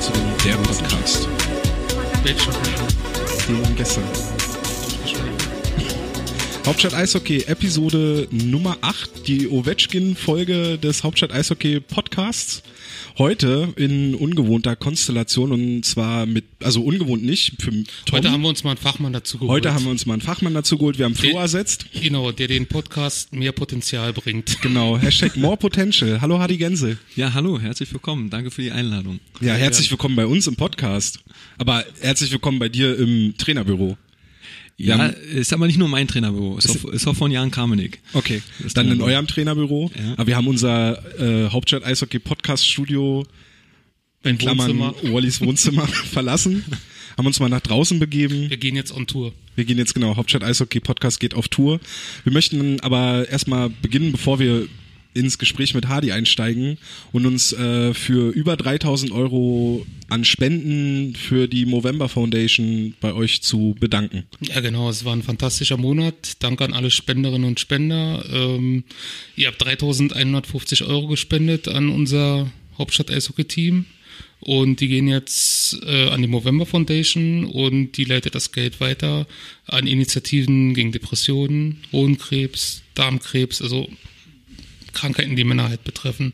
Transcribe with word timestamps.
zu 0.00 0.12
dem 0.12 0.22
Der 0.44 0.54
Podcast. 0.54 1.28
Gestern. 3.76 4.04
Hauptstadt 6.66 6.94
Eishockey, 6.94 7.44
Episode 7.46 8.28
Nummer 8.30 8.76
8, 8.82 9.26
die 9.26 9.48
Ovechkin-Folge 9.48 10.78
des 10.78 11.02
Hauptstadt 11.02 11.32
Eishockey 11.32 11.80
Podcasts. 11.80 12.62
Heute 13.18 13.74
in 13.74 14.14
ungewohnter 14.14 14.76
Konstellation 14.76 15.50
und 15.50 15.82
zwar 15.84 16.24
mit, 16.24 16.44
also 16.62 16.82
ungewohnt 16.82 17.24
nicht. 17.24 17.60
Für 17.60 17.72
Tom. 17.72 17.84
Heute 18.12 18.30
haben 18.30 18.42
wir 18.42 18.48
uns 18.48 18.62
mal 18.62 18.70
einen 18.70 18.78
Fachmann 18.78 19.12
dazu 19.12 19.38
geholt. 19.38 19.50
Heute 19.50 19.74
haben 19.74 19.84
wir 19.84 19.90
uns 19.90 20.06
mal 20.06 20.12
einen 20.12 20.22
Fachmann 20.22 20.54
dazu 20.54 20.78
geholt. 20.78 20.98
Wir 20.98 21.04
haben 21.04 21.16
Flo 21.16 21.36
ersetzt. 21.36 21.86
Genau, 22.00 22.30
der 22.30 22.46
den 22.46 22.68
Podcast 22.68 23.32
mehr 23.32 23.50
Potenzial 23.50 24.12
bringt. 24.12 24.62
Genau, 24.62 24.96
Hashtag 24.96 25.36
More 25.36 25.56
Potential. 25.56 26.20
Hallo 26.20 26.38
Hardy 26.38 26.58
Gänse. 26.58 26.96
Ja, 27.16 27.34
hallo, 27.34 27.58
herzlich 27.58 27.92
willkommen. 27.92 28.30
Danke 28.30 28.52
für 28.52 28.62
die 28.62 28.70
Einladung. 28.70 29.18
Ja, 29.40 29.54
herzlich 29.54 29.90
willkommen 29.90 30.14
bei 30.14 30.26
uns 30.26 30.46
im 30.46 30.54
Podcast. 30.54 31.18
Aber 31.58 31.84
herzlich 32.00 32.30
willkommen 32.30 32.60
bei 32.60 32.68
dir 32.68 32.96
im 32.96 33.34
Trainerbüro. 33.36 33.98
Ja, 34.80 34.96
haben- 34.98 35.12
ist 35.34 35.52
aber 35.52 35.66
nicht 35.66 35.78
nur 35.78 35.88
mein 35.88 36.06
Trainerbüro, 36.08 36.56
ist, 36.58 36.70
auch, 36.70 36.84
ist 36.90 37.06
auch 37.08 37.16
von 37.16 37.30
Jan 37.32 37.50
Kamenik. 37.50 38.00
Okay, 38.12 38.42
Das 38.62 38.74
dann 38.74 38.90
in 38.90 39.00
eurem 39.02 39.26
Trainerbüro. 39.26 39.90
Ja. 39.94 40.12
Aber 40.12 40.26
wir 40.28 40.36
haben 40.36 40.46
unser 40.46 41.02
äh, 41.20 41.50
Hauptstadt 41.50 41.84
Eishockey 41.84 42.18
Podcast 42.20 42.66
Studio 42.66 43.26
Ein 44.22 44.38
Klammern 44.38 44.78
Wohnzimmer. 44.78 45.12
Wallys 45.14 45.40
Wohnzimmer 45.44 45.86
verlassen, 45.88 46.64
haben 47.16 47.26
uns 47.26 47.40
mal 47.40 47.48
nach 47.48 47.60
draußen 47.60 47.98
begeben. 47.98 48.48
Wir 48.50 48.56
gehen 48.56 48.76
jetzt 48.76 48.92
on 48.94 49.06
Tour. 49.08 49.32
Wir 49.56 49.64
gehen 49.64 49.78
jetzt 49.78 49.94
genau, 49.94 50.16
Hauptstadt 50.16 50.44
Eishockey 50.44 50.78
Podcast 50.78 51.18
geht 51.18 51.34
auf 51.34 51.48
Tour. 51.48 51.80
Wir 52.22 52.32
möchten 52.32 52.78
aber 52.80 53.28
erstmal 53.28 53.70
beginnen, 53.70 54.12
bevor 54.12 54.38
wir 54.38 54.68
ins 55.18 55.38
Gespräch 55.38 55.74
mit 55.74 55.88
Hardy 55.88 56.12
einsteigen 56.12 56.78
und 57.12 57.26
uns 57.26 57.52
äh, 57.52 57.92
für 57.92 58.30
über 58.30 58.56
3000 58.56 59.12
Euro 59.12 59.84
an 60.08 60.24
Spenden 60.24 61.14
für 61.14 61.48
die 61.48 61.66
Movember 61.66 62.08
Foundation 62.08 62.94
bei 63.00 63.12
euch 63.12 63.42
zu 63.42 63.76
bedanken. 63.78 64.24
Ja, 64.40 64.60
genau, 64.60 64.88
es 64.88 65.04
war 65.04 65.12
ein 65.14 65.22
fantastischer 65.22 65.76
Monat. 65.76 66.36
Danke 66.38 66.64
an 66.64 66.72
alle 66.72 66.90
Spenderinnen 66.90 67.46
und 67.46 67.60
Spender. 67.60 68.24
Ähm, 68.32 68.84
ihr 69.36 69.48
habt 69.48 69.62
3150 69.62 70.84
Euro 70.84 71.08
gespendet 71.08 71.68
an 71.68 71.90
unser 71.90 72.50
Hauptstadt 72.78 73.10
Eishockey 73.10 73.44
Team. 73.44 73.84
Und 74.40 74.80
die 74.80 74.86
gehen 74.86 75.08
jetzt 75.08 75.80
äh, 75.84 76.08
an 76.10 76.22
die 76.22 76.28
Movember 76.28 76.64
Foundation 76.64 77.44
und 77.44 77.96
die 77.96 78.04
leitet 78.04 78.36
das 78.36 78.52
Geld 78.52 78.80
weiter 78.80 79.26
an 79.66 79.88
Initiativen 79.88 80.74
gegen 80.74 80.92
Depressionen, 80.92 81.82
Hohenkrebs, 81.90 82.82
Darmkrebs, 82.94 83.60
also 83.60 83.88
Krankheiten, 84.92 85.36
die 85.36 85.44
Männer 85.44 85.68
halt 85.68 85.84
betreffen. 85.84 86.32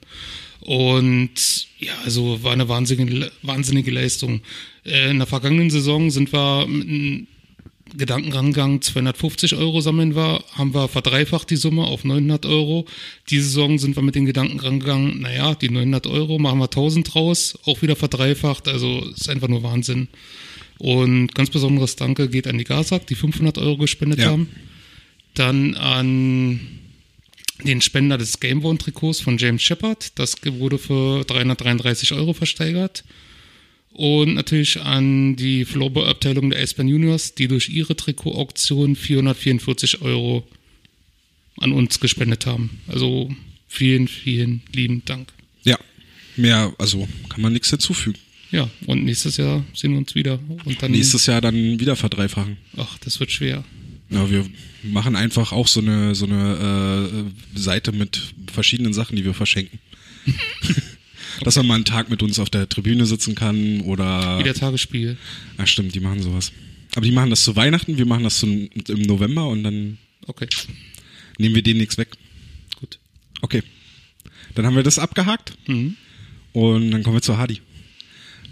Und 0.61 1.67
ja, 1.79 1.93
also 2.05 2.43
war 2.43 2.53
eine 2.53 2.69
wahnsinnige, 2.69 3.31
wahnsinnige 3.43 3.91
Leistung. 3.91 4.41
Äh, 4.85 5.11
in 5.11 5.19
der 5.19 5.27
vergangenen 5.27 5.71
Saison 5.71 6.11
sind 6.11 6.33
wir 6.33 6.67
mit 6.67 6.89
einem 6.89 7.27
Gedankenrangang 7.97 8.81
250 8.81 9.55
Euro 9.57 9.81
sammeln 9.81 10.17
wir, 10.17 10.43
haben 10.55 10.75
wir 10.75 10.89
verdreifacht 10.89 11.51
die 11.51 11.57
Summe 11.57 11.85
auf 11.85 12.03
900 12.05 12.47
Euro. 12.47 12.87
Diese 13.31 13.45
Saison 13.45 13.79
sind 13.79 13.95
wir 13.95 14.03
mit 14.03 14.15
den 14.15 14.25
Gedanken 14.25 14.59
rangegangen, 14.59 15.21
naja, 15.21 15.55
die 15.55 15.69
900 15.69 16.07
Euro 16.07 16.39
machen 16.39 16.59
wir 16.59 16.65
1000 16.65 17.15
draus, 17.15 17.57
auch 17.67 17.83
wieder 17.83 17.95
verdreifacht, 17.95 18.67
also 18.67 19.05
ist 19.15 19.29
einfach 19.29 19.49
nur 19.49 19.63
Wahnsinn. 19.63 20.09
Und 20.79 21.35
ganz 21.35 21.51
besonderes 21.51 21.95
Danke 21.95 22.29
geht 22.29 22.47
an 22.49 22.59
die 22.59 22.65
Gazak, 22.65 23.07
die 23.07 23.15
500 23.15 23.59
Euro 23.59 23.77
gespendet 23.77 24.21
Ja. 24.21 24.31
haben. 24.31 24.49
Dann 25.35 25.75
an 25.77 26.61
den 27.63 27.81
Spender 27.81 28.19
des 28.19 28.41
Gamebone-Trikots 28.41 29.21
von 29.21 29.39
James 29.39 29.63
Shepard. 29.63 30.19
Das 30.19 30.37
wurde 30.45 30.79
für 30.79 31.25
333 31.25 32.13
Euro 32.13 32.33
versteigert. 32.33 33.05
Und 33.93 34.35
natürlich 34.35 34.81
an 34.81 35.37
die 35.37 35.65
Floorball-Abteilung 35.65 36.51
der 36.51 36.59
Eisbären 36.59 36.89
Juniors, 36.89 37.35
die 37.37 37.47
durch 37.47 37.69
ihre 37.69 37.95
Trikot-Auktion 37.95 38.97
444 38.97 40.03
Euro 40.03 40.47
an 41.59 41.73
uns 41.73 42.01
gespendet 42.01 42.47
haben. 42.47 42.81
Also 42.89 43.31
vielen, 43.69 44.09
vielen 44.09 44.63
lieben 44.75 45.05
Dank. 45.05 45.29
Ja, 45.63 45.79
mehr, 46.37 46.75
also 46.79 47.07
kann 47.29 47.41
man 47.41 47.53
nichts 47.53 47.71
hinzufügen. 47.71 48.19
Ja, 48.51 48.69
und 48.87 49.05
nächstes 49.05 49.37
Jahr 49.37 49.65
sehen 49.75 49.93
wir 49.93 49.99
uns 49.99 50.15
wieder. 50.17 50.39
Und 50.65 50.83
dann, 50.83 50.91
Nächstes 50.91 51.27
Jahr 51.27 51.41
dann 51.41 51.55
wieder 51.79 51.95
verdreifachen. 51.97 52.57
ach, 52.77 52.99
das 52.99 53.21
wird 53.21 53.31
schwer. 53.31 53.65
Ja, 54.11 54.31
wir 54.31 54.45
machen 54.83 55.17
einfach 55.17 55.53
auch 55.53 55.67
so 55.67 55.81
eine 55.81 56.15
so 56.15 56.27
eine 56.27 57.33
äh, 57.55 57.59
Seite 57.59 57.93
mit 57.93 58.35
verschiedenen 58.53 58.93
Sachen, 58.93 59.17
die 59.17 59.25
wir 59.25 59.35
verschenken. 59.35 59.79
Dass 61.43 61.57
man 61.57 61.67
mal 61.67 61.75
einen 61.77 61.85
Tag 61.85 62.11
mit 62.11 62.23
uns 62.23 62.39
auf 62.39 62.49
der 62.49 62.69
Tribüne 62.69 63.07
sitzen 63.07 63.35
kann 63.35 63.81
oder 63.81 64.39
Wie 64.39 64.45
der 64.45 64.55
Tagesspiegel. 64.55 65.17
Ach 65.59 65.67
stimmt, 65.67 65.95
die 65.95 66.01
machen 66.01 66.23
sowas. 66.23 66.53
Aber 66.95 67.05
die 67.05 67.11
machen 67.13 67.31
das 67.31 67.43
zu 67.43 67.57
Weihnachten, 67.57 67.99
wir 67.99 68.07
machen 68.07 68.23
das 68.23 68.39
zum, 68.39 68.69
im 68.89 69.03
November 69.03 69.49
und 69.49 69.65
dann 69.65 69.99
Okay, 70.27 70.47
nehmen 71.39 71.55
wir 71.55 71.63
denen 71.63 71.81
nichts 71.81 71.99
weg. 71.99 72.09
gut. 72.81 72.99
Okay. 73.43 73.63
Dann 74.55 74.65
haben 74.65 74.77
wir 74.77 74.83
das 74.85 74.99
abgehakt 75.01 75.55
Mhm. 75.67 75.97
und 76.53 76.91
dann 76.93 77.03
kommen 77.03 77.17
wir 77.17 77.23
zu 77.23 77.37
Hadi. 77.37 77.61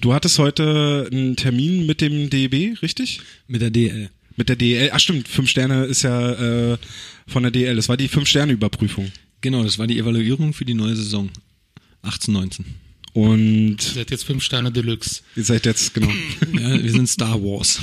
Du 0.00 0.12
hattest 0.12 0.38
heute 0.40 1.08
einen 1.12 1.36
Termin 1.36 1.86
mit 1.86 2.00
dem 2.00 2.28
DEB, 2.30 2.82
richtig? 2.82 3.20
Mit 3.46 3.62
der 3.62 3.70
DL. 3.70 4.10
Mit 4.36 4.48
der 4.48 4.56
DEL. 4.56 4.90
Ach 4.92 5.00
stimmt, 5.00 5.28
fünf 5.28 5.48
Sterne 5.48 5.84
ist 5.84 6.02
ja 6.02 6.72
äh, 6.72 6.78
von 7.26 7.42
der 7.42 7.52
DL. 7.52 7.76
Das 7.76 7.88
war 7.88 7.96
die 7.96 8.08
fünf 8.08 8.28
Sterne 8.28 8.52
Überprüfung. 8.52 9.10
Genau, 9.40 9.62
das 9.64 9.78
war 9.78 9.86
die 9.86 9.98
Evaluierung 9.98 10.52
für 10.54 10.64
die 10.64 10.74
neue 10.74 10.96
Saison. 10.96 11.30
18, 12.02 12.32
19. 12.34 12.64
Und 13.14 13.76
Ihr 13.76 13.92
seid 13.94 14.10
jetzt 14.10 14.24
fünf 14.24 14.42
Sterne 14.42 14.72
Deluxe. 14.72 15.20
ihr 15.36 15.44
seid 15.44 15.66
jetzt 15.66 15.92
genau. 15.92 16.08
Ja, 16.58 16.82
wir 16.82 16.90
sind 16.90 17.08
Star 17.08 17.40
Wars. 17.42 17.78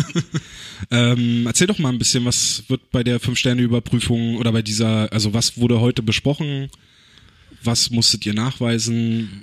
ähm, 0.90 1.46
erzähl 1.46 1.66
doch 1.66 1.78
mal 1.78 1.88
ein 1.90 1.98
bisschen, 1.98 2.24
was 2.24 2.62
wird 2.68 2.90
bei 2.90 3.02
der 3.02 3.18
fünf 3.20 3.38
Sterne 3.38 3.62
Überprüfung 3.62 4.36
oder 4.36 4.52
bei 4.52 4.62
dieser, 4.62 5.12
also 5.12 5.34
was 5.34 5.58
wurde 5.58 5.80
heute 5.80 6.02
besprochen? 6.02 6.68
Was 7.64 7.90
musstet 7.90 8.24
ihr 8.26 8.34
nachweisen? 8.34 9.42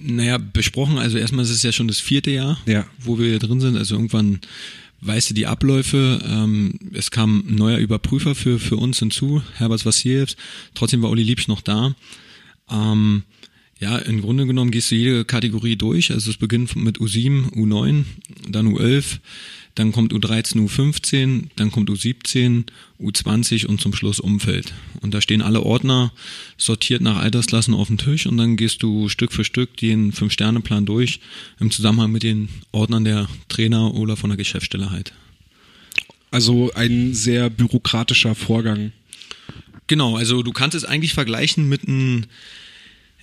Naja, 0.00 0.38
besprochen, 0.38 0.98
also 0.98 1.18
erstmal 1.18 1.44
ist 1.44 1.50
es 1.50 1.62
ja 1.62 1.72
schon 1.72 1.88
das 1.88 1.98
vierte 1.98 2.30
Jahr, 2.30 2.60
Ja. 2.66 2.86
wo 2.98 3.18
wir 3.18 3.28
hier 3.30 3.38
drin 3.38 3.60
sind. 3.60 3.76
Also 3.76 3.94
irgendwann 3.94 4.40
weißt 5.00 5.30
du 5.30 5.34
die 5.34 5.46
Abläufe. 5.46 6.20
Ähm, 6.24 6.78
es 6.92 7.10
kam 7.10 7.44
ein 7.46 7.54
neuer 7.54 7.78
Überprüfer 7.78 8.34
für, 8.34 8.58
für 8.58 8.76
uns 8.76 8.98
hinzu, 8.98 9.42
Herbert 9.54 9.84
Vassiljevs. 9.84 10.36
Trotzdem 10.74 11.02
war 11.02 11.10
Uli 11.10 11.22
Liebsch 11.22 11.48
noch 11.48 11.60
da. 11.60 11.94
Ähm, 12.70 13.22
ja, 13.80 13.96
im 13.98 14.20
Grunde 14.20 14.46
genommen 14.46 14.72
gehst 14.72 14.90
du 14.90 14.96
jede 14.96 15.24
Kategorie 15.24 15.76
durch. 15.76 16.10
Also 16.10 16.30
es 16.30 16.36
beginnt 16.36 16.74
mit 16.74 16.98
U7, 16.98 17.52
U9, 17.52 18.04
dann 18.48 18.74
U11, 18.74 19.20
dann 19.78 19.92
kommt 19.92 20.12
U13, 20.12 20.66
U15, 20.66 21.50
dann 21.54 21.70
kommt 21.70 21.88
U17, 21.88 22.64
U20 23.00 23.66
und 23.66 23.80
zum 23.80 23.94
Schluss 23.94 24.18
Umfeld. 24.18 24.74
Und 25.02 25.14
da 25.14 25.20
stehen 25.20 25.40
alle 25.40 25.62
Ordner 25.62 26.12
sortiert 26.56 27.00
nach 27.00 27.18
Altersklassen 27.18 27.74
auf 27.74 27.86
dem 27.86 27.96
Tisch 27.96 28.26
und 28.26 28.38
dann 28.38 28.56
gehst 28.56 28.82
du 28.82 29.08
Stück 29.08 29.32
für 29.32 29.44
Stück 29.44 29.76
den 29.76 30.10
Fünf-Sterne-Plan 30.10 30.84
durch 30.84 31.20
im 31.60 31.70
Zusammenhang 31.70 32.10
mit 32.10 32.24
den 32.24 32.48
Ordnern 32.72 33.04
der 33.04 33.28
Trainer 33.48 33.94
oder 33.94 34.16
von 34.16 34.30
der 34.30 34.36
Geschäftsstelle 34.36 34.90
halt. 34.90 35.12
Also 36.32 36.72
ein 36.74 37.14
sehr 37.14 37.48
bürokratischer 37.48 38.34
Vorgang. 38.34 38.90
Genau, 39.86 40.16
also 40.16 40.42
du 40.42 40.52
kannst 40.52 40.76
es 40.76 40.84
eigentlich 40.84 41.14
vergleichen 41.14 41.68
mit 41.68 41.86
einem, 41.86 42.24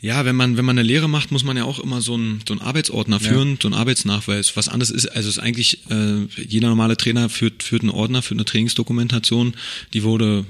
ja, 0.06 0.24
wenn 0.26 0.36
man, 0.36 0.56
wenn 0.58 0.66
man 0.66 0.78
eine 0.78 0.88
Lehre 0.88 1.10
macht, 1.10 1.32
muss 1.32 1.44
man 1.44 1.58
ja 1.58 1.64
auch 1.66 1.80
immer 1.80 2.00
so 2.02 2.14
einen, 2.14 2.42
so 2.48 2.54
einen 2.54 2.62
Arbeitsordner 2.62 3.20
Ja. 3.22 3.28
führen, 3.30 3.58
so 3.62 3.68
einen 3.68 3.74
Arbeitsnachweis. 3.76 4.56
Was 4.56 4.70
anderes 4.70 4.92
ist, 4.92 5.08
also 5.08 5.28
es 5.30 5.38
ist 5.38 5.44
eigentlich, 5.44 5.80
äh, 5.90 6.26
jeder 6.48 6.70
normale 6.70 6.96
Trainer 6.98 7.28
führt, 7.30 7.64
führt 7.64 7.82
einen 7.82 7.90
Ordner, 7.92 8.22
führt 8.22 8.38
eine 8.40 8.46
Trainingsdokumentation, 8.46 9.56
die 9.94 10.04
wurde 10.04 10.46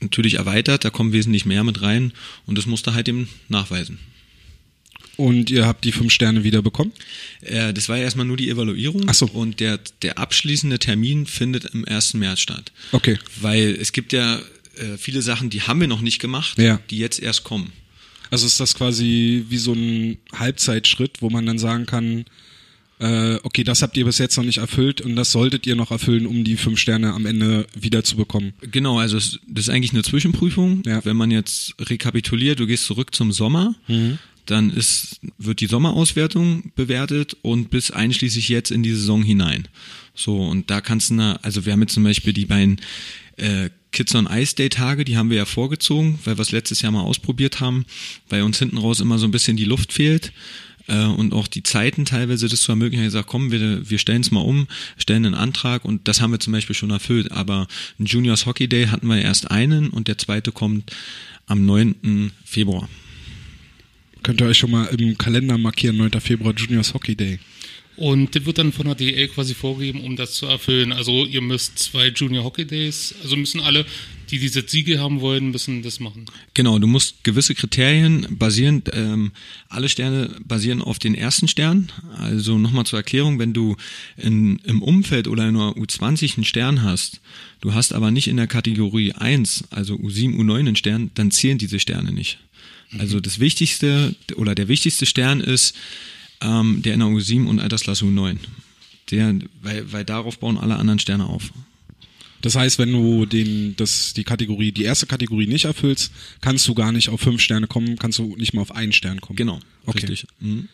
natürlich 0.00 0.34
erweitert, 0.34 0.84
da 0.84 0.90
kommen 0.90 1.12
wesentlich 1.12 1.46
mehr 1.46 1.64
mit 1.64 1.80
rein 1.80 2.12
und 2.46 2.58
das 2.58 2.66
musste 2.66 2.92
halt 2.94 3.08
eben 3.08 3.28
nachweisen. 3.48 3.98
Und 5.16 5.50
ihr 5.50 5.66
habt 5.66 5.84
die 5.84 5.92
fünf 5.92 6.10
Sterne 6.12 6.42
wieder 6.42 6.62
bekommen? 6.62 6.92
Äh, 7.42 7.72
das 7.72 7.88
war 7.88 7.96
ja 7.98 8.02
erstmal 8.04 8.26
nur 8.26 8.36
die 8.36 8.48
Evaluierung 8.50 9.04
Ach 9.08 9.14
so. 9.14 9.26
und 9.26 9.60
der, 9.60 9.78
der 10.02 10.18
abschließende 10.18 10.78
Termin 10.78 11.26
findet 11.26 11.66
im 11.66 11.84
1. 11.86 12.14
März 12.14 12.40
statt. 12.40 12.72
Okay. 12.92 13.18
Weil 13.40 13.76
es 13.80 13.92
gibt 13.92 14.12
ja 14.12 14.38
äh, 14.76 14.96
viele 14.98 15.22
Sachen, 15.22 15.50
die 15.50 15.62
haben 15.62 15.80
wir 15.80 15.88
noch 15.88 16.00
nicht 16.00 16.18
gemacht, 16.18 16.58
Ja. 16.58 16.80
die 16.90 16.98
jetzt 16.98 17.20
erst 17.20 17.44
kommen. 17.44 17.72
Also 18.32 18.46
ist 18.46 18.58
das 18.60 18.74
quasi 18.74 19.44
wie 19.50 19.58
so 19.58 19.74
ein 19.74 20.16
Halbzeitschritt, 20.34 21.20
wo 21.20 21.28
man 21.28 21.44
dann 21.44 21.58
sagen 21.58 21.84
kann, 21.84 22.24
äh, 22.98 23.38
okay, 23.42 23.62
das 23.62 23.82
habt 23.82 23.94
ihr 23.98 24.06
bis 24.06 24.16
jetzt 24.16 24.38
noch 24.38 24.44
nicht 24.44 24.56
erfüllt 24.56 25.02
und 25.02 25.16
das 25.16 25.32
solltet 25.32 25.66
ihr 25.66 25.76
noch 25.76 25.90
erfüllen, 25.90 26.24
um 26.24 26.42
die 26.42 26.56
fünf 26.56 26.78
Sterne 26.78 27.12
am 27.12 27.26
Ende 27.26 27.66
wieder 27.78 28.04
zu 28.04 28.16
bekommen. 28.16 28.54
Genau, 28.62 28.98
also 28.98 29.16
das 29.18 29.38
ist 29.54 29.68
eigentlich 29.68 29.92
eine 29.92 30.02
Zwischenprüfung. 30.02 30.82
Ja. 30.86 31.04
Wenn 31.04 31.18
man 31.18 31.30
jetzt 31.30 31.74
rekapituliert, 31.78 32.58
du 32.58 32.66
gehst 32.66 32.86
zurück 32.86 33.14
zum 33.14 33.32
Sommer, 33.32 33.74
dann 34.46 34.70
ist, 34.70 35.20
wird 35.36 35.60
die 35.60 35.66
Sommerauswertung 35.66 36.72
bewertet 36.74 37.36
und 37.42 37.68
bis 37.68 37.90
einschließlich 37.90 38.48
jetzt 38.48 38.70
in 38.70 38.82
die 38.82 38.92
Saison 38.92 39.22
hinein. 39.22 39.68
So, 40.14 40.38
und 40.38 40.70
da 40.70 40.80
kannst 40.80 41.10
du, 41.10 41.14
na, 41.14 41.38
also 41.42 41.66
wir 41.66 41.74
haben 41.74 41.82
jetzt 41.82 41.92
zum 41.92 42.04
Beispiel 42.04 42.32
die 42.32 42.46
beiden 42.46 42.80
äh, 43.36 43.68
Kids 43.92 44.14
on 44.14 44.26
Ice 44.26 44.56
Day 44.56 44.68
Tage, 44.68 45.04
die 45.04 45.16
haben 45.16 45.30
wir 45.30 45.36
ja 45.36 45.44
vorgezogen, 45.44 46.18
weil 46.24 46.36
wir 46.36 46.42
es 46.42 46.50
letztes 46.50 46.82
Jahr 46.82 46.92
mal 46.92 47.02
ausprobiert 47.02 47.60
haben, 47.60 47.84
weil 48.28 48.42
uns 48.42 48.58
hinten 48.58 48.78
raus 48.78 49.00
immer 49.00 49.18
so 49.18 49.26
ein 49.26 49.30
bisschen 49.30 49.56
die 49.56 49.64
Luft 49.64 49.92
fehlt. 49.92 50.32
äh, 50.88 51.04
und 51.04 51.32
auch 51.32 51.46
die 51.46 51.62
Zeiten 51.62 52.04
teilweise 52.04 52.48
das 52.48 52.62
zu 52.62 52.72
ermöglichen, 52.72 53.04
gesagt, 53.04 53.28
komm, 53.28 53.52
wir, 53.52 53.88
wir 53.88 53.98
stellen 53.98 54.22
es 54.22 54.30
mal 54.30 54.40
um, 54.40 54.66
stellen 54.96 55.26
einen 55.26 55.34
Antrag 55.34 55.84
und 55.84 56.08
das 56.08 56.20
haben 56.20 56.32
wir 56.32 56.40
zum 56.40 56.52
Beispiel 56.52 56.74
schon 56.74 56.90
erfüllt. 56.90 57.30
Aber 57.30 57.68
ein 58.00 58.06
Juniors 58.06 58.46
Hockey 58.46 58.68
Day 58.68 58.86
hatten 58.86 59.06
wir 59.06 59.20
erst 59.20 59.50
einen 59.50 59.90
und 59.90 60.08
der 60.08 60.18
zweite 60.18 60.50
kommt 60.52 60.90
am 61.46 61.64
9. 61.66 62.32
Februar. 62.44 62.88
Könnt 64.22 64.40
ihr 64.40 64.46
euch 64.46 64.58
schon 64.58 64.70
mal 64.70 64.86
im 64.86 65.18
Kalender 65.18 65.58
markieren, 65.58 65.96
9. 65.96 66.20
Februar 66.20 66.54
Juniors 66.54 66.94
Hockey 66.94 67.16
Day. 67.16 67.38
Und 68.02 68.34
das 68.34 68.46
wird 68.46 68.58
dann 68.58 68.72
von 68.72 68.86
der 68.86 68.96
DL 68.96 69.28
quasi 69.28 69.54
vorgegeben, 69.54 70.00
um 70.00 70.16
das 70.16 70.34
zu 70.34 70.46
erfüllen. 70.46 70.90
Also 70.90 71.24
ihr 71.24 71.40
müsst 71.40 71.78
zwei 71.78 72.08
Junior 72.08 72.42
Hockey 72.42 72.64
Days, 72.64 73.14
also 73.22 73.36
müssen 73.36 73.60
alle, 73.60 73.86
die 74.28 74.40
diese 74.40 74.64
Siege 74.66 74.98
haben 74.98 75.20
wollen, 75.20 75.52
müssen 75.52 75.84
das 75.84 76.00
machen. 76.00 76.24
Genau, 76.52 76.80
du 76.80 76.88
musst 76.88 77.22
gewisse 77.22 77.54
Kriterien 77.54 78.26
basieren, 78.28 78.82
ähm, 78.92 79.30
alle 79.68 79.88
Sterne 79.88 80.34
basieren 80.44 80.82
auf 80.82 80.98
den 80.98 81.14
ersten 81.14 81.46
Stern. 81.46 81.92
Also 82.18 82.58
nochmal 82.58 82.86
zur 82.86 82.98
Erklärung, 82.98 83.38
wenn 83.38 83.52
du 83.52 83.76
in, 84.16 84.58
im 84.64 84.82
Umfeld 84.82 85.28
oder 85.28 85.48
in 85.48 85.54
einer 85.54 85.76
U20 85.76 86.38
einen 86.38 86.44
Stern 86.44 86.82
hast, 86.82 87.20
du 87.60 87.72
hast 87.72 87.92
aber 87.94 88.10
nicht 88.10 88.26
in 88.26 88.36
der 88.36 88.48
Kategorie 88.48 89.12
1, 89.12 89.66
also 89.70 89.94
U7, 89.94 90.34
U9 90.34 90.58
einen 90.58 90.74
Stern, 90.74 91.12
dann 91.14 91.30
zählen 91.30 91.56
diese 91.56 91.78
Sterne 91.78 92.12
nicht. 92.12 92.40
Also 92.98 93.20
das 93.20 93.38
Wichtigste 93.38 94.16
oder 94.34 94.56
der 94.56 94.66
wichtigste 94.66 95.06
Stern 95.06 95.40
ist 95.40 95.76
ähm, 96.42 96.82
der 96.82 96.94
in 96.94 97.00
der 97.00 97.08
U7 97.08 97.46
und 97.46 97.60
Altersklasse 97.60 98.04
U9. 98.04 98.36
Der, 99.10 99.34
weil, 99.62 99.92
weil 99.92 100.04
darauf 100.04 100.38
bauen 100.38 100.56
alle 100.58 100.76
anderen 100.76 100.98
Sterne 100.98 101.26
auf. 101.26 101.52
Das 102.40 102.56
heißt, 102.56 102.78
wenn 102.78 102.90
du 102.92 103.24
den, 103.24 103.76
das, 103.76 104.14
die 104.14 104.24
Kategorie, 104.24 104.72
die 104.72 104.82
erste 104.82 105.06
Kategorie 105.06 105.46
nicht 105.46 105.64
erfüllst, 105.64 106.12
kannst 106.40 106.66
du 106.66 106.74
gar 106.74 106.90
nicht 106.90 107.08
auf 107.08 107.20
fünf 107.20 107.40
Sterne 107.40 107.68
kommen, 107.68 107.96
kannst 107.98 108.18
du 108.18 108.34
nicht 108.36 108.52
mal 108.52 108.62
auf 108.62 108.74
einen 108.74 108.92
Stern 108.92 109.20
kommen. 109.20 109.36
Genau, 109.36 109.60
Okay. 109.86 110.06
richtig. 110.06 110.26
Mhm. 110.40 110.68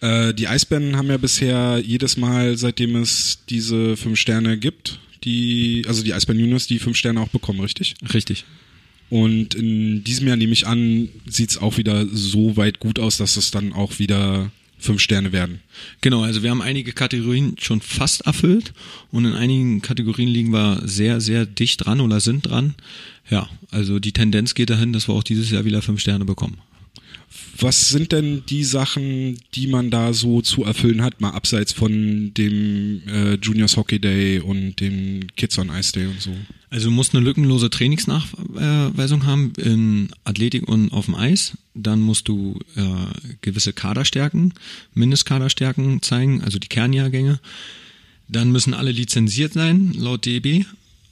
Äh, 0.00 0.32
die 0.34 0.48
Eisbären 0.48 0.96
haben 0.96 1.08
ja 1.08 1.16
bisher 1.16 1.82
jedes 1.84 2.16
Mal, 2.16 2.56
seitdem 2.56 2.96
es 2.96 3.40
diese 3.48 3.96
fünf 3.96 4.18
Sterne 4.18 4.58
gibt, 4.58 4.98
die, 5.24 5.84
also 5.86 6.02
die 6.02 6.14
Eisbären 6.14 6.40
Juniors, 6.40 6.66
die 6.66 6.78
fünf 6.78 6.96
Sterne 6.96 7.20
auch 7.20 7.28
bekommen, 7.28 7.60
richtig? 7.60 7.94
Richtig. 8.14 8.44
Und 9.08 9.54
in 9.54 10.02
diesem 10.04 10.26
Jahr 10.28 10.36
nehme 10.36 10.52
ich 10.52 10.66
an, 10.66 11.08
sieht's 11.26 11.58
auch 11.58 11.76
wieder 11.78 12.06
so 12.12 12.56
weit 12.56 12.80
gut 12.80 12.98
aus, 12.98 13.16
dass 13.18 13.36
es 13.36 13.50
dann 13.50 13.72
auch 13.72 13.98
wieder 13.98 14.50
fünf 14.86 15.02
Sterne 15.02 15.32
werden. 15.32 15.60
Genau, 16.00 16.22
also 16.22 16.42
wir 16.42 16.50
haben 16.50 16.62
einige 16.62 16.92
Kategorien 16.92 17.56
schon 17.60 17.80
fast 17.80 18.22
erfüllt 18.22 18.72
und 19.10 19.24
in 19.24 19.34
einigen 19.34 19.82
Kategorien 19.82 20.28
liegen 20.28 20.52
wir 20.52 20.80
sehr, 20.84 21.20
sehr 21.20 21.44
dicht 21.44 21.84
dran 21.84 22.00
oder 22.00 22.20
sind 22.20 22.48
dran. 22.48 22.74
Ja, 23.28 23.48
also 23.70 23.98
die 23.98 24.12
Tendenz 24.12 24.54
geht 24.54 24.70
dahin, 24.70 24.92
dass 24.92 25.08
wir 25.08 25.14
auch 25.14 25.24
dieses 25.24 25.50
Jahr 25.50 25.64
wieder 25.64 25.82
fünf 25.82 26.00
Sterne 26.00 26.24
bekommen. 26.24 26.58
Was 27.58 27.88
sind 27.88 28.12
denn 28.12 28.44
die 28.48 28.64
Sachen, 28.64 29.38
die 29.54 29.66
man 29.66 29.90
da 29.90 30.12
so 30.12 30.42
zu 30.42 30.64
erfüllen 30.64 31.02
hat, 31.02 31.20
mal 31.20 31.30
abseits 31.30 31.72
von 31.72 32.32
dem 32.34 33.02
äh, 33.08 33.34
Juniors 33.34 33.76
Hockey 33.76 33.98
Day 33.98 34.40
und 34.40 34.80
dem 34.80 35.26
Kids 35.36 35.58
on 35.58 35.70
Ice 35.70 35.92
Day 35.92 36.06
und 36.06 36.20
so? 36.20 36.32
Also 36.70 36.88
du 36.88 36.94
musst 36.94 37.14
eine 37.14 37.24
lückenlose 37.24 37.70
Trainingsnachweisung 37.70 39.24
haben 39.24 39.52
in 39.56 40.08
Athletik 40.24 40.68
und 40.68 40.92
auf 40.92 41.06
dem 41.06 41.14
Eis. 41.14 41.56
Dann 41.74 42.00
musst 42.00 42.28
du 42.28 42.58
äh, 42.74 42.82
gewisse 43.40 43.72
Kaderstärken, 43.72 44.52
Mindestkaderstärken 44.94 46.02
zeigen, 46.02 46.42
also 46.42 46.58
die 46.58 46.68
Kernjahrgänge. 46.68 47.40
Dann 48.28 48.50
müssen 48.50 48.74
alle 48.74 48.90
lizenziert 48.90 49.52
sein, 49.52 49.92
laut 49.94 50.26
DEB. 50.26 50.66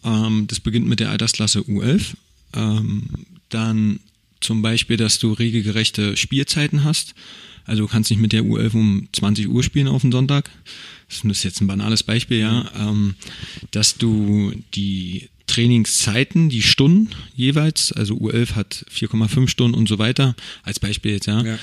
Ähm, 0.04 0.46
das 0.48 0.60
beginnt 0.60 0.88
mit 0.88 1.00
der 1.00 1.10
Altersklasse 1.10 1.60
U11. 1.60 2.14
Ähm, 2.54 3.04
dann 3.48 4.00
zum 4.44 4.62
Beispiel, 4.62 4.96
dass 4.96 5.18
du 5.18 5.32
regelgerechte 5.32 6.16
Spielzeiten 6.16 6.84
hast. 6.84 7.14
Also 7.64 7.82
du 7.82 7.88
kannst 7.88 8.10
nicht 8.10 8.20
mit 8.20 8.32
der 8.32 8.42
U11 8.42 8.74
um 8.74 9.08
20 9.12 9.48
Uhr 9.48 9.62
spielen 9.62 9.88
auf 9.88 10.02
den 10.02 10.12
Sonntag. 10.12 10.50
Das 11.08 11.24
ist 11.24 11.44
jetzt 11.44 11.60
ein 11.60 11.66
banales 11.66 12.02
Beispiel, 12.02 12.38
ja. 12.38 12.70
Ähm, 12.78 13.14
dass 13.70 13.96
du 13.96 14.52
die 14.74 15.28
Trainingszeiten, 15.46 16.48
die 16.48 16.62
Stunden 16.62 17.10
jeweils, 17.34 17.92
also 17.92 18.14
U11 18.14 18.54
hat 18.54 18.86
4,5 18.92 19.48
Stunden 19.48 19.76
und 19.76 19.88
so 19.88 19.98
weiter, 19.98 20.34
als 20.62 20.78
Beispiel 20.78 21.12
jetzt, 21.12 21.26
ja. 21.26 21.42
Ja. 21.42 21.58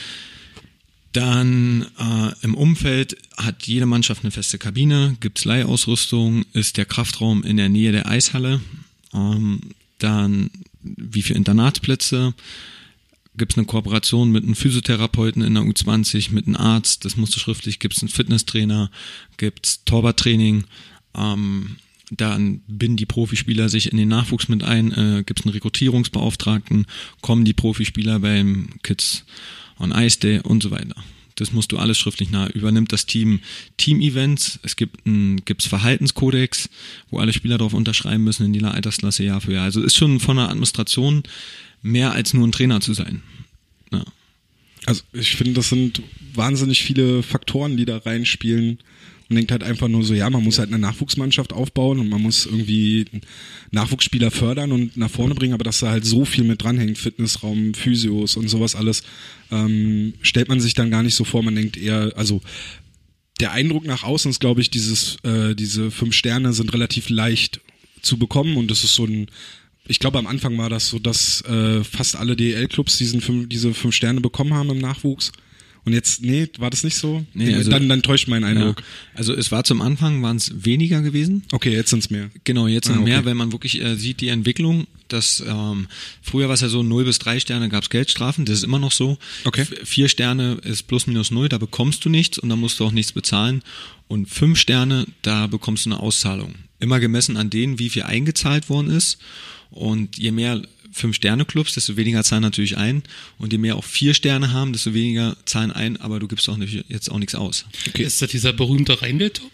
Dann 1.14 1.88
äh, 2.00 2.32
im 2.42 2.56
Umfeld 2.56 3.18
hat 3.38 3.68
jede 3.68 3.86
Mannschaft 3.86 4.24
eine 4.24 4.32
feste 4.32 4.58
Kabine, 4.58 5.18
gibt's 5.20 5.46
Leihausrüstung, 5.46 6.46
ist 6.54 6.78
der 6.78 6.86
Kraftraum 6.86 7.44
in 7.44 7.58
der 7.58 7.70
Nähe 7.70 7.92
der 7.92 8.08
Eishalle, 8.08 8.62
ähm, 9.14 9.60
dann 10.00 10.50
wie 10.82 11.22
viele 11.22 11.38
Internatsplätze, 11.38 12.34
gibt's 13.42 13.58
eine 13.58 13.66
Kooperation 13.66 14.32
mit 14.32 14.44
einem 14.44 14.54
Physiotherapeuten 14.54 15.42
in 15.42 15.56
der 15.56 15.64
U20, 15.64 16.32
mit 16.32 16.46
einem 16.46 16.58
Arzt, 16.58 17.06
das 17.06 17.18
musste 17.18 17.40
schriftlich, 17.40 17.80
gibt's 17.80 18.04
einen 18.04 18.10
Fitnesstrainer, 18.10 18.92
gibt's 19.38 19.84
Torwarttraining, 19.84 20.66
ähm, 21.16 21.78
dann 22.12 22.62
binden 22.68 22.98
die 22.98 23.08
Profispieler 23.08 23.68
sich 23.68 23.92
in 23.92 23.98
den 23.98 24.10
Nachwuchs 24.10 24.48
mit 24.48 24.64
ein, 24.64 24.92
äh, 24.92 25.24
gibt's 25.26 25.44
einen 25.44 25.54
Rekrutierungsbeauftragten, 25.54 26.86
kommen 27.22 27.44
die 27.44 27.54
Profispieler 27.54 28.20
beim 28.20 28.70
Kids 28.84 29.26
on 29.80 29.92
Ice 29.92 30.20
Day 30.20 30.42
und 30.42 30.62
so 30.62 30.70
weiter. 30.70 30.94
Das 31.34 31.52
musst 31.52 31.72
du 31.72 31.80
alles 31.80 31.98
schriftlich 31.98 32.30
nahe. 32.30 32.50
Übernimmt 32.50 32.92
das 32.92 33.08
Team 33.08 33.40
Team-Events. 33.78 34.60
Es 34.62 34.76
gibt 34.76 35.08
ein, 35.08 35.42
gibt's 35.46 35.66
Verhaltenskodex, 35.66 36.70
wo 37.10 37.18
alle 37.18 37.34
Spieler 37.34 37.58
darauf 37.58 37.74
unterschreiben 37.74 38.24
müssen 38.24 38.46
in 38.46 38.54
jeder 38.54 38.76
Altersklasse 38.76 39.24
Jahr 39.24 39.42
für 39.42 39.54
Jahr. 39.54 39.64
Also 39.64 39.82
ist 39.82 39.96
schon 39.96 40.20
von 40.20 40.38
der 40.38 40.50
Administration 40.50 41.24
mehr 41.82 42.12
als 42.12 42.34
nur 42.34 42.48
ein 42.48 42.52
Trainer 42.52 42.82
zu 42.82 42.94
sein. 42.94 43.22
Ja. 43.92 44.04
Also 44.86 45.04
ich 45.14 45.36
finde, 45.36 45.54
das 45.54 45.70
sind 45.70 46.02
wahnsinnig 46.34 46.84
viele 46.84 47.24
Faktoren, 47.24 47.78
die 47.78 47.86
da 47.86 47.98
reinspielen. 47.98 48.80
Man 49.30 49.38
denkt 49.38 49.52
halt 49.52 49.64
einfach 49.64 49.88
nur 49.88 50.04
so, 50.04 50.14
ja, 50.14 50.30
man 50.30 50.44
muss 50.44 50.60
halt 50.60 50.70
eine 50.70 50.80
Nachwuchsmannschaft 50.80 51.54
aufbauen 51.54 52.00
und 52.00 52.10
man 52.10 52.22
muss 52.22 52.46
irgendwie 52.46 53.06
Nachwuchsspieler 53.72 54.30
fördern 54.30 54.72
und 54.74 54.98
nach 54.98 55.10
vorne 55.10 55.36
bringen, 55.36 55.54
aber 55.54 55.64
dass 55.64 55.80
da 55.80 55.90
halt 55.90 56.06
so 56.06 56.26
viel 56.26 56.44
mit 56.44 56.64
dranhängt, 56.64 56.98
Fitnessraum, 56.98 57.74
Physios 57.74 58.36
und 58.36 58.50
sowas 58.50 58.76
alles, 58.76 59.04
ähm, 59.50 60.16
stellt 60.22 60.50
man 60.50 60.60
sich 60.60 60.74
dann 60.74 60.92
gar 60.92 61.04
nicht 61.04 61.16
so 61.16 61.24
vor. 61.24 61.44
Man 61.44 61.56
denkt 61.56 61.78
eher, 61.78 62.12
also 62.18 62.42
der 63.40 63.54
Eindruck 63.54 63.86
nach 63.86 64.04
außen 64.04 64.30
ist, 64.30 64.40
glaube 64.40 64.62
ich, 64.62 64.70
dieses, 64.70 65.18
äh, 65.24 65.56
diese 65.56 65.92
fünf 65.92 66.14
Sterne 66.14 66.52
sind 66.54 66.74
relativ 66.74 67.10
leicht 67.10 67.62
zu 68.02 68.18
bekommen 68.18 68.58
und 68.58 68.70
das 68.70 68.84
ist 68.84 68.96
so 68.96 69.06
ein, 69.06 69.28
ich 69.88 70.00
glaube 70.00 70.20
am 70.20 70.28
Anfang 70.28 70.58
war 70.58 70.70
das 70.70 70.90
so, 70.90 71.00
dass 71.00 71.42
äh, 71.42 71.84
fast 71.84 72.16
alle 72.16 72.36
DEL-Clubs 72.36 72.98
diesen 72.98 73.22
fünf, 73.22 73.50
diese 73.50 73.74
fünf 73.74 73.94
Sterne 73.96 74.22
bekommen 74.22 74.54
haben 74.54 74.70
im 74.70 74.78
Nachwuchs. 74.80 75.32
Und 75.84 75.94
jetzt, 75.94 76.22
nee, 76.22 76.48
war 76.60 76.70
das 76.70 76.84
nicht 76.84 76.96
so? 76.96 77.26
Nee, 77.34 77.56
also- 77.56 77.72
dann, 77.72 77.90
dann 77.90 78.04
täuscht 78.04 78.28
mein 78.28 78.44
Ja. 78.44 78.50
Eindruck. 78.50 78.84
Also 79.16 79.34
es 79.34 79.52
war 79.52 79.64
zum 79.64 79.82
Anfang, 79.82 80.22
waren 80.22 80.38
es 80.38 80.64
weniger 80.64 81.02
gewesen. 81.02 81.42
Okay, 81.52 81.74
jetzt 81.74 81.90
sind's 81.90 82.12
mehr. 82.12 82.30
Genau, 82.44 82.68
jetzt 82.68 82.86
sind 82.86 82.98
Ah, 82.98 83.02
okay. 83.02 83.10
mehr, 83.10 83.26
weil 83.26 83.34
man 83.34 83.52
wirklich 83.52 83.82
äh, 83.82 83.96
sieht 83.96 84.22
die 84.22 84.28
Entwicklung, 84.28 84.86
dass 85.08 85.44
ähm, 85.46 85.88
früher 86.22 86.48
war 86.50 86.54
es 86.54 86.62
ja 86.62 86.70
so 86.70 86.84
0 86.84 87.06
bis 87.06 87.18
3 87.18 87.40
Sterne 87.40 87.68
gab's 87.68 87.90
Geldstrafen, 87.90 88.46
das 88.46 88.60
ist 88.60 88.64
immer 88.64 88.78
noch 88.78 88.92
so. 88.92 89.18
Okay. 89.44 89.62
F- 89.62 89.74
Vier 89.84 90.08
Sterne 90.08 90.60
ist 90.64 90.84
plus 90.84 91.08
minus 91.08 91.32
null, 91.32 91.50
da 91.50 91.58
bekommst 91.58 92.06
du 92.06 92.10
nichts 92.10 92.38
und 92.38 92.50
da 92.50 92.56
musst 92.56 92.80
du 92.80 92.86
auch 92.86 92.92
nichts 92.92 93.12
bezahlen. 93.12 93.64
Und 94.08 94.30
fünf 94.30 94.60
Sterne, 94.60 95.08
da 95.24 95.48
bekommst 95.48 95.88
du 95.88 95.90
eine 95.90 96.00
Auszahlung. 96.00 96.54
Immer 96.80 97.00
gemessen 97.00 97.38
an 97.38 97.50
denen, 97.50 97.80
wie 97.80 97.90
viel 97.90 98.04
eingezahlt 98.04 98.70
worden 98.70 98.92
ist. 98.92 99.18
Und 99.72 100.18
je 100.18 100.32
mehr 100.32 100.62
Fünf-Sterne-Clubs, 100.92 101.74
desto 101.74 101.96
weniger 101.96 102.24
zahlen 102.24 102.44
natürlich 102.44 102.78
ein. 102.78 103.04
Und 103.38 103.54
je 103.54 103.58
mehr 103.58 103.76
auch 103.78 103.84
vier 103.84 104.14
Sterne 104.14 104.52
haben, 104.52 104.74
desto 104.74 104.94
weniger 104.94 105.38
zahlen 105.46 105.72
ein, 105.72 105.98
aber 105.98 106.20
du 106.20 106.28
gibst 106.28 106.48
auch 106.50 106.58
nicht, 106.58 106.86
jetzt 106.90 107.10
auch 107.10 107.18
nichts 107.18 107.36
aus. 107.36 107.66
Okay. 107.88 108.04
Ist 108.04 108.22
das 108.22 108.30
dieser 108.30 108.54
berühmte 108.54 109.02
Rheindeltopf? 109.02 109.52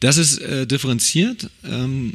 Das 0.00 0.16
ist 0.16 0.38
äh, 0.38 0.66
differenziert. 0.66 1.50
Ähm, 1.64 2.14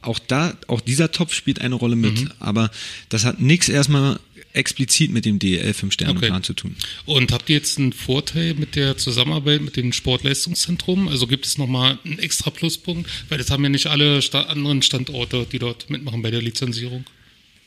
auch 0.00 0.18
da, 0.20 0.56
auch 0.68 0.80
dieser 0.80 1.10
Topf 1.10 1.34
spielt 1.34 1.60
eine 1.60 1.74
Rolle 1.74 1.96
mit. 1.96 2.20
Mhm. 2.20 2.30
Aber 2.38 2.70
das 3.08 3.24
hat 3.24 3.40
nichts 3.40 3.68
erstmal 3.68 4.20
explizit 4.58 5.10
mit 5.12 5.24
dem 5.24 5.38
DEL 5.38 5.72
5 5.72 5.92
Sterne 5.92 6.18
Plan 6.18 6.32
Okay. 6.32 6.42
zu 6.42 6.52
tun. 6.54 6.76
Und 7.06 7.32
habt 7.32 7.48
ihr 7.48 7.56
jetzt 7.56 7.78
einen 7.78 7.92
Vorteil 7.92 8.54
mit 8.54 8.76
der 8.76 8.96
Zusammenarbeit 8.96 9.62
mit 9.62 9.76
dem 9.76 9.92
Sportleistungszentrum? 9.92 11.08
Also 11.08 11.26
gibt 11.26 11.46
es 11.46 11.58
nochmal 11.58 11.98
einen 12.04 12.18
extra 12.18 12.50
Pluspunkt? 12.50 13.08
Weil 13.28 13.38
das 13.38 13.50
haben 13.50 13.62
ja 13.62 13.70
nicht 13.70 13.86
alle 13.86 14.20
Sta 14.22 14.42
anderen 14.42 14.82
Standorte, 14.82 15.46
die 15.50 15.58
dort 15.58 15.88
mitmachen 15.90 16.22
bei 16.22 16.30
der 16.30 16.42
Lizenzierung. 16.42 17.04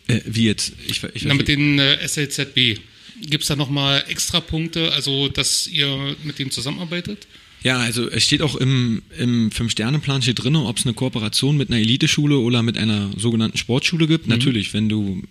Äh, 0.07 0.19
wie 0.25 0.45
jetzt? 0.45 0.73
Ich, 0.87 1.01
ich 1.13 1.23
Na, 1.25 1.33
mit 1.33 1.47
den 1.47 1.79
äh, 1.79 2.07
SLZB. 2.07 2.79
Gibt 3.21 3.43
es 3.43 3.47
da 3.47 3.55
nochmal 3.55 4.03
extra 4.07 4.39
Punkte, 4.39 4.91
also 4.93 5.27
dass 5.29 5.67
ihr 5.67 6.15
mit 6.23 6.39
denen 6.39 6.51
zusammenarbeitet? 6.51 7.27
Ja, 7.63 7.77
also 7.77 8.09
es 8.09 8.23
steht 8.23 8.41
auch 8.41 8.55
im, 8.55 9.03
im 9.19 9.51
Fünf-Sterne-Plan 9.51 10.23
steht 10.23 10.43
drin, 10.43 10.55
ob 10.55 10.77
es 10.77 10.85
eine 10.85 10.95
Kooperation 10.95 11.57
mit 11.57 11.69
einer 11.69 11.79
Eliteschule 11.79 12.37
oder 12.37 12.63
mit 12.63 12.77
einer 12.77 13.11
sogenannten 13.15 13.57
Sportschule 13.57 14.07
gibt. 14.07 14.25
Mhm. 14.25 14.31
Natürlich, 14.33 14.73
wenn 14.73 14.89
du, 14.89 15.21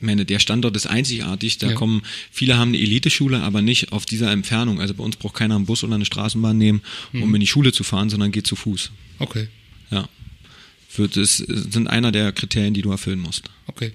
meine, 0.00 0.24
der 0.24 0.38
Standort 0.38 0.76
ist 0.76 0.86
einzigartig, 0.86 1.58
da 1.58 1.68
Ja. 1.68 1.74
kommen, 1.74 2.02
viele 2.30 2.58
haben 2.58 2.68
eine 2.68 2.78
Eliteschule, 2.78 3.40
aber 3.42 3.62
nicht 3.62 3.92
auf 3.92 4.04
dieser 4.06 4.30
Entfernung. 4.30 4.80
Also 4.80 4.94
bei 4.94 5.02
uns 5.04 5.16
braucht 5.16 5.34
keiner 5.34 5.56
einen 5.56 5.66
Bus 5.66 5.82
oder 5.84 5.94
eine 5.94 6.04
Straßenbahn 6.04 6.56
nehmen, 6.58 6.82
Mhm. 7.12 7.22
um 7.22 7.34
in 7.34 7.40
die 7.40 7.46
Schule 7.46 7.72
zu 7.72 7.82
fahren, 7.84 8.10
sondern 8.10 8.30
geht 8.32 8.46
zu 8.46 8.56
Fuß. 8.56 8.90
Okay, 9.18 9.48
Ja. 9.90 10.08
Das 11.12 11.36
sind 11.36 11.88
einer 11.88 12.10
der 12.10 12.32
Kriterien, 12.32 12.72
die 12.72 12.80
du 12.82 12.90
erfüllen 12.90 13.20
musst. 13.20 13.50
okay. 13.66 13.92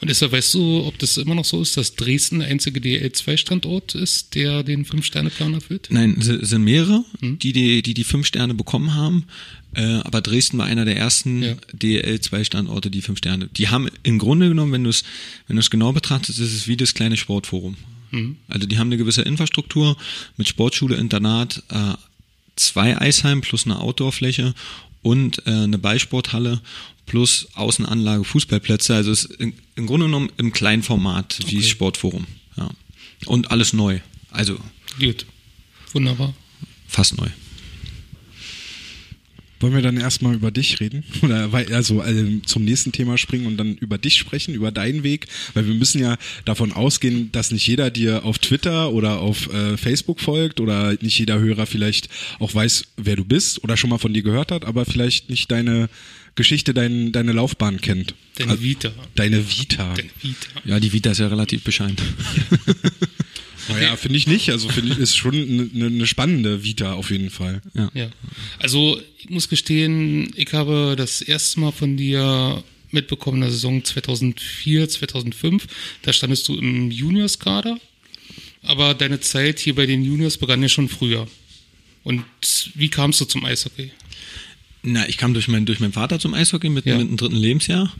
Und 0.00 0.08
deshalb 0.08 0.32
weißt 0.32 0.54
du, 0.54 0.84
ob 0.84 0.98
das 0.98 1.16
immer 1.16 1.34
noch 1.34 1.44
so 1.44 1.62
ist, 1.62 1.76
dass 1.76 1.94
Dresden 1.96 2.40
der 2.40 2.48
einzige 2.48 2.80
DL2-Standort 2.80 3.94
ist, 3.94 4.34
der 4.34 4.62
den 4.62 4.84
Fünf-Sterne-Plan 4.84 5.54
erfüllt? 5.54 5.88
Nein, 5.90 6.16
es 6.18 6.26
sind 6.26 6.64
mehrere, 6.64 7.04
Hm? 7.20 7.38
die, 7.38 7.52
die, 7.52 7.82
die 7.82 7.94
die 7.94 8.04
fünf 8.04 8.26
Sterne 8.26 8.54
bekommen 8.54 8.94
haben. 8.94 9.24
Äh, 9.74 9.82
aber 9.82 10.20
Dresden 10.20 10.58
war 10.58 10.66
einer 10.66 10.84
der 10.84 10.96
ersten 10.96 11.42
Ja. 11.42 11.54
DL2-Standorte, 11.74 12.90
die 12.90 13.02
fünf 13.02 13.18
Sterne. 13.18 13.48
Die 13.56 13.68
haben 13.68 13.88
im 14.02 14.18
Grunde 14.18 14.48
genommen, 14.48 14.72
wenn 14.72 14.84
du 14.84 14.90
es 14.90 15.04
wenn 15.46 15.56
du 15.56 15.60
es 15.60 15.70
genau 15.70 15.92
betrachtest, 15.92 16.38
ist 16.40 16.52
es 16.54 16.68
wie 16.68 16.76
das 16.76 16.94
kleine 16.94 17.16
Sportforum. 17.16 17.76
Hm. 18.10 18.36
Also 18.48 18.66
die 18.66 18.78
haben 18.78 18.88
eine 18.88 18.96
gewisse 18.96 19.22
Infrastruktur 19.22 19.96
mit 20.36 20.48
Sportschule, 20.48 20.96
Internat, 20.96 21.62
äh, 21.70 21.94
zwei 22.56 23.00
Eisheim 23.00 23.40
plus 23.40 23.64
eine 23.64 23.78
Outdoorfläche 23.80 24.54
und 25.02 25.46
äh, 25.46 25.50
eine 25.50 25.78
Ballsporthalle 25.78 26.60
plus 27.10 27.48
Außenanlage, 27.54 28.22
Fußballplätze. 28.22 28.94
Also 28.94 29.10
es 29.10 29.24
ist 29.24 29.40
in, 29.40 29.52
im 29.74 29.86
Grunde 29.88 30.06
genommen 30.06 30.30
im 30.36 30.52
kleinen 30.52 30.84
Format 30.84 31.40
wie 31.48 31.56
das 31.56 31.64
Okay. 31.64 31.70
Sportforum. 31.72 32.26
Ja. 32.56 32.70
Und 33.26 33.50
alles 33.50 33.72
neu. 33.72 33.98
Also 34.30 34.56
Gut. 35.00 35.26
Wunderbar. 35.92 36.32
fast 36.86 37.18
neu. 37.18 37.26
Wollen 39.58 39.74
wir 39.74 39.82
dann 39.82 39.96
erstmal 39.96 40.34
über 40.36 40.52
dich 40.52 40.78
reden? 40.78 41.02
Oder 41.22 41.50
also 41.72 42.00
äh, 42.04 42.40
zum 42.46 42.64
nächsten 42.64 42.92
Thema 42.92 43.18
springen 43.18 43.46
und 43.46 43.56
dann 43.56 43.74
über 43.74 43.98
dich 43.98 44.14
sprechen, 44.16 44.54
über 44.54 44.70
deinen 44.70 45.02
Weg? 45.02 45.26
Weil 45.54 45.66
wir 45.66 45.74
müssen 45.74 46.00
ja 46.00 46.16
davon 46.44 46.70
ausgehen, 46.72 47.32
dass 47.32 47.50
nicht 47.50 47.66
jeder 47.66 47.90
dir 47.90 48.24
auf 48.24 48.38
Twitter 48.38 48.92
oder 48.92 49.18
auf 49.18 49.52
äh, 49.52 49.76
Facebook 49.76 50.20
folgt 50.20 50.60
oder 50.60 50.92
nicht 51.00 51.18
jeder 51.18 51.40
Hörer 51.40 51.66
vielleicht 51.66 52.08
auch 52.38 52.54
weiß, 52.54 52.84
wer 52.96 53.16
du 53.16 53.24
bist 53.24 53.64
oder 53.64 53.76
schon 53.76 53.90
mal 53.90 53.98
von 53.98 54.14
dir 54.14 54.22
gehört 54.22 54.52
hat, 54.52 54.64
aber 54.64 54.84
vielleicht 54.86 55.28
nicht 55.28 55.50
deine 55.50 55.88
Geschichte, 56.40 56.72
dein, 56.72 57.12
deine 57.12 57.32
Laufbahn 57.32 57.80
kennt. 57.80 58.14
Deine 58.36 58.52
Also, 58.52 58.62
Vita. 58.62 58.92
Deine 59.14 59.46
Vita. 59.50 59.94
Deine 59.94 60.08
Vita. 60.22 60.48
Ja, 60.64 60.80
die 60.80 60.92
Vita 60.92 61.10
ist 61.10 61.18
ja 61.18 61.28
relativ 61.28 61.62
bescheiden. 61.62 61.96
Naja, 63.68 63.94
finde 63.94 64.18
ich 64.18 64.26
nicht. 64.26 64.50
Also 64.50 64.68
finde 64.68 64.92
ich, 64.92 64.98
ist 64.98 65.16
schon 65.16 65.34
eine, 65.34 65.86
eine 65.86 66.06
spannende 66.06 66.64
Vita 66.64 66.94
auf 66.94 67.10
jeden 67.12 67.30
Fall. 67.30 67.62
Ja. 67.74 67.90
Ja. 67.94 68.10
Also, 68.58 69.00
ich 69.18 69.30
muss 69.30 69.48
gestehen, 69.48 70.32
ich 70.34 70.52
habe 70.54 70.94
das 70.96 71.22
erste 71.22 71.60
Mal 71.60 71.70
von 71.70 71.96
dir 71.96 72.64
mitbekommen 72.90 73.36
in 73.36 73.42
der 73.42 73.50
Saison 73.50 73.84
2004, 73.84 74.88
2005. 74.88 75.66
Da 76.02 76.12
standest 76.12 76.48
du 76.48 76.56
im 76.56 76.90
Juniorskader. 76.90 77.78
Aber 78.64 78.94
deine 78.94 79.20
Zeit 79.20 79.60
hier 79.60 79.74
bei 79.74 79.86
den 79.86 80.02
Juniors 80.04 80.36
begann 80.36 80.62
ja 80.62 80.68
schon 80.68 80.88
früher. 80.88 81.28
Und 82.02 82.24
wie 82.74 82.88
kamst 82.88 83.20
du 83.20 83.24
zum 83.24 83.44
Eishockey? 83.44 83.92
Na, 84.82 85.08
ich 85.08 85.18
kam 85.18 85.34
durch, 85.34 85.48
mein, 85.48 85.66
durch 85.66 85.80
meinen 85.80 85.92
Vater 85.92 86.18
zum 86.18 86.34
Eishockey 86.34 86.68
mit, 86.70 86.86
Ja. 86.86 86.96
mit 86.98 87.08
dem 87.08 87.16
dritten 87.16 87.36
Lebensjahr. 87.36 87.92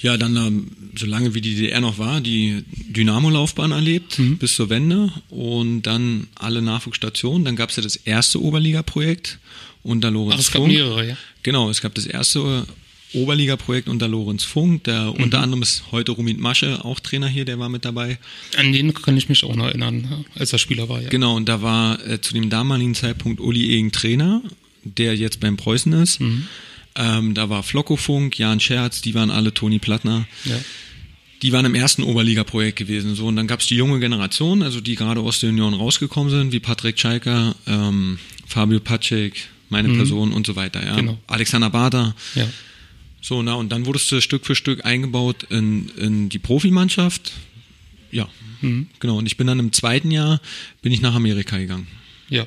Ja, 0.00 0.18
dann, 0.18 0.36
ähm, 0.36 0.70
so 0.98 1.06
lange 1.06 1.34
wie 1.34 1.40
die 1.40 1.54
DDR 1.54 1.80
noch 1.80 1.96
war, 1.98 2.20
die 2.20 2.62
Dynamo-Laufbahn 2.90 3.72
erlebt, 3.72 4.20
bis 4.38 4.54
zur 4.56 4.68
Wende 4.68 5.10
und 5.30 5.82
dann 5.82 6.26
alle 6.34 6.60
Nachwuchsstationen. 6.60 7.44
Dann 7.46 7.56
gab 7.56 7.70
es 7.70 7.76
ja 7.76 7.82
das 7.82 7.96
erste 7.96 8.42
Oberliga-Projekt 8.42 9.38
unter 9.82 10.10
Lorenz 10.10 10.34
Ach, 10.34 10.40
es 10.40 10.50
gab 10.52 10.62
Funk. 10.62 10.72
mehrere, 10.74 11.08
ja. 11.08 11.16
Genau, 11.42 11.70
es 11.70 11.80
gab 11.80 11.94
das 11.94 12.04
erste 12.04 12.66
Oberliga-Projekt 13.14 13.88
unter 13.88 14.08
Lorenz 14.08 14.44
Funk. 14.44 14.84
Der, 14.84 15.04
Mhm. 15.04 15.22
Unter 15.24 15.40
anderem 15.40 15.62
ist 15.62 15.84
heute 15.92 16.12
Rumit 16.12 16.38
Masche 16.38 16.84
auch 16.84 17.00
Trainer 17.00 17.28
hier, 17.28 17.44
der 17.46 17.58
war 17.58 17.68
mit 17.70 17.84
dabei. 17.86 18.18
An 18.58 18.72
den 18.72 18.92
kann 18.92 19.16
ich 19.16 19.28
mich 19.30 19.42
auch 19.44 19.54
noch 19.56 19.66
erinnern, 19.66 20.26
als 20.34 20.52
er 20.52 20.58
Spieler 20.58 20.88
war, 20.90 21.00
ja. 21.00 21.08
Genau, 21.08 21.34
und 21.36 21.48
da 21.48 21.62
war 21.62 22.04
äh, 22.06 22.20
zu 22.20 22.34
dem 22.34 22.50
damaligen 22.50 22.94
Zeitpunkt 22.94 23.40
Uli 23.40 23.70
Egen 23.74 23.92
Trainer, 23.92 24.42
der 24.84 25.16
jetzt 25.16 25.40
beim 25.40 25.56
Preußen 25.56 25.92
ist. 25.94 26.20
Mhm. 26.20 26.46
Ähm, 26.96 27.34
da 27.34 27.48
war 27.48 27.62
Flockofunk, 27.62 28.38
Jan 28.38 28.60
Scherz, 28.60 29.00
die 29.00 29.14
waren 29.14 29.30
alle 29.30 29.52
Toni 29.52 29.78
Plattner. 29.78 30.26
ja. 30.44 30.56
Die 31.42 31.52
waren 31.52 31.66
im 31.66 31.74
ersten 31.74 32.02
Oberliga-Projekt 32.04 32.78
gewesen. 32.78 33.14
So, 33.16 33.26
und 33.26 33.36
dann 33.36 33.46
gab's 33.46 33.66
die 33.66 33.74
junge 33.76 34.00
Generation, 34.00 34.62
also 34.62 34.80
die 34.80 34.94
gerade 34.94 35.20
aus 35.20 35.40
der 35.40 35.50
Union 35.50 35.74
rausgekommen 35.74 36.30
sind, 36.30 36.52
wie 36.52 36.60
Patrick 36.60 36.98
Schalker, 36.98 37.54
ähm, 37.66 38.18
Fabio 38.46 38.80
Pacek, 38.80 39.34
meine 39.68 39.90
Person 39.90 40.32
und 40.32 40.46
so 40.46 40.56
weiter. 40.56 40.82
Ja. 40.82 40.92
Mhm. 40.94 40.96
Genau. 40.96 41.18
Alexander 41.26 41.68
Bader. 41.68 42.14
ja. 42.34 42.46
So, 43.20 43.42
na, 43.42 43.54
und 43.54 43.70
dann 43.72 43.84
wurdest 43.84 44.10
du 44.12 44.20
Stück 44.22 44.46
für 44.46 44.54
Stück 44.54 44.84
eingebaut 44.86 45.42
in, 45.50 45.88
in 45.98 46.28
die 46.30 46.38
Profimannschaft. 46.38 47.32
Ja, 48.10 48.28
Mhm. 48.62 48.86
genau. 49.00 49.18
Und 49.18 49.26
ich 49.26 49.36
bin 49.36 49.46
dann 49.46 49.58
im 49.58 49.72
zweiten 49.72 50.10
Jahr, 50.10 50.40
bin 50.80 50.92
ich 50.92 51.02
nach 51.02 51.14
Amerika 51.14 51.58
gegangen. 51.58 51.88
Ja. 52.30 52.46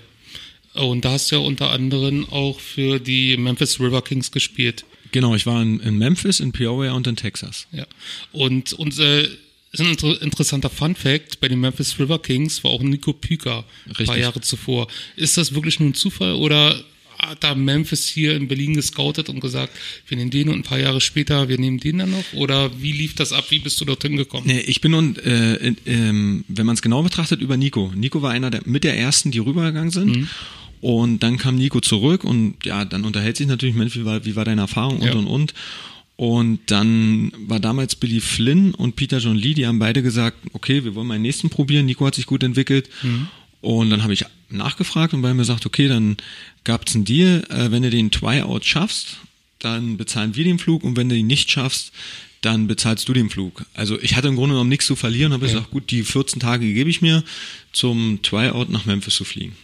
Und 0.78 1.06
da 1.06 1.12
hast 1.12 1.32
du 1.32 1.38
ja 1.38 1.42
unter 1.42 1.72
anderem 1.72 2.28
auch 2.30 2.60
für 2.60 3.00
die 3.00 3.38
Memphis 3.38 3.80
River 3.80 4.02
Kings 4.02 4.32
gespielt. 4.32 4.86
Genau, 5.12 5.36
ich 5.36 5.46
war 5.46 5.62
in, 5.62 5.80
in 5.80 5.98
Memphis, 5.98 6.40
in 6.40 6.52
Peoria 6.52 6.94
und 6.94 7.08
in 7.08 7.16
Texas. 7.16 7.68
Ja. 7.72 7.86
Und, 8.32 8.74
und 8.74 8.98
äh, 9.00 9.28
ist 9.72 9.82
ein 9.82 9.88
inter 9.88 10.22
interessanter 10.22 10.70
Fun 10.70 10.96
Fact, 10.96 11.40
bei 11.40 11.48
den 11.48 11.60
Memphis 11.60 12.00
River 12.00 12.20
Kings 12.20 12.64
war 12.64 12.72
auch 12.72 12.82
Nico 12.82 13.14
Püker 13.14 13.66
ein 13.88 14.06
paar. 14.06 14.18
Jahre 14.18 14.42
zuvor. 14.42 14.88
Ist 15.16 15.38
das 15.38 15.54
wirklich 15.54 15.80
nur 15.80 15.90
ein 15.90 15.94
Zufall 15.94 16.34
oder 16.34 16.84
hat 17.20 17.44
da 17.44 17.56
Memphis 17.56 18.08
hier 18.08 18.36
in 18.36 18.48
Berlin 18.48 18.76
gescoutet 18.76 19.30
und 19.30 19.40
gesagt, 19.40 19.74
wir 20.08 20.18
nehmen 20.18 20.30
den 20.30 20.50
und 20.50 20.56
ein 20.60 20.64
paar 20.64 20.80
Jahre 20.80 21.02
später, 21.02 21.50
wir 21.50 21.58
nehmen 21.58 21.80
den 21.80 21.98
dann 21.98 22.12
noch? 22.12 22.34
Oder 22.34 22.80
wie 22.80 22.92
lief 22.92 23.16
das 23.16 23.34
ab? 23.34 23.46
Wie 23.50 23.60
bist 23.60 23.82
du 23.82 23.86
dorthin 23.86 24.18
gekommen? 24.18 24.46
Nee, 24.46 24.60
ich 24.60 24.82
bin 24.82 24.94
und 24.94 25.18
äh, 25.26 25.74
ähm, 25.86 26.46
wenn 26.48 26.66
man 26.66 26.76
es 26.76 26.82
genau 26.82 27.02
betrachtet, 27.02 27.42
über 27.42 27.58
Nico. 27.58 27.92
Nico 27.96 28.22
war 28.22 28.32
einer 28.32 28.52
der 28.52 28.62
mit 28.66 28.84
der 28.84 28.98
ersten, 28.98 29.32
die 29.32 29.40
rübergegangen 29.40 29.92
sind. 29.92 30.28
Und 30.82 31.24
dann 31.24 31.38
kam 31.38 31.56
Nico 31.56 31.80
zurück 31.82 32.24
und 32.24 32.56
ja, 32.66 32.86
dann 32.86 33.04
unterhält 33.06 33.38
sich 33.38 33.48
natürlich, 33.48 33.76
Mensch, 33.76 33.96
wie 33.96 34.06
war, 34.06 34.26
wie 34.26 34.36
war 34.36 34.46
deine 34.46 34.62
Erfahrung 34.62 35.00
und 35.00 35.08
Ja. 35.08 35.14
und 35.14 35.28
und. 35.28 35.54
Und 36.16 36.60
dann 36.68 37.32
war 37.48 37.60
damals 37.60 37.96
Billy 37.96 38.20
Flynn 38.22 38.74
und 38.74 38.96
Peter 38.96 39.20
John 39.20 39.36
Lee, 39.38 39.54
die 39.54 39.68
haben 39.68 39.78
beide 39.78 40.02
gesagt, 40.02 40.38
okay, 40.54 40.84
wir 40.84 40.96
wollen 40.96 41.06
mal 41.08 41.14
den 41.16 41.22
nächsten 41.22 41.50
probieren. 41.52 41.86
Nico 41.86 42.06
hat 42.08 42.16
sich 42.16 42.26
gut 42.26 42.42
entwickelt. 42.44 42.90
Und 43.62 43.90
dann 43.92 44.02
habe 44.04 44.14
ich 44.14 44.26
nachgefragt 44.50 45.14
und 45.14 45.22
bei 45.22 45.34
mir 45.34 45.42
gesagt, 45.42 45.66
okay, 45.66 45.88
dann 45.88 46.18
gab's 46.64 46.96
einen 46.96 47.06
Deal, 47.06 47.44
äh, 47.50 47.70
wenn 47.72 47.84
du 47.84 47.90
den 47.90 48.10
Tryout 48.12 48.66
schaffst, 48.66 49.18
dann 49.60 49.98
bezahlen 49.98 50.36
wir 50.36 50.44
den 50.44 50.58
Flug 50.60 50.84
und 50.84 50.96
wenn 50.96 51.10
du 51.10 51.16
ihn 51.16 51.28
nicht 51.28 51.52
schaffst, 51.52 51.92
dann 52.42 52.68
bezahlst 52.68 53.08
du 53.10 53.14
den 53.14 53.30
Flug. 53.30 53.66
Also 53.74 54.00
ich 54.00 54.16
hatte 54.16 54.28
im 54.28 54.36
Grunde 54.36 54.54
genommen 54.54 54.70
nichts 54.70 54.86
zu 54.86 54.96
verlieren, 54.96 55.34
habe 55.34 55.46
gesagt, 55.48 55.72
gut, 55.72 55.90
die 55.92 56.04
14 56.04 56.40
Tage 56.40 56.72
gebe 56.72 56.90
ich 56.90 57.02
mir, 57.02 57.24
zum 57.74 58.20
Tryout 58.22 58.70
nach 58.70 58.86
Memphis 58.86 59.16
zu 59.16 59.24
fliegen. 59.26 59.56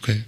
Okay. 0.00 0.24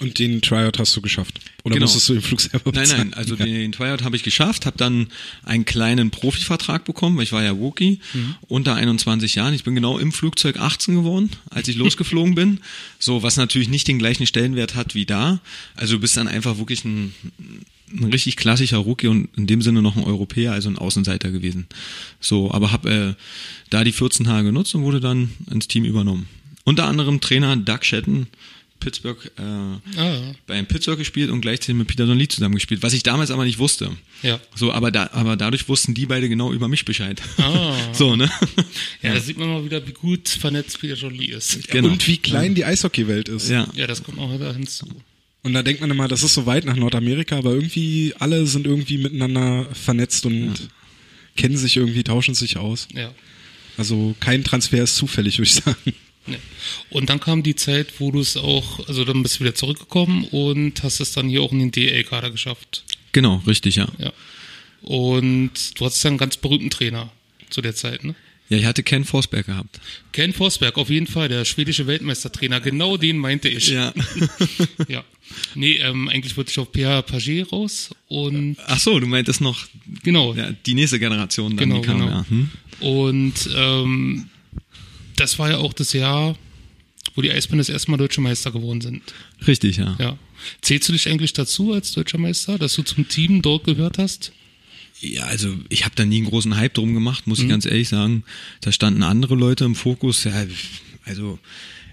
Und 0.00 0.18
den 0.18 0.40
Tryout 0.40 0.78
hast 0.78 0.96
du 0.96 1.02
geschafft. 1.02 1.38
Oder 1.62 1.74
Genau. 1.74 1.84
musstest 1.84 2.08
du 2.08 2.14
den 2.14 2.22
Flug 2.22 2.40
selber 2.40 2.72
Nein, 2.72 2.82
bezahlen? 2.84 3.08
nein, 3.10 3.14
also 3.14 3.34
ja. 3.34 3.44
den 3.44 3.72
Tryout 3.72 4.02
habe 4.04 4.16
ich 4.16 4.22
geschafft, 4.22 4.64
habe 4.64 4.78
dann 4.78 5.08
einen 5.44 5.66
kleinen 5.66 6.10
Profivertrag 6.10 6.84
bekommen, 6.84 7.16
weil 7.18 7.24
ich 7.24 7.32
war 7.32 7.42
ja 7.42 7.50
Rookie, 7.50 8.00
unter 8.48 8.74
21 8.74 9.34
Jahren. 9.34 9.52
Ich 9.52 9.64
bin 9.64 9.74
genau 9.74 9.98
im 9.98 10.12
Flugzeug 10.12 10.58
18 10.58 10.94
geworden, 10.94 11.30
als 11.50 11.68
ich 11.68 11.76
losgeflogen 11.76 12.34
bin. 12.34 12.60
So, 12.98 13.22
was 13.22 13.36
natürlich 13.36 13.68
nicht 13.68 13.86
den 13.86 13.98
gleichen 13.98 14.26
Stellenwert 14.26 14.74
hat 14.76 14.94
wie 14.94 15.04
da. 15.04 15.40
Also 15.74 15.94
du 15.96 16.00
bist 16.00 16.16
dann 16.16 16.26
einfach 16.28 16.56
wirklich 16.56 16.84
ein, 16.86 17.12
ein 17.92 18.04
richtig 18.04 18.36
klassischer 18.36 18.78
Rookie 18.78 19.08
und 19.08 19.28
in 19.36 19.46
dem 19.46 19.60
Sinne 19.60 19.82
noch 19.82 19.96
ein 19.96 20.04
Europäer, 20.04 20.52
also 20.52 20.70
ein 20.70 20.78
Außenseiter 20.78 21.30
gewesen. 21.30 21.66
So, 22.18 22.50
aber 22.50 22.72
habe 22.72 22.90
äh, 23.18 23.22
da 23.68 23.84
die 23.84 23.92
14 23.92 24.24
Tage 24.24 24.46
genutzt 24.46 24.74
und 24.74 24.84
wurde 24.84 25.00
dann 25.00 25.32
ins 25.50 25.68
Team 25.68 25.84
übernommen. 25.84 26.28
Unter 26.64 26.86
anderem 26.86 27.20
Trainer 27.20 27.54
Doug 27.56 27.80
Shetton, 27.82 28.26
Pittsburgh, 28.80 29.18
äh, 29.38 29.42
Ah, 29.42 30.34
bei 30.46 30.62
Pittsburgh 30.62 30.98
gespielt 30.98 31.30
und 31.30 31.40
gleichzeitig 31.40 31.74
mit 31.76 31.88
Peter 31.88 32.06
Lee 32.06 32.28
zusammen 32.28 32.54
gespielt, 32.54 32.82
was 32.82 32.92
ich 32.92 33.02
damals 33.02 33.30
aber 33.30 33.44
nicht 33.44 33.58
wusste. 33.58 33.90
ja. 34.22 34.40
So, 34.54 34.72
aber 34.72 34.90
da, 34.90 35.10
aber 35.12 35.36
dadurch 35.36 35.68
wussten 35.68 35.94
die 35.94 36.06
beide 36.06 36.28
genau 36.28 36.52
über 36.52 36.68
mich 36.68 36.84
Bescheid. 36.84 37.20
Ah. 37.38 37.74
so, 37.92 38.16
ne? 38.16 38.30
Ja, 39.02 39.14
da 39.14 39.20
sieht 39.20 39.38
man 39.38 39.48
mal 39.48 39.64
wieder, 39.64 39.86
wie 39.86 39.92
gut 39.92 40.28
vernetzt 40.28 40.80
Peter 40.80 40.94
Jolie 40.94 41.32
ist. 41.32 41.68
Genau. 41.68 41.88
Und 41.88 42.06
wie 42.06 42.18
klein 42.18 42.54
die 42.54 42.64
Eishockeywelt 42.64 43.28
ist. 43.28 43.48
Ja. 43.48 43.68
Ja, 43.74 43.86
das 43.86 44.02
kommt 44.02 44.18
auch 44.18 44.32
wieder 44.32 44.52
hinzu. 44.52 44.86
Und 45.42 45.52
da 45.52 45.62
denkt 45.62 45.80
man 45.80 45.90
immer, 45.90 46.08
das 46.08 46.22
ist 46.24 46.34
so 46.34 46.44
weit 46.46 46.64
nach 46.64 46.74
Nordamerika, 46.76 47.38
aber 47.38 47.52
irgendwie 47.52 48.14
alle 48.18 48.46
sind 48.46 48.66
irgendwie 48.66 48.98
miteinander 48.98 49.66
vernetzt 49.74 50.26
und 50.26 50.54
kennen 51.36 51.56
sich 51.56 51.76
irgendwie, 51.76 52.02
tauschen 52.02 52.34
sich 52.34 52.56
aus. 52.56 52.88
Ja. 52.94 53.12
Also 53.76 54.16
kein 54.18 54.42
Transfer 54.42 54.82
ist 54.82 54.96
zufällig, 54.96 55.38
würde 55.38 55.48
ich 55.48 55.54
sagen. 55.54 55.76
Ne. 56.26 56.38
Und 56.90 57.10
dann 57.10 57.20
kam 57.20 57.42
die 57.42 57.54
Zeit, 57.54 58.00
wo 58.00 58.10
du 58.10 58.20
es 58.20 58.36
auch, 58.36 58.86
also 58.88 59.04
dann 59.04 59.22
bist 59.22 59.36
du 59.36 59.40
wieder 59.40 59.54
zurückgekommen 59.54 60.24
und 60.30 60.82
hast 60.82 61.00
es 61.00 61.12
dann 61.12 61.28
hier 61.28 61.42
auch 61.42 61.52
in 61.52 61.58
den 61.58 61.72
DL-Kader 61.72 62.30
geschafft. 62.30 62.84
Genau, 63.12 63.42
richtig, 63.46 63.76
ja. 63.76 63.86
Ja. 63.98 64.12
Und 64.82 65.52
du 65.78 65.84
hattest 65.84 66.04
ja 66.04 66.08
einen 66.08 66.18
ganz 66.18 66.36
berühmten 66.36 66.70
Trainer 66.70 67.10
zu 67.50 67.62
der 67.62 67.74
Zeit, 67.74 68.04
ne? 68.04 68.14
Ja, 68.48 68.58
ich 68.58 68.64
hatte 68.64 68.84
Ken 68.84 69.04
Forsberg 69.04 69.46
gehabt. 69.46 69.80
Ken 70.12 70.32
Forsberg, 70.32 70.78
auf 70.78 70.88
jeden 70.88 71.08
Fall, 71.08 71.28
der 71.28 71.44
schwedische 71.44 71.88
Weltmeistertrainer. 71.88 72.60
Genau 72.60 72.96
den 72.96 73.18
meinte 73.18 73.48
ich. 73.48 73.68
Ja. 73.70 73.92
ja. 74.88 75.02
Nee, 75.56 75.78
ähm, 75.78 76.08
eigentlich 76.08 76.36
wollte 76.36 76.52
ich 76.52 76.58
auf 76.60 76.70
Pierre 76.70 77.02
Paget 77.02 77.50
raus 77.50 77.90
und 78.06 78.56
Ach 78.66 78.78
so, 78.78 79.00
du 79.00 79.06
meintest 79.08 79.40
noch 79.40 79.66
genau. 80.04 80.34
ja, 80.34 80.52
die 80.64 80.74
nächste 80.74 81.00
Generation 81.00 81.56
dann, 81.56 81.68
Genau, 81.68 81.80
die 81.80 81.86
kam, 81.86 81.98
genau. 81.98 82.10
ja. 82.10 82.26
Hm? 82.28 82.50
Und 82.78 83.50
ähm, 83.56 84.28
das 85.16 85.38
war 85.38 85.50
ja 85.50 85.58
auch 85.58 85.72
das 85.72 85.92
Jahr, 85.92 86.36
wo 87.14 87.22
die 87.22 87.30
Eisbären 87.30 87.58
das 87.58 87.68
erste 87.68 87.90
Mal 87.90 87.96
deutsche 87.96 88.20
Meister 88.20 88.50
geworden 88.52 88.80
sind. 88.80 89.02
Richtig, 89.46 89.76
ja. 89.78 89.96
Ja. 89.98 90.18
Zählst 90.60 90.88
du 90.88 90.92
dich 90.92 91.08
eigentlich 91.08 91.32
dazu 91.32 91.72
als 91.72 91.92
deutscher 91.92 92.18
Meister, 92.18 92.58
dass 92.58 92.74
du 92.74 92.82
zum 92.82 93.08
Team 93.08 93.42
dort 93.42 93.64
gehört 93.64 93.98
hast? 93.98 94.32
Ja, 95.00 95.24
also 95.24 95.54
ich 95.68 95.84
habe 95.84 95.94
da 95.94 96.04
nie 96.04 96.18
einen 96.18 96.26
großen 96.26 96.56
Hype 96.56 96.74
drum 96.74 96.94
gemacht, 96.94 97.26
muss 97.26 97.38
Mhm. 97.38 97.44
ich 97.44 97.50
ganz 97.50 97.66
ehrlich 97.66 97.88
sagen. 97.88 98.24
Da 98.60 98.72
standen 98.72 99.02
andere 99.02 99.34
Leute 99.34 99.64
im 99.64 99.74
Fokus. 99.74 100.24
Ja, 100.24 100.32
also 101.04 101.38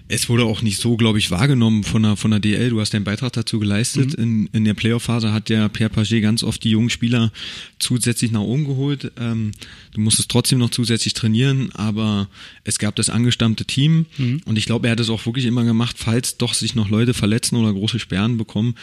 es 0.06 0.28
wurde 0.28 0.44
auch 0.44 0.60
nicht 0.60 0.78
so, 0.78 0.96
glaube 0.96 1.18
ich, 1.18 1.30
wahrgenommen 1.30 1.82
von 1.82 2.02
der, 2.02 2.16
von 2.16 2.30
der 2.30 2.40
DL. 2.40 2.70
Du 2.70 2.80
hast 2.80 2.92
deinen 2.92 3.04
Beitrag 3.04 3.32
dazu 3.32 3.58
geleistet. 3.58 4.12
In, 4.14 4.46
in 4.52 4.64
der 4.64 4.74
Playoff-Phase 4.74 5.32
hat 5.32 5.48
der 5.48 5.70
Pierre 5.70 5.88
Paget 5.90 6.22
ganz 6.22 6.42
oft 6.42 6.62
die 6.62 6.70
jungen 6.70 6.90
Spieler 6.90 7.32
zusätzlich 7.78 8.30
nach 8.30 8.42
oben 8.42 8.66
geholt. 8.66 9.12
Ähm, 9.18 9.52
du 9.94 10.00
musstest 10.00 10.30
trotzdem 10.30 10.58
noch 10.58 10.70
zusätzlich 10.70 11.14
trainieren, 11.14 11.70
aber 11.72 12.28
es 12.64 12.78
gab 12.78 12.96
das 12.96 13.08
angestammte 13.08 13.64
Team. 13.64 14.04
Und 14.44 14.58
ich 14.58 14.66
glaube, 14.66 14.88
er 14.88 14.92
hat 14.92 15.00
es 15.00 15.08
auch 15.08 15.24
wirklich 15.24 15.46
immer 15.46 15.64
gemacht, 15.64 15.96
falls 15.98 16.36
doch 16.36 16.52
sich 16.52 16.74
noch 16.74 16.90
Leute 16.90 17.14
verletzen 17.14 17.56
oder 17.56 17.72
große 17.72 17.98
Sperren 17.98 18.36
bekommen, 18.36 18.74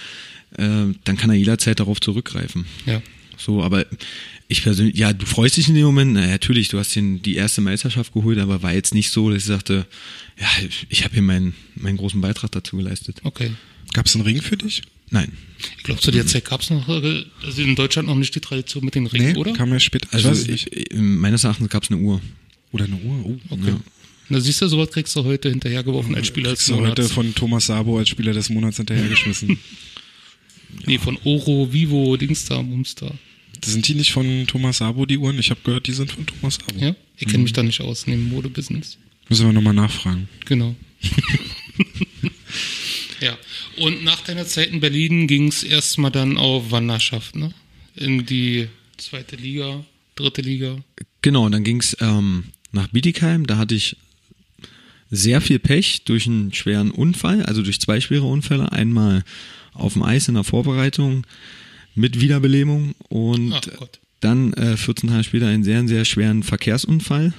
äh, 0.57 0.87
dann 1.03 1.17
kann 1.17 1.29
er 1.29 1.35
jederzeit 1.35 1.79
darauf 1.79 2.01
zurückgreifen. 2.01 2.65
Ja. 2.87 3.01
So, 3.37 3.63
aber 3.63 3.85
ich 4.51 4.63
persönlich, 4.63 4.97
ja, 4.97 5.13
du 5.13 5.25
freust 5.25 5.57
dich 5.57 5.69
in 5.69 5.75
dem 5.75 5.85
Moment, 5.85 6.13
na, 6.13 6.27
natürlich, 6.27 6.67
du 6.67 6.77
hast 6.77 6.95
den, 6.95 7.21
die 7.21 7.35
erste 7.35 7.61
Meisterschaft 7.61 8.13
geholt, 8.13 8.37
aber 8.37 8.61
war 8.61 8.73
jetzt 8.73 8.93
nicht 8.93 9.09
so, 9.09 9.29
dass 9.29 9.39
ich 9.39 9.45
sagte, 9.45 9.85
ja, 10.39 10.47
ich 10.89 11.03
habe 11.03 11.13
hier 11.13 11.21
meinen, 11.23 11.53
meinen 11.75 11.97
großen 11.97 12.19
Beitrag 12.21 12.51
dazu 12.51 12.77
geleistet. 12.77 13.21
Okay. 13.23 13.51
Gab 13.93 14.05
es 14.05 14.15
einen 14.15 14.23
Ring 14.25 14.41
für 14.41 14.57
dich? 14.57 14.81
Nein. 15.09 15.31
Ich 15.77 15.83
glaube, 15.83 16.01
zu 16.01 16.11
der 16.11 16.25
Zeit 16.25 16.45
gab 16.45 16.61
es 16.61 16.69
noch, 16.69 16.87
äh, 16.87 17.23
also 17.43 17.61
in 17.61 17.75
Deutschland 17.75 18.07
noch 18.07 18.15
nicht 18.15 18.33
die 18.35 18.39
Tradition 18.39 18.85
mit 18.85 18.95
den 18.95 19.07
Ringen, 19.07 19.35
oder? 19.37 19.53
kam 19.53 19.71
ja 19.71 19.79
später. 19.79 20.07
Also 20.11 20.31
ich 20.31 20.47
nicht. 20.47 20.67
ich, 20.73 20.87
meines 20.93 21.43
Erachtens 21.43 21.69
gab 21.69 21.83
es 21.83 21.91
eine 21.91 21.99
Uhr. 21.99 22.21
Oder 22.71 22.85
eine 22.85 22.95
Uhr. 22.95 23.25
Oh, 23.25 23.37
Okay. 23.49 23.75
Na, 24.29 24.39
siehst 24.39 24.61
du, 24.61 24.67
sowas 24.67 24.89
kriegst 24.89 25.13
du 25.17 25.25
heute 25.25 25.49
hinterhergeworfen 25.49 26.15
als 26.15 26.27
Spieler 26.27 26.51
des 26.51 26.59
Kriegst 26.59 26.69
du 26.69 26.75
heute 26.75 27.01
Monats. 27.01 27.11
von 27.11 27.35
Thomas 27.35 27.65
Sabo 27.65 27.97
als 27.97 28.07
Spieler 28.07 28.31
des 28.31 28.49
Monats 28.49 28.77
hinterhergeschmissen. 28.77 29.57
Nee, 30.85 30.97
von 30.99 31.17
Oro, 31.25 31.67
Vivo, 31.73 32.15
Dingsda, 32.15 32.61
Mumstar. 32.63 33.13
Sind 33.65 33.87
die 33.87 33.95
nicht 33.95 34.11
von 34.11 34.47
Thomas 34.47 34.77
Sabo, 34.77 35.05
die 35.05 35.17
Uhren? 35.17 35.39
Ich 35.39 35.49
habe 35.49 35.61
gehört, 35.63 35.87
die 35.87 35.93
sind 35.93 36.11
von 36.11 36.25
Thomas 36.25 36.55
Sabo. 36.55 36.79
Ja? 36.79 36.95
Ich 37.17 37.27
kenne 37.27 37.43
mich 37.43 37.53
da 37.53 37.63
nicht 37.63 37.81
aus 37.81 38.03
in 38.03 38.11
dem 38.11 38.29
Modebusiness. 38.29 38.97
Müssen 39.29 39.45
wir 39.45 39.53
nochmal 39.53 39.73
nachfragen. 39.73 40.27
Genau. 40.45 40.75
ja. 43.21 43.37
Und 43.77 44.03
nach 44.03 44.21
deiner 44.21 44.45
Zeit 44.45 44.69
in 44.69 44.79
Berlin 44.79 45.27
ging 45.27 45.47
es 45.47 45.63
erstmal 45.63 46.11
dann 46.11 46.37
auf 46.37 46.71
Wanderschaft, 46.71 47.35
ne? 47.35 47.53
In 47.95 48.25
die 48.25 48.67
zweite 48.97 49.35
Liga, 49.35 49.83
dritte 50.15 50.41
Liga. 50.41 50.77
Genau, 51.21 51.45
und 51.45 51.51
dann 51.51 51.63
ging's 51.63 51.95
ähm, 51.99 52.45
nach 52.71 52.87
Bietigheim, 52.87 53.45
da 53.47 53.57
hatte 53.57 53.75
ich 53.75 53.97
sehr 55.09 55.41
viel 55.41 55.59
Pech 55.59 56.03
durch 56.05 56.25
einen 56.25 56.53
schweren 56.53 56.91
Unfall, 56.91 57.43
also 57.43 57.61
durch 57.61 57.81
zwei 57.81 57.99
schwere 57.99 58.25
Unfälle. 58.25 58.71
Einmal 58.71 59.23
auf 59.73 59.93
dem 59.93 60.03
Eis 60.03 60.27
in 60.29 60.35
der 60.35 60.45
Vorbereitung 60.45 61.25
mit 61.95 62.19
Wiederbelebung 62.21 62.95
und 63.09 63.53
Ach 63.53 63.87
dann 64.21 64.53
äh, 64.53 64.77
14 64.77 65.09
Tage 65.09 65.23
später 65.23 65.47
einen 65.47 65.63
sehr, 65.63 65.85
sehr 65.87 66.05
schweren 66.05 66.43
Verkehrsunfall 66.43 67.33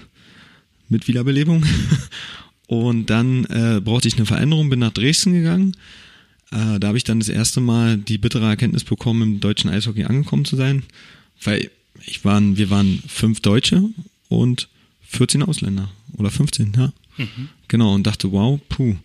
mit 0.89 1.09
Wiederbelebung. 1.09 1.65
Und 2.67 3.11
dann 3.11 3.45
äh, 3.47 3.81
brauchte 3.83 4.09
ich 4.09 4.17
eine 4.17 4.27
Veränderung, 4.27 4.71
bin 4.71 4.79
nach 4.79 4.93
Dresden 4.93 5.33
gegangen. 5.33 5.77
Äh, 6.51 6.81
da 6.81 6.89
habe 6.89 6.99
ich 6.99 7.05
dann 7.05 7.21
das 7.21 7.29
erste 7.29 7.61
Mal 7.61 7.99
die 7.99 8.19
bittere 8.19 8.47
Erkenntnis 8.47 8.85
bekommen, 8.85 9.23
im 9.23 9.41
deutschen 9.41 9.71
Eishockey 9.71 10.05
angekommen 10.05 10.45
zu 10.45 10.57
sein. 10.57 10.83
Weil 11.43 11.71
ich 12.07 12.25
waren, 12.25 12.57
wir 12.57 12.71
waren 12.71 13.03
fünf 13.07 13.41
Deutsche 13.41 13.85
und 14.29 14.69
14 15.03 15.43
Ausländer. 15.43 15.91
Oder 16.17 16.31
15, 16.31 16.73
ja. 16.77 16.93
Genau, 17.69 17.95
und 17.95 18.07
dachte, 18.07 18.33
wow, 18.33 18.59
puh, 18.69 18.97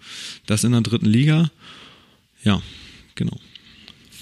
das 0.46 0.64
in 0.64 0.72
der 0.72 0.82
dritten 0.82 1.06
Liga. 1.06 1.52
Ja, 2.44 2.62
genau. 3.16 3.38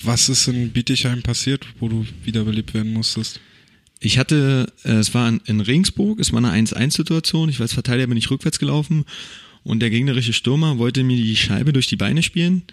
Was 0.06 0.30
ist 0.30 0.48
in 0.48 0.72
Bietigheim 0.72 1.22
passiert, 1.24 1.66
wo 1.80 1.90
du 1.90 2.06
wiederbelebt 2.24 2.74
werden 2.74 2.94
musstest? 2.94 3.40
Ich 4.00 4.18
hatte, 4.20 4.72
äh, 4.84 4.92
es 4.94 5.14
war 5.14 5.34
in, 5.46 5.62
Regensburg, 5.62 6.20
es 6.20 6.32
war 6.32 6.44
eine 6.44 6.52
1-1-Situation. 6.52 7.50
Ich 7.50 7.60
war 7.60 7.64
als 7.64 7.74
Verteidiger, 7.74 8.08
bin 8.08 8.18
ich 8.18 8.30
rückwärts 8.30 8.60
gelaufen 8.60 9.06
und 9.64 9.80
der 9.80 9.90
gegnerische 9.90 10.34
Stürmer 10.34 10.78
wollte 10.78 11.04
mir 11.04 11.18
die 11.18 11.36
Scheibe 11.36 11.74
durch 11.74 11.88
die 11.88 11.96
Beine 11.96 12.22
spielen 12.22 12.64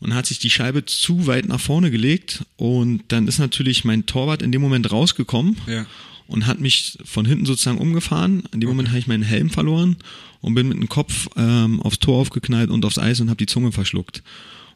und 0.00 0.14
hat 0.14 0.26
sich 0.26 0.38
die 0.38 0.50
Scheibe 0.50 0.84
zu 0.84 1.26
weit 1.26 1.48
nach 1.48 1.58
vorne 1.60 1.90
gelegt 1.90 2.44
und 2.56 3.02
dann 3.08 3.26
ist 3.26 3.38
natürlich 3.38 3.84
mein 3.84 4.06
Torwart 4.06 4.42
in 4.42 4.52
dem 4.52 4.62
Moment 4.62 4.92
rausgekommen 4.92 5.56
Ja. 5.66 5.84
und 6.28 6.46
hat 6.46 6.60
mich 6.60 6.96
von 7.04 7.24
hinten 7.26 7.46
sozusagen 7.46 7.78
umgefahren. 7.78 8.44
In 8.52 8.60
dem 8.60 8.68
Moment 8.68 8.90
habe 8.90 9.00
ich 9.00 9.08
meinen 9.08 9.24
Helm 9.24 9.50
verloren 9.50 9.96
und 10.42 10.54
bin 10.54 10.68
mit 10.68 10.76
dem 10.78 10.88
Kopf 10.88 11.28
ähm, 11.36 11.80
aufs 11.82 11.98
Tor 11.98 12.18
aufgeknallt 12.20 12.70
und 12.70 12.84
aufs 12.84 12.98
Eis 12.98 13.20
und 13.20 13.30
habe 13.30 13.38
die 13.38 13.46
Zunge 13.46 13.72
verschluckt. 13.72 14.22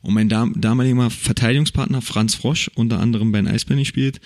Und 0.02 0.14
mein 0.14 0.28
dam 0.28 0.60
damaliger 0.60 1.10
Verteidigungspartner 1.10 2.02
Franz 2.02 2.34
Frosch, 2.34 2.70
unter 2.74 3.00
anderem 3.00 3.32
bei 3.32 3.38
den 3.40 3.48
Eisbären 3.48 3.82
gespielt, 3.82 4.20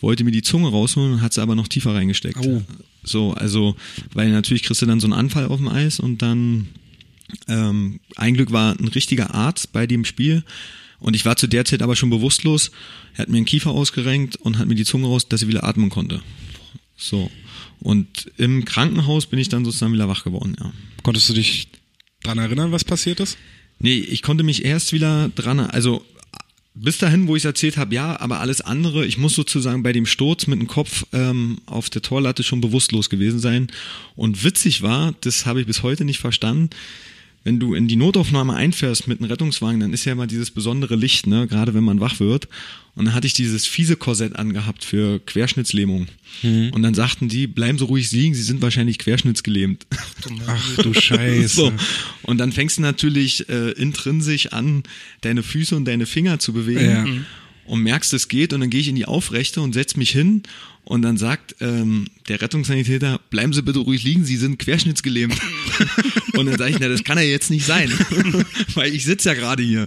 wollte 0.00 0.24
mir 0.24 0.30
die 0.30 0.42
Zunge 0.42 0.68
rausholen 0.68 1.14
und 1.14 1.22
hat 1.22 1.34
sie 1.34 1.42
aber 1.42 1.54
noch 1.54 1.68
tiefer 1.68 1.94
reingesteckt. 1.94 2.38
Au. 2.38 2.62
So, 3.02 3.32
also, 3.32 3.76
weil 4.14 4.30
natürlich 4.30 4.62
kriegst 4.62 4.82
du 4.82 4.86
dann 4.86 5.00
so 5.00 5.06
einen 5.06 5.14
Anfall 5.14 5.46
auf 5.46 5.58
dem 5.58 5.68
Eis 5.68 6.00
und 6.00 6.22
dann 6.22 6.68
ähm, 7.46 8.00
ein 8.16 8.34
Glück 8.34 8.52
war 8.52 8.78
ein 8.78 8.88
richtiger 8.88 9.34
Arzt 9.34 9.72
bei 9.72 9.86
dem 9.86 10.04
Spiel 10.04 10.44
und 10.98 11.14
ich 11.14 11.24
war 11.24 11.36
zu 11.36 11.46
der 11.46 11.64
Zeit 11.64 11.82
aber 11.82 11.96
schon 11.96 12.10
bewusstlos. 12.10 12.70
Er 13.14 13.22
hat 13.22 13.28
mir 13.28 13.36
den 13.36 13.44
Kiefer 13.44 13.70
ausgerenkt 13.70 14.36
und 14.36 14.58
hat 14.58 14.68
mir 14.68 14.74
die 14.74 14.84
Zunge 14.84 15.06
raus, 15.06 15.28
dass 15.28 15.42
ich 15.42 15.48
wieder 15.48 15.64
atmen 15.64 15.90
konnte. 15.90 16.22
So. 16.96 17.30
Und 17.80 18.30
im 18.36 18.64
Krankenhaus 18.64 19.26
bin 19.26 19.38
ich 19.38 19.48
dann 19.48 19.64
sozusagen 19.64 19.92
wieder 19.92 20.08
wach 20.08 20.24
geworden, 20.24 20.56
ja. 20.58 20.72
Konntest 21.02 21.28
du 21.28 21.34
dich 21.34 21.68
dran 22.22 22.38
erinnern, 22.38 22.72
was 22.72 22.84
passiert 22.84 23.20
ist? 23.20 23.38
Nee, 23.80 23.98
ich 23.98 24.22
konnte 24.22 24.44
mich 24.44 24.64
erst 24.64 24.92
wieder 24.92 25.30
dran, 25.34 25.60
also 25.60 26.04
bis 26.74 26.98
dahin, 26.98 27.26
wo 27.26 27.34
ich 27.34 27.40
es 27.42 27.44
erzählt 27.46 27.76
habe, 27.76 27.94
ja, 27.94 28.20
aber 28.20 28.40
alles 28.40 28.60
andere, 28.60 29.04
ich 29.04 29.18
muss 29.18 29.34
sozusagen 29.34 29.82
bei 29.82 29.92
dem 29.92 30.06
Sturz 30.06 30.46
mit 30.46 30.60
dem 30.60 30.68
Kopf 30.68 31.06
ähm, 31.12 31.58
auf 31.66 31.90
der 31.90 32.02
Torlatte 32.02 32.42
schon 32.42 32.60
bewusstlos 32.60 33.10
gewesen 33.10 33.40
sein. 33.40 33.68
Und 34.14 34.44
witzig 34.44 34.82
war, 34.82 35.14
das 35.22 35.46
habe 35.46 35.60
ich 35.60 35.66
bis 35.66 35.82
heute 35.82 36.04
nicht 36.04 36.20
verstanden, 36.20 36.70
wenn 37.48 37.58
du 37.58 37.72
in 37.72 37.88
die 37.88 37.96
Notaufnahme 37.96 38.52
einfährst 38.54 39.08
mit 39.08 39.20
einem 39.20 39.30
Rettungswagen, 39.30 39.80
dann 39.80 39.94
ist 39.94 40.04
ja 40.04 40.12
immer 40.12 40.26
dieses 40.26 40.50
besondere 40.50 40.96
Licht, 40.96 41.26
ne, 41.26 41.46
gerade 41.46 41.72
wenn 41.72 41.82
man 41.82 41.98
wach 41.98 42.20
wird. 42.20 42.46
Und 42.94 43.06
dann 43.06 43.14
hatte 43.14 43.26
ich 43.26 43.32
dieses 43.32 43.66
fiese 43.66 43.96
Korsett 43.96 44.36
angehabt 44.36 44.84
für 44.84 45.18
Querschnittslähmung. 45.20 46.08
Und 46.42 46.82
dann 46.82 46.92
sagten 46.92 47.28
die, 47.30 47.46
bleiben 47.46 47.78
Sie 47.78 47.84
ruhig 47.84 48.12
liegen, 48.12 48.34
Sie 48.34 48.42
sind 48.42 48.60
wahrscheinlich 48.60 48.98
querschnittsgelähmt. 48.98 49.86
Ach 50.46 50.76
du 50.82 50.92
Scheiße. 50.92 51.48
So. 51.48 51.72
Und 52.22 52.36
dann 52.36 52.52
fängst 52.52 52.76
du 52.76 52.82
natürlich 52.82 53.48
äh, 53.48 53.70
intrinsisch 53.70 54.48
an, 54.52 54.82
deine 55.22 55.42
Füße 55.42 55.74
und 55.74 55.86
deine 55.86 56.04
Finger 56.04 56.38
zu 56.38 56.52
bewegen 56.52 56.80
Ja. 56.90 57.06
Mhm. 57.06 57.24
und 57.64 57.82
merkst, 57.82 58.12
es 58.12 58.28
geht 58.28 58.52
und 58.52 58.60
dann 58.60 58.68
gehe 58.68 58.80
ich 58.80 58.88
in 58.88 58.96
die 58.96 59.06
Aufrechte 59.06 59.62
und 59.62 59.72
setz 59.72 59.96
mich 59.96 60.10
hin 60.10 60.42
und 60.88 61.02
dann 61.02 61.18
sagt 61.18 61.54
ähm, 61.60 62.06
der 62.28 62.40
Rettungssanitäter, 62.40 63.20
bleiben 63.28 63.52
Sie 63.52 63.60
bitte 63.62 63.80
ruhig 63.80 64.04
liegen, 64.04 64.24
Sie 64.24 64.38
sind 64.38 64.58
querschnittsgelähmt. 64.58 65.38
und 66.32 66.46
dann 66.46 66.56
sage 66.56 66.70
ich, 66.70 66.78
na, 66.80 66.88
das 66.88 67.04
kann 67.04 67.18
ja 67.18 67.24
jetzt 67.24 67.50
nicht 67.50 67.66
sein, 67.66 67.92
weil 68.74 68.94
ich 68.94 69.04
sitze 69.04 69.28
ja 69.28 69.34
gerade 69.34 69.62
hier. 69.62 69.86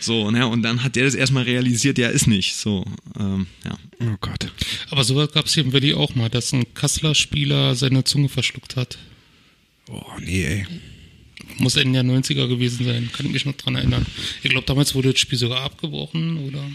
So, 0.00 0.32
ne, 0.32 0.48
und 0.48 0.62
dann 0.62 0.82
hat 0.82 0.96
der 0.96 1.04
das 1.04 1.14
erstmal 1.14 1.44
realisiert, 1.44 1.98
ja, 1.98 2.08
ist 2.08 2.26
nicht. 2.26 2.56
So, 2.56 2.84
ähm, 3.16 3.46
ja. 3.64 3.78
Oh 4.00 4.16
Gott. 4.20 4.50
Aber 4.90 5.04
sowas 5.04 5.30
gab 5.30 5.46
es 5.46 5.54
hier 5.54 5.62
in 5.62 5.70
Berlin 5.70 5.94
auch 5.94 6.16
mal, 6.16 6.28
dass 6.28 6.52
ein 6.52 6.74
Kasseler 6.74 7.14
Spieler 7.14 7.76
seine 7.76 8.02
Zunge 8.02 8.28
verschluckt 8.28 8.74
hat. 8.74 8.98
Oh 9.88 10.02
nee, 10.18 10.44
ey. 10.44 10.66
Muss 11.58 11.76
Ende 11.76 12.02
der 12.02 12.12
90er 12.12 12.48
gewesen 12.48 12.84
sein, 12.84 13.08
kann 13.12 13.26
ich 13.26 13.32
mich 13.32 13.46
noch 13.46 13.54
dran 13.54 13.76
erinnern. 13.76 14.04
Ich 14.42 14.50
glaube, 14.50 14.66
damals 14.66 14.96
wurde 14.96 15.12
das 15.12 15.20
Spiel 15.20 15.38
sogar 15.38 15.62
abgebrochen 15.62 16.38
oder 16.38 16.68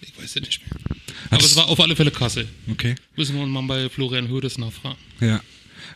ich 0.00 0.16
weiß 0.16 0.36
ja 0.36 0.40
nicht 0.40 0.62
mehr. 0.62 0.97
Aber 1.30 1.44
es 1.44 1.56
war 1.56 1.68
auf 1.68 1.80
alle 1.80 1.96
Fälle 1.96 2.10
Kassel. 2.10 2.48
Okay. 2.70 2.94
Müssen 3.16 3.36
wir 3.36 3.42
uns 3.42 3.52
mal 3.52 3.62
bei 3.62 3.88
Florian 3.88 4.28
Hödes 4.28 4.58
nachfragen. 4.58 4.98
Ja. 5.20 5.40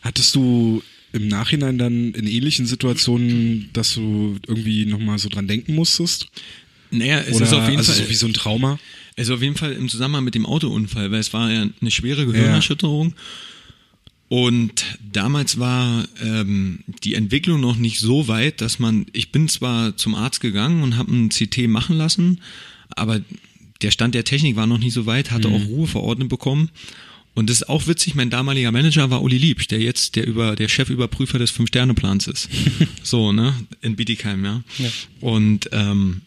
Hattest 0.01 0.35
du 0.35 0.83
im 1.11 1.27
Nachhinein 1.27 1.77
dann 1.77 2.13
in 2.13 2.27
ähnlichen 2.27 2.65
Situationen, 2.65 3.69
dass 3.73 3.93
du 3.93 4.37
irgendwie 4.47 4.85
nochmal 4.85 5.19
so 5.19 5.29
dran 5.29 5.47
denken 5.47 5.75
musstest? 5.75 6.27
Naja, 6.91 7.19
es 7.19 7.35
Oder 7.35 7.45
ist 7.45 7.53
auf 7.53 7.65
jeden 7.65 7.77
also 7.77 7.91
Fall 7.91 8.03
so 8.03 8.09
wie 8.09 8.15
so 8.15 8.27
ein 8.27 8.33
Trauma? 8.33 8.79
Also 9.17 9.35
auf 9.35 9.41
jeden 9.41 9.55
Fall 9.55 9.73
im 9.73 9.89
Zusammenhang 9.89 10.23
mit 10.23 10.35
dem 10.35 10.45
Autounfall, 10.45 11.11
weil 11.11 11.19
es 11.19 11.33
war 11.33 11.51
ja 11.51 11.67
eine 11.79 11.91
schwere 11.91 12.25
Gehirnerschütterung. 12.25 13.13
Und 14.29 14.97
damals 15.11 15.59
war 15.59 16.07
ähm, 16.23 16.79
die 17.03 17.13
Entwicklung 17.13 17.61
noch 17.61 17.75
nicht 17.75 17.99
so 17.99 18.27
weit, 18.27 18.61
dass 18.61 18.79
man, 18.79 19.05
ich 19.13 19.31
bin 19.31 19.47
zwar 19.47 19.95
zum 19.95 20.15
Arzt 20.15 20.41
gegangen 20.41 20.81
und 20.81 20.97
habe 20.97 21.11
einen 21.11 21.29
CT 21.29 21.67
machen 21.67 21.97
lassen, 21.97 22.41
aber 22.89 23.21
der 23.83 23.91
Stand 23.91 24.15
der 24.15 24.23
Technik 24.23 24.55
war 24.55 24.67
noch 24.67 24.77
nicht 24.79 24.93
so 24.93 25.05
weit, 25.05 25.31
hatte 25.31 25.49
auch 25.49 25.65
Ruhe 25.65 25.87
verordnet 25.87 26.29
bekommen. 26.29 26.69
Und 27.35 27.49
das 27.49 27.57
ist 27.57 27.69
auch 27.69 27.87
witzig, 27.87 28.13
mein 28.13 28.29
damaliger 28.29 28.71
Manager 28.71 29.09
war 29.09 29.23
Uli 29.23 29.37
Liebsch, 29.39 29.67
der 29.67 29.79
jetzt 29.79 30.15
der 30.15 30.27
über 30.27 30.55
der 30.55 30.67
Chefüberprüfer 30.67 31.39
des 31.39 31.49
Fünf-Sterne-Plans 31.51 32.27
ist. 32.27 32.47
so, 33.03 33.31
ne? 33.31 33.55
In 33.81 33.95
Bietigheim, 33.95 34.45
ja. 34.45 34.61
Ja. 34.77 34.89
Und 35.19 35.67
ähm, 35.71 36.21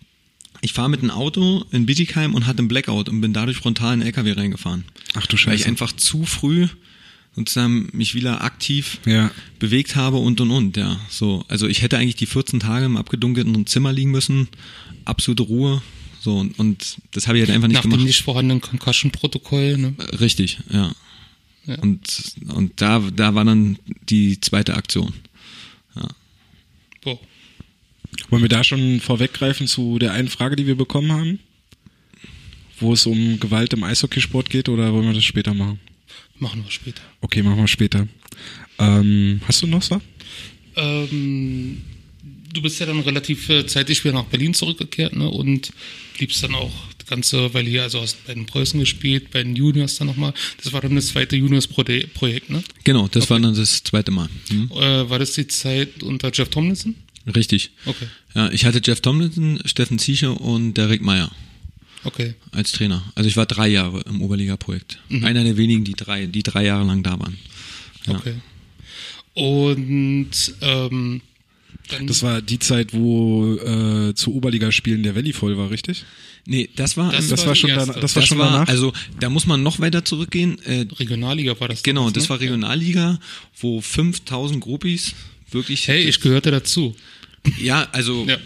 ich 0.63 0.73
fahre 0.73 0.91
mit 0.91 1.01
einem 1.01 1.13
Auto 1.13 1.65
in 1.71 1.87
Bietigheim 1.87 2.35
und 2.35 2.47
hatte 2.47 2.59
einen 2.59 2.69
Blackout 2.69 3.09
und 3.09 3.21
bin 3.21 3.33
dadurch 3.33 3.57
frontal 3.59 3.95
in 3.95 4.01
den 4.01 4.07
LKW 4.09 4.33
reingefahren. 4.33 4.85
Ach 5.15 5.27
du 5.27 5.35
Weil 5.47 5.55
ich 5.55 5.61
Scheiße. 5.63 5.69
einfach 5.69 5.93
zu 5.93 6.25
früh 6.25 6.67
sozusagen 7.37 7.91
mich 7.93 8.15
wieder 8.15 8.43
aktiv 8.43 8.99
Ja. 9.05 9.31
bewegt 9.59 9.95
habe 9.95 10.17
und 10.17 10.41
und 10.41 10.51
und, 10.51 10.77
ja. 10.77 10.99
So, 11.09 11.45
also 11.49 11.69
ich 11.69 11.83
hätte 11.83 11.99
eigentlich 11.99 12.17
die 12.17 12.27
14 12.27 12.59
Tage 12.61 12.87
im 12.87 12.97
abgedunkelten 12.97 13.67
Zimmer 13.67 13.93
liegen 13.93 14.11
müssen, 14.11 14.49
absolute 15.05 15.43
Ruhe, 15.45 15.83
So, 16.27 16.39
und, 16.39 16.59
und 16.59 16.97
das 17.13 17.29
habe 17.29 17.39
ich 17.39 17.47
halt 17.47 17.55
einfach 17.55 17.69
nicht 17.69 17.77
Nach 17.77 17.83
dem 17.83 17.93
gemacht. 17.93 18.05
nicht 18.05 18.23
vorhandenen 18.23 18.61
Concussion-Protokoll. 18.61 19.79
Ne? 19.79 19.95
Richtig, 20.19 20.59
ja. 20.73 20.91
Ja. 21.67 21.79
Und, 21.79 22.35
und 22.49 22.81
da, 22.81 22.99
da 23.15 23.37
war 23.37 23.45
dann 23.45 23.79
die 24.09 24.41
zweite 24.41 24.75
Aktion. 24.75 25.13
Boah. 27.05 27.21
Wollen 28.29 28.43
wir 28.43 28.49
da 28.49 28.65
schon 28.65 28.99
vorweggreifen 29.01 29.69
zu 29.69 30.01
der 30.01 30.15
einen 30.15 30.27
Frage, 30.27 30.57
die 30.57 30.67
wir 30.67 30.75
bekommen 30.75 31.13
haben? 31.13 31.39
Wo 32.81 32.93
es 32.93 33.07
um 33.07 33.39
Gewalt 33.39 33.73
im 33.73 33.85
Eishockeysport 33.85 34.51
geht 34.51 34.69
oder 34.69 34.93
wollen 34.93 35.07
wir 35.07 35.15
das 35.15 35.23
später 35.23 35.55
machen? 35.55 35.79
Machen 36.41 36.65
wir 36.65 36.73
später. 36.73 37.03
Okay, 37.21 37.45
machen 37.45 37.59
wir 37.59 37.69
später. 37.69 38.09
Ähm, 38.81 39.41
hast 39.47 39.63
du 39.63 39.69
noch 39.69 39.89
was? 39.89 40.01
Ähm, 40.75 41.83
du 42.57 42.63
bist 42.63 42.81
ja 42.81 42.87
dann 42.87 43.01
relativ 43.01 43.49
zeitig 43.67 44.05
wieder 44.05 44.15
nach 44.15 44.25
Berlin 44.25 44.55
zurückgekehrt 44.55 45.15
ne? 45.15 45.29
und 45.29 45.73
bliebst 46.17 46.43
dann 46.43 46.55
auch 46.55 46.73
die 47.01 47.07
ganze 47.07 47.53
Weile 47.55 47.69
hier, 47.69 47.83
also 47.83 48.01
hast 48.01 48.27
bei 48.27 48.35
den 48.35 48.47
Preußen 48.47 48.81
gespielt, 48.81 49.31
bei 49.31 49.43
den 49.43 49.55
Juniors 49.55 49.97
dann 49.97 50.09
nochmal. 50.09 50.33
Das 50.63 50.73
war 50.73 50.81
dann 50.81 50.97
das 50.97 51.09
zweite 51.09 51.37
Juniors-Projekt, 51.37 52.51
ne? 52.51 52.63
Genau, 52.85 53.09
das 53.09 53.31
war 53.31 53.39
dann 53.39 53.55
das 53.55 53.83
zweite 53.85 54.11
Mal. 54.11 54.29
Hm? 54.49 54.71
Äh, 54.73 55.09
war 55.09 55.19
das 55.19 55.33
die 55.33 55.47
Zeit 55.47 56.03
unter 56.03 56.31
Jeff 56.33 56.49
Tomlinson? 56.49 56.95
Richtig. 57.35 57.71
Okay, 57.85 58.07
Ja, 58.35 58.51
ich 58.51 58.65
hatte 58.65 58.81
Jeff 58.83 59.01
Tomlinson, 59.01 59.61
Steffen 59.65 59.99
Ziecher 59.99 60.41
und 60.41 60.75
Derek 60.75 61.03
Meyer 61.03 61.31
okay. 62.05 62.35
als 62.53 62.73
Trainer. 62.73 63.03
Also 63.15 63.29
ich 63.29 63.37
war 63.37 63.47
drei 63.47 63.69
Jahre 63.69 64.03
im 64.07 64.23
Oberliga-Projekt. 64.23 64.99
Einer 65.11 65.45
der 65.45 65.57
wenigen, 65.57 65.85
die 65.85 65.95
drei, 65.95 66.27
die 66.27 66.43
drei 66.43 66.65
Jahre 66.65 66.85
lang 66.85 67.03
da 67.03 67.19
waren. 67.19 67.39
Ja. 68.07 68.15
Okay. 68.15 68.35
Und 69.35 70.55
ähm, 70.61 71.21
dann 71.87 72.07
Das 72.07 72.23
war 72.23 72.41
die 72.43 72.59
Zeit, 72.59 72.93
wo 72.93 73.55
äh, 73.57 74.15
zu 74.15 74.35
Oberligaspielen 74.35 75.03
der 75.03 75.15
Valley 75.15 75.33
voll 75.33 75.57
war, 75.57 75.71
richtig? 75.71 76.05
Nee, 76.47 76.69
das 76.77 76.97
war, 76.97 77.11
Das 77.13 77.29
Das 77.29 77.41
war 77.41 77.49
war 77.49 77.55
schon 77.57 77.71
erste. 77.71 77.87
danach. 77.89 78.01
Das 78.01 78.15
war 78.15 78.21
das 78.23 78.29
schon 78.29 78.39
war, 78.39 78.51
danach. 78.53 78.69
also 78.69 78.93
da 79.19 79.29
muss 79.31 79.47
man 79.47 79.63
noch 79.63 79.81
weiter 79.81 80.05
zurückgehen. 80.05 80.59
Äh, 80.65 80.87
Regionalliga 80.99 81.59
war 81.59 81.69
das. 81.69 81.83
genau, 81.83 82.03
damals, 82.03 82.15
das 82.15 82.25
ne? 82.25 82.29
war 82.31 82.41
Regionalliga, 82.41 83.19
wo 83.61 83.81
5000 83.81 84.61
Gruppis 84.61 85.15
wirklich, 85.51 85.89
Hey, 85.89 86.05
ich 86.05 86.21
gehörte 86.21 86.51
dazu. 86.51 86.95
ja, 87.61 87.89
also 87.93 88.25
Ja. 88.29 88.37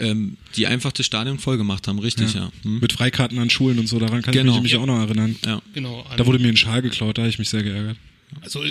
Ähm, 0.00 0.36
die 0.54 0.68
einfach 0.68 0.92
das 0.92 1.06
Stadion 1.06 1.40
voll 1.40 1.56
gemacht 1.58 1.88
haben, 1.88 1.98
richtig, 1.98 2.32
ja. 2.34 2.52
Hm? 2.62 2.78
Mit 2.78 2.92
Freikarten 2.92 3.36
an 3.40 3.50
Schulen 3.50 3.80
und 3.80 3.88
so, 3.88 3.98
daran 3.98 4.22
kann 4.22 4.32
Genau. 4.32 4.52
ich 4.54 4.62
mich, 4.62 4.72
mich 4.74 4.80
auch 4.80 4.86
noch 4.86 5.00
erinnern. 5.00 5.34
ja. 5.44 5.60
Genau. 5.74 6.06
Da 6.16 6.24
wurde 6.24 6.38
mir 6.38 6.46
ein 6.46 6.56
Schal 6.56 6.82
geklaut, 6.82 7.18
da 7.18 7.22
habe 7.22 7.30
ich 7.30 7.40
mich 7.40 7.48
sehr 7.48 7.64
geärgert. 7.64 7.96
also 8.42 8.62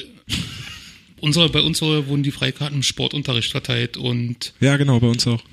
unsere, 1.22 1.50
bei 1.50 1.62
uns 1.62 1.82
wurden 1.82 2.24
die 2.24 2.32
Freikarten 2.32 2.78
im 2.78 2.84
Sportunterricht 2.84 3.52
verteilt 3.52 3.98
und 3.98 4.54
Ja, 4.60 4.78
genau, 4.78 5.00
bei 5.00 5.08
uns 5.08 5.26
auch. 5.28 5.44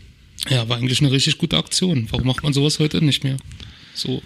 ja, 0.49 0.69
war 0.69 0.77
eigentlich 0.79 1.01
eine 1.01 1.11
richtig 1.13 1.39
gute 1.39 1.57
Aktion. 1.57 2.07
Warum 2.11 2.27
macht 2.27 2.43
man 2.43 2.53
sowas 2.53 2.79
heute 2.79 3.03
nicht 3.05 3.25
mehr? 3.25 3.37
So. 3.95 4.23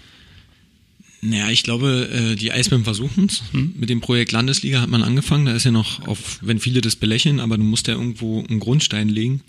Naja, 1.21 1.51
ich 1.51 1.65
glaube, 1.65 2.09
äh, 2.13 2.37
die 2.37 2.53
Eisbären 2.53 2.85
versuchen 2.85 3.27
es. 3.27 3.43
Mit 3.53 3.91
dem 3.91 4.01
Projekt 4.01 4.31
Landesliga 4.31 4.81
hat 4.81 4.89
man 4.89 5.03
angefangen. 5.03 5.47
Da 5.47 5.53
ist 5.53 5.65
ja 5.65 5.73
noch, 5.73 6.07
auf, 6.07 6.39
wenn 6.43 6.61
viele 6.61 6.81
das 6.81 6.95
belächeln, 6.95 7.41
aber 7.41 7.57
du 7.59 7.65
musst 7.65 7.89
ja 7.89 7.95
irgendwo 7.95 8.45
einen 8.49 8.61
Grundstein 8.61 9.09
legen. 9.09 9.43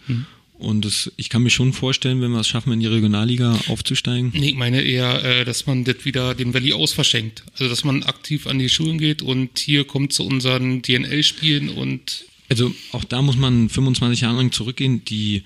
Und 0.59 0.83
das, 0.83 1.09
ich 1.15 1.29
kann 1.29 1.41
mir 1.41 1.49
schon 1.49 1.71
vorstellen, 1.71 2.21
wenn 2.21 2.31
wir 2.31 2.41
es 2.41 2.47
schaffen, 2.49 2.73
in 2.73 2.81
die 2.81 2.87
Regionalliga 2.87 3.57
aufzusteigen. 3.69 4.31
Nee, 4.35 4.49
ich 4.49 4.55
meine 4.55 4.81
eher, 4.81 5.23
äh, 5.23 5.45
dass 5.45 5.65
man 5.65 5.85
das 5.85 6.03
wieder 6.03 6.35
den 6.35 6.53
Valley 6.53 6.73
ausverschenkt. 6.73 7.43
Also, 7.53 7.69
dass 7.69 7.85
man 7.85 8.03
aktiv 8.03 8.45
an 8.45 8.59
die 8.59 8.67
Schulen 8.67 8.97
geht 8.97 9.21
und 9.21 9.57
hier 9.57 9.85
kommt 9.85 10.11
zu 10.11 10.25
unseren 10.25 10.81
DNL-Spielen 10.81 11.69
und 11.69 12.25
Also 12.49 12.75
auch 12.91 13.05
da 13.05 13.21
muss 13.21 13.37
man 13.37 13.69
25 13.69 14.21
Jahre 14.21 14.35
lang 14.35 14.51
zurückgehen. 14.51 15.03
Die, 15.05 15.43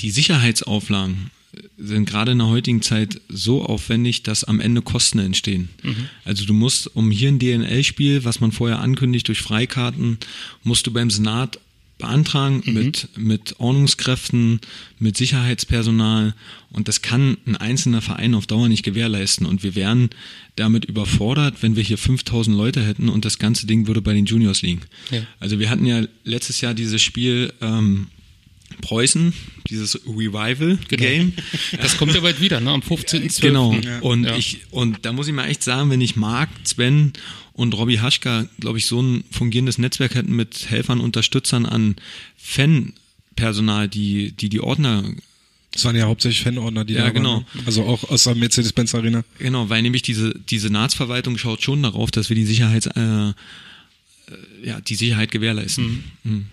die 0.00 0.10
Sicherheitsauflagen 0.10 1.30
sind 1.78 2.08
gerade 2.08 2.32
in 2.32 2.38
der 2.38 2.48
heutigen 2.48 2.82
Zeit 2.82 3.20
so 3.28 3.64
aufwendig, 3.64 4.22
dass 4.22 4.44
am 4.44 4.60
Ende 4.60 4.82
Kosten 4.82 5.18
entstehen. 5.18 5.68
Also 6.24 6.44
du 6.44 6.52
musst, 6.52 6.94
um 6.94 7.10
hier 7.10 7.28
ein 7.28 7.38
DNL-Spiel, 7.38 8.24
was 8.24 8.40
man 8.40 8.52
vorher 8.52 8.80
ankündigt 8.80 9.26
durch 9.28 9.40
Freikarten, 9.40 10.18
musst 10.62 10.86
du 10.86 10.92
beim 10.92 11.10
Senat 11.10 11.58
beantragen 12.00 12.62
mit, 12.66 13.08
mit 13.16 13.58
Ordnungskräften, 13.60 14.60
mit 14.98 15.16
Sicherheitspersonal 15.16 16.34
und 16.70 16.88
das 16.88 17.02
kann 17.02 17.36
ein 17.46 17.56
einzelner 17.56 18.02
Verein 18.02 18.34
auf 18.34 18.46
Dauer 18.46 18.68
nicht 18.68 18.82
gewährleisten 18.82 19.46
und 19.46 19.62
wir 19.62 19.74
wären 19.74 20.10
damit 20.56 20.84
überfordert, 20.84 21.62
wenn 21.62 21.76
wir 21.76 21.82
hier 21.82 21.98
5000 21.98 22.56
Leute 22.56 22.84
hätten 22.84 23.08
und 23.08 23.24
das 23.24 23.38
ganze 23.38 23.66
Ding 23.66 23.86
würde 23.86 24.02
bei 24.02 24.12
den 24.12 24.26
Juniors 24.26 24.62
liegen. 24.62 24.82
Ja. 25.10 25.22
Also 25.38 25.58
wir 25.58 25.70
hatten 25.70 25.86
ja 25.86 26.02
letztes 26.24 26.60
Jahr 26.60 26.74
dieses 26.74 27.00
Spiel 27.00 27.52
ähm, 27.60 28.08
Preußen, 28.82 29.32
dieses 29.68 30.00
Revival-Game. 30.06 31.32
das 31.82 31.96
kommt 31.96 32.14
ja 32.14 32.20
bald 32.20 32.40
wieder, 32.40 32.60
ne? 32.60 32.70
Am 32.70 32.80
15.12. 32.80 33.40
Genau. 33.40 33.74
Ja. 33.74 33.98
Und 34.00 34.24
Ja. 34.24 34.36
ich 34.36 34.58
und 34.70 35.04
da 35.04 35.12
muss 35.12 35.26
ich 35.28 35.34
mal 35.34 35.46
echt 35.46 35.62
sagen, 35.62 35.90
wenn 35.90 36.00
ich 36.00 36.16
Marc, 36.16 36.48
Sven 36.64 37.12
und 37.60 37.74
Robbie 37.74 38.00
Haschka, 38.00 38.46
glaube 38.58 38.78
ich, 38.78 38.86
so 38.86 39.00
ein 39.02 39.24
fungierendes 39.30 39.78
Netzwerk 39.78 40.14
hätten 40.14 40.34
mit 40.34 40.70
Helfern, 40.70 41.00
Unterstützern 41.00 41.66
an 41.66 41.96
Fanpersonal, 42.36 43.88
die 43.88 44.32
die 44.32 44.48
die 44.48 44.60
Ordner 44.60 45.04
Das 45.72 45.84
waren 45.84 45.94
ja 45.96 46.06
hauptsächlich 46.06 46.42
Fanordner, 46.42 46.84
die 46.84 46.94
Ja, 46.94 47.00
da 47.00 47.04
waren. 47.06 47.14
genau. 47.14 47.40
ne? 47.40 47.46
Also 47.66 47.84
auch 47.84 48.04
aus 48.10 48.24
der 48.24 48.34
Mercedes-Benz 48.34 48.94
Arena. 48.94 49.24
Genau, 49.38 49.68
weil 49.68 49.82
nämlich 49.82 50.02
diese, 50.02 50.34
die 50.48 50.58
Senatsverwaltung 50.58 51.38
schaut 51.38 51.62
schon 51.62 51.82
darauf, 51.82 52.10
dass 52.10 52.28
wir 52.28 52.34
die 52.36 52.44
Sicherheits, 52.44 52.86
äh, 52.86 53.00
äh, 53.00 53.32
ja, 54.64 54.80
die 54.80 54.94
Sicherheit 54.96 55.30
gewährleisten. 55.30 56.04
Mhm. 56.24 56.46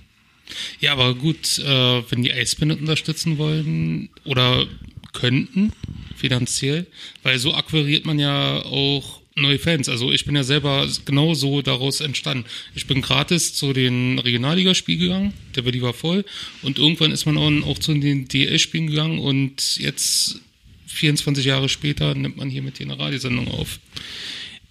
Ja, 0.79 0.91
aber 0.93 1.15
gut, 1.15 1.59
äh, 1.59 2.03
wenn 2.11 2.21
die 2.23 2.31
Eisbänder 2.31 2.77
unterstützen 2.77 3.37
wollen 3.37 4.09
oder 4.23 4.65
könnten, 5.13 5.71
finanziell, 6.15 6.85
weil 7.23 7.37
so 7.39 7.53
akquiriert 7.53 8.05
man 8.05 8.19
ja 8.19 8.61
auch 8.63 9.21
neue 9.37 9.59
Fans. 9.59 9.87
Also 9.87 10.11
ich 10.11 10.25
bin 10.25 10.35
ja 10.35 10.43
selber 10.43 10.87
genau 11.05 11.33
so 11.33 11.61
daraus 11.61 12.01
entstanden. 12.01 12.45
Ich 12.75 12.87
bin 12.87 13.01
gratis 13.01 13.53
zu 13.53 13.73
den 13.73 14.19
Regionalligaspielen 14.19 14.99
gegangen, 14.99 15.33
der 15.55 15.65
Willi 15.65 15.81
war 15.81 15.93
voll 15.93 16.25
und 16.61 16.79
irgendwann 16.79 17.11
ist 17.11 17.25
man 17.25 17.37
auch, 17.37 17.77
zu 17.77 17.93
den 17.93 18.27
DL-Spielen 18.27 18.87
gegangen 18.87 19.19
und 19.19 19.77
jetzt 19.77 20.41
24 20.87 21.45
Jahre 21.45 21.69
später 21.69 22.15
nimmt 22.15 22.37
man 22.37 22.49
hier 22.49 22.61
mit 22.61 22.79
dir 22.79 22.85
eine 22.85 22.99
Radiosendung 22.99 23.47
auf. 23.49 23.79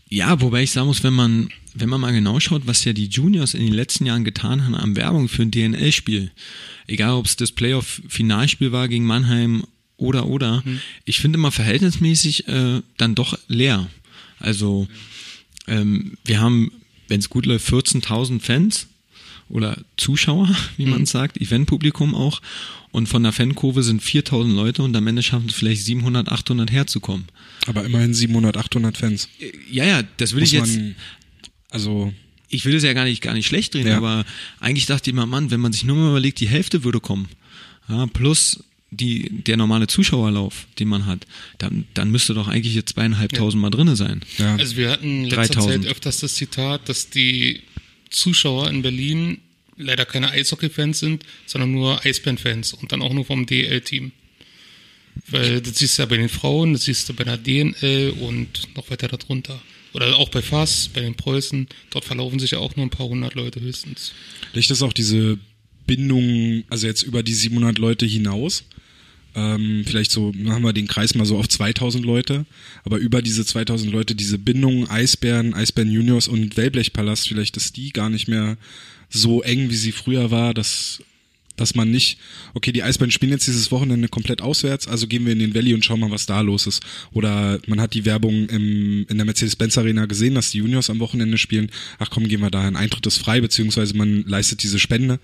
Ja, 0.09 0.41
wobei 0.41 0.63
ich 0.63 0.71
sagen 0.71 0.87
muss, 0.87 1.03
wenn 1.03 1.15
man, 1.15 1.51
wenn 1.75 1.89
man 1.89 2.01
mal 2.01 2.13
genau 2.13 2.41
schaut, 2.41 2.67
was 2.67 2.85
ja 2.85 2.93
die 2.93 3.07
Juniors 3.07 3.55
in 3.55 3.65
den 3.65 3.75
letzten 3.75 4.07
Jahren 4.07 4.25
getan 4.25 4.65
haben 4.65 4.75
an 4.75 4.97
Werbung 4.97 5.29
für 5.29 5.43
ein 5.43 5.51
DNL-Spiel, 5.51 6.31
egal 6.87 7.13
ob 7.13 7.27
es 7.27 7.37
das 7.37 7.53
Playoff-Finalspiel 7.53 8.73
war 8.73 8.89
gegen 8.89 9.05
Mannheim 9.05 9.65
oder 9.97 10.27
oder, 10.27 10.63
ich 11.05 11.21
finde 11.21 11.39
immer 11.39 11.51
verhältnismäßig 11.51 12.49
äh, 12.49 12.83
dann 12.97 13.15
doch 13.15 13.39
leer. 13.49 13.89
Also 14.39 14.87
ähm, 15.67 16.17
wir 16.25 16.41
haben, 16.41 16.71
wenn 17.09 17.21
es 17.21 17.29
gut 17.31 17.47
läuft, 17.47 17.69
14.000 17.69 18.41
Fans 18.41 18.87
oder 19.49 19.79
Zuschauer, 19.97 20.49
wie 20.77 20.87
man 20.87 21.07
sagt, 21.07 21.41
Eventpublikum 21.41 22.15
auch. 22.15 22.41
Und 22.93 23.09
von 23.09 23.23
der 23.23 23.33
Fankurve 23.33 23.83
sind 23.83 24.03
4.000 24.03 24.55
Leute 24.55 24.83
und 24.83 24.97
am 24.97 25.07
Ende 25.07 25.23
schaffen 25.23 25.49
es 25.49 25.55
vielleicht 25.55 25.85
700, 25.85 26.29
800 26.31 26.71
herzukommen. 26.73 27.27
Aber 27.67 27.85
immerhin 27.85 28.15
700, 28.15 28.57
800 28.57 28.97
Fans. 28.97 29.29
Ja, 29.71 29.85
ja, 29.85 30.03
das 30.17 30.33
will 30.33 30.41
Muss 30.41 30.53
ich 30.53 30.59
jetzt. 30.59 30.77
man, 30.77 30.95
also, 31.71 32.13
ich 32.49 32.65
will 32.65 32.75
es 32.77 32.85
ja 32.85 32.93
gar 32.95 33.05
nicht, 33.05 33.21
gar 33.23 33.35
nicht 33.35 33.47
schlecht 33.47 33.75
reden, 33.75 33.89
Ja. 33.89 33.97
aber 33.99 34.25
eigentlich 34.61 34.87
dachte 34.87 35.11
ich 35.11 35.15
immer, 35.15 35.27
Mann, 35.27 35.51
wenn 35.51 35.61
man 35.61 35.73
sich 35.73 35.85
nur 35.85 35.97
mal 35.97 36.11
überlegt, 36.11 36.41
die 36.41 36.49
Hälfte 36.49 36.85
würde 36.85 37.01
kommen, 37.01 37.29
ja, 37.89 38.07
plus 38.07 38.65
die, 38.97 39.29
der 39.31 39.57
normale 39.57 39.87
Zuschauerlauf, 39.87 40.67
den 40.79 40.89
man 40.89 41.07
hat, 41.07 41.27
dann, 41.59 41.87
dann 41.95 42.11
müsste 42.11 42.35
doch 42.35 42.49
eigentlich 42.49 42.75
jetzt 42.75 42.95
zweieinhalbtausend 42.95 43.61
Mal 43.61 43.71
drinne 43.71 43.97
sein. 43.97 44.21
ja. 44.39 44.57
Also 44.57 44.77
wir 44.77 44.91
hatten 44.91 45.25
in 45.25 45.31
letzter 45.31 45.55
3000. 45.55 45.85
Zeit 45.85 45.93
öfters 45.93 46.21
das 46.21 46.35
Zitat, 46.35 46.89
dass 46.89 47.11
die 47.11 47.63
Zuschauer 48.11 48.69
in 48.69 48.83
Berlin 48.83 49.39
leider 49.77 50.07
keine 50.07 50.31
Eishockey-Fans 50.31 50.99
sind, 50.99 51.25
sondern 51.47 51.73
nur 51.73 52.05
Eisbären-Fans 52.05 52.73
und 52.75 52.93
dann 52.93 53.03
auch 53.03 53.13
nur 53.13 53.25
vom 53.25 53.47
DL-Team. 53.47 54.13
Weil 55.29 55.61
das 55.61 55.77
siehst 55.79 55.99
du 55.99 56.03
ja 56.03 56.07
bei 56.07 56.17
den 56.17 56.29
Frauen, 56.29 56.73
das 56.73 56.85
siehst 56.85 57.09
du 57.09 57.15
bei 57.15 57.25
der 57.25 57.37
DNL 57.39 58.15
und 58.21 58.77
noch 58.77 58.91
weiter 58.91 59.09
darunter. 59.09 59.61
Oder 59.93 60.17
auch 60.17 60.29
bei 60.29 60.43
FAS, 60.43 60.91
bei 60.93 61.01
den 61.01 61.15
Preußen. 61.15 61.69
Dort 61.91 62.05
verlaufen 62.05 62.39
sich 62.39 62.51
ja 62.51 62.59
auch 62.59 62.77
nur 62.77 62.85
ein 62.85 62.91
paar 62.91 63.07
hundert 63.07 63.35
Leute 63.35 63.61
höchstens. 63.61 64.13
Vielleicht 64.53 64.71
ist 64.71 64.83
auch 64.83 64.93
diese 64.93 65.39
Bindung, 65.87 66.65
also 66.69 66.87
jetzt 66.87 67.03
über 67.03 67.23
die 67.23 67.33
700 67.33 67.79
Leute 67.79 68.05
hinaus. 68.05 68.65
Ähm, 69.37 69.85
vielleicht 69.87 70.11
so, 70.11 70.33
machen 70.35 70.65
wir 70.65 70.73
den 70.73 70.89
Kreis 70.89 71.15
mal 71.15 71.27
so 71.27 71.37
auf 71.37 71.47
2000 71.47 72.05
Leute, 72.07 72.47
aber 72.85 72.97
über 72.97 73.21
diese 73.21 73.45
2000 73.45 73.93
Leute, 73.93 74.15
diese 74.15 74.39
Bindung 74.39 74.89
Eisbären, 74.89 75.53
Eisbären 75.53 75.93
Juniors 75.93 76.27
und 76.27 76.57
Wellblechpalast, 76.57 77.29
vielleicht 77.29 77.59
ist 77.59 77.77
die 77.77 77.93
gar 77.93 78.09
nicht 78.09 78.29
mehr 78.29 78.57
so 79.11 79.43
eng, 79.43 79.69
wie 79.69 79.77
sie 79.77 79.93
früher 79.93 80.31
war, 80.31 80.55
dass, 80.55 81.03
dass 81.57 81.75
man 81.75 81.91
nicht, 81.91 82.19
okay, 82.55 82.73
die 82.73 82.83
Eisbären 82.83 83.11
spielen 83.11 83.31
jetzt 83.31 83.47
dieses 83.47 83.71
Wochenende 83.71 84.09
komplett 84.09 84.41
auswärts, 84.41 84.89
also 84.89 85.07
gehen 85.07 85.27
wir 85.27 85.35
in 85.35 85.39
den 85.39 85.55
Valley 85.55 85.75
und 85.75 85.85
schauen 85.85 86.01
mal, 86.01 86.11
was 86.11 86.25
da 86.25 86.41
los 86.41 86.67
ist. 86.67 86.83
Oder 87.13 87.61
man 87.67 87.79
hat 87.79 87.93
die 87.93 88.07
Werbung 88.07 88.49
im, 88.49 89.05
in 89.07 89.19
der 89.19 89.27
Mercedes-Benz 89.27 89.77
Arena 89.77 90.07
gesehen, 90.07 90.35
dass 90.35 90.51
die 90.51 90.59
Juniors 90.59 90.89
am 90.89 90.99
Wochenende 90.99 91.37
spielen. 91.37 91.71
Ach 91.99 92.09
komm, 92.09 92.27
gehen 92.27 92.41
wir 92.41 92.51
da 92.51 92.65
hin. 92.65 92.75
Eintritt 92.75 93.07
ist 93.07 93.19
frei, 93.19 93.43
beziehungsweise 93.43 93.95
man 93.95 94.25
leistet 94.27 94.63
diese 94.63 94.79
Spende 94.79 95.21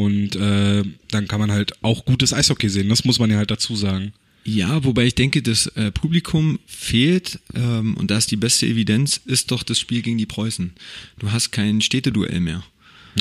und 0.00 0.36
äh, 0.36 0.82
dann 1.10 1.28
kann 1.28 1.40
man 1.40 1.50
halt 1.50 1.72
auch 1.82 2.04
gutes 2.04 2.32
Eishockey 2.32 2.68
sehen. 2.68 2.88
Das 2.88 3.04
muss 3.04 3.18
man 3.18 3.30
ja 3.30 3.36
halt 3.36 3.50
dazu 3.50 3.76
sagen. 3.76 4.12
Ja, 4.44 4.84
wobei 4.84 5.04
ich 5.04 5.14
denke, 5.14 5.42
das 5.42 5.66
äh, 5.68 5.90
Publikum 5.90 6.58
fehlt 6.66 7.38
ähm, 7.54 7.96
und 7.96 8.10
da 8.10 8.16
ist 8.16 8.30
die 8.30 8.36
beste 8.36 8.66
Evidenz, 8.66 9.20
ist 9.26 9.50
doch 9.50 9.62
das 9.62 9.78
Spiel 9.78 10.00
gegen 10.02 10.16
die 10.16 10.26
Preußen. 10.26 10.72
Du 11.18 11.30
hast 11.30 11.50
kein 11.50 11.80
Städteduell 11.82 12.40
mehr. 12.40 12.64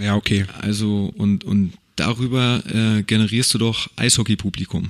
Ja, 0.02 0.16
okay. 0.16 0.46
Also 0.62 1.12
und 1.18 1.44
und 1.44 1.74
darüber 1.98 2.64
äh, 2.68 3.04
generierst 3.04 3.54
du 3.54 3.58
doch 3.58 3.90
Eishockey-Publikum, 3.98 4.90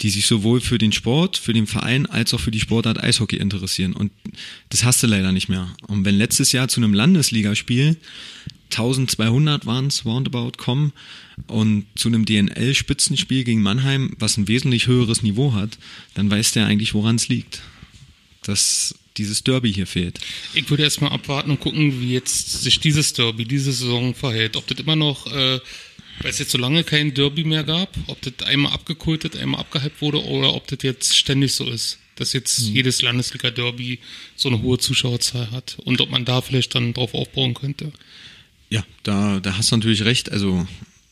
die 0.00 0.10
sich 0.10 0.26
sowohl 0.26 0.60
für 0.60 0.78
den 0.78 0.92
Sport, 0.92 1.36
für 1.36 1.52
den 1.52 1.66
Verein 1.66 2.06
als 2.06 2.32
auch 2.34 2.40
für 2.40 2.52
die 2.52 2.60
Sportart 2.60 3.02
Eishockey 3.02 3.36
interessieren. 3.36 3.94
Und 3.94 4.12
das 4.68 4.84
hast 4.84 5.02
du 5.02 5.08
leider 5.08 5.32
nicht 5.32 5.48
mehr. 5.48 5.74
Und 5.88 6.04
wenn 6.04 6.16
letztes 6.16 6.52
Jahr 6.52 6.68
zu 6.68 6.80
einem 6.80 6.94
Landesligaspiel 6.94 7.96
1200 8.70 9.66
waren 9.66 9.86
es 9.86 10.04
roundabout 10.04 10.52
kommen 10.56 10.92
und 11.46 11.86
zu 11.94 12.08
einem 12.08 12.24
DNL-Spitzenspiel 12.24 13.44
gegen 13.44 13.62
Mannheim, 13.62 14.14
was 14.18 14.36
ein 14.36 14.48
wesentlich 14.48 14.86
höheres 14.86 15.22
Niveau 15.22 15.54
hat, 15.54 15.78
dann 16.14 16.30
weiß 16.30 16.52
der 16.52 16.66
eigentlich, 16.66 16.94
woran 16.94 17.16
es 17.16 17.28
liegt. 17.28 17.62
Dass 18.42 18.94
dieses 19.18 19.42
Derby 19.42 19.72
hier 19.72 19.86
fehlt. 19.86 20.20
Ich 20.54 20.70
würde 20.70 20.84
erstmal 20.84 21.10
abwarten 21.10 21.50
und 21.50 21.60
gucken, 21.60 22.00
wie 22.00 22.12
jetzt 22.12 22.62
sich 22.62 22.80
dieses 22.80 23.12
Derby, 23.12 23.44
diese 23.44 23.72
Saison 23.72 24.14
verhält. 24.14 24.56
Ob 24.56 24.66
das 24.66 24.78
immer 24.78 24.96
noch, 24.96 25.26
äh, 25.26 25.60
weil 26.20 26.30
es 26.30 26.38
jetzt 26.38 26.52
so 26.52 26.58
lange 26.58 26.84
kein 26.84 27.14
Derby 27.14 27.44
mehr 27.44 27.64
gab, 27.64 27.94
ob 28.06 28.20
das 28.22 28.46
einmal 28.46 28.72
abgekultet, 28.72 29.36
einmal 29.36 29.60
abgehypt 29.60 30.00
wurde 30.00 30.24
oder 30.24 30.54
ob 30.54 30.66
das 30.68 30.78
jetzt 30.82 31.16
ständig 31.16 31.52
so 31.52 31.68
ist. 31.68 31.98
Dass 32.14 32.32
jetzt 32.32 32.60
mhm. 32.60 32.74
jedes 32.74 33.02
Landesliga-Derby 33.02 33.98
so 34.36 34.48
eine 34.48 34.62
hohe 34.62 34.78
Zuschauerzahl 34.78 35.50
hat 35.50 35.78
und 35.84 36.00
ob 36.00 36.10
man 36.10 36.24
da 36.24 36.40
vielleicht 36.40 36.74
dann 36.74 36.94
drauf 36.94 37.14
aufbauen 37.14 37.54
könnte. 37.54 37.92
Ja, 38.70 38.84
da, 39.02 39.40
da 39.40 39.56
hast 39.56 39.72
du 39.72 39.76
natürlich 39.76 40.04
recht. 40.04 40.30
Also 40.30 40.66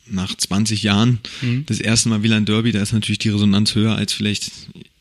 nach 0.09 0.35
20 0.37 0.83
Jahren 0.83 1.19
mhm. 1.43 1.65
das 1.67 1.81
erste 1.81 2.09
Mal 2.09 2.23
wieder 2.23 2.37
ein 2.37 2.45
Derby, 2.45 2.73
da 2.73 2.81
ist 2.81 2.93
natürlich 2.93 3.19
die 3.19 3.31
Resonanz 3.31 3.75
höher 3.75 3.97
als 3.97 4.13
vielleicht 4.13 4.51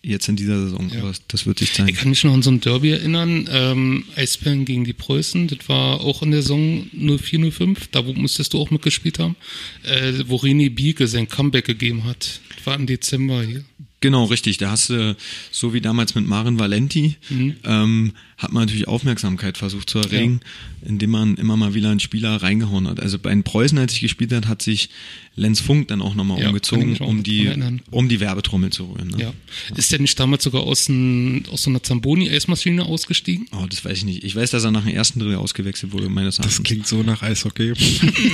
jetzt 0.01 0.27
in 0.29 0.35
dieser 0.35 0.59
Saison. 0.59 0.89
Ja. 0.93 1.01
Aber 1.01 1.13
das 1.27 1.45
wird 1.45 1.59
sich 1.59 1.73
zeigen. 1.73 1.89
Ich 1.89 1.95
kann 1.95 2.09
mich 2.09 2.23
noch 2.23 2.33
an 2.33 2.43
so 2.43 2.51
ein 2.51 2.61
Derby 2.61 2.91
erinnern. 2.91 3.49
Ähm, 3.51 4.05
Eisbären 4.15 4.65
gegen 4.65 4.83
die 4.83 4.93
Preußen, 4.93 5.47
das 5.47 5.67
war 5.67 6.01
auch 6.01 6.21
in 6.21 6.31
der 6.31 6.41
Saison 6.41 6.87
04-05. 6.93 7.77
Da 7.91 8.01
musstest 8.03 8.53
du 8.53 8.59
auch 8.59 8.69
mitgespielt 8.69 9.19
haben. 9.19 9.35
Äh, 9.83 10.13
wo 10.27 10.37
René 10.37 10.69
Bieke 10.69 11.07
sein 11.07 11.27
Comeback 11.27 11.65
gegeben 11.65 12.03
hat. 12.03 12.39
Das 12.55 12.65
war 12.65 12.75
im 12.75 12.85
Dezember 12.85 13.43
hier. 13.43 13.63
Genau, 14.05 14.25
richtig. 14.25 14.59
Da 14.59 14.69
hast 14.69 14.91
du, 14.91 15.17
so 15.49 15.73
wie 15.73 15.81
damals 15.81 16.13
mit 16.13 16.27
Marin 16.27 16.59
Valenti, 16.59 17.15
mhm. 17.27 17.55
ähm, 17.63 18.13
hat 18.37 18.51
man 18.53 18.65
natürlich 18.65 18.87
Aufmerksamkeit 18.87 19.57
versucht 19.57 19.89
zu 19.89 19.97
erregen, 19.97 20.41
ja. 20.83 20.89
indem 20.89 21.09
man 21.09 21.37
immer 21.37 21.57
mal 21.57 21.73
wieder 21.73 21.89
einen 21.89 21.99
Spieler 21.99 22.35
reingehauen 22.35 22.87
hat. 22.87 22.99
Also 22.99 23.17
bei 23.17 23.31
den 23.31 23.41
Preußen, 23.41 23.75
als 23.79 23.93
ich 23.93 24.01
gespielt 24.01 24.31
hat, 24.31 24.47
hat 24.47 24.61
sich 24.61 24.89
Lenz 25.37 25.59
Funk 25.59 25.89
dann 25.89 26.01
auch 26.01 26.15
nochmal 26.15 26.39
ja, 26.39 26.47
umgezogen, 26.47 26.95
um 26.97 27.21
die, 27.21 27.51
um 27.91 28.07
die 28.07 28.19
Werbetrommel 28.21 28.69
zu 28.71 28.85
rühren. 28.85 29.09
Ne? 29.09 29.21
Ja. 29.21 29.33
Ist 29.75 29.91
der 29.91 29.99
nicht 29.99 30.17
damals 30.17 30.45
sogar 30.45 30.63
aus, 30.63 30.87
ein, 30.87 31.45
aus 31.51 31.63
so 31.63 31.69
einer 31.69 31.83
Zamboni-Eismaschine 31.83 32.85
ausgestiegen? 32.85 33.47
Oh, 33.51 33.65
das 33.69 33.83
weiß 33.83 33.97
ich 33.97 34.05
nicht. 34.05 34.23
Ich 34.23 34.35
weiß, 34.35 34.51
dass 34.51 34.63
er 34.63 34.71
nach 34.71 34.85
dem 34.85 34.95
ersten 34.95 35.19
Drittel 35.19 35.35
ausgewechselt 35.35 35.91
wurde, 35.91 36.07
meines 36.07 36.39
Erachtens. 36.39 36.55
Das 36.55 36.63
klingt 36.63 36.87
so 36.87 37.03
nach 37.03 37.21
Eishockey. 37.21 37.73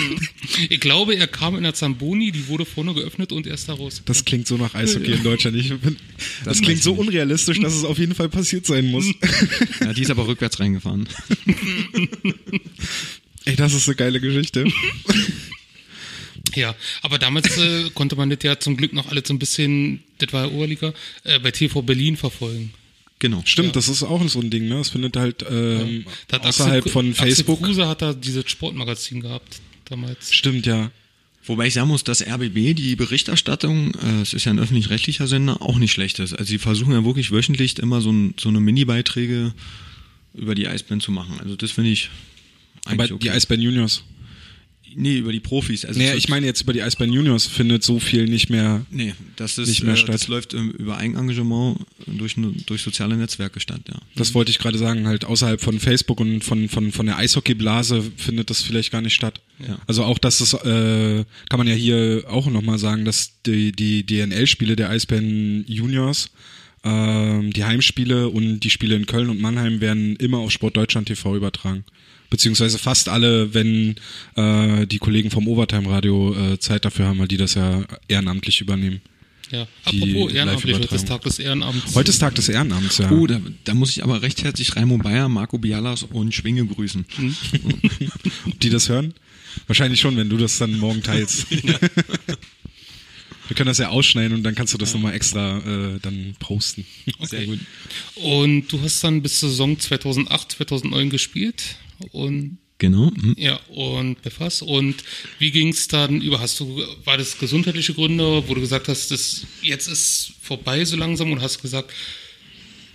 ich 0.70 0.80
glaube, 0.80 1.16
er 1.16 1.28
kam 1.28 1.56
in 1.56 1.64
der 1.64 1.74
Zamboni, 1.74 2.32
die 2.32 2.48
wurde 2.48 2.66
vorne 2.66 2.94
geöffnet 2.94 3.32
und 3.32 3.48
erst 3.48 3.68
daraus. 3.68 4.04
Das 4.06 4.24
klingt 4.24 4.46
so 4.46 4.58
nach 4.58 4.76
Eishockey 4.76 5.14
in 5.14 5.24
Deutschland. 5.24 5.58
Ich 5.58 5.70
bin, 5.70 5.98
das, 6.44 6.58
das 6.58 6.62
klingt 6.62 6.84
so 6.84 6.94
unrealistisch, 6.94 7.60
dass 7.62 7.74
es 7.74 7.84
auf 7.84 7.98
jeden 7.98 8.14
Fall 8.14 8.30
passiert 8.30 8.66
sein 8.66 8.92
muss. 8.92 9.06
Ja, 9.82 9.94
die 9.94 10.04
ist 10.04 10.12
aber 10.12 10.28
rückwärts 10.28 10.60
reingefahren. 10.60 11.08
Ey, 13.46 13.56
das 13.56 13.74
ist 13.74 13.88
eine 13.88 13.96
geile 13.96 14.20
Geschichte. 14.20 14.66
Ja, 16.56 16.76
aber 17.02 17.20
damals 17.20 17.58
äh, 17.58 17.90
konnte 17.94 18.16
man 18.16 18.30
das 18.30 18.40
ja 18.44 18.60
zum 18.60 18.78
Glück 18.78 18.94
noch 18.94 19.10
alle 19.10 19.24
so 19.26 19.34
ein 19.34 19.40
bisschen, 19.40 20.04
das 20.18 20.34
war 20.34 20.48
ja 20.48 20.52
Oberliga, 20.52 20.94
äh, 21.24 21.40
bei 21.40 21.52
TV 21.52 21.82
Berlin 21.82 22.18
verfolgen. 22.18 22.74
Genau. 23.20 23.44
Stimmt, 23.46 23.68
ja. 23.68 23.74
das 23.74 23.88
ist 23.88 24.02
auch 24.02 24.28
so 24.28 24.40
ein 24.40 24.50
Ding, 24.50 24.68
ne? 24.68 24.78
Das 24.78 24.90
findet 24.90 25.16
halt 25.16 25.46
ähm, 25.48 26.06
ja. 26.32 26.40
außerhalb 26.40 26.78
Axel, 26.78 26.92
von 26.92 27.14
Facebook. 27.14 27.60
Axel 27.60 27.68
Kruse 27.68 27.88
hat 27.88 28.02
da 28.02 28.14
dieses 28.14 28.50
Sportmagazin 28.50 29.22
gehabt 29.22 29.62
damals. 29.86 30.34
Stimmt, 30.34 30.66
ja. 30.66 30.90
Wobei 31.46 31.68
ich 31.68 31.74
sagen 31.74 31.88
muss, 31.88 32.04
dass 32.04 32.26
RBB 32.26 32.76
die 32.76 32.96
Berichterstattung, 32.96 33.94
äh, 33.96 34.22
es 34.22 34.34
ist 34.34 34.46
ja 34.46 34.52
ein 34.52 34.60
öffentlich-rechtlicher 34.60 35.28
Sender, 35.28 35.62
auch 35.62 35.78
nicht 35.78 35.92
schlecht 35.92 36.18
ist. 36.20 36.34
Also 36.34 36.46
sie 36.46 36.58
versuchen 36.58 36.94
ja 36.94 37.06
wirklich 37.06 37.32
wöchentlich 37.32 37.78
immer 37.78 38.02
so, 38.02 38.12
ein, 38.12 38.34
so 38.40 38.50
eine 38.50 38.60
Mini-Beiträge 38.60 39.54
über 40.34 40.56
die 40.56 40.68
Eisbären 40.68 41.02
zu 41.02 41.12
machen. 41.12 41.40
Also 41.42 41.56
das 41.56 41.72
finde 41.72 41.92
ich 41.92 42.10
eigentlich 42.86 43.12
Aber 43.12 43.16
okay. 43.16 43.24
die 43.24 43.32
Eisbären 43.32 43.62
Juniors. 43.62 44.04
Nee, 44.96 45.18
über 45.18 45.32
die 45.32 45.40
Profis. 45.40 45.86
Also 45.86 46.00
nee, 46.00 46.14
ich 46.14 46.30
meine 46.30 46.46
jetzt 46.46 46.62
über 46.62 46.74
die 46.74 46.82
Eisbären 46.82 47.14
Juniors 47.14 47.46
findet 47.46 47.84
so 47.84 48.00
viel 48.00 48.26
nicht 48.26 48.50
mehr. 48.50 48.86
Nee, 48.90 49.14
das 49.36 49.58
ist 49.58 49.70
nicht 49.70 49.84
mehr 49.84 49.94
äh, 49.94 49.98
statt. 49.98 50.14
Das 50.14 50.28
läuft 50.28 50.54
ähm, 50.54 50.72
über 50.72 50.98
Eigenengagement 50.98 51.80
durch, 52.08 52.36
durch 52.66 52.82
soziale 52.82 53.16
Netzwerke 53.16 53.60
statt, 53.60 53.82
ja. 53.88 54.00
Das 54.16 54.34
wollte 54.34 54.52
ich 54.52 54.60
gerade 54.60 54.78
sagen, 54.78 55.08
halt 55.08 55.26
außerhalb 55.26 55.62
von 55.62 55.80
Facebook 55.80 56.20
und 56.20 56.44
von, 56.44 56.70
von, 56.70 56.92
von 56.92 57.06
der 57.06 57.18
Eishockeyblase 57.18 58.04
findet 58.18 58.50
das 58.50 58.62
vielleicht 58.62 58.92
gar 58.92 59.02
nicht 59.02 59.16
statt. 59.16 59.42
Ja. 59.66 59.80
Also 59.88 60.04
auch 60.04 60.18
das 60.18 60.42
ist, 60.42 60.54
äh, 60.54 61.26
kann 61.50 61.58
man 61.58 61.68
ja 61.68 61.76
hier 61.76 62.24
auch 62.28 62.48
nochmal 62.48 62.80
sagen, 62.80 63.06
dass 63.06 63.42
die, 63.46 63.72
die 63.72 64.06
DNL-Spiele 64.06 64.76
der 64.76 64.90
Eisbären 64.90 65.66
Juniors 65.68 66.32
ähm, 66.84 67.54
die 67.54 67.64
Heimspiele 67.64 68.30
und 68.30 68.62
die 68.62 68.70
Spiele 68.70 68.96
in 68.96 69.06
Köln 69.06 69.30
und 69.30 69.40
Mannheim 69.40 69.82
werden 69.82 70.16
immer 70.16 70.40
auf 70.40 70.52
Sport 70.52 70.78
Deutschland 70.78 71.08
TV 71.08 71.36
übertragen 71.36 71.86
beziehungsweise 72.32 72.80
fast 72.80 73.10
alle, 73.10 73.54
wenn 73.54 73.96
äh, 74.36 74.88
die 74.88 74.98
Kollegen 74.98 75.30
vom 75.30 75.48
Overtime 75.48 75.88
Radio 75.88 76.34
äh, 76.34 76.58
Zeit 76.58 76.86
dafür 76.86 77.06
haben, 77.06 77.20
weil 77.20 77.28
die 77.28 77.38
das 77.38 77.54
ja 77.54 77.84
ehrenamtlich 78.08 78.62
übernehmen. 78.62 79.02
Ja, 79.52 79.68
apropos 79.84 80.32
ehrenamtlich, 80.32 80.78
heute 80.78 80.96
ist 80.96 81.08
Tag 81.10 81.22
des 81.24 81.38
Ehrenamts. 81.38 81.94
Heute 81.94 82.10
ist 82.10 82.20
Tag 82.20 82.34
des 82.36 82.48
Ehrenamts, 82.48 83.00
ja. 83.00 83.12
Oh, 83.12 83.28
da, 83.28 83.42
da 83.66 83.74
muss 83.74 83.90
ich 83.92 84.02
aber 84.02 84.22
recht 84.22 84.44
herzlich 84.44 84.78
Raimo 84.78 84.98
Bayer, 84.98 85.28
Marco 85.28 85.58
Bialas 85.58 86.04
und 86.04 86.34
Schwinge 86.34 86.66
grüßen. 86.66 87.06
Hm. 87.16 87.36
die 88.64 88.70
das 88.70 88.88
hören? 88.88 89.14
Wahrscheinlich 89.68 90.00
schon, 90.00 90.16
wenn 90.16 90.30
du 90.30 90.38
das 90.38 90.58
dann 90.58 90.80
morgen 90.80 91.04
teilst. 91.04 91.52
Ja. 91.52 91.76
Wir 93.50 93.56
können 93.58 93.68
das 93.68 93.80
ja 93.80 93.90
ausschneiden 93.90 94.38
und 94.38 94.44
dann 94.44 94.56
kannst 94.56 94.74
du 94.74 94.78
das 94.78 94.92
ja. 94.92 94.96
nochmal 94.96 95.14
extra 95.14 95.58
äh, 95.58 96.00
dann 96.02 96.36
posten. 96.40 96.86
Okay. 97.18 97.26
Sehr 97.26 97.46
gut. 97.48 97.60
Und 98.16 98.72
du 98.72 98.82
hast 98.82 99.04
dann 99.04 99.22
bis 99.22 99.42
zur 99.42 99.50
Saison 99.50 99.78
2008, 99.78 100.54
2009 100.54 101.10
gespielt 101.10 101.76
und 102.12 102.58
Genau. 102.82 103.12
Mhm. 103.12 103.36
Ja, 103.38 103.60
und 103.68 104.24
befasst. 104.24 104.64
Und 104.64 105.04
wie 105.38 105.52
ging 105.52 105.68
es 105.68 105.88
dann 105.88 106.20
über? 106.20 106.40
Hast 106.40 106.60
du, 106.60 106.84
war 107.04 107.16
das 107.16 107.38
gesundheitliche 107.38 107.94
Gründe, 107.94 108.44
wo 108.48 108.56
du 108.56 108.60
gesagt 108.60 108.88
hast, 108.88 109.12
das 109.12 109.46
jetzt 109.62 109.86
ist 109.86 110.34
vorbei 110.42 110.84
so 110.84 110.98
langsam 110.98 111.32
und 111.32 111.44
hast 111.44 111.62
gesagt, 111.62 111.92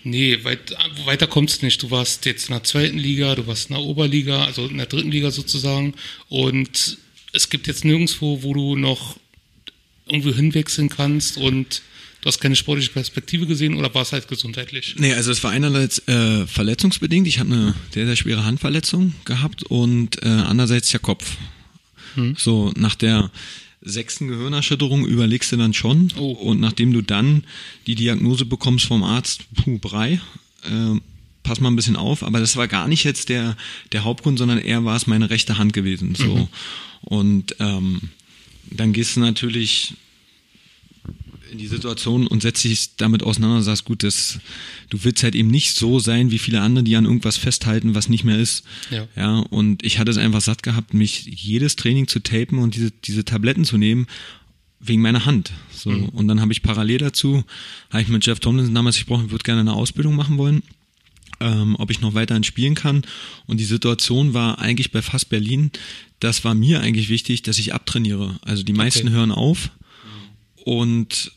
nee, 0.03 0.43
weit, 0.43 0.77
weiter 1.05 1.29
kommst 1.29 1.63
du 1.63 1.67
nicht. 1.67 1.81
Du 1.85 1.93
warst 1.93 2.27
jetzt 2.27 2.49
in 2.49 2.55
der 2.55 2.65
zweiten 2.65 2.99
Liga, 2.99 3.37
du 3.37 3.47
warst 3.47 3.71
in 3.71 3.77
der 3.77 3.85
Oberliga, 3.85 4.45
also 4.45 4.67
in 4.67 4.79
der 4.79 4.87
dritten 4.87 5.13
Liga 5.13 5.31
sozusagen. 5.31 5.95
Und 6.29 6.99
es 7.33 7.49
gibt 7.49 7.69
jetzt 7.69 7.85
nirgendwo, 7.85 8.43
wo 8.43 8.55
du 8.55 8.75
noch 8.75 9.17
irgendwo 10.09 10.35
hinwechseln 10.35 10.89
kannst 10.89 11.37
und 11.37 11.83
Du 12.27 12.29
hast 12.33 12.41
keine 12.41 12.57
sportliche 12.57 12.91
Perspektive 12.91 13.47
gesehen 13.47 13.77
oder 13.77 13.95
war 13.95 14.03
es 14.03 14.11
halt 14.11 14.27
gesundheitlich? 14.27 14.97
Nee, 14.99 15.13
also 15.13 15.31
es 15.31 15.45
war 15.45 15.53
einerseits 15.53 16.01
äh, 16.09 16.45
verletzungsbedingt. 16.49 17.25
Ich 17.29 17.39
habe 17.39 17.55
eine 17.55 17.75
sehr, 17.95 18.05
sehr 18.05 18.17
schwere 18.17 18.45
Handverletzung 18.45 19.15
gehabt 19.25 19.63
und 19.63 20.21
äh, 20.25 20.27
andererseits 20.27 20.91
der 20.91 20.99
Kopf. 20.99 21.37
Hm. 22.17 22.35
So, 22.37 22.73
nach 22.77 22.97
der 22.97 23.31
sechsten 23.81 24.27
Gehirnerschütterung 24.27 25.07
überlegst 25.07 25.53
du 25.53 25.57
dann 25.57 25.73
schon. 25.73 26.13
Oh. 26.19 26.33
Und 26.33 26.59
nachdem 26.59 26.93
du 26.93 27.01
dann 27.01 27.45
die 27.87 27.95
Diagnose 27.95 28.45
bekommst 28.45 28.87
vom 28.87 29.05
Arzt, 29.05 29.43
puh, 29.55 29.79
Brei, 29.79 30.21
äh, 30.65 30.99
pass 31.45 31.61
mal 31.61 31.71
ein 31.71 31.77
bisschen 31.77 31.95
auf. 31.95 32.25
Aber 32.25 32.41
das 32.41 32.57
war 32.57 32.67
gar 32.67 32.89
nicht 32.89 33.05
jetzt 33.05 33.29
der, 33.29 33.57
der 33.93 34.03
Hauptgrund, 34.03 34.41
sondern 34.41 34.59
eher 34.59 34.85
war 34.85 34.97
es 34.97 35.07
meine 35.07 35.31
rechte 35.31 35.59
Hand 35.59 35.75
gewesen. 35.75 36.17
So. 36.17 36.35
Mhm. 36.35 36.49
Und 37.03 37.57
ähm, 37.61 38.01
dann 38.69 38.93
gehst 38.93 39.15
du 39.15 39.21
natürlich 39.21 39.95
in 41.57 41.63
die 41.63 41.69
Situation 41.69 42.27
und 42.27 42.43
setzt 42.43 42.65
dich 42.65 42.97
damit 42.97 43.23
auseinander 43.23 43.57
und 43.57 43.63
sagst, 43.63 43.85
gut, 43.85 44.03
das, 44.03 44.39
du 44.91 45.03
willst 45.03 45.23
halt 45.23 45.35
eben 45.35 45.49
nicht 45.49 45.75
so 45.75 45.99
sein 45.99 46.31
wie 46.31 46.39
viele 46.39 46.61
andere, 46.61 46.85
die 46.85 46.97
an 46.97 47.07
irgendwas 47.07 47.39
festhalten, 47.39 47.95
was 47.95 48.09
nicht 48.09 48.25
mehr 48.25 48.39
ist. 48.39 48.65
Ja. 48.91 49.09
ja 49.17 49.39
und 49.39 49.83
ich 49.83 49.99
hatte 49.99 50.11
es 50.11 50.19
einfach 50.19 50.43
satt 50.43 50.63
gehabt, 50.63 50.93
mich 50.93 51.25
jedes 51.25 51.77
Training 51.77 52.09
zu 52.09 52.21
tapen 52.21 52.59
und 52.59 52.75
diese, 52.75 52.91
diese 52.91 53.25
Tabletten 53.25 53.65
zu 53.65 53.79
nehmen, 53.79 54.07
wegen 54.79 55.01
meiner 55.01 55.25
Hand. 55.25 55.53
So. 55.73 55.91
Mhm. 55.91 56.11
Und 56.11 56.29
dann 56.29 56.41
habe 56.41 56.53
ich 56.53 56.63
parallel 56.63 56.99
dazu, 56.99 57.43
habe 57.91 58.03
ich 58.03 58.09
mit 58.09 58.25
Jeff 58.27 58.41
Tomlinson 58.41 58.75
damals 58.75 58.97
gesprochen, 58.97 59.27
ich 59.27 59.31
würde 59.31 59.45
gerne 59.45 59.63
eine 59.63 59.73
Ausbildung 59.73 60.15
machen 60.15 60.39
wollen. 60.39 60.63
Ähm, 61.39 61.77
ob 61.79 61.91
ich 61.91 62.01
noch 62.01 62.15
weiterhin 62.15 62.45
spielen 62.45 62.75
kann. 62.75 63.03
Und 63.45 63.61
die 63.61 63.67
Situation 63.67 64.33
war 64.33 64.59
eigentlich 64.59 64.91
bei 64.91 65.03
Fast 65.03 65.29
Berlin, 65.29 65.71
das 66.19 66.45
war 66.45 66.55
mir 66.55 66.81
eigentlich 66.81 67.11
wichtig, 67.11 67.43
dass 67.43 67.59
ich 67.59 67.75
abtrainiere. 67.75 68.39
Also 68.41 68.63
die 68.63 68.73
meisten 68.73 69.09
okay. 69.09 69.17
hören 69.17 69.33
auf 69.33 69.71
und 70.67 71.33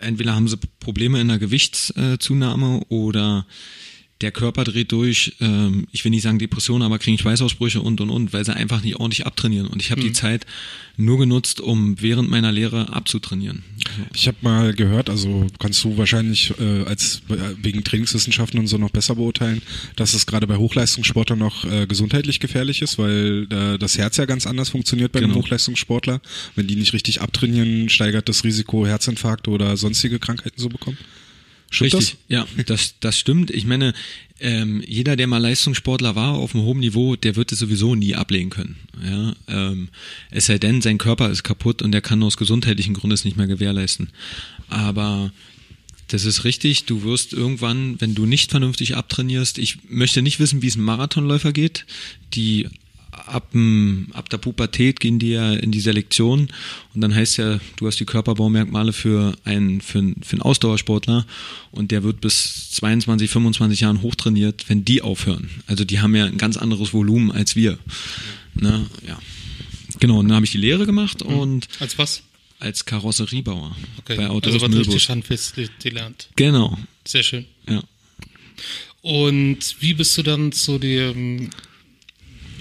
entweder 0.00 0.34
haben 0.34 0.48
sie 0.48 0.58
Probleme 0.80 1.20
in 1.20 1.28
der 1.28 1.38
Gewichtszunahme 1.38 2.82
oder 2.88 3.46
der 4.20 4.32
Körper 4.32 4.64
dreht 4.64 4.92
durch, 4.92 5.34
ähm, 5.40 5.86
ich 5.92 6.04
will 6.04 6.10
nicht 6.10 6.22
sagen 6.22 6.38
Depressionen, 6.38 6.82
aber 6.82 6.98
kriegen 6.98 7.18
Schweißausbrüche 7.18 7.80
und 7.80 8.00
und 8.00 8.10
und, 8.10 8.32
weil 8.32 8.44
sie 8.44 8.54
einfach 8.54 8.82
nicht 8.82 8.96
ordentlich 8.96 9.26
abtrainieren. 9.26 9.66
Und 9.66 9.80
ich 9.80 9.90
habe 9.90 10.02
mhm. 10.02 10.06
die 10.06 10.12
Zeit 10.12 10.46
nur 10.96 11.18
genutzt, 11.18 11.60
um 11.60 12.00
während 12.00 12.28
meiner 12.28 12.52
Lehre 12.52 12.92
abzutrainieren. 12.92 13.62
Ich 14.14 14.28
habe 14.28 14.36
mal 14.42 14.74
gehört, 14.74 15.08
also 15.08 15.46
kannst 15.58 15.82
du 15.84 15.96
wahrscheinlich 15.96 16.52
äh, 16.60 16.84
als 16.84 17.22
äh, 17.30 17.36
wegen 17.62 17.82
Trainingswissenschaften 17.82 18.58
und 18.58 18.66
so 18.66 18.76
noch 18.76 18.90
besser 18.90 19.14
beurteilen, 19.14 19.62
dass 19.96 20.12
es 20.12 20.26
gerade 20.26 20.46
bei 20.46 20.56
Hochleistungssportlern 20.56 21.38
noch 21.38 21.64
äh, 21.64 21.86
gesundheitlich 21.86 22.40
gefährlich 22.40 22.82
ist, 22.82 22.98
weil 22.98 23.46
äh, 23.50 23.78
das 23.78 23.96
Herz 23.96 24.18
ja 24.18 24.26
ganz 24.26 24.46
anders 24.46 24.68
funktioniert 24.68 25.12
bei 25.12 25.20
genau. 25.20 25.32
einem 25.32 25.42
Hochleistungssportler. 25.42 26.20
Wenn 26.54 26.66
die 26.66 26.76
nicht 26.76 26.92
richtig 26.92 27.22
abtrainieren, 27.22 27.88
steigert 27.88 28.28
das 28.28 28.44
Risiko, 28.44 28.86
Herzinfarkte 28.86 29.50
oder 29.50 29.76
sonstige 29.78 30.18
Krankheiten 30.18 30.58
zu 30.58 30.68
bekommen. 30.68 30.98
Stimmt 31.70 31.94
Richtig, 31.94 32.10
das? 32.10 32.18
ja, 32.28 32.46
das, 32.66 32.94
das 32.98 33.18
stimmt. 33.18 33.50
Ich 33.50 33.64
meine, 33.64 33.94
ähm, 34.40 34.82
jeder, 34.86 35.14
der 35.14 35.28
mal 35.28 35.38
Leistungssportler 35.38 36.16
war 36.16 36.34
auf 36.34 36.54
einem 36.54 36.64
hohen 36.64 36.80
Niveau, 36.80 37.14
der 37.14 37.36
wird 37.36 37.52
es 37.52 37.60
sowieso 37.60 37.94
nie 37.94 38.16
ablegen 38.16 38.50
können. 38.50 38.76
Ja, 39.04 39.34
ähm, 39.46 39.88
es 40.32 40.46
sei 40.46 40.58
denn, 40.58 40.82
sein 40.82 40.98
Körper 40.98 41.30
ist 41.30 41.44
kaputt 41.44 41.80
und 41.80 41.94
er 41.94 42.00
kann 42.00 42.22
aus 42.24 42.36
gesundheitlichen 42.36 42.94
Gründen 42.94 43.14
es 43.14 43.24
nicht 43.24 43.36
mehr 43.36 43.46
gewährleisten. 43.46 44.10
Aber 44.68 45.32
das 46.08 46.24
ist 46.24 46.42
richtig, 46.42 46.86
du 46.86 47.04
wirst 47.04 47.32
irgendwann, 47.32 48.00
wenn 48.00 48.16
du 48.16 48.26
nicht 48.26 48.50
vernünftig 48.50 48.96
abtrainierst, 48.96 49.58
ich 49.58 49.78
möchte 49.88 50.22
nicht 50.22 50.40
wissen, 50.40 50.62
wie 50.62 50.66
es 50.66 50.74
einem 50.74 50.86
Marathonläufer 50.86 51.52
geht, 51.52 51.86
die 52.34 52.68
ab, 53.26 53.54
ab 54.12 54.28
der 54.30 54.38
Pubertät 54.38 55.00
gehen 55.00 55.18
die 55.18 55.30
ja 55.30 55.52
in 55.52 55.72
die 55.72 55.80
Selektion 55.80 56.48
und 56.94 57.00
dann 57.00 57.14
heißt 57.14 57.38
ja, 57.38 57.60
du 57.76 57.86
hast 57.86 58.00
die 58.00 58.04
Körperbaumerkmale 58.04 58.92
für 58.92 59.36
einen, 59.44 59.80
für, 59.80 59.98
einen, 59.98 60.22
für 60.22 60.34
einen 60.34 60.42
Ausdauersportler 60.42 61.26
und 61.70 61.90
der 61.90 62.02
wird 62.02 62.20
bis 62.20 62.70
22, 62.70 63.30
25 63.30 63.80
Jahren 63.80 64.02
hochtrainiert, 64.02 64.68
wenn 64.68 64.84
die 64.84 65.02
aufhören. 65.02 65.50
Also 65.66 65.84
die 65.84 66.00
haben 66.00 66.14
ja 66.14 66.26
ein 66.26 66.38
ganz 66.38 66.56
anderes 66.56 66.92
Volumen 66.92 67.30
als 67.32 67.56
wir. 67.56 67.78
Ne? 68.54 68.86
Ja. 69.06 69.18
Genau, 69.98 70.18
und 70.18 70.28
dann 70.28 70.36
habe 70.36 70.46
ich 70.46 70.52
die 70.52 70.58
Lehre 70.58 70.86
gemacht 70.86 71.24
mhm. 71.24 71.34
und. 71.34 71.68
Als 71.78 71.98
was? 71.98 72.22
Als 72.58 72.84
Karosseriebauer. 72.84 73.74
Okay. 73.98 74.16
Bei 74.16 74.28
Autos 74.28 74.54
also 74.54 74.68
was 74.68 74.76
richtig 74.76 75.08
handfest 75.08 75.54
gelernt. 75.82 76.28
Genau. 76.36 76.76
Sehr 77.06 77.22
schön. 77.22 77.46
Ja. 77.68 77.82
Und 79.02 79.58
wie 79.80 79.94
bist 79.94 80.16
du 80.18 80.22
dann 80.22 80.52
zu 80.52 80.78
dem 80.78 81.50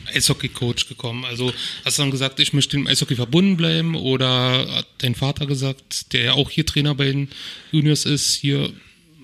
Eishockey-Coach 0.10 0.88
gekommen? 0.88 1.26
Also 1.26 1.54
hast 1.86 1.98
du 1.98 2.02
dann 2.04 2.12
gesagt, 2.12 2.40
ich 2.40 2.54
möchte 2.54 2.78
dem 2.78 2.88
Eishockey 2.88 3.16
verbunden 3.16 3.58
bleiben 3.58 3.96
oder 3.96 4.68
hat 4.76 4.88
dein 5.00 5.16
Vater 5.16 5.46
gesagt, 5.46 6.14
der 6.14 6.24
ja 6.24 6.34
auch 6.34 6.50
hier 6.50 6.66
Trainer 6.66 6.96
bei 6.96 7.06
den 7.06 7.30
Juniors 7.72 8.06
ist, 8.06 8.36
hier 8.36 8.72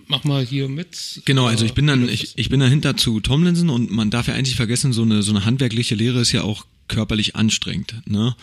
mach 0.07 0.23
mal 0.23 0.45
hier 0.45 0.69
mit. 0.69 1.21
Genau, 1.25 1.45
also 1.45 1.65
ich 1.65 1.73
bin 1.73 1.87
dann, 1.87 2.07
ich, 2.09 2.37
ich 2.37 2.49
bin 2.49 2.59
dahinter 2.59 2.97
zu 2.97 3.19
Tomlinson 3.19 3.69
und 3.69 3.91
man 3.91 4.09
darf 4.09 4.27
ja 4.27 4.33
eigentlich 4.35 4.55
vergessen, 4.55 4.93
so 4.93 5.01
eine, 5.01 5.23
so 5.23 5.31
eine 5.31 5.45
handwerkliche 5.45 5.95
Lehre 5.95 6.21
ist 6.21 6.31
ja 6.31 6.43
auch 6.43 6.65
körperlich 6.87 7.35
anstrengend, 7.35 7.95
ne? 8.05 8.35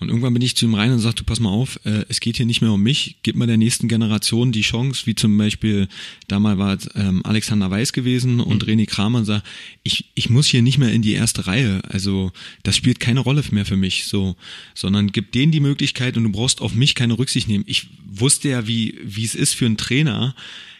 Und 0.00 0.08
irgendwann 0.08 0.34
bin 0.34 0.42
ich 0.42 0.56
zu 0.56 0.66
ihm 0.66 0.74
rein 0.74 0.90
und 0.90 0.98
sagte, 0.98 1.22
du 1.22 1.24
pass 1.24 1.38
mal 1.38 1.50
auf, 1.50 1.78
äh, 1.84 2.04
es 2.08 2.18
geht 2.20 2.36
hier 2.36 2.46
nicht 2.46 2.60
mehr 2.60 2.72
um 2.72 2.82
mich, 2.82 3.16
gib 3.22 3.36
mal 3.36 3.46
der 3.46 3.56
nächsten 3.56 3.86
Generation 3.86 4.50
die 4.50 4.62
Chance, 4.62 5.06
wie 5.06 5.14
zum 5.14 5.38
Beispiel, 5.38 5.88
damals 6.26 6.58
war 6.58 6.78
ähm, 6.96 7.24
Alexander 7.24 7.70
Weiß 7.70 7.92
gewesen 7.92 8.40
und 8.40 8.66
mhm. 8.66 8.68
René 8.68 8.86
Kramer 8.86 9.20
und 9.20 9.24
sagt, 9.24 9.46
ich, 9.84 10.06
ich 10.14 10.28
muss 10.30 10.46
hier 10.46 10.62
nicht 10.62 10.78
mehr 10.78 10.92
in 10.92 11.02
die 11.02 11.12
erste 11.12 11.46
Reihe, 11.46 11.80
also 11.88 12.32
das 12.64 12.76
spielt 12.76 12.98
keine 12.98 13.20
Rolle 13.20 13.44
mehr 13.52 13.64
für 13.64 13.76
mich, 13.76 14.06
so, 14.06 14.36
sondern 14.74 15.12
gib 15.12 15.32
denen 15.32 15.52
die 15.52 15.60
Möglichkeit 15.60 16.16
und 16.16 16.24
du 16.24 16.30
brauchst 16.30 16.60
auf 16.60 16.74
mich 16.74 16.94
keine 16.94 17.16
Rücksicht 17.18 17.48
nehmen. 17.48 17.64
Ich 17.66 17.86
wusste 18.04 18.48
ja, 18.48 18.66
wie, 18.66 18.98
wie 19.04 19.24
es 19.24 19.34
ist 19.34 19.54
für 19.54 19.66
einen 19.66 19.76
Trainer, 19.76 20.34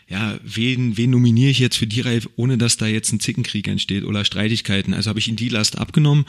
ja, 0.09 0.39
wen, 0.43 0.97
wen 0.97 1.11
nominiere 1.11 1.51
ich 1.51 1.61
jetzt 1.61 1.77
für 1.77 1.87
die 1.87 2.01
Reihe, 2.01 2.21
ohne 2.37 2.59
dass 2.59 2.77
da 2.77 2.87
jetzt 2.87 3.13
ein 3.13 3.21
Zickenkrieg 3.21 3.69
entsteht 3.69 4.05
oder 4.05 4.25
Streitigkeiten. 4.25 4.93
Also 4.93 5.09
habe 5.09 5.19
ich 5.19 5.29
ihm 5.29 5.37
die 5.37 5.49
Last 5.49 5.79
abgenommen 5.79 6.27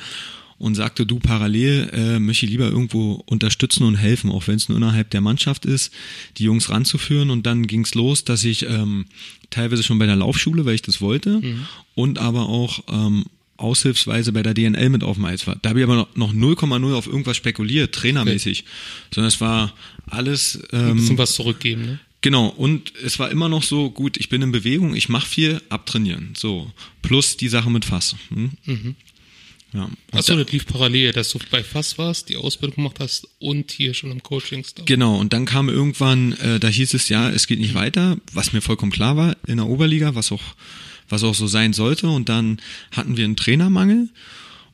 und 0.57 0.75
sagte, 0.75 1.05
du 1.05 1.19
parallel 1.19 1.89
äh, 1.93 2.19
möchte 2.19 2.45
ich 2.45 2.51
lieber 2.51 2.69
irgendwo 2.69 3.23
unterstützen 3.25 3.83
und 3.83 3.95
helfen, 3.95 4.31
auch 4.31 4.47
wenn 4.47 4.55
es 4.55 4.69
nur 4.69 4.77
innerhalb 4.77 5.09
der 5.09 5.21
Mannschaft 5.21 5.65
ist, 5.65 5.93
die 6.37 6.43
Jungs 6.43 6.69
ranzuführen. 6.69 7.29
Und 7.29 7.45
dann 7.45 7.67
ging's 7.67 7.93
los, 7.93 8.23
dass 8.23 8.43
ich 8.43 8.63
ähm, 8.63 9.05
teilweise 9.49 9.83
schon 9.83 9.99
bei 9.99 10.05
der 10.05 10.15
Laufschule, 10.15 10.65
weil 10.65 10.75
ich 10.75 10.81
das 10.81 11.01
wollte, 11.01 11.39
mhm. 11.41 11.65
und 11.93 12.19
aber 12.19 12.47
auch 12.47 12.83
ähm, 12.89 13.25
aushilfsweise 13.57 14.31
bei 14.33 14.43
der 14.43 14.53
DNL 14.53 14.89
mit 14.89 15.03
auf 15.03 15.17
dem 15.17 15.25
Eis 15.25 15.47
war. 15.47 15.57
Da 15.61 15.69
habe 15.69 15.79
ich 15.79 15.85
aber 15.85 16.07
noch 16.15 16.33
0,0 16.33 16.93
auf 16.93 17.07
irgendwas 17.07 17.37
spekuliert, 17.37 17.93
trainermäßig. 17.93 18.61
Okay. 18.61 18.69
Sondern 19.13 19.27
es 19.29 19.41
war 19.41 19.73
alles. 20.07 20.61
Ähm, 20.71 20.91
Ein 20.91 20.95
bisschen 20.95 21.17
was 21.17 21.35
zurückgeben, 21.35 21.85
ne? 21.85 21.99
Genau, 22.25 22.47
und 22.47 22.91
es 23.03 23.19
war 23.19 23.29
immer 23.29 23.49
noch 23.49 23.61
so, 23.61 23.91
gut, 23.91 24.17
ich 24.17 24.29
bin 24.29 24.41
in 24.41 24.51
Bewegung, 24.51 24.95
ich 24.95 25.09
mache 25.09 25.27
viel, 25.27 25.61
abtrainieren. 25.69 26.33
So. 26.35 26.71
Plus 27.03 27.37
die 27.37 27.49
Sache 27.49 27.69
mit 27.69 27.85
Fass. 27.85 28.15
Hm? 28.29 28.49
Mhm. 28.65 28.95
Ja. 29.75 29.89
Achso, 30.13 30.37
das 30.37 30.51
lief 30.53 30.65
parallel, 30.65 31.11
dass 31.11 31.31
du 31.31 31.39
bei 31.51 31.61
Fass 31.61 31.97
warst, 31.97 32.29
die 32.29 32.37
Ausbildung 32.37 32.77
gemacht 32.77 32.99
hast 32.99 33.27
und 33.39 33.71
hier 33.71 33.93
schon 33.93 34.09
im 34.11 34.23
Coaching 34.23 34.61
-Star. 34.61 34.85
Genau, 34.85 35.17
und 35.17 35.33
dann 35.33 35.45
kam 35.45 35.67
irgendwann, 35.67 36.31
äh, 36.33 36.59
da 36.59 36.69
hieß 36.69 36.93
es 36.93 37.09
ja, 37.09 37.29
es 37.29 37.45
geht 37.45 37.59
nicht 37.59 37.73
weiter, 37.73 38.17
was 38.31 38.53
mir 38.53 38.61
vollkommen 38.61 38.93
klar 38.93 39.17
war 39.17 39.35
in 39.47 39.57
der 39.57 39.67
Oberliga, 39.67 40.15
was 40.15 40.31
auch, 40.31 40.43
was 41.09 41.23
auch 41.23 41.35
so 41.35 41.47
sein 41.47 41.73
sollte. 41.73 42.07
Und 42.07 42.29
dann 42.29 42.61
hatten 42.91 43.17
wir 43.17 43.25
einen 43.25 43.35
Trainermangel 43.35 44.09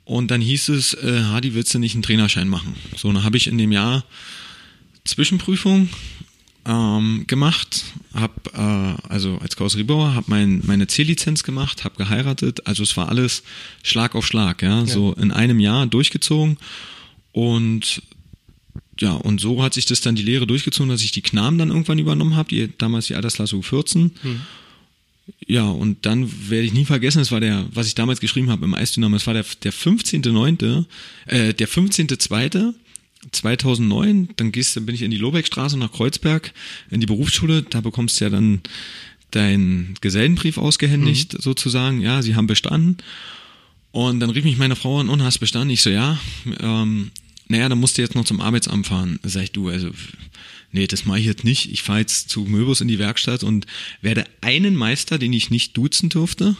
und 0.05 0.29
dann 0.29 0.41
hieß 0.41 0.69
es, 0.69 0.93
äh, 0.93 1.23
Hardy, 1.23 1.55
willst 1.55 1.73
du 1.73 1.79
nicht 1.79 1.95
einen 1.95 2.03
Trainerschein 2.03 2.47
machen? 2.47 2.75
So, 2.95 3.11
dann 3.11 3.23
habe 3.23 3.37
ich 3.37 3.47
in 3.47 3.57
dem 3.57 3.71
Jahr 3.71 4.05
Zwischenprüfung 5.03 5.89
ähm, 6.65 7.25
gemacht, 7.27 7.85
habe 8.13 8.33
äh, 8.53 9.09
also 9.11 9.37
als 9.39 9.55
Karosseriebauer, 9.55 10.13
habe 10.13 10.27
mein, 10.29 10.61
meine 10.65 10.87
C-Lizenz 10.87 11.43
gemacht, 11.43 11.83
habe 11.83 11.95
geheiratet, 11.97 12.67
also 12.67 12.83
es 12.83 12.95
war 12.97 13.09
alles 13.09 13.43
Schlag 13.83 14.15
auf 14.15 14.25
Schlag, 14.25 14.61
ja, 14.61 14.79
ja, 14.79 14.85
so 14.85 15.13
in 15.13 15.31
einem 15.31 15.59
Jahr 15.59 15.87
durchgezogen 15.87 16.57
und 17.31 18.03
ja, 18.99 19.13
und 19.13 19.41
so 19.41 19.63
hat 19.63 19.73
sich 19.73 19.85
das 19.85 20.01
dann 20.01 20.15
die 20.15 20.23
Lehre 20.23 20.45
durchgezogen, 20.45 20.89
dass 20.89 21.03
ich 21.03 21.11
die 21.11 21.23
Knaben 21.23 21.57
dann 21.57 21.69
irgendwann 21.69 21.97
übernommen 21.97 22.35
habe, 22.35 22.49
die 22.49 22.69
damals 22.77 23.07
die 23.07 23.15
Altersklasse 23.15 23.55
U14. 23.55 24.11
Hm. 24.21 24.41
Ja, 25.47 25.63
und 25.69 26.05
dann 26.05 26.49
werde 26.49 26.65
ich 26.65 26.73
nie 26.73 26.85
vergessen, 26.85 27.21
es 27.21 27.31
war 27.31 27.39
der, 27.39 27.65
was 27.73 27.87
ich 27.87 27.95
damals 27.95 28.19
geschrieben 28.19 28.49
habe 28.49 28.65
im 28.65 28.73
Eisdynamo, 28.73 29.15
es 29.15 29.25
war 29.27 29.33
der, 29.33 29.45
der 29.63 29.73
15.9., 29.73 30.85
äh, 31.25 31.53
der 31.53 31.67
15.2., 31.67 32.73
2009, 33.31 34.29
dann 34.35 34.51
gehst, 34.51 34.75
dann 34.75 34.85
bin 34.85 34.95
ich 34.95 35.03
in 35.03 35.11
die 35.11 35.17
Lobeckstraße 35.17 35.77
nach 35.77 35.91
Kreuzberg 35.91 36.53
in 36.89 36.99
die 36.99 37.05
Berufsschule. 37.05 37.63
Da 37.63 37.81
bekommst 37.81 38.19
du 38.19 38.25
ja 38.25 38.29
dann 38.29 38.61
deinen 39.31 39.95
Gesellenbrief 40.01 40.57
ausgehändigt, 40.57 41.33
mhm. 41.33 41.41
sozusagen. 41.41 42.01
Ja, 42.01 42.21
sie 42.21 42.35
haben 42.35 42.47
bestanden. 42.47 42.97
Und 43.91 44.19
dann 44.19 44.29
rief 44.29 44.43
mich 44.43 44.57
meine 44.57 44.75
Frau 44.75 44.99
an 44.99 45.09
und 45.09 45.21
hast 45.21 45.39
bestanden. 45.39 45.69
Ich 45.69 45.81
so, 45.81 45.89
ja, 45.89 46.17
ähm, 46.59 47.11
naja, 47.47 47.67
dann 47.67 47.79
musst 47.79 47.97
du 47.97 48.01
jetzt 48.01 48.15
noch 48.15 48.25
zum 48.25 48.39
Arbeitsamt 48.39 48.87
fahren. 48.87 49.19
Sag 49.23 49.43
ich, 49.43 49.51
du, 49.51 49.69
also 49.69 49.91
nee, 50.71 50.87
das 50.87 51.05
mache 51.05 51.19
ich 51.19 51.25
jetzt 51.25 51.43
nicht. 51.43 51.71
Ich 51.71 51.83
fahre 51.83 51.99
jetzt 51.99 52.29
zu 52.29 52.41
Möbus 52.41 52.81
in 52.81 52.87
die 52.87 52.99
Werkstatt 52.99 53.43
und 53.43 53.65
werde 54.01 54.25
einen 54.41 54.75
Meister, 54.75 55.17
den 55.17 55.33
ich 55.33 55.49
nicht 55.49 55.77
duzen 55.77 56.09
durfte, 56.09 56.55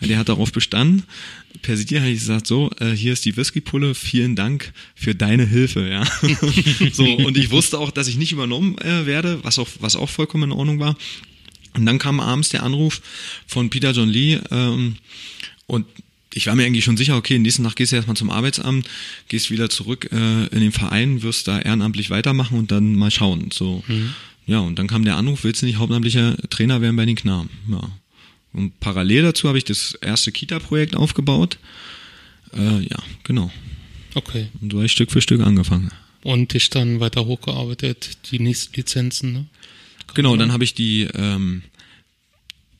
der 0.00 0.18
hat 0.18 0.28
darauf 0.28 0.52
bestanden. 0.52 1.04
Per 1.62 1.76
Sidia 1.76 2.00
habe 2.00 2.10
ich 2.10 2.18
gesagt, 2.18 2.46
so, 2.46 2.70
äh, 2.80 2.90
hier 2.92 3.12
ist 3.12 3.24
die 3.24 3.36
Whiskypulle, 3.36 3.94
vielen 3.94 4.36
Dank 4.36 4.72
für 4.94 5.14
deine 5.14 5.46
Hilfe, 5.46 5.88
ja. 5.88 6.04
so, 6.92 7.04
und 7.04 7.36
ich 7.36 7.50
wusste 7.50 7.78
auch, 7.78 7.90
dass 7.90 8.08
ich 8.08 8.16
nicht 8.16 8.32
übernommen 8.32 8.78
äh, 8.78 9.06
werde, 9.06 9.42
was 9.42 9.58
auch, 9.58 9.68
was 9.80 9.96
auch 9.96 10.08
vollkommen 10.08 10.50
in 10.50 10.56
Ordnung 10.56 10.78
war. 10.78 10.96
Und 11.74 11.86
dann 11.86 11.98
kam 11.98 12.20
abends 12.20 12.50
der 12.50 12.62
Anruf 12.62 13.02
von 13.46 13.70
Peter 13.70 13.92
John 13.92 14.08
Lee 14.08 14.38
ähm, 14.50 14.96
und 15.66 15.86
ich 16.36 16.46
war 16.46 16.54
mir 16.54 16.66
eigentlich 16.66 16.84
schon 16.84 16.98
sicher, 16.98 17.16
okay, 17.16 17.38
nächsten 17.38 17.64
Tag 17.64 17.76
gehst 17.76 17.92
du 17.92 17.96
erstmal 17.96 18.16
zum 18.16 18.30
Arbeitsamt, 18.30 18.86
gehst 19.28 19.50
wieder 19.50 19.70
zurück 19.70 20.10
äh, 20.12 20.46
in 20.48 20.60
den 20.60 20.70
Verein, 20.72 21.22
wirst 21.22 21.48
da 21.48 21.58
ehrenamtlich 21.58 22.10
weitermachen 22.10 22.58
und 22.58 22.70
dann 22.70 22.94
mal 22.94 23.10
schauen. 23.10 23.50
So. 23.50 23.82
Mhm. 23.88 24.14
Ja, 24.46 24.60
und 24.60 24.78
dann 24.78 24.86
kam 24.86 25.04
der 25.04 25.16
Anruf, 25.16 25.44
willst 25.44 25.62
du 25.62 25.66
nicht 25.66 25.78
hauptamtlicher 25.78 26.36
Trainer 26.50 26.82
werden 26.82 26.94
bei 26.94 27.06
den 27.06 27.16
Knaben? 27.16 27.48
Ja. 27.70 27.90
Und 28.52 28.78
parallel 28.80 29.22
dazu 29.22 29.48
habe 29.48 29.56
ich 29.56 29.64
das 29.64 29.94
erste 29.94 30.30
Kita-Projekt 30.30 30.94
aufgebaut. 30.94 31.58
Äh, 32.54 32.82
ja, 32.82 32.98
genau. 33.24 33.50
Okay. 34.14 34.48
Und 34.60 34.72
so 34.72 34.78
habe 34.78 34.86
ich 34.86 34.92
Stück 34.92 35.10
für 35.10 35.22
Stück 35.22 35.40
angefangen. 35.40 35.90
Und 36.22 36.52
dich 36.52 36.68
dann 36.68 37.00
weiter 37.00 37.24
hochgearbeitet, 37.24 38.18
die 38.30 38.40
nächsten 38.40 38.74
Lizenzen, 38.76 39.32
ne? 39.32 39.46
Genau, 40.14 40.36
dann 40.36 40.52
habe 40.52 40.64
ich 40.64 40.72
die 40.72 41.08
ähm, 41.14 41.62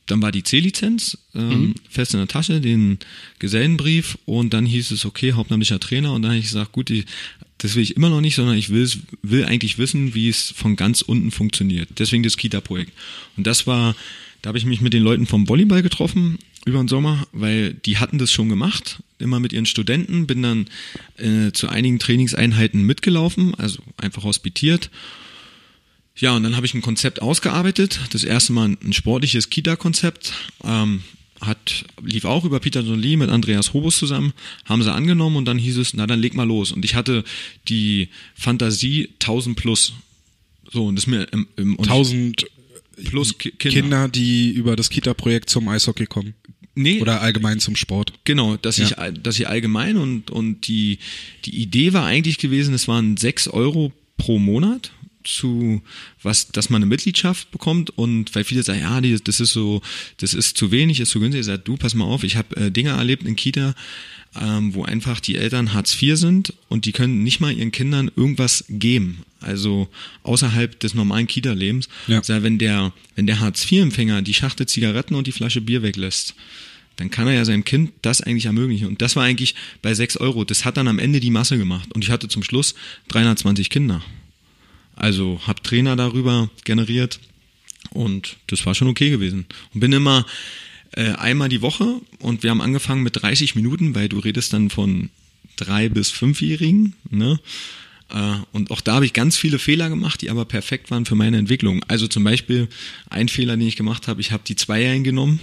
dann 0.07 0.21
war 0.21 0.31
die 0.31 0.43
C-Lizenz 0.43 1.17
ähm, 1.35 1.49
mhm. 1.49 1.75
fest 1.89 2.13
in 2.13 2.19
der 2.19 2.27
Tasche, 2.27 2.61
den 2.61 2.97
Gesellenbrief 3.39 4.17
und 4.25 4.53
dann 4.53 4.65
hieß 4.65 4.91
es, 4.91 5.05
okay, 5.05 5.33
hauptamtlicher 5.33 5.79
Trainer 5.79 6.13
und 6.13 6.21
dann 6.21 6.31
habe 6.31 6.39
ich 6.39 6.45
gesagt, 6.45 6.71
gut, 6.71 6.89
die, 6.89 7.05
das 7.59 7.75
will 7.75 7.83
ich 7.83 7.95
immer 7.95 8.09
noch 8.09 8.21
nicht, 8.21 8.35
sondern 8.35 8.57
ich 8.57 8.69
will, 8.69 8.89
will 9.21 9.45
eigentlich 9.45 9.77
wissen, 9.77 10.15
wie 10.15 10.29
es 10.29 10.53
von 10.55 10.75
ganz 10.75 11.01
unten 11.01 11.31
funktioniert. 11.31 11.89
Deswegen 11.99 12.23
das 12.23 12.37
Kita-Projekt. 12.37 12.91
Und 13.35 13.45
das 13.45 13.67
war, 13.67 13.95
da 14.41 14.49
habe 14.49 14.57
ich 14.57 14.65
mich 14.65 14.81
mit 14.81 14.93
den 14.93 15.03
Leuten 15.03 15.27
vom 15.27 15.47
Volleyball 15.49 15.83
getroffen 15.83 16.39
über 16.65 16.79
den 16.79 16.87
Sommer, 16.87 17.27
weil 17.31 17.73
die 17.73 17.97
hatten 17.97 18.17
das 18.17 18.31
schon 18.31 18.49
gemacht, 18.49 19.01
immer 19.19 19.39
mit 19.39 19.53
ihren 19.53 19.65
Studenten, 19.65 20.27
bin 20.27 20.41
dann 20.41 20.67
äh, 21.17 21.51
zu 21.51 21.69
einigen 21.69 21.99
Trainingseinheiten 21.99 22.83
mitgelaufen, 22.83 23.55
also 23.55 23.81
einfach 23.97 24.23
hospitiert 24.23 24.89
ja, 26.19 26.35
und 26.35 26.43
dann 26.43 26.55
habe 26.55 26.65
ich 26.65 26.73
ein 26.73 26.81
Konzept 26.81 27.21
ausgearbeitet. 27.21 27.99
Das 28.11 28.23
erste 28.23 28.53
Mal 28.53 28.77
ein 28.83 28.93
sportliches 28.93 29.49
Kita-Konzept. 29.49 30.33
Ähm, 30.63 31.03
hat, 31.39 31.85
lief 32.03 32.25
auch 32.25 32.45
über 32.45 32.59
Peter 32.59 32.81
Jolie 32.81 33.15
mit 33.15 33.29
Andreas 33.29 33.73
Hobus 33.73 33.99
zusammen, 33.99 34.33
haben 34.65 34.81
sie 34.81 34.91
angenommen 34.91 35.35
und 35.35 35.45
dann 35.45 35.59
hieß 35.59 35.77
es, 35.77 35.93
na 35.93 36.07
dann 36.07 36.19
leg 36.19 36.33
mal 36.33 36.47
los. 36.47 36.71
Und 36.71 36.83
ich 36.83 36.95
hatte 36.95 37.23
die 37.69 38.09
Fantasie 38.33 39.09
1000 39.21 39.55
plus. 39.55 39.93
So, 40.73 40.87
und 40.87 40.95
das 40.95 41.03
ist 41.03 41.07
mir 41.07 41.25
im, 41.31 41.47
im, 41.55 41.75
und 41.75 41.85
1000 41.87 42.45
plus 43.05 43.37
Ki- 43.37 43.51
Kinder. 43.51 43.81
Kinder. 43.81 44.07
die 44.09 44.49
über 44.49 44.75
das 44.75 44.89
Kita-Projekt 44.89 45.51
zum 45.51 45.67
Eishockey 45.67 46.07
kommen. 46.07 46.33
Nee, 46.73 47.01
Oder 47.01 47.21
allgemein 47.21 47.59
zum 47.59 47.75
Sport. 47.75 48.13
Genau, 48.23 48.57
dass 48.57 48.77
Ja. 48.77 48.85
ich, 49.07 49.21
dass 49.21 49.39
ich 49.39 49.47
allgemein 49.47 49.97
und, 49.97 50.31
und 50.31 50.67
die, 50.67 50.97
die 51.45 51.55
Idee 51.61 51.93
war 51.93 52.05
eigentlich 52.05 52.39
gewesen, 52.39 52.73
es 52.73 52.87
waren 52.87 53.15
sechs 53.17 53.47
Euro 53.47 53.91
pro 54.17 54.39
Monat 54.39 54.91
zu 55.27 55.81
was, 56.23 56.47
dass 56.49 56.69
man 56.69 56.81
eine 56.81 56.89
Mitgliedschaft 56.89 57.51
bekommt 57.51 57.89
und 57.91 58.33
weil 58.35 58.43
viele 58.43 58.63
sagen, 58.63 58.81
ja, 58.81 59.01
die, 59.01 59.21
das 59.21 59.39
ist 59.39 59.51
so, 59.51 59.81
das 60.17 60.33
ist 60.33 60.57
zu 60.57 60.71
wenig, 60.71 60.99
ist 60.99 61.09
zu 61.09 61.19
günstig. 61.19 61.41
Ich 61.41 61.45
sage, 61.45 61.61
du, 61.63 61.77
pass 61.77 61.93
mal 61.93 62.05
auf, 62.05 62.23
ich 62.23 62.35
habe 62.35 62.55
äh, 62.55 62.71
Dinge 62.71 62.91
erlebt 62.91 63.23
in 63.23 63.35
Kita, 63.35 63.75
ähm, 64.39 64.73
wo 64.73 64.83
einfach 64.83 65.19
die 65.19 65.35
Eltern 65.35 65.73
Hartz 65.73 66.01
IV 66.01 66.17
sind 66.17 66.53
und 66.69 66.85
die 66.85 66.91
können 66.91 67.23
nicht 67.23 67.39
mal 67.39 67.51
ihren 67.51 67.71
Kindern 67.71 68.11
irgendwas 68.15 68.65
geben. 68.69 69.23
Also 69.39 69.87
außerhalb 70.23 70.79
des 70.79 70.93
normalen 70.93 71.27
Kita-Lebens. 71.27 71.89
Ja. 72.07 72.23
Sag, 72.23 72.43
wenn 72.43 72.57
der, 72.57 72.93
wenn 73.15 73.27
der 73.27 73.39
Hartz-IV-Empfänger 73.39 74.21
die 74.21 74.33
Schachtel 74.33 74.67
Zigaretten 74.67 75.15
und 75.15 75.27
die 75.27 75.31
Flasche 75.31 75.61
Bier 75.61 75.83
weglässt, 75.83 76.35
dann 76.95 77.11
kann 77.11 77.27
er 77.27 77.33
ja 77.33 77.45
seinem 77.45 77.63
Kind 77.63 77.91
das 78.01 78.21
eigentlich 78.21 78.47
ermöglichen. 78.47 78.87
Und 78.87 79.01
das 79.01 79.15
war 79.15 79.23
eigentlich 79.23 79.53
bei 79.81 79.93
6 79.93 80.17
Euro. 80.17 80.43
Das 80.43 80.65
hat 80.65 80.77
dann 80.77 80.87
am 80.87 80.97
Ende 80.97 81.19
die 81.19 81.29
Masse 81.29 81.57
gemacht. 81.57 81.93
Und 81.93 82.03
ich 82.03 82.09
hatte 82.09 82.27
zum 82.27 82.43
Schluss 82.43 82.73
320 83.09 83.69
Kinder. 83.69 84.01
Also 84.97 85.39
habe 85.45 85.61
Trainer 85.61 85.95
darüber 85.95 86.49
generiert 86.65 87.19
und 87.91 88.37
das 88.47 88.65
war 88.65 88.75
schon 88.75 88.87
okay 88.87 89.09
gewesen. 89.09 89.45
Und 89.73 89.79
bin 89.79 89.93
immer 89.93 90.25
äh, 90.91 91.11
einmal 91.11 91.49
die 91.49 91.61
Woche 91.61 92.01
und 92.19 92.43
wir 92.43 92.49
haben 92.49 92.61
angefangen 92.61 93.03
mit 93.03 93.21
30 93.21 93.55
Minuten, 93.55 93.95
weil 93.95 94.09
du 94.09 94.19
redest 94.19 94.53
dann 94.53 94.69
von 94.69 95.09
drei 95.55 95.89
bis 95.89 96.09
fünfjährigen. 96.11 96.95
Ne? 97.09 97.39
Äh, 98.09 98.37
Und 98.51 98.71
auch 98.71 98.81
da 98.81 98.95
habe 98.95 99.05
ich 99.05 99.13
ganz 99.13 99.37
viele 99.37 99.59
Fehler 99.59 99.89
gemacht, 99.89 100.21
die 100.21 100.29
aber 100.29 100.45
perfekt 100.45 100.91
waren 100.91 101.05
für 101.05 101.15
meine 101.15 101.37
Entwicklung. 101.37 101.83
Also 101.87 102.07
zum 102.07 102.23
Beispiel 102.23 102.67
ein 103.09 103.29
Fehler, 103.29 103.57
den 103.57 103.67
ich 103.67 103.75
gemacht 103.75 104.07
habe, 104.07 104.21
ich 104.21 104.31
habe 104.31 104.43
die 104.45 104.55
Zweijährigen 104.55 105.03
genommen 105.03 105.39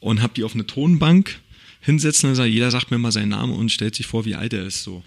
und 0.00 0.22
habe 0.22 0.34
die 0.34 0.44
auf 0.44 0.54
eine 0.54 0.66
Tonbank 0.66 1.38
hinsetzen 1.80 2.28
und 2.28 2.32
gesagt, 2.32 2.50
jeder 2.50 2.70
sagt 2.70 2.90
mir 2.90 2.98
mal 2.98 3.12
seinen 3.12 3.30
Namen 3.30 3.54
und 3.54 3.72
stellt 3.72 3.94
sich 3.94 4.06
vor, 4.06 4.24
wie 4.24 4.34
alt 4.34 4.52
er 4.52 4.66
ist. 4.66 4.82
So, 4.82 5.02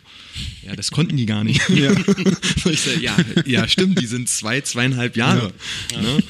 ja, 0.66 0.76
das 0.76 0.92
konnten 0.92 1.18
die 1.18 1.26
gar 1.26 1.44
nicht. 1.44 1.62
Ja, 1.70 1.92
sag, 2.76 3.02
ja, 3.02 3.16
ja, 3.46 3.68
stimmt, 3.68 4.00
die 4.00 4.06
sind 4.06 4.30
zwei, 4.30 4.62
zweieinhalb 4.62 5.18
Jahre. 5.18 5.54
Ne? 5.92 6.24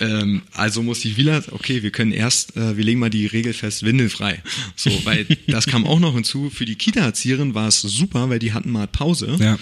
Ähm, 0.00 0.42
also 0.52 0.82
muss 0.82 1.04
ich 1.04 1.16
wieder, 1.16 1.42
okay, 1.50 1.82
wir 1.82 1.90
können 1.90 2.12
erst, 2.12 2.56
äh, 2.56 2.76
wir 2.76 2.84
legen 2.84 3.00
mal 3.00 3.10
die 3.10 3.26
Regel 3.26 3.52
fest, 3.52 3.84
windelfrei. 3.84 4.42
So, 4.76 4.90
weil 5.04 5.26
das 5.46 5.66
kam 5.66 5.86
auch 5.86 6.00
noch 6.00 6.14
hinzu. 6.14 6.50
Für 6.50 6.64
die 6.64 6.76
Kita-Erzieherin 6.76 7.54
war 7.54 7.68
es 7.68 7.80
super, 7.80 8.28
weil 8.28 8.38
die 8.38 8.52
hatten 8.52 8.70
mal 8.70 8.86
Pause. 8.86 9.36
Ja. 9.38 9.58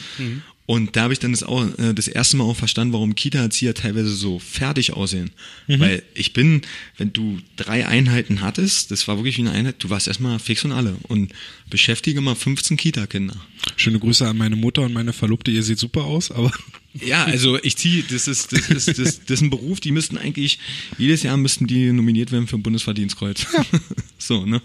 Und 0.64 0.94
da 0.94 1.02
habe 1.02 1.12
ich 1.12 1.18
dann 1.18 1.32
das, 1.32 1.42
auch, 1.42 1.66
äh, 1.78 1.92
das 1.92 2.08
erste 2.08 2.36
Mal 2.36 2.44
auch 2.44 2.56
verstanden, 2.56 2.92
warum 2.92 3.14
Kita-Erzieher 3.14 3.74
teilweise 3.74 4.14
so 4.14 4.38
fertig 4.38 4.92
aussehen. 4.92 5.32
Weil 5.66 6.02
ich 6.14 6.32
bin, 6.32 6.62
wenn 6.98 7.12
du 7.12 7.38
drei 7.56 7.86
Einheiten 7.86 8.42
hattest, 8.42 8.90
das 8.90 9.08
war 9.08 9.16
wirklich 9.16 9.38
wie 9.38 9.42
eine 9.42 9.50
Einheit, 9.50 9.76
du 9.80 9.90
warst 9.90 10.06
erstmal 10.06 10.38
fix 10.38 10.64
und 10.64 10.72
alle 10.72 10.96
und 11.08 11.32
beschäftige 11.68 12.20
mal 12.20 12.36
15 12.36 12.76
Kita-Kinder. 12.76 13.36
Schöne 13.76 13.98
Grüße 13.98 14.26
an 14.26 14.38
meine 14.38 14.56
Mutter 14.56 14.82
und 14.82 14.92
meine 14.92 15.12
Verlobte. 15.12 15.50
Ihr 15.50 15.62
seht 15.62 15.78
super 15.78 16.04
aus, 16.04 16.30
aber 16.30 16.52
Ja, 16.94 17.24
also 17.24 17.58
ich 17.62 17.76
ziehe, 17.76 18.02
das 18.02 18.28
ist, 18.28 18.52
das 18.52 18.68
ist, 18.68 18.98
das, 18.98 19.24
das 19.24 19.30
ist 19.30 19.40
ein 19.40 19.50
Beruf, 19.50 19.80
die 19.80 19.92
müssten 19.92 20.18
eigentlich, 20.18 20.58
jedes 20.98 21.22
Jahr 21.22 21.36
müssten 21.36 21.66
die 21.66 21.90
nominiert 21.90 22.32
werden 22.32 22.46
für 22.46 22.56
ein 22.56 22.62
Bundesverdienstkreuz. 22.62 23.46
so, 24.18 24.44
ne? 24.44 24.60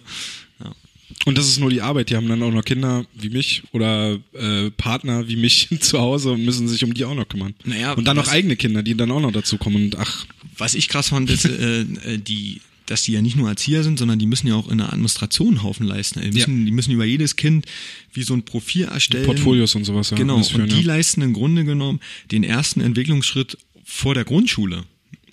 Ja. 1.19 1.25
Und 1.29 1.37
das 1.37 1.47
ist 1.47 1.59
nur 1.59 1.69
die 1.69 1.81
Arbeit. 1.81 2.09
Die 2.09 2.15
haben 2.15 2.27
dann 2.29 2.41
auch 2.43 2.51
noch 2.51 2.63
Kinder 2.63 3.05
wie 3.13 3.29
mich 3.29 3.63
oder 3.73 4.17
äh, 4.33 4.69
Partner 4.71 5.27
wie 5.27 5.35
mich 5.35 5.67
zu 5.81 5.99
Hause 5.99 6.31
und 6.31 6.45
müssen 6.45 6.67
sich 6.67 6.83
um 6.83 6.93
die 6.93 7.03
auch 7.05 7.15
noch 7.15 7.27
kümmern. 7.27 7.53
Naja, 7.65 7.93
und 7.93 8.05
dann 8.05 8.15
noch 8.17 8.27
eigene 8.29 8.55
Kinder, 8.55 8.83
die 8.83 8.95
dann 8.95 9.11
auch 9.11 9.19
noch 9.19 9.31
dazu 9.31 9.57
kommen. 9.57 9.75
Und 9.75 9.97
ach, 9.97 10.25
Was 10.57 10.73
ich 10.75 10.87
krass 10.89 11.09
fand, 11.09 11.29
ist, 11.29 11.45
äh, 11.45 11.81
äh, 11.81 12.17
die, 12.17 12.61
dass 12.85 13.01
die 13.01 13.11
ja 13.11 13.21
nicht 13.21 13.35
nur 13.35 13.49
Erzieher 13.49 13.83
sind, 13.83 13.99
sondern 13.99 14.19
die 14.19 14.25
müssen 14.25 14.47
ja 14.47 14.55
auch 14.55 14.69
in 14.69 14.77
der 14.77 14.87
Administration 14.93 15.49
einen 15.49 15.63
Haufen 15.63 15.85
leisten. 15.85 16.21
Die 16.21 16.31
müssen, 16.31 16.65
die 16.65 16.71
müssen 16.71 16.91
über 16.91 17.03
jedes 17.03 17.35
Kind 17.35 17.65
wie 18.13 18.23
so 18.23 18.33
ein 18.33 18.43
Profil 18.43 18.85
erstellen. 18.85 19.25
Portfolios 19.25 19.75
und 19.75 19.83
sowas. 19.83 20.11
Ja, 20.11 20.17
Genau, 20.17 20.41
führen, 20.41 20.61
und 20.63 20.71
die 20.71 20.81
ja. 20.81 20.87
leisten 20.87 21.21
im 21.21 21.33
Grunde 21.33 21.65
genommen 21.65 21.99
den 22.31 22.43
ersten 22.45 22.79
Entwicklungsschritt 22.79 23.57
vor 23.83 24.13
der 24.13 24.23
Grundschule. 24.23 24.85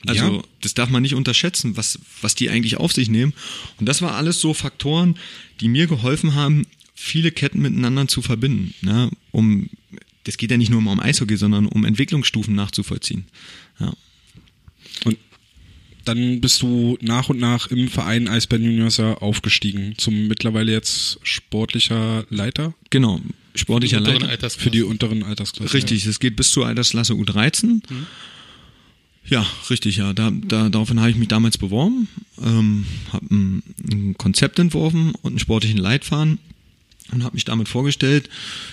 Also 0.07 0.25
Ja. 0.37 0.43
das 0.61 0.75
darf 0.75 0.91
man 0.91 1.03
nicht 1.03 1.15
unterschätzen, 1.15 1.77
was, 1.79 1.99
was 2.21 2.35
die 2.35 2.51
eigentlich 2.51 2.77
auf 2.77 2.93
sich 2.93 3.09
nehmen. 3.09 3.33
Und 3.79 3.87
das 3.89 4.03
war 4.03 4.17
alles 4.17 4.39
so 4.41 4.53
Faktoren, 4.53 5.17
die 5.61 5.69
mir 5.69 5.87
geholfen 5.87 6.35
haben, 6.35 6.67
viele 6.95 7.31
Ketten 7.31 7.61
miteinander 7.61 8.09
zu 8.09 8.23
verbinden. 8.23 8.75
Ne? 8.81 9.11
Um, 9.31 9.69
das 10.25 10.37
geht 10.37 10.51
ja 10.51 10.57
nicht 10.57 10.71
nur 10.71 10.79
um 10.79 11.01
Eishockey, 11.01 11.37
sondern 11.37 11.67
um 11.67 11.85
Entwicklungsstufen 11.85 12.55
nachzuvollziehen. 12.55 13.27
Ja. 13.79 13.93
Und 15.05 15.19
dann 16.05 16.41
bist 16.41 16.63
du 16.63 16.99
nach 17.01 17.31
und 17.31 17.39
nach 17.39 17.69
im 17.69 17.89
Verein 17.89 18.29
Eisbären 18.29 18.65
Juniors 18.65 19.01
aufgestiegen 19.01 19.95
zum 19.97 20.29
mittlerweile 20.29 20.73
jetzt 20.73 21.19
sportlicher 21.23 22.27
Leiter 22.29 22.75
Genau, 22.91 23.21
sportlicher 23.55 24.01
Leiter. 24.01 24.51
Für 24.51 24.71
die 24.71 24.83
unteren 24.83 25.25
Altersklassen. 25.25 25.73
Richtig, 25.73 26.07
es 26.07 26.21
geht 26.21 26.37
bis 26.37 26.53
zur 26.53 26.67
Altersklasse 26.67 27.15
U13. 27.15 27.83
Ja, 29.27 29.47
richtig, 29.71 29.97
ja. 29.97 30.13
Da, 30.13 30.31
da, 30.31 30.69
daraufhin 30.69 31.01
habe 31.01 31.11
ich 31.11 31.17
mich 31.17 31.29
damals 31.29 31.57
beworben, 31.57 32.09
ähm, 32.43 32.85
habe 33.13 33.27
ein, 33.35 33.63
ein 33.91 34.19
Konzept 34.19 34.59
entworfen 34.59 35.15
und 35.23 35.33
einen 35.33 35.39
sportlichen 35.39 35.79
Leitfaden 35.79 36.39
und 37.13 37.25
habe 37.25 37.35
mich 37.35 37.45
damit 37.45 37.69
vorgestellt. 37.69 38.29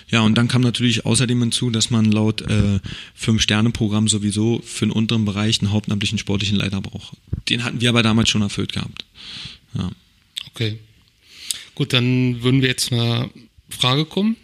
Ja, 0.09 0.21
und 0.21 0.37
dann 0.37 0.47
kam 0.47 0.61
natürlich 0.61 1.05
außerdem 1.05 1.39
hinzu, 1.39 1.69
dass 1.69 1.89
man 1.89 2.05
laut 2.05 2.41
äh, 2.41 2.79
Fünf-Sterne-Programm 3.15 4.07
sowieso 4.07 4.61
für 4.65 4.85
den 4.85 4.91
unteren 4.91 5.25
Bereich 5.25 5.61
einen 5.61 5.71
hauptamtlichen 5.71 6.17
sportlichen 6.17 6.57
Leiter 6.57 6.81
braucht. 6.81 7.15
Den 7.49 7.63
hatten 7.63 7.79
wir 7.79 7.89
aber 7.89 8.03
damals 8.03 8.29
schon 8.29 8.41
erfüllt 8.41 8.73
gehabt. 8.73 9.05
Ja. 9.73 9.89
Okay. 10.53 10.79
Gut, 11.75 11.93
dann 11.93 12.43
würden 12.43 12.61
wir 12.61 12.69
jetzt 12.69 12.87
zu 12.87 12.95
einer 12.95 13.29
Frage 13.69 14.05
kommen. 14.05 14.35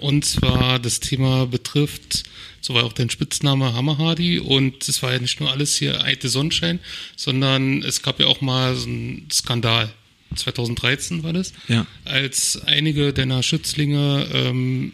Und 0.00 0.24
zwar 0.24 0.78
das 0.78 1.00
Thema 1.00 1.46
betrifft, 1.46 2.24
so 2.60 2.74
war 2.74 2.84
auch 2.84 2.92
dein 2.92 3.10
Spitzname 3.10 3.72
Hammerhardy 3.72 4.38
und 4.38 4.86
es 4.88 5.02
war 5.02 5.12
ja 5.12 5.18
nicht 5.18 5.40
nur 5.40 5.50
alles 5.50 5.76
hier 5.76 6.02
alte 6.04 6.28
Sonnenschein, 6.28 6.78
sondern 7.16 7.82
es 7.82 8.02
gab 8.02 8.20
ja 8.20 8.26
auch 8.26 8.40
mal 8.40 8.74
so 8.76 8.86
einen 8.88 9.28
Skandal. 9.32 9.92
2013 10.36 11.22
war 11.24 11.32
das, 11.32 11.52
Ja. 11.68 11.86
als 12.04 12.60
einige 12.64 13.12
deiner 13.12 13.42
Schützlinge 13.42 14.28
ähm, 14.32 14.92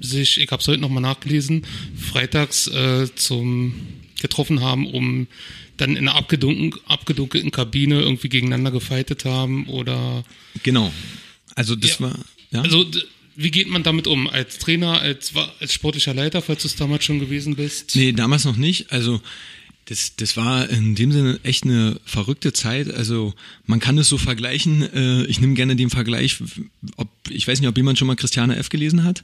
sich, 0.00 0.38
ich 0.40 0.50
habe 0.50 0.60
es 0.60 0.66
heute 0.68 0.80
nochmal 0.80 1.02
nachgelesen, 1.02 1.64
freitags 1.96 2.66
äh, 2.68 3.06
zum 3.14 3.74
getroffen 4.20 4.60
haben, 4.60 4.86
um 4.92 5.28
dann 5.76 5.90
in 5.90 6.08
einer 6.08 6.16
abgedunken, 6.16 6.72
abgedunkelten 6.86 7.52
Kabine 7.52 8.00
irgendwie 8.00 8.28
gegeneinander 8.28 8.72
gefeitet 8.72 9.24
haben 9.24 9.66
oder 9.68 10.24
Genau. 10.64 10.92
Also 11.54 11.76
das 11.76 11.98
Ja. 11.98 12.06
war. 12.06 12.18
Ja? 12.50 12.62
also 12.62 12.84
wie 13.40 13.52
geht 13.52 13.68
man 13.68 13.84
damit 13.84 14.08
um? 14.08 14.26
Als 14.26 14.58
Trainer, 14.58 15.00
als, 15.00 15.32
als 15.60 15.72
sportlicher 15.72 16.12
Leiter, 16.12 16.42
falls 16.42 16.62
du 16.62 16.68
es 16.68 16.74
damals 16.74 17.04
schon 17.04 17.20
gewesen 17.20 17.54
bist? 17.54 17.94
Nee, 17.94 18.10
damals 18.10 18.44
noch 18.44 18.56
nicht. 18.56 18.90
Also 18.90 19.20
das, 19.84 20.16
das 20.16 20.36
war 20.36 20.68
in 20.68 20.96
dem 20.96 21.12
Sinne 21.12 21.38
echt 21.44 21.62
eine 21.62 22.00
verrückte 22.04 22.52
Zeit. 22.52 22.92
Also 22.92 23.32
man 23.64 23.78
kann 23.78 23.96
es 23.96 24.08
so 24.08 24.18
vergleichen. 24.18 24.82
Äh, 24.92 25.24
ich 25.26 25.40
nehme 25.40 25.54
gerne 25.54 25.76
den 25.76 25.88
Vergleich. 25.88 26.42
Ob, 26.96 27.08
ich 27.30 27.46
weiß 27.46 27.60
nicht, 27.60 27.68
ob 27.68 27.76
jemand 27.76 27.96
schon 27.96 28.08
mal 28.08 28.16
Christiane 28.16 28.56
F. 28.56 28.70
gelesen 28.70 29.04
hat. 29.04 29.22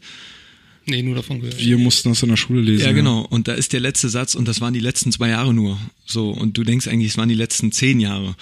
Nee, 0.86 1.02
nur 1.02 1.16
davon 1.16 1.40
gehört. 1.40 1.58
Wir 1.58 1.76
mussten 1.76 2.10
das 2.10 2.22
in 2.22 2.28
der 2.28 2.36
Schule 2.36 2.60
lesen. 2.60 2.84
Ja, 2.84 2.92
genau. 2.92 3.22
Und 3.22 3.48
da 3.48 3.54
ist 3.54 3.72
der 3.72 3.80
letzte 3.80 4.08
Satz 4.08 4.36
und 4.36 4.46
das 4.46 4.60
waren 4.60 4.74
die 4.74 4.80
letzten 4.80 5.10
zwei 5.10 5.30
Jahre 5.30 5.52
nur. 5.52 5.76
So 6.06 6.30
und 6.30 6.56
du 6.56 6.62
denkst 6.62 6.86
eigentlich, 6.86 7.10
es 7.10 7.18
waren 7.18 7.28
die 7.28 7.34
letzten 7.34 7.72
zehn 7.72 7.98
Jahre. 7.98 8.36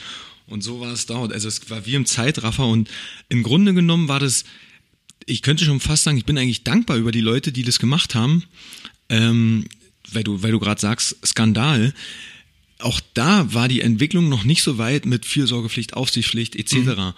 Und 0.49 0.63
so 0.63 0.81
war 0.81 0.93
es 0.93 1.07
dort. 1.07 1.33
Also 1.33 1.49
es 1.49 1.71
war 1.71 1.87
wie 1.87 1.95
im 1.95 2.05
Zeitraffer 2.05 2.67
und 2.67 2.91
im 3.31 3.43
Grunde 3.43 3.73
genommen 3.73 4.09
war 4.09 4.21
das. 4.21 4.45
Ich 5.27 5.43
könnte 5.43 5.65
schon 5.65 5.81
fast 5.81 6.05
sagen, 6.05 6.19
ich 6.19 6.25
bin 6.25 6.39
eigentlich 6.39 6.65
dankbar 6.65 6.97
über 6.97 7.13
die 7.13 7.21
Leute, 7.21 7.53
die 7.53 7.63
das 7.63 7.79
gemacht 7.79 8.15
haben. 8.15 8.45
Ähm, 9.09 9.67
weil 10.11 10.25
du, 10.25 10.43
weil 10.43 10.53
du 10.53 10.59
gerade 10.59 10.81
sagst, 10.81 11.17
Skandal. 11.25 11.95
Auch 12.79 13.01
da 13.15 13.53
war 13.55 13.69
die 13.69 13.81
Entwicklung 13.81 14.29
noch 14.29 14.45
nicht 14.45 14.63
so 14.63 14.79
weit 14.79 15.07
mit 15.07 15.25
Fürsorgepflicht, 15.25 15.95
Aufsichtspflicht 15.95 16.57
etc. 16.57 17.15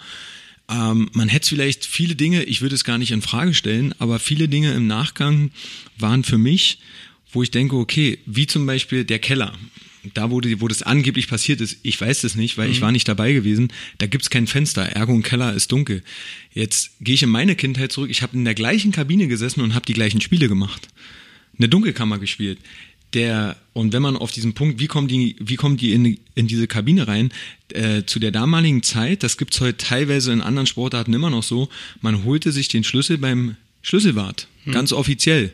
Ähm, 0.69 1.09
man 1.13 1.27
hätte 1.27 1.49
vielleicht 1.49 1.85
viele 1.85 2.15
Dinge, 2.15 2.43
ich 2.43 2.61
würde 2.61 2.75
es 2.75 2.83
gar 2.83 2.97
nicht 2.97 3.11
in 3.11 3.21
Frage 3.21 3.53
stellen, 3.53 3.93
aber 3.99 4.19
viele 4.19 4.47
Dinge 4.47 4.73
im 4.73 4.87
Nachgang 4.87 5.51
waren 5.97 6.23
für 6.23 6.37
mich, 6.37 6.79
wo 7.31 7.41
ich 7.41 7.51
denke, 7.51 7.75
okay, 7.75 8.19
wie 8.25 8.47
zum 8.47 8.65
Beispiel 8.65 9.05
der 9.05 9.19
Keller. 9.19 9.53
Da, 10.13 10.31
wo, 10.31 10.41
die, 10.41 10.61
wo 10.61 10.67
das 10.67 10.83
angeblich 10.83 11.27
passiert 11.27 11.61
ist, 11.61 11.77
ich 11.83 11.99
weiß 11.99 12.21
das 12.21 12.35
nicht, 12.35 12.57
weil 12.57 12.69
ich 12.69 12.81
war 12.81 12.91
nicht 12.91 13.07
dabei 13.07 13.33
gewesen, 13.33 13.71
da 13.97 14.07
gibt's 14.07 14.29
kein 14.29 14.47
Fenster, 14.47 14.83
ergo 14.83 15.13
ein 15.13 15.23
Keller 15.23 15.53
ist 15.53 15.71
dunkel. 15.71 16.03
Jetzt 16.53 16.91
gehe 17.01 17.15
ich 17.15 17.23
in 17.23 17.29
meine 17.29 17.55
Kindheit 17.55 17.91
zurück, 17.91 18.09
ich 18.09 18.21
habe 18.21 18.35
in 18.35 18.45
der 18.45 18.55
gleichen 18.55 18.91
Kabine 18.91 19.27
gesessen 19.27 19.61
und 19.61 19.73
habe 19.73 19.85
die 19.85 19.93
gleichen 19.93 20.21
Spiele 20.21 20.47
gemacht. 20.47 20.87
Eine 21.57 21.69
Dunkelkammer 21.69 22.19
gespielt. 22.19 22.59
der, 23.13 23.55
und 23.73 23.93
wenn 23.93 24.01
man 24.01 24.17
auf 24.17 24.31
diesen 24.31 24.53
Punkt, 24.53 24.79
wie 24.79 24.87
kommen 24.87 25.07
die, 25.07 25.35
wie 25.39 25.55
kommen 25.55 25.77
die 25.77 25.93
in, 25.93 26.19
in 26.35 26.47
diese 26.47 26.67
Kabine 26.67 27.07
rein, 27.07 27.31
äh, 27.69 28.03
zu 28.03 28.19
der 28.19 28.31
damaligen 28.31 28.83
Zeit, 28.83 29.23
das 29.23 29.37
gibt's 29.37 29.61
heute 29.61 29.77
teilweise 29.77 30.33
in 30.33 30.41
anderen 30.41 30.67
Sportarten 30.67 31.13
immer 31.13 31.29
noch 31.29 31.43
so, 31.43 31.69
man 32.01 32.25
holte 32.25 32.51
sich 32.51 32.67
den 32.67 32.83
Schlüssel 32.83 33.17
beim 33.17 33.55
Schlüsselwart, 33.81 34.47
hm. 34.65 34.73
ganz 34.73 34.91
offiziell. 34.91 35.51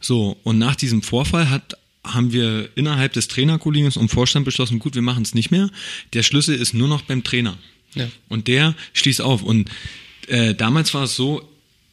So, 0.00 0.38
und 0.42 0.58
nach 0.58 0.74
diesem 0.74 1.02
Vorfall 1.02 1.50
hat 1.50 1.76
haben 2.04 2.32
wir 2.32 2.68
innerhalb 2.74 3.12
des 3.12 3.28
Trainerkollegiums 3.28 3.96
und 3.96 4.08
Vorstand 4.08 4.44
beschlossen, 4.44 4.78
gut, 4.78 4.94
wir 4.94 5.02
machen 5.02 5.22
es 5.22 5.34
nicht 5.34 5.50
mehr. 5.50 5.70
Der 6.12 6.22
Schlüssel 6.22 6.56
ist 6.56 6.74
nur 6.74 6.88
noch 6.88 7.02
beim 7.02 7.22
Trainer. 7.22 7.56
Ja. 7.94 8.08
Und 8.28 8.48
der 8.48 8.74
schließt 8.92 9.20
auf. 9.20 9.42
Und 9.42 9.70
äh, 10.26 10.54
damals 10.54 10.94
war 10.94 11.04
es 11.04 11.14
so, 11.14 11.48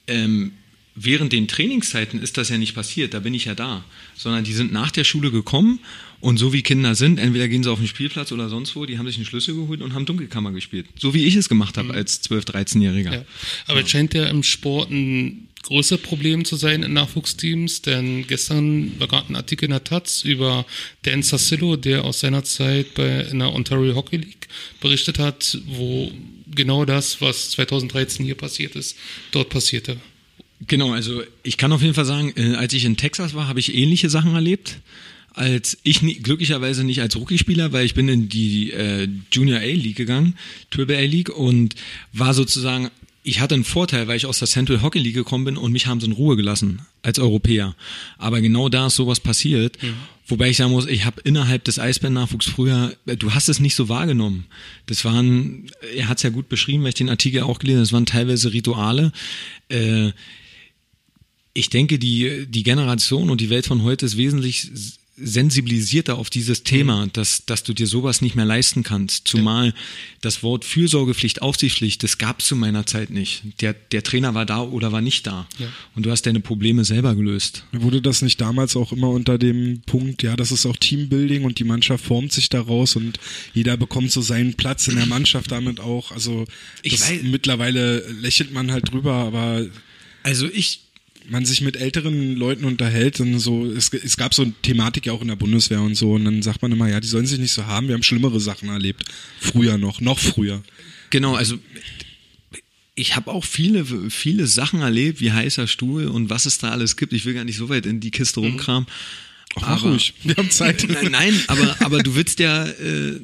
ähm, 0.07 0.53
während 1.01 1.31
den 1.31 1.47
Trainingszeiten 1.47 2.21
ist 2.21 2.37
das 2.37 2.49
ja 2.49 2.57
nicht 2.57 2.75
passiert, 2.75 3.13
da 3.13 3.19
bin 3.19 3.33
ich 3.33 3.45
ja 3.45 3.55
da, 3.55 3.83
sondern 4.15 4.43
die 4.43 4.53
sind 4.53 4.71
nach 4.71 4.91
der 4.91 5.03
Schule 5.03 5.31
gekommen 5.31 5.79
und 6.19 6.37
so 6.37 6.51
wie 6.51 6.61
Kinder 6.61 6.95
sind, 6.95 7.19
entweder 7.19 7.47
gehen 7.47 7.63
sie 7.63 7.71
auf 7.71 7.79
den 7.79 7.87
Spielplatz 7.87 8.31
oder 8.31 8.49
sonst 8.49 8.75
wo, 8.75 8.85
die 8.85 8.97
haben 8.97 9.07
sich 9.07 9.15
einen 9.15 9.25
Schlüssel 9.25 9.55
geholt 9.55 9.81
und 9.81 9.93
haben 9.93 10.05
Dunkelkammer 10.05 10.51
gespielt. 10.51 10.87
So 10.97 11.13
wie 11.13 11.23
ich 11.23 11.35
es 11.35 11.47
gemacht 11.47 11.77
habe 11.77 11.89
mhm. 11.89 11.95
als 11.95 12.21
12-, 12.29 12.47
13-Jähriger. 12.47 13.13
Ja. 13.13 13.25
Aber 13.67 13.81
es 13.81 13.89
scheint 13.89 14.13
ja 14.13 14.25
im 14.27 14.43
Sport 14.43 14.91
ein 14.91 15.47
größeres 15.63 16.01
Problem 16.01 16.43
zu 16.43 16.57
sein 16.57 16.83
in 16.83 16.93
Nachwuchsteams, 16.93 17.81
denn 17.81 18.27
gestern 18.27 18.99
war 18.99 19.07
gerade 19.07 19.31
ein 19.31 19.35
Artikel 19.35 19.65
in 19.65 19.71
der 19.71 19.83
Taz 19.83 20.23
über 20.23 20.65
Dan 21.03 21.23
Sassillo, 21.23 21.77
der 21.77 22.03
aus 22.03 22.19
seiner 22.19 22.43
Zeit 22.43 22.93
bei 22.95 23.21
in 23.21 23.39
der 23.39 23.53
Ontario 23.53 23.95
Hockey 23.95 24.17
League 24.17 24.47
berichtet 24.81 25.19
hat, 25.19 25.57
wo 25.65 26.11
genau 26.53 26.83
das, 26.83 27.21
was 27.21 27.51
2013 27.51 28.25
hier 28.25 28.35
passiert 28.35 28.75
ist, 28.75 28.97
dort 29.31 29.49
passierte. 29.49 29.97
Genau, 30.67 30.91
also 30.91 31.23
ich 31.43 31.57
kann 31.57 31.71
auf 31.71 31.81
jeden 31.81 31.93
Fall 31.93 32.05
sagen, 32.05 32.33
äh, 32.35 32.55
als 32.55 32.73
ich 32.73 32.85
in 32.85 32.97
Texas 32.97 33.33
war, 33.33 33.47
habe 33.47 33.59
ich 33.59 33.73
ähnliche 33.73 34.09
Sachen 34.09 34.35
erlebt. 34.35 34.79
Als 35.33 35.77
ich 35.83 36.01
nie, 36.01 36.15
glücklicherweise 36.15 36.83
nicht 36.83 37.01
als 37.01 37.15
Rookie-Spieler, 37.15 37.71
weil 37.71 37.85
ich 37.85 37.93
bin 37.93 38.09
in 38.09 38.29
die 38.29 38.71
äh, 38.71 39.07
Junior 39.31 39.59
A-League 39.59 39.95
gegangen, 39.95 40.35
Triple 40.69 40.97
A-League 40.97 41.29
und 41.29 41.75
war 42.11 42.33
sozusagen 42.33 42.89
ich 43.29 43.39
hatte 43.39 43.53
einen 43.53 43.63
Vorteil, 43.63 44.07
weil 44.07 44.17
ich 44.17 44.25
aus 44.25 44.39
der 44.39 44.47
Central 44.47 44.81
Hockey 44.81 44.99
League 44.99 45.13
gekommen 45.13 45.45
bin 45.45 45.57
und 45.57 45.71
mich 45.71 45.87
haben 45.87 45.99
sie 45.99 46.07
in 46.07 46.13
Ruhe 46.13 46.35
gelassen 46.35 46.81
als 47.03 47.19
Europäer. 47.19 47.75
Aber 48.17 48.41
genau 48.41 48.69
da 48.69 48.87
ist 48.87 48.95
sowas 48.95 49.19
passiert. 49.19 49.81
Mhm. 49.83 49.93
Wobei 50.25 50.49
ich 50.49 50.57
sagen 50.57 50.71
muss, 50.71 50.87
ich 50.87 51.05
habe 51.05 51.21
innerhalb 51.21 51.63
des 51.63 51.79
Eisbären-Nachwuchs 51.79 52.47
früher, 52.47 52.95
äh, 53.05 53.17
du 53.17 53.33
hast 53.33 53.49
es 53.49 53.59
nicht 53.59 53.75
so 53.75 53.89
wahrgenommen. 53.89 54.45
Das 54.85 55.03
waren, 55.03 55.69
er 55.95 56.07
hat 56.07 56.17
es 56.17 56.23
ja 56.23 56.29
gut 56.29 56.49
beschrieben, 56.49 56.83
weil 56.83 56.89
ich 56.89 56.95
den 56.95 57.09
Artikel 57.09 57.43
auch 57.43 57.59
gelesen 57.59 57.77
habe, 57.77 57.85
das 57.85 57.93
waren 57.93 58.05
teilweise 58.05 58.53
Rituale. 58.53 59.11
Äh, 59.69 60.11
ich 61.59 61.69
denke, 61.69 61.99
die, 61.99 62.45
die 62.47 62.63
Generation 62.63 63.29
und 63.29 63.41
die 63.41 63.49
Welt 63.49 63.65
von 63.65 63.83
heute 63.83 64.05
ist 64.05 64.17
wesentlich 64.17 64.71
sensibilisierter 65.21 66.17
auf 66.17 66.29
dieses 66.29 66.63
Thema, 66.63 67.05
mhm. 67.05 67.13
dass, 67.13 67.45
dass 67.45 67.63
du 67.63 67.73
dir 67.73 67.87
sowas 67.87 68.21
nicht 68.21 68.35
mehr 68.35 68.45
leisten 68.45 68.83
kannst. 68.83 69.27
Zumal 69.27 69.67
ja. 69.67 69.73
das 70.21 70.43
Wort 70.43 70.65
Fürsorgepflicht, 70.65 71.41
Aufsichtspflicht, 71.41 72.01
das 72.03 72.17
gab 72.17 72.39
es 72.39 72.47
zu 72.47 72.55
meiner 72.55 72.85
Zeit 72.85 73.09
nicht. 73.09 73.43
Der, 73.61 73.73
der 73.73 74.03
Trainer 74.03 74.33
war 74.33 74.45
da 74.45 74.61
oder 74.61 74.91
war 74.91 75.01
nicht 75.01 75.27
da. 75.27 75.47
Ja. 75.57 75.67
Und 75.95 76.05
du 76.05 76.11
hast 76.11 76.25
deine 76.25 76.39
Probleme 76.39 76.85
selber 76.85 77.15
gelöst. 77.15 77.65
Wurde 77.71 78.01
das 78.01 78.21
nicht 78.21 78.39
damals 78.39 78.75
auch 78.75 78.91
immer 78.91 79.09
unter 79.09 79.37
dem 79.37 79.81
Punkt, 79.85 80.23
ja, 80.23 80.35
das 80.35 80.51
ist 80.51 80.65
auch 80.65 80.77
Teambuilding 80.77 81.43
und 81.43 81.59
die 81.59 81.65
Mannschaft 81.65 82.05
formt 82.05 82.31
sich 82.31 82.49
daraus 82.49 82.95
und 82.95 83.19
jeder 83.53 83.77
bekommt 83.77 84.11
so 84.11 84.21
seinen 84.21 84.53
Platz 84.53 84.87
in 84.87 84.95
der 84.95 85.05
Mannschaft 85.05 85.51
damit 85.51 85.79
auch. 85.79 86.11
Also 86.11 86.45
ich 86.81 86.99
weiß, 86.99 87.23
mittlerweile 87.23 88.07
lächelt 88.13 88.53
man 88.53 88.71
halt 88.71 88.91
drüber, 88.91 89.13
aber 89.13 89.65
also 90.23 90.47
ich 90.47 90.88
man 91.29 91.45
sich 91.45 91.61
mit 91.61 91.75
älteren 91.75 92.35
Leuten 92.35 92.65
unterhält 92.65 93.19
und 93.19 93.39
so, 93.39 93.65
es, 93.65 93.93
es 93.93 94.17
gab 94.17 94.33
so 94.33 94.43
eine 94.43 94.53
Thematik 94.61 95.05
ja 95.05 95.13
auch 95.13 95.21
in 95.21 95.27
der 95.27 95.35
Bundeswehr 95.35 95.81
und 95.81 95.95
so 95.95 96.13
und 96.13 96.25
dann 96.25 96.41
sagt 96.41 96.61
man 96.61 96.71
immer, 96.71 96.87
ja, 96.87 96.99
die 96.99 97.07
sollen 97.07 97.25
sich 97.25 97.39
nicht 97.39 97.51
so 97.51 97.65
haben, 97.65 97.87
wir 97.87 97.95
haben 97.95 98.03
schlimmere 98.03 98.39
Sachen 98.39 98.69
erlebt. 98.69 99.03
Früher 99.39 99.77
noch, 99.77 100.01
noch 100.01 100.19
früher. 100.19 100.63
Genau, 101.09 101.35
also 101.35 101.57
ich 102.95 103.15
habe 103.15 103.31
auch 103.31 103.45
viele, 103.45 103.85
viele 104.09 104.45
Sachen 104.47 104.81
erlebt, 104.81 105.21
wie 105.21 105.31
heißer 105.31 105.67
Stuhl 105.67 106.07
und 106.07 106.29
was 106.29 106.45
es 106.45 106.57
da 106.57 106.71
alles 106.71 106.97
gibt. 106.97 107.13
Ich 107.13 107.25
will 107.25 107.33
gar 107.33 107.45
nicht 107.45 107.57
so 107.57 107.69
weit 107.69 107.85
in 107.85 107.99
die 107.99 108.11
Kiste 108.11 108.41
mhm. 108.41 108.47
rumkramen. 108.47 108.89
Ach, 109.55 109.63
aber, 109.63 109.91
ruhig, 109.91 110.13
wir 110.23 110.35
haben 110.35 110.51
Zeit. 110.51 110.85
nein, 110.89 111.11
nein, 111.11 111.41
aber, 111.47 111.77
aber 111.79 112.03
du 112.03 112.15
willst 112.15 112.39
ja, 112.39 112.65
äh, 112.65 113.19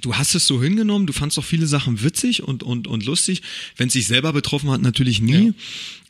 du 0.00 0.16
hast 0.16 0.34
es 0.34 0.46
so 0.46 0.62
hingenommen, 0.62 1.06
du 1.06 1.12
fandst 1.12 1.38
auch 1.38 1.44
viele 1.44 1.66
Sachen 1.66 2.02
witzig 2.02 2.42
und, 2.42 2.62
und, 2.62 2.86
und 2.86 3.04
lustig. 3.04 3.42
Wenn 3.76 3.88
es 3.88 3.92
sich 3.92 4.06
selber 4.06 4.32
betroffen 4.32 4.70
hat, 4.70 4.80
natürlich 4.80 5.20
nie. 5.20 5.52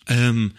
Ja. 0.08 0.28
Ähm, 0.28 0.52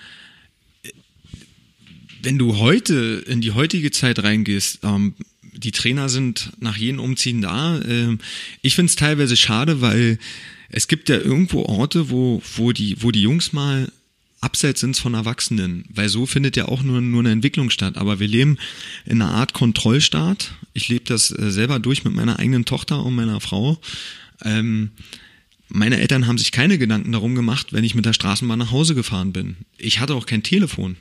wenn 2.23 2.37
du 2.37 2.57
heute 2.57 3.23
in 3.27 3.41
die 3.41 3.51
heutige 3.51 3.91
Zeit 3.91 4.23
reingehst, 4.23 4.79
ähm, 4.83 5.13
die 5.41 5.71
Trainer 5.71 6.09
sind 6.09 6.51
nach 6.59 6.77
jedem 6.77 6.99
Umziehen 6.99 7.41
da. 7.41 7.79
Ähm, 7.81 8.19
ich 8.61 8.75
finde 8.75 8.89
es 8.89 8.95
teilweise 8.95 9.37
schade, 9.37 9.81
weil 9.81 10.17
es 10.69 10.87
gibt 10.87 11.09
ja 11.09 11.17
irgendwo 11.17 11.63
Orte, 11.63 12.09
wo, 12.09 12.41
wo, 12.55 12.71
die, 12.71 13.01
wo 13.01 13.11
die 13.11 13.21
Jungs 13.21 13.53
mal 13.53 13.91
abseits 14.41 14.81
sind 14.81 14.97
von 14.97 15.13
Erwachsenen, 15.13 15.85
weil 15.89 16.09
so 16.09 16.25
findet 16.25 16.57
ja 16.57 16.67
auch 16.67 16.81
nur, 16.81 16.99
nur 16.99 17.21
eine 17.21 17.31
Entwicklung 17.31 17.69
statt. 17.69 17.97
Aber 17.97 18.19
wir 18.19 18.27
leben 18.27 18.57
in 19.05 19.21
einer 19.21 19.31
Art 19.31 19.53
Kontrollstaat. 19.53 20.55
Ich 20.73 20.89
lebe 20.89 21.05
das 21.05 21.31
äh, 21.31 21.51
selber 21.51 21.79
durch 21.79 22.03
mit 22.03 22.13
meiner 22.13 22.39
eigenen 22.39 22.65
Tochter 22.65 23.03
und 23.03 23.15
meiner 23.15 23.39
Frau. 23.39 23.79
Ähm, 24.43 24.91
meine 25.69 25.99
Eltern 25.99 26.27
haben 26.27 26.37
sich 26.37 26.51
keine 26.51 26.77
Gedanken 26.77 27.11
darum 27.11 27.35
gemacht, 27.35 27.73
wenn 27.73 27.83
ich 27.83 27.95
mit 27.95 28.05
der 28.05 28.13
Straßenbahn 28.13 28.59
nach 28.59 28.71
Hause 28.71 28.95
gefahren 28.95 29.33
bin. 29.33 29.57
Ich 29.77 29.99
hatte 29.99 30.13
auch 30.15 30.25
kein 30.25 30.43
Telefon. 30.43 30.97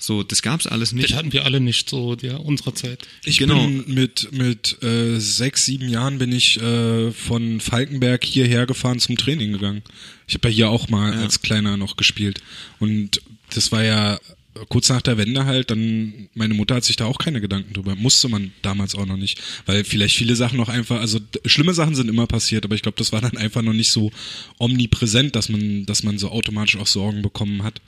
So, 0.00 0.22
das 0.22 0.42
gab's 0.42 0.68
alles 0.68 0.92
nicht. 0.92 1.10
Das 1.10 1.16
hatten 1.16 1.32
wir 1.32 1.44
alle 1.44 1.60
nicht 1.60 1.90
so 1.90 2.14
der 2.14 2.44
unserer 2.44 2.74
Zeit. 2.74 3.06
Ich 3.24 3.38
genau. 3.38 3.66
bin 3.66 3.84
mit 3.92 4.30
mit 4.32 4.82
äh, 4.82 5.18
sechs, 5.18 5.64
sieben 5.66 5.88
Jahren 5.88 6.18
bin 6.18 6.30
ich 6.32 6.60
äh, 6.62 7.10
von 7.10 7.60
Falkenberg 7.60 8.24
hierher 8.24 8.66
gefahren 8.66 9.00
zum 9.00 9.16
Training 9.16 9.52
gegangen. 9.52 9.82
Ich 10.28 10.34
habe 10.34 10.48
ja 10.48 10.54
hier 10.54 10.70
auch 10.70 10.88
mal 10.88 11.12
ja. 11.12 11.20
als 11.20 11.42
kleiner 11.42 11.76
noch 11.76 11.96
gespielt 11.96 12.40
und 12.78 13.20
das 13.54 13.72
war 13.72 13.82
ja 13.82 14.20
kurz 14.68 14.88
nach 14.88 15.02
der 15.02 15.18
Wende 15.18 15.44
halt, 15.44 15.70
dann, 15.70 16.28
meine 16.34 16.54
Mutter 16.54 16.76
hat 16.76 16.84
sich 16.84 16.96
da 16.96 17.04
auch 17.04 17.18
keine 17.18 17.40
Gedanken 17.40 17.72
drüber. 17.74 17.94
Musste 17.94 18.28
man 18.28 18.52
damals 18.62 18.94
auch 18.94 19.06
noch 19.06 19.16
nicht. 19.16 19.40
Weil 19.66 19.84
vielleicht 19.84 20.16
viele 20.16 20.36
Sachen 20.36 20.56
noch 20.56 20.68
einfach, 20.68 21.00
also 21.00 21.20
schlimme 21.44 21.74
Sachen 21.74 21.94
sind 21.94 22.08
immer 22.08 22.26
passiert, 22.26 22.64
aber 22.64 22.74
ich 22.74 22.82
glaube, 22.82 22.98
das 22.98 23.12
war 23.12 23.20
dann 23.20 23.36
einfach 23.36 23.62
noch 23.62 23.72
nicht 23.72 23.92
so 23.92 24.10
omnipräsent, 24.58 25.36
dass 25.36 25.48
man, 25.48 25.86
dass 25.86 26.02
man 26.02 26.18
so 26.18 26.30
automatisch 26.30 26.76
auch 26.76 26.86
Sorgen 26.86 27.22
bekommen 27.22 27.62
hat. 27.62 27.80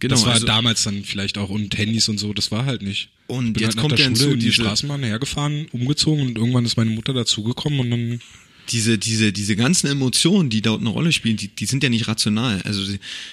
Genau, 0.00 0.14
das 0.14 0.24
war 0.24 0.32
also, 0.32 0.46
damals 0.46 0.82
dann 0.82 1.04
vielleicht 1.04 1.38
auch 1.38 1.50
und 1.50 1.76
Handys 1.76 2.08
und 2.08 2.18
so, 2.18 2.32
das 2.32 2.50
war 2.50 2.64
halt 2.64 2.82
nicht. 2.82 3.10
Und 3.26 3.52
bin 3.52 3.62
jetzt 3.62 3.76
halt 3.76 3.88
kommt 3.88 3.98
der 3.98 4.16
Schule 4.16 4.32
in 4.32 4.40
die 4.40 4.52
Straßenbahn 4.52 5.02
hergefahren, 5.02 5.66
umgezogen 5.72 6.26
und 6.26 6.38
irgendwann 6.38 6.64
ist 6.64 6.76
meine 6.76 6.90
Mutter 6.90 7.12
dazugekommen 7.12 7.80
und 7.80 7.90
dann 7.90 8.20
diese, 8.70 8.98
diese, 8.98 9.32
diese 9.32 9.56
ganzen 9.56 9.88
Emotionen, 9.88 10.48
die 10.48 10.62
dort 10.62 10.80
eine 10.80 10.90
Rolle 10.90 11.12
spielen, 11.12 11.36
die, 11.36 11.48
die 11.48 11.66
sind 11.66 11.82
ja 11.82 11.88
nicht 11.88 12.08
rational. 12.08 12.62
Also 12.62 12.82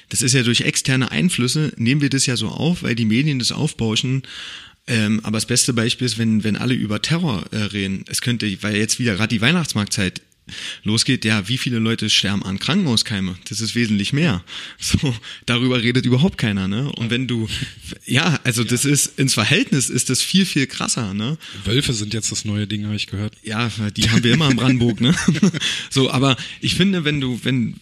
das 0.10 0.22
ist 0.22 0.34
ja 0.34 0.44
durch 0.44 0.62
externe 0.62 1.12
Einflüsse, 1.12 1.74
nehmen 1.78 2.02
wir 2.02 2.10
das 2.10 2.26
ja 2.26 2.36
so 2.36 2.50
auf, 2.50 2.84
weil 2.84 2.96
die 2.96 3.06
Medien 3.06 3.40
das 3.40 3.52
aufbauschen. 3.52 4.24
Ähm, 4.88 5.20
aber 5.24 5.38
das 5.38 5.46
beste 5.46 5.74
Beispiel 5.74 6.06
ist, 6.06 6.18
wenn, 6.18 6.44
wenn 6.44 6.56
alle 6.56 6.74
über 6.74 7.02
Terror 7.02 7.44
äh, 7.52 7.58
reden. 7.58 8.06
Es 8.08 8.22
könnte, 8.22 8.52
weil 8.64 8.78
jetzt 8.78 9.00
wieder 9.00 9.16
gerade 9.16 9.30
die 9.30 9.42
Weihnachtsmarktzeit 9.42 10.22
losgeht, 10.84 11.26
ja, 11.26 11.48
wie 11.48 11.58
viele 11.58 11.80
Leute 11.80 12.10
sterben 12.10 12.44
an 12.44 12.60
Krankenhauskeime? 12.60 13.38
Das 13.50 13.62
ist 13.62 13.76
wesentlich 13.76 14.14
mehr. 14.14 14.44
So, 14.80 15.14
darüber 15.46 15.82
redet 15.82 16.06
überhaupt 16.06 16.38
keiner, 16.38 16.68
ne? 16.68 16.92
Und 16.94 17.10
wenn 17.10 17.28
du, 17.28 17.50
ja, 18.06 18.40
also 18.44 18.64
das 18.64 18.86
ist, 18.86 19.20
ins 19.20 19.34
Verhältnis 19.34 19.90
ist 19.90 20.10
das 20.10 20.22
viel, 20.22 20.46
viel 20.46 20.66
krasser, 20.68 21.14
ne? 21.14 21.38
Wölfe 21.66 21.94
sind 21.94 22.14
jetzt 22.14 22.32
das 22.32 22.46
neue 22.46 22.68
Ding, 22.68 22.86
habe 22.86 22.96
ich 22.96 23.08
gehört. 23.08 23.34
Ja, 23.44 23.70
die 23.96 24.10
haben 24.10 24.24
wir 24.24 24.34
immer 24.34 24.50
in 24.50 24.58
Brandenburg, 24.58 25.02
ne? 25.02 25.16
So, 25.90 26.12
aber 26.12 26.38
ich 26.62 26.76
finde, 26.76 27.04
wenn 27.06 27.20
du, 27.20 27.40
wenn, 27.44 27.76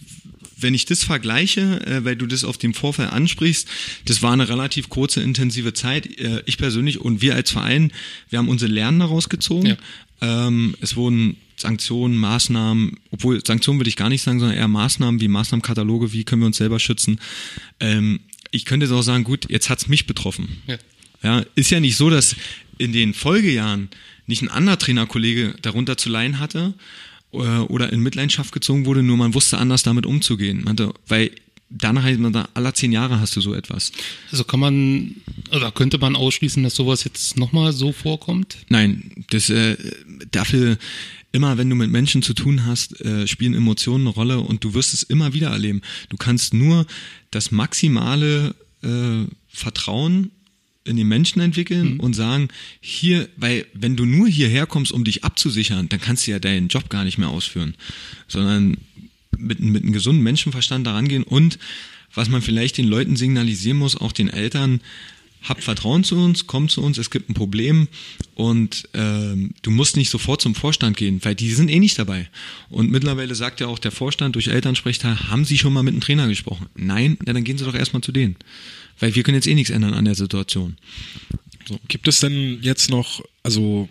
wenn 0.58 0.74
ich 0.74 0.86
das 0.86 1.04
vergleiche, 1.04 1.86
äh, 1.86 2.06
weil 2.06 2.16
du 2.16 2.26
das 2.26 2.44
auf 2.44 2.58
dem 2.58 2.74
Vorfall 2.74 3.10
ansprichst, 3.10 3.68
das 4.06 4.22
war 4.22 4.34
eine 4.34 4.48
relativ 4.48 4.90
kurze, 4.90 5.22
intensive 5.22 5.74
Zeit. 5.74 6.20
Äh, 6.20 6.44
ich 6.46 6.58
persönlich 6.58 7.00
und 7.00 7.22
wir 7.22 7.36
als 7.36 7.52
Verein, 7.52 7.92
wir 8.30 8.40
haben 8.40 8.50
unsere 8.50 8.72
Lernen 8.72 9.00
daraus 9.00 9.30
gezogen. 9.30 9.68
Ja. 9.68 9.78
Ähm, 10.22 10.76
es 10.82 10.96
wurden 10.96 11.38
Sanktionen, 11.58 12.18
Maßnahmen, 12.18 13.00
obwohl 13.12 13.46
Sanktionen 13.46 13.80
würde 13.80 13.90
ich 13.90 13.96
gar 13.96 14.10
nicht 14.10 14.22
sagen, 14.22 14.40
sondern 14.40 14.58
eher 14.58 14.68
Maßnahmen 14.68 15.22
wie 15.22 15.28
Maßnahmenkataloge, 15.28 16.12
wie 16.14 16.24
können 16.24 16.42
wir 16.42 16.48
uns 16.48 16.58
selber 16.58 16.80
schützen. 16.80 17.20
Ähm, 17.80 18.20
ich 18.52 18.66
könnte 18.66 18.86
jetzt 18.86 18.94
auch 18.94 19.02
sagen, 19.02 19.24
gut, 19.24 19.50
jetzt 19.50 19.70
hat's 19.70 19.88
mich 19.88 20.08
betroffen. 20.08 20.62
Ja. 20.68 20.78
ja. 21.24 21.46
Ist 21.56 21.72
ja 21.72 21.80
nicht 21.80 21.98
so, 21.98 22.10
dass 22.10 22.36
in 22.78 22.94
den 22.94 23.14
Folgejahren 23.14 23.90
nicht 24.28 24.42
ein 24.42 24.50
anderer 24.50 24.78
Trainerkollege 24.78 25.56
darunter 25.62 25.98
zu 25.98 26.10
leiden 26.10 26.40
hatte 26.40 26.74
äh, 27.32 27.38
oder 27.38 27.92
in 27.92 28.02
Mitleidenschaft 28.02 28.52
gezogen 28.52 28.86
wurde, 28.86 29.04
nur 29.04 29.18
man 29.18 29.34
wusste 29.34 29.58
anders 29.58 29.84
damit 29.84 30.06
umzugehen. 30.06 30.66
Weil 31.08 31.32
danach 31.70 32.06
aller 32.54 32.74
zehn 32.74 32.92
Jahre 32.92 33.20
hast 33.20 33.36
du 33.36 33.42
so 33.42 33.54
etwas. 33.54 33.92
Also 34.32 34.44
kann 34.44 34.60
man 34.60 35.16
oder 35.52 35.72
könnte 35.72 35.98
man 35.98 36.16
ausschließen, 36.16 36.64
dass 36.64 36.76
sowas 36.76 37.04
jetzt 37.04 37.38
nochmal 37.38 37.74
so 37.74 37.92
vorkommt? 37.92 38.58
Nein, 38.70 39.26
das 39.30 39.50
äh, 39.50 39.78
dafür 40.32 40.78
immer 41.36 41.58
wenn 41.58 41.70
du 41.70 41.76
mit 41.76 41.92
Menschen 41.92 42.22
zu 42.22 42.34
tun 42.34 42.66
hast, 42.66 43.00
äh, 43.02 43.28
spielen 43.28 43.54
Emotionen 43.54 44.08
eine 44.08 44.16
Rolle 44.16 44.40
und 44.40 44.64
du 44.64 44.74
wirst 44.74 44.94
es 44.94 45.04
immer 45.04 45.34
wieder 45.34 45.50
erleben. 45.50 45.82
Du 46.10 46.16
kannst 46.16 46.54
nur 46.54 46.88
das 47.30 47.52
maximale 47.52 48.56
äh, 48.82 49.26
Vertrauen 49.50 50.32
in 50.86 50.96
den 50.96 51.08
Menschen 51.08 51.42
entwickeln 51.42 52.00
und 52.00 52.14
sagen, 52.14 52.48
hier, 52.80 53.28
weil 53.38 53.66
wenn 53.74 53.96
du 53.96 54.06
nur 54.06 54.28
hierher 54.28 54.66
kommst, 54.66 54.92
um 54.92 55.04
dich 55.04 55.24
abzusichern, 55.24 55.90
dann 55.90 56.00
kannst 56.00 56.26
du 56.26 56.32
ja 56.32 56.40
deinen 56.40 56.70
Job 56.70 56.90
gar 56.90 57.04
nicht 57.04 57.18
mehr 57.18 57.30
ausführen, 57.30 57.76
sondern 58.28 58.78
mit, 59.38 59.60
mit 59.60 59.84
einem 59.84 59.94
gesunden 59.94 60.24
Menschenverstand 60.24 60.88
daran 60.88 61.08
gehen 61.08 61.24
und 61.24 61.60
was 62.14 62.30
man 62.30 62.42
vielleicht 62.42 62.78
den 62.78 62.88
Leuten 62.88 63.18
signalisieren 63.18 63.78
muss, 63.78 63.98
auch 63.98 64.14
den 64.14 64.30
Eltern, 64.30 64.80
habt 65.48 65.64
Vertrauen 65.64 66.04
zu 66.04 66.16
uns, 66.18 66.48
kommt 66.48 66.72
zu 66.72 66.82
uns, 66.82 66.98
es 66.98 67.12
gibt 67.12 67.30
ein 67.30 67.34
Problem 67.34 67.88
und 68.34 68.90
ähm, 68.94 69.54
du 69.62 69.72
musst 69.72 69.96
nicht 69.96 70.10
sofort 70.10 70.42
zum 70.42 70.56
Vorstand 70.56 70.98
gehen, 70.98 71.24
weil 71.24 71.36
die 71.36 71.52
sind 71.52 71.70
eh 71.70 71.80
nicht 71.80 71.98
dabei. 71.98 72.30
Und 72.70 72.92
mittlerweile 72.92 73.36
sagt 73.36 73.60
ja 73.60 73.68
auch 73.68 73.80
der 73.80 73.92
Vorstand 73.92 74.36
durch 74.36 74.48
Elternsprechtag, 74.48 75.30
haben 75.30 75.46
Sie 75.46 75.58
schon 75.58 75.74
mal 75.74 75.84
mit 75.84 75.94
einem 75.94 76.02
Trainer 76.02 76.28
gesprochen? 76.28 76.68
Nein, 76.76 77.18
ja, 77.26 77.34
dann 77.34 77.44
gehen 77.44 77.58
Sie 77.58 77.66
doch 77.66 77.76
erstmal 77.76 78.02
zu 78.02 78.12
denen. 78.12 78.36
Weil 79.00 79.14
wir 79.16 79.24
können 79.24 79.36
jetzt 79.36 79.48
eh 79.48 79.56
nichts 79.56 79.72
ändern 79.72 79.94
an 79.94 80.06
der 80.06 80.16
Situation. 80.16 80.78
So. 81.68 81.80
Gibt 81.88 82.08
es 82.08 82.20
denn 82.20 82.60
jetzt 82.62 82.90
noch, 82.90 83.24
also 83.44 83.90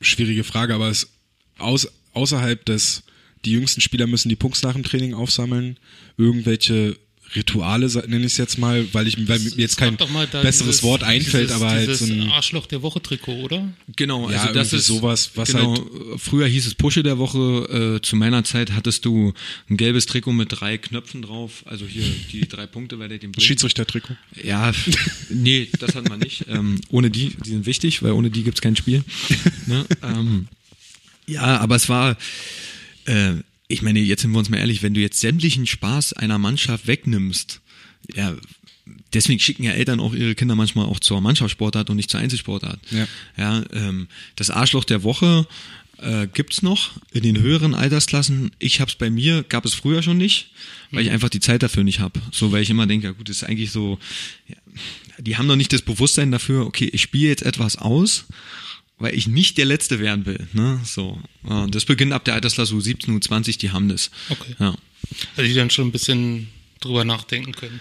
schwierige 0.00 0.44
Frage, 0.44 0.74
aber 0.74 0.88
es 0.88 1.10
aus, 1.58 1.88
außerhalb 2.12 2.64
des, 2.64 3.02
die 3.44 3.52
jüngsten 3.52 3.80
Spieler 3.80 4.06
müssen 4.06 4.28
die 4.28 4.36
Punkte 4.36 4.66
nach 4.66 4.74
dem 4.74 4.84
Training 4.84 5.14
aufsammeln, 5.14 5.78
irgendwelche 6.16 6.96
Rituale, 7.34 7.86
nenne 8.08 8.20
ich 8.26 8.32
es 8.32 8.38
jetzt 8.38 8.58
mal, 8.58 8.86
weil 8.92 9.06
ich 9.06 9.16
weil 9.28 9.38
mir 9.38 9.50
jetzt 9.56 9.76
kein 9.76 9.96
besseres 9.96 10.58
dieses, 10.58 10.82
Wort 10.82 11.02
einfällt, 11.02 11.48
dieses, 11.50 11.60
aber 11.62 11.70
halt 11.70 11.88
dieses 11.88 12.06
so 12.06 12.12
ein 12.12 12.28
Arschloch 12.28 12.66
der 12.66 12.82
Woche 12.82 13.00
Trikot, 13.00 13.40
oder? 13.42 13.72
Genau, 13.96 14.30
Ja, 14.30 14.42
also 14.42 14.54
das 14.54 14.72
ist 14.72 14.86
sowas, 14.86 15.30
was 15.34 15.50
genau, 15.52 15.76
halt- 15.76 16.20
früher 16.20 16.46
hieß 16.46 16.66
es 16.66 16.74
Pusche 16.74 17.02
der 17.02 17.18
Woche, 17.18 17.98
äh, 17.98 18.02
zu 18.02 18.16
meiner 18.16 18.44
Zeit 18.44 18.72
hattest 18.72 19.04
du 19.04 19.32
ein 19.70 19.76
gelbes 19.76 20.06
Trikot 20.06 20.32
mit 20.32 20.48
drei 20.50 20.78
Knöpfen 20.78 21.22
drauf, 21.22 21.62
also 21.66 21.86
hier 21.86 22.04
die 22.32 22.40
drei 22.48 22.66
Punkte 22.66 22.96
bei 22.96 23.08
der 23.08 23.18
dem 23.18 23.32
Bild. 23.32 23.42
Schiedsrichter-Trikot. 23.42 24.16
Ja, 24.42 24.72
nee, 25.30 25.68
das 25.78 25.94
hatten 25.94 26.08
wir 26.10 26.16
nicht. 26.18 26.44
Ähm, 26.48 26.80
ohne 26.90 27.10
die, 27.10 27.36
die 27.44 27.50
sind 27.50 27.66
wichtig, 27.66 28.02
weil 28.02 28.12
ohne 28.12 28.30
die 28.30 28.42
gibt's 28.42 28.60
kein 28.60 28.76
Spiel. 28.76 29.04
ne? 29.66 29.86
ähm, 30.02 30.48
ja, 31.26 31.58
aber 31.58 31.76
es 31.76 31.88
war, 31.88 32.16
äh, 33.06 33.32
ich 33.68 33.82
meine, 33.82 34.00
jetzt 34.00 34.22
sind 34.22 34.32
wir 34.32 34.38
uns 34.38 34.50
mal 34.50 34.58
ehrlich, 34.58 34.82
wenn 34.82 34.94
du 34.94 35.00
jetzt 35.00 35.20
sämtlichen 35.20 35.66
Spaß 35.66 36.12
einer 36.14 36.38
Mannschaft 36.38 36.86
wegnimmst, 36.86 37.60
ja, 38.14 38.34
deswegen 39.12 39.40
schicken 39.40 39.64
ja 39.64 39.72
Eltern 39.72 40.00
auch 40.00 40.14
ihre 40.14 40.34
Kinder 40.34 40.54
manchmal 40.54 40.86
auch 40.86 41.00
zur 41.00 41.20
Mannschaftssportart 41.20 41.90
und 41.90 41.96
nicht 41.96 42.10
zur 42.10 42.20
Einzelsportart. 42.20 42.80
Ja. 42.90 43.06
Ja, 43.36 43.64
ähm, 43.72 44.08
das 44.36 44.50
Arschloch 44.50 44.84
der 44.84 45.02
Woche 45.02 45.46
äh, 45.98 46.26
gibt's 46.26 46.62
noch 46.62 46.90
in 47.12 47.22
den 47.22 47.40
höheren 47.40 47.74
Altersklassen. 47.74 48.50
Ich 48.58 48.80
hab's 48.80 48.96
bei 48.96 49.10
mir, 49.10 49.44
gab 49.44 49.64
es 49.64 49.74
früher 49.74 50.02
schon 50.02 50.18
nicht, 50.18 50.50
weil 50.90 51.04
ich 51.04 51.10
einfach 51.10 51.28
die 51.28 51.40
Zeit 51.40 51.62
dafür 51.62 51.84
nicht 51.84 52.00
hab. 52.00 52.18
So, 52.32 52.52
weil 52.52 52.62
ich 52.62 52.70
immer 52.70 52.86
denke, 52.86 53.06
ja 53.06 53.12
gut, 53.12 53.28
das 53.28 53.36
ist 53.36 53.44
eigentlich 53.44 53.70
so, 53.70 53.98
ja, 54.48 54.56
die 55.18 55.36
haben 55.36 55.46
noch 55.46 55.56
nicht 55.56 55.72
das 55.72 55.82
Bewusstsein 55.82 56.32
dafür, 56.32 56.66
okay, 56.66 56.88
ich 56.92 57.02
spiele 57.02 57.28
jetzt 57.28 57.42
etwas 57.42 57.76
aus, 57.76 58.26
weil 59.02 59.14
ich 59.14 59.26
nicht 59.26 59.58
der 59.58 59.64
Letzte 59.64 59.98
werden 59.98 60.24
will. 60.26 60.46
Ne? 60.52 60.80
So, 60.84 61.20
das 61.70 61.84
beginnt 61.84 62.12
ab 62.12 62.24
der 62.24 62.34
Altersklasse 62.34 62.74
U17, 62.74 63.08
U20, 63.08 63.58
die 63.58 63.70
haben 63.70 63.88
das. 63.88 64.10
Okay. 64.30 64.54
Ja. 64.58 64.74
Also 65.36 65.48
die 65.48 65.54
dann 65.54 65.70
schon 65.70 65.88
ein 65.88 65.92
bisschen 65.92 66.48
drüber 66.80 67.04
nachdenken 67.04 67.52
können. 67.52 67.80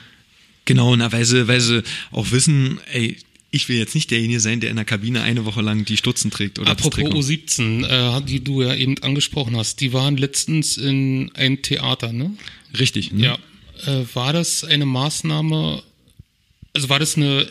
Genau, 0.66 0.96
na, 0.96 1.12
weil 1.12 1.26
sie, 1.26 1.48
weil 1.48 1.62
sie 1.62 1.84
auch 2.12 2.32
wissen, 2.32 2.80
ey, 2.92 3.18
ich 3.52 3.68
will 3.68 3.78
jetzt 3.78 3.96
nicht 3.96 4.10
derjenige 4.12 4.40
sein, 4.40 4.62
der 4.62 4.70
in 4.70 4.78
der 4.78 4.86
Kabine 4.86 5.22
eine 5.22 5.46
Woche 5.46 5.62
lang 5.62 5.86
die 5.86 5.98
Stutzen 5.98 6.32
trägt 6.32 6.58
oder 6.58 6.72
Apropos 6.72 7.02
Trikot. 7.02 7.20
U17, 7.20 7.86
äh, 7.86 8.22
die 8.24 8.44
du 8.44 8.62
ja 8.64 8.74
eben 8.74 8.98
angesprochen 9.04 9.58
hast, 9.58 9.82
die 9.82 9.92
waren 9.94 10.18
letztens 10.18 10.78
in 10.78 11.32
ein 11.36 11.62
Theater, 11.62 12.14
ne? 12.14 12.32
Richtig. 12.78 13.12
Ne? 13.12 13.26
Ja. 13.26 13.40
Äh, 13.86 14.06
war 14.14 14.32
das 14.32 14.64
eine 14.64 14.86
Maßnahme, 14.86 15.84
also 16.74 16.90
war 16.90 17.00
das 17.00 17.18
eine 17.18 17.48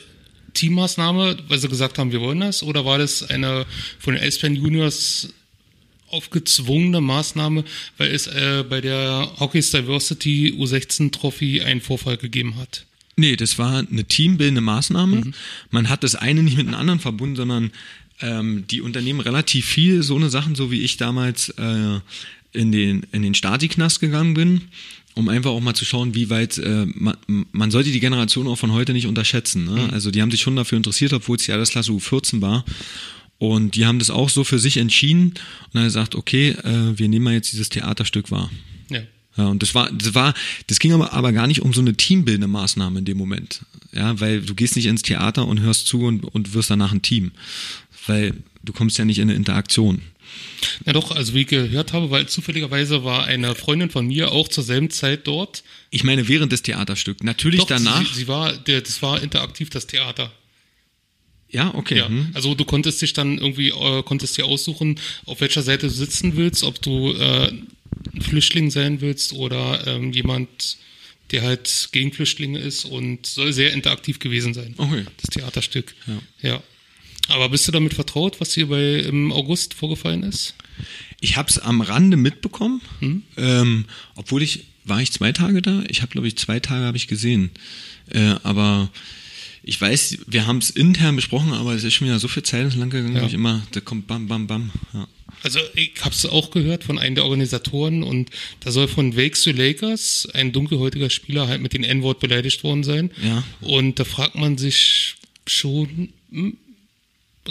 Teammaßnahme, 0.54 1.38
weil 1.48 1.58
sie 1.58 1.68
gesagt 1.68 1.98
haben, 1.98 2.12
wir 2.12 2.20
wollen 2.20 2.40
das, 2.40 2.62
oder 2.62 2.84
war 2.84 2.98
das 2.98 3.28
eine 3.28 3.66
von 3.98 4.14
den 4.14 4.22
Elspen 4.22 4.56
Juniors 4.56 5.28
aufgezwungene 6.08 7.00
Maßnahme, 7.00 7.64
weil 7.96 8.10
es 8.10 8.26
äh, 8.26 8.64
bei 8.68 8.80
der 8.80 9.30
Hockey's 9.38 9.70
Diversity 9.70 10.54
U16 10.58 11.12
Trophy 11.12 11.62
einen 11.62 11.80
Vorfall 11.80 12.16
gegeben 12.16 12.56
hat? 12.56 12.84
Nee, 13.16 13.36
das 13.36 13.58
war 13.58 13.78
eine 13.78 14.04
teambildende 14.04 14.60
Maßnahme. 14.60 15.32
Man 15.70 15.88
hat 15.88 16.04
das 16.04 16.14
eine 16.14 16.42
nicht 16.42 16.56
mit 16.56 16.66
dem 16.66 16.74
anderen 16.74 17.00
verbunden, 17.00 17.36
sondern 17.36 17.70
ähm, 18.20 18.64
die 18.70 18.80
unternehmen 18.80 19.20
relativ 19.20 19.66
viel 19.66 20.02
so 20.02 20.16
eine 20.16 20.30
Sachen, 20.30 20.54
so 20.54 20.70
wie 20.70 20.80
ich 20.80 20.96
damals 20.96 21.50
äh, 21.50 22.00
in 22.52 22.72
den, 22.72 23.06
in 23.12 23.22
den 23.22 23.34
Stasi-Knast 23.34 24.00
gegangen 24.00 24.34
bin, 24.34 24.62
um 25.20 25.28
einfach 25.28 25.50
auch 25.50 25.60
mal 25.60 25.74
zu 25.74 25.84
schauen, 25.84 26.14
wie 26.14 26.30
weit, 26.30 26.58
äh, 26.58 26.86
man, 26.94 27.16
man 27.52 27.70
sollte 27.70 27.92
die 27.92 28.00
Generation 28.00 28.48
auch 28.48 28.56
von 28.56 28.72
heute 28.72 28.92
nicht 28.92 29.06
unterschätzen. 29.06 29.64
Ne? 29.64 29.88
Also 29.92 30.10
die 30.10 30.20
haben 30.20 30.30
sich 30.30 30.40
schon 30.40 30.56
dafür 30.56 30.76
interessiert, 30.76 31.12
obwohl 31.12 31.36
es 31.36 31.44
die 31.44 31.52
Altersklasse 31.52 31.92
U14 31.92 32.40
war. 32.40 32.64
Und 33.38 33.76
die 33.76 33.86
haben 33.86 33.98
das 33.98 34.10
auch 34.10 34.28
so 34.28 34.44
für 34.44 34.58
sich 34.58 34.76
entschieden 34.76 35.28
und 35.28 35.74
dann 35.74 35.84
gesagt, 35.84 36.14
okay, 36.14 36.50
äh, 36.50 36.98
wir 36.98 37.08
nehmen 37.08 37.24
mal 37.24 37.34
jetzt 37.34 37.52
dieses 37.52 37.68
Theaterstück 37.68 38.30
wahr. 38.30 38.50
Ja. 38.90 39.00
Ja, 39.36 39.46
und 39.46 39.62
das 39.62 39.74
war, 39.74 39.90
das 39.92 40.14
war, 40.14 40.34
das 40.66 40.80
ging 40.80 40.92
aber, 40.92 41.12
aber 41.12 41.32
gar 41.32 41.46
nicht 41.46 41.62
um 41.62 41.72
so 41.72 41.80
eine 41.80 41.94
teambildende 41.94 42.48
Maßnahme 42.48 42.98
in 42.98 43.04
dem 43.04 43.16
Moment. 43.16 43.60
Ja, 43.92 44.18
weil 44.20 44.42
du 44.42 44.54
gehst 44.54 44.76
nicht 44.76 44.86
ins 44.86 45.02
Theater 45.02 45.46
und 45.46 45.60
hörst 45.60 45.86
zu 45.86 46.02
und, 46.02 46.24
und 46.24 46.52
wirst 46.52 46.70
danach 46.70 46.92
ein 46.92 47.02
Team. 47.02 47.30
Weil 48.06 48.34
du 48.62 48.72
kommst 48.72 48.98
ja 48.98 49.04
nicht 49.04 49.18
in 49.18 49.30
eine 49.30 49.34
Interaktion. 49.34 50.02
Ja 50.86 50.92
doch, 50.92 51.10
also 51.10 51.34
wie 51.34 51.42
ich 51.42 51.46
gehört 51.46 51.92
habe, 51.92 52.10
weil 52.10 52.26
zufälligerweise 52.28 53.04
war 53.04 53.24
eine 53.24 53.54
Freundin 53.54 53.90
von 53.90 54.06
mir 54.06 54.32
auch 54.32 54.48
zur 54.48 54.64
selben 54.64 54.90
Zeit 54.90 55.26
dort. 55.26 55.62
Ich 55.90 56.04
meine, 56.04 56.28
während 56.28 56.52
des 56.52 56.62
Theaterstücks. 56.62 57.22
Natürlich 57.22 57.60
Doch, 57.60 57.66
danach. 57.68 58.06
Sie, 58.06 58.20
sie 58.20 58.28
war, 58.28 58.52
der, 58.56 58.80
das 58.80 59.02
war 59.02 59.22
interaktiv, 59.22 59.70
das 59.70 59.86
Theater. 59.86 60.32
ja, 61.50 61.74
okay. 61.74 61.98
Ja, 61.98 62.08
Hm. 62.08 62.30
also 62.34 62.54
du 62.54 62.64
konntest 62.64 63.02
dich 63.02 63.12
dann 63.12 63.38
irgendwie, 63.38 63.68
äh, 63.70 64.02
konntest 64.04 64.36
dir 64.36 64.44
aussuchen, 64.46 64.98
auf 65.26 65.40
welcher 65.40 65.62
Seite 65.62 65.88
du 65.88 65.92
sitzen 65.92 66.36
willst, 66.36 66.62
ob 66.62 66.80
du 66.80 67.12
äh, 67.12 67.48
ein 68.14 68.22
Flüchtling 68.22 68.70
sein 68.70 69.00
willst 69.00 69.32
oder 69.32 69.86
ähm, 69.86 70.12
jemand, 70.12 70.76
der 71.32 71.42
halt 71.42 71.88
gegen 71.92 72.12
Flüchtlinge 72.12 72.58
ist 72.58 72.84
und 72.84 73.26
soll 73.26 73.52
sehr 73.52 73.72
interaktiv 73.72 74.18
gewesen 74.18 74.54
sein. 74.54 74.74
Okay. 74.76 75.04
Das 75.20 75.30
Theaterstück. 75.30 75.94
Ja. 76.06 76.48
ja. 76.50 76.62
Aber 77.28 77.48
bist 77.48 77.66
du 77.68 77.72
damit 77.72 77.94
vertraut, 77.94 78.40
was 78.40 78.54
hier 78.54 78.66
bei 78.68 78.96
im 79.00 79.32
August 79.32 79.74
vorgefallen 79.74 80.22
ist? 80.22 80.54
Ich 81.20 81.36
habe 81.36 81.48
es 81.48 81.58
am 81.58 81.80
Rande 81.80 82.16
mitbekommen, 82.16 82.80
Hm? 83.00 83.22
ähm, 83.36 83.84
obwohl 84.16 84.42
ich, 84.42 84.64
war 84.84 85.00
ich 85.02 85.12
zwei 85.12 85.32
Tage 85.32 85.62
da? 85.62 85.82
Ich 85.88 86.02
habe, 86.02 86.10
glaube 86.10 86.26
ich, 86.28 86.36
zwei 86.36 86.58
Tage 86.60 86.84
habe 86.84 86.96
ich 86.96 87.06
gesehen. 87.06 87.50
Äh, 88.10 88.34
aber 88.42 88.90
ich 89.62 89.78
weiß, 89.80 90.18
wir 90.26 90.46
haben 90.46 90.58
es 90.58 90.70
intern 90.70 91.16
besprochen, 91.16 91.52
aber 91.52 91.74
es 91.74 91.84
ist 91.84 91.92
schon 91.94 92.06
wieder 92.08 92.18
so 92.18 92.28
viel 92.28 92.42
Zeit 92.42 92.74
Land 92.74 92.90
gegangen, 92.92 93.14
Ja. 93.14 93.26
ich 93.26 93.34
immer, 93.34 93.62
da 93.72 93.80
kommt 93.80 94.06
bam, 94.06 94.26
bam, 94.26 94.46
bam. 94.46 94.70
Ja. 94.94 95.06
Also 95.42 95.58
ich 95.74 95.92
habe 96.00 96.14
es 96.14 96.26
auch 96.26 96.50
gehört 96.50 96.84
von 96.84 96.98
einem 96.98 97.14
der 97.14 97.24
Organisatoren 97.24 98.02
und 98.02 98.30
da 98.60 98.72
soll 98.72 98.88
von 98.88 99.16
Wakes 99.16 99.42
to 99.44 99.52
Lakers 99.52 100.28
ein 100.34 100.52
dunkelhäutiger 100.52 101.08
Spieler 101.10 101.46
halt 101.48 101.62
mit 101.62 101.72
dem 101.74 101.84
N-Wort 101.84 102.18
beleidigt 102.20 102.64
worden 102.64 102.82
sein. 102.84 103.10
Ja. 103.22 103.44
Und 103.60 103.98
da 104.00 104.04
fragt 104.04 104.34
man 104.34 104.58
sich 104.58 105.14
schon, 105.46 106.10
hm, 106.30 106.56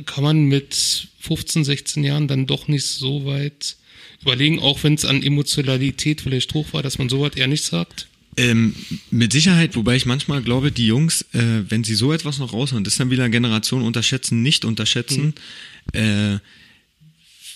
kann 0.06 0.24
man 0.24 0.45
mit 0.45 1.08
15, 1.20 1.64
16 1.64 2.04
Jahren 2.04 2.28
dann 2.28 2.47
doch 2.47 2.68
nicht 2.68 2.86
so 2.86 3.26
weit 3.26 3.76
überlegen, 4.22 4.60
auch 4.60 4.84
wenn 4.84 4.93
es 4.95 5.06
an 5.06 5.24
Emotionalität 5.24 6.22
vielleicht 6.22 6.54
hoch 6.54 6.74
war, 6.74 6.84
dass 6.84 6.97
man 6.97 7.10
so 7.10 7.22
weit 7.22 7.38
eher 7.38 7.47
nicht 7.47 7.64
sagt? 7.64 8.08
Ähm, 8.38 8.76
mit 9.12 9.32
Sicherheit, 9.34 9.76
wobei 9.76 9.95
ich 9.95 10.06
manchmal 10.06 10.41
glaube, 10.41 10.72
die 10.72 10.88
Jungs, 10.88 11.24
äh, 11.34 11.64
wenn 11.70 11.84
sie 11.84 11.95
so 11.95 12.14
etwas 12.14 12.39
noch 12.39 12.54
raushauen, 12.54 12.84
das 12.84 12.93
ist 12.93 13.00
dann 13.00 13.12
wieder 13.12 13.30
Generation 13.30 13.82
unterschätzen, 13.82 14.41
nicht 14.41 14.66
unterschätzen. 14.66 15.34
Äh, 15.93 16.38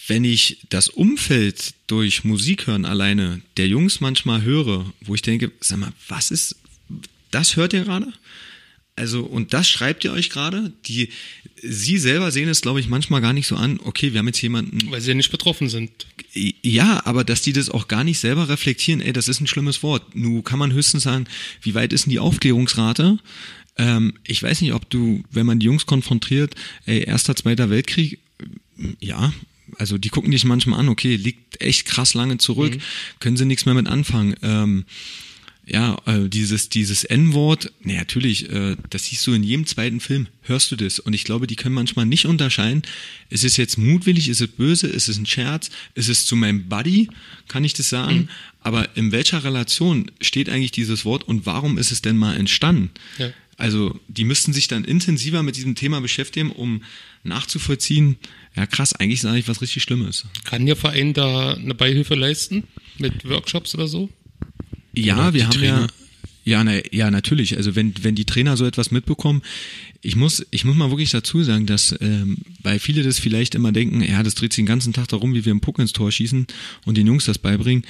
wenn 0.07 0.25
ich 0.25 0.57
das 0.69 0.89
Umfeld 0.89 1.73
durch 1.87 2.23
Musik 2.23 2.67
hören 2.67 2.85
alleine 2.85 3.41
der 3.55 3.67
Jungs 3.67 4.01
manchmal 4.01 4.41
höre, 4.41 4.91
wo 5.01 5.15
ich 5.15 5.21
denke, 5.21 5.51
sag 5.61 5.79
mal, 5.79 5.93
was 6.09 6.31
ist, 6.31 6.57
das 7.31 7.55
hört 7.55 7.73
ihr 7.73 7.83
gerade? 7.83 8.11
Also, 8.95 9.21
und 9.23 9.53
das 9.53 9.67
schreibt 9.67 10.03
ihr 10.03 10.13
euch 10.13 10.29
gerade? 10.29 10.71
Die, 10.85 11.09
sie 11.61 11.97
selber 11.97 12.31
sehen 12.31 12.47
es, 12.47 12.61
glaube 12.61 12.79
ich, 12.79 12.87
manchmal 12.87 13.21
gar 13.21 13.33
nicht 13.33 13.47
so 13.47 13.55
an, 13.55 13.79
okay, 13.83 14.13
wir 14.13 14.19
haben 14.19 14.27
jetzt 14.27 14.41
jemanden, 14.41 14.91
Weil 14.91 15.01
sie 15.01 15.09
ja 15.09 15.15
nicht 15.15 15.31
betroffen 15.31 15.67
sind. 15.67 15.91
ja, 16.33 17.01
aber 17.05 17.23
dass 17.23 17.41
die 17.41 17.53
das 17.53 17.69
auch 17.69 17.87
gar 17.87 18.03
nicht 18.03 18.19
selber 18.19 18.49
reflektieren, 18.49 19.01
ey, 19.01 19.11
das 19.11 19.27
ist 19.27 19.41
ein 19.41 19.47
schlimmes 19.47 19.81
Wort. 19.81 20.15
Nu 20.15 20.43
kann 20.43 20.59
man 20.59 20.71
höchstens 20.73 21.03
sagen, 21.03 21.25
wie 21.61 21.73
weit 21.73 21.91
ist 21.91 22.05
denn 22.05 22.11
die 22.11 22.19
Aufklärungsrate? 22.19 23.17
Ähm, 23.77 24.13
ich 24.27 24.43
weiß 24.43 24.61
nicht, 24.61 24.73
ob 24.73 24.87
du, 24.89 25.23
wenn 25.31 25.47
man 25.47 25.59
die 25.59 25.65
Jungs 25.65 25.87
konfrontiert, 25.87 26.53
ey, 26.85 27.03
erster, 27.03 27.35
zweiter 27.35 27.71
Weltkrieg, 27.71 28.19
ja, 28.99 29.33
also 29.77 29.97
die 29.97 30.09
gucken 30.09 30.29
dich 30.29 30.43
manchmal 30.45 30.79
an, 30.79 30.89
okay, 30.89 31.15
liegt 31.15 31.61
echt 31.61 31.85
krass 31.85 32.13
lange 32.13 32.37
zurück, 32.37 32.77
können 33.19 33.37
sie 33.37 33.45
nichts 33.45 33.65
mehr 33.65 33.73
mit 33.73 33.87
anfangen. 33.87 34.35
Ähm, 34.43 34.85
ja, 35.65 35.97
äh, 36.05 36.27
dieses, 36.27 36.67
dieses 36.69 37.05
N-Wort, 37.05 37.71
nee, 37.81 37.95
natürlich, 37.95 38.49
äh, 38.49 38.75
das 38.89 39.05
siehst 39.05 39.25
du 39.25 39.33
in 39.33 39.43
jedem 39.43 39.65
zweiten 39.65 40.01
Film, 40.01 40.27
hörst 40.41 40.71
du 40.71 40.75
das. 40.75 40.99
Und 40.99 41.13
ich 41.13 41.23
glaube, 41.23 41.47
die 41.47 41.55
können 41.55 41.75
manchmal 41.75 42.05
nicht 42.05 42.25
unterscheiden, 42.25 42.81
ist 43.29 43.45
es 43.45 43.55
jetzt 43.55 43.77
mutwillig, 43.77 44.27
ist 44.27 44.41
es 44.41 44.49
böse, 44.49 44.87
ist 44.87 45.07
es 45.07 45.17
ein 45.17 45.25
Scherz, 45.25 45.69
ist 45.95 46.09
es 46.09 46.25
zu 46.25 46.35
meinem 46.35 46.67
Buddy, 46.67 47.07
kann 47.47 47.63
ich 47.63 47.73
das 47.73 47.89
sagen? 47.89 48.27
Aber 48.59 48.95
in 48.97 49.11
welcher 49.11 49.43
Relation 49.43 50.11
steht 50.21 50.49
eigentlich 50.49 50.71
dieses 50.71 51.05
Wort 51.05 51.23
und 51.27 51.45
warum 51.45 51.77
ist 51.77 51.91
es 51.91 52.01
denn 52.01 52.17
mal 52.17 52.35
entstanden? 52.35 52.91
Ja. 53.17 53.31
Also 53.55 53.97
die 54.07 54.25
müssten 54.25 54.51
sich 54.51 54.67
dann 54.67 54.83
intensiver 54.83 55.43
mit 55.43 55.55
diesem 55.55 55.75
Thema 55.75 56.01
beschäftigen, 56.01 56.51
um 56.51 56.83
nachzuvollziehen, 57.23 58.17
ja 58.55 58.65
krass, 58.65 58.93
eigentlich 58.93 59.19
ist 59.19 59.25
eigentlich 59.25 59.47
was 59.47 59.61
richtig 59.61 59.83
Schlimmes. 59.83 60.25
Kann 60.43 60.65
der 60.65 60.75
Verein 60.75 61.13
da 61.13 61.53
eine 61.53 61.73
Beihilfe 61.73 62.15
leisten 62.15 62.63
mit 62.97 63.27
Workshops 63.29 63.73
oder 63.75 63.87
so? 63.87 64.09
Ja, 64.93 65.15
Oder 65.15 65.33
wir 65.33 65.39
die 65.39 65.45
haben 65.45 65.51
Trainer? 65.51 65.81
ja, 65.81 65.87
ja, 66.45 66.63
na, 66.63 66.73
ja, 66.91 67.09
natürlich. 67.09 67.55
Also 67.55 67.75
wenn, 67.75 67.93
wenn 68.01 68.15
die 68.15 68.25
Trainer 68.25 68.57
so 68.57 68.65
etwas 68.65 68.91
mitbekommen, 68.91 69.41
ich 70.01 70.15
muss, 70.15 70.45
ich 70.51 70.65
muss 70.65 70.75
mal 70.75 70.89
wirklich 70.89 71.11
dazu 71.11 71.41
sagen, 71.43 71.65
dass, 71.65 71.95
ähm, 72.01 72.37
weil 72.61 72.79
viele 72.79 73.03
das 73.03 73.19
vielleicht 73.19 73.55
immer 73.55 73.71
denken, 73.71 74.01
ja, 74.01 74.21
das 74.23 74.35
dreht 74.35 74.51
sich 74.51 74.61
den 74.61 74.65
ganzen 74.65 74.91
Tag 74.91 75.07
darum, 75.07 75.33
wie 75.33 75.45
wir 75.45 75.51
einen 75.51 75.61
Puck 75.61 75.79
ins 75.79 75.93
Tor 75.93 76.11
schießen 76.11 76.45
und 76.85 76.97
den 76.97 77.07
Jungs 77.07 77.25
das 77.25 77.37
beibringen. 77.37 77.85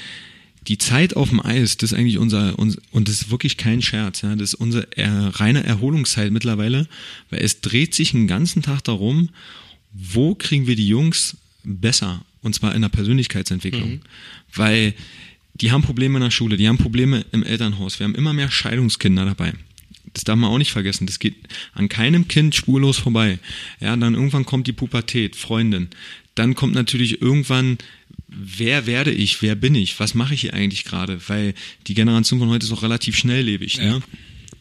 Die 0.68 0.78
Zeit 0.78 1.16
auf 1.16 1.30
dem 1.30 1.43
Eis, 1.43 1.78
das 1.78 1.91
ist 1.91 1.97
eigentlich 1.97 2.20
unser, 2.20 2.58
uns, 2.60 2.78
und 2.91 3.08
das 3.08 3.24
ist 3.24 3.32
wirklich 3.32 3.58
kein 3.58 3.82
Scherz, 3.82 4.22
ja, 4.22 4.36
das 4.36 4.54
ist 4.54 4.56
unsere 4.56 4.88
äh, 4.97 5.08
reine 5.08 5.64
Erholungszeit 5.64 6.32
mittlerweile, 6.32 6.88
weil 7.32 7.41
es 7.41 7.60
dreht 7.62 7.95
sich 7.95 8.12
den 8.12 8.28
ganzen 8.28 8.62
Tag 8.62 8.84
darum, 8.84 9.30
wo 9.91 10.36
kriegen 10.36 10.68
wir 10.68 10.76
die 10.76 10.88
Jungs 10.88 11.38
besser? 11.64 12.24
Und 12.41 12.54
zwar 12.54 12.76
in 12.76 12.82
der 12.82 12.89
Persönlichkeitsentwicklung. 12.89 14.01
Weil 14.54 14.93
die 15.56 15.72
haben 15.72 15.84
Probleme 15.84 16.18
in 16.18 16.24
der 16.24 16.32
Schule, 16.32 16.58
die 16.58 16.68
haben 16.68 16.78
Probleme 16.78 17.26
im 17.32 17.43
Elternhaus. 17.43 17.99
Wir 17.99 18.06
haben 18.06 18.16
immer 18.16 18.34
mehr 18.34 18.49
Scheidungskinder 18.49 19.26
dabei. 19.26 19.54
Das 20.14 20.24
darf 20.24 20.36
man 20.36 20.49
auch 20.49 20.58
nicht 20.58 20.72
vergessen. 20.72 21.08
Das 21.08 21.20
geht 21.20 21.36
an 21.74 21.89
keinem 21.89 22.28
Kind 22.28 22.56
spurlos 22.56 22.97
vorbei. 22.97 23.39
Ja, 23.80 23.95
dann 23.95 24.14
irgendwann 24.14 24.45
kommt 24.45 24.68
die 24.68 24.74
Pubertät, 24.74 25.36
Freundin. 25.36 25.89
Dann 26.36 26.56
kommt 26.56 26.74
natürlich 26.74 27.22
irgendwann, 27.22 27.78
wer 28.28 28.86
werde 28.86 29.12
ich, 29.12 29.41
wer 29.41 29.56
bin 29.56 29.76
ich, 29.76 29.99
was 29.99 30.14
mache 30.14 30.34
ich 30.34 30.41
hier 30.41 30.54
eigentlich 30.54 30.84
gerade? 30.84 31.20
Weil 31.28 31.54
die 31.88 31.93
Generation 31.93 32.39
von 32.39 32.49
heute 32.49 32.66
ist 32.66 32.72
auch 32.72 32.84
relativ 32.84 33.16
schnelllebig. 33.18 33.76
Ja. 33.76 33.84
Ne? 33.84 34.01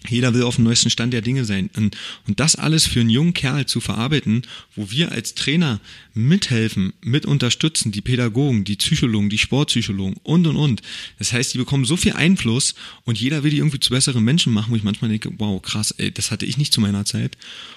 Jeder 0.08 0.34
will 0.34 0.42
auf 0.42 0.56
dem 0.56 0.64
neuesten 0.64 0.90
Stand 0.90 1.12
der 1.12 1.22
Dinge 1.22 1.44
sein. 1.44 1.70
Und, 1.76 1.96
und 2.26 2.40
das 2.40 2.56
alles 2.56 2.86
für 2.86 3.00
einen 3.00 3.10
jungen 3.10 3.34
Kerl 3.34 3.66
zu 3.66 3.80
verarbeiten, 3.80 4.42
wo 4.74 4.90
wir 4.90 5.12
als 5.12 5.34
Trainer 5.34 5.80
mithelfen, 6.14 6.92
mit 7.02 7.26
unterstützen, 7.26 7.92
die 7.92 8.00
Pädagogen, 8.00 8.64
die 8.64 8.76
Psychologen, 8.76 9.30
die 9.30 9.38
Sportpsychologen 9.38 10.16
und, 10.22 10.46
und, 10.46 10.56
und. 10.56 10.82
Das 11.18 11.32
heißt, 11.32 11.54
die 11.54 11.58
bekommen 11.58 11.84
so 11.84 11.96
viel 11.96 12.12
Einfluss 12.12 12.74
und 13.04 13.20
jeder 13.20 13.42
will 13.42 13.50
die 13.50 13.58
irgendwie 13.58 13.80
zu 13.80 13.90
besseren 13.90 14.24
Menschen 14.24 14.52
machen, 14.52 14.72
wo 14.72 14.76
ich 14.76 14.82
manchmal 14.82 15.10
denke, 15.10 15.32
wow, 15.38 15.60
krass, 15.62 15.92
ey, 15.92 16.10
das 16.10 16.30
hatte 16.30 16.46
ich 16.46 16.58
nicht 16.58 16.72
zu 16.72 16.80
meiner 16.80 17.04
Zeit 17.04 17.36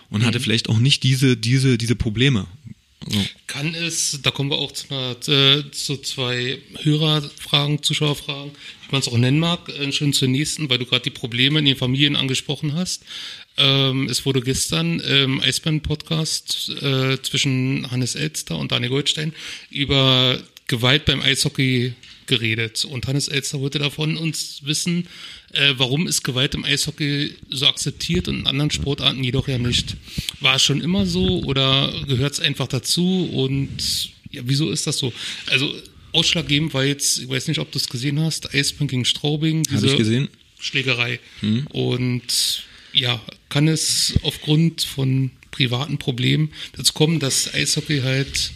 und 0.09 0.25
hatte 0.25 0.39
vielleicht 0.39 0.69
auch 0.69 0.79
nicht 0.79 1.03
diese, 1.03 1.37
diese, 1.37 1.77
diese 1.77 1.95
Probleme. 1.95 2.47
Kann 3.45 3.75
es, 3.75 4.19
da 4.23 4.31
kommen 4.31 4.49
wir 4.49 4.57
auch 4.57 4.71
zu, 4.71 4.87
einer, 4.89 5.15
äh, 5.27 5.71
zu 5.71 5.97
zwei 5.97 6.59
Hörerfragen, 6.81 7.83
Zuschauerfragen, 7.83 8.51
wie 8.51 8.91
man 8.91 9.01
es 9.01 9.07
auch 9.07 9.17
nennen 9.17 9.39
mag, 9.39 9.69
äh, 9.69 9.91
schon 9.91 10.11
zur 10.11 10.27
nächsten, 10.27 10.69
weil 10.69 10.79
du 10.79 10.85
gerade 10.85 11.03
die 11.03 11.11
Probleme 11.11 11.59
in 11.59 11.65
den 11.65 11.75
Familien 11.75 12.15
angesprochen 12.15 12.73
hast. 12.73 13.03
Ähm, 13.57 14.09
es 14.09 14.25
wurde 14.25 14.41
gestern 14.41 14.99
im 14.99 15.39
Eisbären-Podcast 15.39 16.69
äh, 16.81 17.21
zwischen 17.21 17.89
Hannes 17.91 18.15
Elster 18.15 18.57
und 18.57 18.71
Daniel 18.71 18.89
Goldstein 18.89 19.33
über 19.69 20.41
Gewalt 20.67 21.05
beim 21.05 21.21
Eishockey 21.21 21.93
geredet. 22.25 22.85
Und 22.85 23.07
Hannes 23.07 23.27
Elster 23.27 23.59
wollte 23.59 23.79
davon 23.79 24.17
uns 24.17 24.61
wissen, 24.63 25.07
äh, 25.55 25.73
warum 25.77 26.07
ist 26.07 26.23
Gewalt 26.23 26.53
im 26.55 26.63
Eishockey 26.65 27.33
so 27.49 27.67
akzeptiert 27.67 28.27
und 28.27 28.39
in 28.41 28.47
anderen 28.47 28.71
Sportarten 28.71 29.23
jedoch 29.23 29.47
ja 29.47 29.57
nicht. 29.57 29.95
War 30.39 30.55
es 30.55 30.63
schon 30.63 30.81
immer 30.81 31.05
so 31.05 31.41
oder 31.43 31.93
gehört 32.07 32.33
es 32.33 32.39
einfach 32.39 32.67
dazu? 32.67 33.29
Und 33.31 34.09
ja, 34.31 34.41
wieso 34.45 34.69
ist 34.69 34.85
das 34.87 34.97
so? 34.97 35.13
Also 35.47 35.73
ausschlaggebend 36.11 36.73
war 36.73 36.83
jetzt, 36.83 37.19
ich 37.19 37.29
weiß 37.29 37.47
nicht, 37.47 37.59
ob 37.59 37.71
du 37.71 37.77
es 37.77 37.89
gesehen 37.89 38.19
hast, 38.19 38.53
Eisbären 38.53 38.87
gegen 38.87 39.05
Straubing, 39.05 39.63
diese 39.63 39.87
ich 39.87 39.97
gesehen? 39.97 40.29
Schlägerei. 40.59 41.19
Und 41.69 42.63
ja, 42.93 43.21
kann 43.49 43.67
es 43.67 44.15
aufgrund 44.23 44.83
von 44.83 45.31
privaten 45.51 45.97
Problemen 45.97 46.51
dazu 46.75 46.93
kommen, 46.93 47.19
dass 47.19 47.53
Eishockey 47.53 48.01
halt, 48.01 48.51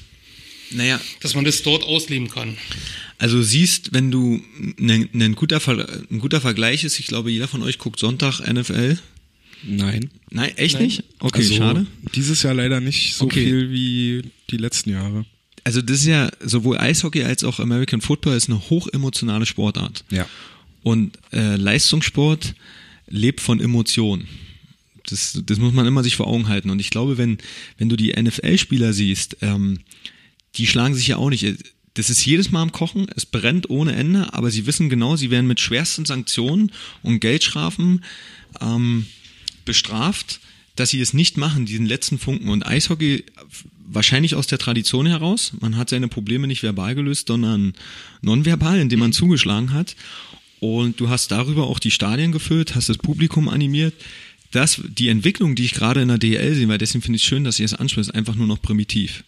Naja, 0.71 0.99
dass 1.21 1.35
man 1.35 1.45
das 1.45 1.61
dort 1.63 1.83
ausleben 1.83 2.29
kann? 2.29 2.57
Also 3.19 3.41
siehst, 3.41 3.93
wenn 3.93 4.09
du 4.11 4.41
ein, 4.79 5.09
ein, 5.13 5.35
guter, 5.35 5.59
Ver- 5.59 5.87
ein 6.09 6.19
guter 6.19 6.41
Vergleich 6.41 6.83
ist, 6.83 6.99
ich 6.99 7.07
glaube, 7.07 7.29
jeder 7.31 7.47
von 7.47 7.61
euch 7.61 7.77
guckt 7.77 7.99
Sonntag 7.99 8.39
NFL. 8.39 8.97
Nein. 9.63 10.09
Nein, 10.31 10.57
echt 10.57 10.75
Nein. 10.75 10.83
nicht? 10.83 11.03
Okay, 11.19 11.39
also, 11.41 11.53
schade. 11.55 11.85
Dieses 12.15 12.41
Jahr 12.43 12.53
leider 12.53 12.79
nicht 12.79 13.15
so 13.15 13.25
Okay. 13.25 13.43
viel 13.43 13.71
wie 13.71 14.21
die 14.49 14.57
letzten 14.57 14.91
Jahre. 14.91 15.25
Also 15.65 15.81
das 15.81 15.99
ist 15.99 16.05
ja 16.07 16.31
sowohl 16.39 16.77
Eishockey 16.77 17.23
als 17.23 17.43
auch 17.43 17.59
American 17.59 17.99
Football 17.99 18.37
ist 18.37 18.49
eine 18.49 18.69
hochemotionale 18.69 19.45
Sportart. 19.45 20.05
Ja. 20.09 20.25
Und 20.81 21.19
äh, 21.33 21.57
Leistungssport 21.57 22.55
lebt 23.09 23.41
von 23.41 23.59
Emotionen. 23.59 24.27
Das, 25.09 25.37
das 25.45 25.57
muss 25.59 25.73
man 25.73 25.85
immer 25.85 26.03
sich 26.03 26.15
vor 26.15 26.27
Augen 26.27 26.47
halten. 26.47 26.69
Und 26.69 26.79
ich 26.79 26.89
glaube, 26.89 27.17
wenn, 27.17 27.37
wenn 27.77 27.89
du 27.89 27.97
die 27.97 28.13
NFL-Spieler 28.13 28.93
siehst, 28.93 29.37
ähm, 29.41 29.79
die 30.55 30.67
schlagen 30.67 30.95
sich 30.95 31.07
ja 31.07 31.17
auch 31.17 31.29
nicht. 31.29 31.43
Das 31.93 32.09
ist 32.09 32.25
jedes 32.25 32.51
Mal 32.51 32.61
am 32.61 32.71
Kochen, 32.71 33.07
es 33.15 33.25
brennt 33.25 33.69
ohne 33.69 33.93
Ende, 33.93 34.33
aber 34.33 34.51
sie 34.51 34.65
wissen 34.65 34.89
genau, 34.89 35.15
sie 35.15 35.31
werden 35.31 35.47
mit 35.47 35.59
schwersten 35.59 36.05
Sanktionen 36.05 36.71
und 37.01 37.19
Geldstrafen 37.19 38.03
ähm, 38.61 39.05
bestraft, 39.65 40.39
dass 40.75 40.91
sie 40.91 41.01
es 41.01 41.13
nicht 41.13 41.37
machen, 41.37 41.65
diesen 41.65 41.85
letzten 41.85 42.19
Funken. 42.19 42.49
Und 42.49 42.65
Eishockey 42.65 43.25
wahrscheinlich 43.85 44.35
aus 44.35 44.47
der 44.47 44.59
Tradition 44.59 45.05
heraus. 45.05 45.53
Man 45.59 45.77
hat 45.77 45.89
seine 45.89 46.07
Probleme 46.07 46.47
nicht 46.47 46.63
verbal 46.63 46.95
gelöst, 46.95 47.27
sondern 47.27 47.73
nonverbal, 48.21 48.79
indem 48.79 48.99
man 48.99 49.13
zugeschlagen 49.13 49.73
hat. 49.73 49.95
Und 50.59 50.99
du 50.99 51.09
hast 51.09 51.31
darüber 51.31 51.67
auch 51.67 51.79
die 51.79 51.91
Stadien 51.91 52.31
gefüllt, 52.31 52.75
hast 52.75 52.89
das 52.89 52.97
Publikum 52.97 53.49
animiert. 53.49 53.93
Das, 54.51 54.81
die 54.83 55.09
Entwicklung, 55.09 55.55
die 55.55 55.65
ich 55.65 55.73
gerade 55.73 56.01
in 56.01 56.07
der 56.07 56.17
DL 56.17 56.55
sehe, 56.55 56.67
weil 56.67 56.77
deswegen 56.77 57.01
finde 57.01 57.17
ich 57.17 57.23
es 57.23 57.27
schön, 57.27 57.43
dass 57.43 57.59
ihr 57.59 57.65
es 57.65 57.73
anspricht, 57.73 58.15
einfach 58.15 58.35
nur 58.35 58.47
noch 58.47 58.61
primitiv. 58.61 59.23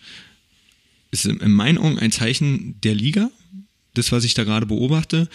Ist 1.12 1.26
in 1.26 1.39
in 1.39 1.51
meinen 1.51 1.78
Augen 1.78 1.99
ein 1.99 2.12
Zeichen 2.12 2.80
der 2.82 2.95
Liga, 2.95 3.30
das, 3.93 4.12
was 4.12 4.24
ich 4.24 4.34
da 4.34 4.43
gerade 4.45 4.66
beobachte, 4.66 5.28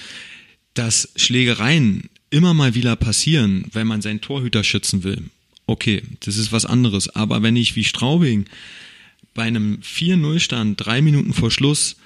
dass 0.75 1.11
Schlägereien 1.17 2.09
immer 2.31 2.55
mal 2.55 2.75
wieder 2.75 2.97
passieren, 2.97 3.67
weil 3.73 3.85
man 3.85 4.03
seinen 4.03 4.21
Torhüter 4.21 4.65
schützen 4.65 5.05
will. 5.05 5.25
Okay, 5.67 6.03
das 6.21 6.37
ist 6.37 6.53
was 6.53 6.65
anderes. 6.65 7.09
Aber 7.11 7.43
wenn 7.43 7.57
ich 7.57 7.77
wie 7.77 7.85
Straubing 7.85 8.47
bei 9.35 9.43
einem 9.45 9.79
4-0-Stand 9.83 10.85
drei 10.85 11.03
Minuten 11.03 11.33
vor 11.35 11.51
Schluss 11.51 11.97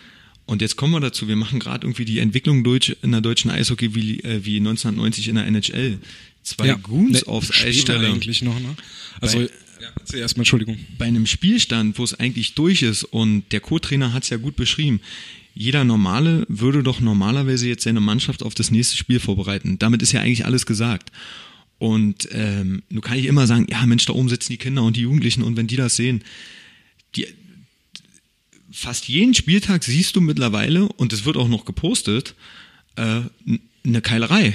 und 0.46 0.62
jetzt 0.62 0.76
kommen 0.76 0.92
wir 0.94 1.00
dazu, 1.00 1.28
wir 1.28 1.36
machen 1.36 1.60
gerade 1.60 1.86
irgendwie 1.86 2.04
die 2.04 2.18
Entwicklung 2.18 2.64
durch 2.64 2.96
in 3.02 3.12
der 3.12 3.20
deutschen 3.20 3.50
Eishockey 3.50 3.94
wie, 3.94 4.20
äh, 4.20 4.44
wie 4.44 4.56
1990 4.56 5.28
in 5.28 5.34
der 5.36 5.46
NHL. 5.46 5.98
Zwei 6.42 6.72
Goons 6.74 7.12
Ne, 7.20 7.28
aufs 7.28 7.50
Eis 7.50 7.56
später 7.76 7.80
stelle. 7.98 8.08
eigentlich 8.08 8.42
noch, 8.42 8.58
ne? 8.58 8.74
Also, 9.20 9.38
Bei- 9.40 9.50
ja, 9.80 9.88
erzähl 9.98 10.20
erstmal, 10.20 10.42
Entschuldigung. 10.42 10.78
bei 10.98 11.06
einem 11.06 11.26
Spielstand, 11.26 11.98
wo 11.98 12.04
es 12.04 12.14
eigentlich 12.14 12.54
durch 12.54 12.82
ist 12.82 13.04
und 13.04 13.44
der 13.52 13.60
Co-Trainer 13.60 14.12
hat 14.12 14.24
es 14.24 14.30
ja 14.30 14.36
gut 14.36 14.56
beschrieben, 14.56 15.00
jeder 15.54 15.84
Normale 15.84 16.46
würde 16.48 16.82
doch 16.82 17.00
normalerweise 17.00 17.68
jetzt 17.68 17.84
seine 17.84 18.00
Mannschaft 18.00 18.42
auf 18.42 18.54
das 18.54 18.70
nächste 18.70 18.96
Spiel 18.96 19.20
vorbereiten. 19.20 19.78
Damit 19.78 20.00
ist 20.00 20.12
ja 20.12 20.20
eigentlich 20.20 20.46
alles 20.46 20.64
gesagt. 20.64 21.10
Und 21.78 22.28
ähm, 22.32 22.82
nun 22.88 23.00
kann 23.00 23.18
ich 23.18 23.24
immer 23.24 23.46
sagen, 23.46 23.66
ja 23.70 23.84
Mensch, 23.86 24.04
da 24.04 24.12
oben 24.12 24.28
sitzen 24.28 24.52
die 24.52 24.58
Kinder 24.58 24.82
und 24.82 24.96
die 24.96 25.02
Jugendlichen 25.02 25.42
und 25.42 25.56
wenn 25.56 25.66
die 25.66 25.76
das 25.76 25.96
sehen, 25.96 26.22
die, 27.16 27.26
fast 28.70 29.08
jeden 29.08 29.34
Spieltag 29.34 29.84
siehst 29.84 30.16
du 30.16 30.20
mittlerweile, 30.20 30.86
und 30.88 31.12
es 31.12 31.24
wird 31.24 31.36
auch 31.36 31.48
noch 31.48 31.64
gepostet, 31.64 32.34
äh, 32.96 33.22
eine 33.84 34.02
Keilerei. 34.02 34.54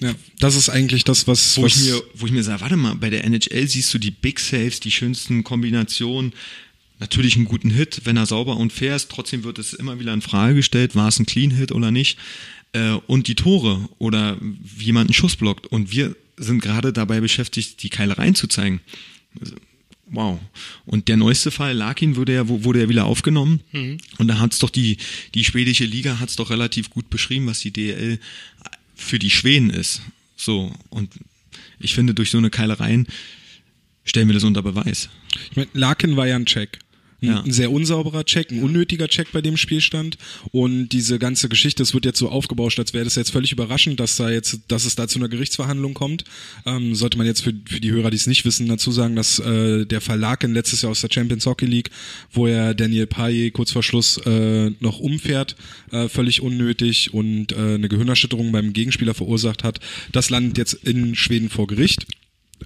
Ja, 0.00 0.14
das 0.38 0.54
ist 0.54 0.68
eigentlich 0.68 1.04
das, 1.04 1.26
was, 1.26 1.56
Wo 1.56 1.62
was 1.62 1.76
ich, 1.76 1.90
mir, 1.90 2.02
wo 2.14 2.26
ich 2.26 2.32
mir 2.32 2.44
sage, 2.44 2.60
warte 2.60 2.76
mal, 2.76 2.94
bei 2.94 3.10
der 3.10 3.24
NHL 3.24 3.66
siehst 3.66 3.92
du 3.92 3.98
die 3.98 4.12
Big 4.12 4.38
Saves, 4.38 4.80
die 4.80 4.92
schönsten 4.92 5.42
Kombinationen, 5.42 6.32
natürlich 7.00 7.36
einen 7.36 7.46
guten 7.46 7.70
Hit, 7.70 8.02
wenn 8.04 8.16
er 8.16 8.26
sauber 8.26 8.56
und 8.56 8.72
fair 8.72 8.94
ist, 8.94 9.10
trotzdem 9.10 9.44
wird 9.44 9.58
es 9.58 9.72
immer 9.72 9.98
wieder 9.98 10.14
in 10.14 10.22
Frage 10.22 10.54
gestellt, 10.54 10.94
war 10.94 11.08
es 11.08 11.18
ein 11.18 11.26
Clean 11.26 11.50
Hit 11.50 11.72
oder 11.72 11.90
nicht, 11.90 12.18
äh, 12.72 12.92
und 13.06 13.26
die 13.26 13.34
Tore 13.34 13.88
oder 13.98 14.36
wie 14.40 14.84
jemand 14.84 15.08
einen 15.08 15.14
Schuss 15.14 15.36
blockt 15.36 15.66
und 15.66 15.90
wir 15.90 16.14
sind 16.36 16.62
gerade 16.62 16.92
dabei 16.92 17.20
beschäftigt, 17.20 17.82
die 17.82 17.90
Keilereien 17.90 18.36
zu 18.36 18.46
zeigen. 18.46 18.80
Also, 19.40 19.56
Wow. 20.10 20.40
Und 20.86 21.08
der 21.08 21.16
neueste 21.16 21.50
Fall, 21.50 21.74
Larkin, 21.74 22.16
wurde 22.16 22.32
ja, 22.32 22.48
wurde 22.48 22.80
ja 22.80 22.88
wieder 22.88 23.04
aufgenommen. 23.04 23.60
Und 24.18 24.28
da 24.28 24.38
hat's 24.38 24.58
doch 24.58 24.70
die, 24.70 24.96
die 25.34 25.44
schwedische 25.44 25.84
Liga 25.84 26.18
hat's 26.18 26.36
doch 26.36 26.50
relativ 26.50 26.90
gut 26.90 27.10
beschrieben, 27.10 27.46
was 27.46 27.60
die 27.60 27.72
DL 27.72 28.18
für 28.98 29.18
die 29.18 29.30
Schweden 29.30 29.70
ist. 29.70 30.02
So. 30.36 30.72
Und 30.90 31.14
ich 31.78 31.94
finde, 31.94 32.12
durch 32.12 32.30
so 32.30 32.38
eine 32.38 32.50
Keilereien 32.50 33.06
stellen 34.04 34.28
wir 34.28 34.34
das 34.34 34.44
unter 34.44 34.62
Beweis. 34.62 35.08
Ich 35.50 35.56
mein, 35.56 35.68
Larkin 35.72 36.16
war 36.16 36.26
ja 36.26 36.36
ein 36.36 36.46
Check. 36.46 36.78
Ein, 37.20 37.28
Ja. 37.28 37.40
ein 37.42 37.52
sehr 37.52 37.72
unsauberer 37.72 38.24
Check, 38.24 38.52
ein 38.52 38.62
unnötiger 38.62 39.08
Check 39.08 39.32
bei 39.32 39.42
dem 39.42 39.56
Spielstand. 39.56 40.18
Und 40.52 40.90
diese 40.90 41.18
ganze 41.18 41.48
Geschichte, 41.48 41.82
es 41.82 41.94
wird 41.94 42.04
jetzt 42.04 42.18
so 42.18 42.28
aufgebauscht, 42.28 42.78
als 42.78 42.94
wäre 42.94 43.04
das 43.04 43.16
jetzt 43.16 43.30
völlig 43.30 43.52
überraschend, 43.52 43.98
dass 44.00 44.16
da 44.16 44.30
jetzt, 44.30 44.60
dass 44.68 44.84
es 44.84 44.94
da 44.94 45.08
zu 45.08 45.18
einer 45.18 45.28
Gerichtsverhandlung 45.28 45.94
kommt. 45.94 46.24
Ähm, 46.64 46.94
sollte 46.94 47.18
man 47.18 47.26
jetzt 47.26 47.42
für, 47.42 47.52
für 47.66 47.80
die 47.80 47.90
Hörer, 47.90 48.10
die 48.10 48.16
es 48.16 48.26
nicht 48.26 48.44
wissen, 48.44 48.68
dazu 48.68 48.92
sagen, 48.92 49.16
dass 49.16 49.38
äh, 49.38 49.84
der 49.84 50.00
Fall 50.00 50.18
Larkin 50.18 50.52
letztes 50.54 50.82
Jahr 50.82 50.92
aus 50.92 51.00
der 51.00 51.10
Champions 51.12 51.46
Hockey 51.46 51.66
League, 51.66 51.90
wo 52.32 52.46
er 52.46 52.74
Daniel 52.74 53.06
Paye 53.06 53.50
kurz 53.50 53.72
vor 53.72 53.82
Schluss 53.82 54.18
äh, 54.18 54.70
noch 54.80 55.00
umfährt, 55.00 55.56
äh, 55.90 56.08
völlig 56.08 56.40
unnötig 56.40 57.12
und 57.14 57.52
äh, 57.52 57.74
eine 57.74 57.88
Gehirnerschütterung 57.88 58.52
beim 58.52 58.72
Gegenspieler 58.72 59.14
verursacht 59.14 59.64
hat. 59.64 59.80
Das 60.12 60.30
landet 60.30 60.58
jetzt 60.58 60.74
in 60.74 61.14
Schweden 61.14 61.48
vor 61.48 61.66
Gericht. 61.66 62.06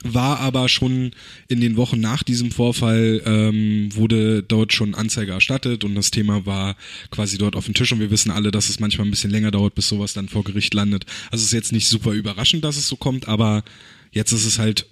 War 0.02 0.40
aber 0.40 0.68
schon 0.68 1.12
in 1.48 1.60
den 1.60 1.76
Wochen 1.76 2.00
nach 2.00 2.22
diesem 2.22 2.50
Vorfall 2.50 3.22
ähm, 3.24 3.94
wurde 3.94 4.42
dort 4.42 4.72
schon 4.72 4.94
Anzeige 4.94 5.32
erstattet 5.32 5.84
und 5.84 5.94
das 5.94 6.10
Thema 6.10 6.46
war 6.46 6.76
quasi 7.10 7.38
dort 7.38 7.56
auf 7.56 7.66
dem 7.66 7.74
Tisch 7.74 7.92
und 7.92 8.00
wir 8.00 8.10
wissen 8.10 8.30
alle, 8.30 8.50
dass 8.50 8.68
es 8.68 8.80
manchmal 8.80 9.06
ein 9.06 9.10
bisschen 9.10 9.30
länger 9.30 9.50
dauert, 9.50 9.74
bis 9.74 9.88
sowas 9.88 10.12
dann 10.12 10.28
vor 10.28 10.44
Gericht 10.44 10.74
landet. 10.74 11.04
Also 11.30 11.42
es 11.42 11.48
ist 11.48 11.52
jetzt 11.52 11.72
nicht 11.72 11.88
super 11.88 12.12
überraschend, 12.12 12.64
dass 12.64 12.76
es 12.76 12.88
so 12.88 12.96
kommt, 12.96 13.28
aber 13.28 13.64
jetzt 14.10 14.32
ist 14.32 14.46
es 14.46 14.58
halt, 14.58 14.86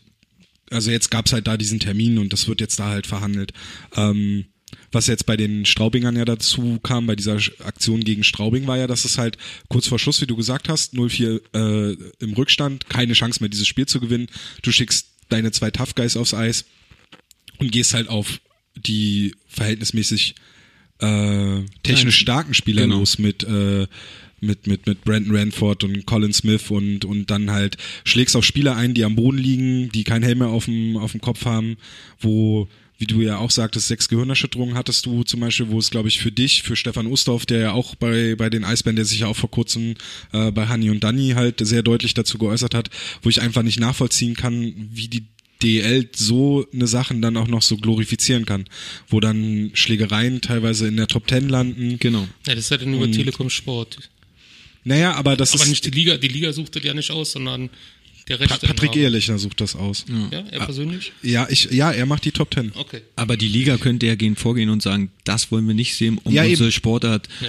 also 0.71 0.91
jetzt 0.91 1.11
gab 1.11 1.27
es 1.27 1.33
halt 1.33 1.47
da 1.47 1.57
diesen 1.57 1.81
Termin 1.81 2.19
und 2.19 2.33
das 2.33 2.47
wird 2.49 2.61
jetzt 2.61 2.79
da 2.79 2.89
halt 2.89 3.07
verhandelt. 3.07 3.53
Ähm, 3.97 4.45
was 4.93 5.07
jetzt 5.07 5.27
bei 5.27 5.37
den 5.37 5.65
Straubingern 5.67 6.17
ja 6.17 6.25
dazu 6.25 6.79
kam, 6.83 7.07
bei 7.07 7.17
dieser 7.17 7.39
Aktion 7.65 8.03
gegen 8.05 8.25
Straubing, 8.25 8.67
war 8.67 8.77
ja, 8.79 8.87
dass 8.87 9.05
es 9.05 9.19
halt 9.19 9.37
kurz 9.69 9.87
vor 9.87 9.99
Schluss, 9.99 10.21
wie 10.21 10.27
du 10.27 10.37
gesagt 10.37 10.69
hast, 10.69 10.95
0-4 10.95 11.41
äh, 11.55 11.97
im 12.21 12.33
Rückstand, 12.35 12.89
keine 12.89 13.13
Chance 13.15 13.41
mehr, 13.41 13.49
dieses 13.49 13.67
Spiel 13.69 13.87
zu 13.87 14.01
gewinnen. 14.01 14.29
Du 14.63 14.73
schickst 14.73 15.09
deine 15.29 15.53
zwei 15.53 15.71
Tough 15.71 15.95
Guys 15.95 16.17
aufs 16.17 16.35
Eis 16.35 16.65
und 17.59 17.71
gehst 17.73 17.95
halt 17.95 18.09
auf 18.09 18.41
die 18.77 19.35
verhältnismäßig 19.49 20.35
äh, 21.01 21.61
technisch 21.83 22.19
starken 22.19 22.55
Spieler 22.55 22.83
Genau. 22.83 22.99
los 22.99 23.19
mit 23.19 23.43
äh, 23.45 23.87
mit 24.41 24.67
mit 24.67 24.87
mit 24.87 25.05
Brandon 25.05 25.37
Ranford 25.37 25.85
und 25.85 26.07
Colin 26.07 26.33
Smith 26.33 26.71
und 26.71 27.05
und 27.05 27.31
dann 27.31 27.51
halt 27.51 27.77
schlägst 28.05 28.37
auf 28.37 28.45
Spieler 28.45 28.77
ein, 28.77 28.95
die 28.95 29.05
am 29.05 29.17
Boden 29.17 29.39
liegen, 29.39 29.91
die 29.93 30.05
keinen 30.05 30.23
Helm 30.23 30.39
mehr 30.39 30.49
auf 30.49 30.65
dem 30.65 30.97
auf 30.97 31.13
dem 31.13 31.21
Kopf 31.21 31.45
haben, 31.45 31.77
wo 32.21 32.69
wie 33.01 33.07
du 33.07 33.23
ja 33.23 33.39
auch 33.39 33.51
sagtest, 33.51 33.89
sechs 33.89 34.09
Gehirnerschütterungen 34.09 34.77
hattest 34.77 35.07
du 35.07 35.25
zum 35.25 35.41
Beispiel, 35.41 35.69
wo 35.71 35.79
es, 35.79 35.91
glaube 35.91 36.09
ich, 36.09 36.21
für 36.21 36.31
dich, 36.31 36.63
für 36.63 36.77
Stefan 36.77 37.07
Ustorf, 37.07 37.47
der 37.47 37.59
ja 37.59 37.73
auch 37.73 37.95
bei, 37.95 38.35
bei 38.37 38.51
den 38.51 38.63
Eisbären, 38.63 38.95
der 38.95 39.07
sich 39.07 39.21
ja 39.21 39.27
auch 39.27 39.37
vor 39.37 39.51
kurzem 39.51 39.95
äh, 40.33 40.53
bei 40.53 40.67
Hanni 40.69 40.91
und 40.91 41.03
Danny 41.03 41.31
halt 41.31 41.67
sehr 41.67 41.83
deutlich 41.83 42.13
dazu 42.15 42.37
geäußert 42.37 42.75
hat, 42.75 42.91
wo 43.23 43.31
ich 43.31 43.41
einfach 43.41 43.63
nicht 43.63 43.81
nachvollziehen 43.81 44.37
kann, 44.37 44.75
wie 44.93 45.09
die 45.09 45.25
DL 45.63 46.09
so 46.15 46.67
eine 46.75 46.87
Sachen 46.87 47.23
dann 47.23 47.37
auch 47.39 47.49
noch 47.49 47.63
so 47.63 47.77
glorifizieren 47.79 48.45
kann, 48.47 48.67
wo 49.09 49.19
dann 49.21 49.71
Schlägereien 49.75 50.41
teilweise 50.43 50.87
in 50.89 50.97
der 50.99 51.07
Top 51.07 51.27
Ten 51.27 51.49
landen. 51.49 51.99
Genau. 51.99 52.29
Ja, 52.47 52.55
das 52.55 52.65
ist 52.65 52.71
ja 52.71 52.77
dann 52.77 52.93
über 52.95 53.05
Und- 53.05 53.13
Telekom 53.13 53.49
Sport. 53.51 53.99
Naja, 54.85 55.13
aber 55.15 55.37
das 55.37 55.53
Aber 55.53 55.63
ist 55.63 55.69
nicht 55.69 55.85
die 55.85 55.91
Liga, 55.91 56.17
die 56.17 56.29
Liga 56.29 56.53
sucht 56.55 56.77
das 56.77 56.83
ja 56.85 56.95
nicht 56.95 57.11
aus, 57.11 57.33
sondern 57.33 57.69
der 58.31 58.41
Rechte. 58.41 58.67
Patrick 58.67 58.97
Ehrlichner 58.97 59.39
sucht 59.39 59.61
das 59.61 59.77
aus. 59.77 60.05
Ja, 60.31 60.41
er 60.51 60.61
persönlich? 60.61 61.13
Ja, 61.23 61.47
ich, 61.51 61.71
ja, 61.71 61.91
er 61.93 62.07
macht 62.07 62.25
die 62.25 62.33
Top 62.33 62.51
Ten. 62.51 62.73
Okay. 62.75 63.03
Aber 63.17 63.37
die 63.37 63.49
Liga 63.49 63.77
könnte 63.77 64.07
ja 64.07 64.15
gegen 64.15 64.37
vorgehen 64.37 64.71
und 64.71 64.83
sagen, 64.83 65.11
das 65.25 65.51
wollen 65.53 65.67
wir 65.67 65.75
nicht 65.75 65.95
sehen, 65.97 66.19
um 66.25 66.33
Ja, 66.33 66.45
unsere 66.45 66.65
eben. 66.69 66.73
Sportart 66.73 67.29
Ja. 67.41 67.49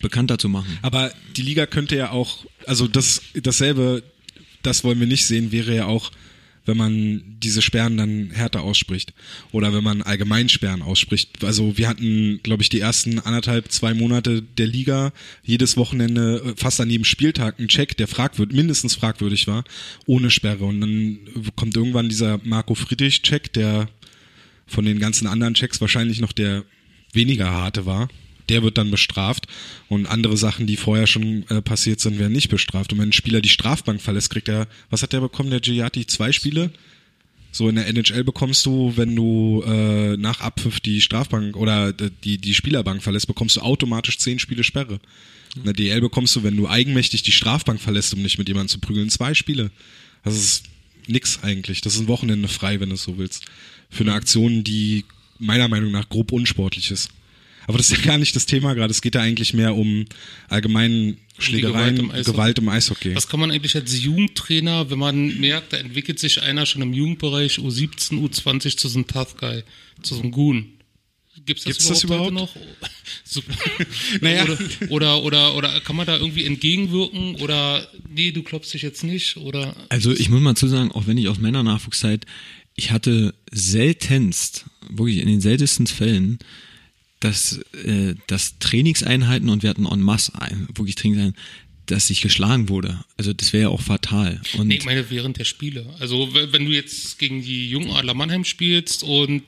bekannter 0.00 0.38
zu 0.38 0.48
machen. 0.48 0.78
Aber 0.82 1.12
die 1.36 1.42
Liga 1.42 1.66
könnte 1.66 1.96
ja 1.96 2.10
auch, 2.10 2.44
also 2.66 2.88
das, 2.88 3.22
dasselbe, 3.34 4.02
das 4.62 4.82
wollen 4.84 4.98
wir 4.98 5.06
nicht 5.06 5.24
sehen, 5.26 5.52
wäre 5.52 5.74
ja 5.74 5.86
auch, 5.86 6.10
wenn 6.64 6.76
man 6.76 7.22
diese 7.42 7.62
Sperren 7.62 7.96
dann 7.96 8.30
härter 8.30 8.62
ausspricht. 8.62 9.12
Oder 9.50 9.74
wenn 9.74 9.82
man 9.82 10.02
allgemein 10.02 10.48
Sperren 10.48 10.82
ausspricht. 10.82 11.44
Also 11.44 11.76
wir 11.76 11.88
hatten, 11.88 12.40
glaube 12.42 12.62
ich, 12.62 12.68
die 12.68 12.80
ersten 12.80 13.18
anderthalb, 13.18 13.70
zwei 13.72 13.94
Monate 13.94 14.42
der 14.42 14.66
Liga, 14.66 15.12
jedes 15.42 15.76
Wochenende, 15.76 16.42
äh, 16.44 16.54
fast 16.56 16.80
an 16.80 16.90
jedem 16.90 17.04
Spieltag 17.04 17.58
einen 17.58 17.68
Check, 17.68 17.96
der 17.96 18.08
fragwürdig, 18.08 18.56
mindestens 18.56 18.94
fragwürdig 18.94 19.46
war, 19.46 19.64
ohne 20.06 20.30
Sperre. 20.30 20.64
Und 20.64 20.80
dann 20.80 21.18
kommt 21.56 21.76
irgendwann 21.76 22.08
dieser 22.08 22.40
Marco 22.44 22.74
Friedrich-Check, 22.74 23.52
der 23.52 23.88
von 24.66 24.84
den 24.84 25.00
ganzen 25.00 25.26
anderen 25.26 25.54
Checks 25.54 25.80
wahrscheinlich 25.80 26.20
noch 26.20 26.32
der 26.32 26.64
weniger 27.12 27.50
harte 27.50 27.86
war. 27.86 28.08
Der 28.52 28.62
wird 28.62 28.76
dann 28.76 28.90
bestraft 28.90 29.46
und 29.88 30.04
andere 30.04 30.36
Sachen, 30.36 30.66
die 30.66 30.76
vorher 30.76 31.06
schon 31.06 31.48
äh, 31.48 31.62
passiert 31.62 32.00
sind, 32.00 32.18
werden 32.18 32.34
nicht 32.34 32.50
bestraft. 32.50 32.92
Und 32.92 32.98
wenn 32.98 33.08
ein 33.08 33.14
Spieler 33.14 33.40
die 33.40 33.48
Strafbank 33.48 34.02
verlässt, 34.02 34.28
kriegt 34.28 34.48
er, 34.48 34.68
was 34.90 35.02
hat 35.02 35.14
der 35.14 35.20
bekommen, 35.20 35.48
der 35.48 35.60
Giatti? 35.60 36.06
Zwei 36.06 36.32
Spiele? 36.32 36.70
So 37.50 37.70
in 37.70 37.76
der 37.76 37.86
NHL 37.86 38.24
bekommst 38.24 38.66
du, 38.66 38.92
wenn 38.96 39.16
du 39.16 39.62
äh, 39.66 40.18
nach 40.18 40.40
Abpfiff 40.42 40.80
die 40.80 41.00
Strafbank 41.00 41.56
oder 41.56 41.88
äh, 41.88 42.10
die, 42.24 42.36
die 42.36 42.52
Spielerbank 42.52 43.02
verlässt, 43.02 43.26
bekommst 43.26 43.56
du 43.56 43.62
automatisch 43.62 44.18
zehn 44.18 44.38
Spiele 44.38 44.64
Sperre. 44.64 45.00
In 45.56 45.64
der 45.64 45.72
DL 45.72 46.02
bekommst 46.02 46.36
du, 46.36 46.42
wenn 46.42 46.56
du 46.56 46.68
eigenmächtig 46.68 47.22
die 47.22 47.32
Strafbank 47.32 47.80
verlässt, 47.80 48.12
um 48.12 48.20
nicht 48.20 48.36
mit 48.36 48.48
jemandem 48.48 48.68
zu 48.68 48.80
prügeln, 48.80 49.08
zwei 49.08 49.32
Spiele. 49.32 49.70
Das 50.24 50.34
ist 50.34 50.64
nix 51.06 51.42
eigentlich. 51.42 51.80
Das 51.80 51.94
ist 51.94 52.00
ein 52.00 52.08
Wochenende 52.08 52.48
frei, 52.48 52.80
wenn 52.80 52.90
du 52.90 52.96
es 52.96 53.02
so 53.02 53.16
willst. 53.16 53.44
Für 53.88 54.04
eine 54.04 54.12
Aktion, 54.12 54.62
die 54.62 55.06
meiner 55.38 55.68
Meinung 55.68 55.90
nach 55.90 56.08
grob 56.10 56.32
unsportlich 56.32 56.90
ist. 56.90 57.10
Aber 57.66 57.78
das 57.78 57.90
ist 57.90 57.98
ja 57.98 58.04
gar 58.04 58.18
nicht 58.18 58.34
das 58.34 58.46
Thema 58.46 58.74
gerade. 58.74 58.90
Es 58.90 59.02
geht 59.02 59.14
ja 59.14 59.20
eigentlich 59.20 59.54
mehr 59.54 59.74
um 59.74 60.04
allgemein 60.48 61.16
Schlägereien, 61.38 61.96
Gewalt 61.96 61.98
im 61.98 62.10
Eishockey. 62.10 62.32
Gewalt 62.32 62.58
im 62.58 62.68
Eishockey. 62.68 63.16
Was 63.16 63.28
kann 63.28 63.40
man 63.40 63.50
eigentlich 63.50 63.74
als 63.76 64.02
Jugendtrainer, 64.02 64.90
wenn 64.90 64.98
man 64.98 65.38
merkt, 65.38 65.72
da 65.72 65.76
entwickelt 65.78 66.18
sich 66.18 66.42
einer 66.42 66.66
schon 66.66 66.82
im 66.82 66.92
Jugendbereich 66.92 67.58
U17, 67.58 68.20
U20 68.20 68.76
zu 68.76 68.88
so 68.88 68.98
einem 68.98 69.06
Tough 69.06 69.36
Guy, 69.36 69.62
zu 70.02 70.14
so 70.14 70.22
einem 70.22 70.32
Goon? 70.32 70.72
Gibt's 71.44 71.64
das, 71.64 71.72
Gibt's 71.72 71.88
das 71.88 72.04
überhaupt, 72.04 72.32
noch? 72.32 72.54
Super. 73.24 73.54
Naja. 74.20 74.44
Oder, 74.44 74.58
oder, 74.90 75.24
oder, 75.24 75.54
oder 75.56 75.80
kann 75.80 75.96
man 75.96 76.06
da 76.06 76.16
irgendwie 76.16 76.44
entgegenwirken? 76.44 77.36
Oder 77.36 77.88
nee, 78.08 78.30
du 78.30 78.42
klopfst 78.42 78.72
dich 78.74 78.82
jetzt 78.82 79.02
nicht? 79.02 79.38
Oder 79.38 79.74
Also 79.88 80.12
ich 80.12 80.28
muss 80.28 80.40
mal 80.40 80.54
zu 80.54 80.68
sagen, 80.68 80.92
auch 80.92 81.06
wenn 81.06 81.18
ich 81.18 81.28
aus 81.28 81.38
meiner 81.40 81.62
Nachwuchszeit, 81.62 82.26
ich 82.74 82.90
hatte 82.90 83.34
seltenst, 83.50 84.66
wirklich 84.88 85.18
in 85.18 85.26
den 85.26 85.40
seltensten 85.40 85.86
Fällen, 85.86 86.38
dass, 87.24 87.60
äh, 87.84 88.14
dass 88.26 88.58
Trainingseinheiten 88.58 89.48
und 89.48 89.62
wir 89.62 89.70
hatten 89.70 89.86
en 89.86 90.00
masse 90.00 90.40
ein, 90.40 90.68
wirklich 90.74 90.96
Trainingseinheiten, 90.96 91.40
dass 91.86 92.10
ich 92.10 92.20
geschlagen 92.22 92.68
wurde. 92.68 93.04
Also 93.16 93.32
das 93.32 93.52
wäre 93.52 93.64
ja 93.64 93.68
auch 93.68 93.80
fatal. 93.82 94.40
Und 94.56 94.68
Nee, 94.68 94.76
ich 94.76 94.84
meine 94.84 95.10
während 95.10 95.38
der 95.38 95.44
Spiele. 95.44 95.84
Also 95.98 96.32
wenn 96.32 96.64
du 96.64 96.72
jetzt 96.72 97.18
gegen 97.18 97.42
die 97.42 97.68
Jungadler 97.70 98.14
Mannheim 98.14 98.44
spielst 98.44 99.02
und 99.02 99.42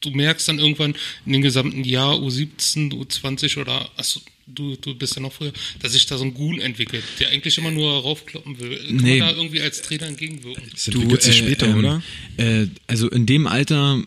du 0.00 0.10
merkst 0.10 0.48
dann 0.48 0.58
irgendwann 0.58 0.94
in 1.26 1.32
dem 1.32 1.42
gesamten 1.42 1.84
Jahr 1.84 2.14
U17, 2.16 2.92
U20 2.92 3.58
oder 3.60 3.88
achso, 3.96 4.20
du, 4.46 4.76
du 4.76 4.94
bist 4.94 5.16
ja 5.16 5.22
noch 5.22 5.32
früher, 5.32 5.52
dass 5.80 5.92
sich 5.92 6.06
da 6.06 6.18
so 6.18 6.24
ein 6.24 6.34
Goon 6.34 6.60
entwickelt, 6.60 7.02
der 7.20 7.30
eigentlich 7.30 7.56
immer 7.58 7.70
nur 7.70 7.90
raufkloppen 8.02 8.60
will. 8.60 8.76
Kann 8.76 8.96
Nee. 8.96 9.18
man 9.18 9.28
da 9.30 9.34
irgendwie 9.36 9.60
als 9.62 9.82
Trainer 9.82 10.06
entgegenwirken? 10.06 10.64
Das 10.72 10.88
entwickelt 10.88 11.22
sich 11.22 11.38
später, 11.38 11.66
ähm, 11.68 11.78
oder? 11.78 12.02
Äh, 12.36 12.66
also 12.86 13.08
in 13.10 13.26
dem 13.26 13.46
Alter 13.46 14.02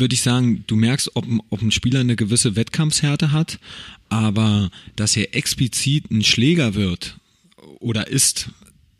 würde 0.00 0.14
ich 0.14 0.22
sagen, 0.22 0.64
du 0.66 0.76
merkst, 0.76 1.10
ob, 1.14 1.26
ein- 1.26 1.40
ob 1.50 1.62
ein 1.62 1.70
Spieler 1.70 2.00
eine 2.00 2.16
gewisse 2.16 2.56
Wettkampfshärte 2.56 3.30
hat, 3.32 3.58
aber 4.08 4.70
dass 4.96 5.16
er 5.16 5.34
explizit 5.36 6.10
ein 6.10 6.24
Schläger 6.24 6.74
wird 6.74 7.18
oder 7.78 8.08
ist, 8.08 8.50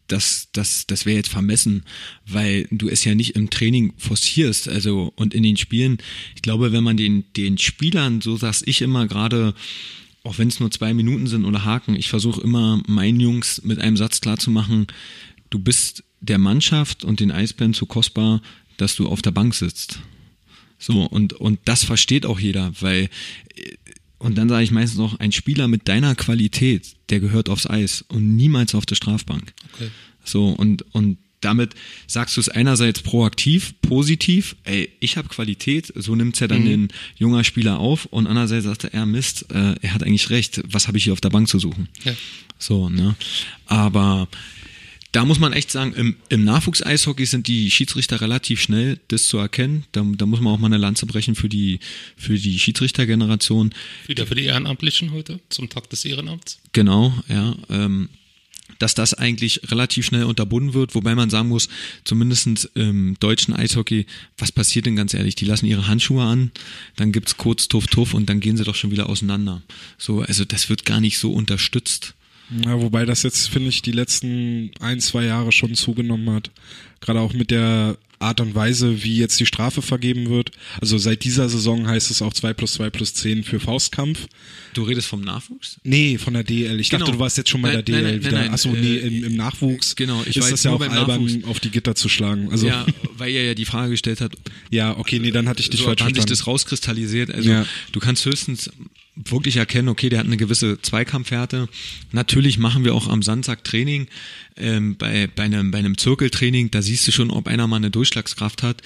das, 0.07 0.49
das, 0.53 0.87
das 0.87 1.07
wäre 1.07 1.17
jetzt 1.17 1.29
vermessen, 1.31 1.85
weil 2.27 2.67
du 2.73 2.89
es 2.89 3.05
ja 3.05 3.15
nicht 3.15 3.37
im 3.37 3.49
Training 3.51 3.93
forcierst. 3.97 4.69
Also 4.69 5.13
und 5.17 5.35
in 5.35 5.43
den 5.45 5.57
Spielen, 5.57 5.99
ich 6.35 6.43
glaube, 6.43 6.73
wenn 6.73 6.83
man 6.85 6.97
den, 6.97 7.25
den 7.37 7.59
Spielern, 7.59 8.21
so 8.21 8.37
sag's 8.37 8.63
ich 8.67 8.83
immer 8.83 9.07
gerade, 9.07 9.55
auch 10.25 10.39
wenn 10.39 10.49
es 10.49 10.59
nur 10.61 10.71
zwei 10.71 10.93
Minuten 10.95 11.27
sind 11.29 11.45
oder 11.45 11.65
Haken, 11.65 11.95
ich 11.95 12.09
versuche 12.09 12.41
immer 12.41 12.83
meinen 12.89 13.21
Jungs 13.21 13.63
mit 13.63 13.79
einem 13.79 13.97
Satz 13.97 14.21
klarzumachen, 14.21 14.89
du 15.49 15.59
bist 15.61 16.03
der 16.21 16.39
Mannschaft 16.39 17.05
und 17.05 17.21
den 17.21 17.31
Eisbären 17.31 17.73
zu 17.73 17.87
kostbar, 17.87 18.43
dass 18.77 18.97
du 18.97 19.07
auf 19.09 19.23
der 19.23 19.31
Bank 19.31 19.55
sitzt. 19.55 20.01
So, 20.81 21.05
und, 21.05 21.35
und 21.35 21.61
das 21.67 21.85
versteht 21.85 22.27
auch 22.27 22.41
jeder, 22.41 22.73
weil, 22.81 23.09
äh, 23.55 23.77
und 24.19 24.37
dann 24.37 24.49
sage 24.49 24.65
ich 24.65 24.71
meistens 24.71 24.99
noch, 24.99 25.21
ein 25.21 25.31
Spieler 25.31 25.69
mit 25.69 25.87
deiner 25.87 26.15
Qualität, 26.15 26.97
der 27.11 27.21
gehört 27.21 27.49
aufs 27.49 27.69
Eis 27.69 28.05
und 28.09 28.35
niemals 28.35 28.75
auf 28.75 28.87
der 28.87 28.97
Strafbank. 28.97 29.53
Okay. 29.75 29.91
So, 30.25 30.49
und, 30.49 30.85
und 30.93 31.19
damit 31.41 31.75
sagst 32.07 32.37
du 32.37 32.41
es 32.41 32.49
einerseits 32.49 33.01
proaktiv, 33.01 33.75
positiv, 33.83 34.57
ey, 34.65 34.91
ich 35.01 35.17
habe 35.17 35.29
Qualität, 35.29 35.93
so 35.95 36.15
nimmt's 36.15 36.41
ja 36.41 36.49
dann 36.49 36.65
den 36.65 36.89
junger 37.17 37.45
Spieler 37.45 37.79
auf 37.79 38.07
und 38.07 38.27
andererseits 38.27 38.65
sagt 38.65 38.85
er, 38.85 38.95
er 38.95 39.07
Mist, 39.07 39.47
äh, 39.51 39.75
er 39.81 39.95
hat 39.95 40.03
eigentlich 40.03 40.29
recht, 40.31 40.61
was 40.67 40.87
habe 40.87 40.99
ich 40.99 41.05
hier 41.05 41.13
auf 41.15 41.21
der 41.21 41.31
Bank 41.31 41.49
zu 41.49 41.59
suchen? 41.59 41.89
Ja. 42.05 42.13
So, 42.59 42.91
ne? 42.91 43.17
Aber 43.67 44.29
da 45.13 45.25
muss 45.25 45.41
man 45.41 45.53
echt 45.53 45.71
sagen, 45.71 45.93
im, 45.95 46.17
im 46.29 46.45
Nachwuchseishockey 46.45 47.27
sind 47.27 47.49
die 47.49 47.71
Schiedsrichter 47.71 48.21
relativ 48.21 48.61
schnell, 48.61 49.01
das 49.09 49.27
zu 49.27 49.39
erkennen. 49.39 49.85
Da, 49.93 50.05
da 50.17 50.27
muss 50.27 50.41
man 50.41 50.53
auch 50.53 50.59
mal 50.59 50.67
eine 50.67 50.79
Lanze 50.79 51.07
brechen 51.07 51.35
für 51.35 51.49
die, 51.49 51.81
für 52.17 52.39
die 52.39 52.59
Schiedsrichtergeneration. 52.59 53.75
Wieder 54.07 54.27
für 54.27 54.37
die 54.37 54.45
Ehrenamtlichen 54.45 55.13
heute, 55.13 55.41
zum 55.49 55.69
Tag 55.69 55.91
des 55.91 56.05
Ehrenamts. 56.05 56.61
Genau, 56.73 57.13
ja. 57.29 57.57
Ähm, 57.69 58.09
dass 58.79 58.95
das 58.95 59.15
eigentlich 59.15 59.71
relativ 59.71 60.07
schnell 60.07 60.25
unterbunden 60.25 60.75
wird, 60.75 60.95
wobei 60.95 61.15
man 61.15 61.29
sagen 61.29 61.49
muss, 61.49 61.69
zumindest 62.05 62.71
im 62.75 63.17
deutschen 63.19 63.55
Eishockey, 63.55 64.07
was 64.39 64.53
passiert 64.53 64.87
denn 64.87 64.97
ganz 64.97 65.13
ehrlich? 65.13 65.35
Die 65.35 65.45
lassen 65.45 65.67
ihre 65.67 65.87
Handschuhe 65.87 66.23
an, 66.23 66.53
dann 66.97 67.13
gibt's 67.13 67.37
kurz 67.37 67.69
Tuff 67.69 67.89
Tuff 67.89 68.15
und 68.15 68.29
dann 68.29 68.41
gehen 68.41 68.57
sie 68.57 68.65
doch 68.65 68.77
schon 68.77 68.91
wieder 68.91 69.09
auseinander. 69.09 69.63
So, 69.99 70.21
also 70.21 70.45
das 70.45 70.71
wird 70.71 70.87
gar 70.87 71.01
nicht 71.01 71.19
so 71.19 71.33
unterstützt. 71.33 72.15
Ja, 72.65 72.81
wobei 72.81 73.05
das 73.05 73.23
jetzt, 73.23 73.49
finde 73.49 73.69
ich, 73.69 73.83
die 73.83 73.93
letzten 73.93 74.71
ein, 74.81 75.01
zwei 75.01 75.25
Jahre 75.25 75.53
schon 75.53 75.75
zugenommen 75.75 76.31
hat. 76.31 76.51
Gerade 77.01 77.21
auch 77.21 77.33
mit 77.33 77.51
der 77.51 77.97
Art 78.19 78.41
und 78.43 78.55
Weise, 78.55 79.03
wie 79.03 79.17
jetzt 79.17 79.41
die 79.41 79.47
Strafe 79.47 79.81
vergeben 79.81 80.29
wird. 80.29 80.51
Also 80.81 80.99
seit 80.99 81.25
dieser 81.25 81.49
Saison 81.49 81.87
heißt 81.89 82.11
es 82.11 82.21
auch 82.21 82.35
2 82.35 82.53
plus 82.53 82.75
2 82.75 82.91
plus 82.91 83.15
10 83.15 83.45
für 83.45 83.61
Faustkampf. 83.61 84.27
Du 84.75 84.83
redest 84.83 85.07
vom 85.09 85.23
Nachwuchs? 85.23 85.81
Nee, 85.85 86.19
von 86.19 86.35
der 86.35 86.45
DL. 86.45 86.79
Ich 86.81 86.91
Genau. 86.91 87.07
dachte, 87.07 87.17
du 87.17 87.19
warst 87.19 87.39
jetzt 87.39 87.49
schon 87.49 87.63
bei 87.63 87.69
Nein, 87.73 87.77
der 87.77 87.83
DL 87.85 88.03
nein, 88.03 88.13
nein, 88.13 88.21
wieder. 88.21 88.33
nein, 88.33 88.41
nein, 88.47 88.53
Achso, 88.55 88.69
nee, 88.73 88.97
äh, 88.97 89.07
im, 89.07 89.25
im 89.25 89.37
Nachwuchs 89.37 89.97
genau, 89.97 90.23
ich 90.27 90.37
ist 90.37 90.53
das 90.53 90.65
ja 90.65 90.73
auch 90.73 90.81
albern, 90.83 91.25
Nachwuchs. 91.25 91.45
auf 91.45 91.61
die 91.61 91.71
Gitter 91.71 91.95
zu 91.95 92.11
schlagen. 92.11 92.51
Also 92.51 92.67
Ja, 92.67 92.85
weil 93.17 93.33
er 93.33 93.45
ja 93.45 93.55
die 93.55 93.65
Frage 93.65 93.93
gestellt 93.93 94.21
hat, 94.21 94.33
ja, 94.71 94.99
okay, 94.99 95.19
nee, 95.19 95.31
dann 95.31 95.49
hatte 95.49 95.63
ich 95.63 95.71
dich 95.71 95.81
so 95.81 95.87
falsch 95.87 96.01
wann 96.01 96.09
sich 96.09 96.17
verstanden. 96.17 96.39
das 96.39 96.47
rauskristallisiert. 96.47 97.31
Also 97.33 97.49
Ja. 97.49 97.65
du 97.93 98.01
kannst 98.01 98.27
höchstens 98.27 98.71
wirklich 99.17 99.57
erkennen, 99.57 99.89
okay, 99.89 100.09
der 100.09 100.21
hat 100.21 100.27
eine 100.27 100.37
gewisse 100.37 100.81
Zweikampfhärte. 100.81 101.69
Natürlich 102.13 102.59
machen 102.59 102.85
wir 102.85 102.95
auch 102.95 103.09
am 103.09 103.23
Samstag 103.23 103.65
Training, 103.65 104.07
ähm, 104.57 104.97
bei, 104.97 105.27
bei, 105.27 105.45
einem, 105.45 105.71
bei 105.71 105.79
einem 105.79 105.99
Zirkeltraining, 105.99 106.71
da 106.71 106.81
siehst 106.83 107.07
du 107.07 107.13
schon, 107.13 107.31
ob 107.31 107.47
einer 107.49 107.67
mal 107.67 107.77
eine 107.77 107.91
Durchschlagskraft 107.91 108.63
hat. 108.63 108.83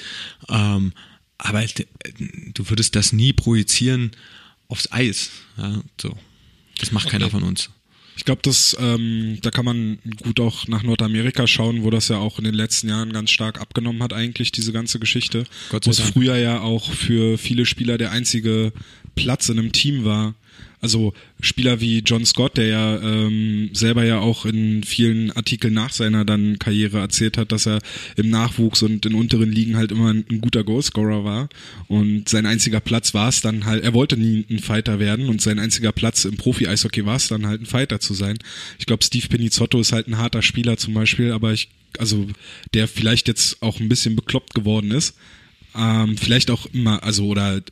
Ähm, 0.49 0.93
aber 1.39 1.63
d- 1.65 1.87
du 2.55 2.69
würdest 2.71 2.97
das 2.97 3.13
nie 3.13 3.33
projizieren 3.33 4.13
aufs 4.69 4.91
Eis. 4.91 5.31
Ja, 5.57 5.81
so. 6.01 6.17
Das 6.81 6.91
macht 6.91 7.09
keiner 7.09 7.31
von 7.31 7.43
uns. 7.43 7.71
Ich 8.17 8.25
glaube, 8.25 8.43
das, 8.43 8.77
ähm, 8.79 9.39
da 9.43 9.51
kann 9.51 9.65
man 9.65 9.99
gut 10.23 10.39
auch 10.39 10.69
nach 10.69 10.85
Nordamerika 10.85 11.49
schauen, 11.49 11.83
wo 11.83 11.91
das 11.91 12.07
ja 12.09 12.17
auch 12.19 12.39
in 12.39 12.45
den 12.45 12.55
letzten 12.55 12.89
Jahren 12.89 13.13
ganz 13.13 13.33
stark 13.33 13.61
abgenommen 13.61 14.03
hat, 14.05 14.13
eigentlich, 14.13 14.53
diese 14.53 14.73
ganze 14.73 15.01
Geschichte. 15.01 15.45
Gott 15.71 15.87
Wo 15.87 15.91
sei 15.93 16.03
es 16.03 16.07
Dank. 16.07 16.13
früher 16.15 16.37
ja 16.37 16.61
auch 16.61 16.93
für 16.93 17.39
viele 17.39 17.67
Spieler 17.67 17.99
der 17.99 18.13
einzige 18.13 18.73
Platz 19.15 19.49
in 19.49 19.59
einem 19.59 19.73
Team 19.73 20.05
war. 20.05 20.35
Also 20.85 21.15
Spieler 21.41 21.81
wie 21.81 22.01
John 22.01 22.27
Scott, 22.27 22.59
der 22.59 22.67
ja 22.67 23.01
ähm, 23.01 23.71
selber 23.73 24.05
ja 24.05 24.19
auch 24.19 24.45
in 24.45 24.83
vielen 24.83 25.31
Artikeln 25.31 25.73
nach 25.73 25.95
seiner 25.95 26.27
dann 26.27 26.59
Karriere 26.59 26.99
erzählt 26.99 27.39
hat, 27.39 27.53
dass 27.53 27.67
er 27.67 27.81
im 28.17 28.29
Nachwuchs 28.29 28.83
und 28.83 29.07
in 29.07 29.15
unteren 29.15 29.51
Ligen 29.51 29.79
halt 29.79 29.93
immer 29.93 30.13
ein, 30.13 30.27
ein 30.31 30.43
guter 30.43 30.63
Goalscorer 30.63 31.25
war. 31.25 31.49
Und 31.89 32.29
sein 32.29 32.45
einziger 32.45 32.81
Platz 32.81 33.15
war 33.15 33.31
es 33.31 33.41
dann 33.41 33.65
halt, 33.65 33.83
er 33.83 33.95
wollte 33.95 34.19
nie 34.19 34.45
ein 34.51 34.59
Fighter 34.59 34.99
werden 34.99 35.31
und 35.31 35.41
sein 35.41 35.59
einziger 35.59 35.91
Platz 35.91 36.27
im 36.27 36.37
Profi-Eishockey 36.37 37.07
war 37.07 37.17
es 37.17 37.29
dann 37.29 37.47
halt 37.47 37.63
ein 37.63 37.67
Fighter 37.67 37.99
zu 37.99 38.13
sein. 38.13 38.37
Ich 38.79 38.85
glaube, 38.85 39.05
Steve 39.05 39.27
Pinizzotto 39.27 39.81
ist 39.81 39.93
halt 39.93 40.07
ein 40.07 40.19
harter 40.19 40.43
Spieler 40.43 40.77
zum 40.77 40.93
Beispiel, 40.93 41.33
aber 41.33 41.55
ich, 41.55 41.71
also 41.97 42.27
der 42.75 42.89
vielleicht 42.89 43.29
jetzt 43.29 43.63
auch 43.63 43.81
ein 43.81 43.89
bisschen 43.89 44.17
bekloppt 44.17 44.55
geworden 44.55 44.91
ist. 44.91 45.17
Ähm, 45.75 46.19
vielleicht 46.19 46.51
auch 46.51 46.67
immer, 46.75 47.03
also 47.03 47.27
oder 47.27 47.63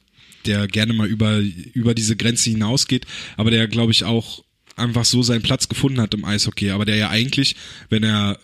der 0.47 0.67
gerne 0.69 0.93
mal 0.93 1.07
über, 1.07 1.39
über 1.39 1.95
diese 1.95 2.17
Grenze 2.17 2.51
hinausgeht, 2.51 3.07
aber 3.37 3.51
der, 3.51 3.69
glaube 3.69 3.93
ich, 3.93 4.05
auch 4.05 4.45
einfach 4.77 5.05
so 5.05 5.23
seinen 5.23 5.43
Platz 5.43 5.69
gefunden 5.69 6.01
hat 6.01 6.15
im 6.15 6.25
Eishockey, 6.25 6.71
aber 6.71 6.85
der 6.85 6.97
ja 6.97 7.11
eigentlich, 7.11 7.57
wenn 7.89 8.03
er 8.03 8.39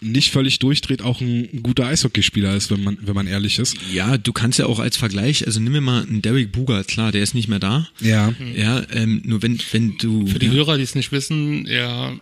nicht 0.00 0.30
völlig 0.30 0.58
durchdreht, 0.60 1.02
auch 1.02 1.20
ein 1.20 1.62
guter 1.62 1.86
Eishockeyspieler 1.86 2.54
ist, 2.54 2.70
wenn 2.70 2.82
man, 2.84 2.98
wenn 3.00 3.14
man 3.14 3.26
ehrlich 3.26 3.58
ist. 3.58 3.76
Ja, 3.92 4.16
du 4.16 4.32
kannst 4.32 4.58
ja 4.58 4.66
auch 4.66 4.78
als 4.78 4.96
Vergleich, 4.96 5.46
also 5.46 5.58
nimm 5.60 5.72
mir 5.72 5.80
mal 5.80 6.02
einen 6.02 6.22
Derek 6.22 6.52
Bugart, 6.52 6.88
klar, 6.88 7.10
der 7.10 7.22
ist 7.22 7.34
nicht 7.34 7.48
mehr 7.48 7.58
da. 7.58 7.88
Ja. 8.00 8.32
Ja, 8.54 8.84
ähm, 8.92 9.22
nur 9.24 9.42
wenn, 9.42 9.58
wenn 9.72 9.96
du. 9.98 10.26
Für 10.26 10.38
die 10.38 10.46
ja, 10.46 10.52
Hörer, 10.52 10.76
die 10.76 10.84
es 10.84 10.94
nicht 10.94 11.10
wissen, 11.10 11.66
er 11.66 12.20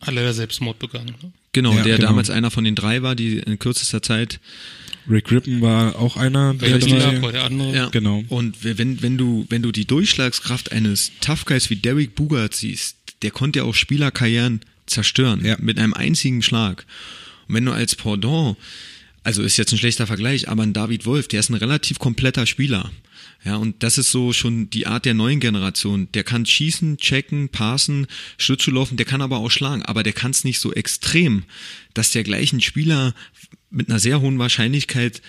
hat 0.00 0.14
leider 0.14 0.34
Selbstmord 0.34 0.78
begangen. 0.78 1.14
Ne? 1.22 1.32
Genau, 1.52 1.72
Ja, 1.72 1.82
der 1.82 1.96
genau. 1.96 2.08
damals 2.08 2.30
einer 2.30 2.50
von 2.50 2.64
den 2.64 2.74
drei 2.74 3.02
war, 3.02 3.14
die 3.14 3.38
in 3.38 3.58
kürzester 3.58 4.02
Zeit. 4.02 4.40
Rick 5.08 5.30
Rippen 5.30 5.60
war 5.60 5.98
auch 5.98 6.16
einer 6.16 6.54
der 6.54 6.78
drei. 6.78 7.22
war 7.22 7.32
der 7.32 7.44
andere? 7.44 7.74
Ja, 7.74 7.88
Genau. 7.88 8.24
Und 8.28 8.64
wenn, 8.64 9.02
wenn 9.02 9.18
du, 9.18 9.46
wenn 9.48 9.62
du 9.62 9.72
die 9.72 9.86
Durchschlagskraft 9.86 10.72
eines 10.72 11.12
Tough 11.20 11.44
Guys 11.44 11.70
wie 11.70 11.76
Derek 11.76 12.14
Bugart 12.14 12.54
siehst, 12.54 12.96
der 13.22 13.30
konnte 13.30 13.60
ja 13.60 13.64
auch 13.64 13.74
Spielerkarrieren 13.74 14.60
zerstören. 14.86 15.44
Ja. 15.44 15.56
Mit 15.60 15.78
einem 15.78 15.94
einzigen 15.94 16.42
Schlag. 16.42 16.86
Und 17.48 17.54
wenn 17.54 17.64
du 17.64 17.72
als 17.72 17.94
Pendant, 17.94 18.56
also 19.22 19.42
ist 19.42 19.56
jetzt 19.56 19.72
ein 19.72 19.78
schlechter 19.78 20.06
Vergleich, 20.06 20.48
aber 20.48 20.62
ein 20.62 20.72
David 20.72 21.06
Wolf, 21.06 21.28
der 21.28 21.40
ist 21.40 21.50
ein 21.50 21.54
relativ 21.54 21.98
kompletter 21.98 22.46
Spieler. 22.46 22.90
Ja, 23.44 23.56
und 23.56 23.82
das 23.82 23.98
ist 23.98 24.10
so 24.10 24.32
schon 24.32 24.70
die 24.70 24.86
Art 24.86 25.04
der 25.04 25.12
neuen 25.14 25.38
Generation. 25.38 26.08
Der 26.12 26.24
kann 26.24 26.46
schießen, 26.46 26.96
checken, 26.96 27.50
passen, 27.50 28.06
Schlittschuh 28.38 28.70
laufen, 28.70 28.96
der 28.96 29.04
kann 29.06 29.20
aber 29.20 29.36
auch 29.38 29.50
schlagen, 29.50 29.82
aber 29.82 30.02
der 30.02 30.14
kann 30.14 30.30
es 30.30 30.44
nicht 30.44 30.60
so 30.60 30.72
extrem, 30.72 31.44
dass 31.92 32.10
der 32.10 32.24
gleichen 32.24 32.60
Spieler 32.62 33.14
mit 33.70 33.90
einer 33.90 33.98
sehr 33.98 34.20
hohen 34.20 34.38
Wahrscheinlichkeit 34.38 35.20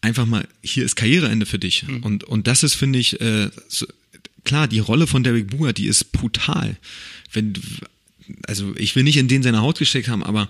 einfach 0.00 0.26
mal, 0.26 0.48
hier 0.62 0.84
ist 0.84 0.96
Karriereende 0.96 1.44
für 1.46 1.58
dich. 1.58 1.84
Und, 2.02 2.24
und 2.24 2.46
das 2.46 2.62
ist, 2.62 2.74
finde 2.74 2.98
ich, 2.98 3.20
äh, 3.20 3.50
so, 3.68 3.86
klar, 4.44 4.66
die 4.66 4.78
Rolle 4.80 5.06
von 5.06 5.22
Derek 5.22 5.48
Booger, 5.48 5.72
die 5.72 5.86
ist 5.86 6.12
brutal. 6.12 6.76
Wenn, 7.32 7.52
du- 7.52 7.60
also 8.46 8.74
ich 8.76 8.96
will 8.96 9.04
nicht 9.04 9.16
in 9.18 9.28
den 9.28 9.42
seine 9.42 9.60
Haut 9.60 9.78
gesteckt 9.78 10.08
haben, 10.08 10.22
aber 10.22 10.48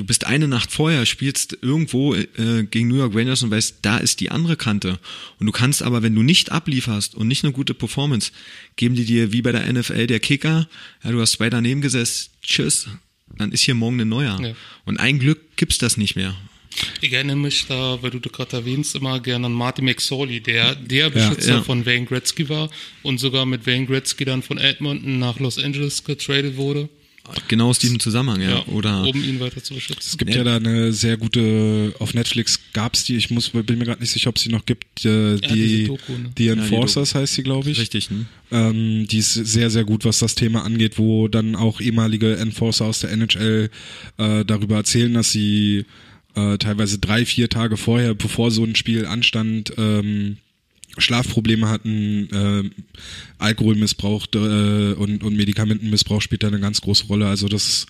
du 0.00 0.06
bist 0.06 0.26
eine 0.26 0.48
Nacht 0.48 0.72
vorher, 0.72 1.04
spielst 1.04 1.58
irgendwo 1.60 2.14
äh, 2.14 2.64
gegen 2.70 2.88
New 2.88 2.96
York 2.96 3.14
Rangers 3.14 3.42
und 3.42 3.50
weißt, 3.50 3.80
da 3.82 3.98
ist 3.98 4.20
die 4.20 4.30
andere 4.30 4.56
Kante. 4.56 4.98
Und 5.38 5.46
du 5.46 5.52
kannst 5.52 5.82
aber, 5.82 6.02
wenn 6.02 6.14
du 6.14 6.22
nicht 6.22 6.50
ablieferst 6.50 7.14
und 7.14 7.28
nicht 7.28 7.44
eine 7.44 7.52
gute 7.52 7.74
Performance, 7.74 8.32
geben 8.76 8.94
die 8.94 9.04
dir 9.04 9.32
wie 9.32 9.42
bei 9.42 9.52
der 9.52 9.70
NFL 9.70 10.06
der 10.06 10.18
Kicker, 10.18 10.68
ja, 11.04 11.10
du 11.12 11.20
hast 11.20 11.32
zwei 11.32 11.50
daneben 11.50 11.82
gesessen, 11.82 12.30
tschüss, 12.42 12.88
dann 13.36 13.52
ist 13.52 13.62
hier 13.62 13.74
morgen 13.74 14.00
ein 14.00 14.08
neuer. 14.08 14.40
Ja. 14.40 14.54
Und 14.86 14.98
ein 14.98 15.18
Glück 15.18 15.56
gibt's 15.56 15.76
das 15.76 15.98
nicht 15.98 16.16
mehr. 16.16 16.34
Ich 17.02 17.12
erinnere 17.12 17.36
mich 17.36 17.66
da, 17.66 17.98
weil 18.00 18.10
du 18.10 18.20
das 18.20 18.32
gerade 18.32 18.56
erwähnst, 18.56 18.94
immer 18.94 19.20
gerne 19.20 19.46
an 19.46 19.52
Marty 19.52 19.82
McSorley, 19.82 20.40
der 20.40 20.76
der 20.76 21.10
Beschützer 21.10 21.56
ja. 21.56 21.62
von 21.62 21.84
Wayne 21.84 22.06
Gretzky 22.06 22.48
war 22.48 22.70
und 23.02 23.18
sogar 23.18 23.44
mit 23.44 23.66
Wayne 23.66 23.86
Gretzky 23.86 24.24
dann 24.24 24.42
von 24.42 24.56
Edmonton 24.56 25.18
nach 25.18 25.38
Los 25.40 25.58
Angeles 25.58 26.04
getradet 26.04 26.56
wurde, 26.56 26.88
Genau 27.48 27.68
aus 27.68 27.78
diesem 27.78 28.00
Zusammenhang, 28.00 28.40
ja. 28.40 28.64
Oder 28.66 29.02
um 29.02 29.22
ihn 29.22 29.40
weiter 29.40 29.62
zu 29.62 29.74
beschützen. 29.74 30.02
Es 30.04 30.18
gibt 30.18 30.34
ja 30.34 30.42
da 30.42 30.56
eine 30.56 30.92
sehr 30.92 31.16
gute, 31.16 31.94
auf 31.98 32.14
Netflix 32.14 32.60
gab's 32.72 33.04
die, 33.04 33.16
ich 33.16 33.30
muss, 33.30 33.50
bin 33.50 33.78
mir 33.78 33.84
gerade 33.84 34.00
nicht 34.00 34.10
sicher, 34.10 34.30
ob 34.30 34.38
sie 34.38 34.48
noch 34.48 34.66
gibt, 34.66 35.04
äh, 35.04 35.36
diese 35.36 35.40
die, 35.40 35.84
Doku, 35.86 36.12
ne? 36.12 36.30
die 36.36 36.42
die 36.44 36.48
Enforcers 36.48 37.14
heißt 37.14 37.34
sie, 37.34 37.42
glaube 37.42 37.70
ich. 37.70 37.78
richtig, 37.78 38.10
ne? 38.10 38.26
Ähm, 38.50 39.06
die 39.06 39.18
ist 39.18 39.34
sehr, 39.34 39.70
sehr 39.70 39.84
gut, 39.84 40.04
was 40.04 40.18
das 40.18 40.34
Thema 40.34 40.64
angeht, 40.64 40.98
wo 40.98 41.28
dann 41.28 41.54
auch 41.54 41.80
ehemalige 41.80 42.36
Enforcer 42.36 42.86
aus 42.86 43.00
der 43.00 43.12
NHL 43.12 43.70
äh, 44.18 44.44
darüber 44.44 44.76
erzählen, 44.76 45.14
dass 45.14 45.30
sie 45.30 45.84
äh, 46.34 46.58
teilweise 46.58 46.98
drei, 46.98 47.24
vier 47.24 47.48
Tage 47.48 47.76
vorher, 47.76 48.14
bevor 48.14 48.50
so 48.50 48.64
ein 48.64 48.74
Spiel 48.74 49.06
anstand, 49.06 49.72
ähm, 49.76 50.38
Schlafprobleme 50.98 51.68
hatten, 51.68 52.28
äh, 52.32 52.70
Alkoholmissbrauch 53.38 54.26
äh, 54.34 54.92
und, 54.94 55.22
und 55.22 55.36
Medikamentenmissbrauch 55.36 56.20
spielt 56.20 56.42
da 56.42 56.48
eine 56.48 56.60
ganz 56.60 56.80
große 56.80 57.06
Rolle. 57.06 57.28
Also 57.28 57.48
das 57.48 57.86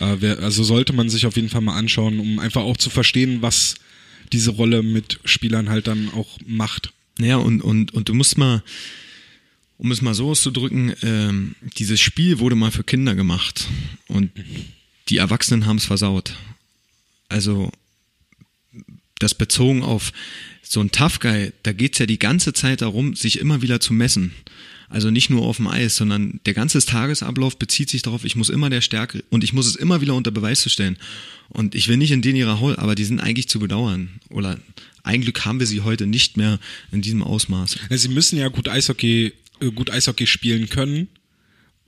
äh, 0.00 0.20
wär, 0.20 0.38
also 0.38 0.62
sollte 0.62 0.92
man 0.92 1.08
sich 1.08 1.26
auf 1.26 1.36
jeden 1.36 1.48
Fall 1.48 1.60
mal 1.60 1.76
anschauen, 1.76 2.20
um 2.20 2.38
einfach 2.38 2.62
auch 2.62 2.76
zu 2.76 2.90
verstehen, 2.90 3.42
was 3.42 3.74
diese 4.32 4.50
Rolle 4.50 4.82
mit 4.82 5.20
Spielern 5.24 5.68
halt 5.68 5.86
dann 5.86 6.10
auch 6.14 6.38
macht. 6.46 6.92
Naja, 7.18 7.36
und, 7.36 7.60
und, 7.62 7.94
und 7.94 8.08
du 8.08 8.14
musst 8.14 8.38
mal, 8.38 8.62
um 9.78 9.90
es 9.92 10.02
mal 10.02 10.14
so 10.14 10.30
auszudrücken, 10.30 10.94
ähm, 11.02 11.54
dieses 11.76 12.00
Spiel 12.00 12.38
wurde 12.38 12.56
mal 12.56 12.70
für 12.70 12.84
Kinder 12.84 13.14
gemacht 13.14 13.68
und 14.08 14.30
die 15.08 15.18
Erwachsenen 15.18 15.66
haben 15.66 15.76
es 15.76 15.84
versaut. 15.84 16.34
Also 17.28 17.70
das 19.18 19.34
bezogen 19.34 19.82
auf 19.82 20.12
so 20.74 20.80
ein 20.80 20.90
Tough 20.90 21.20
Guy, 21.20 21.52
da 21.62 21.72
geht's 21.72 21.98
ja 21.98 22.06
die 22.06 22.18
ganze 22.18 22.52
Zeit 22.52 22.82
darum, 22.82 23.16
sich 23.16 23.38
immer 23.38 23.62
wieder 23.62 23.80
zu 23.80 23.94
messen. 23.94 24.32
Also 24.90 25.10
nicht 25.10 25.30
nur 25.30 25.42
auf 25.42 25.56
dem 25.56 25.66
Eis, 25.66 25.96
sondern 25.96 26.40
der 26.46 26.54
ganze 26.54 26.84
Tagesablauf 26.84 27.56
bezieht 27.58 27.88
sich 27.88 28.02
darauf, 28.02 28.24
ich 28.24 28.36
muss 28.36 28.50
immer 28.50 28.70
der 28.70 28.80
Stärke 28.80 29.24
und 29.30 29.42
ich 29.42 29.52
muss 29.52 29.66
es 29.66 29.76
immer 29.76 30.00
wieder 30.00 30.14
unter 30.14 30.30
Beweis 30.30 30.60
zu 30.60 30.68
stellen. 30.68 30.98
Und 31.48 31.74
ich 31.74 31.88
will 31.88 31.96
nicht 31.96 32.10
in 32.10 32.22
den 32.22 32.36
ihrer 32.36 32.60
Haul, 32.60 32.76
aber 32.76 32.94
die 32.94 33.04
sind 33.04 33.20
eigentlich 33.20 33.48
zu 33.48 33.58
bedauern. 33.58 34.20
Oder 34.28 34.58
ein 35.02 35.22
Glück 35.22 35.44
haben 35.44 35.58
wir 35.58 35.66
sie 35.66 35.80
heute 35.80 36.06
nicht 36.06 36.36
mehr 36.36 36.58
in 36.92 37.02
diesem 37.02 37.22
Ausmaß. 37.22 37.78
Sie 37.90 38.08
müssen 38.08 38.38
ja 38.38 38.48
gut 38.48 38.68
Eishockey, 38.68 39.32
äh, 39.60 39.70
gut 39.70 39.90
Eishockey 39.90 40.26
spielen 40.26 40.68
können, 40.68 41.08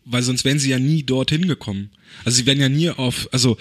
weil 0.07 0.23
sonst 0.23 0.45
wären 0.45 0.59
sie 0.59 0.71
ja 0.71 0.79
nie 0.79 1.03
dorthin 1.03 1.49
gekommen. 1.49 1.91
Also 2.25 2.37
sie 2.37 2.47
wären 2.47 2.61
ja 2.61 2.69
nie 2.69 2.89
auf, 2.91 3.29
also 3.33 3.59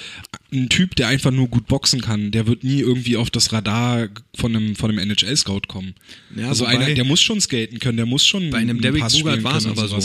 ein 0.53 0.69
Typ, 0.69 0.95
der 0.95 1.07
einfach 1.07 1.31
nur 1.31 1.47
gut 1.47 1.67
boxen 1.67 2.01
kann, 2.01 2.31
der 2.31 2.45
wird 2.47 2.63
nie 2.63 2.79
irgendwie 2.79 3.17
auf 3.17 3.29
das 3.31 3.51
Radar 3.51 4.07
von 4.35 4.55
einem, 4.55 4.75
von 4.75 4.91
einem 4.91 4.99
NHL-Scout 4.99 5.61
kommen. 5.67 5.95
Ja, 6.35 6.47
also 6.49 6.65
einer, 6.65 6.85
der 6.93 7.03
muss 7.03 7.21
schon 7.21 7.41
skaten 7.41 7.79
können, 7.79 7.97
der 7.97 8.05
muss 8.05 8.25
schon 8.25 8.51
Bei 8.51 8.59
einem 8.59 8.79
Derek 8.79 9.09
spielen 9.11 9.43
war 9.43 9.57
es 9.57 9.65
aber 9.65 9.87
so. 9.87 9.99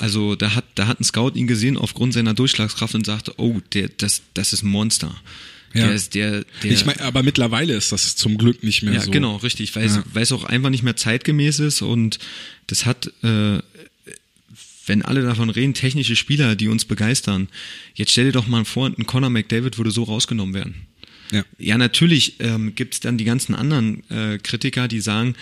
Also 0.00 0.34
da 0.34 0.54
hat, 0.54 0.64
da 0.74 0.88
hat 0.88 1.00
ein 1.00 1.04
Scout 1.04 1.32
ihn 1.36 1.46
gesehen 1.46 1.76
aufgrund 1.76 2.12
seiner 2.12 2.34
Durchschlagskraft 2.34 2.94
und 2.96 3.06
sagte, 3.06 3.32
oh, 3.36 3.60
der, 3.72 3.88
das, 3.96 4.22
das 4.34 4.52
ist 4.52 4.64
ein 4.64 4.68
Monster. 4.68 5.14
Ja. 5.74 5.86
Der 5.86 5.94
ist 5.94 6.14
der, 6.14 6.44
der 6.62 6.70
Ich 6.70 6.86
meine, 6.86 7.00
aber 7.00 7.24
mittlerweile 7.24 7.74
ist 7.74 7.90
das 7.90 8.14
zum 8.14 8.38
Glück 8.38 8.62
nicht 8.62 8.82
mehr 8.82 8.94
ja, 8.94 9.00
so. 9.00 9.10
genau, 9.10 9.36
richtig, 9.36 9.74
weil, 9.74 9.86
Ja. 9.86 9.98
es, 9.98 10.14
weil 10.14 10.22
es 10.22 10.30
auch 10.30 10.44
einfach 10.44 10.70
nicht 10.70 10.84
mehr 10.84 10.94
zeitgemäß 10.94 11.58
ist 11.58 11.82
und 11.82 12.20
das 12.68 12.86
hat, 12.86 13.12
äh, 13.24 13.58
wenn 14.86 15.02
alle 15.02 15.22
davon 15.22 15.50
reden, 15.50 15.74
technische 15.74 16.16
Spieler, 16.16 16.56
die 16.56 16.68
uns 16.68 16.84
begeistern. 16.84 17.48
Jetzt 17.94 18.12
stell 18.12 18.26
dir 18.26 18.32
doch 18.32 18.46
mal 18.46 18.64
vor, 18.64 18.86
ein 18.86 19.06
Conor 19.06 19.30
McDavid 19.30 19.78
würde 19.78 19.90
so 19.90 20.04
rausgenommen 20.04 20.54
werden. 20.54 20.86
Ja. 21.32 21.44
Ja, 21.58 21.78
natürlich 21.78 22.34
ähm, 22.40 22.74
gibt 22.74 22.94
es 22.94 23.00
dann 23.00 23.18
die 23.18 23.24
ganzen 23.24 23.54
anderen 23.54 24.08
äh, 24.10 24.38
Kritiker, 24.38 24.88
die 24.88 25.00
sagen, 25.00 25.34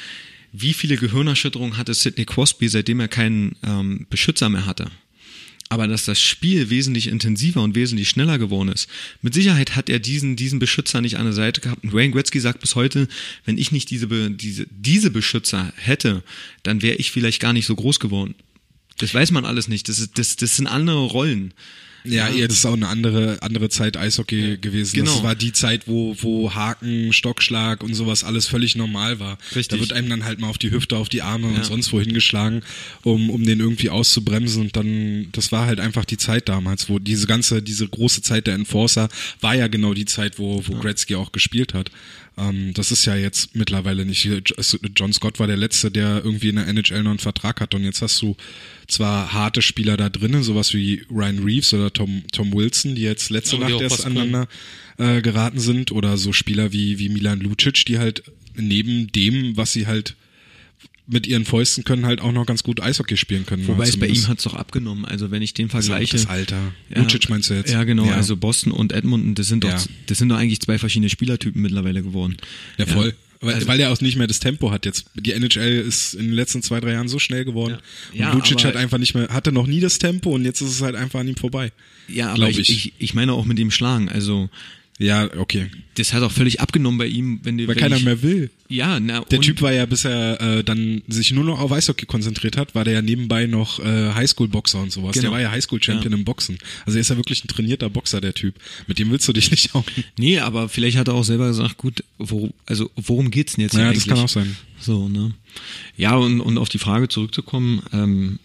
wie 0.53 0.75
viele 0.75 0.97
Gehirnerschütterungen 0.97 1.77
hatte 1.77 1.95
Sidney 1.95 2.25
Crosby, 2.25 2.69
seitdem 2.69 3.01
er 3.01 3.09
keinen 3.09 3.57
ähm, 3.65 4.07
Beschützer 4.11 4.49
mehr 4.49 4.67
hatte. 4.67 4.91
aber 5.73 5.89
dass 5.89 6.05
das 6.05 6.21
Spiel 6.21 6.69
wesentlich 6.69 7.07
intensiver 7.07 7.63
und 7.63 7.75
wesentlich 7.75 8.11
schneller 8.11 8.39
geworden 8.39 8.69
ist. 8.69 8.91
Mit 9.23 9.33
Sicherheit 9.33 9.75
hat 9.75 9.89
er 9.89 10.01
diesen, 10.01 10.37
diesen 10.37 10.59
Beschützer 10.59 11.01
nicht 11.01 11.17
an 11.17 11.25
der 11.25 11.33
Seite 11.33 11.63
gehabt. 11.63 11.83
Und 11.83 11.95
Wayne 11.95 12.13
Gretzky 12.13 12.41
sagt 12.41 12.61
bis 12.61 12.75
heute, 12.75 13.09
wenn 13.47 13.57
ich 13.57 13.73
nicht 13.73 13.89
diese, 13.89 14.07
diese, 14.31 14.67
diese 14.71 15.11
Beschützer 15.11 15.73
hätte, 15.77 16.23
dann 16.63 16.83
wäre 16.83 16.97
ich 16.97 17.11
vielleicht 17.11 17.41
gar 17.41 17.55
nicht 17.55 17.65
so 17.65 17.75
groß 17.75 18.01
geworden. 18.01 18.35
Das 19.03 19.15
weiß 19.15 19.33
man 19.33 19.45
alles 19.45 19.69
nicht. 19.69 19.89
Das, 19.89 19.99
ist, 19.99 20.19
das, 20.19 20.37
das 20.37 20.57
sind 20.57 20.67
andere 20.67 21.05
Rollen. 21.07 21.53
Ja, 22.05 22.29
ja, 22.29 22.49
das 22.49 22.59
ist 22.59 22.67
auch 22.67 22.73
eine 22.73 22.89
andere, 22.89 23.39
andere 23.43 23.69
Zeit 23.69 23.97
Eishockey 23.97 24.51
ja. 24.51 24.57
gewesen. 24.57 24.97
Genau. 24.97 25.13
Das 25.13 25.23
war 25.23 25.35
die 25.35 25.53
Zeit, 25.53 25.87
wo, 25.87 26.17
wo 26.21 26.53
Haken, 26.53 27.13
Stockschlag 27.13 27.83
und 27.83 27.95
sowas 27.95 28.25
alles 28.25 28.47
völlig 28.47 28.75
normal 28.75 29.21
war. 29.21 29.39
Richtig. 29.55 29.69
Da 29.69 29.79
wird 29.79 29.93
einem 29.93 30.09
dann 30.09 30.25
halt 30.25 30.41
mal 30.41 30.49
auf 30.49 30.59
die 30.59 30.71
Hüfte, 30.71 30.97
auf 30.97 31.09
die 31.09 31.23
Arme 31.23 31.49
ja. 31.49 31.57
und 31.57 31.65
sonst 31.65 31.93
wo 31.93 32.01
hingeschlagen, 32.01 32.63
um, 33.03 33.31
um 33.31 33.45
den 33.45 33.61
irgendwie 33.61 33.91
auszubremsen. 33.91 34.63
Und 34.63 34.77
dann, 34.77 35.29
das 35.33 35.53
war 35.53 35.67
halt 35.67 35.79
einfach 35.79 36.05
die 36.05 36.17
Zeit 36.17 36.49
damals, 36.49 36.89
wo 36.89 36.99
diese 36.99 37.27
ganze, 37.27 37.63
diese 37.63 37.87
große 37.87 38.23
Zeit 38.23 38.47
der 38.47 38.55
Enforcer 38.55 39.09
war 39.41 39.55
ja 39.55 39.69
genau 39.69 39.95
die 39.95 40.07
Zeit, 40.07 40.39
wo, 40.39 40.63
wo. 40.67 40.75
Gretzky 40.75 41.15
auch 41.15 41.31
gespielt 41.31 41.75
hat. 41.75 41.91
Ähm, 42.39 42.73
das 42.75 42.91
ist 42.91 43.05
ja 43.05 43.15
jetzt 43.15 43.55
mittlerweile 43.55 44.07
nicht. 44.07 44.29
John 44.97 45.13
Scott 45.13 45.39
war 45.39 45.47
der 45.47 45.57
Letzte, 45.57 45.91
der 45.91 46.23
irgendwie 46.25 46.49
in 46.49 46.57
der 46.57 46.67
NHL 46.69 47.03
noch 47.03 47.11
einen 47.11 47.19
Vertrag 47.19 47.61
hat. 47.61 47.75
Und 47.75 47.85
jetzt 47.85 48.03
hast 48.03 48.21
du 48.23 48.37
zwar 48.89 49.33
harte 49.33 49.63
Spieler 49.63 49.97
da 49.97 50.09
drinnen, 50.09 50.43
sowas 50.43 50.73
wie 50.75 51.05
Ryan 51.11 51.41
Reeves 51.41 51.75
oder 51.75 51.93
Tom, 51.93 52.23
Tom 52.33 52.53
Wilson, 52.53 52.95
die 52.95 53.03
jetzt 53.03 53.31
letzte 53.31 53.59
Nacht 53.59 53.81
erst 53.81 54.07
aneinander 54.07 54.49
äh, 54.99 55.21
geraten 55.21 55.59
sind, 55.59 55.93
oder 55.93 56.17
so 56.17 56.33
Spieler 56.33 56.73
wie, 56.73 56.99
wie 56.99 57.09
Milan 57.09 57.41
Lucic, 57.41 57.85
die 57.87 57.99
halt 57.99 58.23
neben 58.55 59.11
dem, 59.13 59.57
was 59.57 59.73
sie 59.73 59.87
halt 59.87 60.17
mit 61.07 61.27
ihren 61.27 61.45
Fäusten 61.45 61.85
können 61.85 62.07
halt 62.07 62.21
auch 62.21 62.33
noch 62.33 62.47
ganz 62.47 62.63
gut 62.63 62.81
Eishockey 62.81 63.17
spielen 63.17 63.45
können. 63.45 63.67
Wobei 63.67 63.89
es 63.89 63.99
bei 63.99 64.07
ihm 64.07 64.29
hat's 64.29 64.45
doch 64.45 64.55
abgenommen. 64.55 65.05
Also 65.05 65.31
wenn 65.31 65.43
ich 65.43 65.53
den 65.53 65.69
vergleiche. 65.69 66.17
Das 66.17 66.27
Alter. 66.27 66.73
Ja, 66.95 67.03
Lucic 67.03 67.29
meinst 67.29 67.51
du 67.51 67.55
jetzt? 67.55 67.73
Ja, 67.73 67.85
genau. 67.85 68.07
Ja. 68.07 68.15
Also 68.15 68.37
Boston 68.37 68.73
und 68.73 68.93
Edmonton, 68.93 69.35
das 69.35 69.49
sind 69.49 69.65
doch, 69.65 69.71
ja. 69.71 69.83
das 70.07 70.19
sind 70.19 70.29
doch 70.29 70.37
eigentlich 70.37 70.61
zwei 70.61 70.79
verschiedene 70.79 71.09
Spielertypen 71.09 71.61
mittlerweile 71.61 72.03
geworden. 72.03 72.37
Ja, 72.79 72.87
voll. 72.87 73.09
Ja. 73.09 73.13
Weil, 73.43 73.55
also, 73.55 73.67
weil 73.67 73.81
er 73.81 73.91
auch 73.91 74.01
nicht 74.01 74.17
mehr 74.17 74.29
das 74.29 74.39
Tempo 74.39 74.71
hat 74.71 74.87
jetzt. 74.87 75.07
Die 75.17 75.33
NHL 75.33 75.81
ist 75.81 76.15
in 76.15 76.27
den 76.27 76.35
letzten 76.35 76.63
zwei, 76.63 76.79
drei 76.79 76.93
Jahren 76.93 77.09
so 77.09 77.19
schnell 77.19 77.45
geworden. 77.45 77.79
Ja. 78.13 78.31
Und 78.31 78.39
Lucic 78.39 78.65
hat 78.65 78.77
einfach 78.77 78.99
nicht 78.99 79.15
mehr, 79.15 79.29
hatte 79.31 79.51
noch 79.51 79.67
nie 79.67 79.81
das 79.81 79.99
Tempo 79.99 80.33
und 80.33 80.45
jetzt 80.45 80.61
ist 80.61 80.71
es 80.71 80.81
halt 80.81 80.95
einfach 80.95 81.19
an 81.19 81.27
ihm 81.27 81.37
vorbei. 81.37 81.73
Ja, 82.07 82.33
aber 82.33 82.49
ich, 82.49 82.61
ich, 82.61 82.93
ich 82.99 83.15
meine 83.15 83.33
auch 83.33 83.45
mit 83.45 83.59
dem 83.59 83.73
Schlagen. 83.73 84.09
Also 84.09 84.49
ja, 85.03 85.29
okay. 85.37 85.69
Das 85.97 86.13
hat 86.13 86.23
auch 86.23 86.31
völlig 86.31 86.61
abgenommen 86.61 86.97
bei 86.97 87.07
ihm, 87.07 87.41
wenn 87.43 87.59
Weil 87.59 87.69
wenn 87.69 87.77
keiner 87.77 87.97
ich, 87.97 88.05
mehr 88.05 88.23
will. 88.23 88.51
Ja, 88.69 89.01
na, 89.01 89.21
Der 89.23 89.41
Typ 89.41 89.61
war 89.61 89.73
ja, 89.73 89.85
bis 89.85 90.05
er 90.05 90.41
äh, 90.41 90.65
dann 90.65 91.03
sich 91.09 91.33
nur 91.33 91.45
noch 91.45 91.59
auf 91.59 91.73
Eishockey 91.73 92.07
konzentriert 92.07 92.57
hat, 92.57 92.75
war 92.75 92.85
der 92.85 92.95
ja 92.95 93.03
nebenbei 93.03 93.47
noch 93.47 93.81
äh, 93.81 94.13
Highschool-Boxer 94.13 94.81
und 94.81 94.93
sowas. 94.93 95.13
Genau. 95.13 95.23
Der 95.23 95.33
war 95.33 95.41
ja 95.41 95.51
Highschool-Champion 95.51 96.13
ja. 96.13 96.19
im 96.19 96.25
Boxen. 96.25 96.57
Also 96.87 96.99
er 96.99 97.01
ist 97.01 97.11
ja 97.11 97.17
wirklich 97.17 97.45
ein 97.45 97.49
trainierter 97.49 97.91
Boxer, 97.91 98.21
der 98.21 98.33
Typ. 98.33 98.55
Mit 98.87 99.01
dem 99.01 99.11
willst 99.11 99.27
du 99.27 99.33
dich 99.33 99.51
nicht 99.51 99.75
hauen. 99.75 99.85
Nee, 100.17 100.39
aber 100.39 100.69
vielleicht 100.69 100.97
hat 100.97 101.09
er 101.09 101.15
auch 101.15 101.25
selber 101.25 101.49
gesagt, 101.49 101.79
gut, 101.79 102.05
wo, 102.19 102.51
also 102.65 102.91
worum 102.97 103.31
geht's 103.31 103.55
denn 103.55 103.65
jetzt 103.65 103.75
ja, 103.75 103.89
eigentlich? 103.89 104.07
Ja, 104.07 104.15
das 104.15 104.19
kann 104.19 104.25
auch 104.25 104.29
sein. 104.29 104.57
So, 104.81 105.09
ne? 105.09 105.35
Ja, 105.97 106.15
und, 106.15 106.41
und 106.41 106.59
auf 106.59 106.69
die 106.69 106.79
Frage 106.79 107.09
zurückzukommen, 107.09 107.83
ähm, 107.93 108.39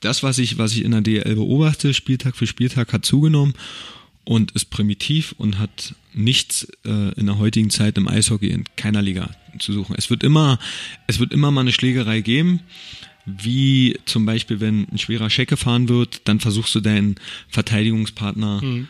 das, 0.00 0.22
was 0.22 0.38
ich, 0.38 0.58
was 0.58 0.72
ich 0.72 0.84
in 0.84 0.90
der 0.90 1.00
DL 1.00 1.34
beobachte, 1.36 1.94
Spieltag 1.94 2.36
für 2.36 2.46
Spieltag, 2.46 2.92
hat 2.92 3.06
zugenommen 3.06 3.54
und 4.24 4.52
ist 4.52 4.70
primitiv 4.70 5.34
und 5.38 5.58
hat 5.58 5.94
nichts 6.12 6.66
äh, 6.84 7.12
in 7.14 7.26
der 7.26 7.38
heutigen 7.38 7.70
Zeit 7.70 7.98
im 7.98 8.08
Eishockey 8.08 8.48
in 8.48 8.64
keiner 8.76 9.02
Liga 9.02 9.30
zu 9.58 9.72
suchen. 9.72 9.94
Es 9.98 10.10
wird 10.10 10.22
immer, 10.22 10.58
es 11.06 11.18
wird 11.18 11.32
immer 11.32 11.50
mal 11.50 11.62
eine 11.62 11.72
Schlägerei 11.72 12.20
geben, 12.20 12.60
wie 13.26 13.98
zum 14.04 14.26
Beispiel, 14.26 14.60
wenn 14.60 14.86
ein 14.90 14.98
schwerer 14.98 15.30
Scheck 15.30 15.48
gefahren 15.48 15.88
wird, 15.88 16.22
dann 16.24 16.40
versuchst 16.40 16.74
du 16.74 16.80
deinen 16.80 17.16
Verteidigungspartner 17.48 18.62
mhm. 18.62 18.88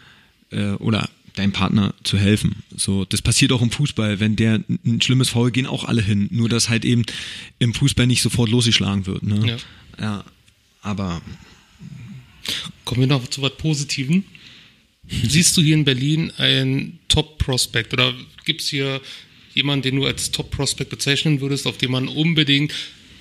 äh, 0.50 0.72
oder 0.72 1.08
deinem 1.34 1.52
Partner 1.52 1.94
zu 2.04 2.18
helfen. 2.18 2.62
So, 2.74 3.04
das 3.04 3.22
passiert 3.22 3.52
auch 3.52 3.62
im 3.62 3.70
Fußball. 3.70 4.20
Wenn 4.20 4.36
der 4.36 4.60
ein 4.68 5.00
schlimmes 5.00 5.30
Foul 5.30 5.50
gehen 5.50 5.66
auch 5.66 5.84
alle 5.84 6.02
hin. 6.02 6.28
Nur 6.30 6.48
dass 6.48 6.68
halt 6.68 6.84
eben 6.84 7.04
im 7.58 7.74
Fußball 7.74 8.06
nicht 8.06 8.22
sofort 8.22 8.50
losgeschlagen 8.50 9.06
wird. 9.06 9.22
Ne? 9.24 9.46
Ja. 9.46 9.56
ja. 10.00 10.24
Aber 10.82 11.20
kommen 12.84 13.00
wir 13.00 13.08
noch 13.08 13.26
zu 13.28 13.42
was 13.42 13.56
Positiven. 13.56 14.24
Siehst 15.28 15.56
du 15.56 15.62
hier 15.62 15.74
in 15.74 15.84
Berlin 15.84 16.32
ein 16.38 16.98
Top-Prospect 17.08 17.92
oder 17.92 18.14
gibt 18.44 18.62
es 18.62 18.68
hier 18.68 19.00
jemanden, 19.54 19.82
den 19.82 19.96
du 19.96 20.06
als 20.06 20.30
Top-Prospect 20.30 20.90
bezeichnen 20.90 21.40
würdest, 21.40 21.66
auf 21.66 21.78
den 21.78 21.90
man 21.90 22.08
unbedingt, 22.08 22.74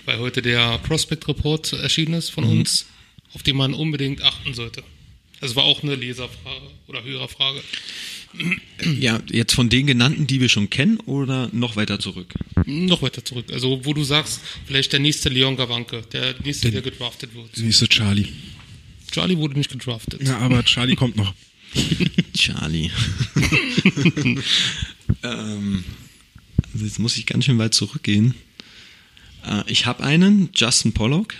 weil 0.06 0.20
heute 0.20 0.42
der 0.42 0.80
Prospect-Report 0.80 1.74
erschienen 1.74 2.16
ist 2.16 2.30
von 2.30 2.46
mhm. 2.46 2.60
uns, 2.60 2.88
auf 3.34 3.44
den 3.44 3.56
man 3.56 3.74
unbedingt 3.74 4.22
achten 4.22 4.54
sollte? 4.54 4.84
Das 5.40 5.56
war 5.56 5.64
auch 5.64 5.84
eine 5.84 5.96
Leserfrage 5.96 6.72
oder 6.88 7.04
Hörerfrage. 7.04 7.62
Ja, 9.00 9.22
jetzt 9.30 9.54
von 9.54 9.70
den 9.70 9.86
genannten, 9.86 10.26
die 10.26 10.40
wir 10.40 10.50
schon 10.50 10.70
kennen 10.70 11.00
oder 11.02 11.50
noch 11.52 11.76
weiter 11.76 12.00
zurück? 12.00 12.34
Noch 12.66 13.02
weiter 13.02 13.24
zurück. 13.24 13.46
Also, 13.52 13.84
wo 13.84 13.94
du 13.94 14.04
sagst, 14.04 14.40
vielleicht 14.66 14.94
der 14.94 15.00
nächste 15.00 15.30
Leon 15.30 15.56
Gawanke, 15.56 16.02
der 16.14 16.36
nächste, 16.44 16.72
der, 16.72 16.82
der 16.82 16.92
gedraftet 16.92 17.36
wird. 17.36 17.56
Der 17.56 17.64
nächste 17.66 17.88
Charlie. 17.88 18.28
Charlie 19.12 19.38
wurde 19.38 19.58
nicht 19.58 19.70
gedraftet. 19.70 20.24
Ja, 20.24 20.40
aber 20.40 20.64
Charlie 20.64 20.96
kommt 20.96 21.16
noch. 21.18 21.34
Charlie. 22.34 22.92
ähm, 25.24 25.84
also 26.74 26.86
jetzt 26.86 27.00
muss 27.00 27.18
ich 27.18 27.26
ganz 27.26 27.46
schön 27.46 27.58
weit 27.58 27.74
zurückgehen. 27.74 28.36
Äh, 29.46 29.64
ich 29.68 29.86
habe 29.86 30.04
einen, 30.04 30.50
Justin 30.54 30.94
Pollock, 30.94 31.36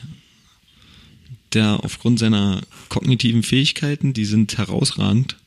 der 1.54 1.84
aufgrund 1.84 2.20
seiner 2.20 2.62
kognitiven 2.90 3.44
Fähigkeiten, 3.44 4.14
die 4.14 4.26
sind 4.26 4.58
herausragend. 4.58 5.38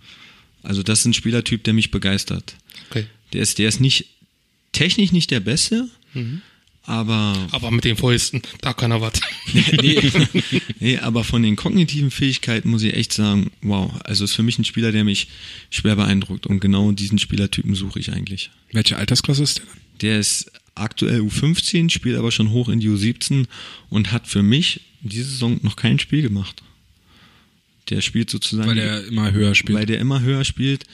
Also 0.63 0.83
das 0.83 1.01
ist 1.01 1.07
ein 1.07 1.15
Spielertyp, 1.15 1.65
der 1.65 1.75
mich 1.75 1.91
begeistert. 1.91 2.57
Okay. 2.91 3.07
Der 3.33 3.43
ist, 3.43 3.59
der 3.59 3.69
ist 3.69 3.81
nicht 3.81 4.07
technisch 4.73 5.13
nicht 5.13 5.31
der 5.31 5.41
Beste, 5.41 5.89
mhm. 6.15 6.43
Aber, 6.87 7.49
aber 7.51 7.73
mit 7.73 7.85
den 7.85 7.97
Fäusten, 7.97 8.43
da 8.61 8.73
kann 8.73 8.93
er 8.93 9.01
was. 9.01 9.15
nee, 9.53 10.01
nee, 10.79 10.99
aber 10.99 11.25
von 11.25 11.43
den 11.43 11.57
kognitiven 11.57 12.13
Fähigkeiten 12.13 12.71
muss 12.71 12.83
ich 12.83 12.95
echt 12.95 13.13
sagen, 13.13 13.51
wow, 13.63 13.93
also 14.05 14.25
ist 14.25 14.35
für 14.35 14.45
mich 14.45 14.59
ein 14.59 14.65
Spieler, 14.65 14.93
der 14.93 15.03
mich 15.03 15.29
schwer 15.71 15.97
beeindruckt 15.97 16.47
und 16.47 16.61
genau 16.61 16.93
diesen 16.93 17.19
Spielertypen 17.19 17.75
suche 17.75 17.99
ich 17.99 18.13
eigentlich. 18.13 18.51
Welche 18.71 18.97
Altersklasse 18.97 19.43
ist 19.43 19.59
der? 19.59 19.65
Der 20.03 20.21
ist 20.21 20.53
aktuell 20.77 21.23
U15, 21.23 21.91
spielt 21.91 22.19
aber 22.19 22.31
schon 22.31 22.51
hoch 22.51 22.69
in 22.69 22.81
die 22.81 22.89
U17 22.89 23.47
und 23.89 24.13
hat 24.13 24.29
für 24.29 24.43
mich 24.43 24.83
diese 25.01 25.25
Saison 25.25 25.59
noch 25.63 25.75
kein 25.77 25.99
Spiel 25.99 26.23
gemacht. 26.23 26.63
Der 27.91 28.01
spielt 28.01 28.31
sozusagen. 28.31 28.69
Weil 28.69 28.77
der 28.77 29.07
immer 29.07 29.33
höher 29.33 29.55
spielt. 29.55 29.79
Weil 29.79 29.87
der 29.87 29.99
immer 29.99 30.21
höher 30.21 30.45
spielt 30.45 30.85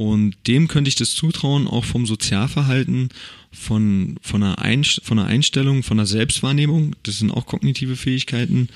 und 0.00 0.34
dem 0.46 0.66
könnte 0.66 0.88
ich 0.88 0.94
das 0.94 1.14
zutrauen, 1.14 1.68
auch 1.68 1.84
vom 1.84 2.06
Sozialverhalten, 2.06 3.10
von, 3.52 4.16
von, 4.22 4.42
einer, 4.42 4.84
von 5.02 5.18
einer 5.18 5.28
Einstellung, 5.28 5.82
von 5.82 5.98
einer 5.98 6.06
Selbstwahrnehmung, 6.06 6.94
das 7.02 7.18
sind 7.18 7.30
auch 7.30 7.46
kognitive 7.46 7.96
Fähigkeiten, 7.96 8.68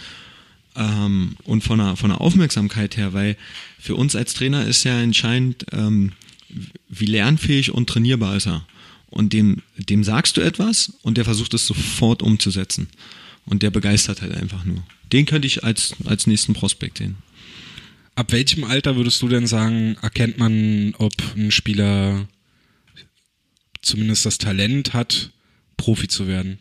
ähm, 0.77 1.37
und 1.45 1.63
von 1.63 1.81
einer, 1.81 1.97
von 1.97 2.11
einer 2.11 2.21
Aufmerksamkeit 2.21 2.97
her, 2.97 3.13
weil 3.13 3.37
für 3.79 3.95
uns 3.95 4.17
als 4.17 4.35
Trainer 4.35 4.67
ist 4.67 4.85
ja 4.85 5.01
entscheidend, 5.01 5.67
ähm, 5.73 6.13
wie 6.89 7.07
lernfähig 7.07 7.73
und 7.73 7.89
trainierbar 7.89 8.37
ist 8.37 8.47
er. 8.47 8.67
Und 9.11 9.33
dem, 9.33 9.63
dem 9.77 10.03
sagst 10.03 10.37
du 10.37 10.41
etwas 10.41 10.93
und 11.03 11.17
der 11.17 11.25
versucht 11.25 11.55
es 11.55 11.67
sofort 11.67 12.23
umzusetzen. 12.23 12.89
Und 13.47 13.63
der 13.63 13.71
begeistert 13.71 14.23
halt 14.23 14.35
einfach 14.35 14.65
nur. 14.65 14.83
Den 15.13 15.27
könnte 15.27 15.47
ich 15.47 15.63
als, 15.63 15.95
als 16.05 16.27
nächsten 16.27 16.55
Prospekt 16.55 16.99
sehen. 16.99 17.17
Ab 18.17 18.33
welchem 18.33 18.65
Alter 18.65 18.97
würdest 18.97 19.21
du 19.23 19.29
denn 19.29 19.47
sagen, 19.47 19.97
erkennt 20.01 20.39
man, 20.39 20.95
ob 20.99 21.13
ein 21.37 21.51
Spieler 21.51 22.27
zumindest 23.85 24.27
das 24.27 24.39
Talent 24.39 24.93
hat, 24.93 25.31
Profi 25.77 26.09
zu 26.09 26.27
werden? 26.27 26.59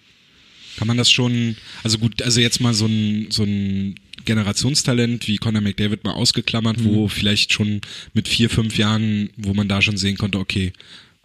Kann 0.77 0.87
man 0.87 0.97
das 0.97 1.11
schon, 1.11 1.55
also 1.83 1.99
gut, 1.99 2.21
also 2.21 2.39
jetzt 2.39 2.59
mal 2.59 2.73
so 2.73 2.87
ein, 2.87 3.27
so 3.29 3.43
ein 3.43 3.95
Generationstalent 4.25 5.27
wie 5.27 5.37
Conor 5.37 5.61
McDavid 5.61 6.03
mal 6.03 6.13
ausgeklammert, 6.13 6.79
mhm. 6.79 6.85
wo 6.85 7.07
vielleicht 7.07 7.53
schon 7.53 7.81
mit 8.13 8.27
vier, 8.27 8.49
fünf 8.49 8.77
Jahren, 8.77 9.29
wo 9.37 9.53
man 9.53 9.67
da 9.67 9.81
schon 9.81 9.97
sehen 9.97 10.17
konnte, 10.17 10.39
okay, 10.39 10.73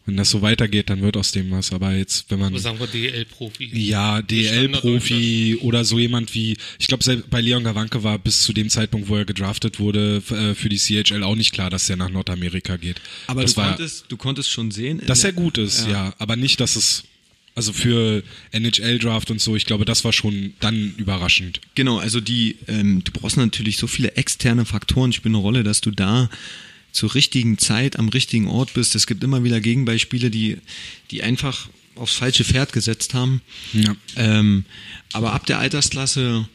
wenn 0.08 0.16
das 0.16 0.30
so 0.30 0.40
weitergeht, 0.40 0.88
dann 0.88 1.02
wird 1.02 1.18
aus 1.18 1.32
dem 1.32 1.50
was. 1.50 1.70
Aber 1.70 1.92
jetzt, 1.92 2.30
wenn 2.30 2.40
man. 2.40 2.54
Was 2.54 2.62
sagen 2.62 2.80
wir 2.80 2.86
DL-Profi? 2.86 3.68
Ja, 3.74 4.22
DL-Profi 4.22 5.58
oder 5.60 5.84
so 5.84 5.98
jemand 5.98 6.34
wie, 6.34 6.56
ich 6.78 6.86
glaube, 6.86 7.22
bei 7.28 7.40
Leon 7.42 7.62
Gawanke 7.62 8.02
war 8.02 8.18
bis 8.18 8.42
zu 8.42 8.54
dem 8.54 8.70
Zeitpunkt, 8.70 9.08
wo 9.08 9.16
er 9.16 9.26
gedraftet 9.26 9.78
wurde, 9.78 10.22
äh, 10.30 10.54
für 10.54 10.70
die 10.70 10.78
CHL 10.78 11.22
auch 11.22 11.36
nicht 11.36 11.52
klar, 11.52 11.68
dass 11.68 11.90
er 11.90 11.96
nach 11.96 12.08
Nordamerika 12.08 12.78
geht. 12.78 13.02
Aber 13.26 13.42
das 13.42 13.52
du, 13.52 13.60
war, 13.60 13.68
konntest, 13.68 14.06
du 14.08 14.16
konntest 14.16 14.50
schon 14.50 14.70
sehen. 14.70 15.02
Dass 15.06 15.24
er 15.24 15.32
gut 15.32 15.58
ist, 15.58 15.84
ja. 15.84 16.06
ja. 16.06 16.14
Aber 16.18 16.36
nicht, 16.36 16.58
dass 16.60 16.76
es 16.76 17.04
also 17.54 17.74
für 17.74 18.22
NHL-Draft 18.52 19.30
und 19.30 19.42
so, 19.42 19.56
ich 19.56 19.66
glaube, 19.66 19.84
das 19.84 20.04
war 20.04 20.14
schon 20.14 20.54
dann 20.60 20.94
überraschend. 20.96 21.60
Genau, 21.74 21.98
also 21.98 22.20
die, 22.20 22.56
ähm, 22.66 23.02
du 23.04 23.12
brauchst 23.12 23.36
natürlich 23.36 23.76
so 23.76 23.86
viele 23.88 24.12
externe 24.12 24.64
Faktoren 24.64 25.12
spielen 25.12 25.34
eine 25.34 25.42
Rolle, 25.42 25.64
dass 25.64 25.82
du 25.82 25.90
da 25.90 26.30
zur 26.92 27.14
richtigen 27.14 27.58
Zeit 27.58 27.98
am 27.98 28.08
richtigen 28.08 28.48
Ort 28.48 28.74
bist. 28.74 28.94
Es 28.94 29.06
gibt 29.06 29.22
immer 29.22 29.44
wieder 29.44 29.60
Gegenbeispiele, 29.60 30.30
die, 30.30 30.58
die 31.10 31.22
einfach 31.22 31.68
aufs 31.94 32.14
falsche 32.14 32.44
Pferd 32.44 32.72
gesetzt 32.72 33.14
haben. 33.14 33.42
Ja. 33.72 33.96
Ähm, 34.16 34.64
aber 35.12 35.32
ab 35.32 35.46
der 35.46 35.58
Altersklasse 35.58 36.48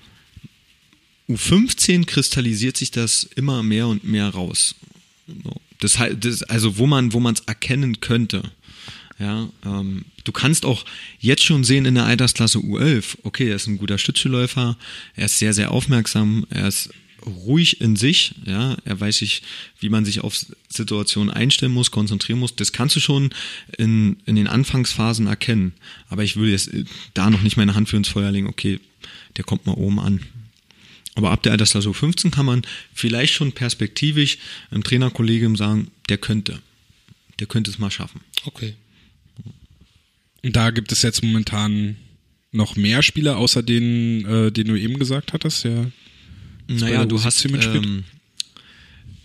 U15 1.29 2.05
kristallisiert 2.05 2.77
sich 2.77 2.91
das 2.91 3.23
immer 3.35 3.63
mehr 3.63 3.87
und 3.87 4.03
mehr 4.03 4.29
raus. 4.29 4.75
Das, 5.79 5.97
das, 6.19 6.43
also 6.43 6.77
wo 6.77 6.87
man 6.87 7.13
wo 7.13 7.19
man 7.19 7.35
es 7.35 7.41
erkennen 7.41 7.99
könnte. 8.01 8.51
Ja, 9.19 9.49
ähm, 9.63 10.05
du 10.23 10.31
kannst 10.31 10.65
auch 10.65 10.85
jetzt 11.19 11.43
schon 11.43 11.63
sehen 11.63 11.85
in 11.85 11.95
der 11.95 12.05
Altersklasse 12.05 12.57
U11, 12.57 13.17
okay, 13.23 13.49
er 13.49 13.55
ist 13.55 13.67
ein 13.67 13.77
guter 13.77 13.97
Stützläufer, 13.97 14.75
er 15.15 15.25
ist 15.25 15.37
sehr, 15.37 15.53
sehr 15.53 15.71
aufmerksam, 15.71 16.45
er 16.49 16.67
ist 16.67 16.89
ruhig 17.25 17.81
in 17.81 17.95
sich, 17.95 18.35
ja, 18.45 18.77
er 18.85 18.99
weiß 18.99 19.17
sich, 19.17 19.41
wie 19.79 19.89
man 19.89 20.05
sich 20.05 20.21
auf 20.21 20.45
Situationen 20.69 21.33
einstellen 21.33 21.71
muss, 21.71 21.91
konzentrieren 21.91 22.39
muss. 22.39 22.55
Das 22.55 22.71
kannst 22.71 22.95
du 22.95 22.99
schon 22.99 23.33
in, 23.77 24.17
in 24.25 24.35
den 24.35 24.47
Anfangsphasen 24.47 25.27
erkennen. 25.27 25.73
Aber 26.09 26.23
ich 26.23 26.35
würde 26.35 26.51
jetzt 26.51 26.73
äh, 26.73 26.85
da 27.13 27.29
noch 27.29 27.41
nicht 27.41 27.57
meine 27.57 27.75
Hand 27.75 27.89
für 27.89 27.97
ins 27.97 28.07
Feuer 28.07 28.31
legen, 28.31 28.47
okay, 28.47 28.79
der 29.37 29.43
kommt 29.43 29.65
mal 29.65 29.73
oben 29.73 29.99
an. 29.99 30.21
Aber 31.15 31.31
ab 31.31 31.43
der 31.43 31.51
Altersklasse 31.51 31.89
U15 31.89 32.31
kann 32.31 32.45
man 32.45 32.63
vielleicht 32.93 33.33
schon 33.33 33.51
perspektivisch 33.51 34.37
einem 34.71 34.83
Trainerkollegium 34.83 35.55
sagen, 35.55 35.91
der 36.09 36.17
könnte. 36.17 36.61
Der 37.39 37.47
könnte 37.47 37.69
es 37.69 37.79
mal 37.79 37.91
schaffen. 37.91 38.21
Okay. 38.45 38.75
Und 40.43 40.55
da 40.55 40.71
gibt 40.71 40.91
es 40.91 41.01
jetzt 41.03 41.23
momentan 41.23 41.97
noch 42.51 42.75
mehr 42.75 43.01
Spieler, 43.01 43.37
außer 43.37 43.63
den, 43.63 44.25
äh, 44.25 44.51
den 44.51 44.67
du 44.67 44.79
eben 44.79 44.99
gesagt 44.99 45.33
hattest, 45.33 45.63
ja. 45.63 45.87
Naja, 46.67 47.05
du 47.05 47.17
U17 47.17 47.23
hast 47.23 47.45
ähm, 47.75 48.03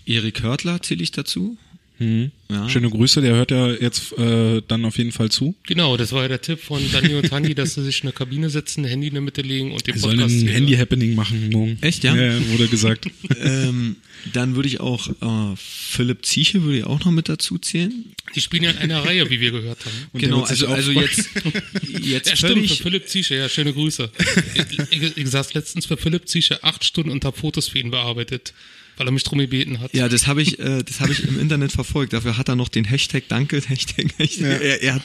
Erik 0.05 0.43
Hörtler 0.43 0.83
zähle 0.83 1.03
ich 1.03 1.13
dazu. 1.13 1.59
Mhm. 1.99 2.31
Ja. 2.51 2.69
Schöne 2.69 2.89
Grüße, 2.89 3.21
der 3.21 3.35
hört 3.35 3.51
ja 3.51 3.71
jetzt 3.73 4.17
äh, 4.17 4.63
dann 4.67 4.85
auf 4.85 4.97
jeden 4.97 5.13
Fall 5.13 5.31
zu. 5.31 5.55
Genau, 5.67 5.97
das 5.97 6.13
war 6.13 6.23
ja 6.23 6.29
der 6.29 6.41
Tipp 6.41 6.61
von 6.61 6.81
Dani 6.93 7.15
und 7.15 7.29
Tani, 7.29 7.55
dass 7.57 7.75
sie 7.75 7.83
sich 7.85 7.99
in 8.01 8.05
eine 8.09 8.13
Kabine 8.13 8.49
setzen, 8.51 8.85
ein 8.85 8.89
Handy 8.91 9.09
in 9.09 9.15
der 9.15 9.23
Mitte 9.23 9.43
legen 9.43 9.73
und 9.73 9.87
den 9.87 9.95
Wir 9.95 10.01
sollen 10.01 10.17
Podcast 10.19 10.37
ein 10.37 10.41
hier- 10.43 10.53
Handy-Happening 10.53 11.15
machen 11.15 11.51
morgen. 11.51 11.77
Echt, 11.83 12.05
ja? 12.05 12.15
Ja, 12.17 12.49
wurde 12.51 12.69
gesagt. 12.69 13.07
ähm, 13.43 13.97
dann 14.33 14.57
würde 14.57 14.69
ich 14.69 14.81
auch 14.81 15.09
äh, 15.09 15.57
Philipp 15.57 16.25
Zieche 16.25 16.63
würde 16.63 16.79
ich 16.79 16.85
auch 16.85 17.05
noch 17.05 17.13
mit 17.13 17.29
dazu 17.29 17.59
zählen. 17.59 17.93
Die 18.35 18.41
spielen 18.41 18.63
ja 18.65 18.71
in 18.71 18.79
einer 18.79 19.05
Reihe, 19.05 19.29
wie 19.31 19.41
wir 19.41 19.51
gehört 19.53 19.85
haben. 19.85 19.95
Und 20.13 20.23
der 20.23 20.29
genau, 20.31 20.43
also, 20.43 20.67
also 20.69 20.91
jetzt, 20.91 21.29
jetzt 22.01 22.31
Ja, 22.31 22.37
stimmt, 22.37 22.69
für 22.69 22.83
Philipp 22.83 23.09
Ziesche, 23.09 23.35
ja, 23.37 23.49
schöne 23.49 23.73
Grüße. 23.73 24.11
ich, 24.55 24.79
ich, 25.03 25.17
ich 25.17 25.29
saß 25.29 25.55
letztens 25.55 25.87
für 25.87 25.97
Philipp 25.97 26.29
Ziesche 26.29 26.63
acht 26.65 26.85
Stunden 26.85 27.11
und 27.11 27.25
habe 27.25 27.37
Fotos 27.37 27.69
für 27.69 27.79
ihn 27.79 27.91
bearbeitet, 27.91 28.55
weil 28.99 29.07
er 29.09 29.13
mich 29.13 29.23
drum 29.25 29.39
gebeten 29.39 29.81
hat. 29.81 29.95
Ja, 29.95 30.09
das 30.09 30.27
habe 30.27 30.43
ich, 30.43 30.59
äh, 30.59 30.83
das 30.83 31.01
habe 31.01 31.13
ich 31.13 31.25
im 31.25 31.39
Internet 31.41 31.73
verfolgt. 31.73 32.13
Dafür 32.13 32.37
hat 32.37 32.49
er 32.49 32.57
noch 32.57 32.69
den 32.69 32.85
Hashtag 32.85 33.25
Danke, 33.29 33.61
Hashtag, 33.67 34.07
Hashtag. 34.19 34.61
Er, 34.63 34.83
er 34.83 34.95
hat 34.95 35.03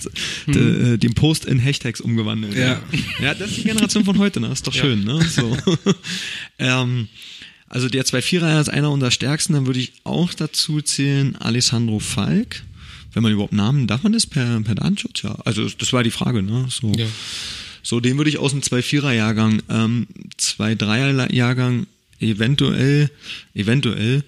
äh, 0.47 0.97
den 0.97 1.13
Post 1.13 1.45
in 1.45 1.59
Hashtags 1.59 2.01
umgewandelt. 2.01 2.55
Ja. 2.55 2.81
ja, 3.21 3.33
das 3.33 3.51
ist 3.51 3.57
die 3.59 3.63
Generation 3.63 4.05
von 4.05 4.17
heute, 4.17 4.39
ne? 4.39 4.47
Ist 4.51 4.65
doch 4.67 4.73
Ja. 4.73 4.81
schön, 4.81 5.03
ne? 5.03 5.21
So. 5.23 5.57
ähm, 6.59 7.07
also 7.67 7.89
der 7.89 8.05
2-4er 8.05 8.61
ist 8.61 8.69
einer 8.69 8.91
unserer 8.91 9.11
stärksten. 9.11 9.53
Dann 9.53 9.65
würde 9.65 9.79
ich 9.79 9.93
auch 10.03 10.33
dazu 10.33 10.81
zählen 10.81 11.35
Alessandro 11.37 11.99
Falk. 11.99 12.63
Wenn 13.13 13.23
man 13.23 13.31
überhaupt 13.31 13.53
Namen, 13.53 13.85
darf 13.87 14.01
man 14.03 14.11
das 14.13 14.25
per, 14.25 14.59
per 14.61 14.75
Datenschutz? 14.75 15.21
Ja. 15.21 15.37
Also 15.45 15.67
das 15.69 15.93
war 15.93 16.03
die 16.03 16.11
Frage, 16.11 16.41
ne? 16.41 16.65
So. 16.69 16.91
Ja. 16.97 17.05
So, 17.85 17.99
den 17.99 18.17
würde 18.17 18.29
ich 18.29 18.37
aus 18.37 18.51
dem 18.51 18.61
2-4er-Jahrgang, 18.61 19.61
ähm, 19.69 20.07
2-3er-Jahrgang 20.39 21.85
eventuell, 22.23 23.09
eventuell 23.53 24.23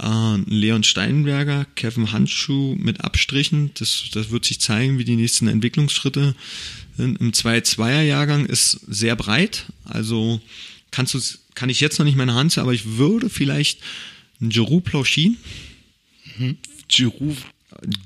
äh, 0.00 0.36
Leon 0.46 0.82
Steinberger, 0.82 1.66
Kevin 1.74 2.12
Handschuh 2.12 2.74
mit 2.76 3.02
Abstrichen. 3.02 3.70
Das, 3.74 4.04
das 4.12 4.30
wird 4.30 4.44
sich 4.44 4.60
zeigen, 4.60 4.98
wie 4.98 5.04
die 5.04 5.16
nächsten 5.16 5.48
Entwicklungsschritte 5.48 6.34
sind. 6.96 7.20
Im 7.20 7.32
2-2er-Jahrgang 7.32 8.46
ist 8.46 8.80
sehr 8.88 9.16
breit. 9.16 9.66
Also 9.84 10.40
kannst 10.90 11.14
du, 11.14 11.20
kann 11.54 11.70
ich 11.70 11.80
jetzt 11.80 11.98
noch 11.98 12.06
nicht 12.06 12.16
meine 12.16 12.34
Hand 12.34 12.56
aber 12.58 12.72
ich 12.72 12.96
würde 12.96 13.28
vielleicht 13.28 13.80
einen 14.40 14.50
Giroud 14.50 14.84
Plauchin, 14.84 15.36
Giroud, 16.88 17.36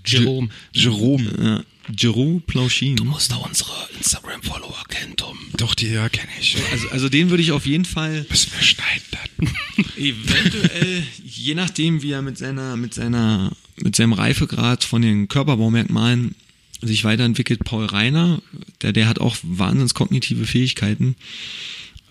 Jerome. 0.04 0.48
Jerome. 0.72 1.64
Äh, 1.88 1.92
Giroud 1.94 2.46
Plauchin. 2.46 2.96
musst 3.04 3.32
da 3.32 3.36
unsere 3.36 3.72
Instagram-Follower 3.96 4.84
kennen, 4.88 5.16
Tom. 5.16 5.38
Doch, 5.56 5.74
die 5.74 5.88
ja 5.88 6.08
kenne 6.08 6.30
ich. 6.40 6.56
Also, 6.72 6.88
also 6.90 7.08
den 7.08 7.30
würde 7.30 7.42
ich 7.42 7.52
auf 7.52 7.66
jeden 7.66 7.84
Fall 7.84 8.26
Müssen 8.28 8.52
wir 8.52 8.62
schneiden 8.62 9.02
dann. 9.10 9.84
Eventuell, 9.96 11.02
je 11.24 11.54
nachdem, 11.54 12.02
wie 12.02 12.12
er 12.12 12.22
mit 12.22 12.38
seiner, 12.38 12.76
mit 12.76 12.94
seiner, 12.94 13.52
mit 13.76 13.96
seinem 13.96 14.12
Reifegrad 14.12 14.84
von 14.84 15.02
den 15.02 15.28
Körperbaumerkmalen 15.28 16.34
sich 16.80 17.04
weiterentwickelt, 17.04 17.64
Paul 17.64 17.86
Reiner, 17.86 18.40
der, 18.82 18.92
der 18.92 19.08
hat 19.08 19.20
auch 19.20 19.36
wahnsinns 19.42 19.94
kognitive 19.94 20.46
Fähigkeiten. 20.46 21.16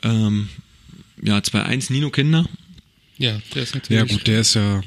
Ähm, 0.04 0.50
ja, 1.22 1.38
2-1 1.38 1.92
Nino 1.92 2.10
Kinder. 2.10 2.46
Ja, 3.18 3.40
der 3.56 3.64
ist 3.64 3.76
natürlich. 3.76 4.10
Ja 4.10 4.16
gut, 4.16 4.28
der 4.28 4.42
ist 4.42 4.54
ja 4.54 4.82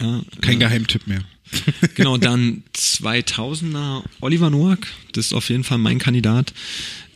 Ja, 0.00 0.22
kein 0.40 0.56
äh, 0.56 0.64
Geheimtipp 0.64 1.06
mehr. 1.06 1.22
Genau, 1.94 2.16
dann 2.16 2.62
2000er 2.74 4.02
Oliver 4.20 4.50
Noack, 4.50 4.86
das 5.12 5.26
ist 5.26 5.32
auf 5.32 5.48
jeden 5.48 5.64
Fall 5.64 5.78
mein 5.78 5.98
Kandidat. 5.98 6.52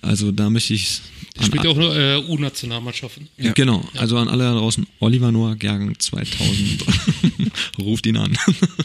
Also 0.02 0.32
da 0.32 0.48
möchte 0.48 0.72
ich 0.74 1.02
spielt 1.42 1.64
ja 1.64 1.70
auch 1.70 1.76
nur 1.76 1.96
äh, 1.96 2.18
U-Nationalmannschaften. 2.28 3.28
Ja. 3.36 3.52
Genau, 3.52 3.86
also 3.94 4.16
an 4.18 4.28
alle 4.28 4.44
da 4.44 4.54
draußen, 4.54 4.86
Oliver 4.98 5.32
Noack, 5.32 5.62
Jahrgang 5.62 5.98
2000, 5.98 6.84
ruft 7.78 8.06
ihn 8.06 8.16
an. 8.16 8.36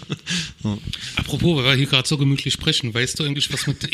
so. 0.63 0.79
Apropos, 1.15 1.57
weil 1.57 1.63
wir 1.65 1.75
hier 1.75 1.87
gerade 1.87 2.07
so 2.07 2.17
gemütlich 2.17 2.53
sprechen, 2.53 2.93
weißt 2.93 3.19
du 3.19 3.23
eigentlich, 3.23 3.51
was 3.51 3.67
mit, 3.67 3.89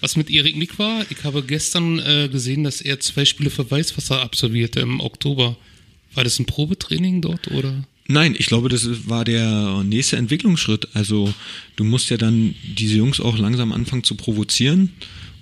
was 0.00 0.16
mit 0.16 0.30
Erik 0.30 0.56
Nick 0.56 0.78
war? 0.78 1.04
Ich 1.10 1.22
habe 1.24 1.42
gestern 1.42 1.98
äh, 1.98 2.28
gesehen, 2.30 2.64
dass 2.64 2.80
er 2.80 3.00
zwei 3.00 3.24
Spiele 3.24 3.50
für 3.50 3.70
Weißwasser 3.70 4.20
absolvierte 4.22 4.80
im 4.80 5.00
Oktober. 5.00 5.56
War 6.14 6.24
das 6.24 6.38
ein 6.38 6.46
Probetraining 6.46 7.22
dort 7.22 7.50
oder? 7.50 7.84
Nein, 8.06 8.34
ich 8.38 8.46
glaube, 8.46 8.68
das 8.68 9.08
war 9.08 9.24
der 9.24 9.82
nächste 9.84 10.16
Entwicklungsschritt. 10.16 10.88
Also 10.92 11.32
du 11.76 11.84
musst 11.84 12.10
ja 12.10 12.16
dann 12.16 12.54
diese 12.62 12.96
Jungs 12.96 13.20
auch 13.20 13.38
langsam 13.38 13.72
anfangen 13.72 14.04
zu 14.04 14.14
provozieren 14.14 14.90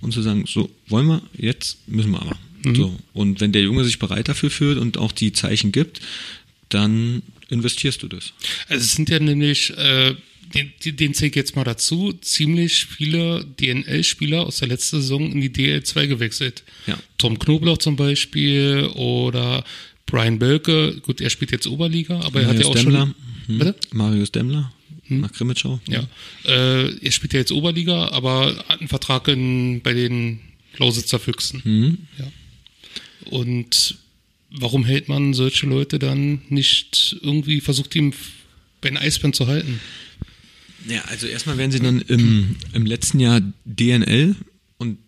und 0.00 0.12
zu 0.12 0.22
sagen, 0.22 0.44
so, 0.46 0.70
wollen 0.86 1.08
wir, 1.08 1.22
jetzt 1.36 1.78
müssen 1.88 2.12
wir 2.12 2.22
aber. 2.22 2.38
So. 2.74 2.96
Und 3.12 3.40
wenn 3.40 3.52
der 3.52 3.62
Junge 3.62 3.84
sich 3.84 3.98
bereit 3.98 4.28
dafür 4.28 4.50
fühlt 4.50 4.78
und 4.78 4.96
auch 4.96 5.12
die 5.12 5.32
Zeichen 5.32 5.72
gibt, 5.72 6.00
dann 6.68 7.22
investierst 7.48 8.02
du 8.02 8.08
das. 8.08 8.32
Also 8.68 8.84
es 8.84 8.92
sind 8.92 9.10
ja 9.10 9.18
nämlich, 9.18 9.76
äh, 9.76 10.14
den, 10.54 10.72
den 10.84 10.96
den 10.96 11.14
zähle 11.14 11.30
ich 11.30 11.36
jetzt 11.36 11.56
mal 11.56 11.64
dazu, 11.64 12.12
ziemlich 12.20 12.86
viele 12.86 13.44
DNL-Spieler 13.60 14.46
aus 14.46 14.58
der 14.58 14.68
letzten 14.68 15.00
Saison 15.00 15.32
in 15.32 15.40
die 15.40 15.50
DL2 15.50 16.06
gewechselt. 16.06 16.62
Ja. 16.86 16.98
Tom 17.18 17.38
Knoblauch 17.38 17.78
zum 17.78 17.96
Beispiel 17.96 18.90
oder 18.94 19.64
Brian 20.12 20.38
Bölke, 20.38 21.00
gut, 21.00 21.22
er 21.22 21.30
spielt 21.30 21.52
jetzt 21.52 21.66
Oberliga, 21.66 22.20
aber 22.20 22.42
er 22.42 22.48
hat 22.48 22.58
ja 22.58 22.66
auch 22.66 22.74
Demmler, 22.74 23.00
schon... 23.00 23.14
hm, 23.46 23.58
Bitte? 23.58 23.74
Marius 23.92 24.30
Demmler 24.30 24.70
nach 25.08 25.32
Grimmitschau. 25.32 25.80
Ja. 25.88 26.06
Äh, 26.44 26.94
er 26.98 27.12
spielt 27.12 27.32
ja 27.32 27.40
jetzt 27.40 27.50
Oberliga, 27.50 28.08
aber 28.10 28.62
hat 28.68 28.80
einen 28.80 28.88
Vertrag 28.88 29.26
in, 29.28 29.80
bei 29.82 29.94
den 29.94 30.40
Lausitzer 30.76 31.18
Füchsen. 31.18 31.62
Mhm. 31.64 31.98
Ja. 32.18 32.26
Und 33.30 33.96
warum 34.50 34.84
hält 34.84 35.08
man 35.08 35.32
solche 35.32 35.66
Leute 35.66 35.98
dann 35.98 36.42
nicht 36.50 37.16
irgendwie, 37.22 37.62
versucht 37.62 37.94
ihm 37.96 38.12
bei 38.82 38.90
den 38.90 38.98
Eisbären 38.98 39.32
zu 39.32 39.46
halten? 39.46 39.80
Ja, 40.88 41.02
also 41.06 41.26
erstmal 41.26 41.56
werden 41.56 41.70
sie 41.72 41.80
dann 41.80 42.02
im, 42.02 42.56
im 42.74 42.84
letzten 42.84 43.18
Jahr 43.18 43.40
DNL 43.64 44.36
und 44.76 44.98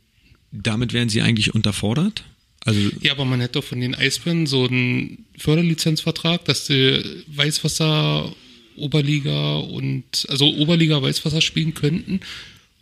damit 0.51 0.95
werden 0.95 1.11
sie 1.11 1.21
eigentlich 1.21 1.55
unterfordert. 1.55 2.25
Also 2.65 2.81
Ja, 3.01 3.13
aber 3.13 3.25
man 3.25 3.41
hätte 3.41 3.55
doch 3.55 3.65
von 3.65 3.81
den 3.81 3.95
Eisbären 3.95 4.47
so 4.47 4.67
einen 4.67 5.27
Förderlizenzvertrag, 5.37 6.45
dass 6.45 6.67
die 6.67 7.03
Weißwasser, 7.29 8.35
Oberliga 8.77 9.59
und, 9.59 10.27
also 10.29 10.53
Oberliga 10.55 11.01
Weißwasser 11.01 11.41
spielen 11.41 11.75
könnten 11.75 12.21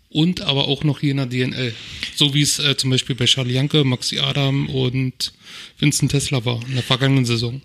und 0.08 0.42
aber 0.42 0.68
auch 0.68 0.84
noch 0.84 1.00
hier 1.00 1.10
in 1.10 1.16
der 1.18 1.26
DNL. 1.26 1.74
So 2.14 2.34
wie 2.34 2.42
es 2.42 2.58
äh, 2.58 2.76
zum 2.76 2.90
Beispiel 2.90 3.16
bei 3.16 3.24
Charlie 3.24 3.54
Janke, 3.54 3.84
Maxi 3.84 4.18
Adam 4.18 4.68
und 4.68 5.32
Vincent 5.78 6.12
Tesla 6.12 6.44
war 6.44 6.60
in 6.66 6.74
der 6.74 6.82
vergangenen 6.82 7.24
Saison. 7.24 7.60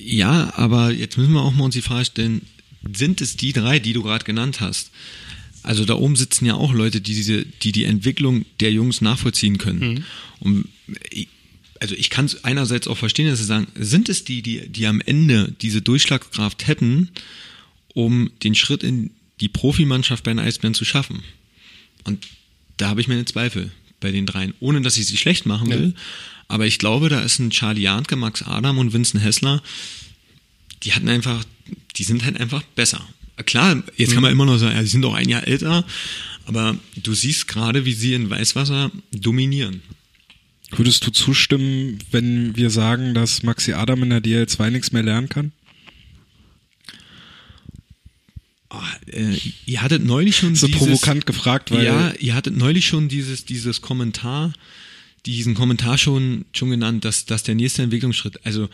Ja, 0.00 0.52
aber 0.56 0.92
jetzt 0.92 1.18
müssen 1.18 1.32
wir 1.32 1.42
auch 1.42 1.52
mal 1.52 1.64
uns 1.64 1.74
die 1.74 1.82
Frage 1.82 2.04
stellen, 2.04 2.42
sind 2.94 3.20
es 3.20 3.36
die 3.36 3.52
drei, 3.52 3.78
die 3.78 3.92
du 3.92 4.02
gerade 4.02 4.24
genannt 4.24 4.60
hast? 4.60 4.90
Also 5.62 5.84
da 5.84 5.94
oben 5.94 6.14
sitzen 6.14 6.46
ja 6.46 6.54
auch 6.54 6.72
Leute, 6.72 7.00
die 7.00 7.14
diese, 7.14 7.44
die 7.44 7.72
die 7.72 7.84
Entwicklung 7.84 8.44
der 8.60 8.70
Jungs 8.70 9.00
nachvollziehen 9.00 9.58
können. 9.58 10.04
Und 10.38 10.68
ich, 11.10 11.28
also 11.80 11.94
ich 11.94 12.10
kann 12.10 12.26
es 12.26 12.44
einerseits 12.44 12.88
auch 12.88 12.98
verstehen, 12.98 13.28
dass 13.28 13.38
sie 13.38 13.44
sagen, 13.44 13.68
sind 13.74 14.08
es 14.08 14.24
die, 14.24 14.42
die, 14.42 14.68
die 14.68 14.86
am 14.86 15.00
Ende 15.00 15.54
diese 15.60 15.82
Durchschlagskraft 15.82 16.66
hätten, 16.66 17.10
um 17.94 18.30
den 18.42 18.54
Schritt 18.54 18.82
in 18.82 19.10
die 19.40 19.48
Profimannschaft 19.48 20.24
bei 20.24 20.30
den 20.30 20.38
Eisbären 20.38 20.74
zu 20.74 20.84
schaffen? 20.84 21.22
Und 22.04 22.26
da 22.76 22.88
habe 22.88 23.00
ich 23.00 23.08
meine 23.08 23.24
Zweifel 23.24 23.70
bei 24.00 24.12
den 24.12 24.26
dreien, 24.26 24.54
ohne 24.60 24.80
dass 24.82 24.98
ich 24.98 25.06
sie 25.06 25.16
schlecht 25.16 25.46
machen 25.46 25.70
will. 25.70 25.94
Aber 26.48 26.66
ich 26.66 26.78
glaube, 26.78 27.08
da 27.08 27.20
ist 27.20 27.38
ein 27.38 27.50
Charlie 27.50 27.82
Janke, 27.82 28.16
Max 28.16 28.42
Adam 28.42 28.78
und 28.78 28.92
Vincent 28.92 29.22
Hessler, 29.22 29.62
die 30.82 30.92
hatten 30.92 31.08
einfach, 31.08 31.44
die 31.96 32.04
sind 32.04 32.24
halt 32.24 32.38
einfach 32.38 32.62
besser. 32.74 33.06
Klar, 33.44 33.82
jetzt 33.96 34.14
kann 34.14 34.22
man 34.22 34.32
immer 34.32 34.46
noch 34.46 34.58
sagen, 34.58 34.76
ja, 34.76 34.82
die 34.82 34.88
sind 34.88 35.04
auch 35.04 35.14
ein 35.14 35.28
Jahr 35.28 35.46
älter, 35.46 35.84
aber 36.46 36.76
du 37.02 37.14
siehst 37.14 37.48
gerade, 37.48 37.84
wie 37.84 37.92
sie 37.92 38.14
in 38.14 38.30
Weißwasser 38.30 38.90
dominieren. 39.12 39.82
Würdest 40.76 41.06
du 41.06 41.10
zustimmen, 41.10 41.98
wenn 42.10 42.54
wir 42.56 42.70
sagen, 42.70 43.14
dass 43.14 43.42
Maxi 43.42 43.72
Adam 43.72 44.02
in 44.02 44.10
der 44.10 44.22
DL2 44.22 44.70
nichts 44.70 44.92
mehr 44.92 45.02
lernen 45.02 45.28
kann? 45.28 45.52
Oh, 48.68 48.76
äh, 49.10 49.38
ihr 49.64 49.82
hattet 49.82 50.04
neulich 50.04 50.36
schon 50.36 50.54
so 50.54 50.66
dieses, 50.66 50.80
provokant 50.80 51.24
gefragt, 51.24 51.70
weil 51.70 51.84
ja, 51.84 52.12
ihr 52.18 52.34
hattet 52.34 52.56
neulich 52.56 52.86
schon 52.86 53.08
dieses 53.08 53.44
dieses 53.44 53.80
Kommentar, 53.80 54.52
diesen 55.24 55.54
Kommentar 55.54 55.96
schon 55.98 56.44
schon 56.52 56.70
genannt, 56.70 57.04
dass 57.04 57.24
dass 57.24 57.42
der 57.42 57.54
nächste 57.54 57.82
Entwicklungsschritt. 57.82 58.44
Also 58.44 58.68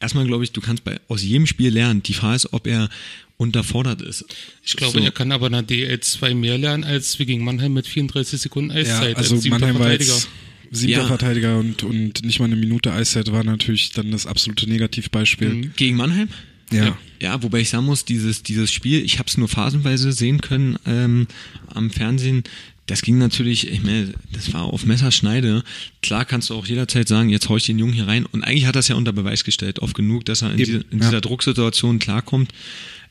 erstmal 0.00 0.26
glaube 0.26 0.44
ich, 0.44 0.52
du 0.52 0.60
kannst 0.60 0.84
bei 0.84 1.00
aus 1.08 1.22
jedem 1.22 1.46
Spiel 1.46 1.70
lernen. 1.72 2.02
Die 2.02 2.14
Frage 2.14 2.36
ist, 2.36 2.52
ob 2.52 2.66
er 2.66 2.88
unterfordert 3.36 4.02
ist. 4.02 4.26
Ich 4.62 4.76
glaube, 4.76 4.98
So. 4.98 5.04
er 5.04 5.12
kann 5.12 5.32
aber 5.32 5.46
in 5.46 5.52
der 5.52 5.66
DL2 5.66 6.34
mehr 6.34 6.58
lernen 6.58 6.84
als 6.84 7.18
wir 7.18 7.26
gegen 7.26 7.42
Mannheim 7.42 7.72
mit 7.72 7.86
34 7.86 8.40
Sekunden 8.40 8.70
ja, 8.70 8.76
Eiszeit. 8.76 9.16
also 9.16 9.34
als 9.34 9.42
siebter 9.42 9.58
Mannheim 9.58 9.78
war 9.78 9.92
jetzt 9.92 10.28
siebter 10.70 11.02
Ja. 11.02 11.06
Verteidiger 11.06 11.58
und, 11.58 11.82
und 11.82 12.24
nicht 12.24 12.38
mal 12.38 12.46
eine 12.46 12.56
Minute 12.56 12.92
Eiszeit 12.92 13.30
war 13.32 13.44
natürlich 13.44 13.90
dann 13.92 14.10
das 14.10 14.26
absolute 14.26 14.68
Negativbeispiel. 14.68 15.48
Mhm. 15.48 15.72
Gegen 15.76 15.96
Mannheim? 15.96 16.28
Ja. 16.72 16.96
Ja, 17.20 17.42
wobei 17.42 17.60
ich 17.60 17.70
sagen 17.70 17.86
muss, 17.86 18.04
dieses, 18.04 18.42
dieses 18.42 18.72
Spiel, 18.72 19.04
ich 19.04 19.18
habe 19.18 19.28
es 19.28 19.36
nur 19.36 19.48
phasenweise 19.48 20.12
sehen 20.12 20.40
können 20.40 20.78
ähm, 20.86 21.26
am 21.74 21.90
Fernsehen. 21.90 22.44
Das 22.86 23.02
ging 23.02 23.18
natürlich, 23.18 23.70
ich 23.70 23.82
meine, 23.82 24.14
das 24.32 24.52
war 24.54 24.62
auf 24.62 24.86
Messerschneide. 24.86 25.62
Klar 26.00 26.24
kannst 26.24 26.48
du 26.48 26.54
auch 26.54 26.64
jederzeit 26.64 27.08
sagen, 27.08 27.28
jetzt 27.28 27.48
hau 27.48 27.56
ich 27.56 27.64
den 27.64 27.78
Jungen 27.78 27.92
hier 27.92 28.06
rein. 28.06 28.24
Und 28.24 28.44
eigentlich 28.44 28.66
hat 28.66 28.76
das 28.76 28.88
ja 28.88 28.94
unter 28.94 29.12
Beweis 29.12 29.44
gestellt, 29.44 29.80
oft 29.80 29.94
genug, 29.94 30.24
dass 30.24 30.42
er 30.42 30.52
in, 30.52 30.58
Eben, 30.58 30.64
diese, 30.64 30.78
in 30.90 30.98
ja. 30.98 31.04
dieser 31.06 31.20
Drucksituation 31.20 31.98
klarkommt. 31.98 32.52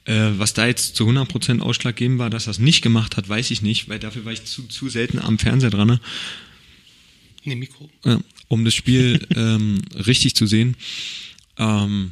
Äh, 0.05 0.31
was 0.37 0.53
da 0.53 0.65
jetzt 0.65 0.95
zu 0.95 1.07
100% 1.07 1.59
ausschlaggebend 1.59 2.17
war, 2.17 2.29
dass 2.29 2.47
er 2.47 2.51
es 2.51 2.59
nicht 2.59 2.81
gemacht 2.81 3.17
hat, 3.17 3.27
weiß 3.27 3.51
ich 3.51 3.61
nicht, 3.61 3.89
weil 3.89 3.99
dafür 3.99 4.23
war 4.23 4.31
ich 4.31 4.45
zu, 4.45 4.63
zu 4.63 4.87
selten 4.87 5.19
am 5.19 5.37
Fernseher 5.37 5.69
dran. 5.69 5.87
Ne? 5.89 5.99
Nee, 7.47 7.55
Mikro. 7.55 7.89
Ja, 8.03 8.19
um 8.49 8.65
das 8.65 8.75
Spiel 8.75 9.25
ähm, 9.35 9.81
richtig 9.95 10.35
zu 10.35 10.47
sehen. 10.47 10.75
Ähm, 11.57 12.11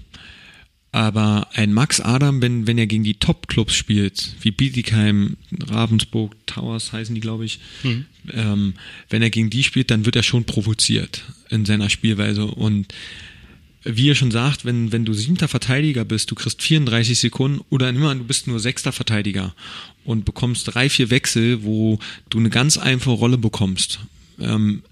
aber 0.93 1.49
ein 1.53 1.73
Max 1.73 1.99
Adam, 1.99 2.41
wenn, 2.41 2.67
wenn 2.67 2.77
er 2.77 2.87
gegen 2.87 3.03
die 3.03 3.15
Top-Clubs 3.15 3.75
spielt, 3.75 4.33
wie 4.39 4.51
Bietigheim, 4.51 5.35
Ravensburg, 5.67 6.33
Towers 6.45 6.93
heißen 6.93 7.13
die, 7.13 7.19
glaube 7.19 7.43
ich, 7.43 7.59
ähm, 8.31 8.75
wenn 9.09 9.21
er 9.21 9.29
gegen 9.29 9.49
die 9.49 9.63
spielt, 9.63 9.91
dann 9.91 10.05
wird 10.05 10.15
er 10.15 10.23
schon 10.23 10.45
provoziert 10.45 11.25
in 11.49 11.65
seiner 11.65 11.89
Spielweise. 11.89 12.45
Und 12.45 12.93
wie 13.83 14.05
ihr 14.05 14.15
schon 14.15 14.31
sagt, 14.31 14.63
wenn, 14.63 14.93
wenn 14.93 15.03
du 15.03 15.13
siebter 15.13 15.49
Verteidiger 15.49 16.05
bist, 16.05 16.31
du 16.31 16.35
kriegst 16.35 16.61
34 16.61 17.19
Sekunden 17.19 17.59
oder 17.69 17.89
immer, 17.89 18.15
du 18.15 18.23
bist 18.23 18.47
nur 18.47 18.61
sechster 18.61 18.93
Verteidiger 18.93 19.53
und 20.05 20.23
bekommst 20.23 20.73
drei, 20.73 20.87
vier 20.87 21.09
Wechsel, 21.09 21.63
wo 21.65 21.99
du 22.29 22.39
eine 22.39 22.49
ganz 22.49 22.77
einfache 22.77 23.15
Rolle 23.15 23.37
bekommst, 23.37 23.99
ähm, 24.39 24.83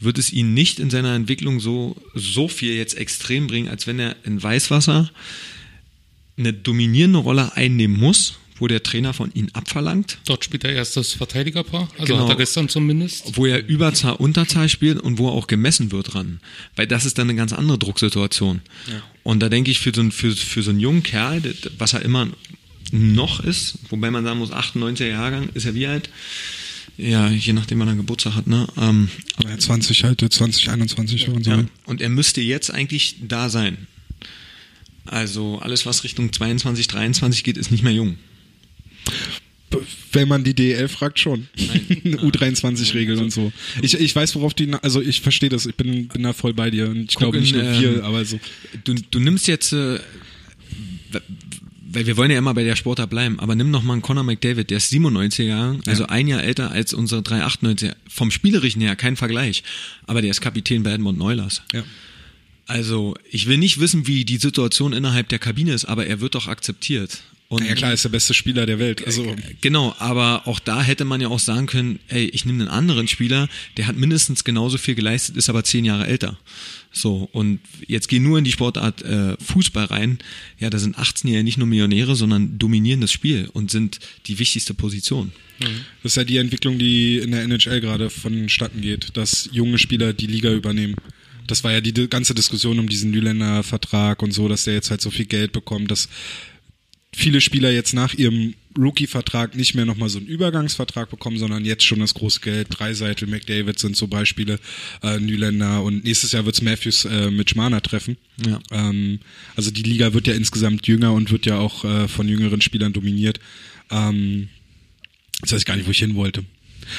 wird 0.00 0.18
es 0.18 0.32
ihn 0.32 0.54
nicht 0.54 0.78
in 0.78 0.90
seiner 0.90 1.14
Entwicklung 1.14 1.60
so, 1.60 1.96
so 2.14 2.48
viel 2.48 2.74
jetzt 2.74 2.94
extrem 2.96 3.46
bringen, 3.46 3.68
als 3.68 3.86
wenn 3.86 3.98
er 3.98 4.16
in 4.24 4.42
Weißwasser 4.42 5.10
eine 6.38 6.52
dominierende 6.52 7.18
Rolle 7.18 7.54
einnehmen 7.56 7.98
muss, 7.98 8.38
wo 8.58 8.68
der 8.68 8.82
Trainer 8.82 9.12
von 9.12 9.32
ihm 9.34 9.48
abverlangt 9.54 10.18
Dort 10.24 10.44
spielt 10.44 10.64
er 10.64 10.72
erst 10.72 10.96
das 10.96 11.12
Verteidigerpaar. 11.12 11.88
Also 11.98 12.14
Genau. 12.14 12.24
hat 12.24 12.30
er 12.30 12.36
gestern 12.36 12.68
zumindest. 12.68 13.36
wo 13.36 13.46
er 13.46 13.66
Überzahl, 13.66 14.14
Unterzahl 14.14 14.68
spielt 14.68 15.00
und 15.00 15.18
wo 15.18 15.28
er 15.28 15.32
auch 15.32 15.46
gemessen 15.46 15.90
wird 15.90 16.14
dran. 16.14 16.40
Weil 16.76 16.86
das 16.86 17.04
ist 17.04 17.18
dann 17.18 17.28
eine 17.28 17.36
ganz 17.36 17.52
andere 17.52 17.78
Drucksituation. 17.78 18.60
Und 19.24 19.40
da 19.40 19.48
denke 19.48 19.70
ich, 19.70 19.80
für 19.80 19.92
so, 19.94 20.00
einen, 20.00 20.12
für, 20.12 20.30
für 20.32 20.62
so 20.62 20.70
einen 20.70 20.80
jungen 20.80 21.02
Kerl, 21.02 21.42
was 21.78 21.92
er 21.92 22.02
immer 22.02 22.28
noch 22.92 23.40
ist, 23.40 23.78
wobei 23.88 24.10
man 24.10 24.24
sagen 24.24 24.38
muss, 24.38 24.52
98er 24.52 25.06
Jahrgang, 25.08 25.48
ist 25.54 25.64
er 25.64 25.74
wie 25.74 25.86
alt? 25.86 26.08
Ja, 27.02 27.28
je 27.28 27.52
nachdem, 27.52 27.80
wann 27.80 27.88
er 27.88 27.96
Geburtstag 27.96 28.34
hat, 28.34 28.46
ne? 28.46 28.66
Ähm, 28.76 29.08
Ja, 29.42 29.58
20 29.58 30.04
halt, 30.04 30.20
2021 30.20 31.28
und 31.28 31.44
so. 31.44 31.50
ja. 31.50 31.64
Und 31.84 32.00
er 32.00 32.08
müsste 32.08 32.40
jetzt 32.40 32.70
eigentlich 32.72 33.16
da 33.26 33.48
sein. 33.48 33.88
Also 35.04 35.58
alles, 35.58 35.84
was 35.84 36.04
Richtung 36.04 36.32
22, 36.32 36.86
23 36.86 37.42
geht, 37.42 37.56
ist 37.56 37.72
nicht 37.72 37.82
mehr 37.82 37.92
jung. 37.92 38.18
Wenn 40.12 40.28
man 40.28 40.44
die 40.44 40.54
DL 40.54 40.86
fragt, 40.86 41.18
schon. 41.18 41.48
U23-Regel 42.04 43.18
und 43.22 43.32
so. 43.32 43.52
Ich, 43.80 43.94
ich 43.94 44.14
weiß, 44.14 44.36
worauf 44.36 44.54
die, 44.54 44.70
also 44.82 45.00
ich 45.00 45.22
verstehe 45.22 45.48
das, 45.48 45.66
ich 45.66 45.74
bin, 45.74 46.06
bin 46.08 46.22
da 46.22 46.32
voll 46.32 46.54
bei 46.54 46.70
dir 46.70 46.88
und 46.88 47.10
ich 47.10 47.16
glaube 47.16 47.40
nicht 47.40 47.54
nur 47.54 47.64
ähm, 47.64 47.80
wir, 47.80 48.04
aber 48.04 48.24
so. 48.24 48.38
Du, 48.84 48.94
du 48.94 49.18
nimmst 49.18 49.48
jetzt, 49.48 49.72
äh, 49.72 49.98
weil 51.92 52.06
wir 52.06 52.16
wollen 52.16 52.30
ja 52.30 52.38
immer 52.38 52.54
bei 52.54 52.64
der 52.64 52.76
Sportart 52.76 53.10
bleiben, 53.10 53.38
aber 53.38 53.54
nimm 53.54 53.70
noch 53.70 53.82
mal 53.82 53.94
einen 53.94 54.02
Conor 54.02 54.24
McDavid, 54.24 54.70
der 54.70 54.78
ist 54.78 54.92
97er 54.92 55.42
Jahrgang, 55.42 55.82
also 55.86 56.06
ein 56.06 56.26
Jahr 56.26 56.42
älter 56.42 56.70
als 56.70 56.94
unsere 56.94 57.20
398er. 57.20 57.94
Vom 58.08 58.30
Spielerischen 58.30 58.80
her 58.80 58.96
kein 58.96 59.16
Vergleich, 59.16 59.62
aber 60.06 60.22
der 60.22 60.30
ist 60.30 60.40
Kapitän 60.40 60.82
bei 60.82 60.92
Edmund 60.92 61.18
Neulers. 61.18 61.62
Ja. 61.72 61.84
Also 62.66 63.14
ich 63.30 63.46
will 63.46 63.58
nicht 63.58 63.80
wissen, 63.80 64.06
wie 64.06 64.24
die 64.24 64.38
Situation 64.38 64.92
innerhalb 64.92 65.28
der 65.28 65.38
Kabine 65.38 65.74
ist, 65.74 65.84
aber 65.84 66.06
er 66.06 66.20
wird 66.20 66.34
doch 66.34 66.48
akzeptiert. 66.48 67.22
Und 67.52 67.66
Ja 67.66 67.74
klar, 67.74 67.92
ist 67.92 68.02
der 68.04 68.08
beste 68.08 68.32
Spieler 68.32 68.64
der 68.64 68.78
Welt. 68.78 69.04
Also 69.06 69.36
Genau, 69.60 69.94
aber 69.98 70.48
auch 70.48 70.58
da 70.58 70.82
hätte 70.82 71.04
man 71.04 71.20
ja 71.20 71.28
auch 71.28 71.38
sagen 71.38 71.66
können, 71.66 71.98
ey, 72.08 72.24
ich 72.24 72.46
nehme 72.46 72.60
einen 72.62 72.68
anderen 72.70 73.08
Spieler, 73.08 73.46
der 73.76 73.86
hat 73.86 73.96
mindestens 73.96 74.42
genauso 74.44 74.78
viel 74.78 74.94
geleistet, 74.94 75.36
ist 75.36 75.50
aber 75.50 75.62
zehn 75.62 75.84
Jahre 75.84 76.06
älter. 76.06 76.38
So, 76.92 77.28
und 77.32 77.60
jetzt 77.86 78.08
geh 78.08 78.20
nur 78.20 78.38
in 78.38 78.44
die 78.44 78.52
Sportart 78.52 79.02
äh, 79.02 79.36
Fußball 79.42 79.84
rein. 79.86 80.18
Ja, 80.60 80.70
da 80.70 80.78
sind 80.78 80.96
18-Jährige 80.98 81.44
nicht 81.44 81.58
nur 81.58 81.66
Millionäre, 81.66 82.16
sondern 82.16 82.58
dominieren 82.58 83.00
das 83.02 83.12
Spiel 83.12 83.48
und 83.52 83.70
sind 83.70 83.98
die 84.26 84.38
wichtigste 84.38 84.72
Position. 84.74 85.32
das 86.02 86.12
ist 86.12 86.16
ja 86.16 86.24
die 86.24 86.38
Entwicklung, 86.38 86.78
die 86.78 87.18
in 87.18 87.32
der 87.32 87.42
NHL 87.42 87.80
gerade 87.82 88.08
vonstatten 88.10 88.80
geht, 88.80 89.16
dass 89.16 89.48
junge 89.52 89.78
Spieler 89.78 90.12
die 90.14 90.26
Liga 90.26 90.50
übernehmen. 90.52 90.96
Das 91.46 91.64
war 91.64 91.72
ja 91.72 91.80
die 91.80 91.92
di- 91.92 92.06
ganze 92.08 92.34
Diskussion 92.34 92.78
um 92.78 92.88
diesen 92.88 93.10
Nyländer 93.10 93.62
Vertrag 93.62 94.22
und 94.22 94.32
so, 94.32 94.48
dass 94.48 94.64
der 94.64 94.74
jetzt 94.74 94.90
halt 94.90 95.00
so 95.02 95.10
viel 95.10 95.26
Geld 95.26 95.52
bekommt, 95.52 95.90
dass 95.90 96.08
viele 97.14 97.40
Spieler 97.40 97.70
jetzt 97.70 97.92
nach 97.92 98.14
ihrem 98.14 98.54
Rookie-Vertrag 98.78 99.54
nicht 99.54 99.74
mehr 99.74 99.84
nochmal 99.84 100.08
so 100.08 100.18
einen 100.18 100.26
Übergangsvertrag 100.26 101.10
bekommen, 101.10 101.38
sondern 101.38 101.64
jetzt 101.64 101.84
schon 101.84 102.00
das 102.00 102.14
große 102.14 102.40
Geld. 102.40 102.68
Dreiseitel, 102.70 103.28
McDavid 103.28 103.78
sind 103.78 103.96
so 103.96 104.06
Beispiele, 104.06 104.58
äh, 105.02 105.18
Nyländer 105.18 105.82
und 105.82 106.04
nächstes 106.04 106.32
Jahr 106.32 106.46
wird's 106.46 106.62
Matthews 106.62 107.04
äh, 107.04 107.30
mit 107.30 107.50
Schmaner 107.50 107.82
treffen. 107.82 108.16
Ja. 108.46 108.60
Ähm, 108.70 109.20
also 109.56 109.70
die 109.70 109.82
Liga 109.82 110.14
wird 110.14 110.26
ja 110.26 110.34
insgesamt 110.34 110.86
jünger 110.86 111.12
und 111.12 111.30
wird 111.30 111.44
ja 111.44 111.58
auch 111.58 111.84
äh, 111.84 112.08
von 112.08 112.28
jüngeren 112.28 112.62
Spielern 112.62 112.92
dominiert. 112.92 113.40
Ähm, 113.90 114.48
jetzt 115.42 115.52
weiß 115.52 115.60
ich 115.60 115.66
gar 115.66 115.76
nicht, 115.76 115.86
wo 115.86 115.90
ich 115.90 115.98
hin 115.98 116.14
wollte. 116.14 116.44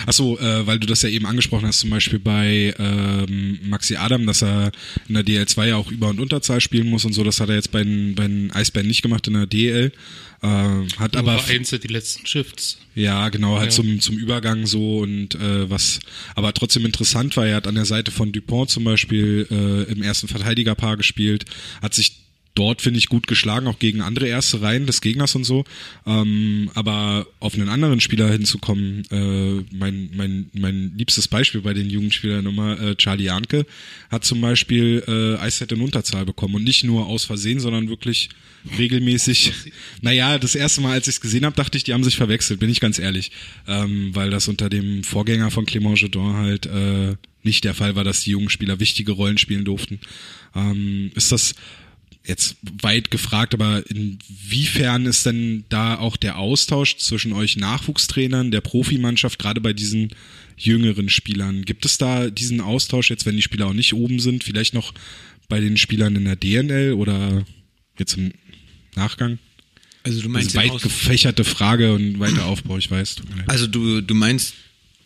Ach 0.05 0.13
so, 0.13 0.39
äh, 0.39 0.65
weil 0.67 0.79
du 0.79 0.87
das 0.87 1.01
ja 1.01 1.09
eben 1.09 1.25
angesprochen 1.25 1.67
hast, 1.67 1.79
zum 1.79 1.89
Beispiel 1.89 2.19
bei 2.19 2.73
ähm, 2.79 3.59
Maxi 3.63 3.95
Adam, 3.95 4.25
dass 4.25 4.41
er 4.41 4.71
in 5.07 5.15
der 5.15 5.23
DL2 5.25 5.65
ja 5.67 5.75
auch 5.77 5.91
Über- 5.91 6.09
und 6.09 6.19
Unterzahl 6.19 6.61
spielen 6.61 6.87
muss 6.89 7.05
und 7.05 7.13
so. 7.13 7.23
Das 7.23 7.39
hat 7.39 7.49
er 7.49 7.55
jetzt 7.55 7.71
bei 7.71 7.83
den, 7.83 8.15
bei 8.15 8.27
den 8.27 8.51
Eisbären 8.51 8.87
nicht 8.87 9.01
gemacht 9.01 9.27
in 9.27 9.33
der 9.33 9.45
DL. 9.47 9.91
Äh, 10.41 10.47
hat 10.97 11.15
aber 11.15 11.33
Aber 11.33 11.39
vereinzelt 11.41 11.83
die 11.83 11.87
letzten 11.87 12.25
Shifts. 12.25 12.77
ja, 12.95 13.29
genau, 13.29 13.57
halt 13.59 13.71
Ja. 13.71 13.75
zum, 13.77 13.99
zum 14.01 14.17
Übergang 14.17 14.65
so 14.65 14.99
und 14.99 15.35
äh, 15.35 15.69
was 15.69 15.99
aber 16.35 16.53
trotzdem 16.53 16.85
interessant 16.85 17.37
war, 17.37 17.45
er 17.47 17.55
hat 17.55 17.67
an 17.67 17.75
der 17.75 17.85
Seite 17.85 18.11
von 18.11 18.31
Dupont 18.33 18.69
zum 18.69 18.83
Beispiel 18.83 19.47
äh, 19.49 19.89
im 19.91 20.03
ersten 20.03 20.27
Verteidigerpaar 20.27 20.97
gespielt, 20.97 21.45
hat 21.81 21.93
sich 21.93 22.22
dort, 22.55 22.81
finde 22.81 22.99
ich, 22.99 23.07
gut 23.07 23.27
geschlagen, 23.27 23.67
auch 23.67 23.79
gegen 23.79 24.01
andere 24.01 24.27
erste 24.27 24.61
Reihen 24.61 24.85
des 24.85 25.01
Gegners 25.01 25.35
und 25.35 25.43
so. 25.43 25.63
Ähm, 26.05 26.69
aber 26.75 27.27
auf 27.39 27.55
einen 27.55 27.69
anderen 27.69 27.99
Spieler 27.99 28.31
hinzukommen, 28.31 29.03
äh, 29.11 29.75
mein, 29.75 30.09
mein, 30.15 30.49
mein 30.53 30.93
liebstes 30.95 31.27
Beispiel 31.27 31.61
bei 31.61 31.73
den 31.73 31.89
Jugendspielern 31.89 32.45
immer, 32.45 32.79
äh, 32.79 32.95
Charlie 32.95 33.25
Janke, 33.25 33.65
hat 34.11 34.23
zum 34.23 34.41
Beispiel 34.41 35.03
äh, 35.07 35.41
Eiszeit 35.41 35.71
in 35.71 35.81
Unterzahl 35.81 36.25
bekommen 36.25 36.55
und 36.55 36.63
nicht 36.63 36.83
nur 36.83 37.07
aus 37.07 37.25
Versehen, 37.25 37.59
sondern 37.59 37.89
wirklich 37.89 38.29
regelmäßig. 38.77 39.53
Naja, 40.01 40.37
das 40.37 40.55
erste 40.55 40.81
Mal, 40.81 40.93
als 40.93 41.07
ich 41.07 41.15
es 41.15 41.21
gesehen 41.21 41.45
habe, 41.45 41.55
dachte 41.55 41.77
ich, 41.77 41.83
die 41.83 41.93
haben 41.93 42.03
sich 42.03 42.17
verwechselt, 42.17 42.59
bin 42.59 42.69
ich 42.69 42.81
ganz 42.81 42.99
ehrlich. 42.99 43.31
Ähm, 43.67 44.13
weil 44.13 44.29
das 44.29 44.47
unter 44.47 44.69
dem 44.69 45.03
Vorgänger 45.03 45.49
von 45.49 45.65
Clément 45.65 45.97
Jedon 45.97 46.35
halt 46.35 46.65
äh, 46.65 47.15
nicht 47.43 47.63
der 47.63 47.73
Fall 47.73 47.95
war, 47.95 48.03
dass 48.03 48.21
die 48.21 48.31
jungen 48.31 48.49
Spieler 48.49 48.79
wichtige 48.79 49.13
Rollen 49.13 49.37
spielen 49.37 49.65
durften. 49.65 49.99
Ähm, 50.55 51.11
ist 51.15 51.31
das 51.31 51.55
jetzt 52.25 52.55
weit 52.81 53.11
gefragt, 53.11 53.53
aber 53.53 53.83
inwiefern 53.89 55.05
ist 55.05 55.25
denn 55.25 55.65
da 55.69 55.97
auch 55.97 56.15
der 56.15 56.37
Austausch 56.37 56.97
zwischen 56.97 57.33
euch 57.33 57.57
Nachwuchstrainern, 57.57 58.51
der 58.51 58.61
Profimannschaft, 58.61 59.39
gerade 59.39 59.59
bei 59.59 59.73
diesen 59.73 60.09
jüngeren 60.57 61.09
Spielern? 61.09 61.63
Gibt 61.63 61.85
es 61.85 61.97
da 61.97 62.29
diesen 62.29 62.61
Austausch 62.61 63.09
jetzt, 63.09 63.25
wenn 63.25 63.35
die 63.35 63.41
Spieler 63.41 63.67
auch 63.67 63.73
nicht 63.73 63.93
oben 63.93 64.19
sind, 64.19 64.43
vielleicht 64.43 64.73
noch 64.73 64.93
bei 65.49 65.59
den 65.59 65.77
Spielern 65.77 66.15
in 66.15 66.25
der 66.25 66.37
DNL 66.37 66.93
oder 66.93 67.45
jetzt 67.99 68.17
im 68.17 68.31
Nachgang? 68.95 69.39
Also 70.03 70.19
du 70.19 70.23
Das 70.23 70.31
meinst 70.31 70.47
ist 70.47 70.55
den 70.55 70.71
weit 70.71 70.81
gefächerte 70.81 71.43
Frage 71.43 71.93
und 71.93 72.19
weiter 72.19 72.45
Aufbau, 72.45 72.77
ich 72.77 72.89
weiß. 72.89 73.17
Also 73.47 73.67
du, 73.67 74.01
du 74.01 74.13
meinst 74.13 74.53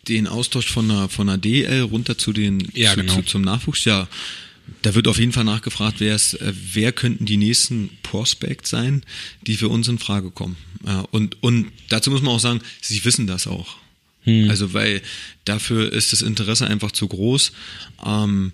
den 0.08 0.26
Austausch 0.26 0.66
von 0.66 0.88
der, 0.88 1.08
von 1.08 1.26
der 1.26 1.38
DL 1.38 1.82
runter 1.82 2.16
zu 2.16 2.32
den 2.32 2.66
Ja, 2.74 2.92
zu, 2.94 3.00
genau. 3.00 3.14
zu, 3.16 3.22
zum 3.22 3.42
Nachwuchs? 3.42 3.84
Ja, 3.84 4.08
da 4.82 4.94
wird 4.94 5.08
auf 5.08 5.18
jeden 5.18 5.32
Fall 5.32 5.44
nachgefragt, 5.44 5.96
wer 5.98 6.14
ist, 6.14 6.34
äh, 6.34 6.52
wer 6.72 6.92
könnten 6.92 7.26
die 7.26 7.36
nächsten 7.36 7.90
Prospects 8.02 8.70
sein, 8.70 9.02
die 9.46 9.56
für 9.56 9.68
uns 9.68 9.88
in 9.88 9.98
Frage 9.98 10.30
kommen. 10.30 10.56
Und, 11.10 11.42
und 11.42 11.72
dazu 11.88 12.10
muss 12.10 12.22
man 12.22 12.32
auch 12.34 12.40
sagen, 12.40 12.60
sie 12.80 13.04
wissen 13.04 13.26
das 13.26 13.48
auch. 13.48 13.76
Hm. 14.22 14.48
Also 14.50 14.74
weil 14.74 15.02
dafür 15.44 15.92
ist 15.92 16.12
das 16.12 16.22
Interesse 16.22 16.66
einfach 16.66 16.92
zu 16.92 17.08
groß. 17.08 17.52
Ähm, 18.04 18.52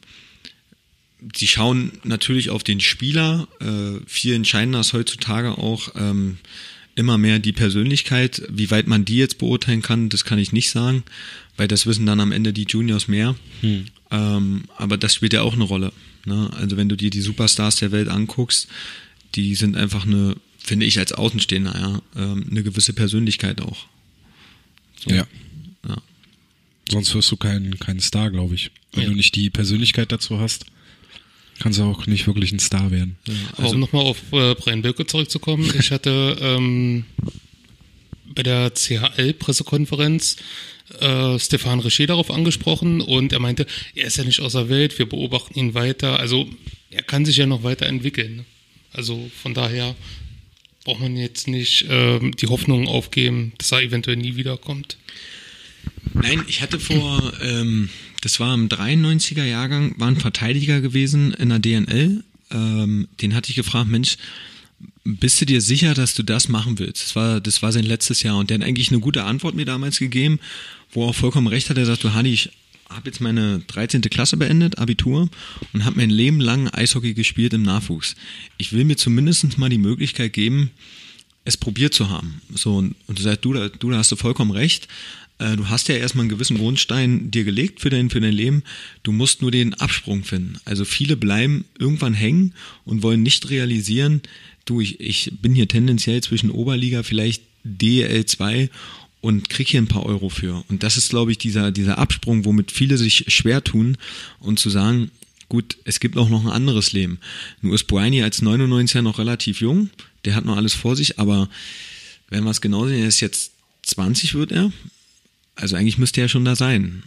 sie 1.34 1.46
schauen 1.46 1.92
natürlich 2.04 2.50
auf 2.50 2.62
den 2.62 2.80
Spieler. 2.80 3.48
Äh, 3.60 4.00
viel 4.06 4.34
entscheidender 4.34 4.80
ist 4.80 4.92
heutzutage 4.92 5.58
auch 5.58 5.88
ähm, 5.96 6.38
immer 6.94 7.18
mehr 7.18 7.38
die 7.38 7.52
Persönlichkeit. 7.52 8.42
Wie 8.48 8.70
weit 8.70 8.86
man 8.86 9.04
die 9.04 9.16
jetzt 9.16 9.38
beurteilen 9.38 9.82
kann, 9.82 10.08
das 10.08 10.24
kann 10.24 10.38
ich 10.38 10.52
nicht 10.52 10.70
sagen, 10.70 11.02
weil 11.56 11.68
das 11.68 11.86
wissen 11.86 12.06
dann 12.06 12.20
am 12.20 12.32
Ende 12.32 12.52
die 12.52 12.66
Juniors 12.68 13.08
mehr. 13.08 13.34
Hm. 13.60 13.86
Ähm, 14.10 14.64
aber 14.76 14.96
das 14.96 15.14
spielt 15.14 15.32
ja 15.32 15.42
auch 15.42 15.54
eine 15.54 15.64
Rolle. 15.64 15.92
Ne? 16.24 16.50
Also 16.54 16.76
wenn 16.76 16.88
du 16.88 16.96
dir 16.96 17.10
die 17.10 17.20
Superstars 17.20 17.76
der 17.76 17.92
Welt 17.92 18.08
anguckst, 18.08 18.68
die 19.34 19.54
sind 19.54 19.76
einfach 19.76 20.06
eine, 20.06 20.36
finde 20.58 20.86
ich 20.86 20.98
als 20.98 21.12
Außenstehender, 21.12 21.74
ja, 21.74 22.22
ähm, 22.22 22.46
eine 22.50 22.62
gewisse 22.62 22.92
Persönlichkeit 22.92 23.60
auch. 23.60 23.86
So. 25.00 25.10
Ja. 25.10 25.26
ja. 25.88 25.96
Sonst 26.90 27.14
wirst 27.14 27.30
du 27.30 27.36
kein, 27.36 27.78
kein 27.78 28.00
Star, 28.00 28.30
glaube 28.30 28.54
ich. 28.54 28.70
Wenn 28.92 29.04
ja. 29.04 29.08
du 29.10 29.16
nicht 29.16 29.34
die 29.34 29.50
Persönlichkeit 29.50 30.12
dazu 30.12 30.38
hast, 30.38 30.66
kannst 31.58 31.78
du 31.78 31.84
auch 31.84 32.06
nicht 32.06 32.26
wirklich 32.26 32.52
ein 32.52 32.58
Star 32.58 32.90
werden. 32.90 33.16
Ja, 33.26 33.34
also 33.56 33.74
um 33.74 33.80
nochmal 33.80 34.04
auf 34.04 34.18
äh, 34.32 34.54
Brian 34.54 34.82
Böcke 34.82 35.06
zurückzukommen, 35.06 35.70
ich 35.78 35.90
hatte 35.90 36.36
ähm, 36.40 37.04
bei 38.34 38.42
der 38.42 38.72
CHL-Pressekonferenz 38.74 40.36
äh, 41.00 41.38
Stefan 41.38 41.80
Richer 41.80 42.06
darauf 42.06 42.30
angesprochen 42.30 43.00
und 43.00 43.32
er 43.32 43.40
meinte, 43.40 43.66
er 43.94 44.06
ist 44.06 44.18
ja 44.18 44.24
nicht 44.24 44.40
außer 44.40 44.68
Welt, 44.68 44.98
wir 44.98 45.08
beobachten 45.08 45.58
ihn 45.58 45.74
weiter. 45.74 46.18
Also 46.18 46.48
er 46.90 47.02
kann 47.02 47.24
sich 47.24 47.36
ja 47.36 47.46
noch 47.46 47.62
weiterentwickeln. 47.62 48.36
Ne? 48.36 48.44
Also 48.92 49.30
von 49.42 49.54
daher 49.54 49.94
braucht 50.84 51.00
man 51.00 51.16
jetzt 51.16 51.48
nicht 51.48 51.88
äh, 51.88 52.20
die 52.30 52.46
Hoffnung 52.46 52.86
aufgeben, 52.86 53.52
dass 53.58 53.72
er 53.72 53.82
eventuell 53.82 54.16
nie 54.16 54.36
wiederkommt. 54.36 54.98
Nein, 56.12 56.44
ich 56.46 56.62
hatte 56.62 56.78
vor, 56.78 57.32
ähm, 57.42 57.88
das 58.20 58.38
war 58.38 58.54
im 58.54 58.68
93er 58.68 59.44
Jahrgang, 59.44 59.94
war 59.98 60.08
ein 60.08 60.20
Verteidiger 60.20 60.80
gewesen 60.80 61.32
in 61.34 61.48
der 61.48 61.58
DNL. 61.58 62.22
Ähm, 62.50 63.08
den 63.20 63.34
hatte 63.34 63.50
ich 63.50 63.56
gefragt, 63.56 63.88
Mensch, 63.88 64.16
bist 65.04 65.40
du 65.40 65.46
dir 65.46 65.60
sicher, 65.60 65.94
dass 65.94 66.14
du 66.14 66.22
das 66.22 66.48
machen 66.48 66.78
willst? 66.78 67.02
Das 67.02 67.16
war, 67.16 67.40
das 67.40 67.62
war 67.62 67.72
sein 67.72 67.84
letztes 67.84 68.22
Jahr 68.22 68.36
und 68.36 68.50
der 68.50 68.58
hat 68.58 68.66
eigentlich 68.66 68.90
eine 68.90 69.00
gute 69.00 69.24
Antwort 69.24 69.54
mir 69.54 69.64
damals 69.64 69.98
gegeben, 69.98 70.40
wo 70.90 71.04
er 71.04 71.08
auch 71.10 71.14
vollkommen 71.14 71.46
recht 71.46 71.70
hat. 71.70 71.78
Er 71.78 71.86
sagt, 71.86 72.04
du 72.04 72.14
Hani, 72.14 72.30
ich 72.30 72.50
habe 72.88 73.08
jetzt 73.08 73.20
meine 73.20 73.60
13. 73.60 74.02
Klasse 74.02 74.36
beendet, 74.36 74.78
Abitur, 74.78 75.28
und 75.72 75.84
habe 75.84 75.96
mein 75.96 76.10
Leben 76.10 76.40
lang 76.40 76.68
Eishockey 76.68 77.14
gespielt 77.14 77.52
im 77.54 77.62
Nachwuchs. 77.62 78.14
Ich 78.56 78.72
will 78.72 78.84
mir 78.84 78.96
zumindest 78.96 79.58
mal 79.58 79.68
die 79.68 79.78
Möglichkeit 79.78 80.32
geben, 80.32 80.70
es 81.44 81.56
probiert 81.56 81.94
zu 81.94 82.08
haben. 82.08 82.40
So, 82.54 82.76
und, 82.76 82.96
du 83.06 83.22
sagst, 83.22 83.44
du, 83.44 83.52
du, 83.68 83.94
hast 83.94 84.12
du 84.12 84.16
vollkommen 84.16 84.50
recht. 84.50 84.88
Äh, 85.38 85.56
du 85.56 85.68
hast 85.68 85.88
ja 85.88 85.96
erstmal 85.96 86.22
einen 86.22 86.30
gewissen 86.30 86.58
Grundstein 86.58 87.30
dir 87.30 87.44
gelegt 87.44 87.80
für 87.80 87.90
dein, 87.90 88.10
für 88.10 88.20
dein 88.20 88.32
Leben. 88.32 88.62
Du 89.02 89.12
musst 89.12 89.42
nur 89.42 89.50
den 89.50 89.74
Absprung 89.74 90.24
finden. 90.24 90.58
Also 90.64 90.84
viele 90.84 91.16
bleiben 91.16 91.64
irgendwann 91.78 92.14
hängen 92.14 92.54
und 92.84 93.02
wollen 93.02 93.22
nicht 93.22 93.50
realisieren, 93.50 94.22
du, 94.64 94.80
ich, 94.80 95.00
ich 95.00 95.32
bin 95.42 95.54
hier 95.54 95.68
tendenziell 95.68 96.22
zwischen 96.22 96.50
Oberliga, 96.50 97.02
vielleicht 97.02 97.42
DL2 97.66 98.70
und 99.20 99.48
krieg 99.48 99.68
hier 99.68 99.80
ein 99.80 99.88
paar 99.88 100.06
Euro 100.06 100.28
für. 100.28 100.64
Und 100.68 100.82
das 100.82 100.96
ist, 100.96 101.10
glaube 101.10 101.30
ich, 101.30 101.38
dieser, 101.38 101.72
dieser 101.72 101.98
Absprung, 101.98 102.44
womit 102.44 102.70
viele 102.70 102.98
sich 102.98 103.26
schwer 103.28 103.64
tun 103.64 103.96
und 104.38 104.58
zu 104.58 104.70
sagen, 104.70 105.10
gut, 105.48 105.76
es 105.84 106.00
gibt 106.00 106.16
auch 106.16 106.28
noch 106.28 106.44
ein 106.44 106.50
anderes 106.50 106.92
Leben. 106.92 107.18
Nur 107.62 107.74
ist 107.74 107.84
Boani 107.84 108.22
als 108.22 108.42
99er 108.42 109.02
noch 109.02 109.18
relativ 109.18 109.60
jung, 109.60 109.90
der 110.24 110.34
hat 110.34 110.44
noch 110.44 110.56
alles 110.56 110.74
vor 110.74 110.96
sich, 110.96 111.18
aber 111.18 111.48
wenn 112.28 112.44
wir 112.44 112.50
es 112.50 112.60
genau 112.60 112.86
sehen, 112.86 113.02
er 113.02 113.08
ist 113.08 113.20
jetzt 113.20 113.52
20 113.82 114.34
wird 114.34 114.52
er. 114.52 114.72
Also 115.54 115.76
eigentlich 115.76 115.98
müsste 115.98 116.20
er 116.20 116.28
schon 116.28 116.44
da 116.44 116.56
sein. 116.56 117.04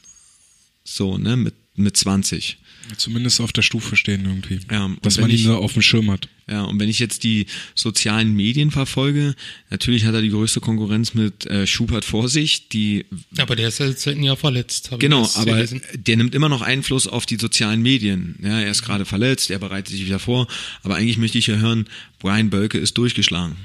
So, 0.83 1.17
ne, 1.17 1.35
mit, 1.35 1.55
mit 1.75 1.97
20. 1.97 2.57
Zumindest 2.95 3.41
auf 3.41 3.51
der 3.51 3.61
Stufe 3.61 3.95
stehen 3.95 4.25
irgendwie. 4.25 4.59
Ja, 4.71 4.89
dass 5.01 5.19
man 5.19 5.29
ihn 5.29 5.43
nur 5.43 5.59
auf 5.59 5.73
dem 5.73 5.81
Schirm 5.81 6.09
hat. 6.09 6.29
Ja, 6.49 6.63
und 6.63 6.79
wenn 6.79 6.87
ich 6.87 6.99
jetzt 6.99 7.23
die 7.23 7.45
sozialen 7.75 8.33
Medien 8.33 8.71
verfolge, 8.71 9.35
natürlich 9.69 10.05
hat 10.05 10.13
er 10.13 10.21
die 10.21 10.29
größte 10.29 10.61
Konkurrenz 10.61 11.13
mit 11.13 11.45
äh, 11.45 11.67
Schubert 11.67 12.05
vor 12.05 12.29
sich, 12.29 12.69
die. 12.69 13.05
Aber 13.37 13.57
der 13.57 13.67
ist 13.67 13.79
ja 13.79 13.91
seit 13.91 14.15
einem 14.15 14.23
Jahr 14.23 14.37
verletzt. 14.37 14.89
Genau, 14.99 15.29
aber 15.35 15.55
gelesen. 15.55 15.81
der 15.93 16.15
nimmt 16.15 16.33
immer 16.33 16.47
noch 16.47 16.61
Einfluss 16.61 17.07
auf 17.07 17.25
die 17.25 17.35
sozialen 17.35 17.81
Medien. 17.81 18.35
Ja, 18.41 18.61
er 18.61 18.71
ist 18.71 18.83
gerade 18.83 19.03
verletzt, 19.03 19.51
er 19.51 19.59
bereitet 19.59 19.91
sich 19.91 20.05
wieder 20.05 20.19
vor. 20.19 20.47
Aber 20.83 20.95
eigentlich 20.95 21.17
möchte 21.17 21.37
ich 21.37 21.47
ja 21.47 21.55
hören, 21.55 21.87
Brian 22.19 22.49
Bölke 22.49 22.77
ist 22.77 22.97
durchgeschlagen. 22.97 23.57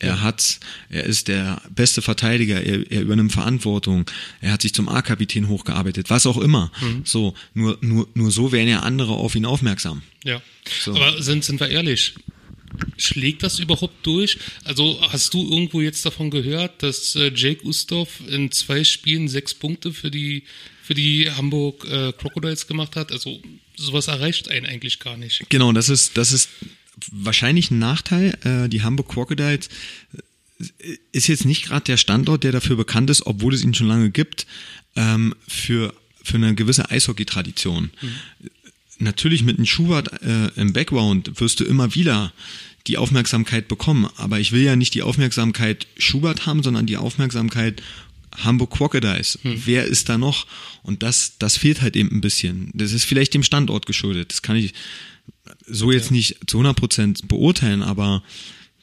Er 0.00 0.22
hat, 0.22 0.58
er 0.88 1.04
ist 1.04 1.28
der 1.28 1.60
beste 1.74 2.02
Verteidiger, 2.02 2.62
er, 2.62 2.90
er 2.90 3.02
übernimmt 3.02 3.32
Verantwortung, 3.32 4.10
er 4.40 4.52
hat 4.52 4.62
sich 4.62 4.72
zum 4.72 4.88
A-Kapitän 4.88 5.48
hochgearbeitet, 5.48 6.08
was 6.08 6.26
auch 6.26 6.38
immer. 6.38 6.72
Mhm. 6.80 7.02
So, 7.04 7.34
nur, 7.54 7.76
nur, 7.82 8.08
nur 8.14 8.30
so 8.30 8.50
werden 8.50 8.68
ja 8.68 8.80
andere 8.80 9.12
auf 9.12 9.34
ihn 9.34 9.44
aufmerksam. 9.44 10.02
Ja. 10.24 10.40
So. 10.82 10.94
Aber 10.94 11.22
sind, 11.22 11.44
sind 11.44 11.60
wir 11.60 11.68
ehrlich, 11.68 12.14
schlägt 12.96 13.42
das 13.42 13.58
überhaupt 13.58 14.06
durch? 14.06 14.38
Also 14.64 14.98
hast 15.12 15.34
du 15.34 15.50
irgendwo 15.50 15.80
jetzt 15.80 16.04
davon 16.04 16.30
gehört, 16.30 16.82
dass 16.82 17.14
äh, 17.16 17.30
Jake 17.34 17.64
Ustav 17.66 18.08
in 18.28 18.50
zwei 18.52 18.84
Spielen 18.84 19.28
sechs 19.28 19.54
Punkte 19.54 19.92
für 19.92 20.10
die 20.10 20.44
für 20.82 20.94
die 20.94 21.30
Hamburg 21.30 21.84
äh, 21.84 22.12
Crocodiles 22.12 22.66
gemacht 22.66 22.96
hat? 22.96 23.12
Also 23.12 23.40
sowas 23.76 24.08
erreicht 24.08 24.50
einen 24.50 24.66
eigentlich 24.66 24.98
gar 24.98 25.16
nicht. 25.16 25.44
Genau, 25.48 25.72
das 25.72 25.88
ist 25.88 26.16
das 26.16 26.32
ist 26.32 26.48
wahrscheinlich 27.12 27.70
ein 27.70 27.78
Nachteil. 27.78 28.36
Äh, 28.44 28.68
die 28.68 28.82
Hamburg 28.82 29.08
Crocodiles 29.08 29.68
äh, 30.68 30.96
ist 31.12 31.28
jetzt 31.28 31.44
nicht 31.44 31.64
gerade 31.64 31.84
der 31.84 31.96
Standort, 31.96 32.44
der 32.44 32.52
dafür 32.52 32.76
bekannt 32.76 33.10
ist, 33.10 33.26
obwohl 33.26 33.54
es 33.54 33.64
ihn 33.64 33.74
schon 33.74 33.88
lange 33.88 34.10
gibt, 34.10 34.46
ähm, 34.96 35.34
für, 35.46 35.94
für 36.22 36.36
eine 36.36 36.54
gewisse 36.54 36.90
Eishockey-Tradition. 36.90 37.90
Mhm. 38.00 38.50
Natürlich 38.98 39.42
mit 39.42 39.56
einem 39.56 39.66
Schubert 39.66 40.22
äh, 40.22 40.48
im 40.56 40.72
Background 40.72 41.40
wirst 41.40 41.60
du 41.60 41.64
immer 41.64 41.94
wieder 41.94 42.32
die 42.86 42.98
Aufmerksamkeit 42.98 43.68
bekommen. 43.68 44.08
Aber 44.16 44.40
ich 44.40 44.52
will 44.52 44.62
ja 44.62 44.76
nicht 44.76 44.94
die 44.94 45.02
Aufmerksamkeit 45.02 45.86
Schubert 45.96 46.46
haben, 46.46 46.62
sondern 46.62 46.86
die 46.86 46.96
Aufmerksamkeit 46.96 47.82
Hamburg 48.36 48.70
Crocodiles. 48.70 49.38
Hm. 49.42 49.62
Wer 49.64 49.84
ist 49.84 50.08
da 50.08 50.18
noch? 50.18 50.46
Und 50.82 51.02
das, 51.02 51.38
das 51.38 51.56
fehlt 51.56 51.82
halt 51.82 51.96
eben 51.96 52.10
ein 52.10 52.20
bisschen. 52.20 52.70
Das 52.74 52.92
ist 52.92 53.04
vielleicht 53.04 53.34
dem 53.34 53.42
Standort 53.42 53.86
geschuldet. 53.86 54.32
Das 54.32 54.42
kann 54.42 54.56
ich 54.56 54.72
so 55.70 55.92
jetzt 55.92 56.10
ja. 56.10 56.16
nicht 56.16 56.36
zu 56.46 56.58
100 56.58 56.76
Prozent 56.76 57.28
beurteilen, 57.28 57.82
aber 57.82 58.22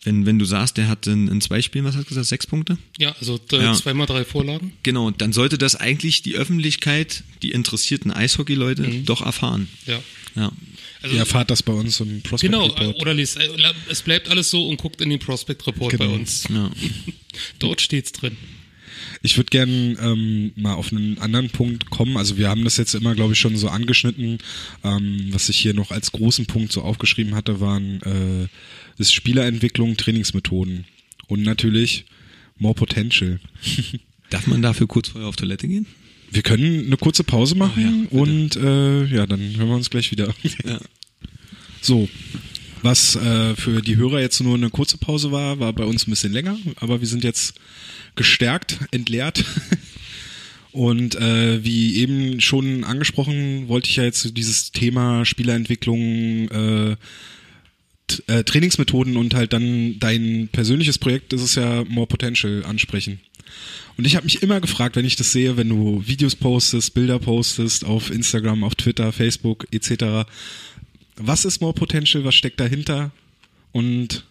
wenn, 0.03 0.26
wenn 0.26 0.39
du 0.39 0.45
sagst, 0.45 0.77
der 0.77 0.88
hat 0.88 1.05
in, 1.07 1.27
in 1.27 1.41
zwei 1.41 1.61
Spielen, 1.61 1.84
was 1.84 1.95
hast 1.95 2.05
du 2.05 2.09
gesagt, 2.09 2.27
sechs 2.27 2.47
Punkte? 2.47 2.77
Ja, 2.97 3.14
also 3.19 3.39
ja. 3.51 3.73
zweimal 3.73 4.07
drei 4.07 4.23
Vorlagen. 4.23 4.72
Genau, 4.84 5.11
dann 5.11 5.34
sollte 5.34 5.57
das 5.57 5.76
eigentlich 5.76 6.22
die 6.22 6.35
Öffentlichkeit, 6.35 7.23
die 7.41 7.51
interessierten 7.51 8.11
Eishockey-Leute 8.11 8.84
mhm. 8.84 9.05
doch 9.05 9.22
erfahren. 9.22 9.68
Ja. 9.85 9.99
ja. 10.35 10.51
Also, 11.01 11.15
Ihr 11.15 11.19
erfahrt 11.19 11.51
das 11.51 11.61
bei 11.61 11.73
uns 11.73 11.99
im 11.99 12.22
Prospect 12.22 12.53
genau, 12.53 12.68
Report. 12.68 12.80
Genau, 12.80 13.01
oder 13.01 13.14
liest, 13.14 13.38
äh, 13.38 13.49
es 13.89 14.01
bleibt 14.01 14.30
alles 14.30 14.49
so 14.49 14.68
und 14.68 14.77
guckt 14.77 15.01
in 15.01 15.09
den 15.09 15.19
Prospect 15.19 15.68
Report 15.68 15.91
genau. 15.91 16.05
bei 16.05 16.15
uns. 16.15 16.47
Ja. 16.49 16.72
Dort 17.59 17.81
steht's 17.81 18.14
drin. 18.14 18.38
Ich 19.22 19.38
würde 19.38 19.49
gerne 19.49 19.98
ähm, 20.02 20.52
mal 20.56 20.73
auf 20.73 20.91
einen 20.91 21.18
anderen 21.19 21.49
Punkt 21.49 21.89
kommen. 21.89 22.18
Also 22.18 22.38
wir 22.38 22.49
haben 22.49 22.64
das 22.64 22.77
jetzt 22.77 22.94
immer, 22.94 23.15
glaube 23.15 23.34
ich, 23.34 23.39
schon 23.39 23.57
so 23.57 23.69
angeschnitten. 23.69 24.39
Ähm, 24.84 25.27
was 25.31 25.49
ich 25.49 25.57
hier 25.57 25.73
noch 25.73 25.91
als 25.91 26.11
großen 26.11 26.45
Punkt 26.45 26.72
so 26.72 26.81
aufgeschrieben 26.81 27.35
hatte, 27.35 27.60
waren 27.60 28.02
äh, 28.02 28.48
das 28.98 29.11
Spielerentwicklung, 29.11 29.98
Trainingsmethoden 29.98 30.85
und 31.27 31.41
natürlich 31.44 32.06
More 32.57 32.76
Potential. 32.76 33.39
Darf 34.30 34.48
man 34.48 34.61
dafür 34.61 34.88
kurz 34.88 35.10
vorher 35.10 35.30
auf 35.30 35.35
Toilette 35.35 35.68
gehen? 35.68 35.85
Wir 36.30 36.41
können 36.41 36.85
eine 36.88 36.98
kurze 36.98 37.23
Pause 37.23 37.56
machen 37.56 38.07
oh 38.11 38.15
ja, 38.15 38.22
und 38.22 38.56
äh, 38.57 39.06
ja, 39.06 39.26
dann 39.26 39.39
hören 39.56 39.69
wir 39.69 39.76
uns 39.76 39.89
gleich 39.89 40.11
wieder. 40.11 40.34
Ja. 40.65 40.80
So, 41.81 42.10
was 42.88 43.18
äh, 43.18 43.53
für 43.57 43.81
die 43.81 43.97
Hörer 43.97 44.22
jetzt 44.22 44.39
nur 44.39 44.55
eine 44.55 44.69
kurze 44.69 44.97
Pause 44.97 45.34
war, 45.34 45.59
war 45.59 45.73
bei 45.73 45.84
uns 45.84 46.07
ein 46.07 46.11
bisschen 46.11 46.31
länger, 46.31 46.57
aber 46.77 47.01
wir 47.01 47.07
sind 47.07 47.22
jetzt 47.26 47.55
gestärkt, 48.15 48.80
entleert. 48.91 49.43
Und 50.72 51.15
äh, 51.15 51.64
wie 51.65 51.97
eben 51.97 52.39
schon 52.39 52.85
angesprochen, 52.85 53.68
wollte 53.68 53.89
ich 53.89 53.97
ja 53.97 54.03
jetzt 54.03 54.38
dieses 54.38 54.72
Thema 54.72 55.26
Spielerentwicklung, 55.26 56.49
äh, 56.49 56.95
äh, 58.27 58.43
Trainingsmethoden 58.43 59.18
und 59.18 59.34
halt 59.34 59.51
dann 59.51 59.99
dein 59.99 60.47
persönliches 60.51 60.97
Projekt, 60.97 61.34
das 61.34 61.41
ist 61.41 61.55
ja 61.55 61.84
More 61.89 62.07
Potential, 62.07 62.64
ansprechen. 62.64 63.19
Und 63.97 64.05
ich 64.05 64.15
habe 64.15 64.26
mich 64.26 64.43
immer 64.43 64.61
gefragt, 64.61 64.95
wenn 64.95 65.05
ich 65.05 65.15
das 65.15 65.31
sehe, 65.31 65.57
wenn 65.57 65.69
du 65.69 66.03
Videos 66.05 66.35
postest, 66.35 66.93
Bilder 66.93 67.19
postest 67.19 67.84
auf 67.84 68.11
Instagram, 68.11 68.64
auf 68.64 68.76
Twitter, 68.76 69.11
Facebook 69.11 69.68
etc., 69.72 70.30
was 71.18 71.45
ist 71.45 71.61
More 71.61 71.73
Potential, 71.73 72.23
was 72.23 72.35
steckt 72.35 72.60
dahinter 72.60 73.11
und 73.72 74.26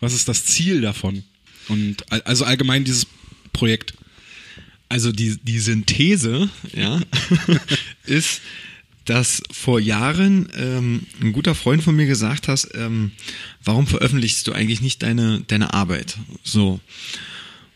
was 0.00 0.14
ist 0.14 0.28
das 0.28 0.44
Ziel 0.44 0.80
davon? 0.80 1.22
Und 1.68 2.04
also 2.26 2.44
allgemein 2.44 2.84
dieses 2.84 3.06
Projekt. 3.52 3.94
Also 4.88 5.12
die, 5.12 5.38
die 5.42 5.58
Synthese, 5.58 6.50
ja, 6.74 7.00
ist, 8.04 8.42
dass 9.06 9.42
vor 9.50 9.80
Jahren 9.80 10.48
ähm, 10.56 11.06
ein 11.20 11.32
guter 11.32 11.54
Freund 11.54 11.82
von 11.82 11.96
mir 11.96 12.06
gesagt 12.06 12.48
hast, 12.48 12.68
ähm, 12.74 13.12
warum 13.64 13.86
veröffentlichst 13.86 14.46
du 14.46 14.52
eigentlich 14.52 14.82
nicht 14.82 15.02
deine, 15.02 15.42
deine 15.46 15.72
Arbeit? 15.74 16.16
So. 16.42 16.80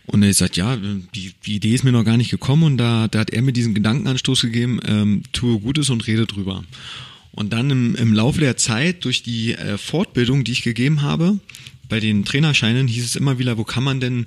Und 0.07 0.23
er 0.23 0.33
sagt, 0.33 0.57
ja, 0.57 0.77
die, 0.77 1.35
die 1.45 1.57
Idee 1.57 1.75
ist 1.75 1.85
mir 1.85 1.93
noch 1.93 2.05
gar 2.05 2.17
nicht 2.17 2.31
gekommen 2.31 2.63
und 2.63 2.79
da, 2.79 3.09
da 3.09 3.21
hat 3.21 3.31
er 3.31 3.43
mir 3.43 3.53
diesen 3.53 3.75
Gedankenanstoß 3.75 4.43
gegeben, 4.43 4.81
ähm, 4.87 5.23
tue 5.33 5.61
Gutes 5.61 5.91
und 5.91 6.07
rede 6.07 6.27
drüber. 6.27 6.65
Und 7.39 7.53
dann 7.53 7.71
im, 7.71 7.95
im 7.95 8.15
Laufe 8.15 8.41
der 8.41 8.57
Zeit, 8.57 9.05
durch 9.05 9.23
die 9.23 9.53
äh, 9.53 9.79
Fortbildung, 9.79 10.43
die 10.43 10.51
ich 10.51 10.63
gegeben 10.63 11.03
habe, 11.03 11.39
bei 11.89 12.01
den 12.01 12.25
Trainerscheinen 12.25 12.89
hieß 12.89 13.05
es 13.05 13.15
immer 13.15 13.39
wieder, 13.39 13.57
wo 13.57 13.63
kann 13.63 13.85
man 13.85 14.01
denn 14.01 14.25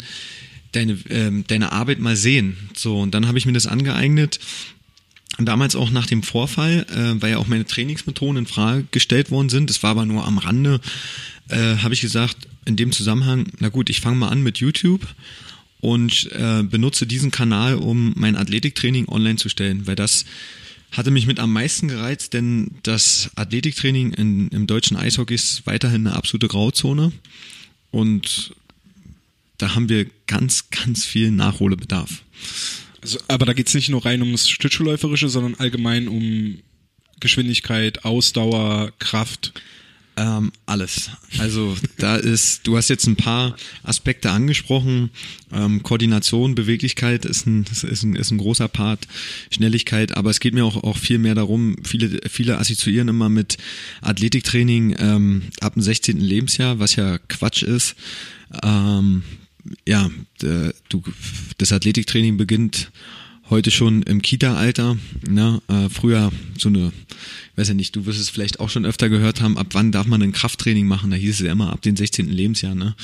deine, 0.72 0.98
ähm, 1.10 1.44
deine 1.46 1.74
Arbeit 1.74 2.00
mal 2.00 2.16
sehen? 2.16 2.56
So, 2.74 3.02
und 3.02 3.14
dann 3.14 3.28
habe 3.28 3.38
ich 3.38 3.46
mir 3.46 3.52
das 3.52 3.68
angeeignet. 3.68 4.40
Und 5.38 5.46
damals 5.46 5.76
auch 5.76 5.90
nach 5.90 6.06
dem 6.06 6.24
Vorfall, 6.24 6.86
äh, 6.90 7.22
weil 7.22 7.32
ja 7.32 7.38
auch 7.38 7.48
meine 7.48 7.66
Trainingsmethoden 7.66 8.38
in 8.38 8.46
Frage 8.46 8.86
gestellt 8.92 9.30
worden 9.30 9.50
sind, 9.50 9.70
das 9.70 9.84
war 9.84 9.92
aber 9.92 10.06
nur 10.06 10.26
am 10.26 10.38
Rande, 10.38 10.80
äh, 11.50 11.80
habe 11.80 11.94
ich 11.94 12.00
gesagt, 12.00 12.38
in 12.64 12.78
dem 12.78 12.94
Zusammenhang, 12.94 13.48
na 13.60 13.68
gut, 13.68 13.90
ich 13.90 14.00
fange 14.00 14.16
mal 14.16 14.30
an 14.30 14.42
mit 14.42 14.60
YouTube 14.60 15.06
und 15.82 16.32
äh, 16.32 16.64
benutze 16.64 17.06
diesen 17.06 17.30
Kanal, 17.32 17.76
um 17.76 18.14
mein 18.16 18.38
Athletiktraining 18.38 19.10
online 19.10 19.36
zu 19.36 19.50
stellen, 19.50 19.86
weil 19.86 19.98
das 19.98 20.24
hatte 20.92 21.12
mich 21.12 21.26
mit 21.26 21.40
am 21.40 21.54
meisten 21.54 21.88
gereizt, 21.88 22.34
denn 22.34 22.72
das 22.84 23.32
Athletiktraining 23.36 24.14
in, 24.14 24.48
im 24.50 24.68
deutschen 24.68 24.98
Eishockey 24.98 25.36
ist 25.36 25.66
weiterhin 25.66 26.06
eine 26.06 26.16
absolute 26.16 26.48
Grauzone 26.48 27.12
und 27.92 28.54
da 29.58 29.76
haben 29.76 29.90
wir 29.90 30.08
ganz, 30.28 30.70
ganz 30.70 31.06
viel 31.06 31.32
Nachholbedarf. 31.32 32.24
Also, 33.02 33.20
aber 33.28 33.46
da 33.46 33.54
geht's 33.54 33.74
nicht 33.74 33.90
nur 33.90 34.06
rein 34.06 34.22
ums 34.22 34.50
Schlittschuhläuferische, 34.50 35.30
sondern 35.30 35.56
allgemein 35.56 36.08
um 36.08 36.60
Geschwindigkeit, 37.20 38.04
Ausdauer, 38.04 38.92
Kraft. 39.00 39.54
Ähm, 40.18 40.52
alles. 40.66 41.10
Also 41.38 41.78
da 41.98 42.18
ist, 42.18 42.68
du 42.68 42.76
hast 42.76 42.90
jetzt 42.90 43.08
ein 43.08 43.16
paar 43.16 43.56
Aspekte 43.84 44.32
angesprochen. 44.32 45.10
Ähm, 45.54 45.84
Koordination, 45.84 46.54
Beweglichkeit 46.54 47.24
ist 47.24 47.48
ein, 47.48 47.66
ist, 47.72 48.04
ein, 48.04 48.16
ist 48.16 48.32
ein 48.32 48.38
großer 48.38 48.68
Part, 48.68 49.08
Schnelligkeit, 49.52 50.18
aber 50.18 50.30
es 50.30 50.42
geht 50.42 50.54
mir 50.54 50.66
auch, 50.66 50.84
auch 50.84 50.98
viel 50.98 51.18
mehr 51.18 51.34
darum, 51.34 51.78
viele, 51.84 52.20
viele 52.30 52.58
assoziieren 52.58 53.08
immer 53.08 53.30
mit 53.30 53.58
Athletiktraining 54.02 54.96
ähm, 55.00 55.44
ab 55.62 55.76
dem 55.76 55.82
16. 55.82 56.20
Lebensjahr, 56.20 56.80
was 56.80 56.98
ja 56.98 57.18
Quatsch 57.18 57.64
ist. 57.64 57.96
Ähm, 58.64 59.24
ja, 59.88 60.10
du, 60.40 61.04
das 61.58 61.72
Athletiktraining 61.72 62.36
beginnt 62.36 62.92
heute 63.52 63.70
schon 63.70 64.02
im 64.04 64.22
Kita-Alter. 64.22 64.98
Ne? 65.28 65.62
Äh, 65.68 65.90
früher 65.90 66.32
so 66.58 66.70
eine, 66.70 66.92
weiß 67.58 67.68
ja 67.68 67.74
nicht, 67.76 67.96
du 67.96 68.06
wirst 68.08 68.20
es 68.20 68.30
vielleicht 68.30 68.60
auch 68.60 68.70
schon 68.70 68.86
öfter 68.86 69.10
gehört 69.10 69.42
haben, 69.42 69.58
ab 69.58 69.68
wann 69.74 69.92
darf 69.92 70.08
man 70.08 70.24
ein 70.24 70.32
Krafttraining 70.32 70.88
machen? 70.88 71.12
Da 71.12 71.18
hieß 71.18 71.36
es 71.36 71.46
ja 71.46 71.52
immer 71.52 71.72
ab 71.72 71.82
dem 71.82 71.96
16. 71.96 72.30
Lebensjahr. 72.30 72.74
Ne? 72.74 72.96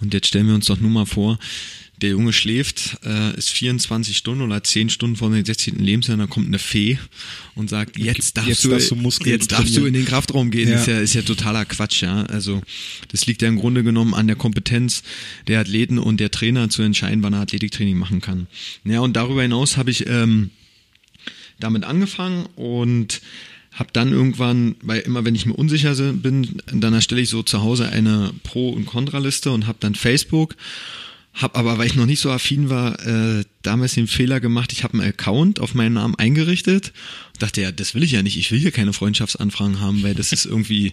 Und 0.00 0.12
jetzt 0.14 0.26
stellen 0.26 0.48
wir 0.48 0.54
uns 0.54 0.66
doch 0.66 0.80
nur 0.80 0.90
mal 0.90 1.06
vor, 1.06 1.38
der 2.02 2.10
Junge 2.10 2.32
schläft, 2.32 2.98
äh, 3.04 3.36
ist 3.36 3.50
24 3.50 4.16
Stunden 4.16 4.42
oder 4.42 4.62
10 4.62 4.90
Stunden 4.90 5.16
vor 5.16 5.30
dem 5.30 5.44
16. 5.44 5.78
Lebensjahr, 5.78 6.16
dann 6.16 6.28
kommt 6.28 6.48
eine 6.48 6.58
Fee 6.58 6.98
und 7.54 7.70
sagt, 7.70 7.98
jetzt 7.98 8.36
darfst, 8.36 8.48
Jetzt 8.48 8.64
du, 8.64 8.70
darfst 8.70 8.90
du 8.90 9.30
jetzt 9.30 9.52
darfst 9.52 9.76
du 9.76 9.86
in 9.86 9.94
den 9.94 10.04
Kraftraum 10.04 10.50
gehen. 10.50 10.68
Ja. 10.68 10.76
Ist, 10.76 10.86
ja, 10.86 10.98
ist 10.98 11.14
ja 11.14 11.22
totaler 11.22 11.64
Quatsch, 11.64 12.02
ja. 12.02 12.24
Also 12.24 12.62
das 13.08 13.26
liegt 13.26 13.42
ja 13.42 13.48
im 13.48 13.58
Grunde 13.58 13.84
genommen 13.84 14.12
an 14.12 14.26
der 14.26 14.36
Kompetenz 14.36 15.02
der 15.46 15.60
Athleten 15.60 15.98
und 15.98 16.18
der 16.18 16.30
Trainer 16.30 16.68
zu 16.68 16.82
entscheiden, 16.82 17.22
wann 17.22 17.32
er 17.32 17.40
Athletiktraining 17.40 17.96
machen 17.96 18.20
kann. 18.20 18.48
Ja, 18.84 19.00
und 19.00 19.14
darüber 19.14 19.42
hinaus 19.42 19.76
habe 19.76 19.90
ich 19.90 20.06
ähm, 20.08 20.50
damit 21.60 21.84
angefangen 21.84 22.46
und 22.56 23.20
habe 23.72 23.90
dann 23.92 24.12
irgendwann, 24.12 24.76
weil 24.82 25.00
immer 25.00 25.24
wenn 25.24 25.34
ich 25.34 25.46
mir 25.46 25.54
unsicher 25.54 25.94
bin, 26.12 26.62
dann 26.66 26.94
erstelle 26.94 27.20
ich 27.20 27.28
so 27.28 27.42
zu 27.42 27.62
Hause 27.62 27.88
eine 27.88 28.32
Pro- 28.44 28.70
und 28.70 28.86
Kontraliste 28.86 29.50
und 29.50 29.66
habe 29.66 29.78
dann 29.80 29.94
Facebook, 29.94 30.56
habe 31.34 31.56
aber, 31.56 31.78
weil 31.78 31.86
ich 31.86 31.96
noch 31.96 32.06
nicht 32.06 32.20
so 32.20 32.30
affin 32.30 32.70
war, 32.70 32.98
äh, 33.04 33.44
damals 33.62 33.94
den 33.94 34.06
Fehler 34.06 34.38
gemacht, 34.38 34.72
ich 34.72 34.84
habe 34.84 34.94
einen 34.94 35.08
Account 35.08 35.58
auf 35.58 35.74
meinen 35.74 35.94
Namen 35.94 36.14
eingerichtet 36.14 36.92
und 37.32 37.42
dachte, 37.42 37.60
ja, 37.60 37.72
das 37.72 37.94
will 37.94 38.04
ich 38.04 38.12
ja 38.12 38.22
nicht, 38.22 38.36
ich 38.36 38.52
will 38.52 38.60
hier 38.60 38.70
keine 38.70 38.92
Freundschaftsanfragen 38.92 39.80
haben, 39.80 40.04
weil 40.04 40.14
das 40.14 40.32
ist 40.32 40.46
irgendwie 40.46 40.92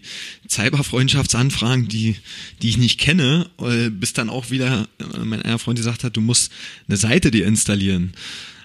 Cyber-Freundschaftsanfragen, 0.49 1.87
die, 1.87 2.15
die 2.61 2.69
ich 2.69 2.77
nicht 2.77 2.99
kenne, 2.99 3.49
äh, 3.59 3.89
bis 3.89 4.13
dann 4.13 4.29
auch 4.29 4.49
wieder 4.49 4.87
äh, 4.99 5.19
mein 5.19 5.43
einer 5.43 5.59
Freund 5.59 5.77
gesagt 5.77 6.03
hat, 6.03 6.17
du 6.17 6.21
musst 6.21 6.51
eine 6.87 6.97
Seite 6.97 7.29
dir 7.29 7.45
installieren. 7.45 8.13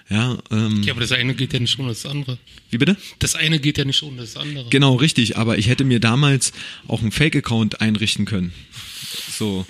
Ja, 0.09 0.37
ähm, 0.51 0.81
Ja, 0.83 0.93
aber 0.93 1.01
das 1.01 1.11
eine 1.11 1.35
geht 1.35 1.53
ja 1.53 1.59
nicht 1.59 1.77
ohne 1.77 1.89
das 1.89 2.05
andere. 2.05 2.39
wie 2.71 2.77
bitte? 2.77 2.95
Das 3.19 3.35
eine 3.35 3.59
geht 3.59 3.77
ja 3.77 3.85
nicht 3.85 4.01
ohne 4.03 4.21
das 4.21 4.37
andere. 4.37 4.69
Genau, 4.69 4.95
richtig. 4.95 5.37
Aber 5.37 5.57
ich 5.57 5.67
hätte 5.67 5.83
mir 5.83 5.99
damals 5.99 6.53
auch 6.87 7.01
einen 7.01 7.11
Fake-Account 7.11 7.81
einrichten 7.81 8.25
können. 8.25 8.53
So. 9.37 9.65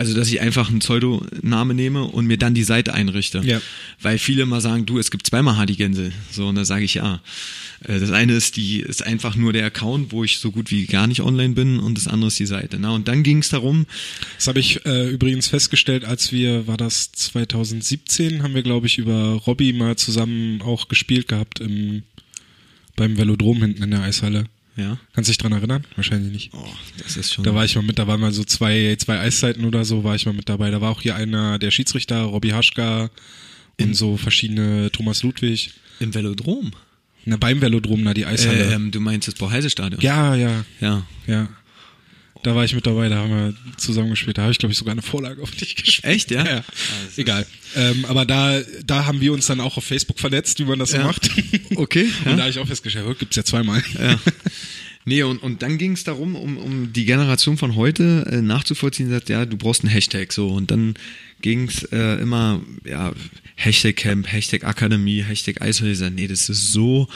Also, 0.00 0.14
dass 0.14 0.28
ich 0.28 0.40
einfach 0.40 0.70
einen 0.70 0.78
Pseudoname 0.78 1.74
nehme 1.74 2.04
und 2.04 2.24
mir 2.26 2.38
dann 2.38 2.54
die 2.54 2.62
Seite 2.62 2.94
einrichte. 2.94 3.42
Ja. 3.44 3.60
Weil 4.00 4.16
viele 4.16 4.44
immer 4.44 4.62
sagen, 4.62 4.86
du, 4.86 4.98
es 4.98 5.10
gibt 5.10 5.26
zweimal 5.26 5.58
Hardy 5.58 5.74
Gänse. 5.74 6.10
So, 6.30 6.46
und 6.46 6.54
da 6.54 6.64
sage 6.64 6.86
ich 6.86 6.94
ja. 6.94 7.20
Äh, 7.84 8.00
Das 8.00 8.10
eine 8.10 8.32
ist 8.32 8.56
die, 8.56 8.80
ist 8.80 9.02
einfach 9.02 9.36
nur 9.36 9.52
der 9.52 9.66
Account, 9.66 10.10
wo 10.10 10.24
ich 10.24 10.38
so 10.38 10.52
gut 10.52 10.70
wie 10.70 10.86
gar 10.86 11.06
nicht 11.06 11.20
online 11.20 11.52
bin 11.52 11.78
und 11.78 11.98
das 11.98 12.08
andere 12.08 12.28
ist 12.28 12.38
die 12.38 12.46
Seite. 12.46 12.78
Na, 12.80 12.92
und 12.92 13.08
dann 13.08 13.22
ging 13.22 13.40
es 13.40 13.50
darum, 13.50 13.84
Das 14.36 14.46
habe 14.46 14.58
ich 14.58 14.86
äh, 14.86 15.10
übrigens 15.10 15.48
festgestellt, 15.48 16.06
als 16.06 16.32
wir, 16.32 16.66
war 16.66 16.78
das 16.78 17.12
2017, 17.12 18.42
haben 18.42 18.54
wir, 18.54 18.62
glaube 18.62 18.86
ich, 18.86 18.96
über 18.96 19.34
Robbie 19.46 19.74
mal 19.74 19.96
zusammen 19.96 20.62
auch 20.62 20.88
gespielt 20.88 21.28
gehabt 21.28 21.60
im, 21.60 22.04
beim 22.96 23.18
Velodrom 23.18 23.58
hinten 23.58 23.82
in 23.82 23.90
der 23.90 24.00
Eishalle. 24.00 24.46
Ja, 24.80 24.98
Kannst 25.12 25.28
du 25.28 25.32
dich 25.32 25.38
dran 25.38 25.52
erinnern? 25.52 25.84
Wahrscheinlich 25.96 26.32
nicht. 26.32 26.50
oh, 26.54 26.64
das 27.02 27.16
ist 27.16 27.32
schon. 27.32 27.44
Da 27.44 27.54
war 27.54 27.64
ich 27.64 27.76
mal 27.76 27.82
mit, 27.82 27.98
da 27.98 28.06
waren 28.06 28.20
mal 28.20 28.32
so 28.32 28.44
zwei, 28.44 28.96
zwei 28.98 29.20
Eiszeiten 29.20 29.64
oder 29.64 29.84
so, 29.84 30.02
war 30.04 30.14
ich 30.14 30.26
mal 30.26 30.32
mit 30.32 30.48
dabei. 30.48 30.70
Da 30.70 30.80
war 30.80 30.90
auch 30.90 31.02
hier 31.02 31.14
einer 31.16 31.58
der 31.58 31.70
Schiedsrichter, 31.70 32.22
Robbie 32.22 32.52
Haschka 32.52 33.10
und 33.80 33.94
so 33.94 34.16
verschiedene 34.16 34.90
Thomas 34.92 35.22
Ludwig. 35.22 35.70
im 36.00 36.14
Velodrom. 36.14 36.72
Na, 37.26 37.36
beim 37.36 37.60
Velodrom, 37.60 38.02
na, 38.02 38.14
die 38.14 38.24
Eishalle. 38.26 38.72
Ähm, 38.72 38.90
du 38.90 38.98
meinst 39.00 39.28
das 39.28 39.34
Borheise-Stadion? 39.34 40.00
ja, 40.00 40.34
ja, 40.34 40.64
Ja. 40.80 41.06
ja. 41.26 41.48
Da 42.42 42.54
war 42.54 42.64
ich 42.64 42.74
mit 42.74 42.86
dabei, 42.86 43.08
da 43.08 43.16
haben 43.16 43.30
wir 43.30 43.54
zusammen 43.76 44.10
gespielt. 44.10 44.38
Da 44.38 44.42
habe 44.42 44.52
ich, 44.52 44.58
glaube 44.58 44.72
ich, 44.72 44.78
sogar 44.78 44.92
eine 44.92 45.02
Vorlage 45.02 45.42
auf 45.42 45.50
dich 45.50 45.76
gespielt. 45.76 46.04
Echt, 46.04 46.30
ja? 46.30 46.44
Ja, 46.44 46.64
ist- 47.08 47.18
egal. 47.18 47.46
Ähm, 47.76 48.04
aber 48.06 48.24
da, 48.24 48.60
da 48.86 49.04
haben 49.06 49.20
wir 49.20 49.32
uns 49.32 49.46
dann 49.46 49.60
auch 49.60 49.76
auf 49.76 49.84
Facebook 49.84 50.18
vernetzt, 50.18 50.58
wie 50.58 50.64
man 50.64 50.78
das 50.78 50.90
so 50.90 50.96
Ja. 50.96 51.04
macht. 51.04 51.30
Okay, 51.76 52.08
ja. 52.24 52.30
Und 52.32 52.36
da 52.38 52.42
habe 52.44 52.50
ich 52.50 52.58
auch 52.58 52.66
festgestellt, 52.66 53.06
oh, 53.08 53.14
gibt's 53.14 53.36
ja 53.36 53.44
zweimal. 53.44 53.82
Ja. 53.98 54.18
Nee, 55.06 55.22
und, 55.22 55.38
und 55.42 55.62
dann 55.62 55.78
ging 55.78 55.92
es 55.92 56.04
darum, 56.04 56.36
um, 56.36 56.58
um 56.58 56.92
die 56.92 57.06
Generation 57.06 57.56
von 57.56 57.74
heute 57.74 58.26
äh, 58.30 58.42
nachzuvollziehen, 58.42 59.08
sagt, 59.08 59.30
ja, 59.30 59.46
du 59.46 59.56
brauchst 59.56 59.82
einen 59.82 59.90
Hashtag 59.90 60.30
so. 60.30 60.48
Und 60.48 60.70
dann 60.70 60.92
ging 61.40 61.68
es 61.68 61.84
äh, 61.84 62.20
immer, 62.20 62.60
ja, 62.84 63.12
Hashtag 63.56 63.96
Camp, 63.96 64.30
Hashtag 64.30 64.62
Akademie, 64.64 65.22
Hashtag 65.22 65.56
sag, 65.72 66.12
nee, 66.12 66.28
das 66.28 66.50
ist 66.50 66.72
so 66.72 67.08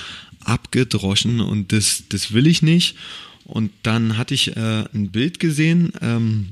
abgedroschen 0.44 1.40
und 1.40 1.72
das, 1.72 2.04
das 2.08 2.32
will 2.32 2.46
ich 2.46 2.62
nicht. 2.62 2.96
Und 3.44 3.70
dann 3.82 4.16
hatte 4.16 4.34
ich 4.34 4.56
äh, 4.56 4.84
ein 4.94 5.10
Bild 5.10 5.38
gesehen, 5.38 5.92
ähm, 6.00 6.48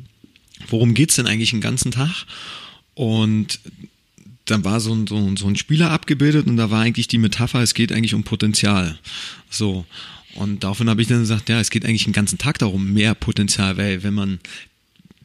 worum 0.68 0.94
geht's 0.94 1.16
denn 1.16 1.26
eigentlich 1.26 1.50
den 1.50 1.60
ganzen 1.60 1.90
Tag? 1.90 2.26
Und 2.94 3.60
dann 4.44 4.64
war 4.64 4.80
so 4.80 4.92
ein, 4.92 5.06
so, 5.06 5.16
ein, 5.16 5.36
so 5.36 5.46
ein 5.46 5.56
Spieler 5.56 5.90
abgebildet 5.90 6.46
und 6.46 6.56
da 6.56 6.70
war 6.70 6.82
eigentlich 6.82 7.08
die 7.08 7.18
Metapher, 7.18 7.60
es 7.60 7.74
geht 7.74 7.92
eigentlich 7.92 8.14
um 8.14 8.24
Potenzial. 8.24 8.98
So. 9.48 9.86
Und 10.34 10.64
daraufhin 10.64 10.88
habe 10.88 11.02
ich 11.02 11.08
dann 11.08 11.20
gesagt, 11.20 11.48
ja, 11.48 11.60
es 11.60 11.70
geht 11.70 11.84
eigentlich 11.84 12.04
den 12.04 12.12
ganzen 12.12 12.38
Tag 12.38 12.58
darum, 12.58 12.92
mehr 12.92 13.14
Potenzial, 13.14 13.76
weil 13.76 14.02
wenn 14.02 14.14
man 14.14 14.40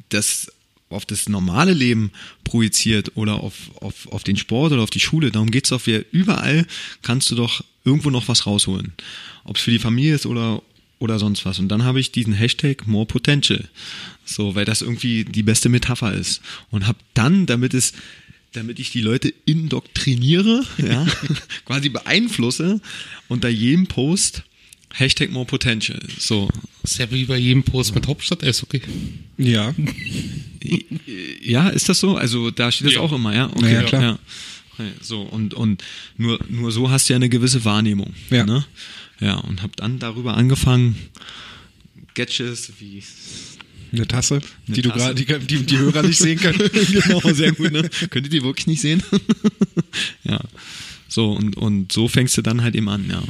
das 0.10 0.52
auf 0.90 1.06
das 1.06 1.28
normale 1.28 1.74
Leben 1.74 2.12
projiziert 2.44 3.12
oder 3.16 3.36
auf, 3.36 3.54
auf, 3.82 4.08
auf 4.12 4.24
den 4.24 4.38
Sport 4.38 4.72
oder 4.72 4.84
auf 4.84 4.90
die 4.90 5.00
Schule, 5.00 5.32
darum 5.32 5.52
geht's 5.52 5.70
doch, 5.70 5.86
wir 5.86 6.06
überall 6.12 6.66
kannst 7.02 7.30
du 7.32 7.36
doch 7.36 7.64
irgendwo 7.84 8.10
noch 8.10 8.28
was 8.28 8.46
rausholen. 8.46 8.94
Ob 9.44 9.58
es 9.58 9.62
für 9.62 9.72
die 9.72 9.80
Familie 9.80 10.16
ist 10.16 10.26
oder, 10.26 10.62
oder 11.00 11.20
sonst 11.20 11.46
was. 11.46 11.60
Und 11.60 11.68
dann 11.70 11.84
habe 11.84 12.00
ich 12.00 12.12
diesen 12.12 12.34
Hashtag 12.34 12.88
More 12.88 13.06
Potential. 13.06 13.64
So, 14.26 14.56
weil 14.56 14.66
das 14.66 14.82
irgendwie 14.82 15.24
die 15.26 15.44
beste 15.44 15.70
Metapher 15.70 16.14
ist. 16.14 16.42
Und 16.72 16.88
habe 16.88 16.98
dann, 17.14 17.46
damit 17.46 17.74
es, 17.74 17.94
damit 18.54 18.80
ich 18.80 18.92
die 18.92 19.02
Leute 19.02 19.34
indoktriniere, 19.46 20.64
ja, 20.78 21.06
quasi 21.66 21.90
beeinflusse, 21.90 22.82
unter 23.28 23.50
jedem 23.50 23.88
Post 23.88 24.44
Hashtag 24.94 25.32
More 25.32 25.46
Potential. 25.46 26.00
So, 26.18 26.50
ist 26.84 26.98
ja 26.98 27.12
wie 27.12 27.26
bei 27.26 27.38
jedem 27.38 27.64
Post 27.64 27.94
mit 27.94 28.08
Hauptstadt 28.08 28.44
Eishockey. 28.44 28.82
Ja. 29.38 29.74
Ja, 31.42 31.70
ist 31.70 31.88
das 31.88 32.00
so? 32.00 32.18
Also 32.18 32.52
da 32.52 32.72
steht 32.72 32.88
das 32.88 32.96
Ja. 32.96 33.00
auch 33.02 33.14
immer, 33.14 33.34
ja? 33.34 33.50
Okay, 33.54 33.74
Ja, 33.74 33.84
klar. 33.84 34.02
Ja. 34.02 34.20
Okay, 34.74 34.92
So, 35.02 35.22
und, 35.22 35.54
und 35.54 35.84
nur, 36.18 36.40
nur 36.50 36.72
so 36.72 36.90
hast 36.90 37.08
du 37.08 37.14
ja 37.14 37.16
eine 37.18 37.30
gewisse 37.30 37.64
Wahrnehmung. 37.64 38.14
Ja. 38.30 38.46
Ne? 38.46 38.66
Ja, 39.20 39.36
und 39.36 39.62
hab 39.64 39.76
dann 39.76 40.00
darüber 40.00 40.36
angefangen, 40.36 40.96
Gadgets 42.14 42.72
wie 42.80 43.04
Eine 43.92 44.08
Tasse, 44.08 44.42
die 44.68 44.82
du 44.82 44.90
Tasse. 44.90 45.16
gerade, 45.16 45.46
die, 45.46 45.58
die 45.58 45.66
die 45.66 45.78
Hörer 45.78 46.04
nicht 46.04 46.18
sehen 46.20 46.40
können. 46.40 46.58
genau, 46.92 47.20
sehr 47.34 47.52
gut, 47.52 47.72
ne? 47.72 47.90
Könnt 48.10 48.28
ihr 48.28 48.32
die 48.32 48.44
wirklich 48.44 48.68
nicht 48.68 48.82
sehen? 48.82 49.04
ja. 50.24 50.40
So, 51.08 51.32
und, 51.32 51.58
und 51.58 51.92
so 51.92 52.08
fängst 52.08 52.38
du 52.38 52.42
dann 52.42 52.62
halt 52.64 52.76
eben 52.76 52.90
an, 52.90 53.10
ja. 53.10 53.24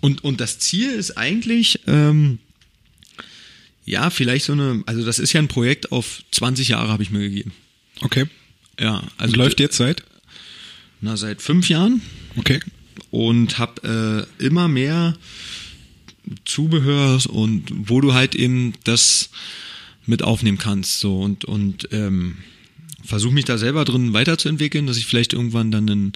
Und, 0.00 0.24
und 0.24 0.40
das 0.40 0.58
Ziel 0.58 0.90
ist 0.90 1.18
eigentlich, 1.18 1.80
ähm, 1.86 2.38
ja, 3.84 4.10
vielleicht 4.10 4.46
so 4.46 4.52
eine, 4.52 4.82
also 4.86 5.04
das 5.04 5.18
ist 5.18 5.32
ja 5.32 5.40
ein 5.40 5.48
Projekt 5.48 5.92
auf 5.92 6.22
20 6.30 6.68
Jahre, 6.68 6.88
habe 6.90 7.02
ich 7.02 7.10
mir 7.10 7.20
gegeben. 7.20 7.52
Okay. 8.00 8.26
Ja, 8.78 9.02
also 9.18 9.32
Und 9.32 9.38
läuft 9.38 9.60
jetzt 9.60 9.76
seit? 9.76 10.04
Na, 11.00 11.16
seit 11.16 11.42
fünf 11.42 11.68
Jahren 11.68 12.00
Okay. 12.36 12.60
Und 13.10 13.58
habe 13.58 14.26
äh, 14.38 14.44
immer 14.44 14.68
mehr 14.68 15.16
Zubehörs 16.44 17.26
und 17.26 17.64
wo 17.70 18.00
du 18.00 18.14
halt 18.14 18.34
eben 18.34 18.74
das 18.84 19.30
mit 20.06 20.22
aufnehmen 20.22 20.58
kannst. 20.58 21.00
So 21.00 21.20
und, 21.20 21.44
und 21.44 21.88
ähm, 21.92 22.38
versuche 23.04 23.34
mich 23.34 23.44
da 23.44 23.58
selber 23.58 23.84
drin 23.84 24.12
weiterzuentwickeln, 24.12 24.86
dass 24.86 24.96
ich 24.96 25.06
vielleicht 25.06 25.32
irgendwann 25.32 25.70
dann 25.70 25.88
einen, 25.88 26.12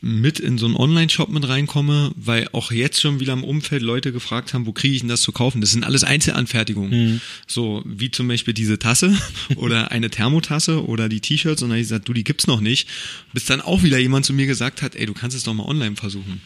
mit 0.00 0.38
in 0.38 0.58
so 0.58 0.66
einen 0.66 0.76
Online-Shop 0.76 1.28
mit 1.28 1.48
reinkomme, 1.48 2.12
weil 2.16 2.48
auch 2.52 2.70
jetzt 2.70 3.00
schon 3.00 3.20
wieder 3.20 3.32
im 3.32 3.44
Umfeld 3.44 3.82
Leute 3.82 4.12
gefragt 4.12 4.54
haben, 4.54 4.66
wo 4.66 4.72
kriege 4.72 4.94
ich 4.94 5.00
denn 5.00 5.08
das 5.08 5.22
zu 5.22 5.32
kaufen? 5.32 5.60
Das 5.60 5.72
sind 5.72 5.84
alles 5.84 6.04
Einzelanfertigungen. 6.04 6.90
Mhm. 6.90 7.20
So 7.46 7.82
wie 7.84 8.10
zum 8.10 8.28
Beispiel 8.28 8.54
diese 8.54 8.78
Tasse 8.78 9.16
oder 9.56 9.90
eine 9.90 10.10
Thermotasse 10.10 10.86
oder 10.86 11.08
die 11.08 11.20
T-Shirts 11.20 11.62
und 11.62 11.68
dann 11.68 11.76
habe 11.76 11.80
ich 11.80 11.88
gesagt, 11.88 12.08
du, 12.08 12.12
die 12.12 12.24
gibt's 12.24 12.46
noch 12.46 12.60
nicht. 12.60 12.88
Bis 13.32 13.44
dann 13.44 13.60
auch 13.60 13.82
wieder 13.82 13.98
jemand 13.98 14.24
zu 14.24 14.32
mir 14.32 14.46
gesagt 14.46 14.82
hat, 14.82 14.94
ey, 14.94 15.06
du 15.06 15.14
kannst 15.14 15.36
es 15.36 15.42
doch 15.42 15.54
mal 15.54 15.66
online 15.66 15.96
versuchen. 15.96 16.40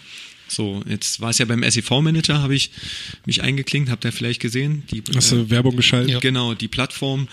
So, 0.48 0.82
jetzt 0.86 1.20
war 1.20 1.30
es 1.30 1.38
ja 1.38 1.46
beim 1.46 1.62
SEV-Manager, 1.62 2.42
habe 2.42 2.54
ich 2.54 2.70
mich 3.24 3.42
eingeklinkt, 3.42 3.90
habt 3.90 4.04
ihr 4.04 4.12
vielleicht 4.12 4.40
gesehen? 4.40 4.82
Die, 4.90 5.02
Hast 5.14 5.32
du 5.32 5.36
äh, 5.36 5.50
Werbung 5.50 5.76
geschaltet? 5.76 6.10
Ja. 6.10 6.20
Genau, 6.20 6.54
die 6.54 6.68
Plattform, 6.68 7.28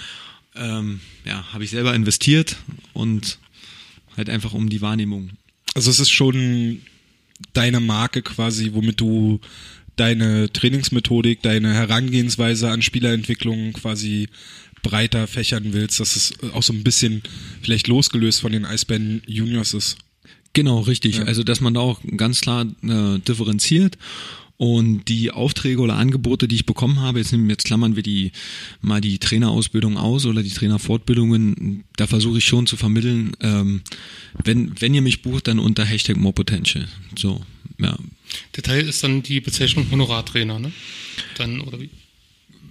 ähm, 0.56 1.02
ja, 1.26 1.46
habe 1.52 1.66
ich 1.66 1.70
selber 1.70 1.94
investiert 1.94 2.56
und 2.94 3.40
halt 4.16 4.30
einfach 4.30 4.54
um 4.54 4.70
die 4.70 4.82
Wahrnehmung. 4.82 5.32
Also 5.80 5.92
es 5.92 6.02
ist 6.02 6.10
schon 6.10 6.82
deine 7.54 7.80
Marke 7.80 8.22
quasi, 8.22 8.72
womit 8.74 9.00
du 9.00 9.40
deine 9.96 10.52
Trainingsmethodik, 10.52 11.42
deine 11.42 11.74
Herangehensweise 11.74 12.70
an 12.70 12.82
Spielerentwicklung 12.82 13.72
quasi 13.72 14.28
breiter 14.84 15.26
fächern 15.26 15.72
willst, 15.72 16.02
dass 16.02 16.18
es 16.18 16.34
auch 16.52 16.64
so 16.64 16.74
ein 16.74 16.84
bisschen 16.84 17.24
vielleicht 17.62 17.88
losgelöst 17.88 18.42
von 18.42 18.52
den 18.52 18.66
Eisbären 18.66 19.22
Juniors 19.26 19.74
ist. 19.74 19.96
Genau, 20.52 20.82
richtig. 20.82 21.20
Ja. 21.20 21.24
Also, 21.24 21.44
dass 21.44 21.62
man 21.62 21.76
da 21.76 21.80
auch 21.80 22.02
ganz 22.18 22.42
klar 22.42 22.66
äh, 22.84 23.20
differenziert. 23.20 23.98
Und 24.62 25.06
die 25.08 25.32
Aufträge 25.32 25.80
oder 25.80 25.96
Angebote, 25.96 26.46
die 26.50 26.56
ich 26.56 26.66
bekommen 26.66 27.00
habe, 27.00 27.20
jetzt, 27.20 27.32
jetzt 27.32 27.64
klammern 27.64 27.96
wir 27.96 28.04
die 28.04 28.34
mal 28.82 29.00
die 29.00 29.18
Trainerausbildung 29.18 29.96
aus 29.96 30.26
oder 30.26 30.44
die 30.44 30.50
Trainerfortbildungen, 30.50 31.86
da 31.96 32.08
versuche 32.08 32.40
ich 32.40 32.44
schon 32.44 32.68
zu 32.68 32.76
vermitteln, 32.76 33.38
ähm, 33.40 33.84
wenn, 34.44 34.74
wenn 34.82 34.94
ihr 34.94 35.02
mich 35.02 35.22
bucht, 35.22 35.48
dann 35.48 35.60
unter 35.60 35.86
Hashtag 35.86 36.18
More 36.18 36.34
Potential. 36.34 36.90
So, 37.18 37.42
ja. 37.78 37.98
Detail 38.58 38.86
ist 38.86 39.02
dann 39.02 39.24
die 39.24 39.40
Bezeichnung 39.40 39.90
Honorartrainer, 39.92 40.60
ne? 40.60 40.74
Dann, 41.38 41.62
oder 41.62 41.80
wie? 41.80 41.90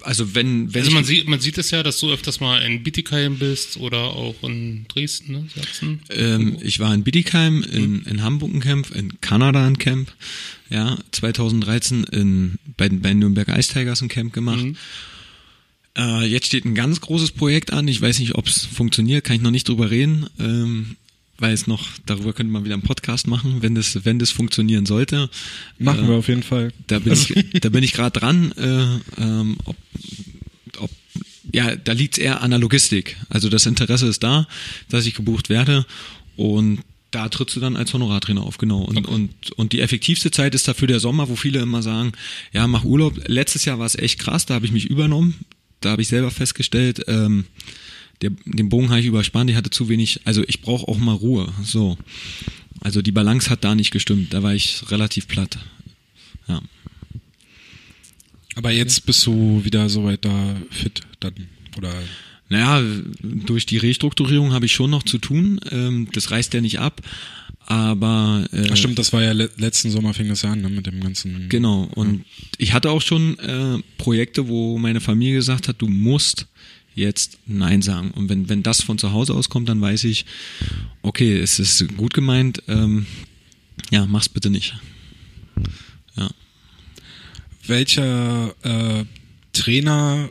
Also 0.03 0.35
wenn, 0.35 0.73
wenn 0.75 0.83
also 0.83 0.95
man 0.95 1.05
sieht, 1.05 1.29
man 1.29 1.41
sieht 1.41 1.59
es 1.59 1.71
ja, 1.71 1.83
dass 1.83 1.99
du 2.01 2.11
öfters 2.11 2.41
mal 2.41 2.61
in 2.63 2.83
Bietigheim 2.83 3.39
bist 3.39 3.77
oder 3.77 3.99
auch 3.99 4.43
in 4.43 4.87
Dresden, 4.89 5.33
ne, 5.33 5.49
Sachsen. 5.55 6.01
Ähm, 6.11 6.59
ich 6.63 6.81
war 6.81 6.93
in 6.95 7.05
Bietigheim, 7.05 7.63
in, 7.63 7.93
mhm. 7.93 8.03
in 8.07 8.23
Hamburg 8.23 8.55
ein 8.55 8.61
Camp, 8.61 8.95
in 8.95 9.21
Kanada 9.21 9.67
ein 9.67 9.79
Camp, 9.79 10.13
ja, 10.71 10.99
2013 11.13 12.05
in, 12.05 12.59
bei, 12.77 12.89
bei 12.89 13.15
Nürnberg 13.15 13.49
Ice 13.49 13.73
Tigers 13.73 14.03
ein 14.03 14.09
Camp 14.09 14.33
gemacht. 14.33 14.65
Mhm. 14.65 14.77
Äh, 15.97 16.27
jetzt 16.27 16.47
steht 16.47 16.65
ein 16.65 16.75
ganz 16.75 17.01
großes 17.01 17.33
Projekt 17.33 17.73
an. 17.73 17.89
Ich 17.89 18.01
weiß 18.01 18.19
nicht, 18.21 18.35
ob 18.37 18.47
es 18.47 18.65
funktioniert, 18.65 19.25
kann 19.25 19.37
ich 19.37 19.43
noch 19.43 19.51
nicht 19.51 19.69
drüber 19.69 19.91
reden. 19.91 20.29
Ähm, 20.39 20.97
weil 21.39 21.53
es 21.53 21.67
noch, 21.67 21.87
darüber 22.05 22.33
könnte 22.33 22.53
man 22.53 22.65
wieder 22.65 22.75
einen 22.75 22.83
Podcast 22.83 23.27
machen, 23.27 23.63
wenn 23.63 23.75
das, 23.75 24.05
wenn 24.05 24.19
das 24.19 24.31
funktionieren 24.31 24.87
sollte. 24.87 25.31
Machen 25.79 26.05
äh, 26.05 26.09
wir 26.09 26.17
auf 26.17 26.29
jeden 26.29 26.43
Fall. 26.43 26.73
Da 26.87 26.99
bin 26.99 27.13
ich, 27.13 27.35
da 27.61 27.69
bin 27.69 27.85
ich 27.85 27.93
gerade 27.93 28.19
dran, 28.19 28.53
äh, 28.53 29.23
ähm, 29.23 29.57
ob, 29.65 29.77
ob, 30.79 30.91
ja, 31.53 31.77
da 31.77 31.93
liegt 31.93 32.19
es 32.19 32.25
eher 32.25 32.43
an 32.43 32.51
der 32.51 32.59
Logistik. 32.59 33.17
Also 33.29 33.49
das 33.49 33.67
Interesse 33.67 34.09
ist 34.09 34.23
da, 34.23 34.47
dass 34.89 35.07
ich 35.07 35.15
gebucht 35.15 35.49
werde 35.49 35.87
und 36.37 36.81
da 37.11 37.29
trittst 37.29 37.57
du 37.57 37.61
dann 37.61 37.77
als 37.77 37.95
Honorartrainer 37.95 38.43
auf, 38.43 38.59
genau. 38.59 38.83
Und, 38.83 38.99
okay. 38.99 39.11
und, 39.11 39.53
und 39.53 39.73
die 39.73 39.81
effektivste 39.81 40.31
Zeit 40.31 40.55
ist 40.55 40.69
dafür 40.69 40.89
der 40.89 41.01
Sommer, 41.01 41.29
wo 41.29 41.37
viele 41.37 41.61
immer 41.61 41.83
sagen, 41.83 42.13
ja, 42.53 42.67
mach 42.67 42.85
Urlaub. 42.85 43.15
Letztes 43.27 43.65
Jahr 43.65 43.79
war 43.79 43.87
es 43.87 43.95
echt 43.95 44.19
krass, 44.19 44.45
da 44.45 44.55
habe 44.55 44.67
ich 44.67 44.73
mich 44.73 44.87
übernommen. 44.87 45.35
Da 45.81 45.91
habe 45.91 46.03
ich 46.03 46.09
selber 46.09 46.31
festgestellt, 46.31 47.05
ähm, 47.07 47.47
der, 48.23 48.31
den 48.45 48.69
Bogen 48.69 48.91
habe 48.91 49.01
ich 49.01 49.07
überspannt, 49.07 49.51
ich 49.51 49.57
hatte 49.57 49.71
zu 49.71 49.89
wenig, 49.89 50.21
also 50.25 50.43
ich 50.47 50.61
brauche 50.61 50.89
auch 50.89 50.99
mal 50.99 51.15
Ruhe, 51.15 51.53
so. 51.63 51.97
Also 52.81 53.03
die 53.03 53.13
Balance 53.13 53.51
hat 53.51 53.65
da 53.65 53.75
nicht 53.75 53.91
gestimmt, 53.91 54.33
da 54.33 54.43
war 54.43 54.55
ich 54.55 54.91
relativ 54.91 55.27
platt. 55.27 55.59
Ja. 56.47 56.61
Aber 58.55 58.71
jetzt 58.71 59.07
bist 59.07 59.25
du 59.27 59.65
wieder 59.65 59.89
soweit 59.89 60.25
da 60.25 60.57
fit 60.71 61.03
dann, 61.21 61.35
oder? 61.77 61.93
Naja, 62.49 62.83
durch 63.21 63.67
die 63.67 63.77
Restrukturierung 63.77 64.53
habe 64.53 64.67
ich 64.67 64.73
schon 64.73 64.91
noch 64.91 65.03
zu 65.03 65.19
tun, 65.19 65.61
ähm, 65.71 66.09
das 66.13 66.31
reißt 66.31 66.55
ja 66.55 66.61
nicht 66.61 66.81
ab, 66.81 67.03
aber 67.67 68.47
äh, 68.51 68.69
Ach 68.73 68.77
stimmt, 68.79 68.99
das 68.99 69.13
war 69.13 69.23
ja 69.23 69.33
le 69.33 69.51
letzten 69.59 69.91
Sommer 69.91 70.15
fing 70.15 70.29
das 70.29 70.41
ja 70.41 70.53
an 70.53 70.63
ne, 70.63 70.71
mit 70.71 70.87
dem 70.87 71.01
ganzen. 71.03 71.51
Genau. 71.51 71.91
Und 71.95 72.21
ja. 72.21 72.25
ich 72.57 72.73
hatte 72.73 72.91
auch 72.91 73.03
schon 73.03 73.39
äh, 73.41 73.83
Projekte, 73.99 74.49
wo 74.49 74.79
meine 74.79 75.01
Familie 75.03 75.35
gesagt 75.35 75.69
hat, 75.69 75.77
du 75.83 75.87
musst 75.87 76.47
jetzt 76.99 77.39
Nein 77.47 77.83
sagen. 77.83 78.11
Und 78.11 78.29
wenn, 78.29 78.49
wenn 78.49 78.63
das 78.63 78.83
von 78.83 78.99
zu 78.99 79.13
Hause 79.13 79.35
aus 79.35 79.49
kommt, 79.49 79.69
dann 79.69 79.81
weiß 79.81 80.05
ich, 80.05 80.27
okay, 81.03 81.39
es 81.39 81.59
ist 81.59 81.97
gut 81.97 82.15
gemeint, 82.15 82.63
ähm, 82.69 83.07
ja, 83.91 84.07
mach's 84.07 84.29
bitte 84.29 84.51
nicht. 84.51 84.77
Ja. 86.17 86.31
Welcher 87.67 88.55
äh, 88.63 89.05
Trainer, 89.53 90.29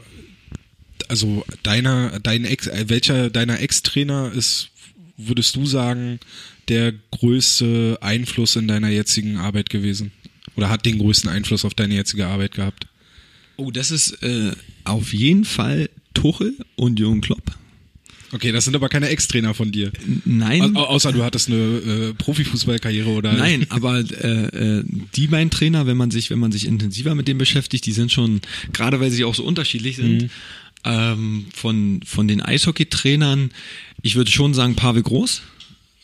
also 1.08 1.46
deiner, 1.64 2.20
dein 2.20 2.46
Ex, 2.46 2.68
äh, 2.68 2.86
welcher 2.88 3.30
deiner 3.30 3.60
Ex-Trainer 3.62 4.32
ist, 4.32 4.70
würdest 5.18 5.56
du 5.56 5.66
sagen, 5.66 6.20
der 6.68 6.94
größte 7.12 7.98
Einfluss 8.02 8.56
in 8.56 8.68
deiner 8.68 8.90
jetzigen 8.90 9.38
Arbeit 9.38 9.70
gewesen? 9.70 10.12
Oder 10.56 10.70
hat 10.70 10.86
den 10.86 10.98
größten 10.98 11.30
Einfluss 11.30 11.66
auf 11.66 11.74
deine 11.74 11.96
jetzige 11.96 12.28
Arbeit 12.28 12.56
gehabt? 12.56 12.88
Oh, 13.58 13.72
das 13.72 13.92
ist 13.92 14.22
äh, 14.24 14.52
auf 14.84 15.14
jeden 15.14 15.46
Fall 15.46 15.90
Tuchel 16.18 16.56
und 16.76 17.00
Jürgen 17.00 17.22
Klopp. 17.22 17.56
Okay, 18.34 18.52
das 18.52 18.66
sind 18.66 18.76
aber 18.76 18.90
keine 18.90 19.08
Ex-Trainer 19.08 19.54
von 19.54 19.72
dir. 19.72 19.92
Nein. 20.26 20.76
Au 20.76 20.84
außer 20.84 21.14
du 21.14 21.24
hattest 21.24 21.48
eine 21.48 21.58
äh, 21.58 22.14
Profifußballkarriere 22.14 23.10
oder. 23.10 23.34
Nein, 23.34 23.68
aber 23.70 24.00
äh, 24.00 24.80
äh, 24.80 24.84
die 25.16 25.28
beiden 25.28 25.50
Trainer, 25.50 25.86
wenn 25.86 25.96
man 25.96 26.12
sich, 26.12 26.30
wenn 26.30 26.40
man 26.40 26.52
sich 26.52 26.66
intensiver 26.66 27.16
mit 27.16 27.28
dem 27.28 27.38
beschäftigt, 27.38 27.86
die 27.86 27.94
sind 27.94 28.12
schon, 28.12 28.42
gerade 28.74 29.00
weil 29.00 29.12
sie 29.12 29.24
auch 29.24 29.36
so 29.36 29.44
unterschiedlich 29.44 29.96
sind, 29.96 30.24
mhm. 30.24 30.30
ähm, 30.84 31.46
von, 31.54 32.02
von 32.04 32.28
den 32.28 32.42
Eishockey-Trainern, 32.42 33.52
ich 34.02 34.16
würde 34.16 34.32
schon 34.32 34.54
sagen, 34.54 34.76
Pavel 34.76 35.04
Groß. 35.04 35.44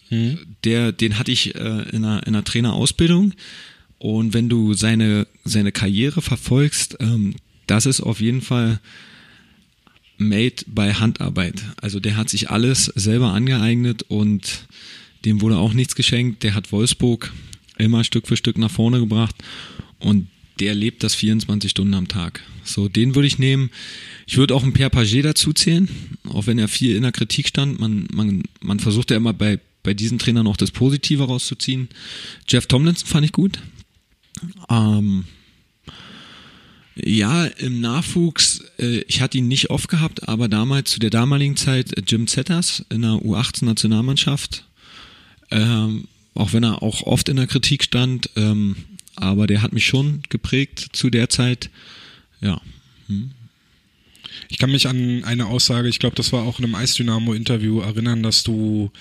Mhm. 0.10 0.38
Der, 0.64 0.92
den 0.92 1.20
hatte 1.20 1.32
ich 1.32 1.56
äh, 1.56 1.60
in 1.60 2.06
einer, 2.06 2.26
in 2.26 2.36
einer 2.36 2.44
Trainerausbildung. 2.44 3.34
Und 3.98 4.34
wenn 4.34 4.48
du 4.48 4.74
seine, 4.76 5.28
seine 5.44 5.72
Karriere 5.72 6.22
verfolgst, 6.22 6.98
ähm, 7.00 7.36
das 7.68 7.86
ist 7.86 8.02
auf 8.02 8.22
jeden 8.22 8.42
Fall 8.42 8.80
made 10.28 10.66
by 10.68 10.94
Handarbeit. 10.94 11.64
Also 11.82 12.00
der 12.00 12.18
hat 12.18 12.30
sich 12.30 12.50
alles 12.50 12.86
selber 12.86 13.34
angeeignet 13.34 14.04
und 14.04 14.66
dem 15.26 15.42
wurde 15.42 15.58
auch 15.58 15.74
nichts 15.74 15.96
geschenkt. 15.96 16.44
Der 16.44 16.56
hat 16.56 16.72
Wolfsburg 16.72 17.32
immer 17.78 18.04
Stück 18.04 18.28
für 18.28 18.38
Stück 18.38 18.58
nach 18.58 18.72
vorne 18.72 19.00
gebracht 19.00 19.36
und 20.00 20.28
der 20.60 20.76
lebt 20.76 21.04
das 21.04 21.16
24 21.16 21.72
Stunden 21.72 21.94
am 21.94 22.08
Tag. 22.08 22.42
So, 22.64 22.88
den 22.88 23.16
würde 23.16 23.28
ich 23.28 23.40
nehmen. 23.40 23.72
Ich 24.28 24.38
würde 24.38 24.56
auch 24.56 24.64
einen 24.64 24.74
Pierre 24.74 24.90
Paget 24.90 25.26
dazu 25.26 25.52
zählen, 25.54 25.90
auch 26.30 26.48
wenn 26.48 26.60
er 26.60 26.68
viel 26.68 26.96
in 26.96 27.02
der 27.02 27.12
Kritik 27.12 27.48
stand. 27.48 27.80
Man, 27.80 28.08
man, 28.14 28.44
man 28.62 28.80
versucht 28.80 29.12
ja 29.12 29.18
immer 29.18 29.34
bei, 29.34 29.60
bei 29.82 29.94
diesen 29.94 30.20
Trainern 30.20 30.48
auch 30.48 30.58
das 30.58 30.72
Positive 30.72 31.24
rauszuziehen. 31.24 31.90
Jeff 32.48 32.68
Tomlinson 32.68 33.08
fand 33.08 33.26
ich 33.26 33.32
gut. 33.32 33.60
Ähm, 34.70 35.26
ja, 36.96 37.46
im 37.46 37.82
Nachwuchs, 37.82 38.64
äh, 38.80 39.00
ich 39.08 39.22
hatte 39.22 39.38
ihn 39.38 39.48
nicht 39.48 39.70
oft 39.70 39.90
gehabt, 39.90 40.28
aber 40.28 40.48
damals, 40.48 40.92
zu 40.92 41.00
der 41.00 41.10
damaligen 41.10 41.56
Zeit, 41.56 41.98
äh, 41.98 42.02
Jim 42.06 42.28
Zetters 42.28 42.86
in 42.90 43.02
der 43.02 43.12
U18-Nationalmannschaft, 43.12 44.66
ähm, 45.50 46.08
auch 46.36 46.54
wenn 46.54 46.64
er 46.64 46.84
auch 46.84 47.02
oft 47.04 47.30
in 47.30 47.38
der 47.38 47.48
Kritik 47.48 47.84
stand, 47.84 48.30
ähm, 48.36 48.76
aber 49.16 49.48
der 49.48 49.62
hat 49.62 49.74
mich 49.74 49.86
schon 49.86 50.22
geprägt 50.30 50.90
zu 50.94 51.10
der 51.10 51.30
Zeit, 51.30 51.70
ja. 52.42 52.62
Hm. 53.08 53.32
Ich 54.54 54.60
kann 54.60 54.70
mich 54.70 54.88
an 54.88 55.24
eine 55.24 55.48
Aussage, 55.48 55.90
ich 55.90 55.98
glaube, 55.98 56.16
das 56.16 56.32
war 56.32 56.44
auch 56.44 56.60
in 56.60 56.66
einem 56.66 56.76
Eisdynamo-Interview 56.76 57.80
erinnern, 57.80 58.22
dass 58.22 58.44
du, 58.44 58.92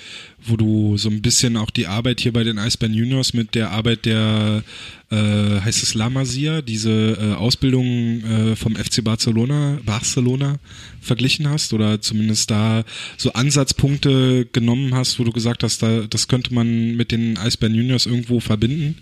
wo 0.43 0.57
du 0.57 0.97
so 0.97 1.11
ein 1.11 1.21
bisschen 1.21 1.59
auch 1.59 1.69
die 1.69 1.87
Arbeit 1.87 2.23
hier 2.23 2.33
bei 2.33 2.43
den 2.43 2.59
Eisbären 2.59 2.95
Juniors 2.95 3.35
mit 3.35 3.55
der 3.55 3.71
Arbeit 3.71 4.07
der, 4.07 4.65
äh, 5.11 5.61
heißt 5.61 5.83
es 5.83 5.93
La 5.93 6.09
Masia, 6.09 6.63
diese 6.63 7.19
äh, 7.21 7.35
Ausbildung 7.35 8.25
äh, 8.25 8.57
vom 8.57 8.77
FC 8.77 9.05
Barcelona, 9.05 9.79
Barcelona 9.85 10.59
verglichen 11.03 11.47
hast 11.47 11.75
oder 11.75 12.01
zumindest 12.01 12.51
da 12.51 12.83
so 13.19 13.35
Ansatzpunkte 13.35 14.49
genommen 14.53 14.95
hast, 14.95 15.19
wo 15.19 15.25
du 15.25 15.33
gesagt 15.33 15.65
hast, 15.65 15.83
da, 15.83 16.07
das 16.09 16.29
könnte 16.29 16.55
man 16.55 16.97
mit 16.97 17.13
den 17.13 17.37
Eisbären 17.37 17.75
Juniors 17.75 18.07
irgendwo 18.07 18.41
verbinden? 18.41 18.97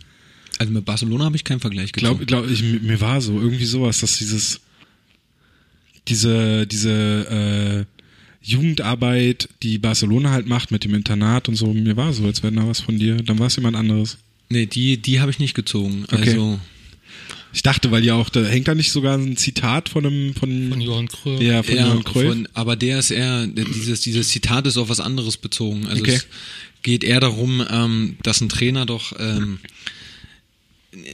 Also 0.59 0.73
mit 0.73 0.85
Barcelona 0.85 1.27
habe 1.27 1.37
ich 1.37 1.45
keinen 1.45 1.61
Vergleich 1.61 1.93
gezogen. 1.93 2.27
Glaub, 2.27 2.43
glaub 2.43 2.51
ich, 2.51 2.61
mir 2.65 3.01
war 3.01 3.21
so 3.21 3.41
irgendwie 3.41 3.67
sowas, 3.67 4.01
dass 4.01 4.19
dieses 4.19 4.61
diese, 6.09 6.67
diese 6.67 7.87
äh, 7.91 8.01
Jugendarbeit, 8.43 9.49
die 9.63 9.79
Barcelona 9.79 10.31
halt 10.31 10.47
macht 10.47 10.71
mit 10.71 10.85
dem 10.85 10.95
Internat 10.95 11.49
und 11.49 11.57
so, 11.57 11.73
mir 11.73 11.97
war 11.97 12.13
so, 12.13 12.25
als 12.25 12.43
wäre 12.43 12.53
da 12.55 12.67
was 12.67 12.81
von 12.81 12.99
dir, 12.99 13.17
dann 13.17 13.39
war 13.39 13.47
es 13.49 13.57
jemand 13.57 13.77
anderes. 13.77 14.19
Nee, 14.49 14.67
die, 14.67 14.97
die 14.97 15.21
habe 15.21 15.31
ich 15.31 15.39
nicht 15.39 15.55
gezogen. 15.55 16.05
Okay. 16.11 16.31
Also 16.31 16.59
Ich 17.53 17.63
dachte, 17.63 17.91
weil 17.91 18.05
ja 18.05 18.15
auch, 18.15 18.31
da 18.31 18.45
hängt 18.45 18.67
da 18.69 18.75
nicht 18.75 18.93
sogar 18.93 19.17
ein 19.19 19.37
Zitat 19.37 19.89
von 19.89 20.07
einem, 20.07 20.35
von, 20.35 20.71
Von 20.71 20.81
Johann 20.81 21.09
Cruyff. 21.09 21.41
ja, 21.41 21.63
von 21.63 21.75
ja, 21.77 21.87
Johann 21.89 22.03
von, 22.05 22.49
aber 22.55 22.77
der 22.77 22.99
ist 22.99 23.11
eher, 23.11 23.47
dieses, 23.47 24.01
dieses 24.01 24.29
Zitat 24.29 24.67
ist 24.67 24.77
auf 24.77 24.89
was 24.89 25.01
anderes 25.01 25.37
bezogen. 25.37 25.87
Also 25.87 26.03
Okay. 26.03 26.15
es 26.15 26.27
geht 26.83 27.05
eher 27.05 27.21
darum, 27.21 27.63
ähm, 27.71 28.17
dass 28.23 28.41
ein 28.41 28.49
Trainer 28.49 28.87
doch 28.87 29.13
ähm, 29.21 29.59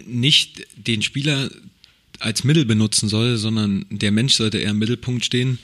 nicht 0.06 0.66
den 0.76 1.02
Spieler 1.02 1.50
als 2.20 2.44
Mittel 2.44 2.64
benutzen 2.64 3.08
soll, 3.08 3.36
sondern 3.36 3.86
der 3.90 4.12
Mensch 4.12 4.34
sollte 4.34 4.58
eher 4.58 4.70
im 4.70 4.78
Mittelpunkt 4.78 5.24
stehen 5.24 5.58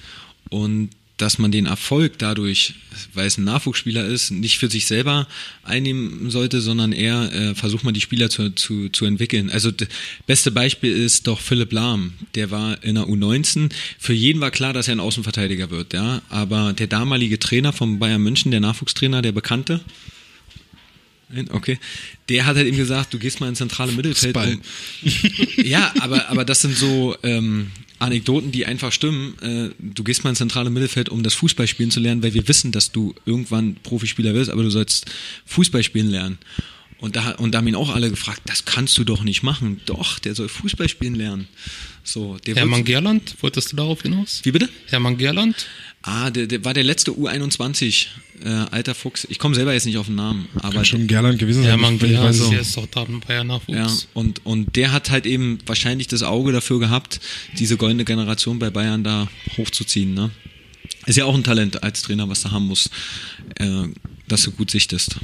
und 0.51 0.91
dass 1.23 1.39
man 1.39 1.53
den 1.53 1.67
Erfolg 1.67 2.19
dadurch, 2.19 2.75
weil 3.15 3.27
es 3.27 3.39
ein 3.39 3.45
Nachwuchsspieler 3.45 4.05
ist, 4.05 4.33
nicht 4.33 4.59
für 4.59 4.69
sich 4.69 4.87
selber 4.87 5.29
einnehmen 5.63 6.31
sollte, 6.31 6.61
sondern 6.61 6.93
eher 6.93 7.33
äh, 7.33 7.55
versucht 7.55 7.85
man 7.85 7.95
die 7.95 8.01
Spieler 8.01 8.29
zu, 8.29 8.51
zu, 8.51 8.89
zu 8.89 9.05
entwickeln. 9.05 9.49
Also 9.49 9.71
das 9.71 9.89
beste 10.27 10.51
Beispiel 10.51 10.93
ist 10.93 11.29
doch 11.29 11.39
Philipp 11.39 11.73
Lahm, 11.73 12.15
der 12.35 12.51
war 12.51 12.83
in 12.83 12.97
der 12.97 13.05
U19. 13.05 13.71
Für 13.99 14.15
jeden 14.15 14.41
war 14.41 14.51
klar, 14.51 14.73
dass 14.73 14.89
er 14.89 14.97
ein 14.97 15.01
Außenverteidiger 15.01 15.71
wird, 15.71 15.93
ja. 15.93 16.23
Aber 16.29 16.73
der 16.73 16.89
damalige 16.89 17.39
Trainer 17.39 17.73
von 17.73 18.01
Bayern 18.01 18.23
München, 18.23 18.51
der 18.51 18.61
Nachwuchstrainer, 18.61 19.23
der 19.23 19.33
Bekannte, 19.33 19.81
Okay. 21.51 21.79
Der 22.29 22.47
hat 22.47 22.57
halt 22.57 22.67
eben 22.67 22.77
gesagt, 22.77 23.15
du 23.15 23.19
gehst 23.19 23.41
mal 23.41 23.49
ins 23.49 23.59
zentrale 23.59 23.93
Mittelfeld. 23.93 24.35
Fußball. 24.35 24.55
Um, 24.55 25.65
ja, 25.65 25.93
aber, 26.01 26.29
aber 26.29 26.45
das 26.45 26.61
sind 26.63 26.77
so 26.77 27.17
ähm, 27.23 27.71
Anekdoten, 27.99 28.53
die 28.53 28.67
einfach 28.67 28.93
stimmen. 28.93 29.39
Äh, 29.41 29.71
du 29.79 30.05
gehst 30.05 30.25
mal 30.25 30.31
ins 30.31 30.39
zentrale 30.39 30.71
Mittelfeld, 30.71 31.09
um 31.09 31.23
das 31.23 31.35
Fußballspielen 31.35 31.91
zu 31.91 32.01
lernen, 32.01 32.23
weil 32.23 32.35
wir 32.35 32.47
wissen, 32.49 32.73
dass 32.73 32.93
du 32.93 33.15
irgendwann 33.25 33.77
Profispieler 33.83 34.35
wirst, 34.35 34.51
aber 34.51 34.63
du 34.63 34.71
sollst 34.71 35.07
Fußballspielen 35.47 36.11
lernen. 36.11 36.39
Und 36.99 37.17
da, 37.17 37.33
und 37.33 37.53
da 37.53 37.59
haben 37.59 37.67
ihn 37.67 37.75
auch 37.75 37.93
alle 37.93 38.11
gefragt, 38.11 38.43
das 38.45 38.65
kannst 38.65 38.97
du 38.97 39.03
doch 39.03 39.25
nicht 39.25 39.43
machen. 39.43 39.81
Doch, 39.87 40.21
der 40.21 40.37
soll 40.37 40.49
Fußballspielen 40.49 41.17
lernen. 41.17 41.49
So, 42.05 42.39
der 42.39 42.55
Hermann 42.55 42.85
Gerland, 42.85 43.37
wolltest 43.41 43.73
du 43.73 43.77
darauf 43.77 44.03
hinaus? 44.03 44.41
Wie 44.45 44.53
bitte? 44.53 44.69
Hermann 44.87 45.17
Gerland? 45.17 45.67
Ah, 46.03 46.31
der, 46.31 46.47
der 46.49 46.65
war 46.65 46.75
der 46.75 46.83
letzte 46.83 47.13
U21, 47.13 48.07
äh, 48.45 48.49
alter 48.49 48.95
Fuchs. 48.95 49.25
Ich 49.31 49.39
komme 49.39 49.55
selber 49.55 49.73
jetzt 49.73 49.87
nicht 49.87 49.99
auf 49.99 50.07
den 50.07 50.17
Namen, 50.17 50.49
aber 50.57 50.75
Kann 50.75 50.85
schon 50.85 51.07
Gerland 51.07 51.39
gewesen 51.39 51.63
sein. 51.63 51.69
Hermann 51.71 51.95
Ich- 51.97 52.03
ich 52.03 52.19
weiß 52.19 52.41
auch. 52.43 52.53
ist 52.53 52.77
doch 52.77 52.87
da 52.87 53.05
bei 53.27 53.35
Ja, 53.35 53.45
Nachwuchs. 53.45 54.09
und, 54.13 54.45
und 54.45 54.75
der 54.75 54.91
hat 54.91 55.11
halt 55.11 55.27
eben 55.27 55.59
wahrscheinlich 55.65 56.09
das 56.09 56.23
Auge 56.25 56.51
dafür 56.51 56.81
gehabt, 56.81 57.21
diese 57.59 57.77
goldene 57.77 58.05
Generation 58.05 58.59
bei 58.59 58.71
Bayern 58.71 59.05
da 59.05 59.29
hochzuziehen. 59.57 60.13
Ne? 60.13 60.31
Ist 61.07 61.19
ja 61.19 61.25
auch 61.25 61.35
ein 61.37 61.45
Talent 61.45 61.85
als 61.85 62.03
Trainer, 62.03 62.29
was 62.29 62.43
du 62.43 62.51
haben 62.51 62.67
musst, 62.67 62.91
äh, 63.61 63.85
dass 64.27 64.43
du 64.43 64.51
gut 64.51 64.71
sichtest. 64.73 65.17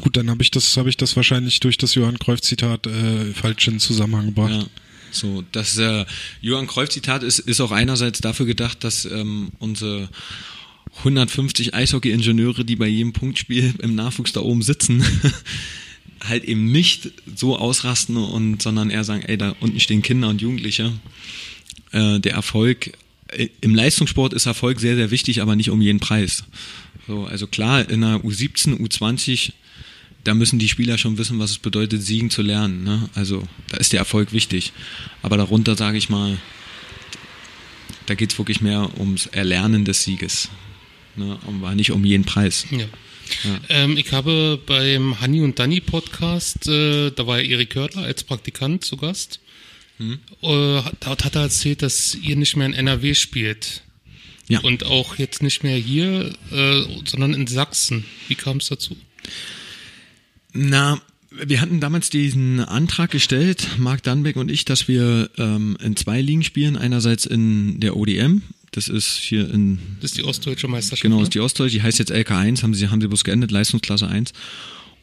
Gut, 0.00 0.16
dann 0.16 0.28
habe 0.30 0.42
ich 0.42 0.50
das, 0.50 0.76
habe 0.76 0.88
ich 0.90 0.96
das 0.96 1.14
wahrscheinlich 1.16 1.60
durch 1.60 1.78
das 1.78 1.94
Johann 1.94 2.18
Cruyff 2.18 2.40
Zitat 2.40 2.86
äh, 2.86 3.32
falsch 3.32 3.68
in 3.68 3.78
Zusammenhang 3.78 4.26
gebracht. 4.26 4.50
Ja. 4.52 4.66
So, 5.10 5.44
das 5.52 5.78
äh, 5.78 6.04
Johann 6.40 6.66
Cruyff-Zitat 6.66 7.22
ist, 7.22 7.38
ist 7.38 7.60
auch 7.60 7.70
einerseits 7.70 8.20
dafür 8.20 8.46
gedacht, 8.46 8.84
dass 8.84 9.04
ähm, 9.04 9.50
unsere 9.58 10.08
150 10.98 11.74
Eishockey-Ingenieure, 11.74 12.64
die 12.64 12.76
bei 12.76 12.86
jedem 12.86 13.12
Punktspiel 13.12 13.74
im 13.82 13.94
Nachwuchs 13.94 14.32
da 14.32 14.40
oben 14.40 14.62
sitzen, 14.62 15.04
halt 16.24 16.44
eben 16.44 16.70
nicht 16.70 17.10
so 17.34 17.56
ausrasten 17.56 18.16
und 18.16 18.60
sondern 18.62 18.90
eher 18.90 19.04
sagen, 19.04 19.22
ey, 19.22 19.38
da 19.38 19.54
unten 19.60 19.80
stehen 19.80 20.02
Kinder 20.02 20.28
und 20.28 20.40
Jugendliche. 20.40 20.92
Äh, 21.92 22.20
der 22.20 22.32
Erfolg 22.32 22.92
äh, 23.28 23.48
im 23.60 23.74
Leistungssport 23.74 24.32
ist 24.32 24.46
Erfolg 24.46 24.80
sehr, 24.80 24.96
sehr 24.96 25.10
wichtig, 25.10 25.40
aber 25.42 25.56
nicht 25.56 25.70
um 25.70 25.80
jeden 25.80 26.00
Preis. 26.00 26.44
So, 27.06 27.24
also 27.24 27.46
klar, 27.46 27.88
in 27.88 28.04
einer 28.04 28.18
U17, 28.20 28.78
U20 28.78 29.52
da 30.28 30.34
müssen 30.34 30.58
die 30.58 30.68
Spieler 30.68 30.98
schon 30.98 31.16
wissen, 31.16 31.38
was 31.38 31.52
es 31.52 31.58
bedeutet, 31.58 32.02
siegen 32.02 32.28
zu 32.28 32.42
lernen. 32.42 32.84
Ne? 32.84 33.08
Also 33.14 33.48
da 33.68 33.78
ist 33.78 33.94
der 33.94 34.00
Erfolg 34.00 34.34
wichtig. 34.34 34.74
Aber 35.22 35.38
darunter 35.38 35.74
sage 35.74 35.96
ich 35.96 36.10
mal, 36.10 36.36
da 38.04 38.14
geht 38.14 38.32
es 38.32 38.38
wirklich 38.38 38.60
mehr 38.60 38.90
ums 38.98 39.24
Erlernen 39.24 39.86
des 39.86 40.04
Sieges. 40.04 40.50
Ne? 41.16 41.38
Aber 41.46 41.74
nicht 41.74 41.92
um 41.92 42.04
jeden 42.04 42.26
Preis. 42.26 42.66
Ja. 42.70 42.80
Ja. 42.80 43.60
Ähm, 43.70 43.96
ich 43.96 44.12
habe 44.12 44.60
beim 44.66 45.18
Hanni 45.18 45.40
und 45.40 45.58
Danny 45.58 45.80
Podcast, 45.80 46.68
äh, 46.68 47.10
da 47.10 47.26
war 47.26 47.40
Erik 47.40 47.70
Körtler 47.70 48.02
als 48.02 48.22
Praktikant 48.22 48.84
zu 48.84 48.98
Gast. 48.98 49.40
Hm. 49.96 50.18
Äh, 50.42 50.82
dort 51.00 51.24
hat 51.24 51.36
er 51.36 51.42
erzählt, 51.42 51.80
dass 51.80 52.14
ihr 52.14 52.36
nicht 52.36 52.54
mehr 52.54 52.66
in 52.66 52.74
NRW 52.74 53.14
spielt. 53.14 53.82
Ja. 54.48 54.60
Und 54.60 54.84
auch 54.84 55.16
jetzt 55.16 55.42
nicht 55.42 55.62
mehr 55.62 55.76
hier, 55.78 56.34
äh, 56.50 56.82
sondern 57.06 57.32
in 57.32 57.46
Sachsen. 57.46 58.04
Wie 58.28 58.34
kam 58.34 58.58
es 58.58 58.68
dazu? 58.68 58.94
Na, 60.60 61.00
wir 61.30 61.60
hatten 61.60 61.78
damals 61.78 62.10
diesen 62.10 62.58
Antrag 62.58 63.12
gestellt, 63.12 63.78
Marc 63.78 64.02
Dannbeck 64.02 64.34
und 64.34 64.50
ich, 64.50 64.64
dass 64.64 64.88
wir 64.88 65.30
ähm, 65.38 65.76
in 65.80 65.94
zwei 65.94 66.20
Ligen 66.20 66.42
spielen. 66.42 66.76
Einerseits 66.76 67.26
in 67.26 67.78
der 67.78 67.96
ODM, 67.96 68.42
das 68.72 68.88
ist 68.88 69.18
hier 69.18 69.48
in 69.48 69.78
Das 70.00 70.10
ist 70.10 70.18
die 70.18 70.24
ostdeutsche 70.24 70.66
Meisterschaft. 70.66 71.02
Genau, 71.02 71.18
ne? 71.18 71.22
ist 71.22 71.34
die 71.34 71.40
Ostdeutsche, 71.40 71.76
die 71.76 71.82
heißt 71.82 72.00
jetzt 72.00 72.10
LK1, 72.10 72.64
haben 72.64 72.74
sie, 72.74 72.88
haben 72.88 73.00
sie 73.00 73.06
bloß 73.06 73.22
geendet, 73.22 73.52
Leistungsklasse 73.52 74.08
1. 74.08 74.32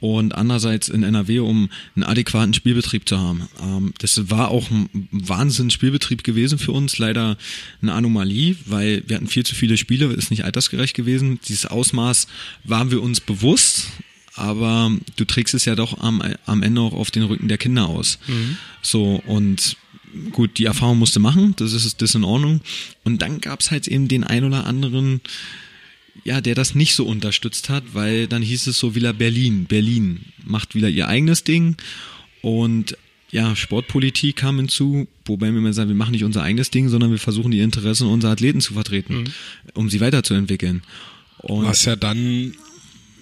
Und 0.01 0.35
andererseits 0.35 0.89
in 0.89 1.03
NRW, 1.03 1.39
um 1.39 1.69
einen 1.95 2.03
adäquaten 2.03 2.53
Spielbetrieb 2.53 3.07
zu 3.07 3.17
haben. 3.17 3.47
Ähm, 3.61 3.93
das 3.99 4.29
war 4.29 4.49
auch 4.49 4.69
ein 4.69 5.07
Wahnsinns-Spielbetrieb 5.11 6.25
gewesen 6.25 6.59
für 6.59 6.73
uns, 6.73 6.97
leider 6.97 7.37
eine 7.81 7.93
Anomalie, 7.93 8.57
weil 8.65 9.03
wir 9.07 9.15
hatten 9.15 9.27
viel 9.27 9.45
zu 9.45 9.55
viele 9.55 9.77
Spiele, 9.77 10.07
ist 10.07 10.31
nicht 10.31 10.43
altersgerecht 10.43 10.95
gewesen. 10.95 11.39
Dieses 11.47 11.65
Ausmaß 11.65 12.27
waren 12.65 12.91
wir 12.91 13.01
uns 13.01 13.21
bewusst, 13.21 13.87
aber 14.35 14.91
du 15.15 15.25
trägst 15.25 15.53
es 15.53 15.65
ja 15.65 15.75
doch 15.75 15.99
am, 15.99 16.21
am 16.45 16.63
Ende 16.63 16.81
auch 16.81 16.93
auf 16.93 17.11
den 17.11 17.23
Rücken 17.23 17.47
der 17.47 17.57
Kinder 17.57 17.87
aus. 17.87 18.19
So, 18.81 19.21
und 19.25 19.77
gut, 20.31 20.57
die 20.57 20.65
Erfahrung 20.65 20.99
musste 20.99 21.19
machen, 21.19 21.53
das 21.57 21.73
ist, 21.73 22.01
das 22.01 22.09
ist 22.09 22.15
in 22.15 22.23
Ordnung. 22.23 22.61
Und 23.03 23.21
dann 23.21 23.41
gab's 23.41 23.71
halt 23.71 23.87
eben 23.87 24.07
den 24.07 24.23
ein 24.23 24.43
oder 24.43 24.65
anderen, 24.65 25.21
ja, 26.23 26.41
der 26.41 26.55
das 26.55 26.75
nicht 26.75 26.95
so 26.95 27.05
unterstützt 27.05 27.69
hat, 27.69 27.83
weil 27.93 28.27
dann 28.27 28.41
hieß 28.41 28.67
es 28.67 28.79
so 28.79 28.95
wieder 28.95 29.13
Berlin. 29.13 29.65
Berlin 29.65 30.25
macht 30.43 30.75
wieder 30.75 30.89
ihr 30.89 31.07
eigenes 31.07 31.43
Ding 31.43 31.75
und 32.41 32.97
ja, 33.31 33.55
Sportpolitik 33.55 34.37
kam 34.37 34.57
hinzu, 34.57 35.07
wobei 35.25 35.51
wir 35.51 35.57
immer 35.57 35.73
sagen, 35.73 35.89
wir 35.89 35.95
machen 35.95 36.11
nicht 36.11 36.23
unser 36.23 36.43
eigenes 36.43 36.71
Ding, 36.71 36.87
sondern 36.87 37.11
wir 37.11 37.17
versuchen 37.17 37.51
die 37.51 37.59
Interessen 37.59 38.07
unserer 38.07 38.31
Athleten 38.31 38.61
zu 38.61 38.73
vertreten, 38.73 39.33
um 39.73 39.89
sie 39.89 39.99
weiterzuentwickeln. 39.99 40.83
Und 41.39 41.65
Was 41.65 41.83
ja 41.83 41.97
dann, 41.97 42.53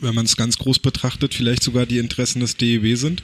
wenn 0.03 0.15
man 0.15 0.25
es 0.25 0.35
ganz 0.35 0.57
groß 0.57 0.79
betrachtet, 0.79 1.33
vielleicht 1.33 1.63
sogar 1.63 1.85
die 1.85 1.97
Interessen 1.97 2.39
des 2.39 2.57
DEB 2.57 2.97
sind. 2.97 3.23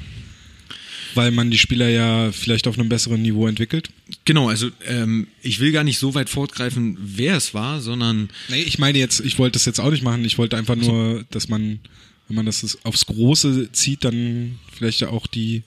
Weil 1.15 1.31
man 1.31 1.49
die 1.49 1.57
Spieler 1.57 1.89
ja 1.89 2.31
vielleicht 2.31 2.67
auf 2.67 2.77
einem 2.77 2.87
besseren 2.87 3.23
Niveau 3.23 3.47
entwickelt. 3.47 3.89
genau, 4.25 4.47
also 4.47 4.69
ähm, 4.85 5.27
ich 5.41 5.59
will 5.59 5.71
gar 5.71 5.83
nicht 5.83 5.97
so 5.97 6.13
weit 6.13 6.29
fortgreifen, 6.29 6.97
wer 7.01 7.35
es 7.35 7.55
war, 7.55 7.81
sondern 7.81 8.29
Nee, 8.47 8.61
ich 8.61 8.77
meine 8.77 8.99
jetzt, 8.99 9.19
ich 9.19 9.39
wollte 9.39 9.53
das 9.53 9.65
jetzt 9.65 9.79
auch 9.79 9.89
nicht 9.89 10.03
machen. 10.03 10.23
Ich 10.23 10.37
wollte 10.37 10.55
einfach 10.55 10.75
nur, 10.75 11.25
dass 11.31 11.49
man, 11.49 11.79
wenn 12.27 12.35
man 12.35 12.45
das 12.45 12.77
aufs 12.83 13.07
Große 13.07 13.71
zieht, 13.71 14.03
dann 14.03 14.59
vielleicht 14.71 15.01
ja 15.01 15.09
auch 15.09 15.25
die 15.25 15.63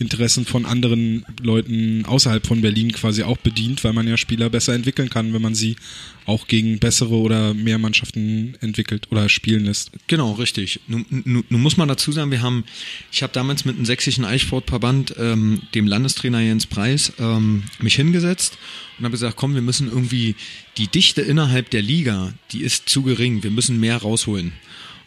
Interessen 0.00 0.46
von 0.46 0.64
anderen 0.64 1.26
Leuten 1.42 2.06
außerhalb 2.06 2.46
von 2.46 2.62
Berlin 2.62 2.90
quasi 2.90 3.22
auch 3.22 3.36
bedient, 3.36 3.84
weil 3.84 3.92
man 3.92 4.08
ja 4.08 4.16
Spieler 4.16 4.48
besser 4.48 4.74
entwickeln 4.74 5.10
kann, 5.10 5.34
wenn 5.34 5.42
man 5.42 5.54
sie 5.54 5.76
auch 6.24 6.46
gegen 6.46 6.78
bessere 6.78 7.16
oder 7.16 7.52
mehr 7.52 7.78
Mannschaften 7.78 8.56
entwickelt 8.62 9.08
oder 9.10 9.28
spielen 9.28 9.66
lässt. 9.66 9.90
Genau, 10.06 10.32
richtig. 10.32 10.80
Nun, 10.88 11.04
nun, 11.10 11.44
nun 11.48 11.60
muss 11.60 11.76
man 11.76 11.86
dazu 11.86 12.12
sagen, 12.12 12.30
wir 12.30 12.40
haben, 12.40 12.64
ich 13.12 13.22
habe 13.22 13.34
damals 13.34 13.66
mit 13.66 13.76
dem 13.76 13.84
sächsischen 13.84 14.24
Eissportverband, 14.24 15.16
ähm, 15.18 15.60
dem 15.74 15.86
Landestrainer 15.86 16.40
Jens 16.40 16.66
Preis, 16.66 17.12
ähm, 17.18 17.64
mich 17.80 17.96
hingesetzt 17.96 18.56
und 18.98 19.04
habe 19.04 19.12
gesagt, 19.12 19.36
komm, 19.36 19.54
wir 19.54 19.62
müssen 19.62 19.88
irgendwie 19.88 20.34
die 20.78 20.88
Dichte 20.88 21.20
innerhalb 21.20 21.68
der 21.68 21.82
Liga, 21.82 22.32
die 22.52 22.62
ist 22.62 22.88
zu 22.88 23.02
gering, 23.02 23.42
wir 23.42 23.50
müssen 23.50 23.78
mehr 23.78 23.98
rausholen. 23.98 24.52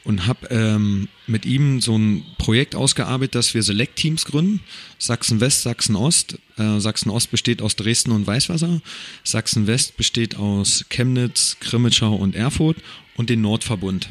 Und 0.04 0.28
habe 0.28 0.48
ähm, 0.50 1.08
mit 1.28 1.46
ihm 1.46 1.80
so 1.80 1.98
ein 1.98 2.26
Projekt 2.38 2.76
ausgearbeitet, 2.76 3.36
dass 3.36 3.54
wir 3.54 3.64
Select-Teams 3.64 4.26
gründen. 4.26 4.60
Sachsen-West, 5.00 5.62
Sachsen-Ost. 5.62 6.38
Äh, 6.58 6.80
Sachsen-Ost 6.80 7.32
besteht 7.32 7.62
aus 7.62 7.78
Dresden 7.78 8.12
und 8.12 8.28
Weißwasser. 8.28 8.82
Sachsen-West 9.24 9.96
besteht 9.96 10.36
aus 10.36 10.86
Chemnitz, 10.90 11.56
Krimitschau 11.62 12.16
und 12.16 12.36
Erfurt 12.36 12.78
und 13.16 13.30
den 13.30 13.42
Nordverbund. 13.42 14.10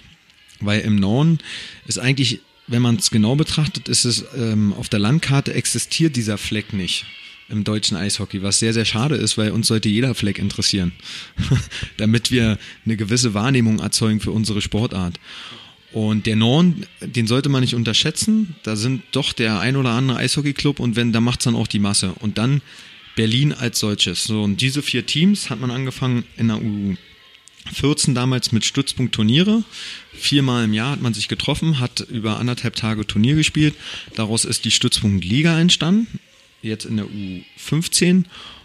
Weil 0.60 0.80
im 0.80 0.96
Norden 0.96 1.38
ist 1.86 1.98
eigentlich, 1.98 2.40
wenn 2.68 2.80
man 2.80 2.96
es 2.96 3.10
genau 3.10 3.36
betrachtet, 3.36 3.88
ist 3.88 4.06
es 4.06 4.24
ähm, 4.34 4.72
auf 4.72 4.88
der 4.88 5.00
Landkarte 5.00 5.52
existiert 5.52 6.16
dieser 6.16 6.38
Fleck 6.38 6.72
nicht 6.72 7.04
im 7.48 7.64
deutschen 7.64 7.96
Eishockey, 7.96 8.42
was 8.42 8.58
sehr, 8.58 8.72
sehr 8.72 8.86
schade 8.86 9.14
ist, 9.16 9.36
weil 9.36 9.50
uns 9.50 9.66
sollte 9.66 9.88
jeder 9.88 10.14
Fleck 10.14 10.38
interessieren, 10.38 10.92
damit 11.98 12.30
wir 12.30 12.58
eine 12.86 12.96
gewisse 12.96 13.34
Wahrnehmung 13.34 13.78
erzeugen 13.78 14.20
für 14.20 14.30
unsere 14.30 14.62
Sportart. 14.62 15.20
Und 15.92 16.26
der 16.26 16.36
Norden, 16.36 16.86
den 17.00 17.26
sollte 17.26 17.48
man 17.48 17.60
nicht 17.60 17.74
unterschätzen. 17.74 18.56
Da 18.62 18.76
sind 18.76 19.02
doch 19.12 19.32
der 19.32 19.60
ein 19.60 19.76
oder 19.76 19.90
andere 19.90 20.18
Eishockeyclub 20.18 20.80
und 20.80 20.96
wenn, 20.96 21.12
da 21.12 21.20
macht's 21.20 21.44
dann 21.44 21.54
auch 21.54 21.66
die 21.66 21.78
Masse. 21.78 22.14
Und 22.20 22.38
dann 22.38 22.62
Berlin 23.14 23.52
als 23.52 23.78
solches. 23.78 24.24
So, 24.24 24.42
und 24.42 24.60
diese 24.60 24.82
vier 24.82 25.04
Teams 25.04 25.50
hat 25.50 25.60
man 25.60 25.70
angefangen 25.70 26.24
in 26.36 26.48
der 26.48 26.62
U 26.62 26.96
14 27.72 28.14
damals 28.14 28.52
mit 28.52 28.64
Stützpunkt 28.64 29.14
Turniere. 29.14 29.62
Viermal 30.12 30.64
im 30.64 30.72
Jahr 30.72 30.92
hat 30.92 31.02
man 31.02 31.14
sich 31.14 31.28
getroffen, 31.28 31.78
hat 31.78 32.00
über 32.00 32.38
anderthalb 32.38 32.74
Tage 32.74 33.06
Turnier 33.06 33.36
gespielt. 33.36 33.74
Daraus 34.16 34.44
ist 34.44 34.64
die 34.64 34.70
Stützpunkt 34.70 35.24
Liga 35.24 35.58
entstanden. 35.60 36.18
jetzt 36.62 36.84
in 36.84 36.96
der 36.96 37.06
U15 37.06 38.24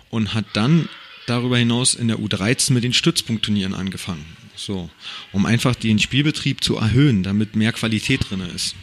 und 0.10 0.34
hat 0.34 0.46
dann 0.54 0.88
darüber 1.26 1.58
hinaus 1.58 1.96
in 1.96 2.08
der 2.08 2.18
U13 2.18 2.74
mit 2.74 2.84
den 2.84 2.94
Stützpunktturnieren 2.94 3.74
angefangen. 3.74 4.26
So, 4.58 4.90
um 5.32 5.46
einfach 5.46 5.76
den 5.76 6.00
Spielbetrieb 6.00 6.64
zu 6.64 6.78
erhöhen, 6.78 7.24
damit 7.24 7.56
mehr 7.56 7.72
Qualität 7.72 8.30
drin 8.30 8.42
ist. 8.42 8.76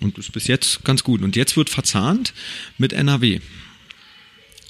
Und 0.00 0.16
das 0.16 0.26
ist 0.26 0.32
bis 0.32 0.46
jetzt 0.46 0.84
ganz 0.84 1.04
gut. 1.04 1.20
Und 1.22 1.36
jetzt 1.36 1.56
wird 1.56 1.68
verzahnt 1.68 2.32
mit 2.78 2.92
NRW. 2.92 3.40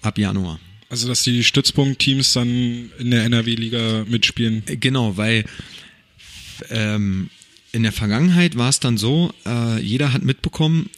Ab 0.02 0.18
Januar. 0.18 0.58
Also, 0.88 1.06
dass 1.06 1.22
die 1.22 1.44
Stützpunktteams 1.44 2.32
dann 2.32 2.90
in 2.98 3.10
der 3.10 3.24
NRW-Liga 3.24 4.06
mitspielen. 4.08 4.64
Äh, 4.66 4.76
Genau, 4.76 5.16
weil 5.16 5.44
ähm, 6.70 7.30
in 7.72 7.84
der 7.84 7.92
Vergangenheit 7.92 8.56
war 8.56 8.68
es 8.68 8.80
dann 8.80 8.98
so, 8.98 9.32
äh, 9.46 9.80
jeder 9.80 10.12
hat 10.12 10.22
mitbekommen, 10.22 10.90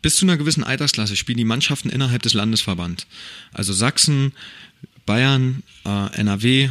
bis 0.00 0.16
zu 0.16 0.26
einer 0.26 0.36
gewissen 0.36 0.62
Altersklasse 0.62 1.16
spielen 1.16 1.38
die 1.38 1.44
Mannschaften 1.44 1.90
innerhalb 1.90 2.22
des 2.22 2.34
Landesverbands. 2.34 3.06
Also 3.52 3.72
Sachsen, 3.72 4.32
Bayern, 5.06 5.64
äh, 5.84 6.14
NRW 6.20 6.68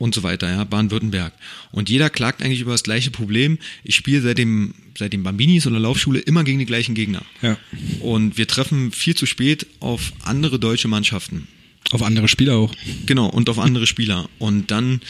und 0.00 0.14
so 0.14 0.22
weiter, 0.22 0.48
ja, 0.48 0.64
Baden-Württemberg. 0.64 1.34
Und 1.72 1.90
jeder 1.90 2.08
klagt 2.08 2.42
eigentlich 2.42 2.60
über 2.60 2.72
das 2.72 2.82
gleiche 2.82 3.10
Problem. 3.10 3.58
Ich 3.84 3.94
spiele 3.94 4.22
seit 4.22 4.38
dem, 4.38 4.74
seit 4.98 5.12
dem 5.12 5.22
Bambinis 5.22 5.66
oder 5.66 5.78
Laufschule 5.78 6.20
immer 6.20 6.42
gegen 6.42 6.58
die 6.58 6.64
gleichen 6.64 6.94
Gegner. 6.94 7.22
Ja. 7.42 7.58
Und 8.00 8.38
wir 8.38 8.48
treffen 8.48 8.92
viel 8.92 9.14
zu 9.14 9.26
spät 9.26 9.66
auf 9.78 10.14
andere 10.24 10.58
deutsche 10.58 10.88
Mannschaften. 10.88 11.48
Auf 11.90 12.02
andere 12.02 12.28
Spieler 12.28 12.56
auch. 12.56 12.74
Genau, 13.04 13.26
und 13.26 13.50
auf 13.50 13.58
andere 13.58 13.86
Spieler. 13.86 14.30
Und 14.38 14.70
dann 14.70 15.02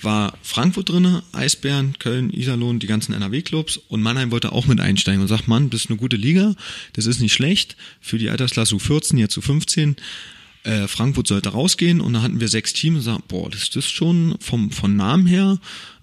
war 0.00 0.38
Frankfurt 0.42 0.90
drinne, 0.90 1.24
Eisbären, 1.32 1.98
Köln, 1.98 2.30
Iserlohn, 2.30 2.78
die 2.78 2.86
ganzen 2.86 3.14
NRW-Clubs 3.14 3.78
und 3.88 4.00
Mannheim 4.00 4.30
wollte 4.30 4.52
auch 4.52 4.66
mit 4.66 4.80
einsteigen 4.80 5.22
und 5.22 5.28
sagt, 5.28 5.48
Mann, 5.48 5.70
das 5.70 5.86
ist 5.86 5.90
eine 5.90 5.98
gute 5.98 6.16
Liga, 6.16 6.54
das 6.92 7.06
ist 7.06 7.20
nicht 7.20 7.32
schlecht 7.32 7.76
für 8.00 8.18
die 8.18 8.30
Altersklasse 8.30 8.76
U14, 8.76 9.18
jetzt 9.18 9.36
U15. 9.36 9.96
Äh, 10.66 10.88
Frankfurt 10.88 11.28
sollte 11.28 11.50
rausgehen 11.50 12.00
und 12.00 12.12
da 12.14 12.22
hatten 12.22 12.40
wir 12.40 12.48
sechs 12.48 12.72
Teams 12.72 12.96
und 12.98 13.02
sagen, 13.02 13.22
boah, 13.28 13.48
das 13.50 13.68
ist 13.74 13.90
schon 13.90 14.36
vom, 14.40 14.70
von 14.72 14.96
Namen 14.96 15.26
her, 15.26 15.58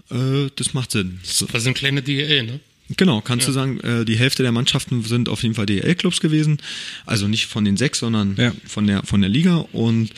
äh, 0.09 0.49
das 0.55 0.73
macht 0.73 0.91
Sinn. 0.91 1.19
Was 1.51 1.63
sind 1.63 1.73
kleine 1.75 2.01
DL, 2.01 2.43
ne? 2.43 2.59
Genau, 2.95 3.21
kannst 3.21 3.47
du 3.47 3.51
sagen, 3.51 3.79
äh, 3.79 4.05
die 4.05 4.17
Hälfte 4.17 4.43
der 4.43 4.51
Mannschaften 4.51 5.03
sind 5.03 5.29
auf 5.29 5.41
jeden 5.43 5.55
Fall 5.55 5.65
DL-Clubs 5.65 6.19
gewesen. 6.19 6.57
Also 7.05 7.27
nicht 7.27 7.47
von 7.47 7.65
den 7.65 7.77
sechs, 7.77 7.99
sondern 7.99 8.35
Ja. 8.37 8.53
von, 8.65 8.85
der, 8.87 9.03
von 9.03 9.21
der 9.21 9.29
Liga. 9.29 9.65
Und 9.71 10.11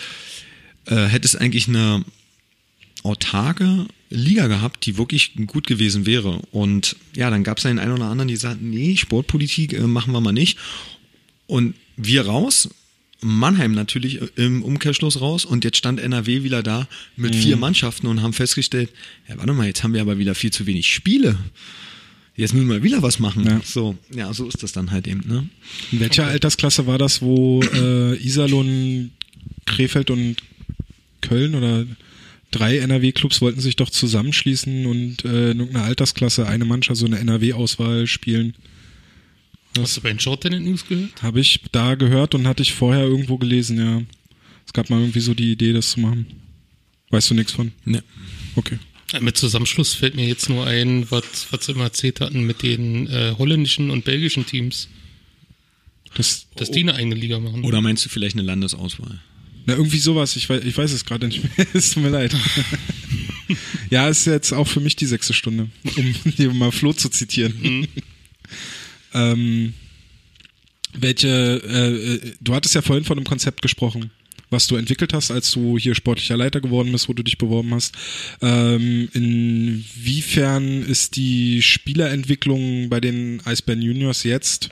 äh, 0.86 1.06
hättest 1.06 1.40
eigentlich 1.40 1.68
eine 1.68 2.04
autarke 3.04 3.86
Liga 4.10 4.48
gehabt, 4.48 4.86
die 4.86 4.98
wirklich 4.98 5.34
gut 5.48 5.68
gewesen 5.68 6.06
wäre. 6.06 6.42
Und 6.52 6.96
ja, 7.16 7.30
dann 7.30 7.44
gab 7.44 7.60
es 7.60 7.66
einen 7.66 7.92
oder 7.92 8.06
anderen, 8.06 8.28
die 8.28 8.36
sagten, 8.36 8.70
nee, 8.70 8.98
Sportpolitik 8.98 9.74
äh, 9.74 9.82
machen 9.82 10.12
wir 10.14 10.22
mal 10.22 10.32
nicht. 10.34 10.58
Und 11.48 11.76
wir 11.98 12.26
raus, 12.26 12.70
Mannheim 13.26 13.72
natürlich 13.72 14.19
im 14.35 14.61
Umkehrschluss 14.61 15.19
raus 15.19 15.45
und 15.45 15.64
jetzt 15.64 15.77
stand 15.77 15.99
NRW 15.99 16.43
wieder 16.43 16.61
da 16.61 16.88
mit 17.18 17.35
vier 17.35 17.57
Mannschaften 17.57 18.06
und 18.06 18.22
haben 18.22 18.34
festgestellt, 18.34 18.91
ja, 19.27 19.38
warte 19.38 19.52
mal, 19.53 19.65
jetzt 19.65 19.84
haben 19.84 19.93
wir 19.93 20.02
aber 20.02 20.19
wieder 20.19 20.35
viel 20.35 20.52
zu 20.52 20.68
wenig 20.68 20.93
Spiele. 20.93 21.35
Jetzt 22.35 22.53
müssen 22.53 22.69
wir 22.69 22.84
wieder 22.84 23.02
was 23.02 23.18
machen. 23.18 23.43
Ja. 23.45 23.61
So, 23.65 23.97
ja, 24.14 24.31
so 24.31 24.47
ist 24.47 24.61
das 24.61 24.73
dann 24.73 24.91
halt 24.91 25.07
eben, 25.07 25.23
ne? 25.27 25.49
In 25.91 26.02
welcher 26.02 26.27
Altersklasse 26.27 26.85
war 26.85 26.99
das, 26.99 27.22
wo 27.22 27.64
äh, 27.64 28.15
Iserlohn, 28.23 29.11
Krefeld 29.65 30.11
und 30.11 30.35
Köln 31.22 31.56
oder 31.56 31.85
drei 32.52 32.77
NRW-Clubs 32.77 33.41
wollten 33.41 33.60
sich 33.60 33.76
doch 33.76 33.89
zusammenschließen 33.89 34.85
und 34.85 35.26
äh, 35.26 35.52
in 35.52 35.61
irgendeiner 35.61 35.85
Altersklasse 35.85 36.45
eine 36.45 36.65
Mannschaft, 36.65 36.99
so 36.99 37.07
eine 37.07 37.18
NRW-Auswahl 37.18 38.06
spielen? 38.06 38.53
Hast 39.80 39.97
du 39.97 40.02
bei 40.02 40.10
den 40.10 40.19
Short 40.19 40.41
Tennis 40.41 40.61
News 40.61 40.88
gehört? 40.88 41.22
Habe 41.22 41.39
ich 41.39 41.61
da 41.72 41.95
gehört 41.95 42.35
und 42.35 42.47
hatte 42.47 42.64
ich 42.64 42.73
vorher 42.73 43.03
irgendwo 43.03 43.38
gelesen, 43.38 43.77
ja. 43.77 44.02
Es 44.65 44.73
gab 44.73 44.89
mal 44.89 44.99
irgendwie 44.99 45.19
so 45.19 45.34
die 45.34 45.52
Idee, 45.52 45.73
das 45.73 45.91
zu 45.91 45.99
machen. 45.99 46.26
Weißt 47.10 47.30
du 47.30 47.35
nichts 47.35 47.52
von? 47.52 47.72
Ne. 47.84 48.03
Okay. 48.56 48.80
Mit 49.22 49.38
Zusammenschluss 49.38 49.93
fällt 49.93 50.15
mir 50.15 50.27
jetzt 50.27 50.49
nur 50.49 50.65
ein, 50.65 51.10
was, 51.11 51.47
was 51.52 51.65
sie 51.65 51.73
immer 51.73 51.85
erzählt 51.85 52.19
hatten 52.19 52.45
mit 52.45 52.64
den 52.64 53.07
äh, 53.07 53.35
holländischen 53.38 53.91
und 53.91 54.03
belgischen 54.03 54.45
Teams, 54.45 54.89
Das, 56.15 56.47
dass 56.56 56.72
die 56.72 56.80
eine 56.80 56.95
eigene 56.95 57.15
Liga 57.15 57.39
machen. 57.39 57.64
Oder 57.64 57.81
meinst 57.81 58.03
du 58.06 58.10
vielleicht 58.10 58.35
eine 58.35 58.43
Landesauswahl? 58.43 59.22
na, 59.65 59.73
irgendwie 59.73 59.97
sowas. 59.97 60.35
Ich 60.35 60.49
weiß, 60.49 60.64
ich 60.64 60.77
weiß 60.77 60.91
es 60.91 61.06
gerade 61.06 61.27
nicht 61.27 61.43
mehr. 61.43 61.68
es 61.73 61.91
tut 61.91 62.03
mir 62.03 62.10
leid. 62.10 62.35
ja, 63.89 64.07
ist 64.07 64.26
jetzt 64.26 64.53
auch 64.53 64.68
für 64.68 64.80
mich 64.80 64.95
die 64.95 65.06
sechste 65.06 65.34
Stunde, 65.34 65.69
um 65.95 66.14
hier 66.35 66.53
mal 66.53 66.72
Flo 66.72 66.93
zu 66.93 67.10
zitieren. 67.10 67.88
Ähm, 69.16 69.74
welche, 70.94 71.28
äh, 71.28 72.16
äh, 72.16 72.34
du 72.42 72.54
hattest 72.54 72.76
ja 72.76 72.82
vorhin 72.82 73.06
von 73.06 73.18
einem 73.18 73.26
Konzept 73.26 73.62
gesprochen, 73.62 74.12
was 74.50 74.68
du 74.68 74.76
entwickelt 74.76 75.14
hast, 75.14 75.32
als 75.32 75.52
du 75.52 75.78
hier 75.78 75.96
sportlicher 75.96 76.38
Leiter 76.38 76.62
geworden 76.62 76.92
bist, 76.92 77.10
wo 77.10 77.14
du 77.14 77.24
dich 77.24 77.38
beworben 77.38 77.74
hast. 77.74 77.96
Ähm, 78.42 79.10
inwiefern 79.14 80.84
ist 80.84 81.16
die 81.16 81.62
Spielerentwicklung 81.62 82.90
bei 82.90 83.00
den 83.00 83.42
Eisbären 83.46 83.82
Juniors 83.82 84.24
jetzt 84.24 84.70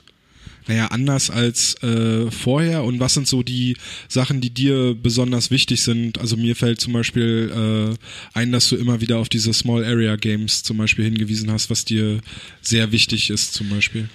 naja, 0.66 0.86
anders 0.86 1.30
als 1.30 1.74
äh, 1.82 2.30
vorher? 2.30 2.84
Und 2.84 3.00
was 3.00 3.14
sind 3.14 3.28
so 3.28 3.42
die 3.42 3.76
Sachen, 4.08 4.40
die 4.40 4.50
dir 4.50 4.94
besonders 4.94 5.50
wichtig 5.50 5.82
sind? 5.82 6.18
Also 6.18 6.36
mir 6.36 6.56
fällt 6.56 6.80
zum 6.80 6.92
Beispiel 6.92 7.52
äh, 7.94 8.38
ein, 8.38 8.52
dass 8.52 8.68
du 8.68 8.76
immer 8.76 9.00
wieder 9.00 9.18
auf 9.18 9.28
diese 9.28 9.52
Small 9.52 9.84
Area 9.84 10.16
Games 10.16 10.62
zum 10.62 10.78
Beispiel 10.78 11.04
hingewiesen 11.04 11.50
hast, 11.50 11.68
was 11.68 11.84
dir 11.84 12.20
sehr 12.62 12.92
wichtig 12.92 13.30
ist 13.30 13.52
zum 13.52 13.68
Beispiel. 13.68 14.08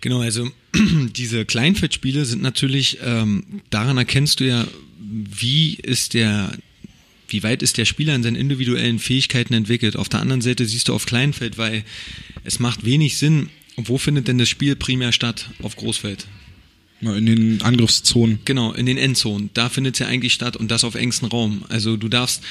Genau, 0.00 0.20
also 0.20 0.50
diese 1.16 1.44
Kleinfeldspiele 1.44 2.24
sind 2.24 2.42
natürlich, 2.42 2.98
ähm, 3.02 3.62
daran 3.70 3.98
erkennst 3.98 4.40
du 4.40 4.44
ja, 4.44 4.66
wie 4.98 5.74
ist 5.74 6.14
der, 6.14 6.56
wie 7.28 7.42
weit 7.42 7.62
ist 7.62 7.78
der 7.78 7.84
Spieler 7.84 8.14
in 8.14 8.22
seinen 8.22 8.36
individuellen 8.36 8.98
Fähigkeiten 8.98 9.54
entwickelt. 9.54 9.96
Auf 9.96 10.08
der 10.08 10.20
anderen 10.20 10.42
Seite 10.42 10.66
siehst 10.66 10.88
du 10.88 10.94
auf 10.94 11.06
Kleinfeld, 11.06 11.58
weil 11.58 11.84
es 12.44 12.58
macht 12.58 12.84
wenig 12.84 13.16
Sinn, 13.16 13.50
wo 13.76 13.98
findet 13.98 14.28
denn 14.28 14.38
das 14.38 14.48
Spiel 14.48 14.74
primär 14.76 15.12
statt? 15.12 15.50
Auf 15.62 15.76
Großfeld. 15.76 16.26
In 17.02 17.26
den 17.26 17.62
Angriffszonen. 17.62 18.38
Genau, 18.46 18.72
in 18.72 18.86
den 18.86 18.96
Endzonen. 18.96 19.50
Da 19.52 19.68
findet 19.68 19.96
es 19.96 19.98
ja 19.98 20.06
eigentlich 20.06 20.32
statt 20.32 20.56
und 20.56 20.70
das 20.70 20.82
auf 20.82 20.94
engstem 20.94 21.28
Raum. 21.28 21.64
Also 21.68 21.98
du 21.98 22.08
darfst, 22.08 22.42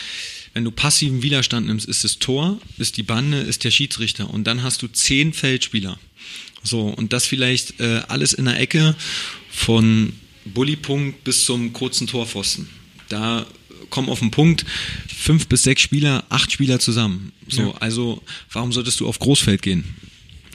wenn 0.54 0.64
du 0.64 0.72
passiven 0.72 1.24
Widerstand 1.24 1.66
nimmst, 1.66 1.88
ist 1.88 2.04
das 2.04 2.20
Tor, 2.20 2.60
ist 2.78 2.98
die 2.98 3.04
Bande, 3.04 3.40
ist 3.40 3.64
der 3.64 3.72
Schiedsrichter 3.72 4.30
und 4.30 4.46
dann 4.46 4.62
hast 4.62 4.84
du 4.84 4.88
zehn 4.88 5.34
Feldspieler. 5.34 6.00
So, 6.66 6.88
und 6.88 7.14
das 7.14 7.26
vielleicht 7.26 7.80
äh, 7.80 8.02
alles 8.10 8.34
in 8.34 8.46
der 8.46 8.60
Ecke 8.60 8.96
von 9.50 10.14
Bullypunkt 10.46 11.24
bis 11.24 11.46
zum 11.46 11.72
kurzen 11.74 12.08
Torpfosten. 12.08 12.68
Da 13.10 13.46
kommen 13.90 14.10
auf 14.10 14.20
den 14.20 14.32
Punkt 14.32 14.66
fünf 15.08 15.48
bis 15.48 15.64
sechs 15.64 15.82
Spieler, 15.82 16.24
acht 16.30 16.52
Spieler 16.52 16.80
zusammen. 16.80 17.32
So, 17.48 17.62
Ja. 17.62 17.72
also 17.80 18.22
warum 18.52 18.72
solltest 18.74 19.00
du 19.00 19.08
auf 19.08 19.20
Großfeld 19.20 19.62
gehen? 19.62 19.84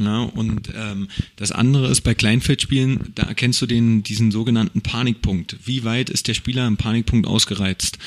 Ja, 0.01 0.20
und 0.23 0.70
ähm, 0.74 1.09
das 1.37 1.53
andere 1.53 1.89
ist 1.91 2.01
bei 2.01 2.15
Kleinfeldspielen, 2.15 3.12
da 3.15 3.24
erkennst 3.24 3.61
du 3.61 3.66
den, 3.66 4.03
diesen 4.03 4.31
sogenannten 4.31 4.81
Panikpunkt. 4.81 5.57
Wie 5.66 5.85
weit 5.85 6.09
ist 6.09 6.27
der 6.27 6.32
Spieler 6.35 6.66
im 6.66 6.78
Panikpunkt 6.78 7.27
ausgereizt? 7.28 7.99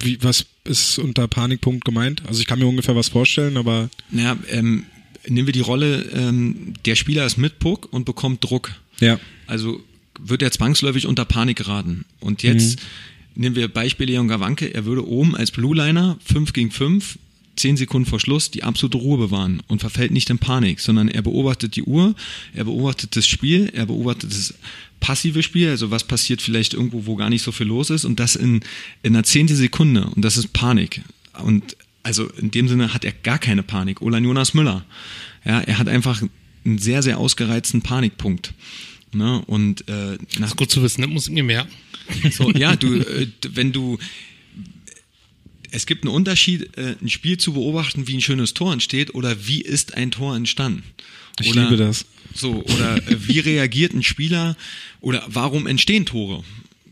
Wie, 0.00 0.22
was 0.22 0.46
ist 0.64 0.98
unter 0.98 1.26
Panikpunkt 1.26 1.84
gemeint? 1.84 2.22
Also 2.28 2.40
ich 2.40 2.46
kann 2.46 2.60
mir 2.60 2.66
ungefähr 2.66 2.94
was 2.94 3.08
vorstellen, 3.08 3.56
aber 3.56 3.90
Naja, 4.10 4.36
ähm, 4.50 4.84
nehmen 5.26 5.46
wir 5.46 5.52
die 5.52 5.60
Rolle, 5.60 6.02
ähm, 6.14 6.74
der 6.84 6.94
Spieler 6.94 7.26
ist 7.26 7.38
mit 7.38 7.58
Puck 7.58 7.88
und 7.92 8.04
bekommt 8.04 8.44
Druck. 8.44 8.72
ja. 9.00 9.18
Also 9.46 9.82
wird 10.18 10.42
er 10.42 10.50
zwangsläufig 10.50 11.06
unter 11.06 11.24
Panik 11.24 11.58
geraten. 11.58 12.04
Und 12.20 12.42
jetzt 12.42 12.78
nehmen 13.34 13.56
wir 13.56 13.68
Beispiel 13.68 14.06
Leon 14.06 14.28
Gawanke, 14.28 14.72
er 14.72 14.84
würde 14.84 15.06
oben 15.06 15.36
als 15.36 15.50
Blue 15.50 15.74
Liner 15.74 16.18
5 16.24 16.52
gegen 16.52 16.70
5, 16.70 17.18
10 17.56 17.76
Sekunden 17.76 18.08
vor 18.08 18.20
Schluss 18.20 18.50
die 18.50 18.62
absolute 18.62 18.98
Ruhe 18.98 19.18
bewahren 19.18 19.62
und 19.68 19.80
verfällt 19.80 20.10
nicht 20.10 20.30
in 20.30 20.38
Panik, 20.38 20.80
sondern 20.80 21.08
er 21.08 21.22
beobachtet 21.22 21.76
die 21.76 21.82
Uhr, 21.82 22.14
er 22.54 22.64
beobachtet 22.64 23.16
das 23.16 23.26
Spiel, 23.26 23.70
er 23.72 23.86
beobachtet 23.86 24.32
das 24.32 24.54
passive 25.00 25.42
Spiel, 25.42 25.68
also 25.68 25.90
was 25.90 26.04
passiert 26.04 26.40
vielleicht 26.40 26.74
irgendwo, 26.74 27.06
wo 27.06 27.16
gar 27.16 27.28
nicht 27.28 27.42
so 27.42 27.52
viel 27.52 27.66
los 27.66 27.90
ist 27.90 28.04
und 28.04 28.20
das 28.20 28.36
in, 28.36 28.60
in 29.02 29.14
einer 29.14 29.24
zehnte 29.24 29.56
Sekunde 29.56 30.04
und 30.06 30.24
das 30.24 30.36
ist 30.36 30.52
Panik. 30.52 31.02
Und 31.42 31.76
also 32.02 32.28
in 32.30 32.50
dem 32.50 32.68
Sinne 32.68 32.94
hat 32.94 33.04
er 33.04 33.12
gar 33.12 33.38
keine 33.38 33.62
Panik. 33.62 34.02
Olan 34.02 34.24
Jonas 34.24 34.54
Müller, 34.54 34.84
ja, 35.44 35.60
er 35.60 35.78
hat 35.78 35.88
einfach 35.88 36.22
einen 36.64 36.78
sehr, 36.78 37.02
sehr 37.02 37.18
ausgereizten 37.18 37.82
Panikpunkt. 37.82 38.54
Ne? 39.12 39.42
Und 39.46 39.88
äh, 39.88 40.18
nach 40.38 40.48
Ist 40.48 40.56
gut 40.56 40.70
zu 40.70 40.82
wissen, 40.82 41.02
das 41.02 41.10
muss 41.10 41.26
ich 41.26 41.32
mir 41.32 41.44
merken. 41.44 41.70
so, 42.30 42.50
ja, 42.52 42.76
du, 42.76 42.94
äh, 43.00 43.28
wenn 43.50 43.72
du 43.72 43.98
es 45.72 45.86
gibt 45.86 46.04
einen 46.04 46.14
Unterschied, 46.14 46.76
äh, 46.76 46.96
ein 47.00 47.08
Spiel 47.08 47.38
zu 47.38 47.54
beobachten, 47.54 48.06
wie 48.06 48.14
ein 48.14 48.20
schönes 48.20 48.54
Tor 48.54 48.72
entsteht 48.72 49.14
oder 49.14 49.46
wie 49.46 49.62
ist 49.62 49.94
ein 49.96 50.10
Tor 50.10 50.36
entstanden. 50.36 50.84
Ich 51.40 51.50
oder, 51.50 51.64
liebe 51.64 51.76
das. 51.76 52.04
So, 52.34 52.62
oder 52.62 52.96
äh, 52.96 53.28
wie 53.28 53.38
reagiert 53.40 53.94
ein 53.94 54.02
Spieler 54.02 54.56
oder 55.00 55.24
warum 55.28 55.66
entstehen 55.66 56.04
Tore? 56.06 56.44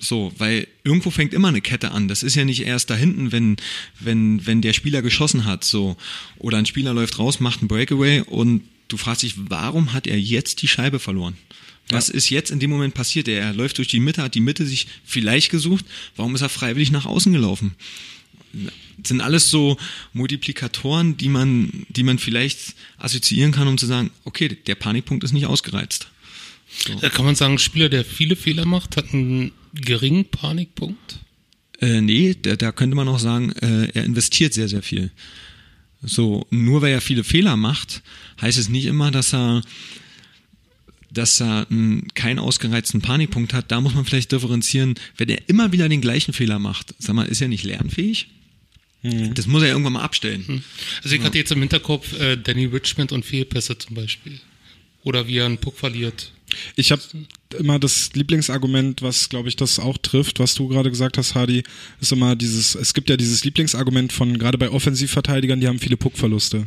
So, 0.03 0.33
weil 0.39 0.67
irgendwo 0.83 1.11
fängt 1.11 1.35
immer 1.35 1.49
eine 1.49 1.61
Kette 1.61 1.91
an. 1.91 2.09
Das 2.09 2.23
ist 2.23 2.35
ja 2.35 2.47
nicht 2.47 2.63
erst 2.63 2.89
da 2.89 2.97
hinten, 2.97 3.33
wenn, 3.33 3.57
wenn, 4.01 4.47
wenn 4.47 4.63
der 4.63 4.73
Spieler 4.73 5.03
geschossen 5.03 5.45
hat, 5.45 5.63
so. 5.63 5.97
Oder 6.39 6.57
ein 6.57 6.67
Spieler 6.67 6.95
läuft 6.95 7.19
raus, 7.19 7.39
macht 7.39 7.61
einen 7.61 7.69
Breakaway 7.69 8.23
und 8.23 8.63
du 8.89 8.97
fragst 8.97 9.23
dich, 9.23 9.35
warum 9.37 9.93
hat 9.93 10.07
er 10.07 10.19
jetzt 10.19 10.63
die 10.63 10.69
Scheibe 10.69 10.99
verloren? 10.99 11.37
Was 11.91 12.09
ist 12.09 12.31
jetzt 12.31 12.51
in 12.51 12.61
dem 12.61 12.71
Moment 12.71 12.95
passiert? 12.95 13.29
Er 13.29 13.53
läuft 13.53 13.79
durch 13.79 13.89
die 13.89 14.01
Mitte, 14.01 14.23
hat 14.23 14.35
die 14.35 14.41
Mitte 14.41 14.65
sich 14.65 14.87
vielleicht 15.05 15.51
gesucht. 15.51 15.85
Warum 16.17 16.35
ist 16.35 16.41
er 16.41 16.49
freiwillig 16.49 16.93
nach 16.93 17.05
außen 17.05 17.33
gelaufen? 17.33 17.75
Das 18.53 19.09
sind 19.09 19.21
alles 19.21 19.51
so 19.51 19.77
Multiplikatoren, 20.13 21.17
die 21.17 21.29
man, 21.29 21.87
die 21.89 22.05
man 22.05 22.19
vielleicht 22.19 22.75
assoziieren 22.99 23.53
kann, 23.53 23.69
um 23.69 23.77
zu 23.77 23.87
sagen, 23.87 24.11
okay, 24.25 24.57
der 24.67 24.77
Panikpunkt 24.77 25.25
ist 25.25 25.33
nicht 25.33 25.47
ausgereizt. 25.47 26.09
So. 26.71 26.95
Da 26.95 27.09
kann 27.09 27.25
man 27.25 27.35
sagen, 27.35 27.55
ein 27.55 27.59
Spieler, 27.59 27.89
der 27.89 28.05
viele 28.05 28.37
Fehler 28.37 28.65
macht, 28.65 28.97
hat 28.97 29.13
einen 29.13 29.53
geringen 29.75 30.25
Panikpunkt? 30.25 31.19
Äh, 31.81 32.01
nee, 32.01 32.37
da, 32.41 32.57
da 32.57 32.73
könnte 32.73 32.97
man 32.97 33.09
auch 33.09 33.19
sagen, 33.19 33.53
äh, 33.53 33.89
er 33.93 34.05
investiert 34.05 34.55
sehr, 34.55 34.69
sehr 34.69 34.83
viel. 34.83 35.11
So, 36.03 36.47
nur 36.51 36.83
weil 36.83 36.93
er 36.93 37.01
viele 37.01 37.25
Fehler 37.25 37.57
macht, 37.57 38.03
heißt 38.41 38.59
es 38.59 38.69
nicht 38.69 38.87
immer, 38.87 39.11
dass 39.11 39.35
er 39.35 39.63
dass 41.13 41.41
er 41.41 41.67
einen, 41.71 42.07
keinen 42.15 42.39
ausgereizten 42.39 43.01
Panikpunkt 43.01 43.53
hat, 43.53 43.73
da 43.73 43.81
muss 43.81 43.95
man 43.95 44.05
vielleicht 44.05 44.31
differenzieren, 44.31 44.95
wenn 45.17 45.29
er 45.29 45.49
immer 45.49 45.73
wieder 45.73 45.89
den 45.89 46.01
gleichen 46.01 46.33
Fehler 46.33 46.61
macht, 46.61 46.95
sag 46.99 47.17
mal, 47.17 47.27
ist 47.27 47.41
er 47.43 47.49
nicht 47.49 47.65
lernfähig? 47.65 48.29
Mhm. 49.03 49.35
Das 49.35 49.47
muss 49.47 49.63
er 49.63 49.71
irgendwann 49.71 49.95
mal 49.95 50.03
abstellen. 50.03 50.47
Hm. 50.47 50.63
Also 51.03 51.15
ich 51.15 51.21
ja. 51.21 51.27
hatte 51.27 51.39
jetzt 51.39 51.51
im 51.53 51.61
Hinterkopf 51.61 52.19
äh, 52.21 52.37
Danny 52.37 52.67
Richmond 52.67 53.13
und 53.13 53.25
Fehlpässe 53.25 53.79
zum 53.79 53.97
Beispiel. 53.97 54.39
Oder 55.03 55.27
wie 55.27 55.39
er 55.39 55.47
einen 55.47 55.59
Puck 55.59 55.79
verliert. 55.79 56.33
Ich 56.77 56.93
habe 56.93 57.03
immer 57.59 57.79
das 57.79 58.11
Lieblingsargument, 58.15 59.03
was 59.03 59.29
glaube 59.29 59.49
ich 59.49 59.57
das 59.57 59.79
auch 59.79 59.99
trifft, 59.99 60.39
was 60.39 60.55
du 60.55 60.69
gerade 60.69 60.91
gesagt 60.91 61.19
hast, 61.19 61.35
Hardy, 61.35 61.63
ist 62.01 62.13
immer 62.13 62.37
dieses, 62.37 62.75
es 62.75 62.95
gibt 62.95 63.11
ja 63.11 63.17
dieses 63.17 63.45
Lieblingsargument 63.45 64.13
von 64.13 64.39
gerade 64.39 64.59
bei 64.59 64.71
Offensivverteidigern, 64.71 65.61
die 65.61 65.69
haben 65.69 65.79
viele 65.79 65.97
Puckverluste. 65.97 66.67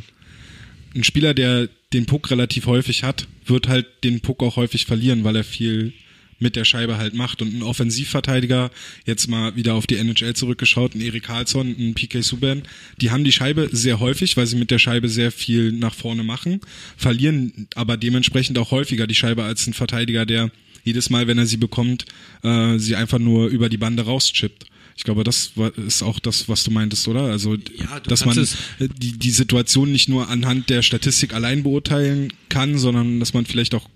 Ein 0.94 1.04
Spieler, 1.04 1.34
der 1.34 1.68
den 1.92 2.06
Puck 2.06 2.30
relativ 2.30 2.66
häufig 2.66 3.02
hat, 3.02 3.26
wird 3.46 3.68
halt 3.68 3.86
den 4.04 4.20
Puck 4.20 4.42
auch 4.42 4.56
häufig 4.56 4.86
verlieren, 4.86 5.24
weil 5.24 5.36
er 5.36 5.44
viel 5.44 5.92
mit 6.38 6.56
der 6.56 6.64
Scheibe 6.64 6.98
halt 6.98 7.14
macht. 7.14 7.42
Und 7.42 7.54
ein 7.54 7.62
Offensivverteidiger, 7.62 8.70
jetzt 9.06 9.28
mal 9.28 9.56
wieder 9.56 9.74
auf 9.74 9.86
die 9.86 9.96
NHL 9.96 10.34
zurückgeschaut, 10.34 10.94
ein 10.94 11.00
Erik 11.00 11.24
Karlsson, 11.24 11.74
ein 11.78 11.94
PK 11.94 12.22
Subban, 12.22 12.62
die 13.00 13.10
haben 13.10 13.24
die 13.24 13.32
Scheibe 13.32 13.68
sehr 13.72 14.00
häufig, 14.00 14.36
weil 14.36 14.46
sie 14.46 14.56
mit 14.56 14.70
der 14.70 14.78
Scheibe 14.78 15.08
sehr 15.08 15.32
viel 15.32 15.72
nach 15.72 15.94
vorne 15.94 16.22
machen, 16.22 16.60
verlieren 16.96 17.68
aber 17.74 17.96
dementsprechend 17.96 18.58
auch 18.58 18.70
häufiger 18.70 19.06
die 19.06 19.14
Scheibe 19.14 19.44
als 19.44 19.66
ein 19.66 19.74
Verteidiger, 19.74 20.26
der 20.26 20.50
jedes 20.84 21.10
Mal, 21.10 21.26
wenn 21.26 21.38
er 21.38 21.46
sie 21.46 21.56
bekommt, 21.56 22.04
äh, 22.42 22.78
sie 22.78 22.94
einfach 22.94 23.18
nur 23.18 23.48
über 23.48 23.68
die 23.68 23.78
Bande 23.78 24.04
rauschippt. 24.04 24.66
Ich 24.96 25.02
glaube, 25.02 25.24
das 25.24 25.52
ist 25.86 26.02
auch 26.02 26.20
das, 26.20 26.48
was 26.48 26.62
du 26.62 26.70
meintest, 26.70 27.08
oder? 27.08 27.22
Also, 27.22 27.54
ja, 27.54 27.98
dass 28.00 28.24
man 28.24 28.46
die, 28.78 29.18
die 29.18 29.30
Situation 29.30 29.90
nicht 29.90 30.08
nur 30.08 30.28
anhand 30.28 30.70
der 30.70 30.82
Statistik 30.82 31.34
allein 31.34 31.64
beurteilen 31.64 32.32
kann, 32.48 32.78
sondern 32.78 33.18
dass 33.18 33.34
man 33.34 33.44
vielleicht 33.44 33.74
auch 33.74 33.88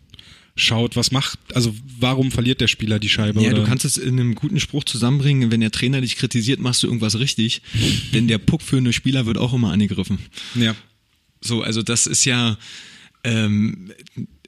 schaut, 0.59 0.97
was 0.97 1.11
macht, 1.11 1.39
also 1.55 1.75
warum 1.99 2.31
verliert 2.31 2.61
der 2.61 2.69
Spieler 2.69 2.99
die 2.99 3.09
Scheibe? 3.09 3.41
Ja, 3.41 3.51
oder? 3.51 3.61
du 3.61 3.65
kannst 3.65 3.85
es 3.85 3.97
in 3.97 4.21
einem 4.21 4.35
guten 4.35 4.61
Spruch 4.61 4.85
zusammenbringen, 4.85 5.51
wenn 5.51 5.61
der 5.61 5.71
Trainer 5.71 6.01
dich 6.01 6.17
kritisiert, 6.17 6.61
machst 6.61 6.83
du 6.83 6.89
irgendwas 6.89 7.19
richtig, 7.19 7.63
denn 8.13 8.29
der 8.29 8.39
Puck 8.39 8.63
für 8.63 8.77
eine 8.77 8.93
Spieler 8.93 9.27
wird 9.27 9.39
auch 9.39 9.55
immer 9.55 9.73
angegriffen. 9.73 10.19
Ja. 10.55 10.75
So, 11.41 11.63
also 11.63 11.83
das 11.83 12.07
ist 12.07 12.25
ja, 12.25 12.59
ähm, 13.25 13.93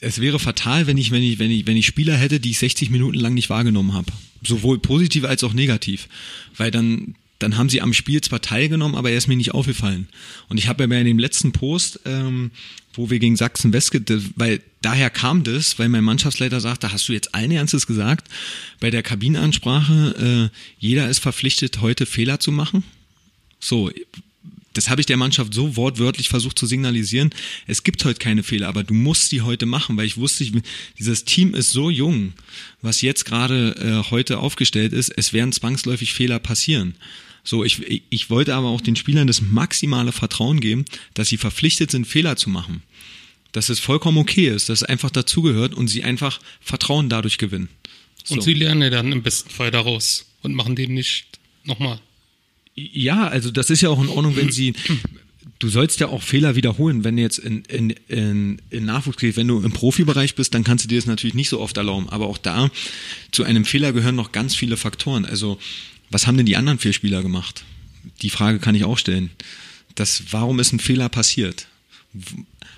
es 0.01 0.21
wäre 0.21 0.39
fatal, 0.39 0.87
wenn 0.87 0.99
ich, 0.99 1.11
wenn 1.11 1.23
ich, 1.23 1.39
wenn 1.39 1.51
ich, 1.51 1.67
wenn 1.67 1.77
ich 1.77 1.87
Spieler 1.87 2.17
hätte, 2.17 2.41
die 2.41 2.51
ich 2.51 2.59
60 2.59 2.91
Minuten 2.91 3.19
lang 3.19 3.35
nicht 3.35 3.51
wahrgenommen 3.51 3.93
habe. 3.93 4.13
Sowohl 4.43 4.79
positiv 4.79 5.25
als 5.25 5.45
auch 5.45 5.53
negativ. 5.53 6.09
Weil 6.57 6.71
dann, 6.71 7.15
dann 7.39 7.57
haben 7.57 7.69
sie 7.69 7.83
am 7.83 7.93
Spiel 7.93 8.21
zwar 8.21 8.41
teilgenommen, 8.41 8.97
aber 8.97 9.11
er 9.11 9.19
ist 9.19 9.29
mir 9.29 9.37
nicht 9.37 9.53
aufgefallen. 9.53 10.09
Und 10.49 10.59
ich 10.59 10.69
habe 10.69 10.85
ja 10.85 10.99
in 10.99 11.07
dem 11.07 11.19
letzten 11.19 11.53
Post, 11.53 12.01
ähm, 12.07 12.51
wo 12.95 13.11
wir 13.11 13.19
gegen 13.19 13.37
Sachsen 13.37 13.73
West, 13.73 13.93
weil 14.37 14.61
daher 14.83 15.11
kam 15.11 15.45
das, 15.45 15.79
weil 15.79 15.89
mein 15.89 16.05
Mannschaftsleiter 16.05 16.61
sagte, 16.61 16.93
hast 16.93 17.09
du 17.09 17.13
jetzt 17.13 17.35
allen 17.35 17.51
Ernstes 17.51 17.87
gesagt, 17.87 18.29
bei 18.81 18.91
der 18.91 19.03
Kabinenansprache, 19.03 20.51
äh, 20.53 20.57
jeder 20.79 21.09
ist 21.09 21.21
verpflichtet, 21.21 21.81
heute 21.81 22.07
Fehler 22.07 22.41
zu 22.41 22.51
machen. 22.51 22.85
So, 23.61 23.91
das 24.73 24.89
habe 24.89 25.01
ich 25.01 25.07
der 25.07 25.17
Mannschaft 25.17 25.53
so 25.53 25.77
wortwörtlich 25.77 26.29
versucht 26.29 26.59
zu 26.59 26.67
signalisieren. 26.67 27.31
Es 27.67 27.83
gibt 27.83 28.05
heute 28.05 28.19
keine 28.19 28.43
Fehler, 28.43 28.69
aber 28.69 28.85
du 28.85 28.95
musst 28.95 29.31
sie 29.31 29.43
heute 29.43 29.67
machen, 29.67 29.97
weil 29.97 30.07
ich 30.07 30.17
wusste, 30.17 30.47
dieses 30.99 31.25
Team 31.25 31.55
ist 31.55 31.73
so 31.73 31.91
jung, 31.91 32.35
was 32.81 33.03
jetzt 33.03 33.25
gerade 33.25 33.75
äh, 33.77 34.11
heute 34.11 34.39
aufgestellt 34.39 34.93
ist, 34.93 35.13
es 35.17 35.33
werden 35.33 35.53
zwangsläufig 35.53 36.13
Fehler 36.13 36.39
passieren. 36.39 36.95
So, 37.45 37.65
ich, 37.65 38.03
ich 38.11 38.31
wollte 38.31 38.55
aber 38.55 38.69
auch 38.69 38.81
den 38.81 38.97
Spielern 38.97 39.27
das 39.27 39.41
maximale 39.41 40.13
Vertrauen 40.13 40.61
geben, 40.61 40.85
dass 41.15 41.29
sie 41.29 41.37
verpflichtet 41.37 41.91
sind, 41.91 42.07
Fehler 42.07 42.37
zu 42.37 42.51
machen. 42.51 42.83
Dass 43.53 43.69
es 43.69 43.81
vollkommen 43.81 44.19
okay 44.19 44.49
ist, 44.49 44.69
dass 44.69 44.83
es 44.83 44.89
einfach 44.89 45.11
dazugehört 45.11 45.75
und 45.75 45.89
sie 45.89 46.05
einfach 46.05 46.41
Vertrauen 46.61 47.09
dadurch 47.09 47.39
gewinnen. 47.39 47.69
So. 48.25 48.35
Und 48.35 48.43
sie 48.43 48.55
lernen 48.55 48.93
dann 48.93 49.11
im 49.13 49.23
besten 49.23 49.51
Fall 49.51 49.71
daraus 49.71 50.27
und 50.43 50.55
machen 50.55 50.77
den 50.77 50.95
nicht 50.95 51.27
nochmal. 51.65 52.01
Ja, 52.75 53.27
also 53.27 53.51
das 53.51 53.71
ist 53.71 53.81
ja 53.81 53.89
auch 53.89 54.01
in 54.01 54.09
Ordnung, 54.09 54.37
wenn 54.37 54.53
sie. 54.53 54.75
Du 55.59 55.69
sollst 55.69 56.01
ja 56.01 56.09
auch 56.09 56.23
Fehler 56.23 56.57
wiederholen, 56.57 57.05
wenn 57.05 57.17
du 57.17 57.23
jetzt 57.23 57.39
in, 57.39 57.63
in, 57.65 57.91
in, 58.09 58.63
in 58.71 58.85
Nachwuchs 58.87 59.19
gehst. 59.19 59.37
Wenn 59.37 59.49
du 59.49 59.61
im 59.61 59.73
Profibereich 59.73 60.35
bist, 60.35 60.55
dann 60.55 60.65
kannst 60.65 60.85
du 60.85 60.89
dir 60.89 60.97
das 60.97 61.05
natürlich 61.05 61.35
nicht 61.35 61.51
so 61.51 61.61
oft 61.61 61.77
erlauben. 61.77 62.09
Aber 62.09 62.29
auch 62.29 62.39
da, 62.39 62.71
zu 63.31 63.45
einem 63.45 63.67
Fehler 63.67 63.93
gehören 63.93 64.15
noch 64.15 64.33
ganz 64.33 64.55
viele 64.55 64.79
Faktoren. 64.79 65.27
Also, 65.27 65.59
was 66.11 66.27
haben 66.27 66.37
denn 66.37 66.47
die 66.47 66.57
anderen 66.57 66.79
vier 66.79 66.93
Spieler 66.93 67.23
gemacht? 67.23 67.65
Die 68.23 68.31
Frage 68.31 68.59
kann 68.59 68.75
ich 68.75 68.85
auch 68.85 68.99
stellen. 68.99 69.31
Das, 69.95 70.25
warum 70.31 70.59
ist 70.59 70.73
ein 70.73 70.81
Fehler 70.81 71.09
passiert? 71.09 71.67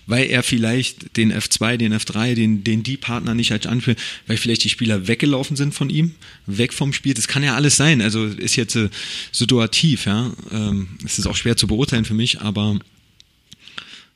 weil 0.07 0.27
er 0.27 0.43
vielleicht 0.43 1.17
den 1.17 1.33
F2, 1.33 1.77
den 1.77 1.95
F3, 1.95 2.35
den, 2.35 2.65
den 2.65 2.83
D-Partner 2.83 3.35
nicht 3.35 3.53
als 3.53 3.67
anführt, 3.67 4.01
weil 4.27 4.37
vielleicht 4.37 4.65
die 4.65 4.69
Spieler 4.69 5.07
weggelaufen 5.07 5.57
sind 5.57 5.75
von 5.75 5.91
ihm, 5.91 6.15
weg 6.47 6.73
vom 6.73 6.93
Spiel. 6.93 7.15
Das 7.15 7.29
kann 7.29 7.43
ja 7.43 7.55
alles 7.55 7.77
sein. 7.77 8.01
Also 8.01 8.27
ist 8.27 8.57
jetzt 8.57 8.77
äh, 8.77 8.91
situativ, 9.31 10.07
ja. 10.07 10.33
Ähm, 10.51 10.89
es 11.05 11.19
ist 11.19 11.27
auch 11.27 11.37
schwer 11.37 11.57
zu 11.57 11.67
beurteilen 11.67 12.05
für 12.05 12.15
mich, 12.15 12.41
aber 12.41 12.79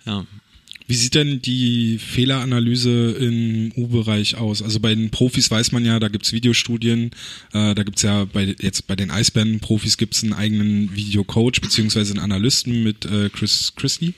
ja. 0.04 0.26
Wie 0.88 0.94
sieht 0.94 1.14
denn 1.14 1.42
die 1.42 1.98
Fehleranalyse 1.98 3.12
im 3.12 3.72
U-Bereich 3.76 4.36
aus? 4.36 4.62
Also 4.62 4.78
bei 4.78 4.94
den 4.94 5.10
Profis 5.10 5.50
weiß 5.50 5.72
man 5.72 5.84
ja, 5.84 5.98
da 5.98 6.08
gibt's 6.08 6.32
Videostudien, 6.32 7.10
äh, 7.52 7.74
da 7.74 7.82
gibt's 7.82 8.02
ja 8.02 8.24
bei 8.24 8.54
jetzt 8.60 8.86
bei 8.86 8.94
den 8.94 9.10
Eisbären-Profis 9.10 9.96
gibt's 9.96 10.22
einen 10.22 10.32
eigenen 10.32 10.94
Videocoach 10.94 11.60
beziehungsweise 11.60 12.12
einen 12.12 12.20
Analysten 12.20 12.84
mit 12.84 13.04
äh, 13.04 13.30
Chris 13.30 13.72
Christie. 13.74 14.14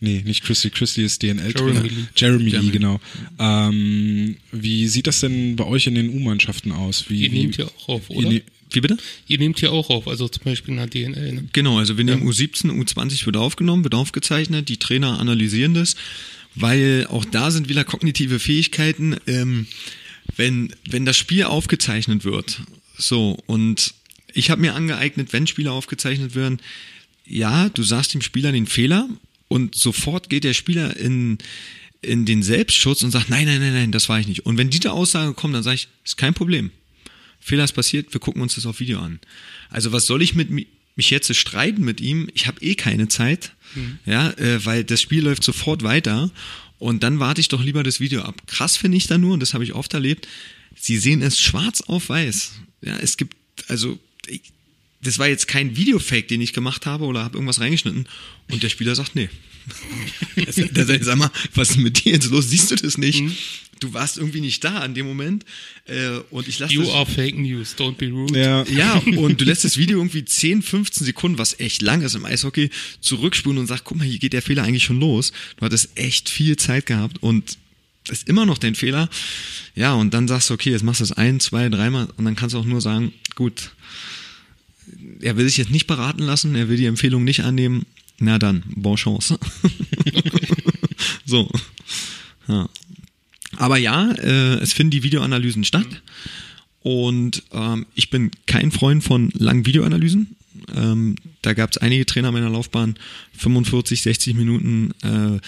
Nee, 0.00 0.22
nicht 0.24 0.44
Christy. 0.44 0.70
Christy 0.70 1.02
ist 1.02 1.22
DNL-Trainer. 1.22 1.82
Jeremy, 1.82 2.06
Jeremy, 2.14 2.50
Jeremy. 2.50 2.70
genau. 2.70 3.00
Ähm, 3.38 4.36
wie 4.52 4.86
sieht 4.86 5.06
das 5.06 5.20
denn 5.20 5.56
bei 5.56 5.64
euch 5.64 5.86
in 5.86 5.94
den 5.94 6.10
U-Mannschaften 6.10 6.72
aus? 6.72 7.08
Wie, 7.08 7.22
ihr 7.22 7.30
nehmt 7.30 7.56
ja 7.56 7.64
auch 7.64 7.88
auf, 7.88 8.10
oder? 8.10 8.28
Ne 8.28 8.42
wie 8.74 8.80
bitte? 8.80 8.96
Ihr 9.26 9.38
nehmt 9.38 9.60
ja 9.60 9.70
auch 9.70 9.90
auf, 9.90 10.08
also 10.08 10.28
zum 10.28 10.44
Beispiel 10.44 10.74
in 10.74 10.78
der 10.78 10.86
DNL. 10.86 11.32
Ne? 11.32 11.48
Genau, 11.52 11.78
also 11.78 11.96
wir 11.96 12.04
nehmen 12.04 12.22
ja. 12.22 12.28
U17, 12.28 12.70
U20 12.70 13.26
wird 13.26 13.36
aufgenommen, 13.36 13.84
wird 13.84 13.94
aufgezeichnet, 13.94 14.68
die 14.68 14.78
Trainer 14.78 15.18
analysieren 15.18 15.74
das, 15.74 15.96
weil 16.54 17.06
auch 17.10 17.24
da 17.24 17.50
sind 17.50 17.68
wieder 17.68 17.84
kognitive 17.84 18.38
Fähigkeiten. 18.38 19.16
Ähm, 19.26 19.66
wenn, 20.36 20.74
wenn 20.88 21.04
das 21.04 21.16
Spiel 21.16 21.44
aufgezeichnet 21.44 22.24
wird, 22.24 22.60
so, 22.96 23.38
und 23.46 23.94
ich 24.32 24.50
habe 24.50 24.60
mir 24.60 24.74
angeeignet, 24.74 25.32
wenn 25.32 25.46
Spiele 25.46 25.72
aufgezeichnet 25.72 26.34
werden, 26.34 26.60
ja, 27.26 27.68
du 27.68 27.82
sagst 27.82 28.14
dem 28.14 28.22
Spieler 28.22 28.52
den 28.52 28.66
Fehler 28.66 29.08
und 29.48 29.74
sofort 29.74 30.28
geht 30.28 30.44
der 30.44 30.54
Spieler 30.54 30.96
in, 30.96 31.38
in 32.02 32.24
den 32.24 32.42
Selbstschutz 32.42 33.02
und 33.02 33.10
sagt, 33.10 33.30
nein, 33.30 33.46
nein, 33.46 33.60
nein, 33.60 33.72
nein, 33.72 33.92
das 33.92 34.08
war 34.08 34.20
ich 34.20 34.26
nicht. 34.26 34.46
Und 34.46 34.58
wenn 34.58 34.70
diese 34.70 34.92
Aussage 34.92 35.34
kommt, 35.34 35.54
dann 35.54 35.62
sage 35.62 35.76
ich, 35.76 35.88
ist 36.04 36.16
kein 36.16 36.34
Problem. 36.34 36.70
Fehler 37.44 37.64
ist 37.64 37.72
passiert, 37.72 38.14
wir 38.14 38.20
gucken 38.20 38.40
uns 38.40 38.54
das 38.54 38.64
auf 38.64 38.80
Video 38.80 39.00
an. 39.00 39.20
Also 39.68 39.92
was 39.92 40.06
soll 40.06 40.22
ich 40.22 40.34
mit 40.34 40.48
mich 40.50 41.10
jetzt 41.10 41.34
streiten 41.36 41.84
mit 41.84 42.00
ihm? 42.00 42.30
Ich 42.32 42.46
habe 42.46 42.58
eh 42.62 42.74
keine 42.74 43.08
Zeit, 43.08 43.52
mhm. 43.74 43.98
ja, 44.06 44.30
äh, 44.30 44.64
weil 44.64 44.82
das 44.82 45.02
Spiel 45.02 45.22
läuft 45.22 45.44
sofort 45.44 45.82
weiter 45.82 46.30
und 46.78 47.02
dann 47.02 47.20
warte 47.20 47.42
ich 47.42 47.48
doch 47.48 47.62
lieber 47.62 47.82
das 47.82 48.00
Video 48.00 48.22
ab. 48.22 48.40
Krass 48.46 48.78
finde 48.78 48.96
ich 48.96 49.08
da 49.08 49.18
nur, 49.18 49.34
und 49.34 49.40
das 49.40 49.52
habe 49.52 49.62
ich 49.62 49.74
oft 49.74 49.92
erlebt, 49.92 50.26
sie 50.74 50.96
sehen 50.96 51.20
es 51.20 51.38
schwarz 51.38 51.82
auf 51.82 52.08
weiß. 52.08 52.52
Ja, 52.80 52.96
es 52.96 53.18
gibt, 53.18 53.36
also 53.68 53.98
ich, 54.26 54.40
das 55.02 55.18
war 55.18 55.28
jetzt 55.28 55.46
kein 55.46 55.76
Videofake, 55.76 56.26
den 56.26 56.40
ich 56.40 56.54
gemacht 56.54 56.86
habe 56.86 57.04
oder 57.04 57.24
habe 57.24 57.36
irgendwas 57.36 57.60
reingeschnitten. 57.60 58.08
Und 58.50 58.62
der 58.62 58.70
Spieler 58.70 58.94
sagt, 58.94 59.14
nee. 59.14 59.28
der 60.36 60.86
sagt, 60.86 61.04
sag 61.04 61.16
mal, 61.16 61.30
was 61.54 61.70
ist 61.70 61.78
mit 61.78 62.04
dir 62.04 62.12
jetzt 62.12 62.30
los? 62.30 62.50
Siehst 62.50 62.70
du 62.70 62.76
das 62.76 62.98
nicht? 62.98 63.22
Mhm. 63.22 63.36
Du 63.80 63.92
warst 63.92 64.18
irgendwie 64.18 64.40
nicht 64.40 64.62
da 64.64 64.78
an 64.78 64.94
dem 64.94 65.06
Moment. 65.06 65.44
Äh, 65.86 66.20
und 66.30 66.48
ich 66.48 66.58
lasse 66.58 66.72
You 66.72 66.90
are 66.90 67.06
fake 67.06 67.36
news, 67.36 67.74
don't 67.76 67.96
be 67.96 68.08
rude. 68.08 68.38
Ja. 68.38 68.64
ja, 68.64 68.94
und 69.18 69.40
du 69.40 69.44
lässt 69.44 69.64
das 69.64 69.76
Video 69.76 69.98
irgendwie 69.98 70.24
10, 70.24 70.62
15 70.62 71.04
Sekunden, 71.04 71.38
was 71.38 71.58
echt 71.60 71.82
lang 71.82 72.00
ist 72.02 72.14
im 72.14 72.24
Eishockey, 72.24 72.70
zurückspulen 73.00 73.58
und 73.58 73.66
sagst, 73.66 73.84
guck 73.84 73.98
mal, 73.98 74.06
hier 74.06 74.18
geht 74.18 74.32
der 74.32 74.42
Fehler 74.42 74.62
eigentlich 74.62 74.84
schon 74.84 75.00
los. 75.00 75.32
Du 75.56 75.64
hattest 75.64 75.90
echt 75.96 76.28
viel 76.28 76.56
Zeit 76.56 76.86
gehabt 76.86 77.22
und 77.22 77.58
das 78.06 78.18
ist 78.18 78.28
immer 78.28 78.46
noch 78.46 78.58
dein 78.58 78.74
Fehler. 78.74 79.08
Ja, 79.74 79.94
und 79.94 80.12
dann 80.14 80.28
sagst 80.28 80.50
du, 80.50 80.54
okay, 80.54 80.70
jetzt 80.70 80.84
machst 80.84 81.00
du 81.00 81.04
es 81.04 81.12
ein, 81.12 81.40
zwei, 81.40 81.68
dreimal 81.68 82.08
und 82.16 82.24
dann 82.24 82.36
kannst 82.36 82.54
du 82.54 82.58
auch 82.58 82.64
nur 82.64 82.80
sagen, 82.80 83.12
gut, 83.34 83.72
er 85.20 85.36
will 85.36 85.46
sich 85.46 85.56
jetzt 85.56 85.70
nicht 85.70 85.86
beraten 85.86 86.22
lassen, 86.22 86.54
er 86.54 86.68
will 86.68 86.76
die 86.76 86.86
Empfehlung 86.86 87.24
nicht 87.24 87.40
annehmen, 87.40 87.86
na 88.18 88.38
dann, 88.38 88.62
bonne 88.74 88.96
chance. 88.96 89.38
so. 91.24 91.50
Ja. 92.48 92.68
Aber 93.56 93.78
ja, 93.78 94.10
äh, 94.12 94.54
es 94.56 94.72
finden 94.72 94.90
die 94.90 95.02
Videoanalysen 95.02 95.64
statt. 95.64 96.02
Und 96.80 97.42
ähm, 97.52 97.86
ich 97.94 98.10
bin 98.10 98.30
kein 98.46 98.70
Freund 98.70 99.02
von 99.02 99.30
langen 99.34 99.64
Videoanalysen. 99.64 100.36
Ähm, 100.74 101.16
da 101.42 101.54
gab 101.54 101.70
es 101.70 101.78
einige 101.78 102.06
Trainer 102.06 102.30
meiner 102.32 102.50
Laufbahn, 102.50 102.96
45, 103.38 104.02
60 104.02 104.34
Minuten. 104.34 104.92
Äh, 105.02 105.40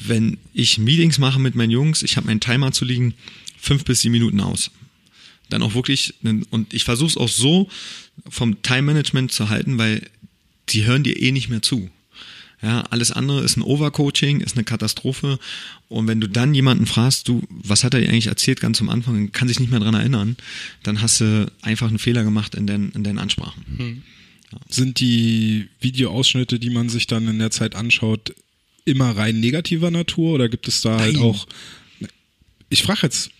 wenn 0.00 0.38
ich 0.52 0.78
Meetings 0.78 1.18
mache 1.18 1.38
mit 1.38 1.54
meinen 1.54 1.70
Jungs, 1.70 2.02
ich 2.02 2.16
habe 2.16 2.26
meinen 2.26 2.40
Timer 2.40 2.72
zu 2.72 2.84
liegen, 2.84 3.14
fünf 3.58 3.84
bis 3.84 4.00
sieben 4.00 4.12
Minuten 4.12 4.40
aus. 4.40 4.70
Dann 5.48 5.62
auch 5.62 5.74
wirklich, 5.74 6.14
und 6.50 6.74
ich 6.74 6.84
versuche 6.84 7.10
es 7.10 7.16
auch 7.16 7.28
so 7.28 7.68
vom 8.28 8.62
Time-Management 8.62 9.32
zu 9.32 9.50
halten, 9.50 9.78
weil 9.78 10.02
die 10.70 10.84
hören 10.84 11.04
dir 11.04 11.20
eh 11.20 11.30
nicht 11.30 11.48
mehr 11.48 11.62
zu. 11.62 11.90
Ja, 12.62 12.82
alles 12.90 13.10
andere 13.10 13.42
ist 13.42 13.56
ein 13.56 13.62
Overcoaching, 13.62 14.40
ist 14.40 14.56
eine 14.56 14.64
Katastrophe. 14.64 15.40
Und 15.88 16.06
wenn 16.06 16.20
du 16.20 16.28
dann 16.28 16.54
jemanden 16.54 16.86
fragst, 16.86 17.26
du, 17.26 17.42
was 17.50 17.82
hat 17.82 17.94
er 17.94 18.00
dir 18.00 18.08
eigentlich 18.08 18.28
erzählt 18.28 18.60
ganz 18.60 18.80
am 18.80 18.88
Anfang, 18.88 19.32
kann 19.32 19.48
sich 19.48 19.58
nicht 19.58 19.70
mehr 19.70 19.80
dran 19.80 19.94
erinnern, 19.94 20.36
dann 20.84 21.02
hast 21.02 21.20
du 21.20 21.50
einfach 21.60 21.88
einen 21.88 21.98
Fehler 21.98 22.22
gemacht 22.22 22.54
in 22.54 22.68
den, 22.68 22.92
in 22.92 23.02
den 23.02 23.18
Ansprachen. 23.18 23.64
Hm. 23.76 24.02
Ja. 24.52 24.58
Sind 24.68 25.00
die 25.00 25.68
Videoausschnitte, 25.80 26.60
die 26.60 26.70
man 26.70 26.88
sich 26.88 27.08
dann 27.08 27.26
in 27.26 27.40
der 27.40 27.50
Zeit 27.50 27.74
anschaut, 27.74 28.34
immer 28.84 29.16
rein 29.16 29.40
negativer 29.40 29.90
Natur 29.90 30.34
oder 30.34 30.48
gibt 30.48 30.68
es 30.68 30.82
da 30.82 30.98
halt 30.98 31.14
Nein. 31.14 31.22
halt 31.22 31.34
auch. 31.34 31.46
Ich 32.68 32.82
frage 32.82 33.00
jetzt. 33.02 33.30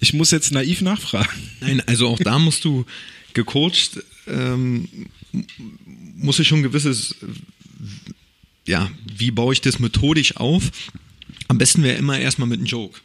Ich 0.00 0.12
muss 0.12 0.30
jetzt 0.30 0.52
naiv 0.52 0.82
nachfragen. 0.82 1.30
Nein, 1.60 1.80
also 1.86 2.08
auch 2.08 2.18
da 2.18 2.38
musst 2.38 2.64
du 2.64 2.84
gecoacht, 3.32 4.02
ähm, 4.26 4.88
muss 6.16 6.38
ich 6.38 6.48
schon 6.48 6.62
gewisses, 6.62 7.16
ja, 8.66 8.90
wie 9.16 9.30
baue 9.30 9.52
ich 9.52 9.60
das 9.60 9.78
methodisch 9.78 10.36
auf? 10.36 10.70
Am 11.48 11.58
besten 11.58 11.82
wäre 11.82 11.98
immer 11.98 12.18
erstmal 12.18 12.48
mit 12.48 12.58
einem 12.58 12.66
Joke. 12.66 13.00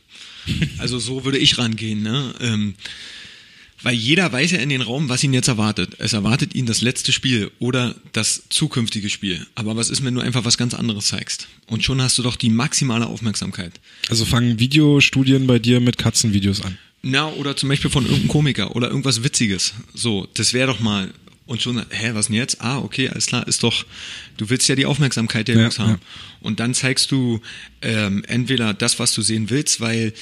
Also 0.78 1.00
so 1.00 1.26
würde 1.26 1.38
ich 1.38 1.58
rangehen. 1.58 2.04
Ne? 2.04 2.34
Ähm, 2.40 2.76
weil 3.84 3.94
jeder 3.94 4.32
weiß 4.32 4.52
ja 4.52 4.60
in 4.60 4.70
den 4.70 4.82
Raum, 4.82 5.10
was 5.10 5.24
ihn 5.24 5.34
jetzt 5.34 5.48
erwartet. 5.48 5.96
Es 6.00 6.14
erwartet 6.14 6.56
ihn 6.56 6.66
das 6.66 6.82
letzte 6.82 7.12
Spiel 7.12 7.52
oder 7.60 7.96
das 8.12 8.44
zukünftige 8.50 9.10
Spiel. 9.10 9.46
Aber 9.56 9.76
was 9.76 9.90
ist, 9.90 10.04
wenn 10.04 10.16
du 10.16 10.22
einfach 10.22 10.46
was 10.46 10.58
ganz 10.58 10.74
anderes 10.74 11.08
zeigst? 11.08 11.48
Und 11.68 11.84
schon 11.84 12.02
hast 12.02 12.18
du 12.18 12.24
doch 12.24 12.36
die 12.36 12.50
maximale 12.50 13.06
Aufmerksamkeit. 13.06 13.80
Also 14.10 14.26
fangen 14.26 14.60
Videostudien 14.60 15.46
bei 15.46 15.60
dir 15.60 15.80
mit 15.80 15.98
Katzenvideos 15.98 16.62
an. 16.62 16.78
Na, 17.04 17.28
oder 17.28 17.56
zum 17.56 17.70
Beispiel 17.70 17.92
von 17.92 18.06
irgendeinem 18.06 18.30
Komiker 18.30 18.76
oder 18.76 18.90
irgendwas 18.90 19.24
Witziges. 19.24 19.74
So, 19.94 20.28
das 20.34 20.54
wäre 20.54 20.68
doch 20.68 20.80
mal. 20.80 21.14
Und 21.48 21.62
schon, 21.62 21.84
hä, 21.90 22.12
was 22.14 22.28
denn 22.28 22.36
jetzt? 22.36 22.62
Ah, 22.62 22.80
okay, 22.80 23.10
alles 23.10 23.26
klar, 23.26 23.48
ist 23.48 23.64
doch, 23.64 23.86
du 24.36 24.50
willst 24.50 24.68
ja 24.68 24.76
die 24.76 24.86
Aufmerksamkeit 24.86 25.48
der 25.48 25.56
ja, 25.56 25.62
Jungs 25.62 25.80
haben. 25.80 25.92
Ja. 25.92 26.00
Und 26.42 26.60
dann 26.60 26.74
zeigst 26.74 27.12
du 27.12 27.40
ähm, 27.82 28.24
entweder 28.28 28.74
das, 28.74 29.00
was 29.00 29.14
du 29.14 29.22
sehen 29.22 29.50
willst, 29.50 29.80
weil 29.80 30.14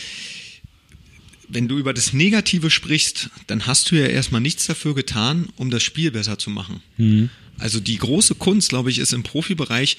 wenn 1.47 1.67
du 1.67 1.77
über 1.77 1.93
das 1.93 2.13
Negative 2.13 2.69
sprichst, 2.69 3.29
dann 3.47 3.65
hast 3.65 3.91
du 3.91 3.95
ja 3.95 4.05
erstmal 4.05 4.41
nichts 4.41 4.67
dafür 4.67 4.95
getan, 4.95 5.49
um 5.55 5.71
das 5.71 5.83
Spiel 5.83 6.11
besser 6.11 6.37
zu 6.37 6.49
machen. 6.49 6.81
Mhm. 6.97 7.29
Also 7.57 7.79
die 7.79 7.97
große 7.97 8.35
Kunst, 8.35 8.69
glaube 8.69 8.91
ich, 8.91 8.99
ist 8.99 9.13
im 9.13 9.23
Profibereich 9.23 9.97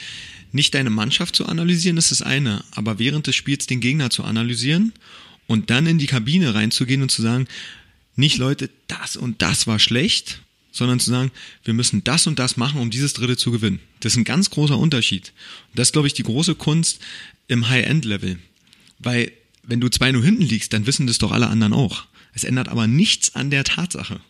nicht 0.52 0.74
deine 0.74 0.90
Mannschaft 0.90 1.34
zu 1.34 1.46
analysieren, 1.46 1.96
das 1.96 2.12
ist 2.12 2.20
das 2.20 2.26
eine, 2.26 2.64
aber 2.70 2.98
während 2.98 3.26
des 3.26 3.36
Spiels 3.36 3.66
den 3.66 3.80
Gegner 3.80 4.10
zu 4.10 4.24
analysieren 4.24 4.92
und 5.46 5.70
dann 5.70 5.86
in 5.86 5.98
die 5.98 6.06
Kabine 6.06 6.54
reinzugehen 6.54 7.02
und 7.02 7.10
zu 7.10 7.22
sagen, 7.22 7.46
nicht 8.14 8.38
Leute, 8.38 8.70
das 8.86 9.16
und 9.16 9.42
das 9.42 9.66
war 9.66 9.78
schlecht, 9.78 10.40
sondern 10.76 11.00
zu 11.00 11.10
sagen, 11.10 11.30
wir 11.64 11.74
müssen 11.74 12.04
das 12.04 12.26
und 12.26 12.38
das 12.38 12.56
machen, 12.56 12.80
um 12.80 12.90
dieses 12.90 13.14
Dritte 13.14 13.36
zu 13.36 13.50
gewinnen. 13.50 13.80
Das 14.00 14.12
ist 14.12 14.18
ein 14.18 14.24
ganz 14.24 14.50
großer 14.50 14.76
Unterschied. 14.76 15.32
Und 15.70 15.78
das 15.78 15.88
ist, 15.88 15.92
glaube 15.92 16.06
ich, 16.06 16.14
die 16.14 16.22
große 16.22 16.54
Kunst 16.54 17.00
im 17.48 17.68
High-End-Level. 17.68 18.38
Weil 18.98 19.32
wenn 19.62 19.80
du 19.80 19.86
2-0 19.86 20.22
hinten 20.22 20.42
liegst, 20.42 20.72
dann 20.72 20.86
wissen 20.86 21.06
das 21.06 21.18
doch 21.18 21.32
alle 21.32 21.48
anderen 21.48 21.72
auch. 21.72 22.04
Es 22.34 22.44
ändert 22.44 22.68
aber 22.68 22.86
nichts 22.86 23.34
an 23.34 23.50
der 23.50 23.64
Tatsache. 23.64 24.20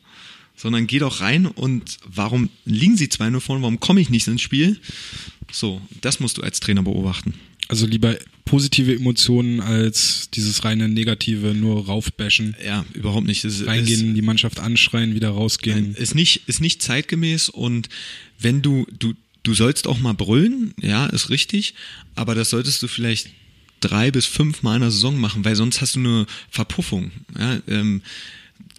Sondern 0.56 0.86
geh 0.86 1.00
doch 1.00 1.20
rein 1.20 1.46
und 1.46 1.98
warum 2.06 2.48
liegen 2.64 2.96
sie 2.96 3.08
2-0 3.08 3.40
vorne, 3.40 3.62
warum 3.62 3.80
komme 3.80 4.00
ich 4.00 4.08
nicht 4.08 4.26
ins 4.28 4.40
Spiel? 4.40 4.80
So, 5.50 5.82
das 6.00 6.20
musst 6.20 6.38
du 6.38 6.42
als 6.42 6.60
Trainer 6.60 6.82
beobachten. 6.82 7.34
Also 7.68 7.86
lieber 7.86 8.16
positive 8.44 8.94
Emotionen 8.94 9.60
als 9.60 10.30
dieses 10.32 10.64
reine 10.64 10.88
negative, 10.88 11.48
nur 11.52 11.86
raufbashen. 11.86 12.56
Ja, 12.64 12.86
überhaupt 12.94 13.26
nicht. 13.26 13.44
Das 13.44 13.66
Reingehen, 13.66 14.10
ist, 14.10 14.16
die 14.16 14.22
Mannschaft 14.22 14.60
anschreien, 14.60 15.14
wieder 15.14 15.30
rausgehen. 15.30 15.94
Ist 15.94 16.14
nicht, 16.14 16.42
ist 16.46 16.60
nicht 16.60 16.80
zeitgemäß 16.80 17.48
und 17.48 17.88
wenn 18.38 18.62
du, 18.62 18.86
du, 18.98 19.14
du 19.42 19.54
sollst 19.54 19.88
auch 19.88 19.98
mal 19.98 20.14
brüllen, 20.14 20.74
ja, 20.80 21.06
ist 21.06 21.28
richtig, 21.28 21.74
aber 22.14 22.34
das 22.34 22.50
solltest 22.50 22.82
du 22.82 22.88
vielleicht 22.88 23.30
drei 23.80 24.10
bis 24.10 24.26
fünf 24.26 24.62
Mal 24.62 24.76
in 24.76 24.82
der 24.82 24.90
Saison 24.90 25.18
machen, 25.18 25.44
weil 25.44 25.56
sonst 25.56 25.80
hast 25.80 25.96
du 25.96 26.00
eine 26.00 26.26
Verpuffung. 26.48 27.10
Ja, 27.38 27.58
ähm, 27.66 28.02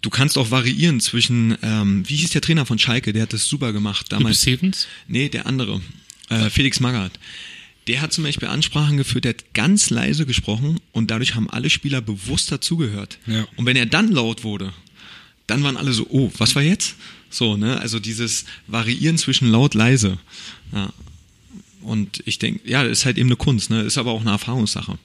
du 0.02 0.10
kannst 0.10 0.38
auch 0.38 0.50
variieren 0.50 1.02
zwischen, 1.02 1.58
ähm, 1.62 2.08
wie 2.08 2.16
hieß 2.16 2.32
der 2.32 2.42
Trainer 2.42 2.66
von 2.66 2.80
Schalke, 2.80 3.14
der 3.14 3.24
hat 3.24 3.34
das 3.34 3.46
super 3.46 3.74
gemacht 3.74 4.08
damals. 4.12 4.42
Stevens? 4.42 4.88
Nee, 5.08 5.30
der 5.30 5.46
andere, 5.46 5.82
äh, 6.30 6.50
Felix 6.50 6.80
Magath. 6.80 7.20
Der 7.88 8.02
hat 8.02 8.12
zum 8.12 8.24
Beispiel 8.24 8.48
Ansprachen 8.48 8.98
geführt, 8.98 9.26
der 9.26 9.34
hat 9.34 9.54
ganz 9.54 9.90
leise 9.90 10.26
gesprochen 10.26 10.80
und 10.92 11.10
dadurch 11.10 11.36
haben 11.36 11.50
alle 11.50 11.70
Spieler 11.70 12.02
bewusst 12.02 12.52
dazugehört. 12.52 13.18
Ja. 13.28 13.48
Und 13.56 13.66
wenn 13.66 13.78
er 13.78 13.86
dann 13.86 14.12
laut 14.12 14.44
wurde, 14.44 14.74
dann 15.48 15.64
waren 15.64 15.78
alle 15.78 15.94
so, 15.94 16.06
oh, 16.10 16.30
was 16.38 16.56
war 16.56 16.62
jetzt? 16.62 16.96
So, 17.30 17.56
ne? 17.56 17.80
Also 17.80 18.00
dieses 18.00 18.46
Variieren 18.68 19.18
zwischen 19.18 19.50
laut, 19.50 19.74
leise. 19.74 20.18
Ja. 20.74 20.92
Und 21.82 22.22
ich 22.26 22.40
denke, 22.40 22.70
ja, 22.70 22.84
das 22.84 23.00
ist 23.00 23.06
halt 23.06 23.18
eben 23.18 23.30
eine 23.30 23.38
Kunst, 23.38 23.70
ne? 23.70 23.82
Ist 23.82 23.98
aber 23.98 24.12
auch 24.12 24.22
eine 24.22 24.32
Erfahrungssache. 24.32 24.98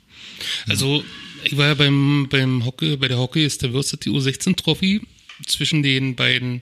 Also, 0.66 1.04
ich 1.44 1.56
war 1.56 1.68
ja 1.68 1.74
beim, 1.74 2.26
beim 2.28 2.64
Hockey, 2.64 2.96
bei 2.96 3.06
der 3.06 3.18
Hockey 3.18 3.44
ist 3.44 3.62
der 3.62 3.68
Diversity 3.68 4.10
U16 4.10 4.56
Trophy 4.56 5.00
zwischen 5.46 5.84
den 5.84 6.16
beiden 6.16 6.60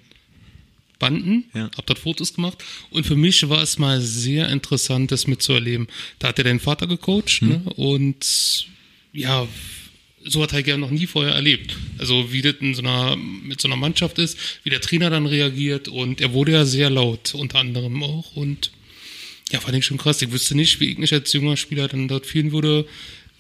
Banden, 1.01 1.47
ja. 1.53 1.69
hab 1.77 1.87
dort 1.87 1.99
Fotos 1.99 2.35
gemacht 2.35 2.59
und 2.91 3.05
für 3.05 3.17
mich 3.17 3.49
war 3.49 3.61
es 3.61 3.79
mal 3.79 4.01
sehr 4.01 4.49
interessant, 4.49 5.11
das 5.11 5.27
mitzuerleben. 5.27 5.89
Da 6.21 6.29
hat 6.29 6.39
er 6.39 6.45
deinen 6.45 6.61
Vater 6.61 6.87
gecoacht 6.87 7.41
hm. 7.41 7.49
ne? 7.49 7.63
und 7.75 8.69
ja, 9.13 9.49
so 10.25 10.43
hat 10.43 10.53
er 10.53 10.77
noch 10.77 10.91
nie 10.91 11.07
vorher 11.07 11.35
erlebt. 11.35 11.77
Also 11.99 12.33
wie 12.33 12.43
das 12.43 12.57
in 12.61 12.75
so 12.75 12.83
einer, 12.83 13.17
mit 13.17 13.61
so 13.61 13.67
einer 13.67 13.77
Mannschaft 13.77 14.19
ist, 14.19 14.39
wie 14.63 14.71
der 14.71 14.81
Trainer 14.81 15.11
dann 15.11 15.27
reagiert 15.27 15.89
und 15.89 16.21
er 16.21 16.33
wurde 16.33 16.53
ja 16.53 16.65
sehr 16.65 16.91
laut, 16.91 17.35
unter 17.35 17.59
anderem 17.59 18.01
auch 18.05 18.37
und 18.37 18.71
ja, 19.51 19.59
fand 19.59 19.77
ich 19.77 19.85
schon 19.85 19.99
krass. 19.99 20.23
Ich 20.23 20.31
wüsste 20.31 20.55
nicht, 20.55 20.79
wie 20.79 20.93
ich 20.93 20.99
mich 20.99 21.13
als 21.13 21.33
junger 21.33 21.57
Spieler 21.57 21.89
dann 21.89 22.07
dort 22.07 22.27
fühlen 22.27 22.53
würde, 22.53 22.87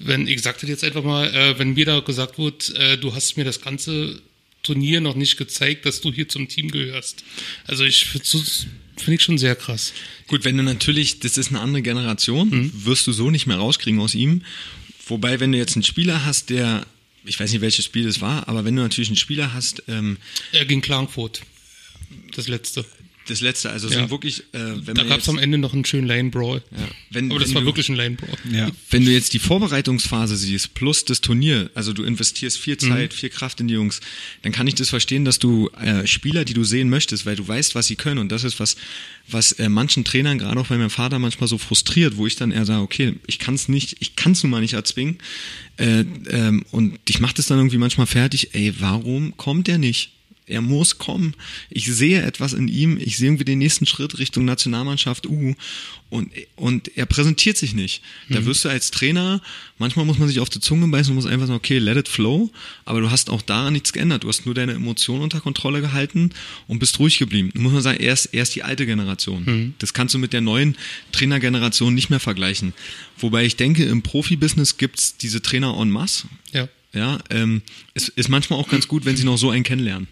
wenn, 0.00 0.26
ich 0.26 0.42
sagte 0.42 0.66
jetzt 0.66 0.82
einfach 0.82 1.04
mal, 1.04 1.32
äh, 1.32 1.58
wenn 1.58 1.74
mir 1.74 1.84
da 1.84 2.00
gesagt 2.00 2.38
wird, 2.38 2.74
äh, 2.74 2.96
du 2.96 3.14
hast 3.14 3.36
mir 3.36 3.44
das 3.44 3.60
ganze 3.60 4.20
Turnier 4.62 5.00
noch 5.00 5.14
nicht 5.14 5.36
gezeigt, 5.36 5.86
dass 5.86 6.00
du 6.00 6.12
hier 6.12 6.28
zum 6.28 6.48
Team 6.48 6.70
gehörst. 6.70 7.24
Also 7.66 7.84
ich 7.84 8.06
finde 8.06 9.14
ich 9.14 9.22
schon 9.22 9.38
sehr 9.38 9.56
krass. 9.56 9.92
Gut, 10.26 10.44
wenn 10.44 10.56
du 10.56 10.62
natürlich, 10.62 11.20
das 11.20 11.38
ist 11.38 11.48
eine 11.48 11.60
andere 11.60 11.82
Generation, 11.82 12.50
mhm. 12.50 12.72
wirst 12.84 13.06
du 13.06 13.12
so 13.12 13.30
nicht 13.30 13.46
mehr 13.46 13.56
rauskriegen 13.56 14.00
aus 14.00 14.14
ihm. 14.14 14.42
Wobei, 15.06 15.40
wenn 15.40 15.52
du 15.52 15.58
jetzt 15.58 15.76
einen 15.76 15.82
Spieler 15.82 16.24
hast, 16.24 16.50
der, 16.50 16.86
ich 17.24 17.40
weiß 17.40 17.52
nicht, 17.52 17.62
welches 17.62 17.84
Spiel 17.84 18.06
es 18.06 18.20
war, 18.20 18.48
aber 18.48 18.64
wenn 18.64 18.76
du 18.76 18.82
natürlich 18.82 19.08
einen 19.08 19.16
Spieler 19.16 19.52
hast, 19.52 19.82
ähm, 19.88 20.18
er 20.52 20.66
ging 20.66 20.80
Klagenfurt. 20.80 21.42
Das 22.34 22.48
letzte 22.48 22.84
das 23.30 23.40
letzte. 23.40 23.70
Also 23.70 23.88
ja. 23.88 23.94
sind 23.94 24.10
wirklich, 24.10 24.40
äh, 24.52 24.58
wenn 24.86 24.94
Da 24.94 25.04
gab 25.04 25.20
es 25.20 25.28
am 25.28 25.38
Ende 25.38 25.58
noch 25.58 25.72
einen 25.72 25.84
schönen 25.84 26.06
Lane 26.06 26.30
Brawl. 26.30 26.62
Ja. 26.70 26.88
Wenn, 27.10 27.30
Aber 27.30 27.40
das 27.40 27.54
war 27.54 27.62
du, 27.62 27.66
wirklich 27.66 27.88
ein 27.88 27.96
Lane 27.96 28.16
Brawl. 28.16 28.36
Ja. 28.52 28.70
Wenn 28.90 29.04
du 29.04 29.10
jetzt 29.10 29.32
die 29.32 29.38
Vorbereitungsphase 29.38 30.36
siehst, 30.36 30.74
plus 30.74 31.04
das 31.04 31.20
Turnier, 31.20 31.70
also 31.74 31.92
du 31.92 32.02
investierst 32.02 32.58
viel 32.58 32.74
mhm. 32.74 32.88
Zeit, 32.88 33.12
mhm. 33.12 33.16
viel 33.16 33.30
Kraft 33.30 33.60
in 33.60 33.68
die 33.68 33.74
Jungs, 33.74 34.00
dann 34.42 34.52
kann 34.52 34.66
ich 34.66 34.74
das 34.74 34.88
verstehen, 34.88 35.24
dass 35.24 35.38
du 35.38 35.68
äh, 35.80 36.06
Spieler, 36.06 36.44
die 36.44 36.54
du 36.54 36.64
sehen 36.64 36.90
möchtest, 36.90 37.26
weil 37.26 37.36
du 37.36 37.46
weißt, 37.46 37.74
was 37.74 37.86
sie 37.86 37.96
können. 37.96 38.18
Und 38.18 38.30
das 38.30 38.44
ist 38.44 38.60
was, 38.60 38.76
was 39.28 39.52
äh, 39.52 39.68
manchen 39.68 40.04
Trainern, 40.04 40.38
gerade 40.38 40.60
auch 40.60 40.66
bei 40.66 40.76
meinem 40.76 40.90
Vater, 40.90 41.18
manchmal 41.18 41.48
so 41.48 41.58
frustriert, 41.58 42.16
wo 42.16 42.26
ich 42.26 42.36
dann 42.36 42.50
eher 42.50 42.66
sage, 42.66 42.82
okay, 42.82 43.14
ich 43.26 43.38
kann 43.38 43.54
es 43.54 43.68
nicht, 43.68 43.96
ich 44.00 44.16
kann 44.16 44.32
es 44.32 44.42
nun 44.42 44.50
mal 44.50 44.60
nicht 44.60 44.74
erzwingen. 44.74 45.18
Äh, 45.76 46.04
ähm, 46.28 46.64
und 46.70 46.98
ich 47.08 47.20
mache 47.20 47.34
das 47.34 47.46
dann 47.46 47.58
irgendwie 47.58 47.78
manchmal 47.78 48.06
fertig, 48.06 48.54
ey, 48.54 48.74
warum 48.78 49.36
kommt 49.36 49.66
der 49.66 49.78
nicht? 49.78 50.12
Er 50.50 50.60
muss 50.60 50.98
kommen. 50.98 51.34
Ich 51.70 51.86
sehe 51.86 52.22
etwas 52.22 52.52
in 52.52 52.68
ihm. 52.68 52.98
Ich 52.98 53.16
sehe 53.16 53.28
irgendwie 53.28 53.44
den 53.44 53.58
nächsten 53.58 53.86
Schritt 53.86 54.18
Richtung 54.18 54.44
Nationalmannschaft 54.44 55.26
U. 55.26 55.54
Und, 56.10 56.32
und 56.56 56.96
er 56.96 57.06
präsentiert 57.06 57.56
sich 57.56 57.72
nicht. 57.72 58.02
Da 58.28 58.40
mhm. 58.40 58.46
wirst 58.46 58.64
du 58.64 58.68
als 58.68 58.90
Trainer, 58.90 59.40
manchmal 59.78 60.04
muss 60.04 60.18
man 60.18 60.26
sich 60.26 60.40
auf 60.40 60.50
die 60.50 60.58
Zunge 60.58 60.88
beißen 60.88 61.12
und 61.12 61.14
muss 61.14 61.26
einfach 61.26 61.46
sagen, 61.46 61.56
okay, 61.56 61.78
let 61.78 61.96
it 61.96 62.08
flow. 62.08 62.50
Aber 62.84 63.00
du 63.00 63.10
hast 63.12 63.30
auch 63.30 63.42
daran 63.42 63.72
nichts 63.72 63.92
geändert. 63.92 64.24
Du 64.24 64.28
hast 64.28 64.44
nur 64.44 64.54
deine 64.54 64.72
Emotionen 64.72 65.22
unter 65.22 65.40
Kontrolle 65.40 65.80
gehalten 65.80 66.30
und 66.66 66.80
bist 66.80 66.98
ruhig 66.98 67.18
geblieben. 67.18 67.50
Da 67.54 67.60
muss 67.60 67.72
man 67.72 67.82
sagen, 67.82 68.00
er 68.00 68.12
ist, 68.12 68.26
er 68.26 68.42
ist 68.42 68.56
die 68.56 68.64
alte 68.64 68.86
Generation. 68.86 69.44
Mhm. 69.44 69.74
Das 69.78 69.94
kannst 69.94 70.14
du 70.14 70.18
mit 70.18 70.32
der 70.32 70.40
neuen 70.40 70.76
Trainergeneration 71.12 71.94
nicht 71.94 72.10
mehr 72.10 72.20
vergleichen. 72.20 72.74
Wobei 73.16 73.44
ich 73.44 73.54
denke, 73.54 73.84
im 73.84 74.02
Profibusiness 74.02 74.78
gibt's 74.78 75.16
diese 75.16 75.42
Trainer 75.42 75.78
en 75.80 75.90
masse. 75.90 76.26
Ja 76.52 76.68
ja, 76.92 77.18
ähm, 77.30 77.62
es 77.94 78.08
ist 78.08 78.28
manchmal 78.28 78.58
auch 78.58 78.68
ganz 78.68 78.88
gut, 78.88 79.04
wenn 79.04 79.16
sie 79.16 79.24
noch 79.24 79.38
so 79.38 79.50
einen 79.50 79.62
kennenlernen. 79.62 80.08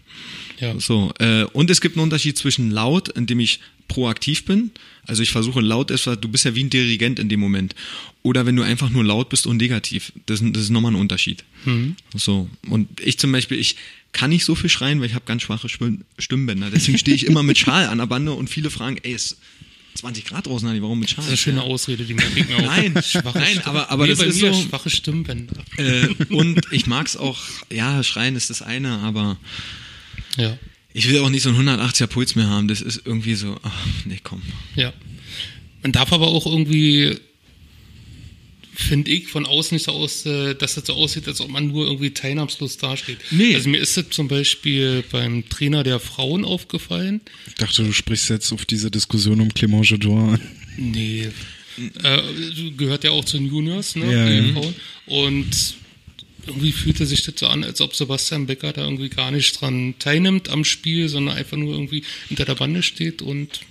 Ja. 0.59 0.79
So, 0.79 1.11
äh, 1.19 1.43
und 1.43 1.69
es 1.69 1.81
gibt 1.81 1.95
einen 1.95 2.03
Unterschied 2.03 2.37
zwischen 2.37 2.71
laut, 2.71 3.09
indem 3.09 3.39
ich 3.39 3.59
proaktiv 3.87 4.45
bin, 4.45 4.71
also 5.07 5.23
ich 5.23 5.31
versuche 5.31 5.61
laut 5.61 5.89
etwas, 5.89 6.19
du 6.19 6.27
bist 6.27 6.45
ja 6.45 6.53
wie 6.53 6.63
ein 6.63 6.69
Dirigent 6.69 7.17
in 7.19 7.27
dem 7.27 7.39
Moment, 7.39 7.73
oder 8.21 8.45
wenn 8.45 8.55
du 8.55 8.61
einfach 8.61 8.89
nur 8.89 9.03
laut 9.03 9.29
bist 9.29 9.47
und 9.47 9.57
negativ, 9.57 10.13
das, 10.27 10.41
das 10.43 10.63
ist 10.63 10.69
nochmal 10.69 10.91
ein 10.91 10.95
Unterschied. 10.99 11.43
So, 12.13 12.49
und 12.69 12.87
ich 13.01 13.17
zum 13.17 13.31
Beispiel, 13.31 13.57
ich 13.57 13.77
kann 14.11 14.29
nicht 14.29 14.45
so 14.45 14.53
viel 14.53 14.69
schreien, 14.69 14.99
weil 14.99 15.07
ich 15.07 15.15
habe 15.15 15.25
ganz 15.25 15.41
schwache 15.41 15.67
Stimmbänder, 16.19 16.69
deswegen 16.69 16.97
stehe 16.97 17.15
ich 17.15 17.25
immer 17.25 17.41
mit 17.41 17.57
Schal 17.57 17.87
an 17.87 17.97
der 17.97 18.05
Bande 18.05 18.31
und 18.33 18.49
viele 18.49 18.69
fragen, 18.69 18.97
ey, 19.01 19.13
es 19.13 19.31
ist 19.31 19.37
20 19.99 20.25
Grad 20.25 20.47
draußen, 20.47 20.67
Nani, 20.67 20.81
warum 20.81 20.99
mit 20.99 21.09
Schal? 21.09 21.17
Das 21.17 21.25
ist 21.25 21.29
eine 21.31 21.37
schöne 21.37 21.61
Ausrede, 21.61 22.03
die 22.05 22.13
merke 22.13 22.39
ich 22.39 22.47
mir 22.47 22.57
auch. 22.57 22.61
Nein, 22.61 22.93
Schwache 23.03 23.37
nein, 23.39 23.47
Stimmen. 23.47 23.65
aber- 23.65 23.89
aber 23.91 24.03
nee, 24.05 24.09
das 24.11 24.21
ist 24.21 24.39
so- 24.39 24.53
schwache 24.53 24.89
Stimmbänder. 24.89 25.55
Äh, 25.77 26.07
und 26.29 26.61
ich 26.71 26.85
mag's 26.87 27.15
auch, 27.17 27.37
ja, 27.71 28.01
schreien 28.03 28.35
ist 28.35 28.49
das 28.49 28.61
eine, 28.61 28.99
aber 28.99 29.37
Ja, 30.37 30.57
ich 30.93 31.09
will 31.09 31.19
auch 31.19 31.29
nicht 31.29 31.43
so 31.43 31.49
einen 31.49 31.57
180er 31.69 32.07
Puls 32.07 32.35
mehr 32.35 32.47
haben. 32.49 32.67
Das 32.67 32.81
ist 32.81 33.01
irgendwie 33.05 33.35
so, 33.35 33.57
ach, 33.63 33.71
nee, 34.05 34.19
komm. 34.23 34.41
ja. 34.75 34.93
Man 35.83 35.91
darf 35.93 36.11
aber 36.11 36.27
auch 36.27 36.45
irgendwie, 36.45 37.17
finde 38.79 39.11
ich, 39.11 39.27
von 39.27 39.45
außen 39.45 39.75
nicht 39.75 39.85
so 39.85 39.91
aus, 39.91 40.25
äh, 40.25 40.55
dass 40.55 40.75
das 40.75 40.85
so 40.85 40.93
aussieht, 40.93 41.27
als 41.27 41.41
ob 41.41 41.49
man 41.49 41.67
nur 41.67 41.85
irgendwie 41.85 42.11
teilnahmslos 42.11 42.77
dasteht. 42.77 43.19
Nee. 43.31 43.55
Also 43.55 43.69
mir 43.69 43.77
ist 43.79 43.97
das 43.97 44.09
zum 44.09 44.27
Beispiel 44.27 45.03
beim 45.11 45.47
Trainer 45.49 45.83
der 45.83 45.99
Frauen 45.99 46.45
aufgefallen. 46.45 47.21
Ich 47.47 47.55
dachte, 47.55 47.83
du 47.83 47.91
sprichst 47.91 48.29
jetzt 48.29 48.51
auf 48.51 48.65
diese 48.65 48.89
Diskussion 48.89 49.41
um 49.41 49.49
Clément 49.49 49.83
Jodor 49.83 50.33
an. 50.33 50.41
Nee. 50.77 51.29
Äh, 52.03 52.21
gehört 52.77 53.03
ja 53.03 53.11
auch 53.11 53.25
zu 53.25 53.37
den 53.37 53.47
Juniors, 53.47 53.95
ne? 53.95 54.11
Ja, 54.11 54.29
ja. 54.29 54.53
Frauen. 54.53 54.75
Und 55.05 55.75
irgendwie 56.47 56.71
fühlte 56.71 57.05
sich 57.05 57.23
das 57.23 57.35
so 57.37 57.47
an, 57.47 57.63
als 57.63 57.79
ob 57.81 57.95
Sebastian 57.95 58.47
Becker 58.47 58.73
da 58.73 58.83
irgendwie 58.83 59.09
gar 59.09 59.31
nicht 59.31 59.59
dran 59.59 59.95
teilnimmt 59.99 60.49
am 60.49 60.65
Spiel, 60.65 61.07
sondern 61.09 61.37
einfach 61.37 61.57
nur 61.57 61.73
irgendwie 61.73 62.03
hinter 62.27 62.45
der 62.45 62.55
Bande 62.55 62.83
steht 62.83 63.21
und 63.21 63.61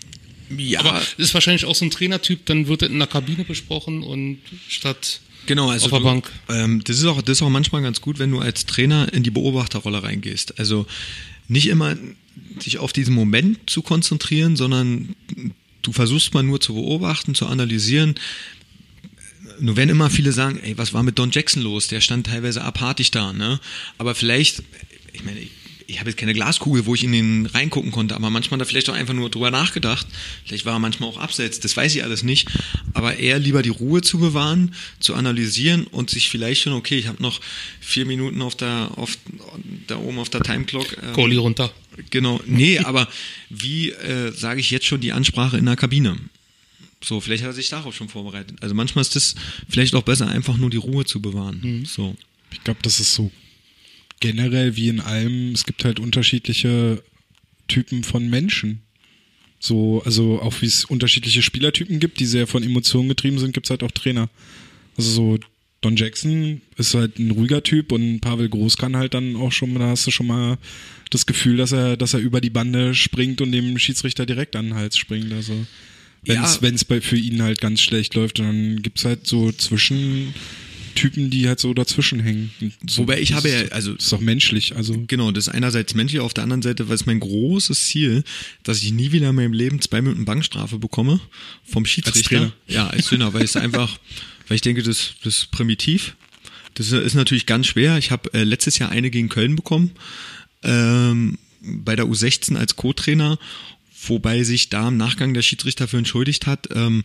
Ja, 0.56 0.80
aber 0.80 1.02
ist 1.16 1.34
wahrscheinlich 1.34 1.64
auch 1.64 1.74
so 1.74 1.84
ein 1.84 1.90
Trainertyp, 1.90 2.46
dann 2.46 2.68
wird 2.68 2.82
das 2.82 2.88
in 2.88 2.98
der 2.98 3.08
Kabine 3.08 3.44
besprochen 3.44 4.02
und 4.02 4.38
statt 4.68 5.20
genau, 5.46 5.70
also 5.70 5.86
auf 5.86 5.90
der 5.90 5.98
du, 6.00 6.04
Bank. 6.04 6.32
Ähm, 6.48 6.82
das 6.84 6.98
ist 6.98 7.04
auch, 7.04 7.20
das 7.20 7.38
ist 7.38 7.42
auch 7.42 7.50
manchmal 7.50 7.82
ganz 7.82 8.00
gut, 8.00 8.18
wenn 8.18 8.30
du 8.30 8.38
als 8.38 8.66
Trainer 8.66 9.12
in 9.12 9.22
die 9.22 9.30
Beobachterrolle 9.30 10.02
reingehst. 10.02 10.58
Also 10.58 10.86
nicht 11.48 11.66
immer 11.66 11.96
sich 12.60 12.78
auf 12.78 12.92
diesen 12.92 13.14
Moment 13.14 13.68
zu 13.68 13.82
konzentrieren, 13.82 14.56
sondern 14.56 15.14
du 15.82 15.92
versuchst 15.92 16.34
mal 16.34 16.42
nur 16.42 16.60
zu 16.60 16.74
beobachten, 16.74 17.34
zu 17.34 17.46
analysieren. 17.46 18.14
Nur 19.60 19.76
wenn 19.76 19.88
immer 19.88 20.10
viele 20.10 20.32
sagen, 20.32 20.60
ey, 20.62 20.78
was 20.78 20.92
war 20.92 21.02
mit 21.02 21.18
Don 21.18 21.30
Jackson 21.30 21.62
los? 21.62 21.88
Der 21.88 22.00
stand 22.00 22.26
teilweise 22.26 22.62
apathisch 22.62 23.10
da, 23.10 23.32
ne? 23.32 23.60
Aber 23.96 24.14
vielleicht, 24.14 24.62
ich 25.12 25.24
meine, 25.24 25.40
ich, 25.40 25.50
ich 25.98 26.00
habe 26.00 26.10
jetzt 26.10 26.20
keine 26.20 26.32
Glaskugel, 26.32 26.86
wo 26.86 26.94
ich 26.94 27.02
in 27.02 27.10
den 27.10 27.46
reingucken 27.46 27.90
konnte, 27.90 28.14
aber 28.14 28.30
manchmal 28.30 28.60
hat 28.60 28.66
er 28.66 28.68
vielleicht 28.68 28.88
auch 28.88 28.94
einfach 28.94 29.14
nur 29.14 29.30
drüber 29.30 29.50
nachgedacht. 29.50 30.06
Vielleicht 30.44 30.64
war 30.64 30.74
er 30.74 30.78
manchmal 30.78 31.08
auch 31.08 31.18
abseits, 31.18 31.58
das 31.58 31.76
weiß 31.76 31.92
ich 31.96 32.04
alles 32.04 32.22
nicht. 32.22 32.48
Aber 32.94 33.16
eher 33.16 33.40
lieber 33.40 33.62
die 33.62 33.70
Ruhe 33.70 34.00
zu 34.00 34.20
bewahren, 34.20 34.76
zu 35.00 35.16
analysieren 35.16 35.88
und 35.88 36.08
sich 36.08 36.28
vielleicht 36.28 36.62
schon, 36.62 36.72
okay, 36.72 36.96
ich 36.96 37.08
habe 37.08 37.20
noch 37.20 37.40
vier 37.80 38.06
Minuten 38.06 38.42
auf 38.42 38.54
der, 38.54 38.92
auf, 38.94 39.18
da 39.88 39.96
oben 39.96 40.20
auf 40.20 40.28
der 40.28 40.42
Timeclock. 40.42 40.98
ähm, 41.02 41.14
Goalie 41.14 41.38
runter. 41.38 41.72
Genau, 42.10 42.40
nee, 42.46 42.78
aber 42.84 43.08
wie 43.50 43.90
äh, 43.90 44.30
sage 44.30 44.60
ich 44.60 44.70
jetzt 44.70 44.86
schon 44.86 45.00
die 45.00 45.10
Ansprache 45.10 45.58
in 45.58 45.66
der 45.66 45.74
Kabine? 45.74 46.16
So, 47.02 47.20
vielleicht 47.20 47.42
hat 47.42 47.50
er 47.50 47.54
sich 47.54 47.70
darauf 47.70 47.96
schon 47.96 48.08
vorbereitet. 48.08 48.56
Also 48.60 48.72
manchmal 48.72 49.02
ist 49.02 49.16
das 49.16 49.34
vielleicht 49.68 49.96
auch 49.96 50.02
besser, 50.02 50.28
einfach 50.28 50.58
nur 50.58 50.70
die 50.70 50.76
Ruhe 50.76 51.04
zu 51.04 51.20
bewahren. 51.20 51.84
So. 51.88 52.14
Ich 52.52 52.62
glaube, 52.62 52.78
das 52.82 53.00
ist 53.00 53.14
so 53.14 53.32
generell 54.20 54.76
wie 54.76 54.88
in 54.88 55.00
allem. 55.00 55.52
Es 55.52 55.64
gibt 55.64 55.84
halt 55.84 56.00
unterschiedliche 56.00 57.02
Typen 57.68 58.04
von 58.04 58.28
Menschen. 58.28 58.80
So, 59.60 60.02
also 60.04 60.40
auch 60.40 60.62
wie 60.62 60.66
es 60.66 60.84
unterschiedliche 60.84 61.42
Spielertypen 61.42 61.98
gibt, 61.98 62.20
die 62.20 62.26
sehr 62.26 62.46
von 62.46 62.62
Emotionen 62.62 63.08
getrieben 63.08 63.38
sind, 63.38 63.52
gibt 63.52 63.66
es 63.66 63.70
halt 63.70 63.82
auch 63.82 63.90
Trainer. 63.90 64.30
Also 64.96 65.10
so 65.10 65.38
Don 65.80 65.96
Jackson 65.96 66.60
ist 66.76 66.94
halt 66.94 67.18
ein 67.18 67.30
ruhiger 67.30 67.62
Typ 67.62 67.92
und 67.92 68.20
Pavel 68.20 68.48
Groß 68.48 68.76
kann 68.76 68.96
halt 68.96 69.14
dann 69.14 69.36
auch 69.36 69.52
schon, 69.52 69.74
da 69.74 69.88
hast 69.88 70.06
du 70.06 70.10
schon 70.10 70.26
mal 70.26 70.58
das 71.10 71.26
Gefühl, 71.26 71.56
dass 71.56 71.72
er, 71.72 71.96
dass 71.96 72.14
er 72.14 72.20
über 72.20 72.40
die 72.40 72.50
Bande 72.50 72.94
springt 72.94 73.40
und 73.40 73.52
dem 73.52 73.78
Schiedsrichter 73.78 74.26
direkt 74.26 74.56
an 74.56 74.66
den 74.66 74.74
Hals 74.74 74.96
springt. 74.96 75.32
Also 75.32 75.66
wenn 76.22 76.42
es 76.42 76.56
Ja. 76.56 76.62
wenn 76.62 76.74
es 76.74 76.84
bei 76.84 77.00
für 77.00 77.16
ihn 77.16 77.42
halt 77.42 77.60
ganz 77.60 77.80
schlecht 77.80 78.14
läuft, 78.14 78.40
dann 78.40 78.82
gibt's 78.82 79.04
halt 79.04 79.26
so 79.26 79.52
Zwischentypen, 80.98 81.30
die 81.30 81.48
halt 81.48 81.60
so 81.60 81.74
dazwischen 81.74 82.20
hängen. 82.20 82.50
So, 82.86 83.02
Wobei 83.02 83.20
ich 83.20 83.32
habe 83.32 83.48
ja, 83.48 83.68
also 83.68 83.94
das 83.94 84.04
ist 84.04 84.12
doch 84.12 84.20
menschlich. 84.20 84.76
Also 84.76 85.04
Genau, 85.06 85.30
das 85.30 85.46
ist 85.46 85.54
einerseits 85.54 85.94
menschlich, 85.94 86.20
auf 86.20 86.34
der 86.34 86.44
anderen 86.44 86.62
Seite 86.62 86.88
war 86.88 86.94
es 86.94 87.06
mein 87.06 87.20
großes 87.20 87.86
Ziel, 87.86 88.24
dass 88.62 88.82
ich 88.82 88.92
nie 88.92 89.12
wieder 89.12 89.30
in 89.30 89.34
meinem 89.34 89.52
Leben 89.52 89.80
zwei 89.80 90.02
Minuten 90.02 90.24
Bankstrafe 90.24 90.78
bekomme 90.78 91.20
vom 91.64 91.86
Schiedsrichter. 91.86 92.28
Trainer? 92.28 92.52
Ja, 92.66 92.88
als 92.88 93.06
Trainer, 93.06 93.32
weil 93.32 93.42
es 93.42 93.56
einfach, 93.56 93.98
weil 94.48 94.56
ich 94.56 94.62
denke, 94.62 94.82
das, 94.82 95.14
das 95.22 95.38
ist 95.38 95.50
primitiv. 95.50 96.16
Das 96.74 96.92
ist 96.92 97.14
natürlich 97.14 97.46
ganz 97.46 97.66
schwer. 97.66 97.98
Ich 97.98 98.10
habe 98.10 98.32
äh, 98.34 98.44
letztes 98.44 98.78
Jahr 98.78 98.90
eine 98.90 99.10
gegen 99.10 99.28
Köln 99.28 99.56
bekommen, 99.56 99.92
ähm, 100.62 101.38
bei 101.60 101.96
der 101.96 102.06
U16 102.06 102.56
als 102.56 102.76
Co-Trainer, 102.76 103.38
wobei 104.06 104.44
sich 104.44 104.68
da 104.68 104.88
im 104.88 104.96
Nachgang 104.96 105.34
der 105.34 105.42
Schiedsrichter 105.42 105.88
für 105.88 105.98
entschuldigt 105.98 106.46
hat. 106.46 106.68
Ähm, 106.72 107.02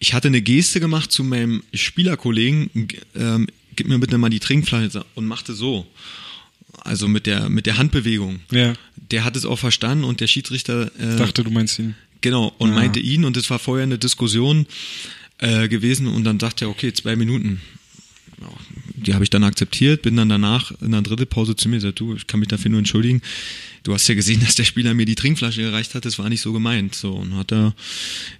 ich 0.00 0.12
hatte 0.14 0.28
eine 0.28 0.42
Geste 0.42 0.80
gemacht 0.80 1.12
zu 1.12 1.22
meinem 1.22 1.62
Spielerkollegen, 1.72 2.70
ähm, 3.14 3.46
gib 3.76 3.86
mir 3.86 3.98
bitte 3.98 4.18
mal 4.18 4.30
die 4.30 4.40
Trinkflasche 4.40 5.04
und 5.14 5.26
machte 5.26 5.54
so. 5.54 5.86
Also 6.82 7.06
mit 7.08 7.26
der, 7.26 7.48
mit 7.50 7.66
der 7.66 7.76
Handbewegung. 7.78 8.40
Ja. 8.50 8.72
Der 8.96 9.24
hat 9.24 9.36
es 9.36 9.44
auch 9.44 9.58
verstanden 9.58 10.04
und 10.04 10.20
der 10.20 10.26
Schiedsrichter 10.26 10.90
äh, 10.98 11.16
dachte, 11.16 11.44
du 11.44 11.50
meinst 11.50 11.78
ihn. 11.78 11.94
genau 12.22 12.52
und 12.58 12.70
Ja. 12.70 12.74
meinte 12.76 12.98
ihn 13.00 13.24
und 13.24 13.36
es 13.36 13.50
war 13.50 13.58
vorher 13.58 13.84
eine 13.84 13.98
Diskussion 13.98 14.66
äh, 15.38 15.68
gewesen 15.68 16.06
und 16.06 16.24
dann 16.24 16.38
dachte 16.38 16.64
er, 16.64 16.68
okay, 16.70 16.92
zwei 16.92 17.16
Minuten. 17.16 17.60
Ja, 18.40 18.48
die 19.00 19.14
habe 19.14 19.24
ich 19.24 19.30
dann 19.30 19.44
akzeptiert, 19.44 20.02
bin 20.02 20.16
dann 20.16 20.28
danach 20.28 20.72
in 20.80 20.92
der 20.92 21.02
dritten 21.02 21.26
Pause 21.26 21.56
zu 21.56 21.68
mir 21.68 21.76
gesagt, 21.76 22.00
du, 22.00 22.14
ich 22.14 22.26
kann 22.26 22.40
mich 22.40 22.48
dafür 22.48 22.70
nur 22.70 22.78
entschuldigen. 22.78 23.22
Du 23.82 23.94
hast 23.94 24.06
ja 24.08 24.14
gesehen, 24.14 24.40
dass 24.44 24.54
der 24.54 24.64
Spieler 24.64 24.94
mir 24.94 25.06
die 25.06 25.14
Trinkflasche 25.14 25.62
gereicht 25.62 25.94
hat, 25.94 26.04
das 26.04 26.18
war 26.18 26.28
nicht 26.28 26.40
so 26.40 26.52
gemeint. 26.52 26.94
So, 26.94 27.14
und 27.14 27.36
hat 27.36 27.52
er, 27.52 27.74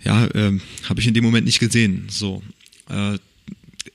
ja, 0.04 0.28
ähm, 0.34 0.60
habe 0.88 1.00
ich 1.00 1.06
in 1.06 1.14
dem 1.14 1.24
Moment 1.24 1.46
nicht 1.46 1.60
gesehen. 1.60 2.06
So. 2.08 2.42
Äh, 2.88 3.18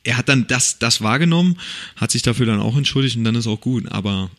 er 0.04 0.18
hat 0.18 0.30
dann 0.30 0.48
das, 0.48 0.80
das 0.80 1.02
wahrgenommen, 1.02 1.58
hat 1.96 2.12
sich 2.12 2.22
dafür 2.22 2.46
dann 2.46 2.60
auch 2.60 2.78
entschuldigt 2.78 3.18
und 3.18 3.24
dann 3.24 3.36
ist 3.36 3.48
auch 3.48 3.62
gut. 3.62 3.92
Aber 3.92 4.30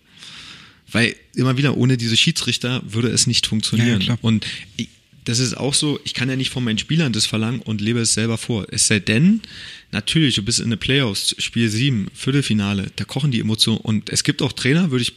weil 0.91 1.17
immer 1.35 1.57
wieder 1.57 1.77
ohne 1.77 1.97
diese 1.97 2.17
Schiedsrichter 2.17 2.83
würde 2.87 3.09
es 3.09 3.27
nicht 3.27 3.47
funktionieren. 3.47 4.01
Ja, 4.01 4.15
ja, 4.15 4.19
und 4.23 4.47
ich, 4.77 4.89
das 5.27 5.41
ist 5.41 5.57
auch 5.57 5.75
so, 5.75 5.99
ich 6.05 6.15
kann 6.15 6.29
ja 6.29 6.37
nicht 6.37 6.51
von 6.51 6.63
meinen 6.63 6.79
Spielern 6.79 7.13
das 7.13 7.27
verlangen 7.27 7.61
und 7.61 7.81
lebe 7.81 7.99
es 7.99 8.15
selber 8.15 8.39
vor. 8.39 8.65
Es 8.71 8.87
sei 8.87 9.01
denn, 9.01 9.43
natürlich, 9.91 10.37
du 10.37 10.43
bist 10.43 10.61
in 10.61 10.71
der 10.71 10.77
Playoffs, 10.77 11.35
Spiel 11.39 11.69
7, 11.69 12.09
Viertelfinale, 12.15 12.93
da 12.95 13.05
kochen 13.05 13.33
die 13.33 13.41
Emotionen. 13.41 13.81
Und 13.81 14.09
es 14.09 14.23
gibt 14.23 14.41
auch 14.41 14.53
Trainer, 14.53 14.93
würde 14.93 15.03
ich 15.03 15.13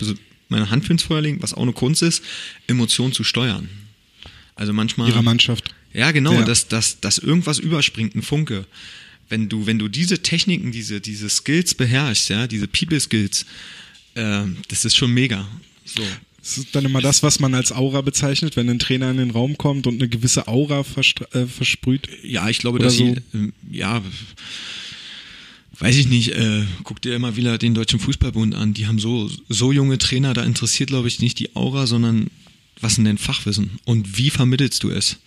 meine 0.49 0.71
Hand 0.71 0.85
für 0.85 0.93
ins 0.93 1.03
Feuer 1.03 1.21
legen, 1.21 1.43
was 1.43 1.53
auch 1.53 1.61
eine 1.61 1.73
Kunst 1.73 2.01
ist, 2.01 2.23
Emotionen 2.65 3.13
zu 3.13 3.23
steuern. 3.23 3.69
Also 4.55 4.73
manchmal. 4.73 5.09
Ihrer 5.09 5.21
Mannschaft. 5.21 5.75
Ja, 5.93 6.11
genau, 6.11 6.33
Ja. 6.33 6.43
Dass, 6.43 6.67
dass, 6.67 6.99
dass 6.99 7.19
irgendwas 7.19 7.59
überspringt, 7.59 8.15
ein 8.15 8.23
Funke. 8.23 8.65
Wenn 9.29 9.47
du, 9.47 9.67
wenn 9.67 9.77
du 9.77 9.89
diese 9.89 10.23
Techniken, 10.23 10.71
diese, 10.71 11.01
diese 11.01 11.29
Skills 11.29 11.75
beherrschst, 11.75 12.29
ja, 12.29 12.47
diese 12.47 12.67
People-Skills, 12.67 13.45
äh, 14.15 14.41
das 14.69 14.85
ist 14.85 14.97
schon 14.97 15.13
mega. 15.13 15.47
So. 15.85 16.01
Das 16.41 16.57
ist 16.57 16.75
dann 16.75 16.85
immer 16.85 17.01
das, 17.01 17.23
was 17.23 17.39
man 17.39 17.53
als 17.53 17.71
Aura 17.71 18.01
bezeichnet, 18.01 18.55
wenn 18.55 18.69
ein 18.69 18.79
Trainer 18.79 19.11
in 19.11 19.17
den 19.17 19.31
Raum 19.31 19.57
kommt 19.57 19.87
und 19.87 19.95
eine 19.95 20.09
gewisse 20.09 20.47
Aura 20.47 20.81
äh, 20.81 21.45
versprüht. 21.45 22.07
Ja, 22.23 22.49
ich 22.49 22.59
glaube, 22.59 22.79
dass 22.79 22.95
so. 22.95 23.05
sie, 23.05 23.21
ähm, 23.33 23.53
ja, 23.69 24.01
weiß 25.79 25.95
ich 25.95 26.07
nicht, 26.07 26.29
äh, 26.29 26.63
guck 26.83 27.01
dir 27.01 27.15
immer 27.15 27.35
wieder 27.35 27.57
den 27.57 27.73
Deutschen 27.73 27.99
Fußballbund 27.99 28.55
an. 28.55 28.73
Die 28.73 28.87
haben 28.87 28.99
so, 28.99 29.29
so 29.49 29.71
junge 29.71 29.97
Trainer, 29.97 30.33
da 30.33 30.43
interessiert, 30.43 30.89
glaube 30.89 31.07
ich, 31.07 31.19
nicht 31.19 31.39
die 31.39 31.55
Aura, 31.55 31.87
sondern 31.87 32.29
was 32.81 32.95
denn 32.95 33.17
Fachwissen? 33.17 33.71
Und 33.85 34.17
wie 34.17 34.29
vermittelst 34.29 34.83
du 34.83 34.89
es? 34.89 35.17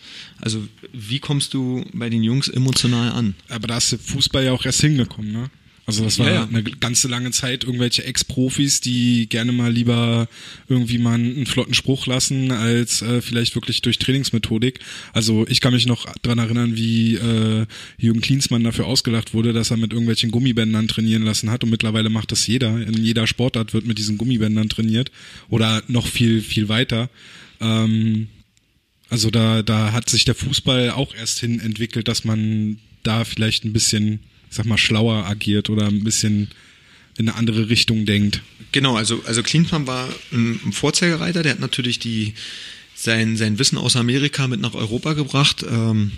Also, 0.41 0.67
wie 0.93 1.19
kommst 1.19 1.53
du 1.55 1.85
bei 1.93 2.09
den 2.09 2.23
Jungs 2.23 2.49
emotional 2.49 3.13
an? 3.13 3.35
Aber 3.49 3.67
da 3.67 3.77
ist 3.77 3.93
der 3.93 3.99
Fußball 3.99 4.45
ja 4.45 4.53
auch 4.53 4.65
erst 4.65 4.81
hingekommen, 4.81 5.33
ne? 5.33 5.51
Also 5.85 6.05
das 6.05 6.19
war 6.19 6.27
Ja, 6.29 6.33
ja. 6.35 6.47
eine 6.47 6.63
ganze 6.63 7.09
lange 7.09 7.33
Zeit 7.33 7.65
irgendwelche 7.65 8.05
Ex-Profis, 8.05 8.81
die 8.81 9.29
gerne 9.29 9.51
mal 9.51 9.73
lieber 9.73 10.29
irgendwie 10.69 10.99
mal 10.99 11.15
einen 11.15 11.47
flotten 11.47 11.75
Spruch 11.75 12.07
lassen, 12.07 12.53
als 12.53 13.03
äh, 13.03 13.21
vielleicht 13.21 13.55
wirklich 13.57 13.83
durch 13.83 13.99
Trainingsmethodik. 13.99 14.79
Also 15.13 15.45
ich 15.49 15.61
kann 15.61 15.73
mich 15.73 15.87
noch 15.87 16.07
dran 16.23 16.39
erinnern, 16.39 16.77
wie 16.77 17.17
äh, 17.17 17.67
Jürgen 17.99 18.21
Klinsmann 18.21 18.63
dafür 18.63 18.87
ausgelacht 18.87 19.35
wurde, 19.35 19.53
dass 19.53 19.71
er 19.73 19.77
mit 19.77 19.93
irgendwelchen 19.93 20.31
Gummibändern 20.31 20.87
trainieren 20.87 21.23
lassen 21.23 21.51
hat 21.51 21.65
und 21.65 21.71
mittlerweile 21.71 22.11
macht 22.11 22.31
das 22.31 22.47
jeder. 22.47 22.81
In 22.81 23.03
jeder 23.03 23.27
Sportart 23.27 23.75
wird 23.75 23.85
mit 23.87 23.99
diesen 23.99 24.19
Gummibändern 24.19 24.69
trainiert 24.69 25.11
oder 25.49 25.83
noch 25.89 26.07
viel, 26.07 26.43
viel 26.43 26.69
weiter. 26.69 27.11
Ähm, 27.61 28.29
also 29.09 29.31
da, 29.31 29.63
da 29.63 29.93
hat 29.93 30.09
sich 30.09 30.25
der 30.25 30.35
Fußball 30.35 30.91
auch 30.91 31.15
erst 31.15 31.41
hin 31.41 31.61
entwickelt, 31.61 32.09
dass 32.09 32.25
man 32.25 32.79
da 33.03 33.25
vielleicht 33.25 33.65
ein 33.65 33.73
bisschen, 33.73 34.21
sag 34.53 34.67
mal, 34.67 34.79
schlauer 34.79 35.27
agiert 35.27 35.71
oder 35.71 35.87
ein 35.87 36.05
bisschen 36.05 36.49
in 37.17 37.29
eine 37.29 37.37
andere 37.37 37.69
Richtung 37.69 38.07
denkt. 38.07 38.43
Genau, 38.71 38.97
also, 38.97 39.23
also 39.27 39.43
Klinsmann 39.43 39.87
war 39.87 40.09
ein, 40.31 40.73
Vorzeigereiter, 40.73 41.43
der 41.43 41.53
hat 41.53 41.61
natürlich 41.61 41.99
die, 41.99 42.35
sein, 42.95 43.37
sein 43.37 43.59
Wissen 43.59 43.79
aus 43.79 43.97
Amerika 43.97 44.47
mit 44.49 44.61
nach 44.61 44.75
Europa 44.75 45.15
gebracht. 45.15 45.65
Ähm, 45.69 46.13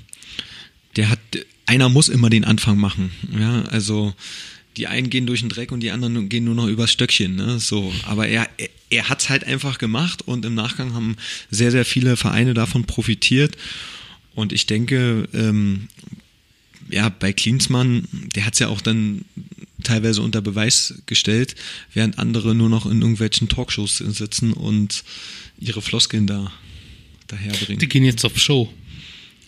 der 0.96 1.10
hat, 1.10 1.18
einer 1.66 1.88
muss 1.88 2.08
immer 2.08 2.28
den 2.28 2.44
Anfang 2.44 2.76
machen. 2.76 3.12
Ja, 3.38 3.62
also 3.62 4.14
die 4.76 4.88
einen 4.88 5.10
gehen 5.10 5.26
durch 5.26 5.40
den 5.40 5.48
Dreck 5.48 5.70
und 5.70 5.80
die 5.80 5.92
anderen 5.92 6.28
gehen 6.28 6.44
nur 6.44 6.56
noch 6.56 6.66
übers 6.66 6.90
Stöckchen. 6.90 7.36
Ne? 7.36 7.60
So, 7.60 7.92
aber 8.04 8.26
er, 8.26 8.48
er, 8.56 8.68
er 8.90 9.08
hat 9.08 9.22
es 9.22 9.28
halt 9.28 9.44
einfach 9.44 9.78
gemacht 9.78 10.22
und 10.22 10.44
im 10.44 10.54
Nachgang 10.54 10.94
haben 10.94 11.16
sehr, 11.50 11.70
sehr 11.70 11.84
viele 11.84 12.16
Vereine 12.16 12.54
davon 12.54 12.84
profitiert. 12.84 13.56
Und 14.34 14.52
ich 14.52 14.66
denke, 14.66 15.28
ähm, 15.32 15.88
ja, 16.94 17.08
bei 17.08 17.32
Klinsmann, 17.32 18.06
der 18.36 18.46
hat 18.46 18.52
es 18.52 18.60
ja 18.60 18.68
auch 18.68 18.80
dann 18.80 19.24
teilweise 19.82 20.22
unter 20.22 20.40
Beweis 20.40 21.02
gestellt, 21.06 21.56
während 21.92 22.20
andere 22.20 22.54
nur 22.54 22.68
noch 22.68 22.86
in 22.86 23.00
irgendwelchen 23.00 23.48
Talkshows 23.48 23.98
sitzen 23.98 24.52
und 24.52 25.02
ihre 25.58 25.82
Floskeln 25.82 26.28
da 26.28 26.52
daherbringen. 27.26 27.80
Die 27.80 27.88
gehen 27.88 28.04
jetzt 28.04 28.24
auf 28.24 28.38
Show. 28.38 28.72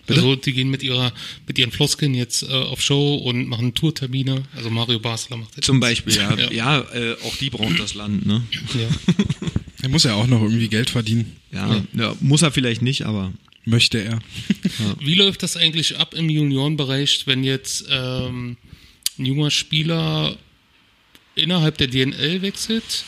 Bitte? 0.09 0.21
Also 0.21 0.35
die 0.35 0.53
gehen 0.55 0.71
mit 0.71 0.83
ihrer 0.83 1.13
mit 1.47 1.59
ihren 1.59 1.71
Floskeln 1.71 2.15
jetzt 2.15 2.43
äh, 2.43 2.47
auf 2.47 2.81
Show 2.81 3.15
und 3.15 3.47
machen 3.47 3.75
Tourtermine. 3.75 4.43
Also 4.55 4.69
Mario 4.69 4.99
Basler 4.99 5.37
macht 5.37 5.57
das. 5.57 5.65
Zum 5.65 5.79
Beispiel, 5.79 6.17
ja. 6.17 6.37
Ja, 6.51 6.51
ja 6.51 6.81
äh, 6.95 7.17
auch 7.25 7.37
die 7.37 7.51
braucht 7.51 7.79
das 7.79 7.95
Land, 7.95 8.27
ne? 8.27 8.43
Ja. 8.75 9.15
er 9.83 9.89
muss 9.89 10.03
ja 10.03 10.15
auch 10.15 10.27
noch 10.27 10.43
irgendwie 10.43 10.69
Geld 10.69 10.91
verdienen. 10.91 11.37
Ja, 11.53 11.75
ja. 11.75 11.85
ja 11.95 12.17
muss 12.21 12.43
er 12.43 12.51
vielleicht 12.51 12.83
nicht, 12.83 13.07
aber 13.07 13.33
möchte 13.67 13.99
er. 13.99 14.19
Wie 15.01 15.15
läuft 15.15 15.43
das 15.43 15.57
eigentlich 15.57 15.99
ab 15.99 16.15
im 16.15 16.31
Juniorenbereich, 16.31 17.27
wenn 17.27 17.45
jetzt 17.45 17.87
ähm, 17.91 18.57
ein 19.19 19.27
junger 19.27 19.51
Spieler 19.51 20.37
innerhalb 21.35 21.77
der 21.77 21.89
DNL 21.89 22.43
wechselt 22.43 23.05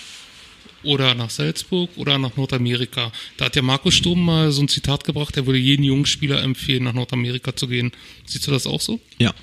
oder 0.82 1.14
nach 1.14 1.30
Salzburg 1.30 1.90
oder 1.97 2.18
nach 2.18 2.36
Nordamerika. 2.36 3.12
Da 3.36 3.47
hat 3.47 3.56
ja 3.56 3.62
Markus 3.62 3.94
Sturm 3.94 4.24
mal 4.24 4.52
so 4.52 4.62
ein 4.62 4.68
Zitat 4.68 5.05
gebracht, 5.05 5.36
er 5.36 5.47
würde 5.47 5.59
jeden 5.59 5.82
jungen 5.82 6.06
Spieler 6.06 6.43
empfehlen, 6.43 6.85
nach 6.85 6.93
Nordamerika 6.93 7.55
zu 7.56 7.66
gehen. 7.66 7.93
Siehst 8.26 8.47
du 8.47 8.51
das 8.51 8.66
auch 8.66 8.80
so? 8.80 9.01
Ja, 9.18 9.35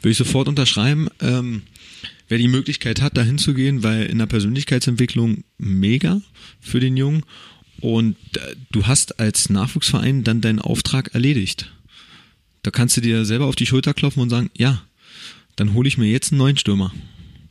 würde 0.00 0.12
ich 0.12 0.16
sofort 0.16 0.48
unterschreiben. 0.48 1.08
Ähm, 1.20 1.62
wer 2.28 2.38
die 2.38 2.48
Möglichkeit 2.48 3.02
hat, 3.02 3.16
dahin 3.16 3.38
zu 3.38 3.54
gehen, 3.54 3.82
weil 3.82 4.06
in 4.06 4.18
der 4.18 4.26
Persönlichkeitsentwicklung 4.26 5.44
mega 5.58 6.22
für 6.60 6.80
den 6.80 6.96
Jungen 6.96 7.24
und 7.82 8.16
äh, 8.36 8.54
du 8.70 8.86
hast 8.86 9.18
als 9.18 9.50
Nachwuchsverein 9.50 10.22
dann 10.22 10.40
deinen 10.40 10.60
Auftrag 10.60 11.14
erledigt. 11.14 11.72
Da 12.62 12.70
kannst 12.70 12.96
du 12.96 13.00
dir 13.00 13.24
selber 13.24 13.46
auf 13.46 13.56
die 13.56 13.66
Schulter 13.66 13.92
klopfen 13.92 14.22
und 14.22 14.30
sagen, 14.30 14.50
ja, 14.56 14.82
dann 15.56 15.74
hole 15.74 15.88
ich 15.88 15.98
mir 15.98 16.06
jetzt 16.06 16.30
einen 16.30 16.38
neuen 16.38 16.56
Stürmer. 16.56 16.92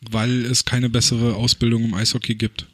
Weil 0.10 0.46
es 0.46 0.64
keine 0.64 0.90
bessere 0.90 1.36
Ausbildung 1.36 1.84
im 1.84 1.94
Eishockey 1.94 2.36
gibt. 2.36 2.66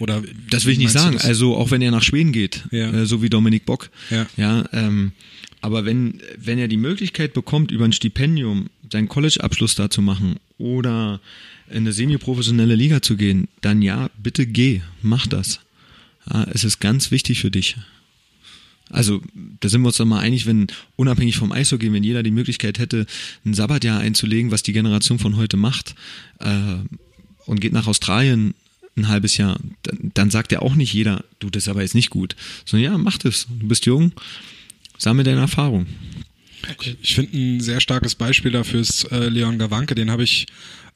Oder 0.00 0.22
das 0.50 0.66
will 0.66 0.74
ich 0.74 0.78
nicht 0.78 0.92
sagen. 0.92 1.16
Also 1.18 1.56
auch 1.56 1.70
wenn 1.70 1.80
er 1.80 1.90
nach 1.90 2.02
Schweden 2.02 2.32
geht, 2.32 2.64
ja. 2.70 2.92
äh, 2.92 3.06
so 3.06 3.22
wie 3.22 3.30
Dominik 3.30 3.64
Bock. 3.64 3.90
Ja. 4.10 4.26
ja 4.36 4.64
ähm, 4.72 5.12
aber 5.62 5.86
wenn, 5.86 6.20
wenn 6.36 6.58
er 6.58 6.68
die 6.68 6.76
Möglichkeit 6.76 7.32
bekommt, 7.32 7.70
über 7.70 7.86
ein 7.86 7.92
Stipendium 7.92 8.68
seinen 8.90 9.08
College-Abschluss 9.08 9.76
da 9.76 9.88
zu 9.88 10.02
machen 10.02 10.36
oder 10.58 11.20
in 11.70 11.78
eine 11.78 11.92
semi-professionelle 11.94 12.74
Liga 12.74 13.00
zu 13.00 13.16
gehen, 13.16 13.48
dann 13.62 13.80
ja, 13.80 14.10
bitte 14.22 14.46
geh, 14.46 14.82
mach 15.00 15.26
das. 15.26 15.60
Es 16.52 16.64
ist 16.64 16.80
ganz 16.80 17.10
wichtig 17.10 17.40
für 17.40 17.50
dich. 17.50 17.76
Also, 18.90 19.22
da 19.60 19.68
sind 19.68 19.80
wir 19.80 19.88
uns 19.88 19.96
doch 19.96 20.04
mal 20.04 20.20
einig, 20.20 20.46
wenn 20.46 20.66
unabhängig 20.96 21.36
vom 21.36 21.50
Eishockey, 21.50 21.92
wenn 21.92 22.04
jeder 22.04 22.22
die 22.22 22.30
Möglichkeit 22.30 22.78
hätte, 22.78 23.06
ein 23.44 23.54
Sabbatjahr 23.54 24.00
einzulegen, 24.00 24.50
was 24.50 24.62
die 24.62 24.74
Generation 24.74 25.18
von 25.18 25.36
heute 25.36 25.56
macht, 25.56 25.94
äh, 26.40 26.76
und 27.46 27.60
geht 27.60 27.72
nach 27.72 27.86
Australien 27.86 28.54
ein 28.96 29.08
halbes 29.08 29.38
Jahr, 29.38 29.58
dann, 29.82 30.10
dann 30.14 30.30
sagt 30.30 30.52
ja 30.52 30.60
auch 30.60 30.74
nicht 30.74 30.92
jeder, 30.92 31.24
du, 31.38 31.48
das 31.48 31.64
ist 31.64 31.68
aber 31.68 31.82
jetzt 31.82 31.94
nicht 31.94 32.10
gut. 32.10 32.36
Sondern 32.66 32.92
ja, 32.92 32.98
mach 32.98 33.18
das. 33.18 33.46
Du 33.48 33.66
bist 33.66 33.86
jung, 33.86 34.12
sammle 34.98 35.24
deine 35.24 35.40
Erfahrung. 35.40 35.86
Ich 37.00 37.14
finde 37.14 37.36
ein 37.36 37.60
sehr 37.60 37.80
starkes 37.80 38.14
Beispiel 38.14 38.52
dafür 38.52 38.80
ist 38.80 39.10
äh, 39.10 39.28
Leon 39.28 39.58
Gawanke, 39.58 39.94
den 39.94 40.10
habe 40.10 40.22
ich 40.22 40.46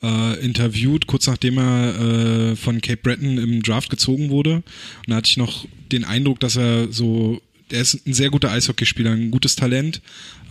äh, 0.02 0.44
interviewt, 0.44 1.06
kurz 1.06 1.26
nachdem 1.26 1.58
er 1.58 2.52
äh, 2.52 2.56
von 2.56 2.80
Cape 2.80 3.00
Breton 3.02 3.38
im 3.38 3.62
Draft 3.62 3.90
gezogen 3.90 4.30
wurde. 4.30 4.56
Und 4.56 4.64
da 5.08 5.16
hatte 5.16 5.28
ich 5.28 5.36
noch 5.36 5.66
den 5.92 6.04
Eindruck, 6.04 6.40
dass 6.40 6.56
er 6.56 6.92
so 6.92 7.40
der 7.70 7.80
ist 7.80 8.06
ein 8.06 8.14
sehr 8.14 8.30
guter 8.30 8.52
Eishockeyspieler, 8.52 9.10
ein 9.10 9.30
gutes 9.30 9.56
Talent, 9.56 10.00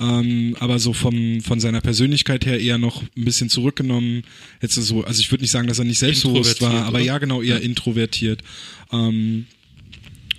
ähm, 0.01 0.55
aber 0.59 0.79
so 0.79 0.91
vom, 0.91 1.41
von 1.41 1.59
seiner 1.59 1.81
Persönlichkeit 1.81 2.45
her 2.45 2.59
eher 2.59 2.77
noch 2.77 3.03
ein 3.03 3.25
bisschen 3.25 3.49
zurückgenommen. 3.49 4.23
Jetzt 4.61 4.75
so, 4.75 5.03
also 5.03 5.21
ich 5.21 5.31
würde 5.31 5.43
nicht 5.43 5.51
sagen, 5.51 5.67
dass 5.67 5.79
er 5.79 5.85
nicht 5.85 5.99
selbstbewusst 5.99 6.61
war, 6.61 6.85
aber 6.85 6.97
oder? 6.97 7.05
ja, 7.05 7.17
genau, 7.17 7.41
eher 7.41 7.55
ja. 7.55 7.61
introvertiert. 7.61 8.43
Ähm, 8.91 9.45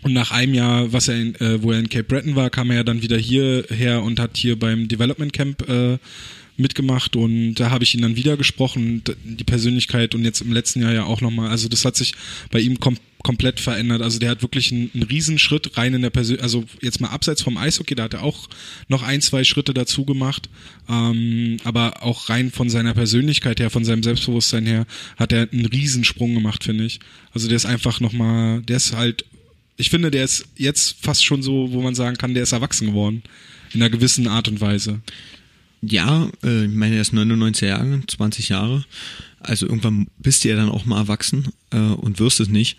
und 0.02 0.12
nach 0.12 0.30
einem 0.30 0.54
Jahr, 0.54 0.92
was 0.92 1.08
er 1.08 1.16
in, 1.16 1.34
äh, 1.36 1.62
wo 1.62 1.72
er 1.72 1.78
in 1.78 1.88
Cape 1.88 2.04
Breton 2.04 2.36
war, 2.36 2.50
kam 2.50 2.70
er 2.70 2.76
ja 2.76 2.84
dann 2.84 3.02
wieder 3.02 3.16
hierher 3.16 4.02
und 4.02 4.20
hat 4.20 4.36
hier 4.36 4.58
beim 4.58 4.86
Development 4.86 5.32
Camp 5.32 5.68
äh, 5.68 5.98
mitgemacht 6.56 7.16
und 7.16 7.54
da 7.54 7.70
habe 7.70 7.84
ich 7.84 7.94
ihn 7.94 8.02
dann 8.02 8.16
wieder 8.16 8.36
gesprochen, 8.36 9.02
die 9.24 9.44
Persönlichkeit 9.44 10.14
und 10.14 10.24
jetzt 10.24 10.40
im 10.40 10.52
letzten 10.52 10.82
Jahr 10.82 10.92
ja 10.92 11.04
auch 11.04 11.20
nochmal. 11.20 11.50
Also 11.50 11.68
das 11.68 11.84
hat 11.84 11.96
sich 11.96 12.14
bei 12.50 12.60
ihm 12.60 12.80
kom 12.80 12.96
komplett 13.22 13.58
verändert. 13.58 14.02
Also 14.02 14.20
der 14.20 14.30
hat 14.30 14.42
wirklich 14.42 14.70
einen, 14.70 14.88
einen 14.94 15.02
Riesenschritt 15.02 15.76
rein 15.76 15.94
in 15.94 16.02
der 16.02 16.10
Persönlichkeit, 16.10 16.44
also 16.44 16.64
jetzt 16.80 17.00
mal 17.00 17.08
abseits 17.08 17.42
vom 17.42 17.56
Eishockey, 17.56 17.96
da 17.96 18.04
hat 18.04 18.14
er 18.14 18.22
auch 18.22 18.48
noch 18.86 19.02
ein, 19.02 19.20
zwei 19.20 19.42
Schritte 19.42 19.74
dazu 19.74 20.04
gemacht, 20.04 20.48
ähm, 20.88 21.56
aber 21.64 22.04
auch 22.04 22.28
rein 22.28 22.52
von 22.52 22.70
seiner 22.70 22.94
Persönlichkeit 22.94 23.58
her, 23.58 23.68
von 23.68 23.84
seinem 23.84 24.04
Selbstbewusstsein 24.04 24.64
her, 24.64 24.86
hat 25.16 25.32
er 25.32 25.48
einen 25.50 25.66
Riesensprung 25.66 26.34
gemacht, 26.34 26.62
finde 26.62 26.84
ich. 26.84 27.00
Also 27.32 27.48
der 27.48 27.56
ist 27.56 27.66
einfach 27.66 27.98
nochmal, 27.98 28.62
der 28.62 28.76
ist 28.76 28.92
halt, 28.92 29.24
ich 29.76 29.90
finde, 29.90 30.12
der 30.12 30.22
ist 30.22 30.44
jetzt 30.56 30.96
fast 31.00 31.24
schon 31.24 31.42
so, 31.42 31.72
wo 31.72 31.82
man 31.82 31.96
sagen 31.96 32.16
kann, 32.16 32.32
der 32.32 32.44
ist 32.44 32.52
erwachsen 32.52 32.86
geworden. 32.86 33.24
In 33.74 33.82
einer 33.82 33.90
gewissen 33.90 34.28
Art 34.28 34.46
und 34.46 34.60
Weise. 34.60 35.00
Ja, 35.82 36.30
äh, 36.42 36.64
ich 36.64 36.74
meine, 36.74 36.96
er 36.96 37.02
ist 37.02 37.12
99 37.12 37.68
Jahre, 37.68 38.00
20 38.06 38.48
Jahre. 38.48 38.84
Also 39.40 39.66
irgendwann 39.66 40.08
bist 40.18 40.44
du 40.44 40.48
ja 40.48 40.56
dann 40.56 40.70
auch 40.70 40.84
mal 40.84 40.98
erwachsen 40.98 41.52
äh, 41.70 41.78
und 41.78 42.18
wirst 42.18 42.40
es 42.40 42.48
nicht. 42.48 42.76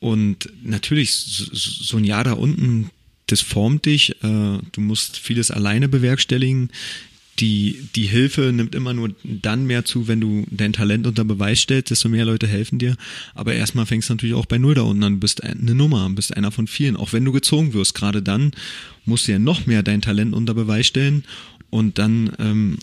Und 0.00 0.48
natürlich, 0.62 1.12
so, 1.12 1.44
so 1.52 1.96
ein 1.98 2.04
Jahr 2.04 2.24
da 2.24 2.32
unten, 2.32 2.90
das 3.26 3.40
formt 3.40 3.86
dich. 3.86 4.10
Äh, 4.22 4.58
du 4.72 4.80
musst 4.80 5.18
vieles 5.18 5.50
alleine 5.50 5.88
bewerkstelligen. 5.88 6.70
Die, 7.38 7.88
die 7.94 8.06
Hilfe 8.06 8.52
nimmt 8.52 8.74
immer 8.74 8.92
nur 8.92 9.14
dann 9.22 9.66
mehr 9.66 9.84
zu, 9.84 10.08
wenn 10.08 10.20
du 10.20 10.44
dein 10.50 10.72
Talent 10.72 11.06
unter 11.06 11.24
Beweis 11.24 11.60
stellst, 11.60 11.90
desto 11.90 12.08
mehr 12.08 12.24
Leute 12.24 12.46
helfen 12.46 12.78
dir. 12.78 12.96
Aber 13.34 13.54
erstmal 13.54 13.86
fängst 13.86 14.08
du 14.08 14.14
natürlich 14.14 14.34
auch 14.34 14.46
bei 14.46 14.58
Null 14.58 14.74
da 14.74 14.82
unten 14.82 15.04
an. 15.04 15.14
Du 15.14 15.20
bist 15.20 15.42
eine 15.42 15.74
Nummer, 15.74 16.08
bist 16.10 16.36
einer 16.36 16.50
von 16.50 16.66
vielen. 16.66 16.96
Auch 16.96 17.12
wenn 17.12 17.24
du 17.24 17.32
gezogen 17.32 17.72
wirst, 17.72 17.94
gerade 17.94 18.22
dann 18.22 18.52
musst 19.04 19.28
du 19.28 19.32
ja 19.32 19.38
noch 19.38 19.66
mehr 19.66 19.82
dein 19.82 20.02
Talent 20.02 20.34
unter 20.34 20.54
Beweis 20.54 20.86
stellen 20.86 21.24
und 21.70 21.98
dann 21.98 22.32
ähm, 22.38 22.78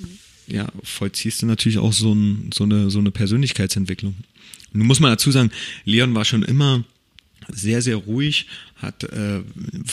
ja, 0.47 0.68
vollziehst 0.84 1.41
du 1.41 1.45
natürlich 1.45 1.77
auch 1.77 1.93
so, 1.93 2.14
ein, 2.14 2.49
so, 2.53 2.64
eine, 2.64 2.89
so 2.89 2.99
eine 2.99 3.11
Persönlichkeitsentwicklung. 3.11 4.15
Nun 4.73 4.88
muss 4.88 4.99
man 4.99 5.11
dazu 5.11 5.31
sagen, 5.31 5.51
Leon 5.85 6.15
war 6.15 6.26
schon 6.26 6.43
immer 6.43 6.84
sehr, 7.49 7.81
sehr 7.81 7.97
ruhig, 7.97 8.47
hat, 8.77 9.03
äh, 9.03 9.41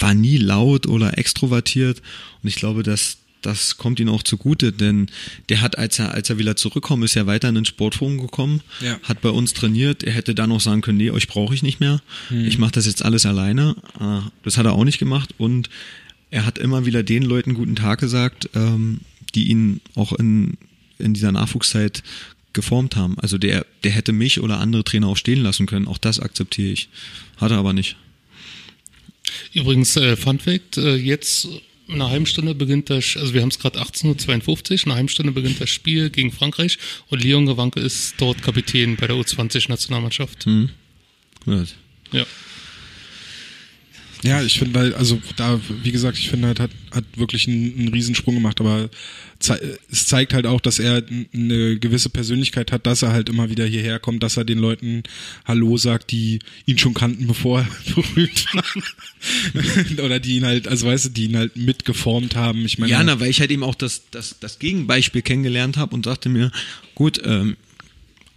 war 0.01 0.15
nie 0.15 0.39
laut 0.39 0.87
oder 0.87 1.19
extrovertiert 1.19 2.03
und 2.43 2.49
ich 2.49 2.57
glaube, 2.57 2.83
dass 2.83 3.19
das 3.45 3.77
kommt 3.77 4.01
ihm 4.01 4.09
auch 4.09 4.23
zugute, 4.23 4.73
denn 4.73 5.11
der 5.51 5.61
hat, 5.61 5.77
als 5.77 5.99
er, 5.99 6.13
als 6.13 6.31
er 6.31 6.39
wieder 6.39 6.57
zurückkommt, 6.57 7.05
ist 7.05 7.15
er 7.15 7.27
weiter 7.27 7.51
in 7.51 7.55
den 7.55 7.67
Sportforum 7.67 8.19
gekommen, 8.19 8.63
ja. 8.81 8.99
hat 9.03 9.21
bei 9.21 9.29
uns 9.29 9.53
trainiert. 9.53 10.03
Er 10.03 10.13
hätte 10.13 10.35
dann 10.35 10.49
noch 10.49 10.63
sagen 10.63 10.81
können, 10.81 10.97
nee, 10.97 11.11
euch 11.11 11.29
brauche 11.29 11.55
ich 11.55 11.63
nicht 11.63 11.79
mehr. 11.79 12.01
Hm. 12.29 12.47
Ich 12.47 12.57
mache 12.57 12.73
das 12.73 12.87
jetzt 12.87 13.05
alles 13.05 13.27
alleine. 13.27 13.77
Äh, 14.01 14.27
das 14.45 14.57
hat 14.57 14.65
er 14.65 14.73
auch 14.73 14.85
nicht 14.85 14.99
gemacht 14.99 15.35
und 15.37 15.69
er 16.35 16.45
hat 16.45 16.59
immer 16.59 16.85
wieder 16.85 17.05
den 17.05 17.23
Leuten 17.23 17.55
guten 17.55 17.77
Tag 17.77 18.01
gesagt, 18.01 18.51
ähm, 18.57 19.03
die 19.37 19.51
ihn 19.51 19.81
auch 19.95 20.13
in, 20.13 20.59
in 20.99 21.15
dieser 21.15 21.31
Nachwuchszeit 21.31 22.03
geformt 22.53 22.97
haben. 22.97 23.17
Also 23.21 23.39
der, 23.39 23.65
der 23.85 23.93
hätte 23.93 24.13
mich 24.13 24.41
oder 24.41 24.59
andere 24.59 24.83
Trainer 24.83 25.07
auch 25.07 25.17
stehen 25.17 25.41
lassen 25.41 25.67
können. 25.67 25.87
Auch 25.87 25.97
das 25.97 26.19
akzeptiere 26.19 26.73
ich. 26.73 26.89
Hat 27.37 27.53
er 27.53 27.59
aber 27.59 27.73
nicht. 27.73 27.97
Übrigens, 29.53 29.97
äh, 29.97 30.17
Fun 30.17 30.41
Fact, 30.41 30.77
äh, 30.77 30.97
jetzt 30.97 31.47
in 31.87 31.95
einer 31.95 32.11
halben 32.11 32.27
Stunde 32.27 32.57
beginnt 32.57 32.91
das, 32.91 33.17
also 33.17 33.33
wir 33.33 33.41
haben 33.41 33.51
es 33.51 33.61
gerade 33.61 33.81
18.52 33.81 34.49
Uhr, 34.49 34.71
in 34.73 34.79
einer 34.87 34.95
halben 34.97 35.09
Stunde 35.09 35.31
beginnt 35.31 35.61
das 35.61 35.71
Spiel 35.71 36.11
gegen 36.11 36.33
Frankreich 36.33 36.79
und 37.11 37.23
Leon 37.23 37.47
Gewanke 37.47 37.79
ist 37.79 38.15
dort 38.19 38.43
Kapitän 38.43 38.97
bei 38.97 39.07
der 39.07 39.15
U20-Nationalmannschaft. 39.15 40.49
Mhm. 40.49 40.71
Ja. 42.11 42.27
Ja, 44.25 44.43
ich 44.43 44.59
finde 44.59 44.81
halt, 44.81 44.95
also 44.95 45.21
da, 45.37 45.61
wie 45.83 45.93
gesagt, 45.93 46.17
ich 46.17 46.31
finde 46.31 46.49
halt, 46.49 46.59
hat, 46.59 46.71
hat 46.93 47.05
wirklich 47.17 47.47
einen, 47.47 47.79
einen 47.79 47.89
Riesensprung 47.89 48.35
gemacht, 48.35 48.59
aber 48.59 48.89
es 49.91 50.07
zeigt 50.07 50.33
halt 50.33 50.47
auch, 50.47 50.63
dass 50.63 50.79
er 50.79 51.03
eine 51.35 51.79
gewisse 51.79 52.09
Persönlichkeit 52.09 52.73
hat, 52.73 52.87
dass 52.87 53.03
er 53.03 53.13
halt 53.13 53.29
immer 53.29 53.51
wieder 53.51 53.67
hierher 53.67 53.99
kommt, 53.99 54.23
dass 54.23 54.39
er 54.39 54.45
den 54.47 54.59
Leuten 54.59 55.03
Hallo 55.45 55.77
sagt, 55.77 56.11
die 56.11 56.39
ihn 56.65 56.79
schon 56.79 56.95
kannten, 56.95 57.27
bevor 57.29 57.61
er 57.61 57.69
berühmt 57.95 58.47
war. 58.55 60.05
Oder 60.05 60.21
die 60.21 60.37
ihn 60.37 60.47
halt, 60.47 60.69
also 60.69 60.87
weißt 60.87 61.05
du, 61.05 61.09
die 61.11 61.27
ihn 61.27 61.37
halt 61.37 61.57
mitgeformt 61.57 62.35
haben. 62.35 62.65
Ich 62.65 62.79
meine, 62.79 62.93
ja, 62.93 63.05
na, 63.05 63.21
weil 63.21 63.29
ich 63.29 63.41
halt 63.41 63.51
eben 63.51 63.63
auch 63.63 63.75
das, 63.75 64.05
das, 64.11 64.37
das 64.41 64.59
Gegenbeispiel 64.59 65.21
kennengelernt 65.21 65.77
habe 65.77 65.95
und 65.95 66.07
dachte 66.07 66.31
mir, 66.31 66.51
gut, 66.95 67.21
ähm, 67.27 67.59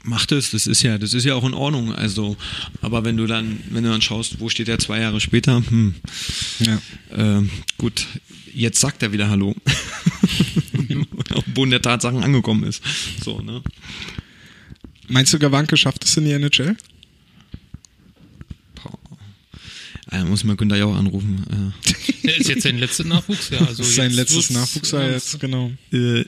macht 0.07 0.31
es, 0.31 0.51
das 0.51 0.67
ist 0.67 0.81
ja, 0.83 0.97
das 0.97 1.13
ist 1.13 1.25
ja 1.25 1.35
auch 1.35 1.43
in 1.43 1.53
Ordnung. 1.53 1.93
Also, 1.93 2.37
aber 2.81 3.03
wenn 3.03 3.17
du 3.17 3.27
dann, 3.27 3.59
wenn 3.69 3.83
du 3.83 3.89
dann 3.89 4.01
schaust, 4.01 4.39
wo 4.39 4.49
steht 4.49 4.69
er 4.69 4.79
zwei 4.79 4.99
Jahre 5.01 5.19
später, 5.19 5.61
hm, 5.67 5.95
Ja. 6.59 7.39
äh, 7.39 7.43
gut, 7.77 8.07
jetzt 8.53 8.79
sagt 8.79 9.03
er 9.03 9.11
wieder 9.11 9.29
Hallo. 9.29 9.55
auf 11.33 11.43
dem 11.43 11.53
Boden 11.53 11.71
der 11.71 11.81
Tatsachen 11.81 12.23
angekommen 12.23 12.63
ist. 12.63 12.81
So, 13.23 13.41
ne? 13.41 13.61
Meinst 15.09 15.33
du, 15.33 15.39
Gawanke 15.39 15.77
schafft 15.77 16.05
es 16.05 16.17
in 16.17 16.25
die 16.25 16.31
NHL? 16.31 16.75
Äh, 20.09 20.23
muss 20.23 20.45
man 20.45 20.55
Günther 20.55 20.77
Jauch 20.77 20.95
anrufen. 20.95 21.73
Äh. 21.83 21.91
Er 22.27 22.37
ist 22.37 22.49
jetzt 22.49 22.63
sein 22.63 22.77
letzter 22.77 23.05
Nachwuchs, 23.05 23.49
ja. 23.49 23.59
Also 23.59 23.83
sein 23.83 24.11
letztes 24.11 24.35
wird's 24.35 24.49
Nachwuchsjahr 24.49 25.11
jetzt, 25.11 25.39
genau. 25.39 25.71
Äh, 25.93 26.25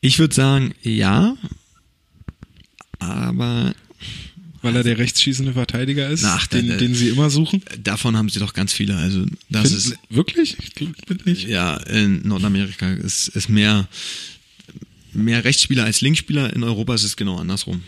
ich 0.00 0.18
würde 0.18 0.34
sagen, 0.34 0.74
ja. 0.82 1.36
Aber 2.98 3.74
Weil 4.62 4.76
er 4.76 4.82
der 4.82 4.98
rechtsschießende 4.98 5.52
Verteidiger 5.52 6.08
ist, 6.08 6.24
Ach, 6.24 6.46
den, 6.48 6.66
der- 6.68 6.78
den 6.78 6.94
sie 6.94 7.08
immer 7.08 7.30
suchen. 7.30 7.62
davon 7.82 8.16
haben 8.16 8.28
sie 8.28 8.40
doch 8.40 8.54
ganz 8.54 8.72
viele. 8.72 8.96
Also 8.96 9.24
das 9.50 9.68
Finden- 9.70 9.76
ist 9.76 9.98
wirklich? 10.10 10.56
Ich 10.60 10.74
glaub 10.74 11.26
nicht. 11.26 11.46
ja 11.48 11.76
in 11.76 12.26
Nordamerika 12.26 12.92
ist, 12.92 13.28
ist 13.28 13.48
mehr 13.48 13.88
mehr 15.12 15.44
Rechtsspieler 15.44 15.84
als 15.84 16.00
Linksspieler. 16.00 16.52
In 16.54 16.62
Europa 16.64 16.94
ist 16.94 17.02
es 17.04 17.16
genau 17.16 17.38
andersrum. 17.38 17.82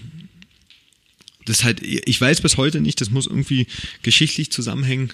Das 1.45 1.65
halt, 1.65 1.83
ich 1.83 2.21
weiß 2.21 2.41
bis 2.43 2.57
heute 2.57 2.81
nicht, 2.81 3.01
das 3.01 3.11
muss 3.11 3.27
irgendwie 3.27 3.67
geschichtlich 4.03 4.51
zusammenhängen. 4.53 5.13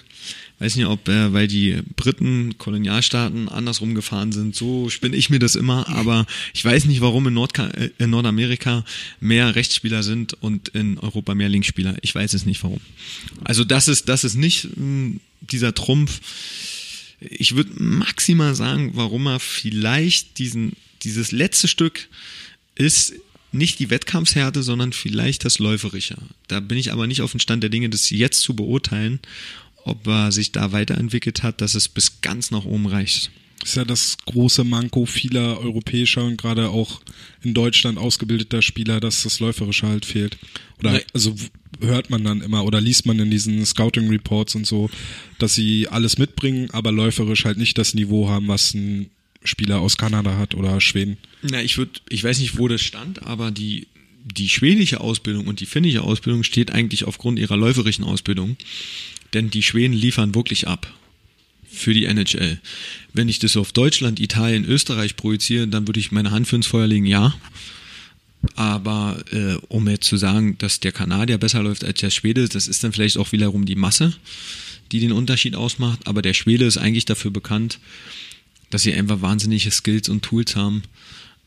Weiß 0.59 0.75
nicht, 0.75 0.87
ob, 0.87 1.07
äh, 1.07 1.33
weil 1.33 1.47
die 1.47 1.83
Briten, 1.95 2.57
Kolonialstaaten 2.57 3.47
andersrum 3.47 3.93
gefahren 3.93 4.31
sind, 4.31 4.55
so 4.55 4.89
spinne 4.89 5.15
ich 5.15 5.29
mir 5.29 5.37
das 5.37 5.55
immer, 5.55 5.87
aber 5.87 6.25
ich 6.53 6.65
weiß 6.65 6.85
nicht, 6.85 7.01
warum 7.01 7.27
in, 7.27 7.35
Nordka 7.35 7.67
äh, 7.67 7.91
in 7.99 8.09
Nordamerika 8.09 8.83
mehr 9.19 9.53
Rechtsspieler 9.53 10.01
sind 10.01 10.33
und 10.41 10.69
in 10.69 10.97
Europa 10.97 11.35
mehr 11.35 11.49
Linksspieler. 11.49 11.95
Ich 12.01 12.15
weiß 12.15 12.33
es 12.33 12.47
nicht, 12.47 12.63
warum. 12.63 12.79
Also 13.43 13.63
das 13.63 13.87
ist, 13.87 14.09
das 14.09 14.23
ist 14.23 14.35
nicht 14.35 14.67
mh, 14.75 15.17
dieser 15.41 15.75
Trumpf. 15.75 16.21
Ich 17.19 17.55
würde 17.55 17.71
maximal 17.81 18.55
sagen, 18.55 18.91
warum 18.95 19.27
er 19.27 19.39
vielleicht 19.39 20.39
diesen, 20.39 20.73
dieses 21.03 21.31
letzte 21.31 21.67
Stück 21.67 22.07
ist 22.73 23.13
nicht 23.51 23.79
die 23.79 23.89
Wettkampfshärte, 23.89 24.61
sondern 24.63 24.91
vielleicht 24.91 25.45
das 25.45 25.59
Läuferische. 25.59 26.17
Da 26.47 26.59
bin 26.59 26.77
ich 26.77 26.91
aber 26.91 27.07
nicht 27.07 27.21
auf 27.21 27.31
dem 27.31 27.39
Stand 27.39 27.63
der 27.63 27.69
Dinge, 27.69 27.89
das 27.89 28.09
jetzt 28.09 28.41
zu 28.41 28.55
beurteilen, 28.55 29.19
ob 29.87 30.07
er 30.07 30.31
sich 30.31 30.51
da 30.51 30.71
weiterentwickelt 30.71 31.43
hat, 31.43 31.61
dass 31.61 31.75
es 31.75 31.87
bis 31.87 32.21
ganz 32.21 32.51
nach 32.51 32.65
oben 32.65 32.87
reicht. 32.87 33.31
Das 33.59 33.69
ist 33.69 33.75
ja 33.75 33.85
das 33.85 34.17
große 34.25 34.63
Manko 34.63 35.05
vieler 35.05 35.59
europäischer 35.59 36.23
und 36.23 36.37
gerade 36.37 36.69
auch 36.69 37.01
in 37.41 37.53
Deutschland 37.53 37.97
ausgebildeter 37.97 38.61
Spieler, 38.61 38.99
dass 38.99 39.23
das 39.23 39.39
Läuferische 39.39 39.87
halt 39.87 40.05
fehlt. 40.05 40.37
Oder 40.79 40.93
Nee. 40.93 41.05
also 41.13 41.35
hört 41.81 42.09
man 42.09 42.23
dann 42.23 42.41
immer 42.41 42.63
oder 42.65 42.79
liest 42.79 43.05
man 43.05 43.19
in 43.19 43.31
diesen 43.31 43.65
Scouting 43.65 44.09
Reports 44.09 44.55
und 44.55 44.65
so, 44.65 44.89
dass 45.39 45.55
sie 45.55 45.87
alles 45.87 46.17
mitbringen, 46.17 46.69
aber 46.71 46.91
läuferisch 46.91 47.45
halt 47.45 47.57
nicht 47.57 47.77
das 47.77 47.93
Niveau 47.93 48.29
haben, 48.29 48.47
was 48.47 48.73
ein 48.73 49.09
Spieler 49.43 49.79
aus 49.79 49.97
Kanada 49.97 50.37
hat 50.37 50.55
oder 50.55 50.79
Schweden. 50.81 51.17
Na, 51.41 51.61
ich 51.61 51.77
würde, 51.77 51.99
ich 52.09 52.23
weiß 52.23 52.39
nicht, 52.39 52.57
wo 52.57 52.67
das 52.67 52.81
stand, 52.81 53.23
aber 53.23 53.51
die, 53.51 53.87
die 54.23 54.49
schwedische 54.49 54.99
Ausbildung 55.01 55.47
und 55.47 55.59
die 55.59 55.65
finnische 55.65 56.03
Ausbildung 56.03 56.43
steht 56.43 56.71
eigentlich 56.71 57.05
aufgrund 57.05 57.39
ihrer 57.39 57.57
läuferischen 57.57 58.03
Ausbildung. 58.03 58.57
Denn 59.33 59.49
die 59.49 59.63
Schweden 59.63 59.93
liefern 59.93 60.35
wirklich 60.35 60.67
ab 60.67 60.93
für 61.69 61.93
die 61.93 62.05
NHL. 62.05 62.59
Wenn 63.13 63.29
ich 63.29 63.39
das 63.39 63.57
auf 63.57 63.71
Deutschland, 63.71 64.19
Italien, 64.19 64.65
Österreich 64.65 65.15
projiziere, 65.15 65.67
dann 65.67 65.87
würde 65.87 65.99
ich 65.99 66.11
meine 66.11 66.31
Hand 66.31 66.47
für 66.47 66.55
ins 66.55 66.67
Feuer 66.67 66.87
legen, 66.87 67.05
ja. 67.05 67.35
Aber 68.55 69.23
äh, 69.31 69.55
um 69.67 69.87
jetzt 69.87 70.07
zu 70.07 70.17
sagen, 70.17 70.57
dass 70.57 70.79
der 70.79 70.91
Kanadier 70.91 71.37
besser 71.37 71.63
läuft 71.63 71.83
als 71.83 71.99
der 71.99 72.09
Schwede, 72.09 72.47
das 72.47 72.67
ist 72.67 72.83
dann 72.83 72.93
vielleicht 72.93 73.17
auch 73.17 73.31
wiederum 73.31 73.65
die 73.65 73.75
Masse, 73.75 74.13
die 74.91 74.99
den 74.99 75.11
Unterschied 75.11 75.55
ausmacht. 75.55 76.07
Aber 76.07 76.21
der 76.21 76.33
Schwede 76.33 76.65
ist 76.65 76.77
eigentlich 76.77 77.05
dafür 77.05 77.31
bekannt, 77.31 77.79
dass 78.69 78.83
sie 78.83 78.93
einfach 78.93 79.21
wahnsinnige 79.21 79.71
Skills 79.71 80.09
und 80.09 80.23
Tools 80.23 80.55
haben. 80.55 80.83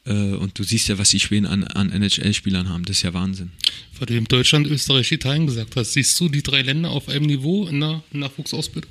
Äh, 0.07 0.13
Und 0.13 0.59
du 0.59 0.63
siehst 0.63 0.89
ja, 0.89 0.99
was 0.99 1.11
die 1.11 1.21
Schweden 1.21 1.47
an, 1.47 1.65
an 1.65 1.91
NHL-Spielern 1.93 2.69
haben. 2.69 2.85
Das 2.85 2.97
ist 2.99 3.03
ja 3.03 3.13
Wahnsinn. 3.15 3.51
Weil 3.99 4.07
du 4.07 4.15
eben 4.15 4.27
Deutschland, 4.29 4.67
Österreich, 4.67 5.13
Italien 5.13 5.47
gesagt 5.47 5.77
hast. 5.77 5.93
Siehst 5.93 6.19
du 6.21 6.29
die 6.29 6.43
drei 6.43 6.63
Länder 6.63 6.91
auf 6.91 7.09
einem 7.09 7.27
Niveau 7.27 7.67
in 7.67 7.81
der 7.81 8.03
Nachwuchsausbildung? 8.13 8.91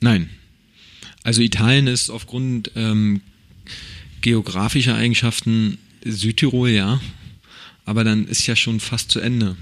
Nein. 0.00 0.30
Also 1.22 1.42
Italien 1.42 1.86
ist 1.86 2.10
aufgrund 2.10 2.70
ähm, 2.76 3.20
geografischer 4.20 4.94
Eigenschaften 4.94 5.78
Südtirol, 6.04 6.70
ja. 6.70 7.00
Aber 7.84 8.02
dann 8.02 8.26
ist 8.26 8.46
ja 8.46 8.56
schon 8.56 8.80
fast 8.80 9.10
zu 9.10 9.20
Ende. 9.20 9.56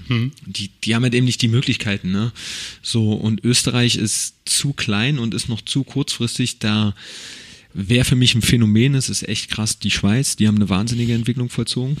Die, 0.45 0.69
die 0.83 0.95
haben 0.95 1.03
halt 1.03 1.13
eben 1.13 1.25
nicht 1.25 1.41
die 1.41 1.47
Möglichkeiten, 1.47 2.11
ne? 2.11 2.31
So, 2.81 3.13
und 3.13 3.43
Österreich 3.43 3.97
ist 3.97 4.35
zu 4.45 4.73
klein 4.73 5.19
und 5.19 5.33
ist 5.33 5.47
noch 5.49 5.61
zu 5.61 5.83
kurzfristig. 5.83 6.57
Da 6.59 6.95
wäre 7.75 8.05
für 8.05 8.15
mich 8.15 8.33
ein 8.35 8.41
Phänomen, 8.41 8.95
es 8.95 9.09
ist 9.09 9.27
echt 9.27 9.51
krass, 9.51 9.79
die 9.79 9.91
Schweiz, 9.91 10.35
die 10.35 10.47
haben 10.47 10.55
eine 10.55 10.69
wahnsinnige 10.69 11.13
Entwicklung 11.13 11.49
vollzogen. 11.49 11.97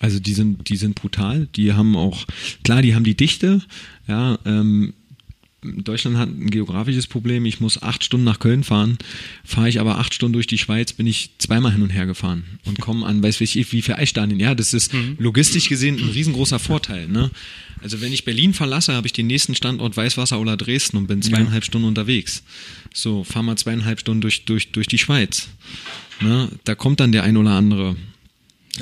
Also 0.00 0.20
die 0.20 0.34
sind, 0.34 0.68
die 0.68 0.76
sind 0.76 0.94
brutal. 0.94 1.48
Die 1.56 1.72
haben 1.72 1.96
auch, 1.96 2.24
klar, 2.62 2.82
die 2.82 2.94
haben 2.94 3.04
die 3.04 3.16
Dichte, 3.16 3.62
ja, 4.06 4.38
ähm, 4.44 4.92
Deutschland 5.60 6.16
hat 6.16 6.28
ein 6.28 6.50
geografisches 6.50 7.08
Problem. 7.08 7.44
Ich 7.44 7.60
muss 7.60 7.82
acht 7.82 8.04
Stunden 8.04 8.24
nach 8.24 8.38
Köln 8.38 8.62
fahren. 8.62 8.96
Fahre 9.44 9.68
ich 9.68 9.80
aber 9.80 9.98
acht 9.98 10.14
Stunden 10.14 10.34
durch 10.34 10.46
die 10.46 10.56
Schweiz, 10.56 10.92
bin 10.92 11.06
ich 11.06 11.30
zweimal 11.38 11.72
hin 11.72 11.82
und 11.82 11.90
her 11.90 12.06
gefahren 12.06 12.44
und 12.64 12.80
komme 12.80 13.04
an, 13.04 13.22
weiß 13.22 13.40
ich, 13.40 13.72
wie 13.72 13.82
für 13.82 13.98
Eisstadien. 13.98 14.38
Ja, 14.38 14.54
das 14.54 14.72
ist 14.72 14.92
logistisch 15.18 15.68
gesehen 15.68 15.98
ein 15.98 16.10
riesengroßer 16.10 16.60
Vorteil. 16.60 17.08
Ne? 17.08 17.32
Also 17.82 18.00
wenn 18.00 18.12
ich 18.12 18.24
Berlin 18.24 18.54
verlasse, 18.54 18.94
habe 18.94 19.08
ich 19.08 19.12
den 19.12 19.26
nächsten 19.26 19.56
Standort 19.56 19.96
Weißwasser 19.96 20.38
oder 20.38 20.56
Dresden 20.56 20.96
und 20.96 21.08
bin 21.08 21.22
zweieinhalb 21.22 21.64
Stunden 21.64 21.88
unterwegs. 21.88 22.44
So, 22.92 23.24
fahr 23.24 23.42
mal 23.42 23.56
zweieinhalb 23.56 24.00
Stunden 24.00 24.20
durch, 24.20 24.44
durch, 24.44 24.72
durch 24.72 24.86
die 24.86 24.98
Schweiz. 24.98 25.48
Ne? 26.20 26.50
Da 26.64 26.74
kommt 26.74 27.00
dann 27.00 27.12
der 27.12 27.22
ein 27.22 27.36
oder 27.36 27.50
andere 27.50 27.96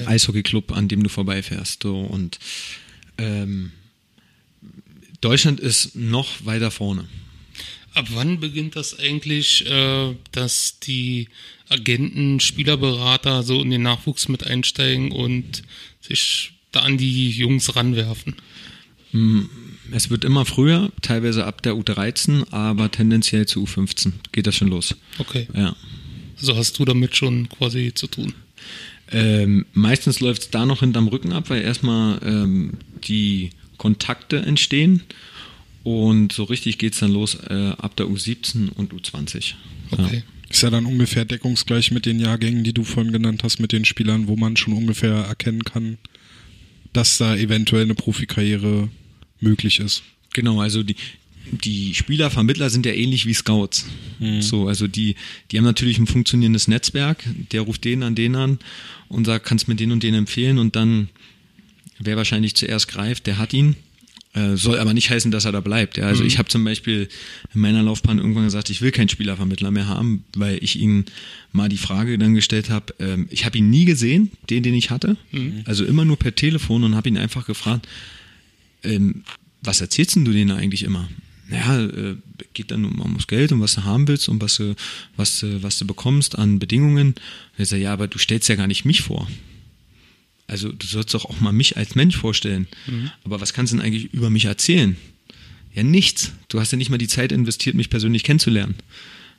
Eishockeyclub, 0.04 0.72
an 0.72 0.88
dem 0.88 1.02
du 1.02 1.08
vorbeifährst. 1.08 1.82
So, 1.82 2.00
und 2.00 2.38
ähm, 3.18 3.72
Deutschland 5.20 5.60
ist 5.60 5.96
noch 5.96 6.44
weiter 6.44 6.70
vorne. 6.70 7.06
Ab 7.94 8.08
wann 8.10 8.40
beginnt 8.40 8.76
das 8.76 8.98
eigentlich, 8.98 9.66
äh, 9.70 10.14
dass 10.32 10.80
die 10.80 11.28
Agenten, 11.68 12.40
Spielerberater 12.40 13.42
so 13.42 13.62
in 13.62 13.70
den 13.70 13.82
Nachwuchs 13.82 14.28
mit 14.28 14.46
einsteigen 14.46 15.12
und 15.12 15.62
sich 16.00 16.52
da 16.72 16.80
an 16.80 16.98
die 16.98 17.30
Jungs 17.30 17.74
ranwerfen? 17.74 18.36
Es 19.92 20.10
wird 20.10 20.24
immer 20.24 20.44
früher, 20.44 20.90
teilweise 21.02 21.44
ab 21.44 21.62
der 21.62 21.74
U13, 21.74 22.52
aber 22.52 22.90
tendenziell 22.90 23.46
zu 23.46 23.64
U15 23.64 24.12
geht 24.32 24.46
das 24.46 24.56
schon 24.56 24.68
los. 24.68 24.96
Okay. 25.18 25.48
Ja. 25.54 25.76
Also 26.38 26.56
hast 26.56 26.78
du 26.78 26.84
damit 26.84 27.16
schon 27.16 27.48
quasi 27.48 27.92
zu 27.94 28.06
tun. 28.06 28.34
Ähm, 29.12 29.66
meistens 29.72 30.20
läuft 30.20 30.42
es 30.42 30.50
da 30.50 30.66
noch 30.66 30.80
hinterm 30.80 31.08
Rücken 31.08 31.32
ab, 31.32 31.48
weil 31.48 31.62
erstmal 31.62 32.20
ähm, 32.24 32.74
die 33.04 33.50
Kontakte 33.76 34.38
entstehen 34.38 35.02
und 35.84 36.32
so 36.32 36.44
richtig 36.44 36.78
geht's 36.78 36.98
dann 36.98 37.12
los 37.12 37.36
äh, 37.48 37.72
ab 37.78 37.96
der 37.96 38.06
U17 38.06 38.70
und 38.70 38.92
U20. 38.92 39.54
Okay. 39.92 40.24
Ist 40.48 40.62
ja 40.62 40.70
dann 40.70 40.86
ungefähr 40.86 41.24
deckungsgleich 41.24 41.90
mit 41.90 42.06
den 42.06 42.20
Jahrgängen, 42.20 42.64
die 42.64 42.72
du 42.72 42.84
vorhin 42.84 43.12
genannt 43.12 43.42
hast, 43.44 43.58
mit 43.60 43.72
den 43.72 43.84
Spielern, 43.84 44.26
wo 44.26 44.36
man 44.36 44.56
schon 44.56 44.74
ungefähr 44.74 45.14
erkennen 45.14 45.64
kann, 45.64 45.98
dass 46.92 47.18
da 47.18 47.36
eventuell 47.36 47.82
eine 47.82 47.94
Profikarriere 47.94 48.88
möglich 49.40 49.80
ist. 49.80 50.02
Genau, 50.32 50.60
also 50.60 50.82
die, 50.82 50.96
die 51.50 51.94
Spielervermittler 51.94 52.70
sind 52.70 52.86
ja 52.86 52.92
ähnlich 52.92 53.26
wie 53.26 53.34
Scouts. 53.34 53.86
So, 54.40 54.66
also 54.66 54.86
die, 54.86 55.14
die 55.50 55.58
haben 55.58 55.64
natürlich 55.64 55.98
ein 55.98 56.06
funktionierendes 56.06 56.68
Netzwerk, 56.68 57.22
der 57.52 57.62
ruft 57.62 57.84
den 57.84 58.02
an 58.02 58.14
den 58.14 58.34
an 58.34 58.58
und 59.08 59.26
sagt, 59.26 59.46
kannst 59.46 59.68
mir 59.68 59.76
den 59.76 59.92
und 59.92 60.02
den 60.02 60.14
empfehlen 60.14 60.58
und 60.58 60.74
dann, 60.74 61.08
wer 61.98 62.16
wahrscheinlich 62.16 62.54
zuerst 62.54 62.88
greift, 62.88 63.26
der 63.26 63.38
hat 63.38 63.52
ihn. 63.52 63.76
Äh, 64.32 64.56
soll 64.56 64.78
aber 64.78 64.92
nicht 64.92 65.08
heißen, 65.08 65.30
dass 65.30 65.46
er 65.46 65.52
da 65.52 65.60
bleibt. 65.60 65.96
Ja. 65.96 66.06
Also 66.06 66.22
ich 66.22 66.36
habe 66.36 66.48
zum 66.48 66.62
Beispiel 66.62 67.08
in 67.54 67.60
meiner 67.62 67.82
Laufbahn 67.82 68.18
irgendwann 68.18 68.44
gesagt, 68.44 68.68
ich 68.68 68.82
will 68.82 68.90
keinen 68.90 69.08
Spielervermittler 69.08 69.70
mehr 69.70 69.88
haben, 69.88 70.24
weil 70.34 70.58
ich 70.62 70.78
ihn 70.78 71.06
mal 71.52 71.70
die 71.70 71.78
Frage 71.78 72.18
dann 72.18 72.34
gestellt 72.34 72.68
habe, 72.68 72.94
ähm, 72.98 73.28
ich 73.30 73.46
habe 73.46 73.56
ihn 73.56 73.70
nie 73.70 73.86
gesehen, 73.86 74.32
den, 74.50 74.62
den 74.62 74.74
ich 74.74 74.90
hatte. 74.90 75.16
Also 75.64 75.86
immer 75.86 76.04
nur 76.04 76.18
per 76.18 76.34
Telefon 76.34 76.84
und 76.84 76.96
habe 76.96 77.08
ihn 77.08 77.16
einfach 77.16 77.46
gefragt, 77.46 77.88
ähm, 78.86 79.24
was 79.62 79.80
erzählst 79.80 80.16
denn 80.16 80.24
du 80.24 80.32
denen 80.32 80.50
eigentlich 80.56 80.82
immer? 80.84 81.08
Naja, 81.48 81.84
äh, 81.86 82.16
geht 82.54 82.70
dann 82.72 82.84
um, 82.84 83.00
ums 83.00 83.26
Geld 83.26 83.52
und 83.52 83.60
was 83.60 83.74
du 83.76 83.84
haben 83.84 84.08
willst 84.08 84.28
und 84.28 84.40
was 84.42 84.56
du, 84.56 84.74
was, 85.16 85.40
du- 85.40 85.62
was 85.62 85.78
du 85.78 85.86
bekommst 85.86 86.36
an 86.38 86.58
Bedingungen. 86.58 87.08
Und 87.08 87.20
ich 87.58 87.68
sage, 87.68 87.82
ja, 87.82 87.92
aber 87.92 88.08
du 88.08 88.18
stellst 88.18 88.48
ja 88.48 88.56
gar 88.56 88.66
nicht 88.66 88.84
mich 88.84 89.02
vor. 89.02 89.28
Also 90.48 90.70
du 90.72 90.86
sollst 90.86 91.12
doch 91.14 91.24
auch 91.24 91.40
mal 91.40 91.52
mich 91.52 91.76
als 91.76 91.94
Mensch 91.94 92.16
vorstellen. 92.16 92.66
Aber 93.24 93.40
was 93.40 93.52
kannst 93.52 93.72
du 93.72 93.76
denn 93.76 93.84
eigentlich 93.84 94.12
über 94.14 94.30
mich 94.30 94.44
erzählen? 94.44 94.96
Ja, 95.74 95.82
nichts. 95.82 96.32
Du 96.48 96.60
hast 96.60 96.70
ja 96.72 96.78
nicht 96.78 96.88
mal 96.90 96.98
die 96.98 97.08
Zeit 97.08 97.32
investiert, 97.32 97.74
mich 97.76 97.90
persönlich 97.90 98.22
kennenzulernen. 98.24 98.74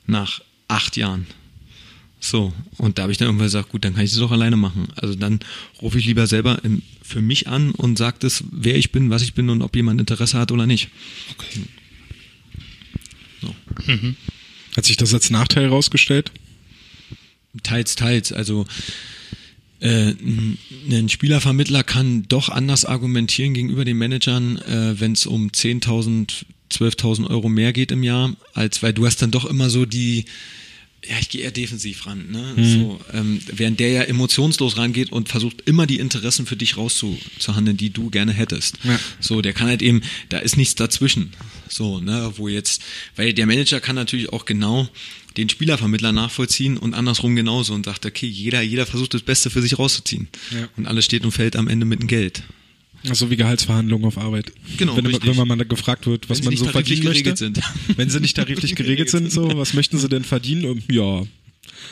Nach 0.06 0.40
acht 0.68 0.96
Jahren. 0.96 1.26
So, 2.20 2.52
und 2.78 2.98
da 2.98 3.02
habe 3.02 3.12
ich 3.12 3.18
dann 3.18 3.28
irgendwann 3.28 3.46
gesagt, 3.46 3.70
gut, 3.70 3.84
dann 3.84 3.94
kann 3.94 4.04
ich 4.04 4.12
das 4.12 4.20
auch 4.20 4.32
alleine 4.32 4.56
machen. 4.56 4.88
Also 4.96 5.14
dann 5.14 5.40
rufe 5.80 5.98
ich 5.98 6.06
lieber 6.06 6.26
selber 6.26 6.62
in, 6.64 6.82
für 7.02 7.20
mich 7.20 7.48
an 7.48 7.70
und 7.70 7.96
sage 7.96 8.16
das, 8.20 8.44
wer 8.50 8.76
ich 8.76 8.90
bin, 8.90 9.10
was 9.10 9.22
ich 9.22 9.34
bin 9.34 9.48
und 9.50 9.62
ob 9.62 9.76
jemand 9.76 10.00
Interesse 10.00 10.38
hat 10.38 10.50
oder 10.50 10.66
nicht. 10.66 10.88
Okay. 11.38 11.60
So. 13.40 13.54
Hat 14.76 14.84
sich 14.84 14.96
das 14.96 15.14
als 15.14 15.30
Nachteil 15.30 15.64
herausgestellt? 15.64 16.32
Teils, 17.62 17.94
teils. 17.94 18.32
Also 18.32 18.66
äh, 19.80 20.14
ein 20.90 21.08
Spielervermittler 21.08 21.84
kann 21.84 22.24
doch 22.28 22.48
anders 22.48 22.84
argumentieren 22.84 23.54
gegenüber 23.54 23.84
den 23.84 23.96
Managern, 23.96 24.58
äh, 24.58 25.00
wenn 25.00 25.12
es 25.12 25.24
um 25.24 25.48
10.000, 25.48 26.44
12.000 26.72 27.28
Euro 27.28 27.48
mehr 27.48 27.72
geht 27.72 27.92
im 27.92 28.02
Jahr, 28.02 28.34
als 28.54 28.82
weil 28.82 28.92
du 28.92 29.06
hast 29.06 29.22
dann 29.22 29.30
doch 29.30 29.44
immer 29.44 29.70
so 29.70 29.86
die, 29.86 30.24
ja, 31.06 31.16
ich 31.20 31.28
gehe 31.28 31.42
eher 31.42 31.52
defensiv 31.52 32.06
ran, 32.06 32.30
ne? 32.30 32.54
So, 32.56 33.00
ähm, 33.12 33.40
während 33.52 33.78
der 33.78 33.90
ja 33.90 34.02
emotionslos 34.02 34.76
rangeht 34.76 35.12
und 35.12 35.28
versucht 35.28 35.62
immer 35.64 35.86
die 35.86 35.98
Interessen 35.98 36.44
für 36.44 36.56
dich 36.56 36.76
rauszuhandeln, 36.76 37.76
die 37.76 37.90
du 37.90 38.10
gerne 38.10 38.32
hättest. 38.32 38.78
Ja. 38.82 38.98
So, 39.20 39.40
der 39.40 39.52
kann 39.52 39.68
halt 39.68 39.80
eben, 39.80 40.02
da 40.28 40.38
ist 40.38 40.56
nichts 40.56 40.74
dazwischen. 40.74 41.32
So, 41.68 42.00
ne, 42.00 42.32
wo 42.36 42.48
jetzt, 42.48 42.82
weil 43.14 43.32
der 43.32 43.46
Manager 43.46 43.80
kann 43.80 43.94
natürlich 43.94 44.32
auch 44.32 44.44
genau 44.44 44.88
den 45.36 45.48
Spielervermittler 45.48 46.10
nachvollziehen 46.10 46.76
und 46.76 46.94
andersrum 46.94 47.36
genauso 47.36 47.74
und 47.74 47.84
sagt, 47.84 48.04
okay, 48.04 48.26
jeder, 48.26 48.60
jeder 48.60 48.84
versucht 48.84 49.14
das 49.14 49.22
Beste 49.22 49.50
für 49.50 49.62
sich 49.62 49.78
rauszuziehen. 49.78 50.26
Ja. 50.50 50.68
Und 50.76 50.86
alles 50.86 51.04
steht 51.04 51.24
und 51.24 51.30
fällt 51.30 51.54
am 51.54 51.68
Ende 51.68 51.86
mit 51.86 52.00
dem 52.00 52.08
Geld. 52.08 52.42
Also 53.10 53.30
wie 53.30 53.36
Gehaltsverhandlungen 53.36 54.06
auf 54.06 54.18
Arbeit. 54.18 54.52
Genau, 54.76 54.96
Wenn, 54.96 55.04
wenn 55.22 55.36
man 55.36 55.48
mal 55.48 55.56
gefragt 55.64 56.06
wird, 56.06 56.28
was 56.28 56.38
Wenn 56.38 56.42
sie 56.42 56.44
man 56.44 56.50
nicht 56.54 56.64
so 56.64 56.70
tariflich 56.70 57.00
verdienen 57.02 57.08
möchte. 57.14 57.22
geregelt 57.22 57.38
sind. 57.38 57.96
Wenn 57.98 58.10
sie 58.10 58.20
nicht 58.20 58.36
tariflich 58.36 58.74
geregelt 58.76 59.10
sind, 59.10 59.30
so, 59.32 59.56
was 59.56 59.74
möchten 59.74 59.98
sie 59.98 60.08
denn 60.08 60.24
verdienen? 60.24 60.64
Und, 60.66 60.84
ja. 60.92 61.02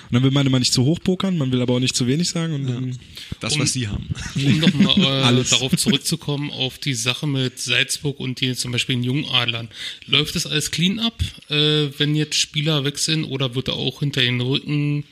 Und 0.09 0.12
dann 0.12 0.22
will 0.22 0.30
man 0.30 0.47
immer 0.47 0.59
nicht 0.59 0.72
zu 0.72 0.84
hoch 0.84 0.98
pokern, 1.02 1.36
man 1.38 1.52
will 1.52 1.60
aber 1.62 1.74
auch 1.74 1.80
nicht 1.80 1.94
zu 1.97 2.06
wenig 2.06 2.28
sagen. 2.28 2.55
Und 2.55 2.66
dann, 2.66 2.98
Das, 3.40 3.55
Um- 3.55 3.60
was 3.60 3.72
sie 3.72 3.88
haben. 3.88 4.09
Um 4.34 4.59
nochmal 4.59 5.38
äh, 5.40 5.44
darauf 5.44 5.76
zurückzukommen, 5.76 6.51
auf 6.51 6.78
die 6.78 6.94
Sache 6.94 7.26
mit 7.26 7.59
Salzburg 7.59 8.18
und 8.20 8.40
die 8.40 8.55
zum 8.55 8.72
Beispiel 8.72 8.97
den 8.97 9.05
Jungadlern. 9.05 9.68
Läuft 10.06 10.34
das 10.34 10.47
alles 10.47 10.70
clean 10.70 10.98
ab, 10.98 11.22
äh, 11.51 11.88
wenn 11.98 12.14
jetzt 12.16 12.36
Spieler 12.36 12.84
wechseln 12.84 13.24
oder 13.24 13.55
wird 13.55 13.68
da 13.68 13.72
auch 13.72 14.01
hinter 14.01 14.22
den 14.22 14.40
Rücken, 14.40 15.05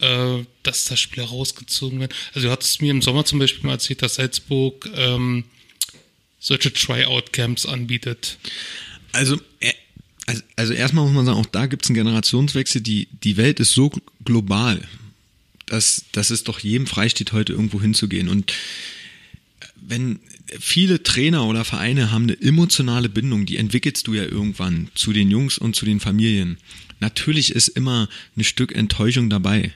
äh, 0.00 0.44
dass 0.62 0.84
da 0.84 0.96
Spieler 0.96 1.26
rausgezogen 1.26 2.00
werden? 2.00 2.12
Also 2.34 2.48
du 2.48 2.52
hattest 2.52 2.80
mir 2.82 2.90
im 2.90 3.02
Sommer 3.02 3.24
zum 3.24 3.38
Beispiel 3.38 3.66
mal 3.66 3.74
erzählt, 3.74 4.02
dass 4.02 4.16
Salzburg 4.16 4.88
ähm, 4.94 5.44
solche 6.38 6.72
Tryout-Camps 6.72 7.66
anbietet. 7.66 8.38
Also, 9.12 9.40
äh, 9.60 9.72
also, 10.26 10.42
also 10.56 10.72
erstmal 10.72 11.04
muss 11.04 11.14
man 11.14 11.26
sagen, 11.26 11.38
auch 11.38 11.46
da 11.46 11.66
gibt 11.66 11.84
es 11.84 11.90
einen 11.90 11.96
Generationswechsel. 11.96 12.80
Die, 12.80 13.08
die 13.24 13.36
Welt 13.36 13.60
ist 13.60 13.72
so 13.72 13.90
global, 14.24 14.86
dass, 15.66 16.04
dass 16.12 16.30
es 16.30 16.44
doch 16.44 16.60
jedem 16.60 16.86
freisteht, 16.86 17.32
heute 17.32 17.52
irgendwo 17.52 17.80
hinzugehen. 17.80 18.28
Und 18.28 18.52
wenn 19.76 20.20
viele 20.58 21.02
Trainer 21.02 21.46
oder 21.46 21.64
Vereine 21.64 22.10
haben 22.10 22.24
eine 22.24 22.40
emotionale 22.40 23.08
Bindung, 23.08 23.46
die 23.46 23.56
entwickelst 23.56 24.06
du 24.06 24.14
ja 24.14 24.24
irgendwann 24.24 24.88
zu 24.94 25.12
den 25.12 25.30
Jungs 25.30 25.58
und 25.58 25.76
zu 25.76 25.84
den 25.84 26.00
Familien. 26.00 26.58
Natürlich 27.00 27.54
ist 27.54 27.68
immer 27.68 28.08
ein 28.36 28.44
Stück 28.44 28.74
Enttäuschung 28.74 29.30
dabei. 29.30 29.72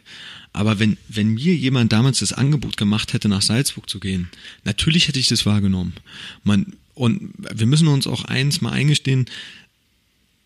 Aber 0.52 0.78
wenn, 0.78 0.96
wenn 1.08 1.34
mir 1.34 1.54
jemand 1.54 1.92
damals 1.92 2.20
das 2.20 2.32
Angebot 2.32 2.76
gemacht 2.76 3.12
hätte, 3.12 3.28
nach 3.28 3.42
Salzburg 3.42 3.90
zu 3.90 3.98
gehen, 3.98 4.28
natürlich 4.64 5.08
hätte 5.08 5.18
ich 5.18 5.26
das 5.26 5.46
wahrgenommen. 5.46 5.94
Man, 6.44 6.74
und 6.94 7.32
wir 7.36 7.66
müssen 7.66 7.88
uns 7.88 8.06
auch 8.06 8.24
eins 8.24 8.60
mal 8.60 8.72
eingestehen, 8.72 9.26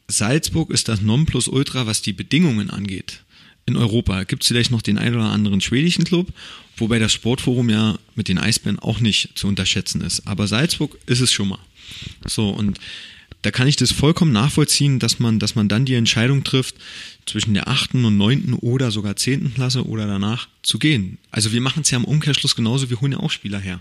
Salzburg 0.08 0.70
ist 0.70 0.88
das 0.88 1.02
Nonplusultra, 1.02 1.86
was 1.86 2.00
die 2.00 2.14
Bedingungen 2.14 2.70
angeht. 2.70 3.22
In 3.68 3.76
Europa 3.76 4.24
gibt 4.24 4.44
es 4.44 4.48
vielleicht 4.48 4.70
noch 4.70 4.80
den 4.80 4.96
einen 4.96 5.16
oder 5.16 5.30
anderen 5.30 5.60
schwedischen 5.60 6.04
Club, 6.04 6.32
wobei 6.78 6.98
das 6.98 7.12
Sportforum 7.12 7.68
ja 7.68 7.98
mit 8.14 8.28
den 8.28 8.38
Eisbären 8.38 8.78
auch 8.78 9.00
nicht 9.00 9.32
zu 9.34 9.46
unterschätzen 9.46 10.00
ist. 10.00 10.26
Aber 10.26 10.46
Salzburg 10.46 10.98
ist 11.04 11.20
es 11.20 11.30
schon 11.30 11.48
mal. 11.48 11.58
So, 12.26 12.48
und 12.48 12.80
da 13.42 13.50
kann 13.50 13.68
ich 13.68 13.76
das 13.76 13.92
vollkommen 13.92 14.32
nachvollziehen, 14.32 14.98
dass 14.98 15.18
man, 15.18 15.38
dass 15.38 15.54
man 15.54 15.68
dann 15.68 15.84
die 15.84 15.96
Entscheidung 15.96 16.44
trifft, 16.44 16.76
zwischen 17.26 17.52
der 17.52 17.68
achten 17.68 18.06
und 18.06 18.16
neunten 18.16 18.54
oder 18.54 18.90
sogar 18.90 19.16
zehnten 19.16 19.52
Klasse 19.52 19.86
oder 19.86 20.06
danach 20.06 20.48
zu 20.62 20.78
gehen. 20.78 21.18
Also 21.30 21.52
wir 21.52 21.60
machen 21.60 21.82
es 21.82 21.90
ja 21.90 21.98
im 21.98 22.06
Umkehrschluss 22.06 22.56
genauso, 22.56 22.88
wir 22.88 23.02
holen 23.02 23.12
ja 23.12 23.20
auch 23.20 23.30
Spieler 23.30 23.60
her. 23.60 23.80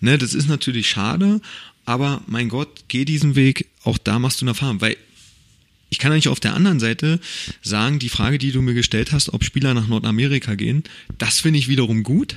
Ne, 0.00 0.18
das 0.18 0.34
ist 0.34 0.48
natürlich 0.48 0.90
schade, 0.90 1.40
aber 1.84 2.20
mein 2.26 2.48
Gott, 2.48 2.68
geh 2.88 3.04
diesen 3.04 3.36
Weg, 3.36 3.66
auch 3.84 3.96
da 3.96 4.18
machst 4.18 4.40
du 4.40 4.44
eine 4.44 4.50
Erfahrung, 4.50 4.80
weil 4.80 4.96
ich 5.90 5.98
kann 5.98 6.12
eigentlich 6.12 6.28
auf 6.28 6.40
der 6.40 6.54
anderen 6.54 6.80
Seite 6.80 7.20
sagen, 7.62 7.98
die 7.98 8.08
Frage, 8.08 8.38
die 8.38 8.52
du 8.52 8.62
mir 8.62 8.74
gestellt 8.74 9.12
hast, 9.12 9.32
ob 9.34 9.44
Spieler 9.44 9.74
nach 9.74 9.88
Nordamerika 9.88 10.54
gehen, 10.54 10.84
das 11.18 11.40
finde 11.40 11.58
ich 11.58 11.68
wiederum 11.68 12.02
gut. 12.02 12.36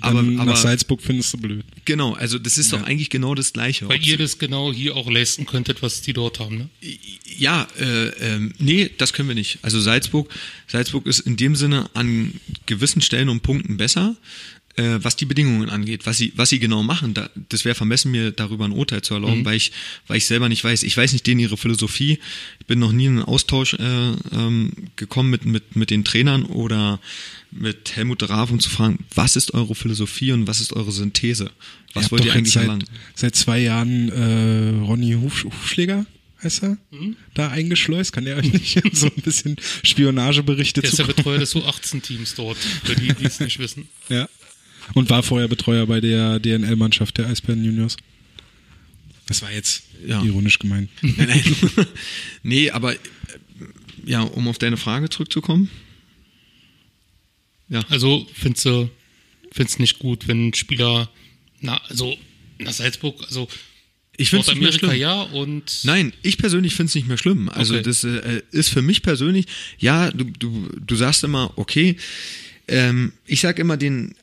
Aber, 0.00 0.22
nach 0.22 0.56
Salzburg 0.56 1.02
findest 1.02 1.34
du 1.34 1.38
blöd. 1.38 1.64
genau, 1.84 2.14
also 2.14 2.38
das 2.38 2.56
ist 2.56 2.72
doch 2.72 2.82
eigentlich 2.84 3.10
genau 3.10 3.34
das 3.34 3.52
Gleiche. 3.52 3.86
Weil 3.86 4.02
ihr 4.02 4.16
das 4.16 4.38
genau 4.38 4.72
hier 4.72 4.96
auch 4.96 5.10
leisten 5.10 5.44
könntet, 5.44 5.82
was 5.82 6.00
die 6.00 6.14
dort 6.14 6.40
haben, 6.40 6.56
ne? 6.56 6.68
Ja, 7.36 7.68
äh, 7.78 8.06
ähm, 8.20 8.54
nee, 8.58 8.90
das 8.96 9.12
können 9.12 9.28
wir 9.28 9.34
nicht. 9.34 9.58
Also 9.60 9.80
Salzburg, 9.80 10.32
Salzburg 10.68 11.06
ist 11.06 11.20
in 11.20 11.36
dem 11.36 11.54
Sinne 11.54 11.90
an 11.92 12.32
gewissen 12.64 13.02
Stellen 13.02 13.28
und 13.28 13.42
Punkten 13.42 13.76
besser, 13.76 14.16
äh, 14.76 14.98
was 15.02 15.16
die 15.16 15.24
Bedingungen 15.24 15.70
angeht. 15.70 16.06
Was 16.06 16.16
sie, 16.16 16.32
was 16.36 16.48
sie 16.50 16.58
genau 16.58 16.82
machen, 16.82 17.14
da, 17.14 17.30
das 17.48 17.64
wäre 17.64 17.74
vermessen, 17.74 18.10
mir 18.10 18.32
darüber 18.32 18.64
ein 18.64 18.72
Urteil 18.72 19.02
zu 19.02 19.14
erlauben, 19.14 19.44
weil 19.44 19.56
ich, 19.56 19.72
weil 20.06 20.16
ich 20.16 20.26
selber 20.26 20.48
nicht 20.48 20.64
weiß. 20.64 20.82
Ich 20.82 20.96
weiß 20.96 21.12
nicht 21.12 21.26
denen 21.26 21.40
ihre 21.40 21.56
Philosophie. 21.56 22.18
Ich 22.58 22.66
bin 22.66 22.78
noch 22.78 22.92
nie 22.92 23.06
in 23.06 23.18
einen 23.18 23.22
Austausch 23.24 23.74
äh, 23.74 23.78
ähm, 24.32 24.72
gekommen 24.96 25.30
mit, 25.30 25.44
mit, 25.44 25.76
mit 25.76 25.90
den 25.90 26.04
Trainern 26.04 26.44
oder 26.44 27.00
mit 27.50 27.94
Helmut 27.94 28.28
Raaf, 28.28 28.50
um 28.50 28.58
zu 28.58 28.68
fragen, 28.68 28.98
was 29.14 29.36
ist 29.36 29.54
eure 29.54 29.74
Philosophie 29.74 30.32
und 30.32 30.46
was 30.48 30.60
ist 30.60 30.72
eure 30.72 30.90
Synthese? 30.90 31.50
Was 31.92 32.06
Ihr 32.06 32.10
wollt 32.10 32.24
ihr 32.24 32.32
eigentlich 32.32 32.54
seit, 32.54 32.64
erlangen? 32.64 32.84
Seit 33.14 33.36
zwei 33.36 33.60
Jahren 33.60 34.08
äh, 34.08 34.80
Ronny 34.84 35.12
Huf, 35.12 35.44
Hufschläger, 35.44 36.04
heißt 36.42 36.64
er, 36.64 36.76
Hm? 36.90 37.16
da 37.34 37.48
eingeschleust. 37.50 38.12
Kann 38.12 38.24
der 38.24 38.36
euch 38.38 38.52
nicht 38.52 38.82
so 38.92 39.06
ein 39.06 39.22
bisschen 39.22 39.56
Spionageberichte 39.84 40.80
Der 40.80 40.90
ist 40.90 40.96
zu 40.96 41.04
der 41.04 41.12
Betreuer 41.14 41.38
des 41.38 41.54
U18-Teams 41.54 42.34
dort, 42.34 42.58
für 42.58 42.96
die, 42.96 43.14
die 43.14 43.24
es 43.24 43.38
nicht 43.38 43.58
wissen. 43.60 43.88
Ja. 44.08 44.28
Und 44.92 45.08
war 45.10 45.22
vorher 45.22 45.48
Betreuer 45.48 45.86
bei 45.86 46.00
der 46.00 46.38
DNL-Mannschaft 46.38 47.16
der 47.18 47.26
Eisbären 47.28 47.64
Juniors. 47.64 47.96
Das 49.26 49.40
war 49.42 49.50
jetzt 49.50 49.84
Ja. 50.06 50.22
ironisch 50.22 50.58
gemeint. 50.58 50.90
Nein, 51.02 51.16
nein. 51.28 51.86
nee, 52.42 52.70
aber 52.70 52.92
äh, 52.94 52.98
ja, 54.04 54.20
um 54.20 54.46
auf 54.48 54.58
deine 54.58 54.76
Frage 54.76 55.08
zurückzukommen. 55.08 55.70
Ja, 57.68 57.80
Also 57.88 58.26
findest 58.34 58.66
du 58.66 58.90
findest 59.52 59.80
nicht 59.80 59.98
gut, 59.98 60.26
wenn 60.28 60.48
ein 60.48 60.54
Spieler 60.54 61.10
na, 61.60 61.80
also 61.88 62.16
nach 62.58 62.72
Salzburg, 62.72 63.22
also 63.24 63.48
ich 64.16 64.30
finde 64.30 64.42
es 64.42 64.48
nicht 64.48 64.60
mehr 64.62 64.72
schlimm. 64.72 64.94
ja 64.96 65.22
und 65.22 65.80
Nein, 65.84 66.12
ich 66.22 66.36
persönlich 66.38 66.74
finde 66.74 66.88
es 66.90 66.94
nicht 66.94 67.08
mehr 67.08 67.16
schlimm. 67.18 67.48
Also 67.48 67.74
Okay. 67.74 67.82
das 67.82 68.04
äh, 68.04 68.42
ist 68.50 68.68
für 68.68 68.82
mich 68.82 69.02
persönlich, 69.02 69.46
ja, 69.78 70.10
du, 70.10 70.24
du, 70.24 70.68
du 70.78 70.96
sagst 70.96 71.24
immer, 71.24 71.52
okay, 71.56 71.96
ähm, 72.68 73.12
ich 73.26 73.40
sag 73.40 73.58
immer 73.58 73.76
den, 73.76 74.14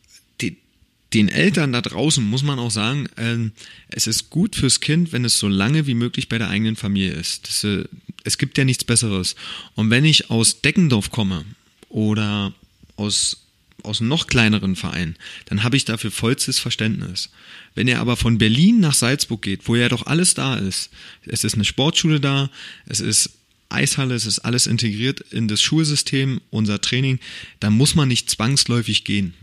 den 1.14 1.30
Eltern 1.30 1.74
da 1.74 1.82
draußen 1.82 2.24
muss 2.24 2.44
man 2.44 2.60
auch 2.60 2.72
sagen, 2.72 3.08
ähm, 3.18 3.52
es 3.90 4.08
ist 4.08 4.30
gut 4.30 4.56
fürs 4.56 4.80
Kind, 4.80 5.12
wenn 5.12 5.26
es 5.26 5.40
so 5.40 5.48
lange 5.48 5.88
wie 5.88 5.94
möglich 5.94 6.30
bei 6.30 6.38
der 6.38 6.50
eigenen 6.50 6.76
Familie 6.76 7.14
ist. 7.14 7.48
Das, 7.48 7.64
äh, 7.64 7.84
es 8.24 8.38
gibt 8.38 8.58
ja 8.58 8.64
nichts 8.64 8.84
Besseres. 8.84 9.36
Und 9.76 9.90
wenn 9.90 10.06
ich 10.06 10.30
aus 10.30 10.62
Deckendorf 10.62 11.12
komme 11.12 11.44
oder 11.90 12.54
aus 12.96 13.38
aus 13.84 14.00
noch 14.00 14.28
kleineren 14.28 14.76
Verein, 14.76 15.16
dann 15.46 15.64
habe 15.64 15.76
ich 15.76 15.86
dafür 15.86 16.12
vollstes 16.12 16.60
Verständnis. 16.60 17.30
Wenn 17.74 17.88
er 17.88 18.00
aber 18.00 18.18
von 18.18 18.38
Berlin 18.38 18.80
nach 18.80 18.94
Salzburg 18.94 19.42
geht, 19.42 19.68
wo 19.68 19.76
ja 19.76 19.90
doch 19.90 20.06
alles 20.06 20.34
da 20.34 20.56
ist, 20.56 20.92
es 21.26 21.44
ist 21.44 21.56
eine 21.56 21.66
Sportschule 21.66 22.20
da, 22.20 22.50
es 22.86 23.00
ist 23.00 23.32
Eishalle, 23.70 24.16
es 24.16 24.26
ist 24.26 24.40
alles 24.40 24.68
integriert 24.68 25.22
in 25.32 25.48
das 25.48 25.62
Schulsystem, 25.62 26.42
unser 26.50 26.82
Training, 26.82 27.20
dann 27.60 27.74
muss 27.74 27.96
man 27.96 28.08
nicht 28.08 28.30
zwangsläufig 28.30 29.04
gehen. 29.04 29.34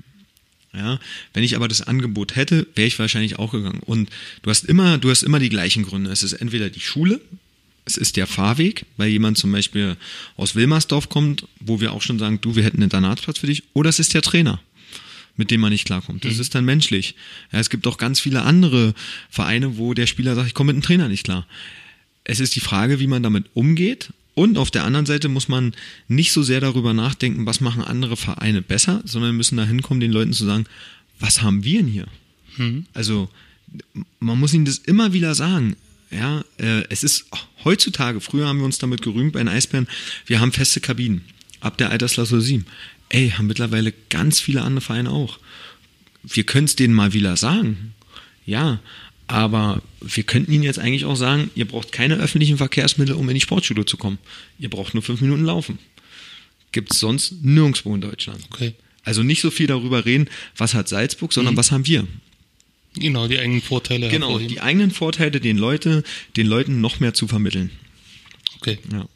Ja, 0.74 1.00
wenn 1.32 1.42
ich 1.42 1.56
aber 1.56 1.66
das 1.66 1.82
Angebot 1.82 2.36
hätte, 2.36 2.66
wäre 2.74 2.86
ich 2.86 2.98
wahrscheinlich 2.98 3.38
auch 3.38 3.52
gegangen. 3.52 3.80
Und 3.80 4.10
du 4.42 4.50
hast 4.50 4.64
immer, 4.64 4.98
du 4.98 5.10
hast 5.10 5.22
immer 5.22 5.38
die 5.38 5.48
gleichen 5.48 5.82
Gründe. 5.82 6.10
Es 6.10 6.22
ist 6.22 6.34
entweder 6.34 6.68
die 6.68 6.80
Schule, 6.80 7.20
es 7.86 7.96
ist 7.96 8.16
der 8.16 8.26
Fahrweg, 8.26 8.84
weil 8.98 9.08
jemand 9.08 9.38
zum 9.38 9.50
Beispiel 9.50 9.96
aus 10.36 10.54
Wilmersdorf 10.54 11.08
kommt, 11.08 11.48
wo 11.58 11.80
wir 11.80 11.92
auch 11.92 12.02
schon 12.02 12.18
sagen, 12.18 12.38
du, 12.40 12.54
wir 12.54 12.62
hätten 12.62 12.76
einen 12.76 12.84
Internatsplatz 12.84 13.38
für 13.38 13.46
dich, 13.46 13.62
oder 13.72 13.88
es 13.88 13.98
ist 13.98 14.12
der 14.12 14.20
Trainer, 14.20 14.60
mit 15.36 15.50
dem 15.50 15.62
man 15.62 15.72
nicht 15.72 15.86
klarkommt. 15.86 16.24
Das 16.24 16.38
ist 16.38 16.54
dann 16.54 16.66
menschlich. 16.66 17.14
Ja, 17.50 17.60
es 17.60 17.70
gibt 17.70 17.86
auch 17.86 17.96
ganz 17.96 18.20
viele 18.20 18.42
andere 18.42 18.94
Vereine, 19.30 19.78
wo 19.78 19.94
der 19.94 20.06
Spieler 20.06 20.34
sagt, 20.34 20.48
ich 20.48 20.54
komme 20.54 20.74
mit 20.74 20.82
dem 20.82 20.86
Trainer 20.86 21.08
nicht 21.08 21.24
klar. 21.24 21.46
Es 22.24 22.40
ist 22.40 22.54
die 22.56 22.60
Frage, 22.60 23.00
wie 23.00 23.06
man 23.06 23.22
damit 23.22 23.46
umgeht. 23.54 24.10
Und 24.38 24.56
auf 24.56 24.70
der 24.70 24.84
anderen 24.84 25.04
Seite 25.04 25.28
muss 25.28 25.48
man 25.48 25.74
nicht 26.06 26.30
so 26.30 26.44
sehr 26.44 26.60
darüber 26.60 26.94
nachdenken, 26.94 27.44
was 27.44 27.60
machen 27.60 27.82
andere 27.82 28.16
Vereine 28.16 28.62
besser, 28.62 29.02
sondern 29.04 29.36
müssen 29.36 29.56
da 29.56 29.64
hinkommen, 29.64 29.98
den 29.98 30.12
Leuten 30.12 30.32
zu 30.32 30.44
sagen, 30.44 30.64
was 31.18 31.42
haben 31.42 31.64
wir 31.64 31.80
denn 31.80 31.88
hier? 31.88 32.06
Also 32.94 33.28
man 34.20 34.38
muss 34.38 34.54
ihnen 34.54 34.64
das 34.64 34.78
immer 34.78 35.12
wieder 35.12 35.34
sagen. 35.34 35.74
Ja, 36.12 36.44
äh, 36.58 36.84
es 36.88 37.02
ist 37.02 37.24
heutzutage, 37.64 38.20
früher 38.20 38.46
haben 38.46 38.58
wir 38.58 38.64
uns 38.64 38.78
damit 38.78 39.02
gerühmt 39.02 39.32
bei 39.32 39.40
den 39.40 39.48
Eisbären, 39.48 39.88
wir 40.26 40.38
haben 40.38 40.52
feste 40.52 40.80
Kabinen 40.80 41.22
ab 41.58 41.76
der 41.76 41.90
Altersklasse 41.90 42.40
7. 42.40 42.64
ey, 43.08 43.30
haben 43.30 43.48
mittlerweile 43.48 43.92
ganz 44.08 44.38
viele 44.38 44.62
andere 44.62 44.82
Vereine 44.82 45.10
auch. 45.10 45.40
Wir 46.22 46.44
können 46.44 46.66
es 46.66 46.76
denen 46.76 46.94
mal 46.94 47.12
wieder 47.12 47.36
sagen. 47.36 47.92
Ja, 48.46 48.78
aber 49.28 49.82
wir 50.00 50.24
könnten 50.24 50.50
ihnen 50.50 50.62
jetzt 50.62 50.78
eigentlich 50.78 51.04
auch 51.04 51.14
sagen, 51.14 51.50
ihr 51.54 51.66
braucht 51.66 51.92
keine 51.92 52.16
öffentlichen 52.16 52.56
Verkehrsmittel, 52.56 53.14
um 53.14 53.28
in 53.28 53.34
die 53.34 53.40
Sportschule 53.40 53.84
zu 53.84 53.96
kommen. 53.96 54.18
Ihr 54.58 54.70
braucht 54.70 54.94
nur 54.94 55.02
fünf 55.02 55.20
Minuten 55.20 55.44
laufen. 55.44 55.78
Gibt 56.72 56.92
es 56.92 56.98
sonst 56.98 57.42
nirgendwo 57.42 57.94
in 57.94 58.00
Deutschland. 58.00 58.40
Okay. 58.50 58.74
Also 59.04 59.22
nicht 59.22 59.40
so 59.40 59.50
viel 59.50 59.66
darüber 59.66 60.04
reden, 60.04 60.28
was 60.56 60.74
hat 60.74 60.88
Salzburg, 60.88 61.32
sondern 61.32 61.56
was 61.56 61.70
haben 61.70 61.86
wir. 61.86 62.06
Genau, 62.94 63.28
die 63.28 63.38
eigenen 63.38 63.62
Vorteile. 63.62 64.08
Genau, 64.08 64.38
die 64.38 64.60
eigenen 64.60 64.90
Vorteile 64.90 65.40
den, 65.40 65.58
Leute, 65.58 66.02
den 66.36 66.46
Leuten 66.46 66.80
noch 66.80 67.00
mehr 67.00 67.14
zu 67.14 67.28
vermitteln. 67.28 67.70
Okay. 68.56 68.78
Ja. 68.90 69.06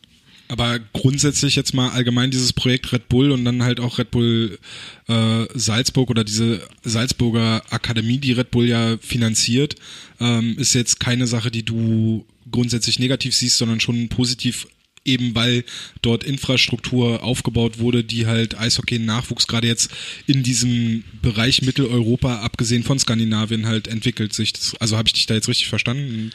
Aber 0.53 0.79
grundsätzlich 0.93 1.57
jetzt 1.57 1.73
mal 1.73 1.93
allgemein 1.93 2.31
dieses 2.31 2.53
Projekt 2.53 2.93
Red 2.93 3.09
Bull 3.09 3.31
und 3.31 3.43
dann 3.43 3.63
halt 3.63 3.81
auch 3.81 3.99
Red 3.99 4.11
Bull 4.11 4.59
äh, 5.09 5.47
Salzburg 5.55 6.11
oder 6.11 6.25
diese 6.25 6.61
Salzburger 6.85 7.63
Akademie, 7.71 8.19
die 8.19 8.33
Red 8.33 8.51
Bull 8.51 8.69
ja 8.69 8.99
finanziert, 8.99 9.77
ähm, 10.21 10.59
ist 10.59 10.75
jetzt 10.75 11.01
keine 11.01 11.27
Sache, 11.27 11.51
die 11.51 11.63
du 11.63 12.27
grundsätzlich 12.51 12.99
negativ 12.99 13.35
siehst, 13.35 13.57
sondern 13.57 13.81
schon 13.81 14.11
positiv 14.11 14.67
eben 15.07 15.35
weil 15.35 15.65
dort 16.03 16.23
Infrastruktur 16.23 17.23
aufgebaut 17.23 17.79
wurde, 17.79 18.05
die 18.05 18.27
halt 18.27 18.57
Eishockey-Nachwuchs 18.59 19.47
gerade 19.47 19.67
jetzt 19.67 19.91
in 20.27 20.43
diesem 20.43 21.03
Bereich 21.23 21.63
Mitteleuropa, 21.63 22.41
abgesehen 22.41 22.83
von 22.83 22.99
Skandinavien, 22.99 23.67
halt 23.67 23.89
entwickelt 23.89 24.35
sich. 24.35 24.53
Das, 24.53 24.75
also 24.81 24.99
habe 24.99 25.09
ich 25.09 25.15
dich 25.15 25.25
da 25.25 25.35
jetzt 25.35 25.49
richtig 25.49 25.69
verstanden? 25.69 26.31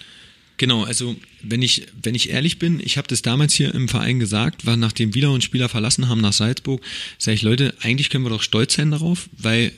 Genau, 0.57 0.83
also 0.83 1.15
wenn 1.43 1.61
ich, 1.61 1.85
wenn 2.01 2.15
ich 2.15 2.31
ehrlich 2.31 2.57
bin, 2.57 2.79
ich 2.79 2.97
habe 2.97 3.07
das 3.07 3.21
damals 3.21 3.53
hier 3.53 3.73
im 3.75 3.87
Verein 3.87 4.19
gesagt, 4.19 4.65
war 4.65 4.75
nachdem 4.75 5.13
wieder 5.13 5.31
und 5.31 5.43
Spieler 5.43 5.69
verlassen 5.69 6.09
haben 6.09 6.19
nach 6.19 6.33
Salzburg, 6.33 6.81
sage 7.19 7.35
ich, 7.35 7.43
Leute, 7.43 7.75
eigentlich 7.81 8.09
können 8.09 8.25
wir 8.25 8.31
doch 8.31 8.41
stolz 8.41 8.73
sein 8.73 8.89
darauf, 8.89 9.29
weil 9.37 9.71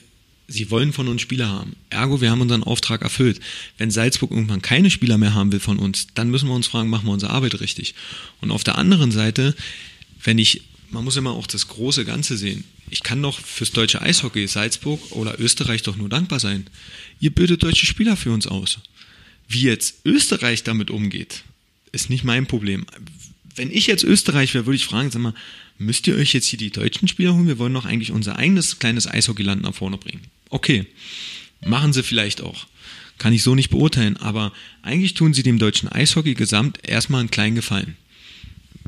sie 0.48 0.72
wollen 0.72 0.94
von 0.94 1.10
uns 1.10 1.22
Spieler 1.22 1.50
haben. 1.50 1.76
Ergo, 1.90 2.22
wir 2.22 2.32
haben 2.32 2.42
unseren 2.42 2.64
Auftrag 2.64 3.02
erfüllt. 3.02 3.40
Wenn 3.78 3.92
Salzburg 3.92 4.32
irgendwann 4.32 4.62
keine 4.62 4.90
Spieler 4.90 5.18
mehr 5.18 5.34
haben 5.34 5.52
will 5.52 5.60
von 5.60 5.80
uns, 5.80 6.08
dann 6.16 6.30
müssen 6.30 6.48
wir 6.48 6.56
uns 6.56 6.68
fragen, 6.68 6.90
machen 6.90 7.06
wir 7.08 7.14
unsere 7.14 7.34
Arbeit 7.34 7.60
richtig. 7.60 7.94
Und 8.40 8.52
auf 8.52 8.64
der 8.64 8.78
anderen 8.78 9.12
Seite, 9.12 9.56
wenn 10.24 10.40
ich, 10.40 10.64
man 10.90 11.04
muss 11.04 11.18
immer 11.18 11.32
auch 11.32 11.46
das 11.46 11.68
große 11.68 12.06
Ganze 12.06 12.38
sehen. 12.38 12.64
Ich 12.90 13.04
kann 13.04 13.22
doch 13.22 13.40
fürs 13.40 13.72
deutsche 13.72 14.02
Eishockey 14.02 14.48
Salzburg 14.48 15.00
oder 15.12 15.40
Österreich 15.40 15.84
doch 15.84 15.98
nur 15.98 16.10
dankbar 16.10 16.40
sein. 16.40 16.66
Ihr 17.20 17.30
bildet 17.30 17.62
deutsche 17.62 17.86
Spieler 17.86 18.18
für 18.18 18.32
uns 18.32 18.48
aus. 18.48 18.80
Wie 19.50 19.64
jetzt 19.64 20.06
Österreich 20.06 20.64
damit 20.64 20.92
umgeht, 20.92 21.44
ist 21.92 22.12
nicht 22.12 22.24
mein 22.24 22.46
Problem. 22.46 22.86
Wenn 23.56 23.72
ich 23.72 23.88
jetzt 23.88 24.04
Österreich 24.04 24.54
wäre, 24.54 24.68
würde 24.68 24.76
ich 24.76 24.86
fragen, 24.86 25.10
sag 25.10 25.22
mal, 25.24 25.34
müsst 25.80 26.06
ihr 26.06 26.16
euch 26.16 26.34
jetzt 26.34 26.46
hier 26.46 26.60
die 26.60 26.70
deutschen 26.70 27.08
Spieler 27.08 27.34
holen? 27.34 27.48
Wir 27.48 27.58
wollen 27.58 27.74
doch 27.74 27.86
eigentlich 27.86 28.12
unser 28.12 28.38
eigenes 28.38 28.78
kleines 28.78 29.08
Eishockeyland 29.08 29.64
nach 29.64 29.74
vorne 29.74 29.98
bringen. 29.98 30.22
Okay, 30.52 30.86
machen 31.66 31.94
sie 31.94 32.04
vielleicht 32.04 32.42
auch. 32.42 32.68
Kann 33.18 33.34
ich 33.34 33.42
so 33.42 33.56
nicht 33.56 33.72
beurteilen, 33.72 34.18
aber 34.18 34.54
eigentlich 34.84 35.16
tun 35.16 35.34
sie 35.34 35.42
dem 35.42 35.58
deutschen 35.58 35.90
Eishockey 35.90 36.36
gesamt 36.36 36.88
erstmal 36.88 37.22
einen 37.22 37.32
kleinen 37.32 37.56
Gefallen. 37.56 37.98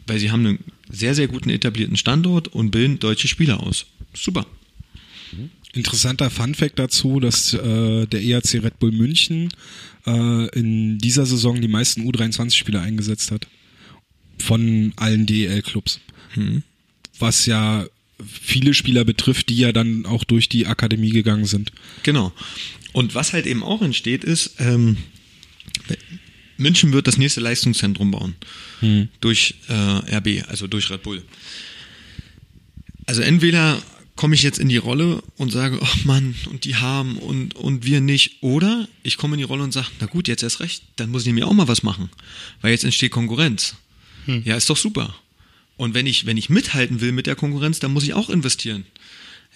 Weil 0.06 0.20
sie 0.20 0.30
haben 0.30 0.46
einen 0.46 0.60
sehr, 0.90 1.16
sehr 1.16 1.28
guten 1.28 1.50
etablierten 1.50 1.98
Standort 1.98 2.50
und 2.50 2.70
bilden 2.70 3.00
deutsche 3.00 3.28
Spieler 3.28 3.62
aus. 3.62 3.88
Super. 4.14 4.46
Interessanter 5.74 6.30
Funfact 6.30 6.80
dazu, 6.80 7.20
dass 7.20 7.53
äh, 7.53 8.06
der 8.06 8.22
ERC 8.22 8.56
Red 8.56 8.80
Bull 8.80 8.91
München 8.91 9.49
äh, 10.06 10.49
in 10.49 10.98
dieser 10.98 11.26
Saison 11.26 11.62
die 11.62 11.68
meisten 11.68 12.02
U23-Spieler 12.10 12.82
eingesetzt 12.82 13.32
hat. 13.32 13.48
Von 14.38 14.94
allen 14.95 15.26
DEL-Clubs. 15.26 15.99
Was 17.20 17.45
ja 17.45 17.86
viele 18.26 18.74
Spieler 18.74 19.06
betrifft, 19.06 19.49
die 19.49 19.58
ja 19.58 19.72
dann 19.72 20.06
auch 20.06 20.24
durch 20.24 20.49
die 20.49 20.66
Akademie 20.66 21.12
gegangen 21.12 21.45
sind. 21.45 21.72
Genau. 22.03 22.34
Und 22.94 23.16
was 23.16 23.34
halt 23.34 23.45
eben 23.45 23.64
auch 23.64 23.82
entsteht, 23.82 24.24
ist, 24.24 24.56
ähm, 24.60 24.98
München 26.58 26.94
wird 26.94 27.08
das 27.08 27.18
nächste 27.18 27.41
Leistungszentrum 27.41 28.12
bauen. 28.12 28.36
Durch 29.22 29.56
äh, 29.68 30.16
RB, 30.16 30.44
also 30.48 30.68
durch 30.68 30.90
Red 30.90 31.03
Bull. 31.03 31.24
Also 33.06 33.22
entweder 33.22 33.82
komme 34.22 34.35
ich 34.35 34.43
jetzt 34.43 34.60
in 34.60 34.69
die 34.69 34.77
Rolle 34.77 35.23
und 35.38 35.52
sage, 35.52 35.80
oh 35.81 35.98
Mann, 36.03 36.35
und 36.52 36.65
die 36.65 36.76
haben 36.76 37.18
und, 37.18 37.56
und 37.56 37.85
wir 37.85 38.02
nicht. 38.02 38.38
Oder 38.41 38.88
ich 39.02 39.18
komme 39.18 39.34
in 39.34 39.39
die 39.39 39.45
Rolle 39.45 39.64
und 39.64 39.73
sage, 39.73 39.88
na 39.99 40.06
gut, 40.06 40.27
jetzt 40.27 40.43
erst 40.43 40.60
recht, 40.60 40.84
dann 40.98 41.10
muss 41.10 41.23
ich 41.23 41.26
nämlich 41.26 41.43
auch 41.43 41.53
mal 41.53 41.68
was 41.68 41.81
machen. 41.81 42.11
Weil 42.61 42.69
jetzt 42.69 42.84
entsteht 42.84 43.11
Konkurrenz. 43.11 43.73
Ja, 44.45 44.56
ist 44.56 44.69
doch 44.69 44.77
super. 44.77 45.15
Und 45.76 45.95
wenn 45.95 46.06
ich, 46.06 46.27
wenn 46.27 46.38
ich 46.38 46.52
mithalten 46.52 47.02
will 47.02 47.14
mit 47.14 47.26
der 47.26 47.35
Konkurrenz, 47.35 47.80
dann 47.80 47.93
muss 47.93 48.03
ich 48.03 48.14
auch 48.14 48.30
investieren. 48.30 48.85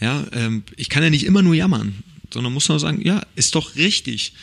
Ja, 0.02 0.26
ähm, 0.32 0.64
ich 0.78 0.90
kann 0.90 1.04
ja 1.04 1.12
nicht 1.12 1.28
immer 1.28 1.44
nur 1.44 1.54
jammern, 1.54 2.04
sondern 2.34 2.52
muss 2.52 2.68
auch 2.72 2.80
sagen, 2.80 3.06
ja, 3.06 3.22
ist 3.36 3.54
doch 3.54 3.76
richtig. 3.76 4.34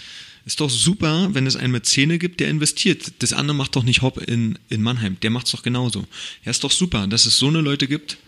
Ist 0.47 0.61
doch 0.61 0.71
super, 0.71 1.31
wenn 1.33 1.49
es 1.49 1.57
einen 1.57 1.73
Mäzene 1.73 2.19
gibt, 2.19 2.39
der 2.39 2.49
investiert. 2.49 3.13
Das 3.19 3.33
andere 3.33 3.57
macht 3.57 3.75
doch 3.75 3.83
nicht 3.83 4.03
Hopp 4.03 4.19
in, 4.19 4.57
in 4.69 4.83
Mannheim. 4.83 5.17
Der 5.21 5.31
macht's 5.31 5.51
doch 5.51 5.65
genauso. 5.65 6.07
Ja, 6.45 6.53
ist 6.53 6.63
doch 6.63 6.71
super, 6.71 7.09
dass 7.09 7.27
es 7.27 7.39
so 7.39 7.49
eine 7.49 7.61
Leute 7.61 7.89
gibt, 7.89 8.19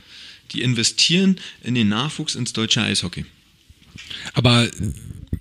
die 0.52 0.62
investieren 0.62 1.40
in 1.62 1.74
den 1.74 1.88
Nachwuchs 1.88 2.34
ins 2.34 2.52
deutsche 2.52 2.82
Eishockey. 2.82 3.24
Aber 4.32 4.68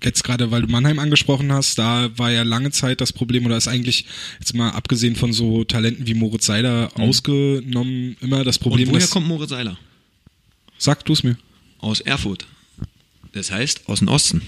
jetzt 0.02 0.24
gerade, 0.24 0.50
weil 0.50 0.62
du 0.62 0.68
Mannheim 0.68 0.98
angesprochen 0.98 1.52
hast, 1.52 1.78
da 1.78 2.10
war 2.18 2.30
ja 2.30 2.42
lange 2.42 2.70
Zeit 2.70 3.00
das 3.00 3.12
Problem, 3.12 3.46
oder 3.46 3.56
ist 3.56 3.68
eigentlich, 3.68 4.06
jetzt 4.38 4.54
mal 4.54 4.70
abgesehen 4.70 5.16
von 5.16 5.32
so 5.32 5.64
Talenten 5.64 6.06
wie 6.06 6.14
Moritz 6.14 6.46
Seiler 6.46 6.90
ausgenommen, 6.94 8.16
immer 8.20 8.44
das 8.44 8.58
Problem, 8.58 8.88
Und 8.88 8.94
woher 8.94 9.08
kommt 9.08 9.26
Moritz 9.26 9.50
Seiler? 9.50 9.78
sag 10.78 11.04
du 11.04 11.12
es 11.12 11.22
mir. 11.22 11.38
Aus 11.78 12.00
Erfurt. 12.00 12.46
Das 13.32 13.50
heißt, 13.50 13.88
aus 13.88 14.00
dem 14.00 14.08
Osten. 14.08 14.42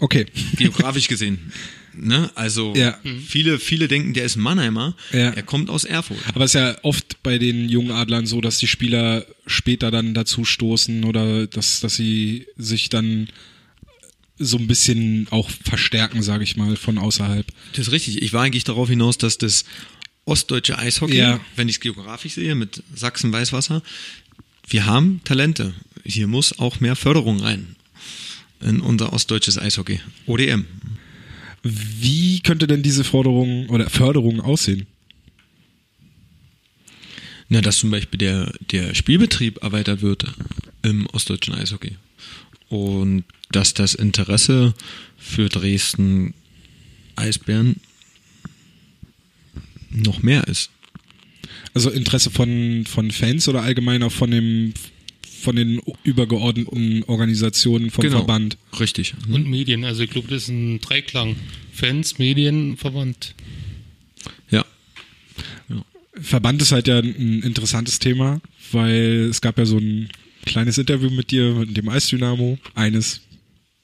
Okay. 0.00 0.26
Geografisch 0.56 1.08
gesehen. 1.08 1.52
Ne? 1.96 2.30
Also 2.34 2.74
Ja. 2.76 2.98
viele, 3.26 3.58
viele 3.58 3.88
denken, 3.88 4.14
der 4.14 4.24
ist 4.24 4.36
Mannheimer. 4.36 4.96
Ja. 5.12 5.30
Er 5.30 5.42
kommt 5.42 5.70
aus 5.70 5.84
Erfurt. 5.84 6.18
Aber 6.34 6.44
es 6.44 6.54
ist 6.54 6.60
ja 6.60 6.76
oft 6.82 7.22
bei 7.22 7.38
den 7.38 7.68
jungen 7.68 7.90
Adlern 7.92 8.26
so, 8.26 8.40
dass 8.40 8.58
die 8.58 8.66
Spieler 8.66 9.24
später 9.46 9.90
dann 9.90 10.14
dazu 10.14 10.44
stoßen 10.44 11.04
oder 11.04 11.46
dass, 11.46 11.80
dass 11.80 11.94
sie 11.96 12.46
sich 12.56 12.88
dann 12.88 13.28
so 14.38 14.58
ein 14.58 14.66
bisschen 14.66 15.28
auch 15.30 15.48
verstärken, 15.48 16.22
sage 16.22 16.42
ich 16.44 16.56
mal, 16.56 16.74
von 16.76 16.98
außerhalb. 16.98 17.46
Das 17.74 17.86
ist 17.86 17.92
richtig. 17.92 18.20
Ich 18.22 18.32
war 18.32 18.42
eigentlich 18.42 18.64
darauf 18.64 18.88
hinaus, 18.88 19.16
dass 19.18 19.38
das 19.38 19.64
ostdeutsche 20.24 20.78
Eishockey, 20.78 21.16
Ja. 21.18 21.40
wenn 21.54 21.68
ich 21.68 21.76
es 21.76 21.80
geografisch 21.80 22.32
sehe, 22.34 22.54
mit 22.54 22.82
Sachsen-Weißwasser, 22.94 23.82
wir 24.68 24.86
haben 24.86 25.20
Talente. 25.24 25.74
Hier 26.04 26.26
muss 26.26 26.58
auch 26.58 26.80
mehr 26.80 26.96
Förderung 26.96 27.40
rein 27.40 27.76
in 28.60 28.80
unser 28.80 29.12
ostdeutsches 29.12 29.58
Eishockey. 29.58 30.00
ODM. 30.26 30.64
Wie 31.64 32.40
könnte 32.40 32.66
denn 32.66 32.82
diese 32.82 33.04
Forderung 33.04 33.70
oder 33.70 33.88
Förderung 33.88 34.40
aussehen? 34.40 34.86
Na, 37.48 37.62
dass 37.62 37.78
zum 37.78 37.90
Beispiel 37.90 38.18
der, 38.18 38.52
der 38.70 38.94
Spielbetrieb 38.94 39.62
erweitert 39.62 40.02
wird 40.02 40.26
im 40.82 41.06
ostdeutschen 41.06 41.54
Eishockey. 41.54 41.96
Und 42.68 43.24
dass 43.50 43.72
das 43.72 43.94
Interesse 43.94 44.74
für 45.16 45.48
Dresden 45.48 46.34
Eisbären 47.16 47.76
noch 49.90 50.22
mehr 50.22 50.46
ist. 50.48 50.70
Also 51.72 51.90
Interesse 51.90 52.30
von, 52.30 52.84
von 52.86 53.10
Fans 53.10 53.48
oder 53.48 53.62
allgemein 53.62 54.02
auch 54.02 54.12
von 54.12 54.30
dem 54.30 54.74
von 55.44 55.56
den 55.56 55.80
übergeordneten 56.02 57.04
Organisationen 57.04 57.90
vom 57.90 58.02
Genau. 58.02 58.18
Verband. 58.18 58.56
Richtig. 58.80 59.14
Und 59.28 59.48
Medien. 59.48 59.84
Also 59.84 60.02
ich 60.02 60.10
glaube, 60.10 60.28
das 60.28 60.44
ist 60.44 60.48
ein 60.48 60.80
Dreiklang. 60.80 61.36
Fans, 61.72 62.18
Medien, 62.18 62.76
Verband. 62.76 63.34
Ja. 64.50 64.64
Verband 66.20 66.62
ist 66.62 66.72
halt 66.72 66.88
ja 66.88 66.98
ein 66.98 67.42
interessantes 67.42 67.98
Thema, 67.98 68.40
weil 68.72 69.28
es 69.30 69.40
gab 69.40 69.58
ja 69.58 69.66
so 69.66 69.78
ein 69.78 70.08
kleines 70.46 70.78
Interview 70.78 71.10
mit 71.10 71.30
dir, 71.30 71.52
mit 71.54 71.76
dem 71.76 71.88
Eisdynamo, 71.88 72.58
eines 72.74 73.20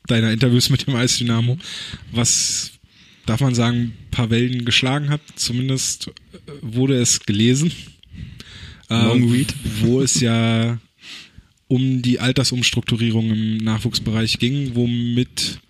deiner 0.07 0.33
Interviews 0.33 0.71
mit 0.71 0.87
dem 0.87 0.97
Eisdynamo, 0.97 1.59
was, 2.13 2.73
darf 3.27 3.41
man 3.41 3.55
sagen, 3.55 3.79
ein 3.79 4.11
paar 4.11 4.31
Wellen 4.31 4.65
geschlagen 4.65 5.11
hat, 5.11 5.21
zumindest 5.37 6.11
wurde 6.63 6.97
es 6.97 7.21
gelesen. 7.21 7.73
Long 8.89 9.29
äh, 9.29 9.33
read. 9.33 9.55
Wo 9.81 10.01
es 10.01 10.21
ja 10.21 10.79
um 11.71 12.03
die 12.03 12.19
Altersumstrukturierung 12.19 13.31
im 13.31 13.57
Nachwuchsbereich 13.59 14.41
ging, 14.41 14.75
womit 14.75 15.61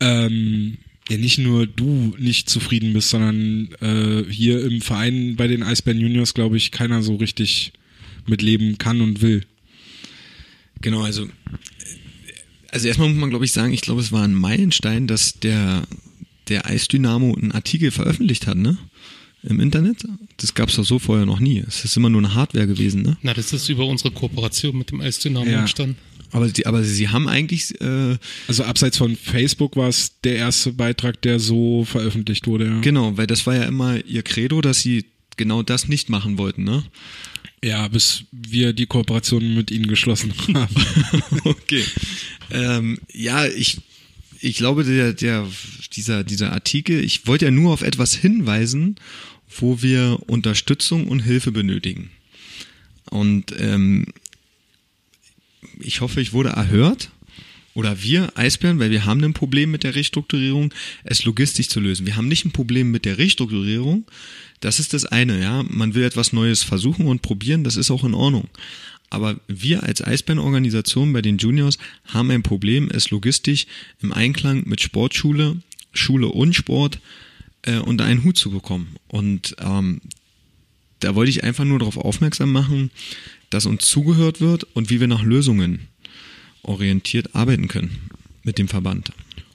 ähm, 0.00 0.76
ja 1.08 1.16
nicht 1.16 1.38
nur 1.38 1.66
du 1.66 2.14
nicht 2.18 2.50
zufrieden 2.50 2.92
bist, 2.92 3.08
sondern 3.08 3.70
äh, 3.80 4.30
hier 4.30 4.62
im 4.62 4.82
Verein 4.82 5.36
bei 5.36 5.48
den 5.48 5.62
Eisbären 5.62 5.98
Juniors, 5.98 6.34
glaube 6.34 6.58
ich, 6.58 6.72
keiner 6.72 7.02
so 7.02 7.16
richtig 7.16 7.72
mitleben 8.26 8.76
kann 8.76 9.00
und 9.00 9.22
will. 9.22 9.46
Genau, 10.82 11.00
also, 11.00 11.26
also 12.70 12.86
erstmal 12.86 13.08
muss 13.08 13.18
man, 13.18 13.30
glaube 13.30 13.46
ich, 13.46 13.52
sagen, 13.52 13.72
ich 13.72 13.80
glaube, 13.80 14.02
es 14.02 14.12
war 14.12 14.24
ein 14.24 14.34
Meilenstein, 14.34 15.06
dass 15.06 15.40
der, 15.40 15.84
der 16.48 16.66
Eisdynamo 16.66 17.34
einen 17.34 17.52
Artikel 17.52 17.92
veröffentlicht 17.92 18.46
hat, 18.46 18.58
ne? 18.58 18.76
Im 19.42 19.60
Internet? 19.60 20.04
Das 20.36 20.54
gab 20.54 20.68
es 20.68 20.76
doch 20.76 20.84
so 20.84 20.98
vorher 20.98 21.26
noch 21.26 21.40
nie. 21.40 21.58
Es 21.66 21.84
ist 21.84 21.96
immer 21.96 22.10
nur 22.10 22.20
eine 22.20 22.34
Hardware 22.34 22.66
gewesen, 22.66 23.02
ne? 23.02 23.16
Na, 23.22 23.34
das 23.34 23.52
ist 23.52 23.68
über 23.68 23.86
unsere 23.86 24.10
Kooperation 24.10 24.76
mit 24.78 24.90
dem 24.90 25.00
Eisdynamo 25.00 25.46
Ja. 25.50 25.60
entstanden. 25.60 25.96
Aber, 26.30 26.48
die, 26.48 26.64
aber 26.66 26.82
sie 26.82 27.08
haben 27.08 27.28
eigentlich, 27.28 27.78
äh, 27.80 28.16
Also 28.48 28.64
abseits 28.64 28.96
von 28.96 29.16
Facebook 29.16 29.76
war 29.76 29.88
es 29.88 30.12
der 30.24 30.36
erste 30.36 30.72
Beitrag, 30.72 31.20
der 31.22 31.38
so 31.38 31.84
veröffentlicht 31.84 32.46
wurde. 32.46 32.66
Ja, 32.66 32.80
genau, 32.80 33.16
weil 33.18 33.26
das 33.26 33.46
war 33.46 33.54
ja 33.54 33.64
immer 33.64 34.02
ihr 34.06 34.22
Credo, 34.22 34.60
dass 34.62 34.80
sie 34.80 35.04
genau 35.36 35.62
das 35.62 35.88
nicht 35.88 36.08
machen 36.08 36.38
wollten, 36.38 36.64
ne? 36.64 36.84
ja 37.64 37.86
bis 37.88 38.24
wir 38.32 38.72
die 38.72 38.86
Kooperation 38.86 39.54
mit 39.54 39.70
ihnen 39.70 39.86
geschlossen 39.86 40.32
haben. 40.54 40.74
okay. 41.44 41.84
Ähm, 42.50 42.98
ja, 43.12 43.46
ich, 43.46 43.78
ich 44.40 44.56
glaube, 44.56 44.82
der, 44.84 45.12
der, 45.12 45.46
dieser, 45.94 46.24
dieser 46.24 46.52
Artikel, 46.52 47.02
ich 47.04 47.26
wollte 47.26 47.44
ja 47.44 47.50
nur 47.50 47.72
auf 47.72 47.82
etwas 47.82 48.14
hinweisen, 48.14 48.96
wo 49.58 49.82
wir 49.82 50.18
Unterstützung 50.26 51.08
und 51.08 51.20
Hilfe 51.20 51.52
benötigen. 51.52 52.10
Und 53.10 53.54
ähm, 53.58 54.06
ich 55.80 56.00
hoffe, 56.00 56.20
ich 56.20 56.32
wurde 56.32 56.50
erhört. 56.50 57.10
Oder 57.74 58.02
wir, 58.02 58.36
Eisbären, 58.36 58.78
weil 58.78 58.90
wir 58.90 59.06
haben 59.06 59.24
ein 59.24 59.32
Problem 59.32 59.70
mit 59.70 59.82
der 59.82 59.94
Restrukturierung, 59.94 60.74
es 61.04 61.24
logistisch 61.24 61.68
zu 61.68 61.80
lösen. 61.80 62.04
Wir 62.04 62.16
haben 62.16 62.28
nicht 62.28 62.44
ein 62.44 62.52
Problem 62.52 62.90
mit 62.90 63.06
der 63.06 63.16
Restrukturierung. 63.16 64.04
Das 64.60 64.78
ist 64.78 64.92
das 64.92 65.06
eine, 65.06 65.40
ja. 65.40 65.62
Man 65.62 65.94
will 65.94 66.04
etwas 66.04 66.34
Neues 66.34 66.62
versuchen 66.62 67.06
und 67.06 67.22
probieren, 67.22 67.64
das 67.64 67.76
ist 67.76 67.90
auch 67.90 68.04
in 68.04 68.14
Ordnung. 68.14 68.48
Aber 69.08 69.40
wir 69.46 69.82
als 69.82 70.02
Eisbärenorganisation 70.02 71.12
bei 71.12 71.22
den 71.22 71.38
Juniors 71.38 71.78
haben 72.06 72.30
ein 72.30 72.42
Problem, 72.42 72.90
es 72.90 73.10
logistisch 73.10 73.66
im 74.02 74.12
Einklang 74.12 74.64
mit 74.66 74.80
Sportschule, 74.80 75.60
Schule 75.92 76.28
und 76.28 76.54
Sport 76.54 76.98
äh, 77.62 77.78
unter 77.78 78.04
einen 78.04 78.24
Hut 78.24 78.36
zu 78.36 78.50
bekommen. 78.50 78.96
Und 79.08 79.56
ähm, 79.60 80.00
da 81.00 81.14
wollte 81.14 81.30
ich 81.30 81.44
einfach 81.44 81.64
nur 81.64 81.78
darauf 81.78 81.96
aufmerksam 81.96 82.52
machen, 82.52 82.90
dass 83.50 83.66
uns 83.66 83.86
zugehört 83.88 84.40
wird 84.40 84.64
und 84.74 84.90
wie 84.90 85.00
wir 85.00 85.08
nach 85.08 85.22
Lösungen 85.22 85.88
orientiert 86.62 87.34
arbeiten 87.34 87.68
können 87.68 88.10
mit 88.44 88.58
dem 88.58 88.68
Verband. 88.68 89.12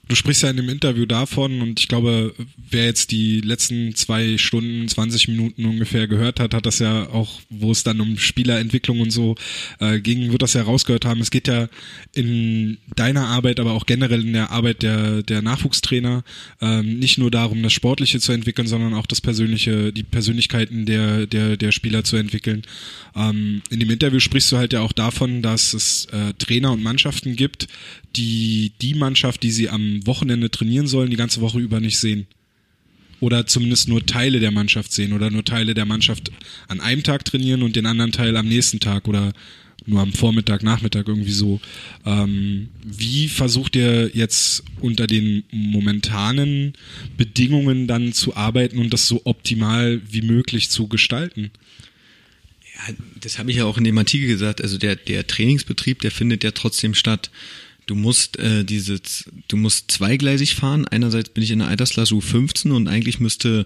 Du 0.07 0.15
sprichst 0.15 0.43
ja 0.43 0.49
in 0.49 0.57
dem 0.57 0.69
Interview 0.69 1.05
davon 1.05 1.61
und 1.61 1.79
ich 1.79 1.87
glaube, 1.89 2.33
wer 2.69 2.85
jetzt 2.85 3.11
die 3.11 3.41
letzten 3.41 3.93
zwei 3.95 4.37
Stunden, 4.37 4.87
20 4.87 5.27
Minuten 5.27 5.65
ungefähr 5.65 6.07
gehört 6.07 6.39
hat, 6.39 6.53
hat 6.53 6.65
das 6.65 6.79
ja 6.79 7.09
auch, 7.09 7.41
wo 7.49 7.71
es 7.71 7.83
dann 7.83 7.99
um 7.99 8.17
Spielerentwicklung 8.17 9.01
und 9.01 9.11
so 9.11 9.35
äh, 9.79 9.99
ging, 9.99 10.31
wird 10.31 10.41
das 10.41 10.53
ja 10.53 10.63
rausgehört 10.63 11.03
haben. 11.03 11.19
Es 11.19 11.31
geht 11.31 11.47
ja 11.49 11.67
in 12.13 12.77
deiner 12.95 13.27
Arbeit, 13.27 13.59
aber 13.59 13.73
auch 13.73 13.85
generell 13.85 14.21
in 14.21 14.33
der 14.33 14.51
Arbeit 14.51 14.81
der, 14.81 15.23
der 15.23 15.41
Nachwuchstrainer 15.41 16.23
ähm, 16.61 16.99
nicht 16.99 17.17
nur 17.17 17.29
darum, 17.29 17.61
das 17.61 17.73
Sportliche 17.73 18.19
zu 18.19 18.31
entwickeln, 18.31 18.67
sondern 18.67 18.93
auch 18.93 19.07
das 19.07 19.19
Persönliche, 19.19 19.91
die 19.91 20.03
Persönlichkeiten 20.03 20.85
der, 20.85 21.27
der, 21.27 21.57
der 21.57 21.71
Spieler 21.73 22.05
zu 22.05 22.15
entwickeln. 22.15 22.63
Ähm, 23.15 23.61
in 23.69 23.79
dem 23.81 23.89
Interview 23.89 24.19
sprichst 24.19 24.51
du 24.53 24.57
halt 24.57 24.71
ja 24.71 24.81
auch 24.81 24.93
davon, 24.93 25.41
dass 25.41 25.73
es 25.73 26.05
äh, 26.05 26.33
Trainer 26.37 26.71
und 26.71 26.81
Mannschaften 26.81 27.35
gibt, 27.35 27.67
die 28.17 28.73
die 28.81 28.95
Mannschaft, 28.95 29.43
die 29.43 29.51
sie 29.51 29.69
am 29.69 30.05
Wochenende 30.05 30.51
trainieren 30.51 30.87
sollen, 30.87 31.09
die 31.09 31.15
ganze 31.15 31.41
Woche 31.41 31.59
über 31.59 31.79
nicht 31.79 31.99
sehen. 31.99 32.27
Oder 33.19 33.47
zumindest 33.47 33.87
nur 33.87 34.05
Teile 34.05 34.39
der 34.39 34.51
Mannschaft 34.51 34.91
sehen 34.91 35.13
oder 35.13 35.31
nur 35.31 35.43
Teile 35.43 35.73
der 35.73 35.85
Mannschaft 35.85 36.31
an 36.67 36.79
einem 36.79 37.03
Tag 37.03 37.25
trainieren 37.25 37.63
und 37.63 37.75
den 37.75 37.87
anderen 37.87 38.11
Teil 38.11 38.37
am 38.37 38.47
nächsten 38.47 38.79
Tag 38.79 39.07
oder 39.07 39.33
nur 39.87 40.01
am 40.01 40.13
Vormittag, 40.13 40.63
Nachmittag 40.63 41.07
irgendwie 41.07 41.31
so. 41.31 41.59
Ähm, 42.05 42.69
wie 42.83 43.27
versucht 43.27 43.75
ihr 43.75 44.11
jetzt 44.13 44.63
unter 44.81 45.07
den 45.07 45.43
momentanen 45.51 46.73
Bedingungen 47.15 47.87
dann 47.87 48.13
zu 48.13 48.35
arbeiten 48.35 48.79
und 48.79 48.91
das 48.91 49.07
so 49.07 49.21
optimal 49.23 50.01
wie 50.09 50.21
möglich 50.21 50.69
zu 50.69 50.87
gestalten? 50.87 51.51
Ja, 52.75 52.93
das 53.21 53.39
habe 53.39 53.49
ich 53.49 53.57
ja 53.57 53.65
auch 53.65 53.77
in 53.77 53.83
dem 53.83 53.97
Artikel 53.97 54.27
gesagt. 54.27 54.61
Also 54.61 54.77
der, 54.77 54.95
der 54.95 55.25
Trainingsbetrieb, 55.25 56.01
der 56.01 56.11
findet 56.11 56.43
ja 56.43 56.51
trotzdem 56.51 56.93
statt. 56.93 57.31
Du 57.87 57.95
musst 57.95 58.37
äh, 58.37 58.63
diese, 58.63 59.01
du 59.47 59.57
musst 59.57 59.89
zweigleisig 59.89 60.55
fahren. 60.55 60.85
Einerseits 60.85 61.29
bin 61.29 61.43
ich 61.43 61.51
in 61.51 61.59
der 61.59 61.69
Altersklasse 61.69 62.13
U15 62.13 62.71
und 62.71 62.87
eigentlich 62.87 63.19
müsste 63.19 63.65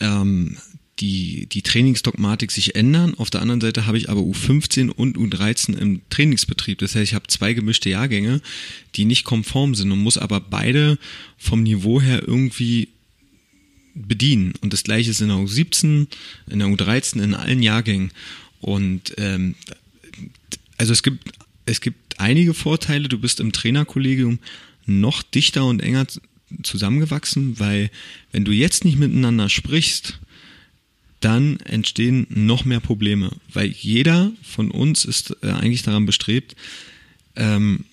ähm, 0.00 0.58
die, 1.00 1.46
die 1.46 1.62
Trainingsdogmatik 1.62 2.50
sich 2.50 2.74
ändern. 2.74 3.14
Auf 3.14 3.30
der 3.30 3.42
anderen 3.42 3.60
Seite 3.60 3.86
habe 3.86 3.96
ich 3.96 4.10
aber 4.10 4.20
U15 4.20 4.90
und 4.90 5.16
U13 5.16 5.76
im 5.78 6.02
Trainingsbetrieb. 6.10 6.78
Das 6.78 6.94
heißt, 6.94 7.04
ich 7.04 7.14
habe 7.14 7.26
zwei 7.28 7.52
gemischte 7.52 7.90
Jahrgänge, 7.90 8.40
die 8.96 9.04
nicht 9.04 9.24
konform 9.24 9.74
sind 9.74 9.90
und 9.92 10.00
muss 10.00 10.18
aber 10.18 10.40
beide 10.40 10.98
vom 11.38 11.62
Niveau 11.62 12.00
her 12.00 12.22
irgendwie 12.26 12.88
bedienen. 13.94 14.54
Und 14.60 14.72
das 14.72 14.82
gleiche 14.82 15.10
ist 15.10 15.20
in 15.20 15.28
der 15.28 15.38
U17, 15.38 16.08
in 16.50 16.58
der 16.58 16.68
U13, 16.68 17.22
in 17.22 17.34
allen 17.34 17.62
Jahrgängen. 17.62 18.10
Und 18.60 19.14
ähm, 19.18 19.54
also 20.76 20.92
es 20.92 21.02
gibt, 21.02 21.32
es 21.66 21.80
gibt 21.80 22.20
einige 22.20 22.54
Vorteile. 22.54 23.08
Du 23.08 23.18
bist 23.18 23.40
im 23.40 23.52
Trainerkollegium 23.52 24.38
noch 24.86 25.22
dichter 25.22 25.64
und 25.64 25.82
enger 25.82 26.06
zusammengewachsen, 26.62 27.58
weil 27.58 27.90
wenn 28.32 28.44
du 28.44 28.52
jetzt 28.52 28.84
nicht 28.84 28.98
miteinander 28.98 29.48
sprichst, 29.48 30.20
dann 31.20 31.58
entstehen 31.60 32.26
noch 32.28 32.64
mehr 32.66 32.80
Probleme, 32.80 33.30
weil 33.52 33.68
jeder 33.68 34.30
von 34.42 34.70
uns 34.70 35.06
ist 35.06 35.34
äh, 35.42 35.48
eigentlich 35.48 35.82
daran 35.82 36.04
bestrebt, 36.04 36.54
ähm, 37.34 37.86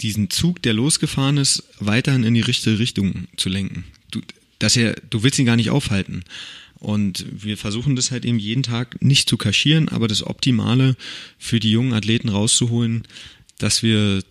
diesen 0.00 0.30
Zug, 0.30 0.62
der 0.62 0.72
losgefahren 0.72 1.36
ist, 1.36 1.62
weiterhin 1.78 2.24
in 2.24 2.34
die 2.34 2.40
richtige 2.40 2.78
Richtung 2.78 3.28
zu 3.36 3.48
lenken. 3.48 3.84
Du, 4.10 4.22
dass 4.58 4.76
er, 4.76 4.94
du 5.10 5.22
willst 5.22 5.38
ihn 5.38 5.46
gar 5.46 5.56
nicht 5.56 5.70
aufhalten. 5.70 6.24
Und 6.84 7.24
wir 7.30 7.56
versuchen 7.56 7.96
das 7.96 8.10
halt 8.10 8.26
eben 8.26 8.38
jeden 8.38 8.62
Tag 8.62 9.00
nicht 9.02 9.26
zu 9.26 9.38
kaschieren, 9.38 9.88
aber 9.88 10.06
das 10.06 10.22
Optimale 10.22 10.96
für 11.38 11.58
die 11.58 11.70
jungen 11.70 11.94
Athleten 11.94 12.28
rauszuholen, 12.28 13.04
dass 13.58 13.82
wir 13.82 14.22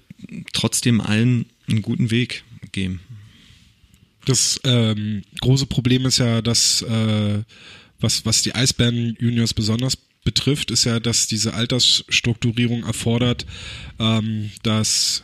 trotzdem 0.53 1.01
allen 1.01 1.47
einen 1.67 1.81
guten 1.81 2.11
Weg 2.11 2.43
geben. 2.71 2.99
Das 4.25 4.61
ähm, 4.65 5.23
große 5.41 5.65
Problem 5.65 6.05
ist 6.05 6.19
ja, 6.19 6.43
dass 6.43 6.83
äh, 6.83 7.41
was, 7.99 8.23
was 8.23 8.43
die 8.43 8.53
Eisbären 8.53 9.17
Juniors 9.19 9.55
besonders 9.55 9.97
betrifft, 10.23 10.69
ist 10.69 10.83
ja, 10.83 10.99
dass 10.99 11.25
diese 11.25 11.55
Altersstrukturierung 11.55 12.83
erfordert, 12.83 13.47
ähm, 13.97 14.51
dass 14.61 15.23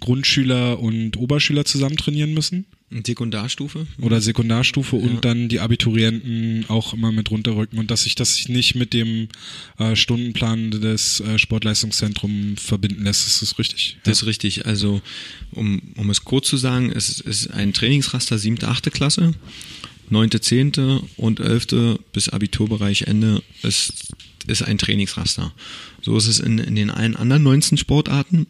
Grundschüler 0.00 0.78
und 0.78 1.16
Oberschüler 1.16 1.64
zusammen 1.64 1.96
trainieren 1.96 2.34
müssen. 2.34 2.66
Sekundarstufe? 3.04 3.86
Oder 4.00 4.20
Sekundarstufe 4.20 4.96
Ja. 4.96 5.02
und 5.02 5.24
dann 5.24 5.48
die 5.48 5.60
Abiturienten 5.60 6.64
auch 6.68 6.94
immer 6.94 7.10
mit 7.12 7.30
runterrücken 7.30 7.78
und 7.78 7.90
dass 7.90 8.04
sich 8.04 8.14
das 8.14 8.48
nicht 8.48 8.74
mit 8.76 8.92
dem 8.92 9.28
äh, 9.78 9.96
Stundenplan 9.96 10.70
des 10.70 11.20
äh, 11.20 11.38
Sportleistungszentrums 11.38 12.62
verbinden 12.62 13.04
lässt. 13.04 13.26
Ist 13.26 13.42
das 13.42 13.58
richtig? 13.58 13.98
Das 14.04 14.18
ist 14.22 14.26
richtig. 14.26 14.66
Also, 14.66 15.02
um, 15.50 15.82
um 15.96 16.10
es 16.10 16.24
kurz 16.24 16.48
zu 16.48 16.56
sagen, 16.56 16.92
es 16.92 17.20
ist 17.20 17.48
ein 17.50 17.72
Trainingsraster 17.72 18.38
7., 18.38 18.62
8. 18.64 18.92
Klasse, 18.92 19.34
9., 20.10 20.30
10. 20.40 21.00
und 21.16 21.40
11. 21.40 21.98
bis 22.12 22.28
Abiturbereich 22.28 23.02
Ende 23.02 23.42
ist, 23.62 24.12
ist 24.46 24.62
ein 24.62 24.78
Trainingsraster. 24.78 25.52
So 26.02 26.16
ist 26.16 26.28
es 26.28 26.38
in, 26.38 26.58
in 26.58 26.76
den 26.76 26.90
allen 26.90 27.16
anderen 27.16 27.42
19 27.42 27.78
Sportarten, 27.78 28.46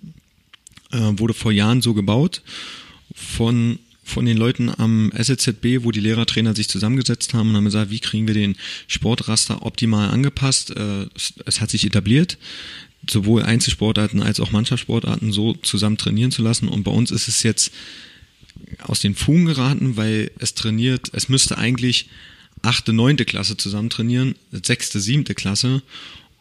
äh, 0.92 0.98
wurde 1.16 1.32
vor 1.32 1.52
Jahren 1.52 1.80
so 1.80 1.94
gebaut 1.94 2.42
von 3.14 3.78
von 4.06 4.24
den 4.24 4.36
Leuten 4.36 4.70
am 4.70 5.12
SLZB, 5.12 5.82
wo 5.82 5.90
die 5.90 6.00
Lehrertrainer 6.00 6.54
sich 6.54 6.68
zusammengesetzt 6.68 7.34
haben 7.34 7.50
und 7.50 7.56
haben 7.56 7.64
gesagt, 7.64 7.90
wie 7.90 7.98
kriegen 7.98 8.28
wir 8.28 8.34
den 8.34 8.56
Sportraster 8.86 9.66
optimal 9.66 10.10
angepasst. 10.10 10.70
Äh, 10.70 11.06
es, 11.44 11.60
hat 11.60 11.70
sich 11.70 11.84
etabliert, 11.84 12.38
sowohl 13.10 13.42
Einzelsportarten 13.42 14.22
als 14.22 14.38
auch 14.38 14.52
Mannschaftssportarten 14.52 15.32
so 15.32 15.54
zusammen 15.54 15.98
trainieren 15.98 16.30
zu 16.30 16.42
lassen. 16.42 16.68
Und 16.68 16.84
bei 16.84 16.92
uns 16.92 17.10
ist 17.10 17.26
es 17.26 17.42
jetzt 17.42 17.72
aus 18.78 19.00
den 19.00 19.16
Fugen 19.16 19.44
geraten, 19.44 19.96
weil 19.96 20.30
es 20.38 20.54
trainiert, 20.54 21.10
es 21.12 21.28
müsste 21.28 21.58
eigentlich 21.58 22.08
achte, 22.62 22.92
neunte 22.92 23.24
Klasse 23.24 23.56
zusammen 23.56 23.90
trainieren, 23.90 24.36
sechste, 24.52 25.00
siebte 25.00 25.34
Klasse 25.34 25.82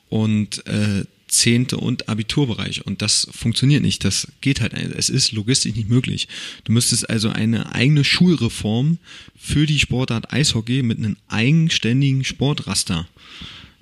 und 0.09 0.65
äh, 0.67 1.05
zehnte 1.35 1.77
und 1.77 2.09
Abiturbereich. 2.09 2.85
Und 2.85 3.01
das 3.01 3.27
funktioniert 3.31 3.81
nicht. 3.81 4.03
Das 4.03 4.27
geht 4.41 4.61
halt. 4.61 4.73
Es 4.73 5.09
ist 5.09 5.31
logistisch 5.31 5.75
nicht 5.75 5.89
möglich. 5.89 6.27
Du 6.63 6.71
müsstest 6.71 7.09
also 7.09 7.29
eine 7.29 7.73
eigene 7.73 8.03
Schulreform 8.03 8.97
für 9.37 9.65
die 9.65 9.79
Sportart 9.79 10.33
Eishockey 10.33 10.81
mit 10.83 10.97
einem 10.97 11.17
eigenständigen 11.27 12.23
Sportraster 12.23 13.07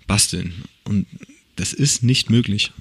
basteln. 0.08 0.54
Und 0.84 1.06
das 1.56 1.74
ist 1.74 2.04
nicht 2.04 2.30
möglich. 2.30 2.72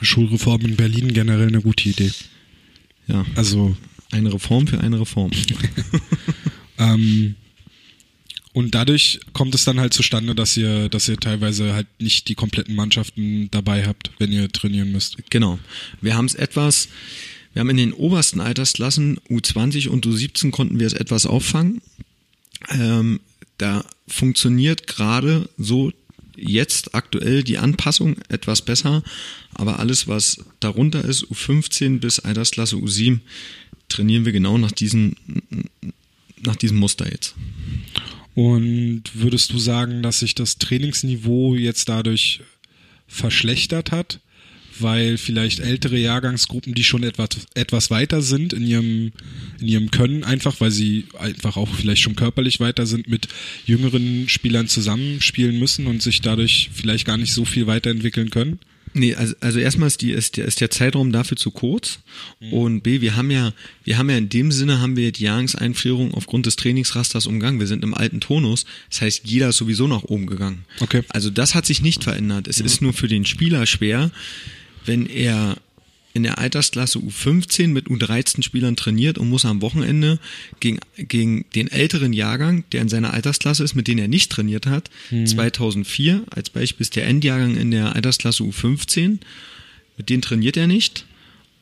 Schulreform 0.00 0.62
in 0.62 0.76
Berlin 0.76 1.12
generell 1.12 1.48
eine 1.48 1.60
gute 1.60 1.88
Idee. 1.88 2.12
Ja, 3.06 3.24
Also 3.34 3.76
eine 4.10 4.32
Reform 4.32 4.66
für 4.66 4.80
eine 4.80 5.00
Reform. 5.00 5.30
Ähm, 6.76 7.36
und 8.54 8.72
dadurch 8.76 9.18
kommt 9.32 9.52
es 9.56 9.64
dann 9.64 9.80
halt 9.80 9.92
zustande, 9.92 10.32
dass 10.32 10.56
ihr, 10.56 10.88
dass 10.88 11.08
ihr 11.08 11.16
teilweise 11.16 11.74
halt 11.74 11.88
nicht 11.98 12.28
die 12.28 12.36
kompletten 12.36 12.76
Mannschaften 12.76 13.50
dabei 13.50 13.84
habt, 13.84 14.12
wenn 14.18 14.30
ihr 14.30 14.48
trainieren 14.48 14.92
müsst. 14.92 15.16
Genau. 15.28 15.58
Wir 16.00 16.16
haben 16.16 16.26
es 16.26 16.36
etwas, 16.36 16.88
wir 17.52 17.60
haben 17.60 17.70
in 17.70 17.78
den 17.78 17.92
obersten 17.92 18.40
Altersklassen 18.40 19.18
U20 19.28 19.88
und 19.88 20.06
U17 20.06 20.52
konnten 20.52 20.78
wir 20.78 20.86
es 20.86 20.92
etwas 20.92 21.26
auffangen. 21.26 21.82
Ähm, 22.68 23.18
da 23.58 23.84
funktioniert 24.06 24.86
gerade 24.86 25.48
so 25.58 25.92
jetzt 26.36 26.94
aktuell 26.94 27.42
die 27.42 27.58
Anpassung 27.58 28.18
etwas 28.28 28.62
besser, 28.62 29.02
aber 29.52 29.80
alles, 29.80 30.06
was 30.06 30.44
darunter 30.60 31.04
ist, 31.04 31.24
U15 31.24 31.98
bis 31.98 32.20
Altersklasse 32.20 32.76
U7, 32.76 33.18
trainieren 33.88 34.24
wir 34.24 34.32
genau 34.32 34.58
nach 34.58 34.72
diesem, 34.72 35.16
nach 36.44 36.54
diesem 36.54 36.76
Muster 36.76 37.10
jetzt. 37.10 37.34
Und 38.34 39.02
würdest 39.14 39.52
du 39.52 39.58
sagen, 39.58 40.02
dass 40.02 40.20
sich 40.20 40.34
das 40.34 40.58
Trainingsniveau 40.58 41.54
jetzt 41.54 41.88
dadurch 41.88 42.40
verschlechtert 43.06 43.92
hat? 43.92 44.20
Weil 44.80 45.18
vielleicht 45.18 45.60
ältere 45.60 45.96
Jahrgangsgruppen, 45.96 46.74
die 46.74 46.82
schon 46.82 47.04
etwas, 47.04 47.28
etwas 47.54 47.90
weiter 47.90 48.22
sind 48.22 48.52
in 48.52 48.66
ihrem, 48.66 49.12
in 49.60 49.68
ihrem 49.68 49.90
Können, 49.92 50.24
einfach 50.24 50.60
weil 50.60 50.72
sie 50.72 51.04
einfach 51.16 51.56
auch 51.56 51.72
vielleicht 51.72 52.02
schon 52.02 52.16
körperlich 52.16 52.58
weiter 52.58 52.84
sind, 52.84 53.06
mit 53.08 53.28
jüngeren 53.66 54.28
Spielern 54.28 54.66
zusammenspielen 54.66 55.60
müssen 55.60 55.86
und 55.86 56.02
sich 56.02 56.22
dadurch 56.22 56.70
vielleicht 56.72 57.06
gar 57.06 57.16
nicht 57.16 57.32
so 57.32 57.44
viel 57.44 57.68
weiterentwickeln 57.68 58.30
können? 58.30 58.58
Nee, 58.96 59.16
also, 59.16 59.34
also 59.40 59.58
erstmal 59.58 59.88
ist, 59.88 60.02
die, 60.02 60.12
ist, 60.12 60.36
der, 60.36 60.44
ist 60.44 60.60
der 60.60 60.70
Zeitraum 60.70 61.10
dafür 61.10 61.36
zu 61.36 61.50
kurz. 61.50 61.98
Mhm. 62.40 62.52
Und 62.52 62.80
B, 62.82 63.00
wir 63.00 63.16
haben 63.16 63.30
ja, 63.30 63.52
wir 63.82 63.98
haben 63.98 64.08
ja 64.08 64.16
in 64.16 64.28
dem 64.28 64.52
Sinne 64.52 64.80
haben 64.80 64.96
wir 64.96 65.10
die 65.10 65.24
Jahrgangseinführung 65.24 66.14
aufgrund 66.14 66.46
des 66.46 66.54
Trainingsrasters 66.54 67.26
umgangen. 67.26 67.58
Wir 67.58 67.66
sind 67.66 67.82
im 67.82 67.92
alten 67.92 68.20
Tonus. 68.20 68.64
Das 68.90 69.00
heißt, 69.00 69.22
jeder 69.24 69.48
ist 69.48 69.56
sowieso 69.56 69.88
nach 69.88 70.04
oben 70.04 70.26
gegangen. 70.26 70.64
Okay. 70.78 71.02
Also 71.08 71.28
das 71.30 71.56
hat 71.56 71.66
sich 71.66 71.82
nicht 71.82 72.04
verändert. 72.04 72.46
Es 72.46 72.60
mhm. 72.60 72.66
ist 72.66 72.82
nur 72.82 72.92
für 72.92 73.08
den 73.08 73.26
Spieler 73.26 73.66
schwer, 73.66 74.12
wenn 74.86 75.06
er 75.06 75.56
in 76.14 76.22
der 76.22 76.38
Altersklasse 76.38 77.00
U15 77.00 77.68
mit 77.68 77.88
U13-Spielern 77.88 78.76
trainiert 78.76 79.18
und 79.18 79.28
muss 79.28 79.44
am 79.44 79.60
Wochenende 79.60 80.18
gegen, 80.60 80.78
gegen 80.96 81.44
den 81.54 81.70
älteren 81.70 82.12
Jahrgang, 82.12 82.64
der 82.72 82.82
in 82.82 82.88
seiner 82.88 83.12
Altersklasse 83.12 83.64
ist, 83.64 83.74
mit 83.74 83.88
denen 83.88 83.98
er 83.98 84.08
nicht 84.08 84.30
trainiert 84.30 84.66
hat, 84.66 84.90
mhm. 85.10 85.26
2004 85.26 86.22
als 86.30 86.50
Beispiel 86.50 86.84
ist 86.84 86.96
der 86.96 87.06
Endjahrgang 87.06 87.56
in 87.56 87.72
der 87.72 87.96
Altersklasse 87.96 88.44
U15, 88.44 89.18
mit 89.96 90.08
denen 90.08 90.22
trainiert 90.22 90.56
er 90.56 90.68
nicht 90.68 91.04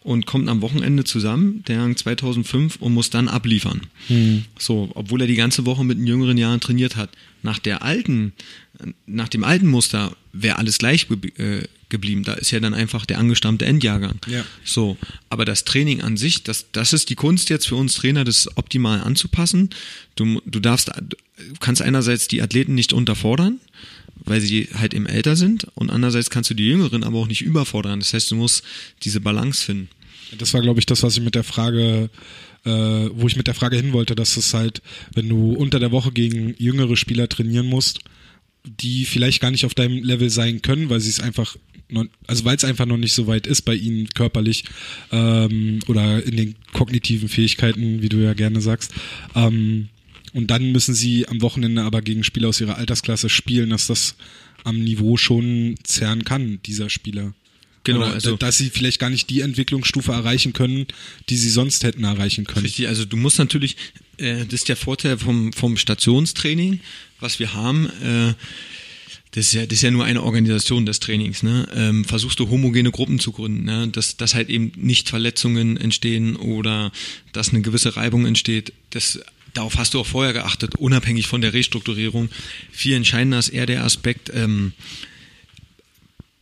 und 0.04 0.26
kommt 0.26 0.48
am 0.48 0.62
Wochenende 0.62 1.04
zusammen, 1.04 1.62
der 1.66 1.76
Jahrgang 1.76 1.96
2005, 1.96 2.76
und 2.76 2.92
muss 2.92 3.10
dann 3.10 3.28
abliefern. 3.28 3.82
Mhm. 4.08 4.44
So, 4.58 4.90
obwohl 4.94 5.20
er 5.20 5.26
die 5.26 5.36
ganze 5.36 5.64
Woche 5.66 5.84
mit 5.84 5.98
den 5.98 6.06
jüngeren 6.06 6.38
Jahren 6.38 6.60
trainiert 6.60 6.96
hat. 6.96 7.10
Nach 7.42 7.58
der 7.58 7.82
alten, 7.82 8.32
nach 9.06 9.28
dem 9.28 9.44
alten 9.44 9.68
Muster 9.68 10.16
wäre 10.32 10.58
alles 10.58 10.78
gleich 10.78 11.06
äh, 11.36 11.62
geblieben. 11.88 12.24
Da 12.24 12.34
ist 12.34 12.50
ja 12.50 12.58
dann 12.58 12.74
einfach 12.74 13.06
der 13.06 13.18
angestammte 13.18 13.64
Endjahrgang. 13.64 14.18
Ja. 14.26 14.44
So, 14.64 14.96
aber 15.28 15.44
das 15.44 15.64
Training 15.64 16.00
an 16.00 16.16
sich, 16.16 16.42
das, 16.42 16.66
das 16.72 16.92
ist 16.92 17.10
die 17.10 17.14
Kunst 17.14 17.50
jetzt 17.50 17.68
für 17.68 17.76
uns 17.76 17.94
Trainer, 17.94 18.24
das 18.24 18.56
optimal 18.56 19.00
anzupassen. 19.00 19.70
Du, 20.16 20.40
du 20.44 20.58
darfst, 20.58 20.88
du 20.88 21.16
kannst 21.60 21.82
einerseits 21.82 22.26
die 22.28 22.42
Athleten 22.42 22.74
nicht 22.74 22.92
unterfordern, 22.92 23.60
weil 24.24 24.40
sie 24.40 24.68
halt 24.74 24.94
eben 24.94 25.06
älter 25.06 25.36
sind 25.36 25.66
und 25.74 25.90
andererseits 25.90 26.30
kannst 26.30 26.50
du 26.50 26.54
die 26.54 26.68
Jüngeren 26.68 27.04
aber 27.04 27.18
auch 27.18 27.28
nicht 27.28 27.42
überfordern. 27.42 28.00
Das 28.00 28.14
heißt, 28.14 28.30
du 28.30 28.36
musst 28.36 28.62
diese 29.02 29.20
Balance 29.20 29.64
finden. 29.64 29.88
Das 30.38 30.54
war, 30.54 30.62
glaube 30.62 30.80
ich, 30.80 30.86
das, 30.86 31.02
was 31.02 31.16
ich 31.16 31.22
mit 31.22 31.34
der 31.34 31.44
Frage 31.44 32.08
äh, 32.64 32.70
wo 32.70 33.26
ich 33.26 33.36
mit 33.36 33.46
der 33.46 33.54
Frage 33.54 33.76
hin 33.76 33.92
wollte, 33.92 34.14
dass 34.14 34.36
es 34.36 34.54
halt, 34.54 34.82
wenn 35.14 35.28
du 35.28 35.52
unter 35.52 35.80
der 35.80 35.90
Woche 35.90 36.12
gegen 36.12 36.54
jüngere 36.58 36.96
Spieler 36.96 37.28
trainieren 37.28 37.66
musst, 37.66 38.00
die 38.64 39.04
vielleicht 39.04 39.40
gar 39.40 39.50
nicht 39.50 39.66
auf 39.66 39.74
deinem 39.74 40.02
Level 40.02 40.30
sein 40.30 40.62
können, 40.62 40.88
weil 40.88 41.00
sie 41.00 41.10
es 41.10 41.20
einfach 41.20 41.56
also 42.26 42.46
weil 42.46 42.56
es 42.56 42.64
einfach 42.64 42.86
noch 42.86 42.96
nicht 42.96 43.12
so 43.12 43.26
weit 43.26 43.46
ist 43.46 43.62
bei 43.62 43.74
ihnen 43.74 44.08
körperlich 44.08 44.64
ähm, 45.10 45.80
oder 45.88 46.24
in 46.24 46.36
den 46.36 46.54
kognitiven 46.72 47.28
Fähigkeiten, 47.28 48.00
wie 48.00 48.08
du 48.08 48.16
ja 48.16 48.32
gerne 48.32 48.62
sagst. 48.62 48.94
Ähm, 49.34 49.88
und 50.32 50.50
dann 50.50 50.72
müssen 50.72 50.94
sie 50.94 51.28
am 51.28 51.42
Wochenende 51.42 51.82
aber 51.82 52.02
gegen 52.02 52.24
Spieler 52.24 52.48
aus 52.48 52.60
ihrer 52.60 52.76
Altersklasse 52.76 53.28
spielen, 53.28 53.70
dass 53.70 53.86
das 53.86 54.16
am 54.64 54.78
Niveau 54.82 55.16
schon 55.16 55.74
zerren 55.82 56.24
kann, 56.24 56.60
dieser 56.64 56.88
Spieler. 56.88 57.34
Genau, 57.84 57.98
Oder, 57.98 58.12
also 58.12 58.36
dass 58.36 58.58
sie 58.58 58.70
vielleicht 58.70 59.00
gar 59.00 59.10
nicht 59.10 59.28
die 59.28 59.40
Entwicklungsstufe 59.40 60.12
erreichen 60.12 60.52
können, 60.52 60.86
die 61.28 61.36
sie 61.36 61.50
sonst 61.50 61.82
hätten 61.82 62.04
erreichen 62.04 62.44
können. 62.44 62.64
Richtig, 62.64 62.86
also 62.86 63.04
du 63.04 63.16
musst 63.16 63.38
natürlich, 63.38 63.76
äh, 64.18 64.44
das 64.44 64.60
ist 64.60 64.68
der 64.68 64.76
Vorteil 64.76 65.18
vom, 65.18 65.52
vom 65.52 65.76
Stationstraining, 65.76 66.80
was 67.18 67.38
wir 67.40 67.54
haben. 67.54 67.86
Äh, 68.02 68.34
das 69.32 69.46
ist 69.46 69.54
ja, 69.54 69.66
das 69.66 69.78
ist 69.78 69.82
ja 69.82 69.90
nur 69.90 70.04
eine 70.04 70.22
Organisation 70.22 70.84
des 70.84 71.00
Trainings, 71.00 71.42
ne? 71.42 71.66
Ähm, 71.74 72.04
versuchst 72.04 72.38
du 72.38 72.50
homogene 72.50 72.90
Gruppen 72.90 73.18
zu 73.18 73.32
gründen, 73.32 73.64
ne? 73.64 73.88
dass, 73.88 74.18
dass 74.18 74.34
halt 74.34 74.50
eben 74.50 74.72
nicht 74.76 75.08
Verletzungen 75.08 75.78
entstehen 75.78 76.36
oder 76.36 76.92
dass 77.32 77.48
eine 77.48 77.62
gewisse 77.62 77.96
Reibung 77.96 78.26
entsteht. 78.26 78.74
Das, 78.90 79.20
darauf 79.54 79.78
hast 79.78 79.94
du 79.94 80.00
auch 80.00 80.06
vorher 80.06 80.32
geachtet, 80.32 80.76
unabhängig 80.76 81.26
von 81.26 81.40
der 81.40 81.52
Restrukturierung. 81.52 82.28
Viel 82.70 82.94
entscheidender 82.94 83.38
ist 83.38 83.48
eher 83.48 83.66
der 83.66 83.84
Aspekt, 83.84 84.30
ähm, 84.34 84.72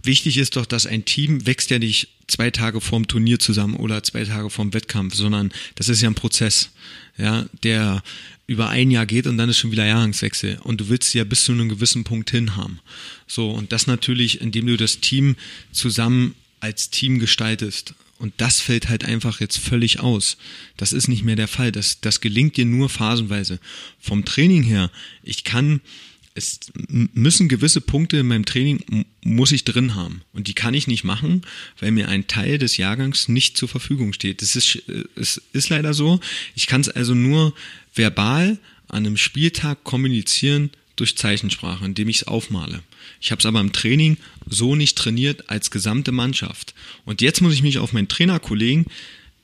wichtig 0.03 0.39
ist 0.39 0.57
doch, 0.57 0.67
dass 0.67 0.87
ein 0.87 1.05
Team 1.05 1.47
wächst 1.47 1.71
ja 1.71 1.79
nicht 1.79 2.09
zwei 2.27 2.51
Tage 2.51 2.81
vorm 2.81 3.09
Turnier 3.09 3.39
zusammen 3.39 3.75
oder 3.75 4.03
zwei 4.03 4.25
Tage 4.25 4.51
vorm 4.51 4.73
Wettkampf, 4.73 5.15
sondern 5.15 5.53
das 5.75 5.89
ist 5.89 6.01
ja 6.01 6.09
ein 6.09 6.15
Prozess, 6.15 6.71
ja, 7.19 7.47
der 7.63 8.03
über 8.47 8.69
ein 8.69 8.91
Jahr 8.91 9.07
geht 9.07 9.27
und 9.27 9.37
dann 9.37 9.49
ist 9.49 9.59
schon 9.59 9.73
wieder 9.73 9.87
Jahrgangswechsel 9.87 10.59
und 10.63 10.81
du 10.81 10.89
willst 10.89 11.15
ja 11.15 11.25
bis 11.25 11.45
zu 11.45 11.53
einem 11.53 11.69
gewissen 11.69 12.05
Punkt 12.05 12.31
hin 12.31 12.57
haben. 12.57 12.81
So, 13.27 13.51
und 13.51 13.73
das 13.73 13.87
natürlich, 13.87 14.41
indem 14.41 14.67
du 14.67 14.77
das 14.77 15.01
Team 15.01 15.37
zusammen 15.73 16.35
als 16.61 16.91
Team 16.91 17.19
gestaltest. 17.19 17.95
Und 18.21 18.35
das 18.37 18.61
fällt 18.61 18.91
halt 18.91 19.03
einfach 19.03 19.41
jetzt 19.41 19.57
völlig 19.57 20.01
aus. 20.01 20.37
Das 20.77 20.93
ist 20.93 21.09
nicht 21.09 21.25
mehr 21.25 21.37
der 21.37 21.49
Fall. 21.49 21.73
Das, 21.73 22.03
das 22.03 22.21
gelingt 22.21 22.59
dir 22.59 22.67
nur 22.67 22.91
phasenweise. 22.91 23.61
Vom 23.99 24.27
Training 24.27 24.63
her, 24.63 24.91
ich 25.23 25.43
kann 25.43 25.81
es 26.35 26.61
müssen 26.87 27.49
gewisse 27.49 27.81
Punkte 27.81 28.19
in 28.19 28.29
meinem 28.29 28.45
Training 28.45 29.07
muss 29.25 29.53
ich 29.53 29.65
drin 29.65 29.95
haben 29.95 30.21
und 30.33 30.47
die 30.49 30.55
kann 30.55 30.75
ich 30.75 30.87
nicht 30.87 31.03
machen, 31.03 31.43
weil 31.81 31.91
mir 31.91 32.09
ein 32.09 32.29
Teil 32.29 32.59
des 32.59 32.77
Jahrgangs 32.77 33.29
nicht 33.29 33.57
zur 33.57 33.69
Verfügung 33.69 34.13
steht. 34.13 34.43
Das 34.43 34.55
ist 34.55 34.77
äh, 34.89 35.05
es 35.17 35.41
ist 35.55 35.71
leider 35.71 35.95
so. 35.95 36.21
Ich 36.55 36.67
kann 36.67 36.83
es 36.83 36.91
also 36.91 37.15
nur 37.15 37.55
verbal 37.95 38.59
an 38.87 39.07
einem 39.07 39.17
Spieltag 39.17 39.83
kommunizieren 39.83 40.71
durch 41.01 41.17
Zeichensprache, 41.17 41.85
indem 41.85 42.09
ich 42.09 42.19
es 42.19 42.27
aufmale. 42.27 42.83
Ich 43.21 43.33
habe 43.33 43.41
es 43.41 43.47
aber 43.47 43.61
im 43.61 43.73
Training 43.73 44.17
so 44.47 44.77
nicht 44.77 44.97
trainiert 44.97 45.51
als 45.51 45.71
gesamte 45.71 46.13
Mannschaft. 46.13 46.75
Und 47.05 47.21
jetzt 47.21 47.41
muss 47.41 47.55
ich 47.55 47.63
mich 47.63 47.79
auf 47.79 47.93
meinen 47.93 48.09
Trainerkollegen 48.09 48.87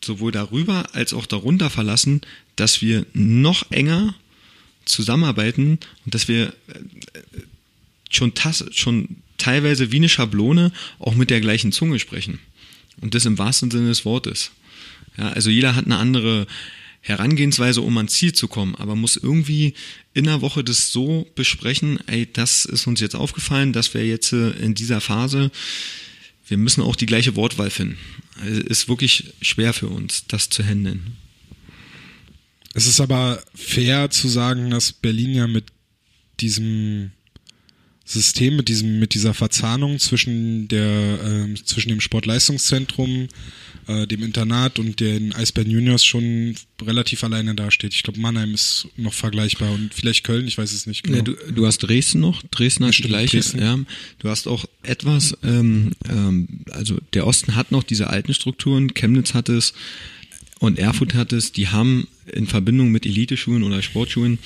sowohl 0.04 0.32
darüber 0.32 0.94
als 0.94 1.12
auch 1.12 1.26
darunter 1.26 1.70
verlassen, 1.70 2.20
dass 2.54 2.82
wir 2.82 3.06
noch 3.12 3.70
enger 3.70 4.14
zusammenarbeiten 4.84 5.78
und 6.04 6.14
dass 6.14 6.28
wir 6.28 6.48
äh, 6.68 6.80
schon, 8.10 8.32
schon 8.70 9.16
teilweise 9.36 9.92
wie 9.92 9.96
eine 9.96 10.08
Schablone 10.08 10.72
auch 10.98 11.14
mit 11.14 11.30
der 11.30 11.40
gleichen 11.40 11.72
Zunge 11.72 11.98
sprechen. 11.98 12.38
Und 13.00 13.14
das 13.14 13.26
im 13.26 13.38
wahrsten 13.38 13.70
Sinne 13.70 13.88
des 13.88 14.04
Wortes. 14.04 14.52
Ja, 15.18 15.30
also 15.30 15.50
jeder 15.50 15.74
hat 15.74 15.86
eine 15.86 15.98
andere 15.98 16.46
Herangehensweise, 17.06 17.82
um 17.82 17.96
ans 17.98 18.14
Ziel 18.14 18.32
zu 18.32 18.48
kommen, 18.48 18.74
aber 18.74 18.96
muss 18.96 19.16
irgendwie 19.16 19.74
in 20.12 20.24
der 20.24 20.40
Woche 20.40 20.64
das 20.64 20.90
so 20.90 21.24
besprechen, 21.36 22.00
ey, 22.08 22.28
das 22.32 22.64
ist 22.64 22.88
uns 22.88 23.00
jetzt 23.00 23.14
aufgefallen, 23.14 23.72
dass 23.72 23.94
wir 23.94 24.04
jetzt 24.04 24.32
äh, 24.32 24.50
in 24.50 24.74
dieser 24.74 25.00
Phase, 25.00 25.52
wir 26.48 26.56
müssen 26.56 26.82
auch 26.82 26.96
die 26.96 27.06
gleiche 27.06 27.36
Wortwahl 27.36 27.70
finden. 27.70 27.96
Also 28.40 28.60
ist 28.60 28.88
wirklich 28.88 29.34
schwer 29.40 29.72
für 29.72 29.86
uns, 29.86 30.24
das 30.26 30.48
zu 30.48 30.64
handeln. 30.64 31.16
Es 32.74 32.86
ist 32.86 33.00
aber 33.00 33.40
fair 33.54 34.10
zu 34.10 34.26
sagen, 34.26 34.70
dass 34.70 34.92
Berlin 34.92 35.32
ja 35.32 35.46
mit 35.46 35.66
diesem 36.40 37.12
System, 38.08 38.56
mit 38.56 38.68
diesem, 38.68 39.00
mit 39.00 39.14
dieser 39.14 39.34
Verzahnung 39.34 39.98
zwischen 39.98 40.68
der, 40.68 41.48
äh, 41.50 41.54
zwischen 41.64 41.88
dem 41.88 42.00
Sportleistungszentrum, 42.00 43.26
äh, 43.88 44.06
dem 44.06 44.22
Internat 44.22 44.78
und 44.78 45.00
den 45.00 45.32
Eisbären 45.32 45.68
Juniors 45.68 46.04
schon 46.04 46.54
relativ 46.80 47.24
alleine 47.24 47.56
dasteht. 47.56 47.94
Ich 47.94 48.04
glaube, 48.04 48.20
Mannheim 48.20 48.54
ist 48.54 48.86
noch 48.96 49.12
vergleichbar 49.12 49.72
und 49.72 49.92
vielleicht 49.92 50.22
Köln, 50.22 50.46
ich 50.46 50.56
weiß 50.56 50.72
es 50.72 50.86
nicht 50.86 51.02
genau. 51.02 51.16
Ja, 51.16 51.22
du, 51.24 51.34
du 51.52 51.66
hast 51.66 51.78
Dresden 51.78 52.20
noch, 52.20 52.44
Dresden 52.44 52.86
hat 52.86 52.96
die 52.96 53.02
gleiche. 53.02 53.40
Ja. 53.58 53.76
Du 54.20 54.28
hast 54.28 54.46
auch 54.46 54.66
etwas, 54.84 55.36
ähm, 55.42 55.92
ähm, 56.08 56.60
also 56.70 56.98
der 57.12 57.26
Osten 57.26 57.56
hat 57.56 57.72
noch 57.72 57.82
diese 57.82 58.08
alten 58.08 58.34
Strukturen, 58.34 58.94
Chemnitz 58.94 59.34
hat 59.34 59.48
es, 59.48 59.74
und 60.58 60.78
Erfurt 60.78 61.14
hat 61.14 61.32
es, 61.32 61.52
die 61.52 61.68
haben 61.68 62.08
in 62.32 62.46
Verbindung 62.46 62.90
mit 62.90 63.04
Eliteschulen 63.04 63.62
oder 63.62 63.82
Sportschulen, 63.82 64.38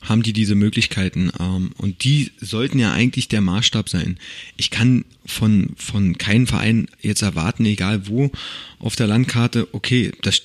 haben 0.00 0.22
die 0.22 0.32
diese 0.32 0.54
Möglichkeiten. 0.54 1.30
Ähm, 1.38 1.72
und 1.76 2.04
die 2.04 2.32
sollten 2.40 2.78
ja 2.78 2.92
eigentlich 2.92 3.28
der 3.28 3.42
Maßstab 3.42 3.88
sein. 3.88 4.18
Ich 4.56 4.70
kann 4.70 5.04
von, 5.26 5.74
von 5.76 6.16
keinem 6.16 6.46
Verein 6.46 6.88
jetzt 7.02 7.22
erwarten, 7.22 7.66
egal 7.66 8.08
wo, 8.08 8.32
auf 8.78 8.96
der 8.96 9.08
Landkarte, 9.08 9.68
okay, 9.72 10.12
das, 10.22 10.42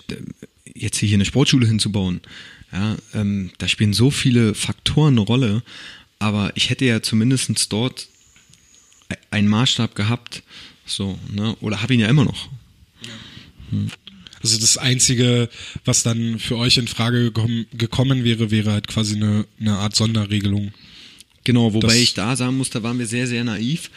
jetzt 0.73 0.97
hier 0.97 1.13
eine 1.13 1.25
Sportschule 1.25 1.67
hinzubauen. 1.67 2.19
Ja, 2.73 2.97
ähm, 3.13 3.51
da 3.59 3.67
spielen 3.67 3.93
so 3.93 4.11
viele 4.11 4.53
Faktoren 4.55 5.13
eine 5.13 5.21
Rolle, 5.21 5.63
aber 6.19 6.51
ich 6.55 6.69
hätte 6.69 6.85
ja 6.85 7.01
zumindestens 7.01 7.69
dort 7.69 8.09
einen 9.31 9.47
Maßstab 9.47 9.95
gehabt, 9.95 10.43
so, 10.85 11.17
ne? 11.31 11.55
Oder 11.61 11.81
habe 11.81 11.93
ihn 11.93 11.99
ja 11.99 12.07
immer 12.07 12.25
noch. 12.25 12.49
Hm. 13.69 13.89
Also 14.43 14.59
das 14.59 14.77
Einzige, 14.77 15.49
was 15.85 16.03
dann 16.03 16.37
für 16.37 16.57
euch 16.57 16.77
in 16.77 16.87
Frage 16.87 17.23
gekommen, 17.23 17.65
gekommen 17.73 18.23
wäre, 18.23 18.51
wäre 18.51 18.71
halt 18.73 18.87
quasi 18.87 19.15
eine, 19.15 19.45
eine 19.59 19.73
Art 19.77 19.95
Sonderregelung. 19.95 20.73
Genau, 21.45 21.73
wobei 21.73 21.87
Das- 21.87 21.97
ich 21.97 22.13
da 22.13 22.35
sagen 22.35 22.57
muss, 22.57 22.69
da 22.69 22.83
waren 22.83 22.99
wir 22.99 23.07
sehr, 23.07 23.27
sehr 23.27 23.43
naiv. 23.43 23.89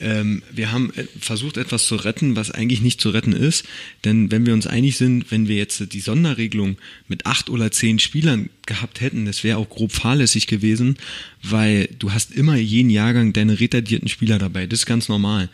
Ähm, 0.00 0.44
wir 0.52 0.70
haben 0.70 0.92
äh, 0.94 1.04
versucht, 1.20 1.56
etwas 1.56 1.88
zu 1.88 1.96
retten, 1.96 2.36
was 2.36 2.52
eigentlich 2.52 2.80
nicht 2.82 3.00
zu 3.00 3.10
retten 3.10 3.32
ist. 3.32 3.64
Denn 4.04 4.30
wenn 4.30 4.46
wir 4.46 4.54
uns 4.54 4.68
einig 4.68 4.96
sind, 4.96 5.32
wenn 5.32 5.48
wir 5.48 5.56
jetzt 5.56 5.92
die 5.92 6.00
Sonderregelung 6.00 6.76
mit 7.08 7.26
acht 7.26 7.50
oder 7.50 7.72
zehn 7.72 7.98
Spielern 7.98 8.48
gehabt 8.66 9.00
hätten, 9.00 9.26
das 9.26 9.42
wäre 9.42 9.58
auch 9.58 9.68
grob 9.68 9.90
fahrlässig 9.90 10.46
gewesen, 10.46 10.96
weil 11.42 11.88
du 11.98 12.12
hast 12.12 12.30
immer 12.30 12.54
jeden 12.54 12.90
Jahrgang 12.90 13.32
deine 13.32 13.58
retardierten 13.58 14.08
Spieler 14.08 14.38
dabei. 14.38 14.68
Das 14.68 14.80
ist 14.80 14.86
ganz 14.86 15.08
normal. 15.08 15.48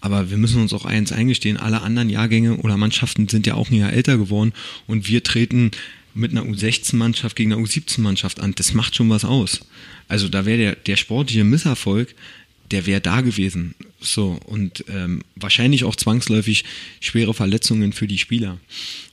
Aber 0.00 0.30
wir 0.30 0.38
müssen 0.38 0.62
uns 0.62 0.72
auch 0.72 0.84
eins 0.84 1.12
eingestehen, 1.12 1.56
alle 1.56 1.82
anderen 1.82 2.08
Jahrgänge 2.08 2.56
oder 2.56 2.76
Mannschaften 2.76 3.28
sind 3.28 3.46
ja 3.46 3.54
auch 3.54 3.70
ein 3.70 3.76
Jahr 3.76 3.92
älter 3.92 4.16
geworden 4.16 4.52
und 4.86 5.08
wir 5.08 5.22
treten 5.22 5.72
mit 6.14 6.32
einer 6.32 6.42
U16-Mannschaft 6.42 7.36
gegen 7.36 7.52
eine 7.52 7.62
U17-Mannschaft 7.62 8.40
an. 8.40 8.54
Das 8.56 8.74
macht 8.74 8.96
schon 8.96 9.10
was 9.10 9.24
aus. 9.24 9.60
Also 10.08 10.28
da 10.28 10.44
wäre 10.44 10.58
der, 10.58 10.74
der 10.74 10.96
sportliche 10.96 11.44
Misserfolg, 11.44 12.14
der 12.70 12.86
wäre 12.86 13.00
da 13.00 13.20
gewesen. 13.20 13.74
So, 14.00 14.38
und 14.46 14.84
ähm, 14.88 15.22
wahrscheinlich 15.36 15.84
auch 15.84 15.96
zwangsläufig 15.96 16.64
schwere 17.00 17.34
Verletzungen 17.34 17.92
für 17.92 18.06
die 18.06 18.18
Spieler. 18.18 18.58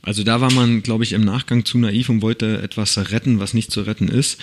Also 0.01 0.23
da 0.23 0.41
war 0.41 0.51
man, 0.51 0.83
glaube 0.83 1.03
ich, 1.03 1.13
im 1.13 1.25
Nachgang 1.25 1.65
zu 1.65 1.77
naiv 1.77 2.09
und 2.09 2.21
wollte 2.21 2.61
etwas 2.61 2.97
retten, 3.11 3.39
was 3.39 3.53
nicht 3.53 3.71
zu 3.71 3.81
retten 3.81 4.07
ist. 4.07 4.39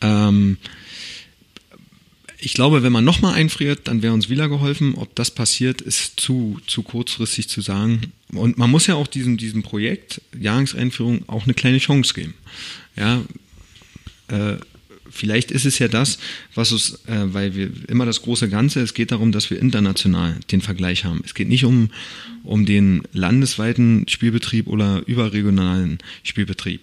Ähm, 0.00 0.58
ich 2.40 2.54
glaube, 2.54 2.82
wenn 2.82 2.92
man 2.92 3.04
nochmal 3.04 3.34
einfriert, 3.34 3.88
dann 3.88 4.02
wäre 4.02 4.14
uns 4.14 4.28
wieder 4.28 4.48
geholfen. 4.48 4.94
Ob 4.94 5.14
das 5.14 5.30
passiert, 5.30 5.80
ist 5.80 6.18
zu, 6.18 6.58
zu 6.66 6.82
kurzfristig 6.82 7.48
zu 7.48 7.60
sagen. 7.60 8.12
Und 8.32 8.58
man 8.58 8.70
muss 8.70 8.86
ja 8.86 8.94
auch 8.94 9.06
diesem, 9.06 9.36
diesem 9.36 9.62
Projekt, 9.62 10.20
Jahrgangseinführung, 10.38 11.28
auch 11.28 11.44
eine 11.44 11.54
kleine 11.54 11.78
Chance 11.78 12.14
geben. 12.14 12.34
Ja, 12.96 13.22
äh, 14.28 14.56
vielleicht 15.10 15.50
ist 15.50 15.66
es 15.66 15.78
ja 15.78 15.88
das, 15.88 16.18
was 16.54 16.72
uns, 16.72 16.94
äh, 17.06 17.32
weil 17.34 17.54
wir 17.54 17.70
immer 17.88 18.06
das 18.06 18.22
große 18.22 18.48
Ganze, 18.48 18.80
es 18.80 18.94
geht 18.94 19.12
darum, 19.12 19.32
dass 19.32 19.50
wir 19.50 19.60
international 19.60 20.38
den 20.50 20.60
Vergleich 20.60 21.04
haben. 21.04 21.22
Es 21.24 21.34
geht 21.34 21.48
nicht 21.48 21.64
um, 21.64 21.90
um 22.42 22.64
den 22.64 23.02
landesweiten 23.12 24.06
Spielbetrieb 24.08 24.66
oder 24.66 25.02
überregionalen 25.06 25.98
Spielbetrieb. 26.22 26.80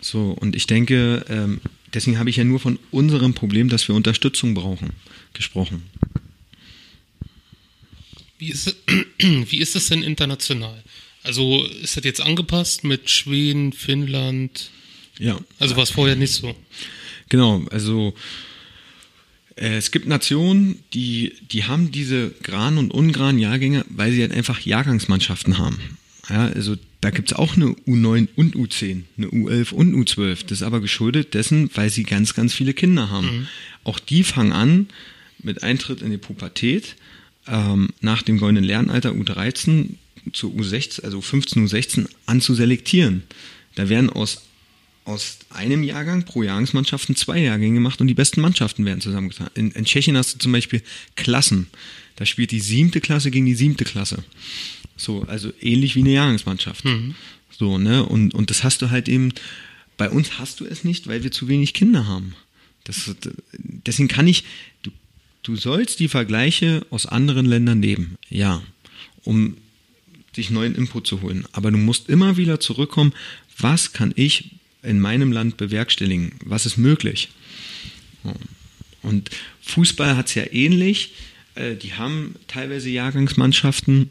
So, 0.00 0.30
und 0.30 0.54
ich 0.54 0.66
denke, 0.66 1.24
ähm, 1.28 1.60
deswegen 1.94 2.18
habe 2.18 2.30
ich 2.30 2.36
ja 2.36 2.44
nur 2.44 2.60
von 2.60 2.78
unserem 2.90 3.34
Problem, 3.34 3.68
dass 3.68 3.88
wir 3.88 3.94
Unterstützung 3.94 4.54
brauchen, 4.54 4.90
gesprochen. 5.32 5.82
Wie 8.38 8.50
ist, 8.50 8.76
wie 9.18 9.58
ist 9.58 9.74
das 9.74 9.88
denn 9.88 10.02
international? 10.02 10.82
Also 11.24 11.64
ist 11.64 11.96
das 11.96 12.04
jetzt 12.04 12.20
angepasst 12.20 12.84
mit 12.84 13.10
Schweden, 13.10 13.72
Finnland? 13.72 14.70
Ja. 15.18 15.38
Also 15.58 15.76
war 15.76 15.82
es 15.82 15.90
vorher 15.90 16.16
nicht 16.16 16.32
so. 16.32 16.54
Genau, 17.28 17.64
also 17.70 18.14
äh, 19.56 19.76
es 19.76 19.90
gibt 19.90 20.06
Nationen, 20.06 20.82
die, 20.94 21.34
die 21.50 21.64
haben 21.64 21.90
diese 21.90 22.30
Gran- 22.42 22.78
und 22.78 22.92
Ungran-Jahrgänge, 22.92 23.84
weil 23.88 24.12
sie 24.12 24.22
halt 24.22 24.32
einfach 24.32 24.60
Jahrgangsmannschaften 24.60 25.58
haben. 25.58 25.80
Ja, 26.30 26.46
also 26.46 26.76
da 27.00 27.10
gibt's 27.10 27.32
auch 27.32 27.56
eine 27.56 27.66
U9 27.86 28.28
und 28.34 28.56
U10, 28.56 29.02
eine 29.16 29.28
U11 29.28 29.72
und 29.72 29.94
U12. 29.94 30.42
Das 30.42 30.58
ist 30.58 30.62
aber 30.62 30.80
geschuldet 30.80 31.34
dessen, 31.34 31.70
weil 31.74 31.90
sie 31.90 32.02
ganz, 32.02 32.34
ganz 32.34 32.54
viele 32.54 32.74
Kinder 32.74 33.10
haben. 33.10 33.48
Auch 33.84 34.00
die 34.00 34.24
fangen 34.24 34.52
an 34.52 34.88
mit 35.40 35.62
Eintritt 35.62 36.02
in 36.02 36.10
die 36.10 36.18
Pubertät, 36.18 36.96
ähm, 37.46 37.90
nach 38.00 38.22
dem 38.22 38.38
goldenen 38.38 38.64
Lernalter 38.64 39.10
U13 39.10 39.90
zu 40.32 40.52
U16, 40.52 41.04
also 41.04 41.20
15, 41.20 41.66
U16 41.68 42.08
an 42.26 42.40
zu 42.40 42.54
selektieren. 42.54 43.22
Da 43.76 43.88
werden 43.88 44.10
aus 44.10 44.47
aus 45.08 45.38
einem 45.48 45.82
Jahrgang 45.82 46.24
pro 46.24 46.42
Jahrgangsmannschaften 46.42 47.16
zwei 47.16 47.38
Jahrgänge 47.38 47.76
gemacht 47.76 48.00
und 48.02 48.08
die 48.08 48.14
besten 48.14 48.42
Mannschaften 48.42 48.84
werden 48.84 49.00
zusammengetan. 49.00 49.48
In, 49.54 49.70
in 49.70 49.86
Tschechien 49.86 50.18
hast 50.18 50.34
du 50.34 50.38
zum 50.38 50.52
Beispiel 50.52 50.82
Klassen. 51.16 51.68
Da 52.16 52.26
spielt 52.26 52.50
die 52.50 52.60
siebte 52.60 53.00
Klasse 53.00 53.30
gegen 53.30 53.46
die 53.46 53.54
siebte 53.54 53.84
Klasse. 53.84 54.22
So, 54.98 55.22
also 55.22 55.50
ähnlich 55.62 55.94
wie 55.96 56.00
eine 56.00 56.12
Jahrgangsmannschaft. 56.12 56.84
So, 57.50 57.78
ne? 57.78 58.04
Und, 58.04 58.34
und 58.34 58.50
das 58.50 58.64
hast 58.64 58.82
du 58.82 58.90
halt 58.90 59.08
eben, 59.08 59.32
bei 59.96 60.10
uns 60.10 60.38
hast 60.38 60.60
du 60.60 60.66
es 60.66 60.84
nicht, 60.84 61.06
weil 61.06 61.24
wir 61.24 61.30
zu 61.30 61.48
wenig 61.48 61.72
Kinder 61.72 62.06
haben. 62.06 62.34
Das, 62.84 63.14
deswegen 63.62 64.08
kann 64.08 64.28
ich, 64.28 64.44
du, 64.82 64.90
du 65.42 65.56
sollst 65.56 66.00
die 66.00 66.08
Vergleiche 66.08 66.84
aus 66.90 67.06
anderen 67.06 67.46
Ländern 67.46 67.80
nehmen, 67.80 68.18
ja, 68.28 68.62
um 69.24 69.56
dich 70.36 70.50
neuen 70.50 70.74
Input 70.74 71.06
zu 71.06 71.22
holen. 71.22 71.46
Aber 71.52 71.70
du 71.70 71.78
musst 71.78 72.10
immer 72.10 72.36
wieder 72.36 72.60
zurückkommen, 72.60 73.14
was 73.56 73.94
kann 73.94 74.12
ich 74.14 74.57
in 74.82 75.00
meinem 75.00 75.32
Land 75.32 75.56
bewerkstelligen? 75.56 76.32
Was 76.44 76.66
ist 76.66 76.76
möglich? 76.76 77.28
Und 79.02 79.30
Fußball 79.62 80.16
hat 80.16 80.28
es 80.28 80.34
ja 80.34 80.44
ähnlich. 80.52 81.12
Äh, 81.54 81.76
Die 81.76 81.94
haben 81.94 82.34
teilweise 82.46 82.90
Jahrgangsmannschaften, 82.90 84.10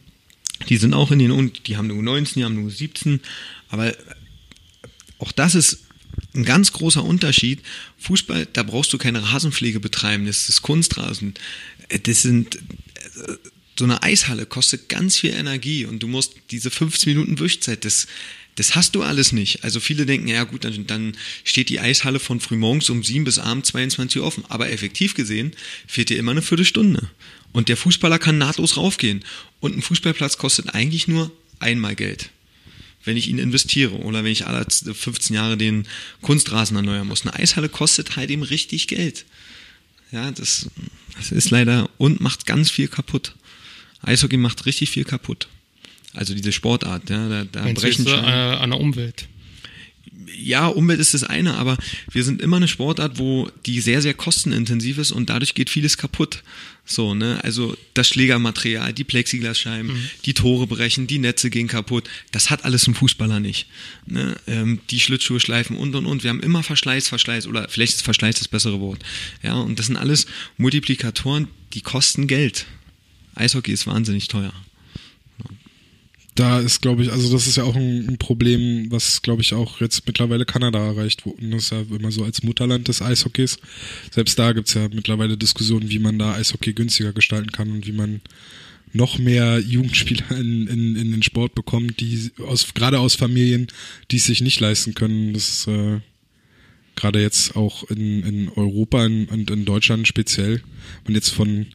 die 0.69 0.77
sind 0.77 0.93
auch 0.93 1.11
in 1.11 1.19
den, 1.19 1.31
und 1.31 1.67
die 1.67 1.77
haben 1.77 1.89
eine 1.91 1.99
U19, 1.99 2.33
die 2.35 2.43
haben 2.43 2.57
eine 2.57 2.67
U17, 2.67 3.19
aber 3.69 3.95
auch 5.19 5.31
das 5.31 5.55
ist 5.55 5.83
ein 6.33 6.45
ganz 6.45 6.71
großer 6.73 7.03
Unterschied. 7.03 7.61
Fußball, 7.99 8.47
da 8.53 8.63
brauchst 8.63 8.91
du 8.91 8.97
keine 8.97 9.21
Rasenpflege 9.21 9.79
betreiben, 9.79 10.25
das 10.25 10.49
ist 10.49 10.61
Kunstrasen. 10.61 11.35
Äh, 11.89 11.99
Das 11.99 12.21
sind 12.21 12.55
äh, 12.55 12.59
so 13.77 13.85
eine 13.85 14.01
Eishalle 14.01 14.47
kostet 14.47 14.89
ganz 14.89 15.17
viel 15.19 15.31
Energie 15.31 15.85
und 15.85 16.01
du 16.01 16.07
musst 16.07 16.33
diese 16.49 16.71
15 16.71 17.13
Minuten 17.13 17.39
Wischzeit, 17.39 17.85
das, 17.85 18.07
das 18.57 18.75
hast 18.75 18.95
du 18.95 19.03
alles 19.03 19.31
nicht. 19.31 19.63
Also 19.63 19.79
viele 19.79 20.05
denken, 20.05 20.27
ja 20.27 20.43
gut, 20.43 20.65
dann, 20.65 20.85
dann 20.87 21.15
steht 21.43 21.69
die 21.69 21.79
Eishalle 21.79 22.19
von 22.19 22.39
frühmorgens 22.39 22.89
um 22.89 23.03
7 23.03 23.23
bis 23.23 23.39
abends 23.39 23.69
22 23.69 24.21
Uhr 24.21 24.27
offen. 24.27 24.43
Aber 24.49 24.69
effektiv 24.69 25.13
gesehen 25.13 25.53
fehlt 25.87 26.09
dir 26.09 26.17
immer 26.17 26.31
eine 26.31 26.41
Viertelstunde. 26.41 27.09
Und 27.53 27.69
der 27.69 27.77
Fußballer 27.77 28.19
kann 28.19 28.37
nahtlos 28.37 28.75
raufgehen. 28.75 29.23
Und 29.59 29.77
ein 29.77 29.81
Fußballplatz 29.81 30.37
kostet 30.37 30.73
eigentlich 30.75 31.07
nur 31.07 31.31
einmal 31.59 31.95
Geld 31.95 32.31
wenn 33.07 33.15
ich 33.15 33.29
ihn 33.29 33.39
investiere 33.39 33.95
oder 33.95 34.25
wenn 34.25 34.33
ich 34.33 34.45
alle 34.45 34.65
15 34.69 35.33
Jahre 35.33 35.55
den 35.55 35.87
Kunstrasen 36.21 36.75
erneuern 36.75 37.07
muss. 37.07 37.25
Eine 37.25 37.35
Eishalle 37.35 37.69
kostet 37.69 38.17
halt 38.17 38.29
eben 38.29 38.43
richtig 38.43 38.87
Geld. 38.87 39.25
Ja, 40.11 40.29
das, 40.31 40.69
das 41.15 41.31
ist 41.31 41.49
leider 41.49 41.89
und 41.97 42.19
macht 42.19 42.45
ganz 42.45 42.69
viel 42.69 42.89
kaputt. 42.89 43.33
Eishockey 44.01 44.35
macht 44.37 44.65
richtig 44.65 44.89
viel 44.89 45.05
kaputt. 45.05 45.47
Also 46.17 46.33
diese 46.33 46.51
Sportart, 46.51 47.09
ja, 47.09 47.29
da, 47.29 47.45
da 47.45 47.63
Meinst 47.63 47.83
du 47.83 47.87
brechen 47.87 48.07
äh, 48.07 48.09
schon. 48.09 48.23
an 48.25 48.69
der 48.71 48.79
Umwelt? 48.79 49.27
Ja, 50.39 50.67
Umwelt 50.67 50.99
ist 50.99 51.13
das 51.13 51.23
eine, 51.23 51.55
aber 51.55 51.77
wir 52.11 52.23
sind 52.23 52.41
immer 52.41 52.57
eine 52.57 52.67
Sportart, 52.67 53.17
wo 53.17 53.49
die 53.65 53.79
sehr, 53.81 54.01
sehr 54.01 54.13
kostenintensiv 54.13 54.97
ist 54.97 55.11
und 55.11 55.29
dadurch 55.29 55.53
geht 55.53 55.69
vieles 55.69 55.97
kaputt. 55.97 56.43
So, 56.85 57.13
ne, 57.13 57.39
also 57.43 57.75
das 57.93 58.07
Schlägermaterial, 58.07 58.93
die 58.93 59.03
Plexiglasscheiben, 59.03 60.09
die 60.25 60.33
Tore 60.33 60.67
brechen, 60.67 61.05
die 61.05 61.19
Netze 61.19 61.49
gehen 61.49 61.67
kaputt. 61.67 62.09
Das 62.31 62.49
hat 62.49 62.65
alles 62.65 62.87
ein 62.87 62.95
Fußballer 62.95 63.39
nicht. 63.39 63.67
Ne? 64.05 64.37
Ähm, 64.47 64.79
die 64.89 64.99
Schlittschuhe 64.99 65.39
schleifen 65.39 65.75
und 65.75 65.95
und 65.95 66.05
und. 66.05 66.23
Wir 66.23 66.29
haben 66.29 66.39
immer 66.41 66.63
Verschleiß, 66.63 67.09
Verschleiß 67.09 67.47
oder 67.47 67.67
vielleicht 67.69 67.95
ist 67.95 68.03
Verschleiß 68.03 68.35
das 68.35 68.47
bessere 68.47 68.79
Wort. 68.79 69.03
Ja, 69.43 69.55
und 69.55 69.77
das 69.79 69.87
sind 69.87 69.97
alles 69.97 70.27
Multiplikatoren, 70.57 71.47
die 71.73 71.81
kosten 71.81 72.27
Geld. 72.27 72.65
Eishockey 73.35 73.71
ist 73.71 73.85
wahnsinnig 73.85 74.29
teuer. 74.29 74.53
Da 76.37 76.59
ist, 76.59 76.83
glaube 76.83 77.01
ich, 77.01 77.11
also 77.11 77.31
das 77.33 77.47
ist 77.47 77.57
ja 77.57 77.63
auch 77.63 77.75
ein, 77.75 78.07
ein 78.07 78.17
Problem, 78.19 78.91
was, 78.91 79.23
glaube 79.23 79.41
ich, 79.41 79.55
auch 79.55 79.81
jetzt 79.81 80.05
mittlerweile 80.05 80.45
Kanada 80.45 80.77
erreicht. 80.85 81.25
Wo, 81.25 81.31
und 81.31 81.49
das 81.49 81.63
ist 81.63 81.71
ja 81.71 81.81
immer 81.89 82.11
so 82.11 82.23
als 82.23 82.43
Mutterland 82.43 82.87
des 82.87 83.01
Eishockeys. 83.01 83.57
Selbst 84.11 84.37
da 84.37 84.53
gibt's 84.53 84.75
ja 84.75 84.87
mittlerweile 84.87 85.35
Diskussionen, 85.35 85.89
wie 85.89 85.97
man 85.97 86.19
da 86.19 86.35
Eishockey 86.35 86.73
günstiger 86.73 87.11
gestalten 87.11 87.51
kann 87.51 87.71
und 87.71 87.87
wie 87.87 87.91
man 87.91 88.21
noch 88.93 89.17
mehr 89.17 89.59
Jugendspieler 89.59 90.29
in, 90.31 90.67
in, 90.67 90.95
in 90.95 91.11
den 91.11 91.23
Sport 91.23 91.55
bekommt, 91.55 91.99
die 91.99 92.31
aus 92.45 92.71
gerade 92.75 92.99
aus 92.99 93.15
Familien, 93.15 93.67
die 94.11 94.17
es 94.17 94.25
sich 94.25 94.41
nicht 94.41 94.59
leisten 94.59 94.93
können. 94.93 95.33
Das 95.33 95.49
ist 95.49 95.67
äh, 95.67 96.01
gerade 96.95 97.19
jetzt 97.19 97.55
auch 97.55 97.83
in, 97.89 98.21
in 98.23 98.49
Europa 98.49 99.05
und 99.05 99.31
in, 99.31 99.47
in 99.47 99.65
Deutschland 99.65 100.07
speziell. 100.07 100.61
Man 101.05 101.15
jetzt 101.15 101.29
von 101.29 101.65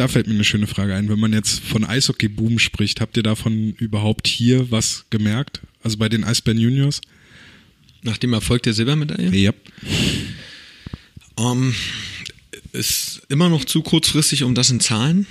da 0.00 0.08
fällt 0.08 0.26
mir 0.26 0.32
eine 0.32 0.44
schöne 0.44 0.66
Frage 0.66 0.94
ein. 0.94 1.10
Wenn 1.10 1.20
man 1.20 1.34
jetzt 1.34 1.60
von 1.60 1.84
Eishockey-Boom 1.84 2.58
spricht, 2.58 3.02
habt 3.02 3.18
ihr 3.18 3.22
davon 3.22 3.74
überhaupt 3.74 4.26
hier 4.26 4.70
was 4.70 5.04
gemerkt? 5.10 5.60
Also 5.82 5.98
bei 5.98 6.08
den 6.08 6.24
Eisbären 6.24 6.58
Juniors? 6.58 7.02
Nach 8.02 8.16
dem 8.16 8.32
Erfolg 8.32 8.62
der 8.62 8.72
Silbermedaille? 8.72 9.30
Ja. 9.36 9.52
Ähm, 11.38 11.74
ist 12.72 13.20
immer 13.28 13.50
noch 13.50 13.66
zu 13.66 13.82
kurzfristig, 13.82 14.42
um 14.42 14.54
das 14.54 14.70
in 14.70 14.80
Zahlen 14.80 15.26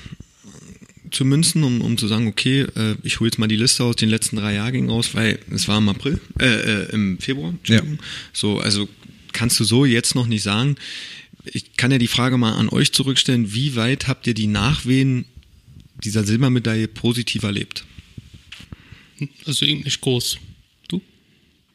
zu 1.10 1.26
münzen, 1.26 1.64
um, 1.64 1.82
um 1.82 1.98
zu 1.98 2.08
sagen, 2.08 2.28
okay, 2.28 2.68
äh, 2.76 2.96
ich 3.02 3.20
hole 3.20 3.30
jetzt 3.30 3.40
mal 3.40 3.48
die 3.48 3.56
Liste 3.56 3.84
aus 3.84 3.96
den 3.96 4.10
letzten 4.10 4.36
drei 4.36 4.54
Jahrgängen 4.54 4.92
raus, 4.92 5.16
weil 5.16 5.40
es 5.50 5.68
war 5.68 5.80
im 5.80 5.90
April, 5.90 6.22
äh, 6.40 6.46
äh, 6.46 6.92
im 6.92 7.18
Februar. 7.18 7.50
Entschuldigung. 7.50 7.98
So, 8.34 8.60
also 8.60 8.88
kannst 9.34 9.60
du 9.60 9.64
so 9.64 9.86
jetzt 9.86 10.14
noch 10.14 10.28
nicht 10.28 10.44
sagen. 10.44 10.76
Ich 11.46 11.78
kann 11.78 11.92
ja 11.92 11.98
die 11.98 12.08
Frage 12.08 12.38
mal 12.38 12.54
an 12.54 12.70
euch 12.70 12.92
zurückstellen, 12.92 13.54
wie 13.54 13.76
weit 13.76 14.08
habt 14.08 14.28
ihr 14.28 14.34
die 14.34 14.48
Nachwehen 14.48 15.26
dieser 16.04 16.24
Silbermedaille 16.24 16.88
positiv 16.88 17.44
erlebt? 17.44 17.86
Also 19.46 19.66
irgendwie 19.66 19.86
nicht 19.86 20.02
groß. 20.02 20.40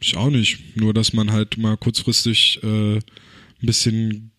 Ich 0.05 0.17
auch 0.17 0.31
nicht. 0.31 0.77
Nur, 0.77 0.93
dass 0.93 1.15
man 1.15 1.33
halt 1.33 1.57
mal 1.57 1.79
kurzfristig 1.79 2.61
äh, 2.63 2.97
ein 2.97 3.03
bisschen 3.63 4.33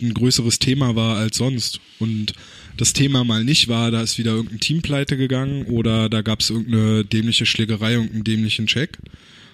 ein 0.00 0.14
größeres 0.14 0.58
Thema 0.58 0.96
war 0.96 1.16
als 1.16 1.36
sonst. 1.36 1.80
Und 2.00 2.32
das 2.76 2.92
Thema 2.92 3.22
mal 3.22 3.44
nicht 3.44 3.68
war, 3.68 3.92
da 3.92 4.02
ist 4.02 4.18
wieder 4.18 4.32
irgendein 4.32 4.60
Team 4.60 4.82
pleite 4.82 5.16
gegangen 5.16 5.66
oder 5.66 6.08
da 6.08 6.22
gab 6.22 6.40
es 6.40 6.50
irgendeine 6.50 7.04
dämliche 7.04 7.46
Schlägerei, 7.46 7.92
irgendeinen 7.92 8.24
dämlichen 8.24 8.66
Check, 8.66 8.98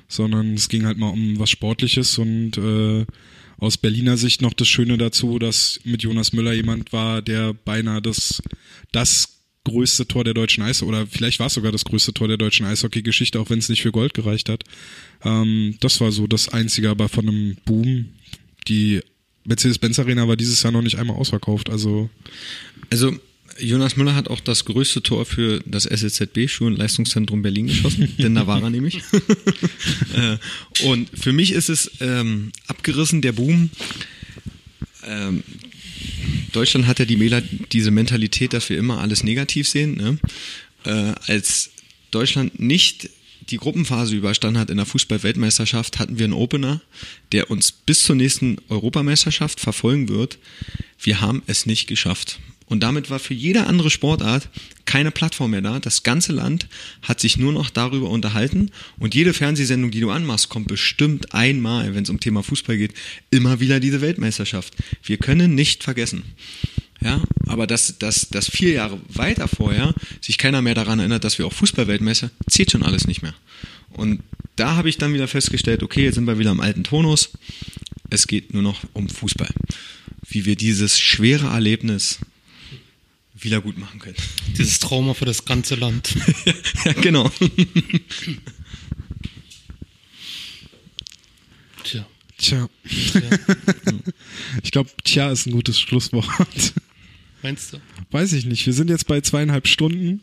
sondern 0.08 0.54
es 0.54 0.70
ging 0.70 0.86
halt 0.86 0.96
mal 0.96 1.10
um 1.10 1.38
was 1.38 1.50
Sportliches 1.50 2.16
und 2.16 2.56
äh, 2.56 3.04
aus 3.58 3.76
Berliner 3.76 4.16
Sicht 4.16 4.40
noch 4.40 4.52
das 4.52 4.68
Schöne 4.68 4.98
dazu, 4.98 5.38
dass 5.38 5.80
mit 5.84 6.02
Jonas 6.02 6.32
Müller 6.32 6.52
jemand 6.52 6.92
war, 6.92 7.22
der 7.22 7.52
beinahe 7.52 8.00
das, 8.00 8.40
das 8.92 9.40
größte 9.64 10.06
Tor 10.06 10.24
der 10.24 10.34
deutschen 10.34 10.62
Eishockey, 10.62 10.88
oder 10.88 11.06
vielleicht 11.06 11.40
war 11.40 11.48
es 11.48 11.54
sogar 11.54 11.72
das 11.72 11.84
größte 11.84 12.14
Tor 12.14 12.28
der 12.28 12.36
deutschen 12.36 12.66
Eishockey-Geschichte, 12.66 13.38
auch 13.38 13.50
wenn 13.50 13.58
es 13.58 13.68
nicht 13.68 13.82
für 13.82 13.92
Gold 13.92 14.14
gereicht 14.14 14.48
hat. 14.48 14.64
Ähm, 15.24 15.76
das 15.80 16.00
war 16.00 16.12
so 16.12 16.26
das 16.26 16.48
Einzige, 16.48 16.90
aber 16.90 17.08
von 17.08 17.28
einem 17.28 17.56
Boom. 17.64 18.06
Die 18.68 19.00
Mercedes-Benz 19.44 19.98
Arena 19.98 20.28
war 20.28 20.36
dieses 20.36 20.62
Jahr 20.62 20.72
noch 20.72 20.82
nicht 20.82 20.98
einmal 20.98 21.16
ausverkauft, 21.16 21.70
also. 21.70 22.10
Also, 22.90 23.18
Jonas 23.60 23.96
Müller 23.96 24.14
hat 24.14 24.28
auch 24.28 24.40
das 24.40 24.64
größte 24.64 25.02
Tor 25.02 25.24
für 25.26 25.60
das 25.66 25.86
SSZB 25.86 26.48
Schul- 26.48 26.68
und 26.68 26.78
Leistungszentrum 26.78 27.42
Berlin 27.42 27.66
geschossen, 27.66 28.14
denn 28.18 28.34
da 28.34 28.46
war 28.46 28.62
er 28.62 28.70
nämlich. 28.70 29.00
Äh, 30.14 30.38
und 30.84 31.10
für 31.14 31.32
mich 31.32 31.52
ist 31.52 31.68
es 31.68 31.90
ähm, 32.00 32.52
abgerissen, 32.66 33.20
der 33.20 33.32
Boom. 33.32 33.70
Ähm, 35.04 35.42
Deutschland 36.52 36.86
hat 36.86 36.98
ja 36.98 37.04
die 37.04 37.16
Mela 37.16 37.42
diese 37.72 37.90
Mentalität, 37.90 38.52
dass 38.52 38.68
wir 38.70 38.78
immer 38.78 38.98
alles 38.98 39.22
negativ 39.22 39.68
sehen. 39.68 39.96
Ne? 39.96 40.18
Äh, 40.84 41.14
als 41.30 41.70
Deutschland 42.10 42.58
nicht 42.58 43.10
die 43.50 43.58
Gruppenphase 43.58 44.16
überstanden 44.16 44.58
hat 44.58 44.70
in 44.70 44.76
der 44.76 44.86
Fußball-Weltmeisterschaft, 44.86 45.98
hatten 45.98 46.18
wir 46.18 46.24
einen 46.24 46.32
Opener, 46.32 46.80
der 47.32 47.50
uns 47.50 47.72
bis 47.72 48.04
zur 48.04 48.16
nächsten 48.16 48.58
Europameisterschaft 48.68 49.60
verfolgen 49.60 50.08
wird. 50.08 50.38
Wir 51.00 51.20
haben 51.20 51.42
es 51.46 51.66
nicht 51.66 51.86
geschafft. 51.86 52.38
Und 52.68 52.82
damit 52.82 53.08
war 53.08 53.18
für 53.18 53.34
jede 53.34 53.66
andere 53.66 53.90
Sportart 53.90 54.50
keine 54.84 55.10
Plattform 55.10 55.52
mehr 55.52 55.62
da. 55.62 55.80
Das 55.80 56.02
ganze 56.02 56.32
Land 56.32 56.68
hat 57.02 57.18
sich 57.18 57.38
nur 57.38 57.52
noch 57.52 57.70
darüber 57.70 58.10
unterhalten. 58.10 58.70
Und 58.98 59.14
jede 59.14 59.32
Fernsehsendung, 59.32 59.90
die 59.90 60.00
du 60.00 60.10
anmachst, 60.10 60.50
kommt 60.50 60.68
bestimmt 60.68 61.34
einmal, 61.34 61.94
wenn 61.94 62.04
es 62.04 62.10
um 62.10 62.20
Thema 62.20 62.42
Fußball 62.42 62.76
geht, 62.76 62.92
immer 63.30 63.60
wieder 63.60 63.80
diese 63.80 64.02
Weltmeisterschaft. 64.02 64.74
Wir 65.02 65.16
können 65.16 65.54
nicht 65.54 65.82
vergessen. 65.82 66.24
Ja, 67.00 67.22
aber 67.46 67.66
dass, 67.66 67.98
dass, 67.98 68.28
dass 68.28 68.50
vier 68.50 68.72
Jahre 68.72 69.00
weiter 69.08 69.46
vorher 69.46 69.94
sich 70.20 70.36
keiner 70.36 70.62
mehr 70.62 70.74
daran 70.74 70.98
erinnert, 70.98 71.24
dass 71.24 71.38
wir 71.38 71.46
auch 71.46 71.52
Fußballweltmeister, 71.52 72.30
zählt 72.50 72.72
schon 72.72 72.82
alles 72.82 73.06
nicht 73.06 73.22
mehr. 73.22 73.34
Und 73.90 74.20
da 74.56 74.74
habe 74.74 74.88
ich 74.88 74.98
dann 74.98 75.14
wieder 75.14 75.28
festgestellt, 75.28 75.82
okay, 75.82 76.04
jetzt 76.04 76.16
sind 76.16 76.26
wir 76.26 76.38
wieder 76.38 76.50
im 76.50 76.60
alten 76.60 76.82
Tonus. 76.82 77.30
Es 78.10 78.26
geht 78.26 78.52
nur 78.52 78.62
noch 78.62 78.80
um 78.92 79.08
Fußball. 79.08 79.50
Wie 80.28 80.44
wir 80.44 80.56
dieses 80.56 80.98
schwere 80.98 81.46
Erlebnis 81.46 82.18
wieder 83.40 83.60
gut 83.60 83.78
machen 83.78 84.00
können. 84.00 84.16
Dieses 84.58 84.78
Trauma 84.78 85.14
für 85.14 85.24
das 85.24 85.44
ganze 85.44 85.74
Land. 85.74 86.14
ja, 86.84 86.92
genau. 86.94 87.30
Tja. 91.84 92.06
Tja. 92.36 92.68
Ja. 93.14 93.20
Ich 94.62 94.70
glaube, 94.70 94.90
tja 95.04 95.30
ist 95.30 95.46
ein 95.46 95.52
gutes 95.52 95.78
Schlusswort. 95.78 96.26
Meinst 97.42 97.72
du? 97.72 97.78
Weiß 98.10 98.32
ich 98.32 98.44
nicht. 98.44 98.66
Wir 98.66 98.72
sind 98.72 98.90
jetzt 98.90 99.06
bei 99.06 99.20
zweieinhalb 99.20 99.68
Stunden. 99.68 100.20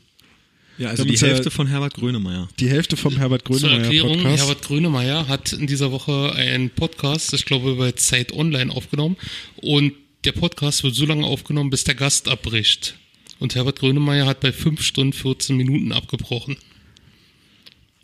Ja, 0.78 0.90
also 0.90 1.06
die 1.06 1.18
Hälfte 1.18 1.52
von 1.52 1.68
Herbert 1.68 1.94
Grönemeyer. 1.94 2.50
Die 2.60 2.70
Hälfte 2.70 2.98
vom 2.98 3.16
Herbert 3.16 3.48
Zur 3.48 3.60
Grönemeyer 3.60 3.84
Erklärung, 3.84 4.18
Podcast. 4.18 4.40
Herbert 4.40 4.62
Grönemeyer 4.64 5.28
hat 5.28 5.54
in 5.54 5.68
dieser 5.68 5.92
Woche 5.92 6.34
einen 6.34 6.70
Podcast, 6.70 7.34
ich 7.34 7.46
glaube 7.46 7.76
bei 7.76 7.94
Zeit 7.94 8.34
Online 8.34 8.72
aufgenommen 8.74 9.16
und 9.56 9.94
der 10.26 10.34
Podcast 10.34 10.84
wird 10.84 10.96
so 10.96 11.06
lange 11.06 11.26
aufgenommen, 11.26 11.70
bis 11.70 11.86
der 11.86 11.96
Gast 11.96 12.28
abbricht. 12.28 12.96
Und 13.40 13.56
Herbert 13.56 13.80
Grönemeyer 13.80 14.26
hat 14.26 14.40
bei 14.40 14.52
5 14.52 14.82
Stunden 14.82 15.14
14 15.14 15.56
Minuten 15.58 15.92
abgebrochen. 15.92 16.58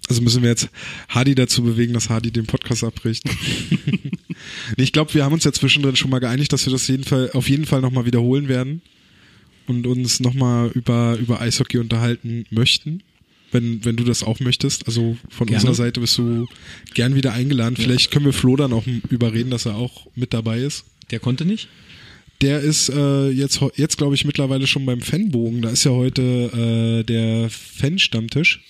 Also 0.09 0.21
müssen 0.21 0.41
wir 0.41 0.49
jetzt 0.49 0.69
Hardy 1.07 1.35
dazu 1.35 1.63
bewegen, 1.63 1.93
dass 1.93 2.09
Hardy 2.09 2.31
den 2.31 2.45
Podcast 2.45 2.83
abbricht. 2.83 3.23
ich 4.75 4.91
glaube, 4.91 5.13
wir 5.13 5.23
haben 5.23 5.33
uns 5.33 5.45
ja 5.45 5.53
zwischendrin 5.53 5.95
schon 5.95 6.11
mal 6.11 6.19
geeinigt, 6.19 6.51
dass 6.51 6.65
wir 6.65 6.73
das 6.73 6.87
jeden 6.87 7.05
Fall, 7.05 7.31
auf 7.33 7.47
jeden 7.47 7.65
Fall 7.65 7.81
nochmal 7.81 8.05
wiederholen 8.05 8.49
werden 8.49 8.81
und 9.67 9.87
uns 9.87 10.19
nochmal 10.19 10.69
über, 10.73 11.17
über 11.17 11.39
Eishockey 11.39 11.77
unterhalten 11.77 12.45
möchten. 12.49 13.03
Wenn, 13.53 13.83
wenn 13.83 13.97
du 13.97 14.05
das 14.05 14.23
auch 14.23 14.39
möchtest. 14.39 14.87
Also 14.87 15.17
von 15.29 15.47
Gerne. 15.47 15.59
unserer 15.59 15.75
Seite 15.75 15.99
bist 15.99 16.17
du 16.17 16.47
gern 16.93 17.15
wieder 17.15 17.33
eingeladen. 17.33 17.75
Vielleicht 17.75 18.09
können 18.09 18.25
wir 18.25 18.33
Flo 18.33 18.55
dann 18.55 18.71
auch 18.71 18.85
überreden, 19.09 19.49
dass 19.49 19.65
er 19.65 19.75
auch 19.75 20.07
mit 20.15 20.33
dabei 20.33 20.59
ist. 20.59 20.85
Der 21.11 21.19
konnte 21.19 21.43
nicht? 21.43 21.67
Der 22.41 22.59
ist 22.59 22.89
äh, 22.89 23.29
jetzt, 23.29 23.61
jetzt 23.75 23.97
glaube 23.97 24.15
ich, 24.15 24.25
mittlerweile 24.25 24.65
schon 24.65 24.85
beim 24.85 25.01
Fanbogen. 25.01 25.61
Da 25.61 25.69
ist 25.69 25.83
ja 25.83 25.91
heute 25.91 26.21
äh, 26.21 27.03
der 27.03 27.49
Fan-Stammtisch. 27.49 28.61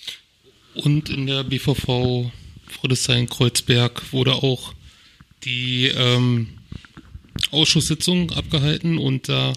Und 0.74 1.08
in 1.08 1.26
der 1.26 1.44
BVV 1.44 2.30
Friedrichshain-Kreuzberg 2.68 4.12
wurde 4.12 4.34
auch 4.34 4.74
die 5.44 5.86
ähm, 5.86 6.48
Ausschusssitzung 7.50 8.30
abgehalten 8.32 8.98
und 8.98 9.28
da 9.28 9.52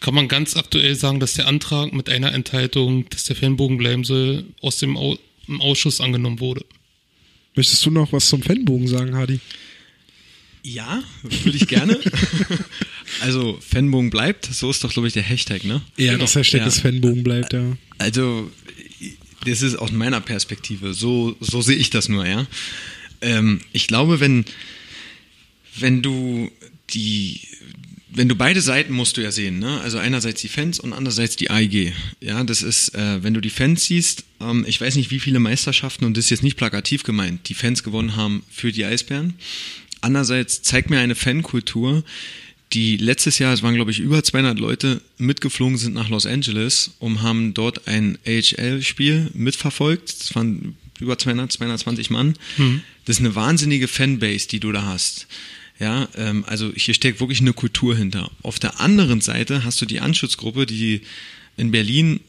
kann 0.00 0.14
man 0.14 0.26
ganz 0.26 0.56
aktuell 0.56 0.96
sagen, 0.96 1.20
dass 1.20 1.34
der 1.34 1.46
Antrag 1.46 1.92
mit 1.92 2.08
einer 2.08 2.32
Enthaltung, 2.32 3.08
dass 3.10 3.24
der 3.24 3.36
Fanbogen 3.36 3.78
bleiben 3.78 4.02
soll, 4.04 4.44
aus 4.60 4.78
dem 4.78 4.96
Au 4.96 5.16
im 5.48 5.60
Ausschuss 5.60 6.00
angenommen 6.00 6.40
wurde. 6.40 6.64
Möchtest 7.54 7.84
du 7.84 7.90
noch 7.90 8.12
was 8.12 8.28
zum 8.28 8.42
Fanbogen 8.42 8.88
sagen, 8.88 9.14
Hardy? 9.14 9.40
Ja, 10.62 11.02
würde 11.22 11.56
ich 11.56 11.66
gerne. 11.66 11.98
also, 13.20 13.58
Fanbogen 13.66 14.10
bleibt, 14.10 14.46
so 14.46 14.70
ist 14.70 14.82
doch, 14.84 14.92
glaube 14.92 15.08
ich, 15.08 15.14
der 15.14 15.22
Hashtag, 15.22 15.64
ne? 15.64 15.82
Ja, 15.96 16.16
das 16.18 16.34
Hashtag 16.34 16.60
Ja. 16.60 16.64
des 16.66 16.80
Fanbogen 16.80 17.22
bleibt, 17.22 17.52
ja. 17.52 17.76
Also, 17.98 18.50
das 19.44 19.62
ist 19.62 19.76
aus 19.76 19.92
meiner 19.92 20.20
Perspektive, 20.20 20.94
so, 20.94 21.36
so 21.40 21.62
sehe 21.62 21.76
ich 21.76 21.90
das 21.90 22.08
nur, 22.08 22.26
ja. 22.26 22.46
Ähm, 23.20 23.60
ich 23.72 23.86
glaube, 23.86 24.20
wenn, 24.20 24.44
wenn 25.78 26.02
du 26.02 26.50
die, 26.90 27.40
wenn 28.14 28.28
du 28.28 28.34
beide 28.36 28.60
Seiten 28.60 28.92
musst 28.92 29.16
du 29.16 29.22
ja 29.22 29.32
sehen, 29.32 29.58
ne? 29.58 29.80
Also 29.80 29.96
einerseits 29.98 30.42
die 30.42 30.48
Fans 30.48 30.78
und 30.78 30.92
andererseits 30.92 31.36
die 31.36 31.50
AEG. 31.50 31.94
Ja, 32.20 32.44
das 32.44 32.62
ist, 32.62 32.94
äh, 32.94 33.22
wenn 33.22 33.32
du 33.32 33.40
die 33.40 33.48
Fans 33.50 33.86
siehst, 33.86 34.24
ähm, 34.40 34.64
ich 34.68 34.78
weiß 34.80 34.96
nicht, 34.96 35.10
wie 35.10 35.20
viele 35.20 35.38
Meisterschaften, 35.38 36.04
und 36.04 36.16
das 36.16 36.24
ist 36.26 36.30
jetzt 36.30 36.42
nicht 36.42 36.56
plakativ 36.58 37.04
gemeint, 37.04 37.48
die 37.48 37.54
Fans 37.54 37.82
gewonnen 37.82 38.14
haben 38.16 38.42
für 38.50 38.70
die 38.70 38.84
Eisbären. 38.84 39.34
Andererseits 40.02 40.62
zeigt 40.62 40.90
mir 40.90 40.98
eine 40.98 41.14
Fankultur, 41.14 42.04
die 42.72 42.96
letztes 42.96 43.38
Jahr, 43.38 43.52
es 43.52 43.62
waren 43.62 43.74
glaube 43.74 43.90
ich 43.90 44.00
über 44.00 44.22
200 44.22 44.58
Leute, 44.58 45.02
mitgeflogen 45.18 45.78
sind 45.78 45.94
nach 45.94 46.08
Los 46.08 46.26
Angeles 46.26 46.92
und 46.98 47.22
haben 47.22 47.54
dort 47.54 47.86
ein 47.88 48.18
AHL-Spiel 48.26 49.30
mitverfolgt. 49.34 50.10
Es 50.10 50.34
waren 50.34 50.76
über 51.00 51.18
200, 51.18 51.52
220 51.52 52.10
Mann. 52.10 52.34
Das 53.04 53.16
ist 53.16 53.20
eine 53.20 53.34
wahnsinnige 53.34 53.88
Fanbase, 53.88 54.48
die 54.48 54.60
du 54.60 54.72
da 54.72 54.84
hast. 54.84 55.26
Ja, 55.78 56.08
ähm, 56.16 56.44
also 56.46 56.72
hier 56.74 56.94
steckt 56.94 57.20
wirklich 57.20 57.40
eine 57.40 57.52
Kultur 57.52 57.96
hinter. 57.96 58.30
Auf 58.42 58.58
der 58.58 58.80
anderen 58.80 59.20
Seite 59.20 59.64
hast 59.64 59.80
du 59.80 59.86
die 59.86 60.00
Anschutzgruppe, 60.00 60.64
die 60.66 61.02
in 61.56 61.72
Berlin 61.72 62.20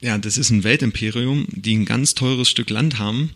ja, 0.00 0.16
das 0.16 0.38
ist 0.38 0.50
ein 0.50 0.62
Weltimperium, 0.62 1.46
die 1.50 1.76
ein 1.76 1.84
ganz 1.84 2.14
teures 2.14 2.48
Stück 2.48 2.70
Land 2.70 2.98
haben 2.98 3.30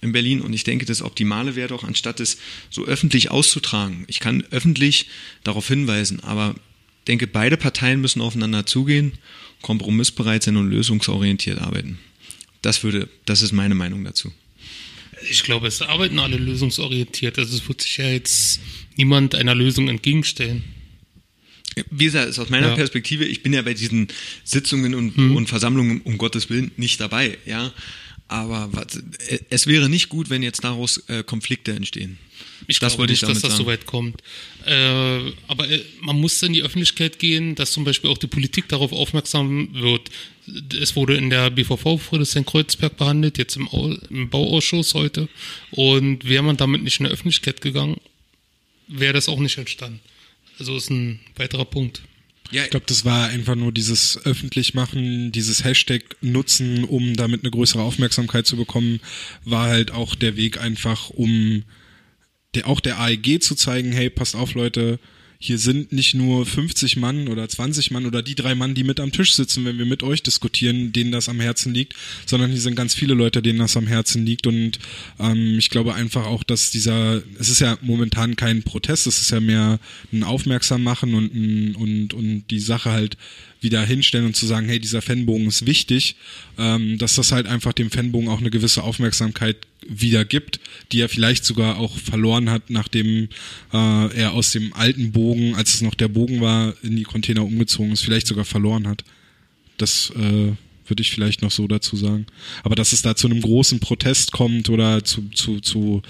in 0.00 0.12
Berlin 0.12 0.40
und 0.40 0.52
ich 0.52 0.64
denke, 0.64 0.86
das 0.86 1.02
Optimale 1.02 1.56
wäre 1.56 1.68
doch, 1.68 1.84
anstatt 1.84 2.20
es 2.20 2.38
so 2.70 2.86
öffentlich 2.86 3.30
auszutragen. 3.30 4.04
Ich 4.06 4.20
kann 4.20 4.44
öffentlich 4.50 5.08
darauf 5.44 5.68
hinweisen, 5.68 6.20
aber 6.20 6.54
denke, 7.06 7.26
beide 7.26 7.58
Parteien 7.58 8.00
müssen 8.00 8.22
aufeinander 8.22 8.64
zugehen, 8.64 9.12
kompromissbereit 9.60 10.42
sein 10.42 10.56
und 10.56 10.70
lösungsorientiert 10.70 11.58
arbeiten. 11.58 11.98
Das 12.62 12.82
würde, 12.82 13.08
das 13.26 13.42
ist 13.42 13.52
meine 13.52 13.74
Meinung 13.74 14.02
dazu. 14.02 14.32
Ich 15.28 15.42
glaube, 15.42 15.66
es 15.66 15.82
arbeiten 15.82 16.18
alle 16.18 16.36
lösungsorientiert. 16.36 17.38
Also 17.38 17.56
es 17.56 17.68
wird 17.68 17.82
sich 17.82 17.96
ja 17.98 18.08
jetzt 18.08 18.60
niemand 18.96 19.34
einer 19.34 19.54
Lösung 19.54 19.88
entgegenstellen. 19.88 20.64
Wie 21.90 22.06
gesagt, 22.06 22.30
ist 22.30 22.38
aus 22.38 22.48
meiner 22.48 22.68
Ja. 22.68 22.74
Perspektive, 22.74 23.24
ich 23.26 23.42
bin 23.42 23.52
ja 23.52 23.60
bei 23.62 23.74
diesen 23.74 24.08
Sitzungen 24.44 24.94
und, 24.94 25.16
und 25.18 25.46
Versammlungen 25.46 26.00
um 26.02 26.16
Gottes 26.16 26.48
Willen 26.48 26.70
nicht 26.76 27.00
dabei, 27.00 27.36
ja. 27.44 27.72
Aber 28.28 28.68
was, 28.72 28.96
äh, 29.28 29.38
es 29.50 29.66
wäre 29.66 29.88
nicht 29.88 30.08
gut, 30.08 30.30
wenn 30.30 30.42
jetzt 30.42 30.64
daraus 30.64 30.98
äh, 31.08 31.22
Konflikte 31.22 31.72
entstehen. 31.72 32.18
Ich 32.66 32.78
Das 32.80 32.92
glaube 32.94 33.02
wollte 33.02 33.12
ich 33.12 33.22
nicht, 33.22 33.30
dass 33.30 33.42
das 33.42 33.52
sagen. 33.52 33.62
so 33.64 33.66
weit 33.66 33.86
kommt. 33.86 34.20
Äh, 34.64 35.32
aber 35.46 35.68
äh, 35.68 35.84
man 36.00 36.18
muss 36.18 36.42
in 36.42 36.52
die 36.54 36.62
Öffentlichkeit 36.62 37.18
gehen, 37.18 37.54
dass 37.54 37.70
zum 37.72 37.84
Beispiel 37.84 38.10
auch 38.10 38.18
die 38.18 38.26
Politik 38.26 38.68
darauf 38.68 38.92
aufmerksam 38.92 39.68
wird. 39.74 40.10
Es 40.80 40.96
wurde 40.96 41.16
in 41.16 41.30
der 41.30 41.50
BVV 41.50 41.98
Friedrichshain-Kreuzberg 42.00 42.96
behandelt, 42.96 43.38
jetzt 43.38 43.56
im, 43.56 43.68
Au 43.68 43.94
im 44.10 44.28
Bauausschuss 44.30 44.94
heute. 44.94 45.28
Und 45.70 46.26
wäre 46.26 46.42
man 46.42 46.56
damit 46.56 46.82
nicht 46.82 46.98
in 46.98 47.06
die 47.06 47.12
Öffentlichkeit 47.12 47.60
gegangen, 47.60 47.98
wäre 48.88 49.12
das 49.12 49.28
auch 49.28 49.38
nicht 49.38 49.58
entstanden. 49.58 50.00
Also 50.58 50.76
ist 50.76 50.90
ein 50.90 51.20
weiterer 51.36 51.64
Punkt. 51.64 52.02
Ja, 52.50 52.62
ich 52.62 52.70
glaube, 52.70 52.86
das 52.86 53.04
war 53.04 53.28
einfach 53.28 53.56
nur 53.56 53.72
dieses 53.72 54.24
öffentlich 54.24 54.74
machen, 54.74 55.32
dieses 55.32 55.64
Hashtag 55.64 56.02
nutzen, 56.20 56.84
um 56.84 57.16
damit 57.16 57.42
eine 57.42 57.50
größere 57.50 57.82
Aufmerksamkeit 57.82 58.46
zu 58.46 58.56
bekommen, 58.56 59.00
war 59.44 59.66
halt 59.68 59.90
auch 59.90 60.14
der 60.14 60.36
Weg 60.36 60.60
einfach, 60.60 61.10
um 61.10 61.64
der, 62.54 62.68
auch 62.68 62.80
der 62.80 63.00
AEG 63.00 63.42
zu 63.42 63.56
zeigen, 63.56 63.92
hey, 63.92 64.10
passt 64.10 64.36
auf, 64.36 64.54
Leute, 64.54 65.00
hier 65.38 65.58
sind 65.58 65.92
nicht 65.92 66.14
nur 66.14 66.46
50 66.46 66.96
Mann 66.96 67.28
oder 67.28 67.48
20 67.48 67.90
Mann 67.90 68.06
oder 68.06 68.22
die 68.22 68.34
drei 68.34 68.54
Mann, 68.54 68.74
die 68.74 68.84
mit 68.84 69.00
am 69.00 69.12
Tisch 69.12 69.34
sitzen, 69.34 69.64
wenn 69.64 69.78
wir 69.78 69.86
mit 69.86 70.02
euch 70.02 70.22
diskutieren, 70.22 70.92
denen 70.92 71.12
das 71.12 71.28
am 71.28 71.40
Herzen 71.40 71.74
liegt, 71.74 71.94
sondern 72.24 72.50
hier 72.50 72.60
sind 72.60 72.74
ganz 72.74 72.94
viele 72.94 73.14
Leute, 73.14 73.42
denen 73.42 73.58
das 73.58 73.76
am 73.76 73.86
Herzen 73.86 74.24
liegt. 74.24 74.46
Und 74.46 74.78
ähm, 75.18 75.58
ich 75.58 75.70
glaube 75.70 75.94
einfach 75.94 76.26
auch, 76.26 76.42
dass 76.42 76.70
dieser, 76.70 77.22
es 77.38 77.48
ist 77.48 77.60
ja 77.60 77.76
momentan 77.82 78.36
kein 78.36 78.62
Protest, 78.62 79.06
es 79.06 79.20
ist 79.20 79.30
ja 79.30 79.40
mehr 79.40 79.78
ein 80.12 80.24
Aufmerksam 80.24 80.82
machen 80.82 81.14
und, 81.14 81.76
und, 81.76 82.14
und 82.14 82.44
die 82.50 82.60
Sache 82.60 82.90
halt 82.90 83.16
wieder 83.60 83.84
hinstellen 83.84 84.26
und 84.26 84.36
zu 84.36 84.46
sagen, 84.46 84.68
hey, 84.68 84.78
dieser 84.78 85.02
Fanbogen 85.02 85.46
ist 85.46 85.66
wichtig, 85.66 86.16
ähm, 86.58 86.98
dass 86.98 87.14
das 87.14 87.32
halt 87.32 87.46
einfach 87.46 87.72
dem 87.72 87.90
Fanbogen 87.90 88.28
auch 88.28 88.40
eine 88.40 88.50
gewisse 88.50 88.82
Aufmerksamkeit 88.82 89.56
wieder 89.88 90.24
gibt, 90.24 90.60
die 90.92 91.00
er 91.00 91.08
vielleicht 91.08 91.44
sogar 91.44 91.78
auch 91.78 91.96
verloren 91.96 92.50
hat, 92.50 92.70
nachdem 92.70 93.28
äh, 93.72 94.16
er 94.16 94.32
aus 94.32 94.52
dem 94.52 94.72
alten 94.74 95.12
Bogen, 95.12 95.54
als 95.54 95.74
es 95.74 95.80
noch 95.82 95.94
der 95.94 96.08
Bogen 96.08 96.40
war, 96.40 96.74
in 96.82 96.96
die 96.96 97.04
Container 97.04 97.44
umgezogen 97.44 97.92
ist, 97.92 98.02
vielleicht 98.02 98.26
sogar 98.26 98.44
verloren 98.44 98.86
hat. 98.88 99.04
Das 99.78 100.12
äh, 100.16 100.52
würde 100.88 101.00
ich 101.00 101.10
vielleicht 101.10 101.42
noch 101.42 101.50
so 101.50 101.66
dazu 101.66 101.96
sagen. 101.96 102.26
Aber 102.62 102.74
dass 102.74 102.92
es 102.92 103.02
da 103.02 103.16
zu 103.16 103.28
einem 103.28 103.40
großen 103.40 103.80
Protest 103.80 104.32
kommt 104.32 104.68
oder 104.68 105.04
zu, 105.04 105.28
zu, 105.30 105.60
zu 105.60 106.02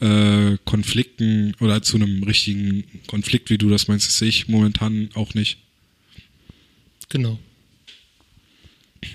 äh, 0.00 0.56
Konflikten 0.64 1.54
oder 1.60 1.82
zu 1.82 1.96
einem 1.96 2.22
richtigen 2.22 2.84
Konflikt, 3.06 3.50
wie 3.50 3.58
du 3.58 3.68
das 3.70 3.88
meinst, 3.88 4.10
sehe 4.10 4.28
ich 4.28 4.48
momentan 4.48 5.10
auch 5.14 5.34
nicht. 5.34 5.58
Genau. 7.14 7.38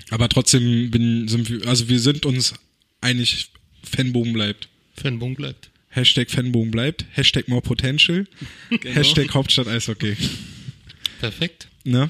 Aber 0.08 0.30
trotzdem 0.30 0.90
bin, 0.90 1.28
sind 1.28 1.50
wir, 1.50 1.68
also 1.68 1.90
wir 1.90 2.00
sind 2.00 2.24
uns 2.24 2.54
einig, 3.02 3.50
Fanbogen 3.82 4.32
bleibt. 4.32 4.68
Fanbogen 4.94 5.36
bleibt. 5.36 5.68
Hashtag 5.90 6.30
Fanbogen 6.30 6.70
bleibt. 6.70 7.04
Hashtag 7.12 7.48
More 7.48 7.60
Potential. 7.60 8.26
Genau. 8.70 8.94
Hashtag 8.94 9.34
Hauptstadt 9.34 9.68
Eishockey. 9.68 10.16
Perfekt. 11.20 11.68
Ne? 11.84 12.08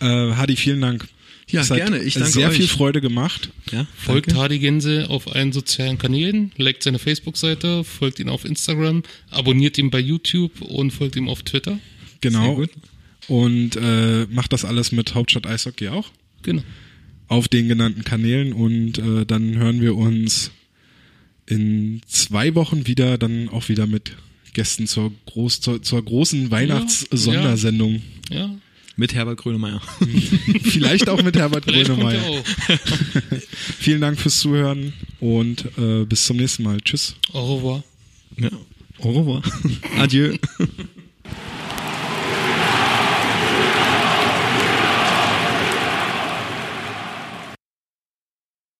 Äh, 0.00 0.06
Hadi, 0.06 0.56
vielen 0.56 0.80
Dank. 0.80 1.06
Ja, 1.48 1.64
gerne. 1.64 1.98
Ich 2.02 2.14
danke 2.14 2.30
sehr 2.30 2.48
euch. 2.48 2.56
viel 2.56 2.68
Freude 2.68 3.02
gemacht. 3.02 3.50
Ja, 3.72 3.86
folgt 3.96 4.34
Hardy 4.34 4.58
Gänse 4.58 5.10
auf 5.10 5.34
allen 5.34 5.52
sozialen 5.52 5.98
Kanälen, 5.98 6.52
liked 6.56 6.82
seine 6.82 6.98
Facebook-Seite, 6.98 7.84
folgt 7.84 8.20
ihn 8.20 8.28
auf 8.30 8.44
Instagram, 8.46 9.02
abonniert 9.30 9.76
ihn 9.76 9.90
bei 9.90 9.98
YouTube 9.98 10.62
und 10.62 10.92
folgt 10.92 11.16
ihm 11.16 11.28
auf 11.28 11.42
Twitter. 11.42 11.78
Genau. 12.22 12.64
Und 13.28 13.76
äh, 13.76 14.26
macht 14.30 14.52
das 14.52 14.64
alles 14.64 14.92
mit 14.92 15.14
Hauptstadt 15.14 15.46
Eishockey 15.46 15.88
auch. 15.88 16.10
Genau. 16.42 16.62
Auf 17.28 17.48
den 17.48 17.68
genannten 17.68 18.02
Kanälen 18.02 18.52
und 18.52 18.98
äh, 18.98 19.24
dann 19.24 19.56
hören 19.56 19.80
wir 19.80 19.96
uns 19.96 20.50
in 21.46 22.00
zwei 22.06 22.54
Wochen 22.54 22.86
wieder, 22.86 23.18
dann 23.18 23.48
auch 23.48 23.68
wieder 23.68 23.86
mit 23.86 24.16
Gästen 24.52 24.86
zur, 24.86 25.12
groß, 25.26 25.60
zur, 25.60 25.82
zur 25.82 26.04
großen 26.04 26.50
Weihnachts-Sondersendung. 26.50 28.02
Ja. 28.30 28.36
ja. 28.38 28.56
Mit 28.96 29.14
Herbert 29.14 29.38
Grönemeyer. 29.38 29.80
Vielleicht 30.62 31.08
auch 31.08 31.22
mit 31.22 31.36
Herbert 31.36 31.66
Grönemeyer. 31.66 32.42
Vielen 33.78 34.00
Dank 34.00 34.20
fürs 34.20 34.40
Zuhören 34.40 34.92
und 35.20 35.64
äh, 35.78 36.04
bis 36.04 36.26
zum 36.26 36.36
nächsten 36.36 36.64
Mal. 36.64 36.80
Tschüss. 36.82 37.16
Au 37.32 37.56
revoir. 37.56 37.84
Ja. 38.36 38.50
Au 38.98 39.12
revoir. 39.12 39.42
Adieu. 39.98 40.36